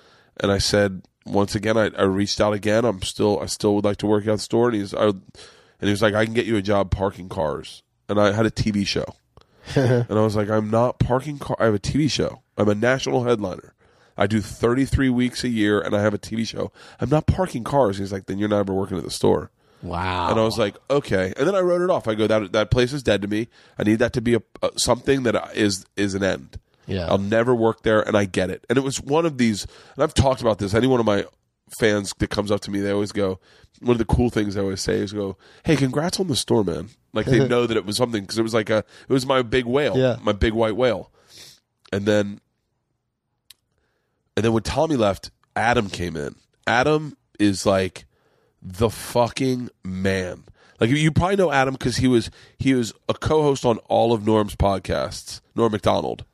And 0.40 0.52
I 0.52 0.58
said 0.58 1.02
once 1.28 1.54
again, 1.54 1.76
I, 1.76 1.90
I 1.96 2.02
reached 2.02 2.40
out 2.40 2.52
again. 2.52 2.84
I'm 2.84 3.02
still, 3.02 3.40
I 3.40 3.46
still 3.46 3.74
would 3.74 3.84
like 3.84 3.98
to 3.98 4.06
work 4.06 4.26
at 4.26 4.32
the 4.32 4.38
store. 4.38 4.68
And 4.68 4.76
he's, 4.76 4.94
I, 4.94 5.08
and 5.08 5.22
he 5.80 5.90
was 5.90 6.02
like, 6.02 6.14
I 6.14 6.24
can 6.24 6.34
get 6.34 6.46
you 6.46 6.56
a 6.56 6.62
job 6.62 6.90
parking 6.90 7.28
cars. 7.28 7.82
And 8.08 8.18
I 8.18 8.32
had 8.32 8.46
a 8.46 8.50
TV 8.50 8.86
show, 8.86 9.04
and 9.74 10.06
I 10.10 10.22
was 10.22 10.34
like, 10.34 10.48
I'm 10.48 10.70
not 10.70 10.98
parking 10.98 11.38
car. 11.38 11.56
I 11.60 11.66
have 11.66 11.74
a 11.74 11.78
TV 11.78 12.10
show. 12.10 12.42
I'm 12.58 12.68
a 12.68 12.74
national 12.74 13.24
headliner. 13.24 13.72
I 14.16 14.26
do 14.26 14.40
33 14.40 15.08
weeks 15.10 15.44
a 15.44 15.48
year, 15.48 15.80
and 15.80 15.94
I 15.94 16.02
have 16.02 16.12
a 16.12 16.18
TV 16.18 16.46
show. 16.46 16.72
I'm 17.00 17.08
not 17.08 17.26
parking 17.26 17.62
cars. 17.64 17.98
He's 17.98 18.12
like, 18.12 18.26
then 18.26 18.38
you're 18.38 18.48
not 18.48 18.58
ever 18.60 18.74
working 18.74 18.98
at 18.98 19.04
the 19.04 19.10
store. 19.12 19.50
wow. 19.80 20.28
And 20.30 20.40
I 20.40 20.42
was 20.42 20.58
like, 20.58 20.76
okay. 20.90 21.32
And 21.36 21.46
then 21.46 21.54
I 21.54 21.60
wrote 21.60 21.82
it 21.82 21.88
off. 21.90 22.08
I 22.08 22.14
go, 22.16 22.26
that 22.26 22.50
that 22.52 22.70
place 22.72 22.92
is 22.92 23.02
dead 23.04 23.22
to 23.22 23.28
me. 23.28 23.46
I 23.78 23.84
need 23.84 24.00
that 24.00 24.12
to 24.14 24.20
be 24.20 24.34
a, 24.34 24.42
a 24.60 24.70
something 24.76 25.22
that 25.22 25.52
is 25.56 25.86
is 25.96 26.14
an 26.14 26.24
end. 26.24 26.58
Yeah. 26.88 27.06
I'll 27.08 27.18
never 27.18 27.54
work 27.54 27.82
there, 27.84 28.00
and 28.02 28.16
I 28.16 28.24
get 28.24 28.50
it. 28.50 28.64
And 28.68 28.76
it 28.76 28.82
was 28.82 29.00
one 29.00 29.24
of 29.24 29.38
these. 29.38 29.66
And 29.94 30.02
I've 30.02 30.14
talked 30.14 30.40
about 30.40 30.58
this. 30.58 30.74
Any 30.74 30.88
one 30.88 30.98
of 31.00 31.06
my 31.06 31.24
fans 31.78 32.12
that 32.18 32.30
comes 32.30 32.50
up 32.50 32.60
to 32.62 32.70
me, 32.72 32.80
they 32.80 32.90
always 32.90 33.12
go. 33.12 33.38
One 33.80 33.92
of 33.92 33.98
the 33.98 34.04
cool 34.06 34.30
things 34.30 34.56
I 34.56 34.62
always 34.62 34.80
say 34.80 34.94
is 34.98 35.12
go, 35.12 35.36
"Hey, 35.64 35.76
congrats 35.76 36.18
on 36.18 36.26
the 36.26 36.34
store, 36.34 36.64
man!" 36.64 36.88
Like 37.12 37.26
they 37.26 37.46
know 37.54 37.66
that 37.66 37.76
it 37.76 37.84
was 37.86 37.96
something 37.96 38.22
because 38.22 38.38
it 38.38 38.42
was 38.42 38.54
like 38.54 38.70
a, 38.70 38.78
it 39.08 39.12
was 39.12 39.26
my 39.26 39.42
big 39.42 39.64
whale, 39.66 39.96
Yeah. 39.96 40.16
my 40.22 40.32
big 40.32 40.54
white 40.54 40.74
whale. 40.74 41.12
And 41.92 42.04
then, 42.04 42.40
and 44.38 44.44
then 44.44 44.52
when 44.52 44.62
Tommy 44.62 44.94
left, 44.94 45.32
Adam 45.56 45.88
came 45.88 46.16
in. 46.16 46.36
Adam 46.64 47.16
is 47.40 47.66
like 47.66 48.04
the 48.62 48.88
fucking 48.88 49.68
man. 49.82 50.44
Like 50.78 50.90
you 50.90 51.10
probably 51.10 51.34
know 51.34 51.50
Adam 51.50 51.74
because 51.74 51.96
he 51.96 52.06
was 52.06 52.30
he 52.56 52.72
was 52.72 52.92
a 53.08 53.14
co-host 53.14 53.64
on 53.64 53.78
all 53.88 54.12
of 54.12 54.24
Norm's 54.24 54.54
podcasts. 54.54 55.40
Norm 55.56 55.72
Macdonald. 55.72 56.24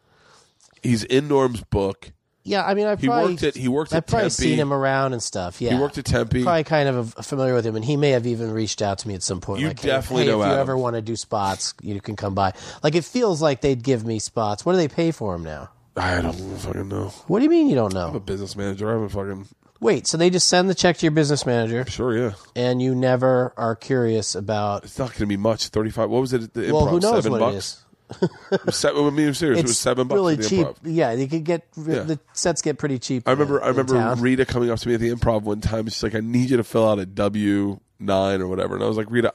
He's 0.83 1.03
in 1.03 1.29
Norm's 1.29 1.65
book. 1.65 2.13
yeah, 2.43 2.63
I 2.63 2.75
mean, 2.75 2.87
I 2.87 2.97
He 2.97 3.07
probably 3.07 3.33
worked 3.33 3.43
at 3.43 3.57
he 3.57 3.69
worked 3.69 3.95
I've 3.95 3.99
at 4.03 4.07
probably 4.07 4.29
Tempe. 4.29 4.35
seen 4.51 4.59
him 4.59 4.71
around 4.71 5.15
and 5.15 5.23
stuff. 5.23 5.63
Yeah, 5.63 5.71
He 5.75 5.81
worked 5.81 5.97
at 5.97 6.05
Tempe. 6.05 6.43
Probably 6.43 6.63
kind 6.65 6.91
of 6.91 7.15
familiar 7.23 7.55
with 7.55 7.65
him, 7.65 7.75
and 7.75 7.83
he 7.83 7.97
may 7.97 8.11
have 8.11 8.27
even 8.27 8.53
reached 8.53 8.83
out 8.83 8.99
to 8.99 9.09
me 9.09 9.15
at 9.15 9.23
some 9.23 9.41
point. 9.41 9.63
You 9.63 9.69
like, 9.69 9.81
definitely 9.81 10.25
hey, 10.25 10.33
know 10.33 10.43
if 10.43 10.49
you 10.49 10.55
ever 10.57 10.77
want 10.77 10.97
to 10.97 11.01
do 11.01 11.17
spots, 11.17 11.73
you 11.81 11.99
can 12.03 12.17
come 12.17 12.35
by. 12.35 12.53
Like 12.83 12.95
it 12.97 13.05
feels 13.07 13.41
like 13.41 13.63
they'd 13.63 13.83
give 13.83 14.05
me 14.05 14.19
spots. 14.19 14.67
What 14.67 14.73
do 14.73 14.77
they 14.77 14.89
pay 14.89 15.11
for 15.11 15.35
him 15.35 15.43
now? 15.43 15.71
I 15.97 16.21
don't 16.21 16.35
fucking 16.59 16.89
know. 16.89 17.09
What 17.29 17.39
do 17.39 17.45
you 17.45 17.51
mean 17.51 17.69
you 17.69 17.75
don't 17.77 17.95
know? 17.95 18.05
I'm 18.05 18.11
a 18.11 18.13
know? 18.15 18.21
business 18.21 18.57
manager. 18.57 18.89
I 18.89 18.93
haven't 18.95 19.11
fucking 19.11 19.49
Wait, 19.81 20.07
so 20.07 20.17
they 20.17 20.31
just 20.31 20.47
send 20.49 20.71
the 20.71 20.75
check 20.75 20.97
to 20.99 21.05
your 21.07 21.11
business 21.13 21.45
manager, 21.45 21.85
sure. 21.89 22.17
Yeah, 22.17 22.33
and 22.57 22.81
you 22.81 22.95
never 22.95 23.53
are 23.57 23.77
curious 23.77 24.35
about. 24.35 24.85
it's 24.85 24.99
not 24.99 25.09
going 25.11 25.19
to 25.21 25.27
be 25.27 25.37
much. 25.37 25.69
Thirty 25.69 25.91
five. 25.91 26.09
What 26.11 26.21
was 26.21 26.33
it? 26.33 26.43
At 26.45 26.55
the 26.55 26.73
Well, 26.73 26.87
who 26.87 27.01
knows 27.01 27.17
seven 27.25 27.33
what 27.33 27.41
bucks. 27.41 27.55
it 27.55 27.59
is? 27.59 27.81
Seven, 28.75 29.07
I 29.07 29.11
mean, 29.11 29.29
I'm 29.29 29.35
serious. 29.35 29.61
it 29.61 29.63
was 29.67 29.79
seven 29.79 30.07
bucks. 30.09 30.17
really 30.17 30.35
at 30.35 30.41
the 30.41 30.49
cheap. 30.49 30.67
Improv. 30.67 30.77
Yeah, 30.85 31.13
you 31.13 31.27
could 31.27 31.43
get 31.45 31.73
the 31.73 32.19
sets 32.35 32.61
get 32.61 32.77
pretty 32.79 32.99
cheap. 32.99 33.27
I 33.27 33.33
remember. 33.33 33.59
in- 33.59 33.65
I 33.65 33.67
in 33.69 33.73
remember 33.73 33.95
town. 33.95 34.21
Rita 34.21 34.45
coming 34.47 34.71
up 34.71 34.79
to 34.81 34.89
me 34.89 34.95
at 34.95 35.01
the 35.01 35.11
improv 35.11 35.43
one 35.43 35.61
time. 35.63 35.87
She's 35.87 36.03
like, 36.03 36.15
"I 36.15 36.21
need 36.21 36.51
you 36.51 36.59
to 36.59 36.65
fill 36.65 36.87
out 36.89 36.99
a 36.99 37.07
W 37.07 37.81
nine 37.99 38.41
or 38.43 38.47
whatever," 38.47 38.75
and 38.75 38.85
I 38.85 38.89
was 38.89 38.97
like, 38.99 39.11
"Rita, 39.11 39.33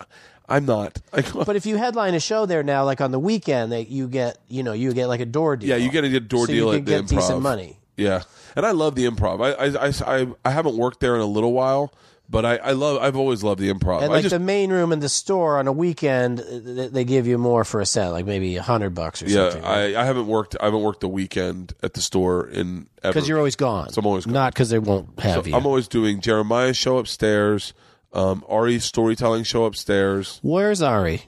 I'm 0.50 0.66
not." 0.66 1.00
But 1.46 1.56
if 1.56 1.66
you 1.66 1.78
headline 1.78 2.14
a 2.16 2.20
show 2.20 2.46
there 2.46 2.64
now, 2.64 2.84
like 2.86 3.02
on 3.02 3.12
the 3.12 3.20
weekend, 3.20 3.72
that 3.72 3.88
you 3.88 4.08
get, 4.08 4.38
you 4.48 4.64
know, 4.64 4.74
you 4.74 4.94
get 4.94 5.08
like 5.08 5.22
a 5.22 5.26
door 5.26 5.56
deal. 5.56 5.70
yeah, 5.70 5.76
you 5.78 5.90
get 5.90 6.04
a 6.04 6.20
door 6.20 6.46
so 6.48 6.52
deal 6.54 6.66
you 6.66 6.72
at 6.72 6.76
can 6.78 6.86
the 6.86 6.92
get 6.92 7.04
improv. 7.06 7.10
decent 7.10 7.42
money. 7.42 7.80
Yeah, 7.96 8.24
and 8.56 8.66
I 8.66 8.72
love 8.72 8.96
the 8.96 9.06
improv. 9.06 9.42
I 9.44 9.52
I, 9.66 10.20
I, 10.20 10.28
I, 10.46 10.52
haven't 10.52 10.78
worked 10.78 11.00
there 11.02 11.16
in 11.16 11.22
a 11.22 11.26
little 11.26 11.52
while, 11.52 11.94
but 12.30 12.46
I, 12.46 12.56
I 12.58 12.72
love. 12.72 13.02
I've 13.02 13.18
always 13.18 13.44
loved 13.44 13.60
the 13.60 13.74
improv. 13.74 13.98
And 14.04 14.12
I 14.12 14.16
like 14.16 14.22
just 14.22 14.34
the 14.34 14.40
main 14.40 14.72
room 14.72 14.94
in 14.94 15.00
the 15.00 15.10
store 15.10 15.58
on 15.60 15.68
a 15.68 15.72
weekend, 15.72 16.40
uh, 16.40 16.88
they 16.90 17.04
give 17.04 17.28
you 17.28 17.38
more 17.38 17.64
for 17.66 17.82
a 17.82 17.86
set, 17.86 18.10
like 18.10 18.26
maybe 18.26 18.56
a 18.56 18.62
hundred 18.62 18.92
bucks 18.92 19.22
or 19.22 19.28
yeah, 19.28 19.50
something. 19.50 19.66
I, 19.66 20.00
I 20.00 20.06
haven't 20.06 20.28
worked. 20.28 20.56
I 20.62 20.66
haven't 20.66 20.82
worked 20.82 21.02
the 21.02 21.10
weekend 21.10 21.74
at 21.84 21.94
the 21.94 22.02
store 22.02 22.48
in 22.48 22.88
ever. 23.04 23.14
because 23.14 23.28
you're 23.28 23.38
always 23.40 23.56
gone. 23.58 23.90
So 23.92 24.00
I'm 24.00 24.06
always 24.06 24.26
gone. 24.26 24.34
not 24.34 24.54
because 24.54 24.70
they 24.70 24.80
won't 24.80 25.20
have 25.20 25.44
So 25.44 25.50
you. 25.50 25.56
I'm 25.56 25.66
always 25.66 25.88
doing 25.88 26.22
Jeremiah's 26.22 26.78
show 26.78 27.00
upstairs, 27.00 27.74
um, 28.14 28.44
Ari's 28.48 28.86
storytelling 28.86 29.44
show 29.44 29.66
upstairs. 29.66 30.40
Where's 30.42 30.82
Ari? 30.82 31.24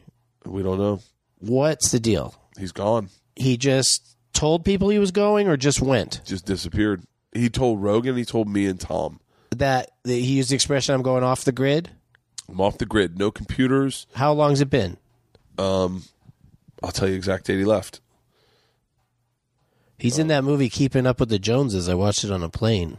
We 0.45 0.63
don't 0.63 0.79
know. 0.79 1.01
What's 1.39 1.91
the 1.91 1.99
deal? 1.99 2.35
He's 2.57 2.71
gone. 2.71 3.09
He 3.35 3.57
just 3.57 4.17
told 4.33 4.65
people 4.65 4.89
he 4.89 4.99
was 4.99 5.11
going, 5.11 5.47
or 5.47 5.57
just 5.57 5.81
went. 5.81 6.21
Just 6.25 6.45
disappeared. 6.45 7.03
He 7.33 7.49
told 7.49 7.81
Rogan. 7.81 8.17
He 8.17 8.25
told 8.25 8.47
me 8.47 8.65
and 8.65 8.79
Tom. 8.79 9.19
That, 9.51 9.91
that 10.03 10.13
he 10.13 10.37
used 10.37 10.51
the 10.51 10.55
expression, 10.55 10.95
"I'm 10.95 11.01
going 11.01 11.23
off 11.23 11.43
the 11.43 11.51
grid." 11.51 11.89
I'm 12.49 12.59
off 12.59 12.77
the 12.77 12.85
grid. 12.85 13.17
No 13.17 13.31
computers. 13.31 14.07
How 14.13 14.33
long's 14.33 14.59
it 14.59 14.69
been? 14.69 14.97
Um, 15.57 16.03
I'll 16.83 16.91
tell 16.91 17.07
you 17.07 17.15
exact 17.15 17.45
date 17.45 17.59
he 17.59 17.65
left. 17.65 18.01
He's 19.97 20.17
in 20.17 20.27
that 20.27 20.43
movie 20.43 20.67
Keeping 20.67 21.05
Up 21.05 21.19
with 21.19 21.29
the 21.29 21.39
Joneses. 21.39 21.87
I 21.87 21.93
watched 21.93 22.23
it 22.23 22.31
on 22.31 22.43
a 22.43 22.49
plane. 22.49 22.97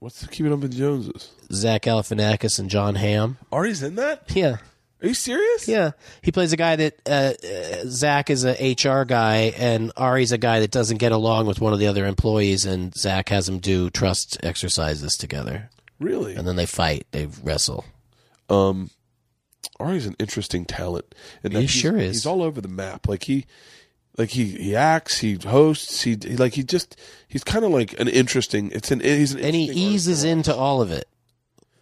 What's 0.00 0.26
keeping 0.28 0.52
up 0.52 0.60
with 0.60 0.72
the 0.72 0.78
Joneses? 0.78 1.30
Zach 1.52 1.82
Galifianakis 1.82 2.58
and 2.58 2.70
Jon 2.70 2.94
Hamm. 2.94 3.36
Ari's 3.52 3.82
in 3.82 3.96
that? 3.96 4.22
Yeah. 4.34 4.58
Are 5.02 5.06
you 5.08 5.14
serious? 5.14 5.68
Yeah, 5.68 5.92
he 6.22 6.32
plays 6.32 6.52
a 6.52 6.56
guy 6.56 6.74
that 6.74 7.00
uh, 7.06 7.34
uh, 7.44 7.84
Zach 7.86 8.30
is 8.30 8.44
a 8.44 8.72
HR 8.74 9.04
guy, 9.04 9.52
and 9.56 9.92
Ari's 9.96 10.32
a 10.32 10.38
guy 10.38 10.58
that 10.60 10.72
doesn't 10.72 10.96
get 10.96 11.12
along 11.12 11.46
with 11.46 11.60
one 11.60 11.72
of 11.72 11.78
the 11.78 11.86
other 11.86 12.04
employees, 12.04 12.64
and 12.66 12.92
Zach 12.96 13.28
has 13.28 13.48
him 13.48 13.58
do 13.60 13.90
trust 13.90 14.38
exercises 14.42 15.16
together, 15.16 15.70
Really? 16.00 16.34
and 16.34 16.48
then 16.48 16.56
they 16.56 16.66
fight, 16.66 17.06
they 17.12 17.26
wrestle. 17.44 17.84
Um, 18.50 18.90
Ari's 19.78 20.06
an 20.06 20.16
interesting 20.18 20.64
talent. 20.64 21.14
And 21.44 21.52
He 21.52 21.68
sure 21.68 21.96
is. 21.96 22.16
He's 22.16 22.26
all 22.26 22.42
over 22.42 22.60
the 22.60 22.66
map. 22.66 23.06
Like 23.06 23.22
he, 23.22 23.46
like 24.18 24.30
he 24.30 24.46
he 24.46 24.76
acts, 24.76 25.18
he 25.18 25.36
hosts, 25.36 26.02
he, 26.02 26.18
he 26.20 26.36
like 26.36 26.54
he 26.54 26.64
just 26.64 26.98
he's 27.28 27.44
kind 27.44 27.64
of 27.64 27.70
like 27.70 27.98
an 28.00 28.08
interesting. 28.08 28.70
It's 28.72 28.90
an 28.90 29.00
he's 29.00 29.32
an 29.32 29.40
and 29.40 29.54
he 29.54 29.62
interesting 29.62 29.84
artist 29.86 29.94
eases 29.94 30.24
into 30.24 30.54
all 30.54 30.82
of 30.82 30.90
it. 30.90 31.08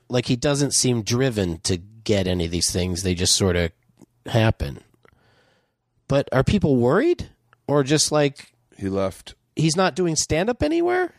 Like 0.08 0.26
he 0.26 0.36
doesn't 0.36 0.74
seem 0.74 1.02
driven 1.02 1.58
to 1.60 1.78
get 1.78 2.28
any 2.28 2.44
of 2.44 2.50
these 2.52 2.70
things; 2.70 3.02
they 3.02 3.14
just 3.14 3.34
sort 3.34 3.56
of 3.56 3.72
happen. 4.26 4.80
But 6.08 6.28
are 6.30 6.44
people 6.44 6.76
worried, 6.76 7.30
or 7.66 7.82
just 7.82 8.12
like 8.12 8.52
He 8.76 8.88
left. 8.88 9.34
he's 9.56 9.74
not 9.76 9.96
doing 9.96 10.14
stand 10.14 10.48
up 10.50 10.62
anywhere? 10.62 11.12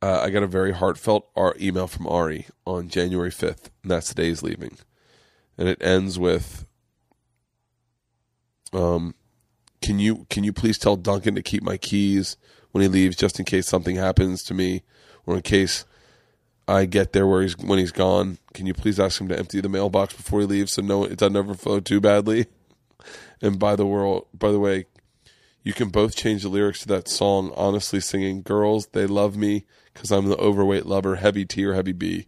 Uh, 0.00 0.20
I 0.22 0.30
got 0.30 0.44
a 0.44 0.46
very 0.46 0.72
heartfelt 0.72 1.28
ar- 1.34 1.56
email 1.58 1.88
from 1.88 2.06
Ari 2.06 2.46
on 2.64 2.88
January 2.88 3.32
fifth, 3.32 3.70
and 3.82 3.90
that's 3.90 4.10
the 4.10 4.14
day 4.14 4.28
he's 4.28 4.44
leaving, 4.44 4.78
and 5.56 5.68
it 5.68 5.82
ends 5.82 6.16
with, 6.20 6.66
um, 8.72 9.14
can 9.80 9.98
you 9.98 10.26
can 10.30 10.44
you 10.44 10.52
please 10.52 10.78
tell 10.78 10.96
Duncan 10.96 11.34
to 11.34 11.42
keep 11.42 11.62
my 11.62 11.76
keys 11.76 12.36
when 12.72 12.82
he 12.82 12.88
leaves, 12.88 13.16
just 13.16 13.38
in 13.38 13.44
case 13.44 13.66
something 13.66 13.96
happens 13.96 14.42
to 14.44 14.54
me, 14.54 14.82
or 15.26 15.36
in 15.36 15.42
case 15.42 15.84
I 16.66 16.84
get 16.84 17.12
there 17.12 17.26
where 17.26 17.42
he's 17.42 17.56
when 17.56 17.78
he's 17.78 17.92
gone. 17.92 18.38
Can 18.52 18.66
you 18.66 18.74
please 18.74 19.00
ask 19.00 19.20
him 19.20 19.28
to 19.28 19.38
empty 19.38 19.60
the 19.60 19.68
mailbox 19.68 20.14
before 20.14 20.40
he 20.40 20.46
leaves, 20.46 20.72
so 20.72 20.82
no 20.82 21.04
it 21.04 21.18
doesn't 21.18 21.36
overflow 21.36 21.80
too 21.80 22.00
badly. 22.00 22.46
And 23.40 23.56
by 23.56 23.76
the 23.76 23.86
world, 23.86 24.26
by 24.36 24.50
the 24.50 24.58
way, 24.58 24.86
you 25.62 25.72
can 25.72 25.90
both 25.90 26.16
change 26.16 26.42
the 26.42 26.48
lyrics 26.48 26.80
to 26.80 26.88
that 26.88 27.06
song. 27.06 27.52
Honestly, 27.54 28.00
singing 28.00 28.42
"Girls, 28.42 28.88
They 28.88 29.06
Love 29.06 29.36
Me" 29.36 29.64
because 29.94 30.10
I'm 30.10 30.26
the 30.26 30.36
overweight 30.38 30.86
lover, 30.86 31.14
heavy 31.14 31.44
T 31.44 31.64
or 31.64 31.74
heavy 31.74 31.92
B. 31.92 32.26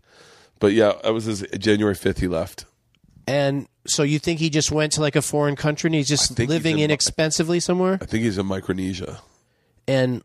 But 0.60 0.72
yeah, 0.72 0.92
that 1.02 1.12
was 1.12 1.24
his 1.24 1.44
January 1.58 1.96
fifth. 1.96 2.20
He 2.20 2.28
left. 2.28 2.64
And 3.26 3.68
so 3.86 4.02
you 4.02 4.18
think 4.18 4.40
he 4.40 4.50
just 4.50 4.70
went 4.70 4.92
to 4.92 5.00
like 5.00 5.16
a 5.16 5.22
foreign 5.22 5.56
country 5.56 5.88
and 5.88 5.94
he's 5.94 6.08
just 6.08 6.28
think 6.28 6.38
he's 6.38 6.48
living 6.48 6.78
in- 6.78 6.84
inexpensively 6.84 7.60
somewhere? 7.60 7.98
I 8.00 8.06
think 8.06 8.24
he's 8.24 8.38
in 8.38 8.46
Micronesia. 8.46 9.20
And 9.86 10.22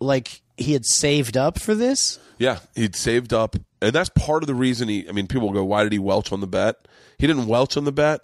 like 0.00 0.42
he 0.56 0.72
had 0.72 0.84
saved 0.84 1.36
up 1.36 1.58
for 1.58 1.74
this? 1.74 2.18
Yeah, 2.38 2.60
he'd 2.74 2.96
saved 2.96 3.32
up, 3.32 3.56
and 3.82 3.92
that's 3.92 4.10
part 4.10 4.42
of 4.42 4.46
the 4.46 4.54
reason 4.54 4.88
he. 4.88 5.08
I 5.08 5.12
mean, 5.12 5.26
people 5.26 5.52
go, 5.52 5.64
"Why 5.64 5.82
did 5.82 5.92
he 5.92 5.98
welch 5.98 6.32
on 6.32 6.40
the 6.40 6.46
bet?" 6.46 6.88
He 7.18 7.26
didn't 7.26 7.46
welch 7.46 7.76
on 7.76 7.84
the 7.84 7.92
bet. 7.92 8.22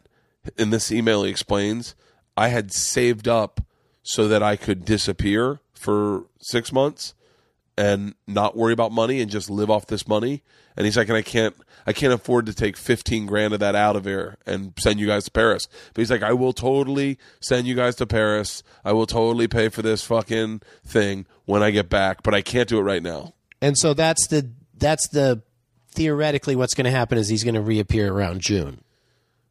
In 0.57 0.71
this 0.71 0.91
email, 0.91 1.25
he 1.25 1.31
explains, 1.31 1.95
"I 2.37 2.49
had 2.49 2.73
saved 2.73 3.29
up 3.29 3.61
so 4.03 4.29
that 4.29 4.43
I 4.43 4.57
could 4.57 4.85
disappear 4.85 5.61
for 5.75 6.25
six 6.41 6.73
months 6.73 7.15
and 7.77 8.15
not 8.27 8.57
worry 8.57 8.73
about 8.73 8.93
money 8.93 9.21
and 9.21 9.31
just 9.31 9.51
live 9.51 9.71
off 9.71 9.87
this 9.87 10.07
money." 10.07 10.43
And 10.77 10.85
he's 10.85 10.97
like, 10.97 11.09
"And 11.09 11.17
I 11.17 11.23
can't, 11.23 11.55
I 11.87 11.93
can't 11.93 12.13
afford 12.13 12.47
to 12.47 12.55
take 12.55 12.77
fifteen 12.77 13.27
grand 13.27 13.55
of 13.55 13.61
that 13.61 13.75
out 13.75 13.97
of 13.97 14.05
here 14.05 14.37
and 14.47 14.73
send 14.79 15.01
you 15.01 15.07
guys 15.07 15.25
to 15.25 15.31
Paris." 15.31 15.69
But 15.95 16.03
he's 16.03 16.11
like, 16.11 16.23
"I 16.23 16.33
will 16.33 16.53
totally 16.53 17.19
send 17.41 17.67
you 17.67 17.75
guys 17.75 17.97
to 17.97 18.07
Paris. 18.07 18.63
I 18.85 18.93
will 18.93 19.07
totally 19.07 19.49
pay 19.49 19.69
for 19.69 19.83
this 19.83 20.03
fucking 20.03 20.63
thing 20.85 21.27
when 21.45 21.63
I 21.63 21.71
get 21.71 21.89
back, 21.89 22.23
but 22.23 22.35
I 22.35 22.43
can't 22.43 22.69
do 22.69 22.79
it 22.79 22.83
right 22.83 23.03
now." 23.03 23.35
And 23.61 23.77
so 23.79 23.95
that's 23.95 24.27
the 24.29 24.51
that's 24.79 25.09
the 25.09 25.43
theoretically 25.91 26.57
what's 26.57 26.75
going 26.75 26.85
to 26.85 26.91
happen 26.91 27.19
is 27.19 27.29
he's 27.29 27.43
going 27.43 27.55
to 27.55 27.61
reappear 27.61 28.13
around 28.13 28.41
June. 28.41 28.83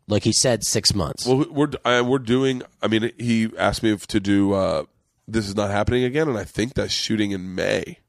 Like 0.08 0.24
he 0.24 0.32
said 0.32 0.64
6 0.64 0.94
months. 0.94 1.26
Well, 1.26 1.46
we're 1.50 1.72
uh, 1.84 2.04
we're 2.06 2.20
doing. 2.20 2.62
I 2.82 2.88
mean, 2.88 3.12
he 3.18 3.50
asked 3.58 3.82
me 3.82 3.98
to 3.98 4.20
do. 4.20 4.54
Uh, 4.54 4.86
this 5.28 5.48
is 5.48 5.56
not 5.56 5.72
happening 5.72 6.04
again, 6.04 6.28
and 6.30 6.38
I 6.38 6.44
think 6.44 6.76
that's 6.76 6.94
shooting 6.94 7.32
in 7.32 7.56
May. 7.56 8.00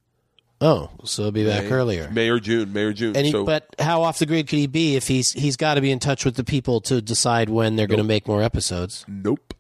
Oh, 0.61 0.91
so 1.05 1.25
he'll 1.25 1.33
be 1.33 1.47
back 1.47 1.65
May, 1.65 1.71
earlier. 1.71 2.11
May 2.11 2.29
or 2.31 2.41
June. 2.41 2.73
May 2.73 2.85
or 2.85 2.93
June. 2.93 3.15
And 3.15 3.27
he, 3.27 3.33
so 3.33 3.45
but 3.45 3.67
how 3.79 4.03
off 4.03 4.19
the 4.19 4.27
grid 4.27 4.49
could 4.49 4.59
he 4.59 4.67
be 4.67 4.97
if 4.97 5.07
he's 5.07 5.33
he's 5.33 5.57
got 5.57 5.75
to 5.75 5.81
be 5.81 5.91
in 5.91 5.99
touch 5.99 6.25
with 6.25 6.37
the 6.37 6.45
people 6.45 6.81
to 6.83 7.03
decide 7.03 7.51
when 7.51 7.77
they're 7.77 7.87
going 7.87 7.99
to 7.99 8.05
make 8.05 8.27
more 8.27 8.43
episodes? 8.43 9.05
nope. 9.07 9.55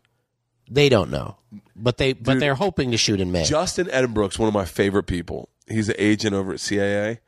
They 0.68 0.89
don't 0.89 1.10
know, 1.10 1.36
but 1.77 1.97
they 1.97 2.12
but 2.12 2.40
they're 2.40 2.56
hoping 2.56 2.90
to 2.90 2.97
shoot 2.97 3.20
in 3.20 3.31
May. 3.31 3.44
Justin 3.44 3.86
Edbrooke's 3.86 4.36
one 4.36 4.48
of 4.48 4.55
my 4.55 4.64
favorite 4.64 5.05
people. 5.05 5.48
He's 5.68 5.89
an 5.89 5.94
agent 5.97 6.35
over 6.35 6.55
at 6.55 6.59
CAA, 6.59 7.18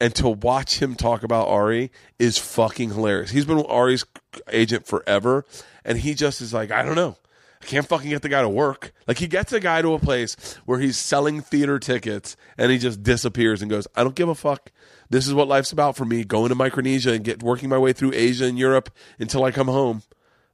and 0.00 0.12
to 0.16 0.28
watch 0.28 0.82
him 0.82 0.96
talk 0.96 1.22
about 1.22 1.46
Ari 1.46 1.92
is 2.18 2.38
fucking 2.38 2.90
hilarious. 2.90 3.30
He's 3.30 3.44
been 3.44 3.64
Ari's 3.66 4.04
agent 4.50 4.86
forever, 4.86 5.44
and 5.84 5.98
he 5.98 6.14
just 6.14 6.40
is 6.40 6.52
like, 6.52 6.72
I 6.72 6.82
don't 6.82 6.96
know. 6.96 7.16
I 7.60 7.64
can't 7.64 7.86
fucking 7.86 8.10
get 8.10 8.22
the 8.22 8.28
guy 8.28 8.42
to 8.42 8.48
work. 8.48 8.92
Like 9.06 9.18
he 9.18 9.26
gets 9.26 9.52
a 9.52 9.60
guy 9.60 9.82
to 9.82 9.94
a 9.94 9.98
place 9.98 10.56
where 10.64 10.78
he's 10.78 10.96
selling 10.96 11.40
theater 11.40 11.78
tickets 11.78 12.36
and 12.56 12.70
he 12.70 12.78
just 12.78 13.02
disappears 13.02 13.62
and 13.62 13.70
goes, 13.70 13.86
I 13.96 14.04
don't 14.04 14.14
give 14.14 14.28
a 14.28 14.34
fuck. 14.34 14.70
This 15.10 15.26
is 15.26 15.34
what 15.34 15.48
life's 15.48 15.72
about 15.72 15.96
for 15.96 16.04
me, 16.04 16.24
going 16.24 16.50
to 16.50 16.54
Micronesia 16.54 17.12
and 17.12 17.24
get 17.24 17.42
working 17.42 17.68
my 17.68 17.78
way 17.78 17.92
through 17.92 18.12
Asia 18.14 18.44
and 18.44 18.58
Europe 18.58 18.90
until 19.18 19.44
I 19.44 19.50
come 19.50 19.68
home. 19.68 20.02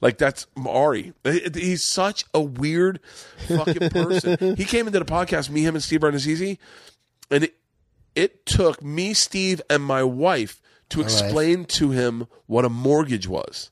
Like 0.01 0.19
that's 0.19 0.47
Ari. 0.67 1.15
He's 1.25 1.83
such 1.83 2.25
a 2.35 2.41
weird 2.41 3.01
fucking 3.49 3.91
person. 3.91 4.55
he 4.57 4.65
came 4.65 4.87
into 4.87 4.99
the 4.99 5.05
podcast, 5.05 5.49
me, 5.51 5.63
him, 5.63 5.75
and 5.75 5.83
Steve 5.83 6.01
Rannazzisi, 6.01 6.59
and 7.31 7.45
it, 7.45 7.55
it 8.15 8.45
took 8.45 8.83
me, 8.83 9.15
Steve, 9.15 9.63
and 9.71 9.83
my 9.83 10.03
wife 10.03 10.61
to 10.91 11.01
explain 11.01 11.65
to 11.65 11.91
him 11.91 12.27
what 12.47 12.65
a 12.65 12.69
mortgage 12.69 13.27
was. 13.27 13.71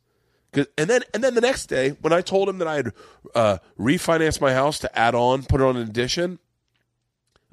And 0.54 0.66
then, 0.76 1.02
and 1.14 1.24
then 1.24 1.34
the 1.34 1.40
next 1.40 1.66
day, 1.66 1.90
when 2.00 2.12
I 2.12 2.20
told 2.20 2.48
him 2.48 2.58
that 2.58 2.68
I 2.68 2.76
had 2.76 2.92
uh, 3.34 3.58
refinanced 3.78 4.40
my 4.40 4.52
house 4.52 4.78
to 4.80 4.98
add 4.98 5.14
on, 5.14 5.44
put 5.44 5.60
it 5.60 5.64
on 5.64 5.76
an 5.76 5.88
addition, 5.88 6.38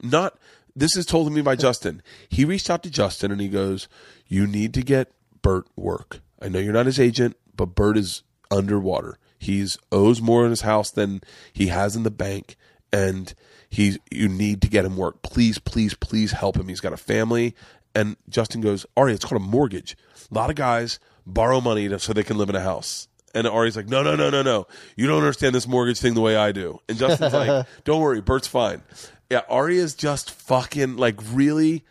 not 0.02 0.38
this 0.76 0.96
is 0.96 1.06
told 1.06 1.28
to 1.28 1.34
me 1.34 1.42
by 1.42 1.56
Justin. 1.56 2.02
He 2.28 2.46
reached 2.46 2.70
out 2.70 2.84
to 2.84 2.90
Justin 2.90 3.32
and 3.32 3.42
he 3.42 3.48
goes, 3.48 3.88
"You 4.28 4.48
need 4.48 4.74
to 4.74 4.82
get 4.82 5.12
Bert 5.42 5.66
work. 5.76 6.22
I 6.42 6.50
know 6.50 6.60
you're 6.60 6.74
not 6.74 6.86
his 6.86 7.00
agent, 7.00 7.38
but 7.56 7.76
Bert 7.76 7.98
is 7.98 8.24
underwater. 8.52 9.18
He's 9.38 9.78
owes 9.92 10.22
more 10.22 10.44
in 10.44 10.50
his 10.50 10.62
house 10.62 10.92
than 10.92 11.22
he 11.54 11.68
has 11.68 11.96
in 11.96 12.04
the 12.04 12.12
bank, 12.12 12.58
and 12.92 13.34
he's 13.70 13.98
you 14.12 14.28
need 14.28 14.62
to 14.62 14.70
get 14.70 14.86
him 14.86 14.98
work. 14.98 15.22
Please, 15.22 15.58
please, 15.58 15.94
please 15.94 16.34
help 16.34 16.58
him. 16.58 16.68
He's 16.68 16.82
got 16.82 16.94
a 16.94 16.98
family." 16.98 17.56
And 17.96 18.18
Justin 18.30 18.62
goes, 18.62 18.86
"Ari, 18.96 19.14
it's 19.14 19.26
called 19.26 19.42
a 19.42 19.46
mortgage. 19.46 19.98
A 20.32 20.34
lot 20.34 20.50
of 20.50 20.56
guys 20.56 21.00
borrow 21.26 21.60
money 21.62 21.90
to, 21.90 22.00
so 22.00 22.14
they 22.14 22.24
can 22.24 22.38
live 22.38 22.50
in 22.50 22.56
a 22.56 22.62
house." 22.62 23.08
And 23.34 23.48
Ari's 23.48 23.76
like, 23.76 23.88
no, 23.88 24.02
no, 24.02 24.16
no, 24.16 24.30
no, 24.30 24.42
no. 24.42 24.66
You 24.96 25.08
don't 25.08 25.20
understand 25.20 25.54
this 25.54 25.68
mortgage 25.68 26.00
thing 26.00 26.14
the 26.16 26.22
way 26.22 26.36
I 26.36 26.52
do. 26.52 26.80
And 26.90 26.98
Justin's 26.98 27.34
like, 27.34 27.68
don't 27.84 28.02
worry, 28.02 28.22
Bert's 28.22 28.48
fine. 28.48 28.82
Yeah, 29.30 29.42
Ari 29.50 29.78
is 29.78 29.94
just 29.94 30.32
fucking 30.32 30.98
like 30.98 31.20
really 31.32 31.86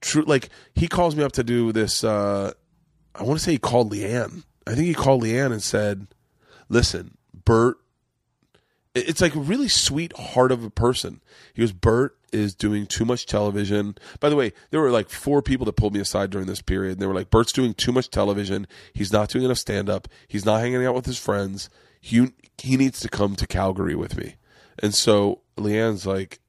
true. 0.00 0.22
Like 0.22 0.50
he 0.74 0.86
calls 0.86 1.16
me 1.16 1.24
up 1.24 1.32
to 1.32 1.42
do 1.42 1.72
this. 1.72 2.04
Uh, 2.04 2.52
I 3.14 3.24
want 3.24 3.38
to 3.38 3.44
say 3.44 3.52
he 3.52 3.58
called 3.58 3.92
LeeAnn. 3.92 4.44
I 4.66 4.74
think 4.74 4.86
he 4.86 4.94
called 4.94 5.22
LeeAnn 5.22 5.50
and 5.52 5.62
said, 5.62 6.06
listen, 6.68 7.16
Bert. 7.44 7.78
It- 8.94 9.08
It's 9.08 9.20
like 9.20 9.34
a 9.34 9.40
really 9.40 9.68
sweet 9.68 10.16
heart 10.16 10.52
of 10.52 10.64
a 10.64 10.70
person. 10.70 11.20
He 11.52 11.62
goes, 11.62 11.72
Bert 11.72 12.16
is 12.32 12.54
doing 12.54 12.86
too 12.86 13.04
much 13.04 13.26
television. 13.26 13.96
By 14.20 14.28
the 14.28 14.36
way, 14.36 14.52
there 14.70 14.80
were 14.80 14.90
like 14.90 15.08
four 15.08 15.40
people 15.42 15.64
that 15.66 15.76
pulled 15.76 15.94
me 15.94 16.00
aside 16.00 16.30
during 16.30 16.46
this 16.46 16.62
period. 16.62 16.92
And 16.94 17.00
they 17.02 17.06
were 17.06 17.14
like, 17.14 17.30
Bert's 17.30 17.52
doing 17.52 17.74
too 17.74 17.92
much 17.92 18.10
television. 18.10 18.66
He's 18.92 19.12
not 19.12 19.28
doing 19.28 19.44
enough 19.44 19.58
stand 19.58 19.88
up. 19.88 20.08
He's 20.28 20.44
not 20.44 20.60
hanging 20.60 20.84
out 20.84 20.94
with 20.94 21.06
his 21.06 21.18
friends. 21.18 21.70
He, 22.00 22.32
he 22.58 22.76
needs 22.76 23.00
to 23.00 23.08
come 23.08 23.36
to 23.36 23.46
Calgary 23.46 23.94
with 23.94 24.16
me. 24.16 24.34
And 24.82 24.94
so 24.94 25.42
LeeAnn's 25.56 26.06
like, 26.06 26.40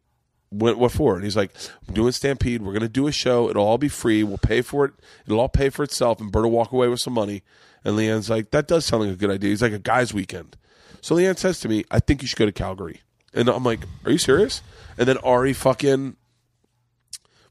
what, 0.50 0.78
what 0.78 0.92
for? 0.92 1.16
And 1.16 1.24
he's 1.24 1.36
like, 1.38 1.52
I'm 1.88 1.94
doing 1.94 2.12
Stampede. 2.12 2.62
We're 2.62 2.72
going 2.74 2.82
to 2.82 2.90
do 2.90 3.08
a 3.08 3.12
show. 3.12 3.50
It'll 3.50 3.66
all 3.66 3.78
be 3.78 3.88
free. 3.90 4.24
We'll 4.24 4.38
pay 4.40 4.62
for 4.62 4.86
it. 4.86 4.94
It'll 5.28 5.40
all 5.40 5.50
pay 5.50 5.70
for 5.70 5.84
itself. 5.84 6.20
And 6.20 6.32
Bert 6.32 6.44
will 6.44 6.52
walk 6.52 6.72
away 6.72 6.88
with 6.88 7.00
some 7.02 7.14
money. 7.14 7.44
And 7.84 7.96
LeeAnn's 7.96 8.30
like, 8.30 8.52
that 8.52 8.68
does 8.68 8.86
sound 8.86 9.04
like 9.04 9.12
a 9.14 9.18
good 9.18 9.30
idea. 9.32 9.50
He's 9.52 9.62
like, 9.62 9.74
a 9.74 9.80
guy's 9.80 10.14
weekend. 10.14 10.58
So 11.06 11.14
LeeAnn 11.14 11.38
says 11.38 11.60
to 11.60 11.70
me, 11.70 11.86
I 11.92 12.00
think 12.00 12.24
you 12.24 12.28
should 12.28 12.40
go 12.40 12.48
to 12.48 12.52
Calgary. 12.52 13.02
And 13.32 13.48
I'm 13.48 13.64
like, 13.64 13.82
are 14.06 14.12
you 14.12 14.18
serious? 14.18 14.64
And 14.98 15.08
then 15.08 15.20
Ari 15.20 15.54
fucking, 15.54 16.16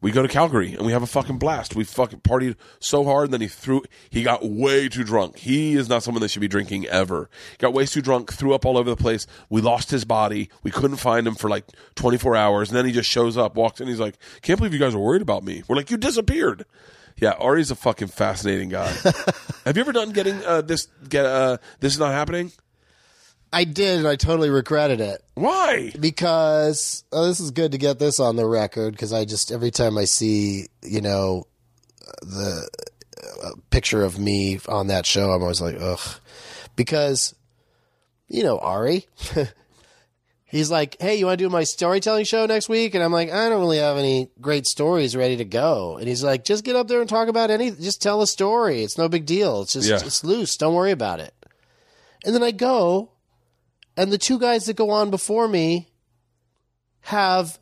we 0.01 0.10
go 0.10 0.22
to 0.22 0.28
Calgary 0.28 0.72
and 0.72 0.85
we 0.85 0.90
have 0.90 1.05
a 1.05 1.06
fucking 1.06 1.39
blast. 1.39 1.76
We 1.76 1.85
fucking 1.85 2.22
partied 2.22 2.56
so 2.81 3.05
hard. 3.05 3.26
And 3.26 3.32
then 3.32 3.43
he 3.43 3.47
threw, 3.47 3.85
he 4.10 4.24
got 4.24 4.44
way 4.44 4.89
too 4.89 5.05
drunk. 5.05 5.39
He 5.39 5.74
is 5.74 5.89
not 5.89 6.02
someone 6.02 6.20
that 6.22 6.32
should 6.32 6.40
be 6.40 6.48
drinking 6.48 6.86
ever. 6.86 7.31
Got 7.59 7.74
way 7.74 7.86
too 7.86 8.02
drunk, 8.02 8.32
threw 8.32 8.55
up 8.55 8.66
all 8.66 8.76
over 8.76 8.90
the 8.90 8.97
place. 8.97 9.24
We 9.48 9.60
lost 9.60 9.93
his 9.93 10.05
body. 10.05 10.51
We 10.64 10.72
couldn't 10.72 10.97
find 10.97 11.24
him 11.24 11.36
for 11.36 11.48
like 11.48 11.66
24 11.94 12.35
hours. 12.35 12.70
And 12.70 12.76
then 12.76 12.86
he 12.86 12.90
just 12.90 13.09
shows 13.09 13.36
up, 13.36 13.55
walks 13.55 13.81
in. 13.81 13.86
He's 13.86 14.01
like, 14.01 14.16
can't 14.43 14.59
believe 14.59 14.72
you 14.72 14.81
guys 14.81 14.97
are 14.97 14.98
worried 14.98 15.22
about 15.22 15.44
me. 15.44 15.62
We're 15.68 15.76
like, 15.76 15.93
you 15.93 15.97
disappeared. 15.97 16.64
Yeah, 17.18 17.35
Ari's 17.39 17.70
a 17.70 17.76
fucking 17.76 18.09
fascinating 18.09 18.70
guy. 18.70 18.89
have 19.64 19.76
you 19.76 19.81
ever 19.81 19.93
done 19.93 20.10
getting 20.10 20.44
uh, 20.44 20.62
this? 20.62 20.89
Get 21.09 21.24
uh, 21.24 21.59
this 21.78 21.93
is 21.93 22.01
not 22.01 22.10
happening. 22.10 22.51
I 23.55 23.64
did, 23.64 23.98
and 24.01 24.09
I 24.09 24.16
totally 24.16 24.51
regretted 24.51 25.01
it 25.01 25.22
Why? 25.35 25.93
because 25.98 27.05
oh, 27.12 27.26
this 27.26 27.40
is 27.40 27.51
good 27.52 27.72
to 27.72 27.78
get 27.78 27.98
this 27.98 28.18
on 28.20 28.36
the 28.36 28.47
record. 28.47 28.93
Because 28.93 29.12
I 29.12 29.24
just 29.24 29.52
every 29.52 29.70
time 29.70 29.97
I 29.97 30.05
see 30.05 30.66
you 30.82 31.01
know 31.01 31.47
the 32.22 32.68
uh, 33.44 33.51
picture 33.70 34.02
of 34.05 34.18
me 34.18 34.59
on 34.68 34.89
that 34.89 35.06
show, 35.06 35.31
I'm 35.31 35.40
always 35.43 35.60
like 35.60 35.76
ugh, 35.81 36.01
because 36.76 37.35
you 38.28 38.43
know 38.43 38.59
Ari. 38.59 39.06
He's 40.47 40.70
like, 40.70 40.97
"Hey, 41.01 41.16
you 41.16 41.26
want 41.26 41.39
to 41.40 41.44
do 41.44 41.51
my 41.51 41.64
storytelling 41.64 42.24
show 42.24 42.47
next 42.47 42.68
week?" 42.68 42.94
And 42.94 43.02
I'm 43.02 43.10
like, 43.12 43.28
"I 43.32 43.48
don't 43.48 43.59
really 43.60 43.78
have 43.78 43.97
any 43.97 44.31
great 44.40 44.66
stories 44.66 45.16
ready 45.16 45.36
to 45.39 45.44
go." 45.44 45.97
And 45.97 46.06
he's 46.06 46.22
like, 46.22 46.44
"Just 46.44 46.62
get 46.62 46.76
up 46.76 46.86
there 46.86 47.01
and 47.01 47.09
talk 47.09 47.26
about 47.26 47.51
any. 47.51 47.72
Just 47.72 48.01
tell 48.01 48.22
a 48.22 48.26
story. 48.26 48.85
It's 48.85 48.97
no 48.97 49.09
big 49.09 49.26
deal. 49.26 49.62
It's 49.62 49.72
just 49.72 49.89
Yeah. 49.89 49.97
it's 49.97 50.22
loose. 50.22 50.56
Don't 50.56 50.74
worry 50.74 50.93
about 50.93 51.18
it." 51.18 51.35
And 52.24 52.32
then 52.35 52.44
I 52.44 52.52
go, 52.52 53.10
and 53.96 54.12
the 54.12 54.18
two 54.18 54.38
guys 54.38 54.66
that 54.66 54.76
go 54.76 54.90
on 54.90 55.10
before 55.10 55.46
me 55.48 55.88
have 57.02 57.58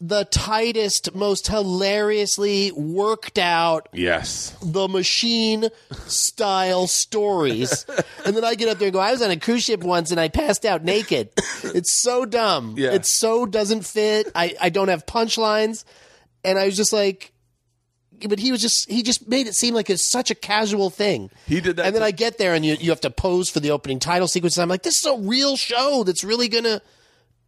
the 0.00 0.24
tightest, 0.26 1.12
most 1.14 1.48
hilariously 1.48 2.70
worked 2.72 3.36
out 3.36 3.88
Yes. 3.92 4.56
the 4.62 4.86
machine 4.86 5.68
style 6.06 6.86
stories. 6.86 7.84
and 8.24 8.36
then 8.36 8.44
I 8.44 8.54
get 8.54 8.68
up 8.68 8.78
there 8.78 8.86
and 8.86 8.92
go, 8.92 9.00
I 9.00 9.10
was 9.10 9.22
on 9.22 9.30
a 9.32 9.36
cruise 9.36 9.64
ship 9.64 9.82
once 9.82 10.12
and 10.12 10.20
I 10.20 10.28
passed 10.28 10.64
out 10.64 10.84
naked. 10.84 11.30
It's 11.64 12.00
so 12.00 12.24
dumb. 12.24 12.74
Yeah. 12.78 12.92
It 12.92 13.06
so 13.06 13.44
doesn't 13.44 13.82
fit. 13.84 14.30
I, 14.36 14.54
I 14.60 14.68
don't 14.68 14.86
have 14.88 15.04
punchlines. 15.04 15.84
And 16.44 16.58
I 16.58 16.66
was 16.66 16.76
just 16.76 16.92
like, 16.92 17.32
but 18.26 18.38
he 18.38 18.50
was 18.52 18.60
just, 18.62 18.90
he 18.90 19.02
just 19.02 19.28
made 19.28 19.46
it 19.46 19.54
seem 19.54 19.74
like 19.74 19.90
it's 19.90 20.10
such 20.10 20.30
a 20.30 20.34
casual 20.34 20.90
thing. 20.90 21.30
He 21.46 21.60
did 21.60 21.76
that 21.76 21.86
And 21.86 21.94
then 21.94 22.02
I 22.02 22.10
get 22.10 22.38
there 22.38 22.54
and 22.54 22.64
you, 22.64 22.74
you 22.74 22.90
have 22.90 23.00
to 23.02 23.10
pose 23.10 23.48
for 23.50 23.60
the 23.60 23.70
opening 23.70 23.98
title 23.98 24.28
sequence. 24.28 24.56
And 24.56 24.62
I'm 24.62 24.68
like, 24.68 24.82
this 24.82 24.98
is 24.98 25.06
a 25.06 25.16
real 25.18 25.56
show 25.56 26.04
that's 26.04 26.24
really 26.24 26.48
going 26.48 26.64
to, 26.64 26.80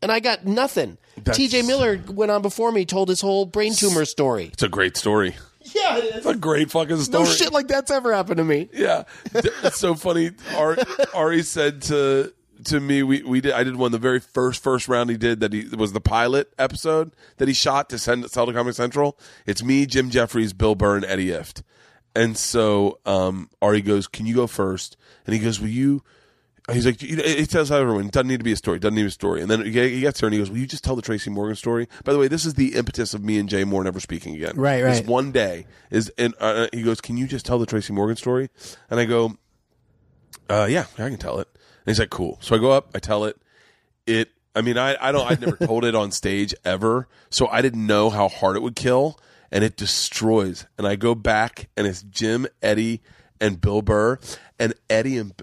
and 0.03 0.13
I 0.13 0.21
got 0.21 0.45
nothing. 0.47 0.99
That's- 1.17 1.39
TJ 1.39 1.67
Miller 1.67 2.01
went 2.09 2.31
on 2.31 2.43
before 2.43 2.71
me, 2.73 2.85
told 2.85 3.09
his 3.09 3.21
whole 3.21 3.47
brain 3.47 3.75
tumor 3.75 4.05
story. 4.05 4.51
It's 4.53 4.63
a 4.63 4.69
great 4.69 4.97
story. 4.97 5.37
Yeah, 5.75 5.99
it 5.99 6.05
is. 6.05 6.17
It's 6.17 6.27
a 6.27 6.35
great 6.35 6.71
fucking 6.71 6.97
story. 7.01 7.25
No 7.25 7.31
shit 7.31 7.53
like 7.53 7.69
that's 7.69 7.91
ever 7.91 8.15
happened 8.15 8.39
to 8.39 8.45
me. 8.45 8.69
Yeah, 8.73 9.05
it's 9.35 9.77
so 9.79 9.95
funny. 9.95 10.31
Ari, 10.57 10.79
Ari 11.15 11.43
said 11.43 11.83
to 11.83 12.33
to 12.67 12.81
me, 12.81 13.03
we, 13.03 13.23
we 13.23 13.41
did. 13.41 13.53
I 13.53 13.65
did 13.65 13.77
one 13.77 13.93
the 13.93 13.99
very 13.99 14.21
first 14.21 14.63
first 14.63 14.89
round 14.89 15.11
he 15.11 15.17
did 15.17 15.41
that 15.41 15.53
he 15.53 15.69
was 15.69 15.93
the 15.93 16.01
pilot 16.01 16.53
episode 16.59 17.13
that 17.39 17.49
he 17.49 17.55
shot 17.55 17.89
to 17.91 17.99
send 17.99 18.31
sell 18.31 18.47
to 18.47 18.53
Comedy 18.53 18.75
Central. 18.75 19.19
It's 19.47 19.63
me, 19.63 19.87
Jim 19.87 20.11
Jeffries, 20.11 20.53
Bill 20.53 20.75
Burr, 20.75 20.97
and 20.97 21.05
Eddie 21.05 21.31
Izzard. 21.31 21.63
And 22.15 22.37
so 22.37 22.99
um, 23.07 23.51
Ari 23.63 23.83
goes, 23.83 24.07
"Can 24.07 24.27
you 24.27 24.35
go 24.35 24.47
first? 24.47 24.97
And 25.27 25.35
he 25.35 25.41
goes, 25.41 25.61
"Will 25.61 25.69
you?" 25.69 26.03
He's 26.71 26.87
like, 26.87 27.01
he 27.01 27.47
tells 27.47 27.73
everyone, 27.73 28.07
it 28.07 28.13
doesn't 28.13 28.29
need 28.29 28.39
to 28.39 28.45
be 28.45 28.53
a 28.53 28.57
story, 28.57 28.79
doesn't 28.79 28.95
need 28.95 29.07
a 29.07 29.11
story. 29.11 29.41
And 29.43 29.51
then 29.51 29.65
he 29.65 29.73
he 29.73 30.01
gets 30.03 30.21
there 30.21 30.29
and 30.29 30.35
he 30.35 30.39
goes, 30.39 30.51
Will 30.51 30.59
you 30.59 30.67
just 30.67 30.85
tell 30.85 30.95
the 30.95 31.03
Tracy 31.03 31.29
Morgan 31.29 31.57
story? 31.57 31.89
By 32.05 32.13
the 32.13 32.19
way, 32.19 32.29
this 32.29 32.45
is 32.45 32.55
the 32.55 32.75
impetus 32.75 33.13
of 33.13 33.25
me 33.25 33.39
and 33.39 33.49
Jay 33.49 33.65
Mohr 33.65 33.83
never 33.83 33.99
speaking 33.99 34.37
again. 34.37 34.53
Right, 34.57 34.85
right. 34.85 34.91
This 34.93 35.07
one 35.07 35.33
day 35.33 35.67
is, 35.91 36.13
and 36.17 36.33
uh, 36.39 36.69
he 36.73 36.83
goes, 36.83 37.01
Can 37.01 37.17
you 37.17 37.27
just 37.27 37.45
tell 37.45 37.59
the 37.59 37.67
Tracy 37.67 37.93
Morgan 37.93 38.15
story? 38.15 38.51
And 38.89 39.01
I 39.01 39.05
go, 39.05 39.37
uh, 40.51 40.67
yeah, 40.69 40.87
I 40.95 41.09
can 41.09 41.17
tell 41.17 41.39
it. 41.39 41.49
And 41.87 41.93
he's 41.93 41.99
like, 41.99 42.11
cool. 42.11 42.39
So 42.41 42.55
I 42.55 42.59
go 42.59 42.71
up, 42.71 42.91
I 42.95 42.99
tell 42.99 43.25
it. 43.25 43.37
It, 44.07 44.31
I 44.55 44.63
mean, 44.63 44.79
I, 44.79 44.97
I 45.01 45.13
don't, 45.13 45.31
I'd 45.31 45.41
never 45.41 45.57
told 45.57 45.85
it 45.85 45.95
on 45.95 46.11
stage 46.11 46.55
ever. 46.65 47.09
So 47.31 47.47
I 47.49 47.63
didn't 47.63 47.87
know 47.87 48.11
how 48.11 48.29
hard 48.29 48.57
it 48.57 48.63
would 48.63 48.77
kill 48.77 49.19
and 49.51 49.65
it 49.65 49.77
destroys. 49.77 50.67
And 50.79 50.87
I 50.87 50.97
go 50.97 51.15
back 51.15 51.69
and 51.77 51.87
it's 51.87 52.03
Jim, 52.03 52.47
Eddie, 52.63 53.03
and 53.41 53.61
Bill 53.61 53.83
Burr. 53.83 54.19
And 54.59 54.75
Eddie 54.89 55.19
and 55.19 55.41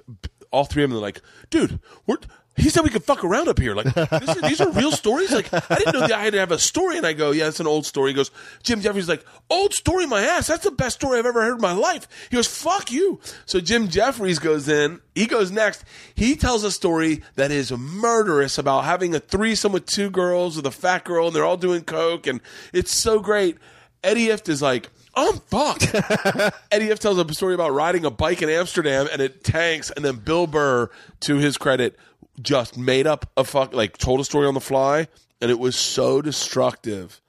all 0.51 0.65
three 0.65 0.83
of 0.83 0.89
them 0.89 0.97
are 0.97 1.01
like, 1.01 1.21
dude, 1.49 1.79
we're, 2.05 2.17
he 2.57 2.69
said 2.69 2.83
we 2.83 2.89
could 2.89 3.03
fuck 3.03 3.23
around 3.23 3.47
up 3.47 3.59
here. 3.59 3.75
Like, 3.75 3.93
this 3.93 4.35
is, 4.35 4.41
these 4.41 4.61
are 4.61 4.71
real 4.71 4.91
stories. 4.91 5.31
Like, 5.31 5.53
I 5.53 5.75
didn't 5.75 5.93
know 5.93 6.01
that 6.01 6.11
I 6.11 6.23
had 6.23 6.33
to 6.33 6.39
have 6.39 6.51
a 6.51 6.57
story. 6.57 6.97
And 6.97 7.05
I 7.05 7.13
go, 7.13 7.31
yeah, 7.31 7.47
it's 7.47 7.59
an 7.59 7.67
old 7.67 7.85
story. 7.85 8.11
He 8.11 8.15
goes, 8.15 8.31
Jim 8.63 8.81
Jeffries 8.81 9.07
like, 9.07 9.23
old 9.49 9.73
story, 9.73 10.07
my 10.07 10.21
ass. 10.21 10.47
That's 10.47 10.63
the 10.63 10.71
best 10.71 10.95
story 10.95 11.19
I've 11.19 11.25
ever 11.25 11.41
heard 11.41 11.55
in 11.55 11.61
my 11.61 11.73
life. 11.73 12.07
He 12.29 12.35
goes, 12.35 12.47
fuck 12.47 12.91
you. 12.91 13.19
So 13.45 13.59
Jim 13.59 13.87
Jeffries 13.87 14.39
goes 14.39 14.67
in. 14.67 15.01
He 15.13 15.27
goes 15.27 15.51
next. 15.51 15.83
He 16.15 16.35
tells 16.35 16.63
a 16.63 16.71
story 16.71 17.23
that 17.35 17.51
is 17.51 17.71
murderous 17.71 18.57
about 18.57 18.85
having 18.85 19.13
a 19.13 19.19
threesome 19.19 19.71
with 19.71 19.85
two 19.85 20.09
girls 20.09 20.55
with 20.55 20.65
a 20.65 20.71
fat 20.71 21.05
girl, 21.05 21.27
and 21.27 21.35
they're 21.35 21.45
all 21.45 21.57
doing 21.57 21.83
coke, 21.83 22.27
and 22.27 22.41
it's 22.73 22.95
so 22.95 23.19
great. 23.19 23.57
Eddie 24.03 24.27
Izzard 24.27 24.49
is 24.49 24.61
like, 24.61 24.89
I'm 25.15 25.39
fucked. 25.39 25.93
Eddie 26.71 26.85
Izzard 26.85 26.99
tells 26.99 27.17
a 27.17 27.33
story 27.33 27.55
about 27.55 27.73
riding 27.73 28.05
a 28.05 28.11
bike 28.11 28.41
in 28.41 28.49
Amsterdam 28.49 29.07
and 29.11 29.21
it 29.21 29.43
tanks, 29.43 29.89
and 29.91 30.05
then 30.05 30.17
Bill 30.17 30.45
Burr, 30.47 30.89
to 31.21 31.37
his 31.37 31.57
credit, 31.57 31.97
just 32.41 32.77
made 32.77 33.07
up 33.07 33.29
a 33.35 33.43
fuck 33.43 33.73
like 33.73 33.97
told 33.97 34.19
a 34.19 34.23
story 34.23 34.47
on 34.47 34.53
the 34.53 34.61
fly, 34.61 35.07
and 35.41 35.51
it 35.51 35.59
was 35.59 35.75
so 35.75 36.21
destructive. 36.21 37.21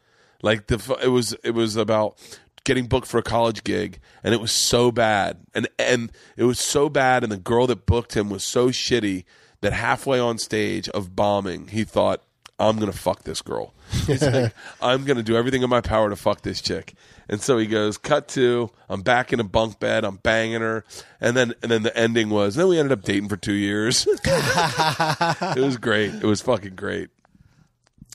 Like 0.43 0.67
the 0.67 0.99
it 1.03 1.09
was 1.09 1.35
it 1.45 1.53
was 1.53 1.77
about 1.77 2.19
getting 2.65 2.87
booked 2.87 3.07
for 3.09 3.19
a 3.19 3.23
college 3.23 3.65
gig, 3.65 3.99
and 4.23 4.35
it 4.35 4.41
was 4.41 4.53
so 4.53 4.91
bad, 4.93 5.39
and 5.55 5.69
and 5.79 6.13
it 6.37 6.45
was 6.45 6.61
so 6.61 6.89
bad, 6.89 7.23
and 7.23 7.33
the 7.33 7.39
girl 7.39 7.67
that 7.67 7.87
booked 7.87 8.17
him 8.17 8.31
was 8.31 8.45
so 8.45 8.69
shitty 8.69 9.25
that 9.61 9.73
halfway 9.73 10.19
on 10.19 10.39
stage 10.39 10.89
of 10.91 11.17
bombing, 11.17 11.69
he 11.69 11.85
thought. 11.85 12.23
I'm 12.61 12.77
gonna 12.81 12.91
fuck 12.91 13.23
this 13.23 13.41
girl. 13.41 13.73
Like, 14.09 14.53
I'm 14.83 15.05
gonna 15.05 15.23
do 15.23 15.37
everything 15.37 15.63
in 15.63 15.71
my 15.71 15.81
power 15.81 16.11
to 16.11 16.17
fuck 16.17 16.43
this 16.43 16.61
chick. 16.61 16.95
And 17.29 17.41
so 17.43 17.59
he 17.59 17.67
goes, 17.67 17.99
cut 17.99 18.29
to, 18.29 18.71
I'm 18.89 19.03
back 19.03 19.33
in 19.33 19.41
a 19.41 19.45
bunk 19.45 19.79
bed, 19.79 20.05
I'm 20.05 20.17
banging 20.17 20.63
her, 20.63 20.85
and 21.21 21.37
then 21.37 21.55
and 21.63 21.71
then 21.71 21.83
the 21.83 21.97
ending 21.97 22.31
was, 22.31 22.55
then 22.55 22.69
we 22.69 22.79
ended 22.79 22.93
up 22.93 23.05
dating 23.05 23.29
for 23.29 23.37
two 23.37 23.53
years. 23.53 24.07
it 24.25 25.61
was 25.63 25.77
great. 25.77 26.15
It 26.15 26.25
was 26.25 26.41
fucking 26.41 26.75
great. 26.75 27.11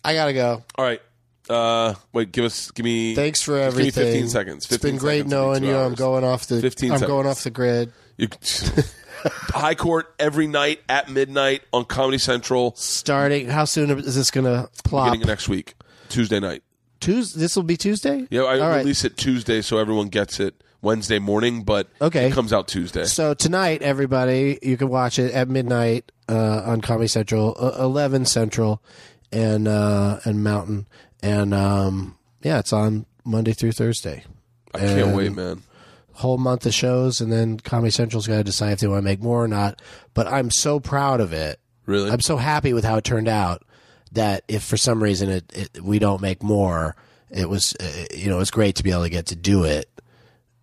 I 0.03 0.13
gotta 0.13 0.33
go. 0.33 0.63
All 0.75 0.85
right. 0.85 1.01
Uh, 1.49 1.93
wait, 2.13 2.31
give 2.31 2.45
us, 2.45 2.71
give 2.71 2.83
me. 2.83 3.15
Thanks 3.15 3.41
for 3.41 3.57
everything. 3.57 4.03
Give 4.03 4.13
me 4.13 4.21
15 4.21 4.29
seconds. 4.29 4.65
15 4.65 4.75
it's 4.75 4.83
been 4.83 4.97
great 4.97 5.17
seconds 5.19 5.31
knowing 5.31 5.63
you. 5.63 5.75
I'm 5.75 5.93
going 5.93 6.23
off 6.23 6.47
the. 6.47 6.61
15 6.61 6.91
I'm 6.91 6.97
seconds. 6.99 7.07
going 7.07 7.27
off 7.27 7.43
the 7.43 7.51
grid. 7.51 7.91
You, 8.17 8.29
High 9.25 9.75
Court 9.75 10.13
every 10.19 10.47
night 10.47 10.81
at 10.89 11.09
midnight 11.09 11.61
on 11.71 11.85
Comedy 11.85 12.17
Central, 12.17 12.75
Starting. 12.75 13.47
How 13.47 13.65
soon 13.65 13.89
is 13.91 14.15
this 14.15 14.31
gonna 14.31 14.69
plop? 14.83 15.07
beginning 15.07 15.23
of 15.23 15.27
next 15.27 15.49
week, 15.49 15.75
Tuesday 16.09 16.39
night. 16.39 16.63
Tuesday. 17.03 17.39
This 17.39 17.55
will 17.55 17.63
be 17.63 17.77
Tuesday. 17.77 18.27
Yeah, 18.29 18.41
I 18.43 18.59
All 18.59 18.69
right. 18.69 18.77
release 18.79 19.03
it 19.03 19.17
Tuesday 19.17 19.61
so 19.61 19.77
everyone 19.77 20.07
gets 20.07 20.39
it 20.39 20.63
Wednesday 20.81 21.19
morning, 21.19 21.63
but 21.63 21.87
Okay. 22.01 22.27
it 22.27 22.33
comes 22.33 22.51
out 22.53 22.67
Tuesday. 22.67 23.05
So 23.05 23.33
tonight, 23.33 23.81
everybody, 23.81 24.59
you 24.61 24.75
can 24.77 24.89
watch 24.89 25.19
it 25.19 25.31
at 25.33 25.47
midnight 25.47 26.11
uh, 26.29 26.61
on 26.65 26.81
Comedy 26.81 27.07
Central, 27.07 27.55
uh, 27.59 27.81
eleven 27.83 28.25
Central, 28.25 28.81
and 29.31 29.67
uh, 29.67 30.19
and 30.25 30.43
Mountain, 30.43 30.87
and 31.21 31.53
um, 31.53 32.17
yeah, 32.41 32.59
it's 32.59 32.73
on 32.73 33.05
Monday 33.25 33.53
through 33.53 33.71
Thursday. 33.73 34.23
I 34.75 34.79
can't 34.79 35.15
wait, 35.15 35.33
man. 35.35 35.61
Whole 36.13 36.37
month 36.37 36.65
of 36.65 36.73
shows, 36.73 37.21
and 37.21 37.31
then 37.31 37.59
Comedy 37.59 37.89
Central's 37.91 38.27
got 38.27 38.37
to 38.37 38.43
decide 38.43 38.73
if 38.73 38.79
they 38.79 38.87
want 38.87 38.99
to 38.99 39.03
make 39.03 39.21
more 39.21 39.43
or 39.43 39.47
not. 39.47 39.81
But 40.13 40.27
I'm 40.27 40.51
so 40.51 40.79
proud 40.79 41.19
of 41.21 41.33
it. 41.33 41.59
Really? 41.85 42.11
I'm 42.11 42.21
so 42.21 42.37
happy 42.37 42.71
with 42.73 42.83
how 42.85 42.97
it 42.97 43.03
turned 43.03 43.27
out. 43.27 43.63
That 44.13 44.43
if 44.47 44.63
for 44.63 44.77
some 44.77 45.01
reason 45.01 45.29
it, 45.29 45.51
it 45.53 45.83
we 45.83 45.99
don't 45.99 46.21
make 46.21 46.41
more, 46.41 46.95
it 47.29 47.49
was 47.49 47.75
uh, 47.79 48.05
you 48.13 48.29
know 48.29 48.39
it's 48.39 48.51
great 48.51 48.75
to 48.77 48.83
be 48.83 48.91
able 48.91 49.03
to 49.03 49.09
get 49.09 49.27
to 49.27 49.35
do 49.35 49.63
it 49.63 49.89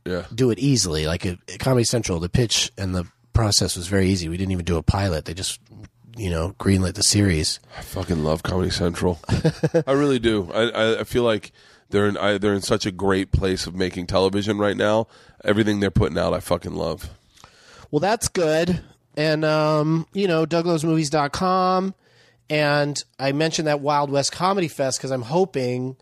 yeah. 0.05 0.25
do 0.35 0.51
it 0.51 0.59
easily. 0.59 1.07
Like 1.07 1.27
at 1.27 1.39
at 1.53 1.59
Comedy 1.59 1.85
Central, 1.85 2.21
the 2.21 2.29
pitch 2.29 2.71
and 2.77 2.95
the 2.95 3.07
process 3.33 3.77
was 3.77 3.87
very 3.87 4.09
easy. 4.09 4.29
We 4.29 4.37
didn't 4.37 4.53
even 4.53 4.65
do 4.65 4.77
a 4.77 4.83
pilot; 4.83 5.25
they 5.25 5.35
just, 5.35 5.61
you 6.17 6.31
know, 6.31 6.55
greenlit 6.59 6.95
the 6.95 7.03
series. 7.03 7.61
I 7.77 7.83
fucking 7.83 8.25
love 8.25 8.43
Comedy 8.43 8.71
Central. 8.71 9.21
I 9.87 9.93
really 9.93 10.19
do. 10.19 10.51
I, 10.53 11.01
I, 11.01 11.05
feel 11.05 11.23
like 11.23 11.53
they're 11.91 12.09
in 12.09 12.17
I, 12.17 12.39
they're 12.39 12.55
in 12.55 12.63
such 12.63 12.87
a 12.87 12.91
great 12.91 13.33
place 13.33 13.67
of 13.67 13.75
making 13.75 14.07
television 14.07 14.59
right 14.59 14.77
now. 14.77 15.07
Everything 15.45 15.81
they're 15.81 15.91
putting 15.91 16.19
out, 16.19 16.35
I 16.35 16.41
fucking 16.41 16.75
love. 16.75 17.11
Well, 17.91 18.01
that's 18.01 18.29
good. 18.29 18.83
And 19.17 19.45
um, 19.45 20.07
you 20.13 20.29
know, 20.29 20.47
DougLovesMovies.com. 20.47 21.95
And 22.51 23.03
I 23.19 23.33
mentioned 23.33 23.69
that 23.69 23.81
Wild 23.81 24.11
West 24.11 24.33
Comedy 24.33 24.69
Fest 24.69 24.99
because 24.99 25.13
I'm 25.13 25.23
hoping 25.23 25.97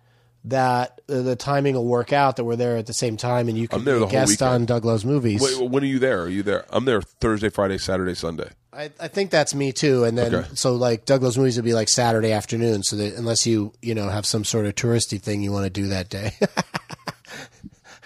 that 0.44 1.00
uh, 1.08 1.20
the 1.22 1.36
timing 1.36 1.74
will 1.74 1.84
work 1.86 2.12
out 2.12 2.36
that 2.36 2.44
we're 2.44 2.56
there 2.56 2.76
at 2.78 2.86
the 2.86 2.94
same 2.94 3.16
time 3.18 3.48
and 3.48 3.58
you 3.58 3.68
can 3.68 3.80
I'm 3.80 3.84
there 3.84 3.96
be 3.96 4.00
the 4.00 4.04
a 4.06 4.08
whole 4.08 4.12
guest 4.26 4.40
on. 4.42 4.64
Doug 4.64 4.84
Loves 4.84 5.04
Movies. 5.04 5.42
Wait, 5.42 5.68
when 5.70 5.82
are 5.82 5.86
you 5.86 5.98
there? 5.98 6.22
Are 6.22 6.28
you 6.28 6.42
there? 6.42 6.64
I'm 6.70 6.86
there 6.86 7.02
Thursday, 7.02 7.50
Friday, 7.50 7.76
Saturday, 7.76 8.14
Sunday. 8.14 8.48
I, 8.72 8.90
I 9.00 9.08
think 9.08 9.30
that's 9.30 9.54
me 9.54 9.72
too. 9.72 10.04
And 10.04 10.16
then 10.16 10.34
Okay. 10.34 10.48
so 10.54 10.74
like 10.74 11.04
Doug 11.04 11.22
Loves 11.22 11.36
Movies 11.36 11.56
would 11.56 11.64
be 11.66 11.74
like 11.74 11.88
Saturday 11.88 12.32
afternoon. 12.32 12.82
So 12.82 12.96
that 12.96 13.14
unless 13.14 13.46
you 13.46 13.72
you 13.82 13.94
know 13.94 14.08
have 14.08 14.24
some 14.24 14.44
sort 14.44 14.64
of 14.66 14.74
touristy 14.74 15.20
thing 15.20 15.42
you 15.42 15.52
want 15.52 15.64
to 15.64 15.70
do 15.70 15.88
that 15.88 16.08
day, 16.08 16.32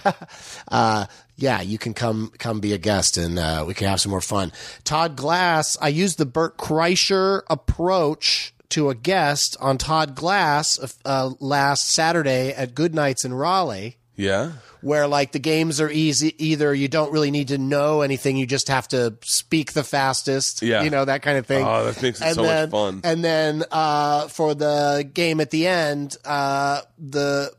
uh, 0.68 1.06
yeah, 1.36 1.60
you 1.60 1.78
can 1.78 1.94
come 1.94 2.32
come 2.38 2.60
be 2.60 2.72
a 2.72 2.78
guest 2.78 3.16
and 3.16 3.38
uh, 3.38 3.64
we 3.66 3.74
can 3.74 3.88
have 3.88 4.00
some 4.00 4.10
more 4.10 4.20
fun. 4.20 4.52
Todd 4.84 5.16
Glass, 5.16 5.76
I 5.80 5.88
used 5.88 6.18
the 6.18 6.26
Bert 6.26 6.56
Kreischer 6.58 7.42
approach 7.48 8.54
to 8.70 8.88
a 8.90 8.94
guest 8.94 9.56
on 9.60 9.76
Todd 9.78 10.14
Glass 10.14 10.96
uh, 11.04 11.30
last 11.40 11.88
Saturday 11.92 12.52
at 12.52 12.74
Good 12.74 12.94
Nights 12.94 13.24
in 13.24 13.34
Raleigh 13.34 13.98
Yeah. 14.16 14.52
where 14.80 15.06
like 15.06 15.32
the 15.32 15.38
games 15.38 15.78
are 15.78 15.90
easy 15.90 16.34
either 16.42 16.74
you 16.74 16.88
don't 16.88 17.12
really 17.12 17.30
need 17.30 17.48
to 17.48 17.58
know 17.58 18.00
anything 18.00 18.36
you 18.38 18.46
just 18.46 18.68
have 18.68 18.88
to 18.88 19.14
speak 19.22 19.72
the 19.74 19.84
fastest 19.84 20.62
Yeah. 20.62 20.82
you 20.84 20.88
know 20.90 21.04
that 21.04 21.20
kind 21.20 21.36
of 21.36 21.44
thing 21.46 21.66
Oh, 21.66 21.84
that 21.84 22.02
makes 22.02 22.22
it 22.22 22.34
so 22.34 22.42
much 22.44 22.70
fun. 22.70 23.02
and 23.04 23.22
then 23.22 23.62
uh, 23.70 24.28
for 24.28 24.54
the 24.54 25.06
game 25.12 25.40
at 25.40 25.50
the 25.50 25.66
end 25.66 26.16
uh, 26.24 26.80
the 26.98 27.52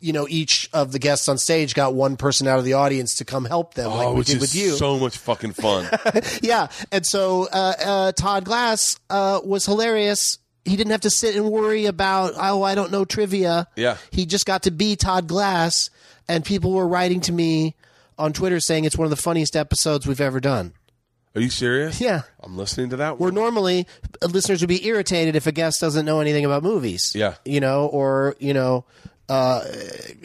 you 0.00 0.12
know 0.12 0.26
each 0.28 0.68
of 0.72 0.92
the 0.92 0.98
guests 0.98 1.28
on 1.28 1.36
stage 1.38 1.74
got 1.74 1.94
one 1.94 2.16
person 2.16 2.46
out 2.46 2.58
of 2.58 2.64
the 2.64 2.72
audience 2.72 3.16
to 3.16 3.24
come 3.24 3.44
help 3.44 3.74
them 3.74 3.90
like 3.90 4.06
oh, 4.06 4.12
we 4.12 4.18
which 4.18 4.28
did 4.28 4.36
is 4.36 4.40
with 4.42 4.54
you 4.54 4.70
so 4.72 4.98
much 4.98 5.16
fucking 5.18 5.52
fun. 5.52 5.88
yeah 6.42 6.68
and 6.90 7.04
so 7.06 7.48
uh, 7.52 7.72
uh, 7.84 8.12
todd 8.12 8.44
glass 8.44 8.98
uh, 9.10 9.40
was 9.44 9.66
hilarious 9.66 10.38
he 10.64 10.76
didn't 10.76 10.90
have 10.92 11.00
to 11.02 11.10
sit 11.10 11.36
and 11.36 11.50
worry 11.50 11.86
about 11.86 12.32
oh 12.36 12.62
i 12.62 12.74
don't 12.74 12.90
know 12.92 13.04
trivia 13.04 13.66
Yeah. 13.76 13.96
he 14.10 14.26
just 14.26 14.46
got 14.46 14.62
to 14.64 14.70
be 14.70 14.96
todd 14.96 15.26
glass 15.28 15.90
and 16.28 16.44
people 16.44 16.72
were 16.72 16.86
writing 16.88 17.20
to 17.22 17.32
me 17.32 17.76
on 18.18 18.32
twitter 18.32 18.60
saying 18.60 18.84
it's 18.84 18.96
one 18.98 19.04
of 19.06 19.10
the 19.10 19.16
funniest 19.16 19.56
episodes 19.56 20.06
we've 20.06 20.20
ever 20.20 20.40
done 20.40 20.72
Are 21.34 21.40
you 21.40 21.50
serious? 21.50 22.00
Yeah. 22.00 22.22
I'm 22.42 22.56
listening 22.56 22.90
to 22.90 22.96
that 22.96 23.20
Where 23.20 23.30
normally 23.32 23.86
uh, 24.22 24.26
listeners 24.26 24.60
would 24.62 24.68
be 24.68 24.84
irritated 24.86 25.36
if 25.36 25.46
a 25.46 25.52
guest 25.52 25.80
doesn't 25.80 26.04
know 26.04 26.18
anything 26.20 26.44
about 26.44 26.62
movies. 26.64 27.12
Yeah. 27.14 27.34
You 27.44 27.60
know, 27.60 27.86
or, 27.86 28.34
you 28.40 28.52
know, 28.52 28.84
uh, 29.30 29.64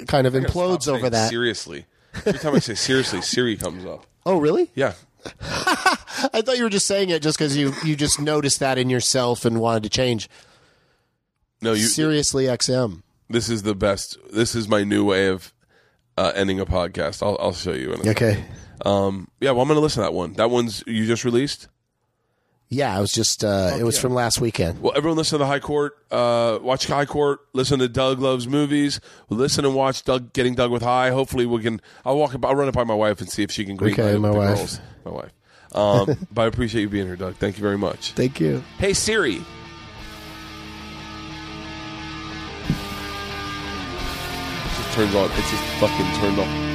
kind 0.07 0.27
of 0.27 0.33
implodes 0.33 0.87
over 0.87 1.09
that. 1.09 1.29
Seriously. 1.29 1.85
Every 2.25 2.39
time 2.39 2.55
I 2.55 2.59
say 2.59 2.75
seriously, 2.75 3.21
Siri 3.21 3.55
comes 3.55 3.85
up. 3.85 4.05
Oh, 4.25 4.39
really? 4.39 4.71
Yeah. 4.73 4.93
I 5.41 6.41
thought 6.41 6.57
you 6.57 6.63
were 6.63 6.69
just 6.69 6.87
saying 6.87 7.09
it 7.09 7.21
just 7.21 7.37
because 7.37 7.55
you, 7.55 7.73
you 7.83 7.95
just 7.95 8.19
noticed 8.19 8.59
that 8.59 8.77
in 8.77 8.89
yourself 8.89 9.45
and 9.45 9.59
wanted 9.59 9.83
to 9.83 9.89
change. 9.89 10.29
No, 11.61 11.73
you. 11.73 11.83
Seriously, 11.83 12.45
XM. 12.45 13.01
This 13.29 13.49
is 13.49 13.63
the 13.63 13.75
best. 13.75 14.17
This 14.31 14.55
is 14.55 14.67
my 14.67 14.83
new 14.83 15.05
way 15.05 15.27
of 15.27 15.53
uh, 16.17 16.31
ending 16.35 16.59
a 16.59 16.65
podcast. 16.65 17.23
I'll, 17.23 17.37
I'll 17.39 17.53
show 17.53 17.73
you. 17.73 17.93
In 17.93 18.07
a 18.07 18.11
Okay. 18.11 18.45
Um. 18.85 19.29
Yeah. 19.39 19.51
Well, 19.51 19.61
I'm 19.61 19.67
going 19.67 19.77
to 19.77 19.81
listen 19.81 20.01
to 20.03 20.07
that 20.07 20.13
one. 20.13 20.33
That 20.33 20.49
one's 20.49 20.83
you 20.85 21.05
just 21.07 21.25
released. 21.25 21.67
Yeah, 22.67 22.97
it 22.97 23.01
was 23.01 23.11
just, 23.13 23.43
uh, 23.43 23.77
it 23.79 23.83
was 23.83 23.99
from 23.99 24.13
last 24.13 24.41
weekend. 24.41 24.81
Well, 24.81 24.93
everyone 24.95 25.17
listen 25.17 25.37
to 25.37 25.43
the 25.43 25.47
High 25.47 25.59
Court. 25.59 25.93
Uh, 26.09 26.57
watch 26.61 26.87
High 26.87 27.05
Court. 27.05 27.39
Listen 27.53 27.77
to 27.79 27.87
Doug 27.87 28.19
Loves 28.19 28.47
Movies. 28.47 28.99
Listen 29.29 29.65
and 29.65 29.75
watch 29.75 30.03
Doug 30.03 30.33
Getting 30.33 30.55
Doug 30.55 30.71
with 30.71 30.81
High. 30.81 31.11
Hopefully, 31.11 31.45
we 31.45 31.61
can. 31.61 31.79
I'll 32.03 32.17
walk. 32.17 32.35
I'll 32.43 32.55
run 32.55 32.67
it 32.67 32.73
by 32.73 32.83
my 32.83 32.95
wife 32.95 33.21
and 33.21 33.29
see 33.29 33.43
if 33.43 33.51
she 33.51 33.65
can 33.65 33.75
greet 33.75 33.93
Okay, 33.93 34.13
light 34.13 34.19
my 34.19 34.31
wife. 34.31 34.57
girls. 34.57 34.79
My 35.05 35.11
wife. 35.11 35.31
Um, 35.73 36.27
but 36.31 36.41
I 36.41 36.45
appreciate 36.47 36.81
you 36.81 36.89
being 36.89 37.05
here, 37.05 37.15
Doug. 37.15 37.35
Thank 37.35 37.57
you 37.57 37.61
very 37.61 37.77
much. 37.77 38.13
Thank 38.13 38.39
you. 38.39 38.63
Hey 38.79 38.93
Siri. 38.93 39.35
It 39.35 39.41
just 44.77 44.93
turns 44.93 45.13
on. 45.15 45.29
It's 45.31 45.51
just 45.51 45.63
fucking 45.79 46.13
turned 46.19 46.39
on. 46.39 46.74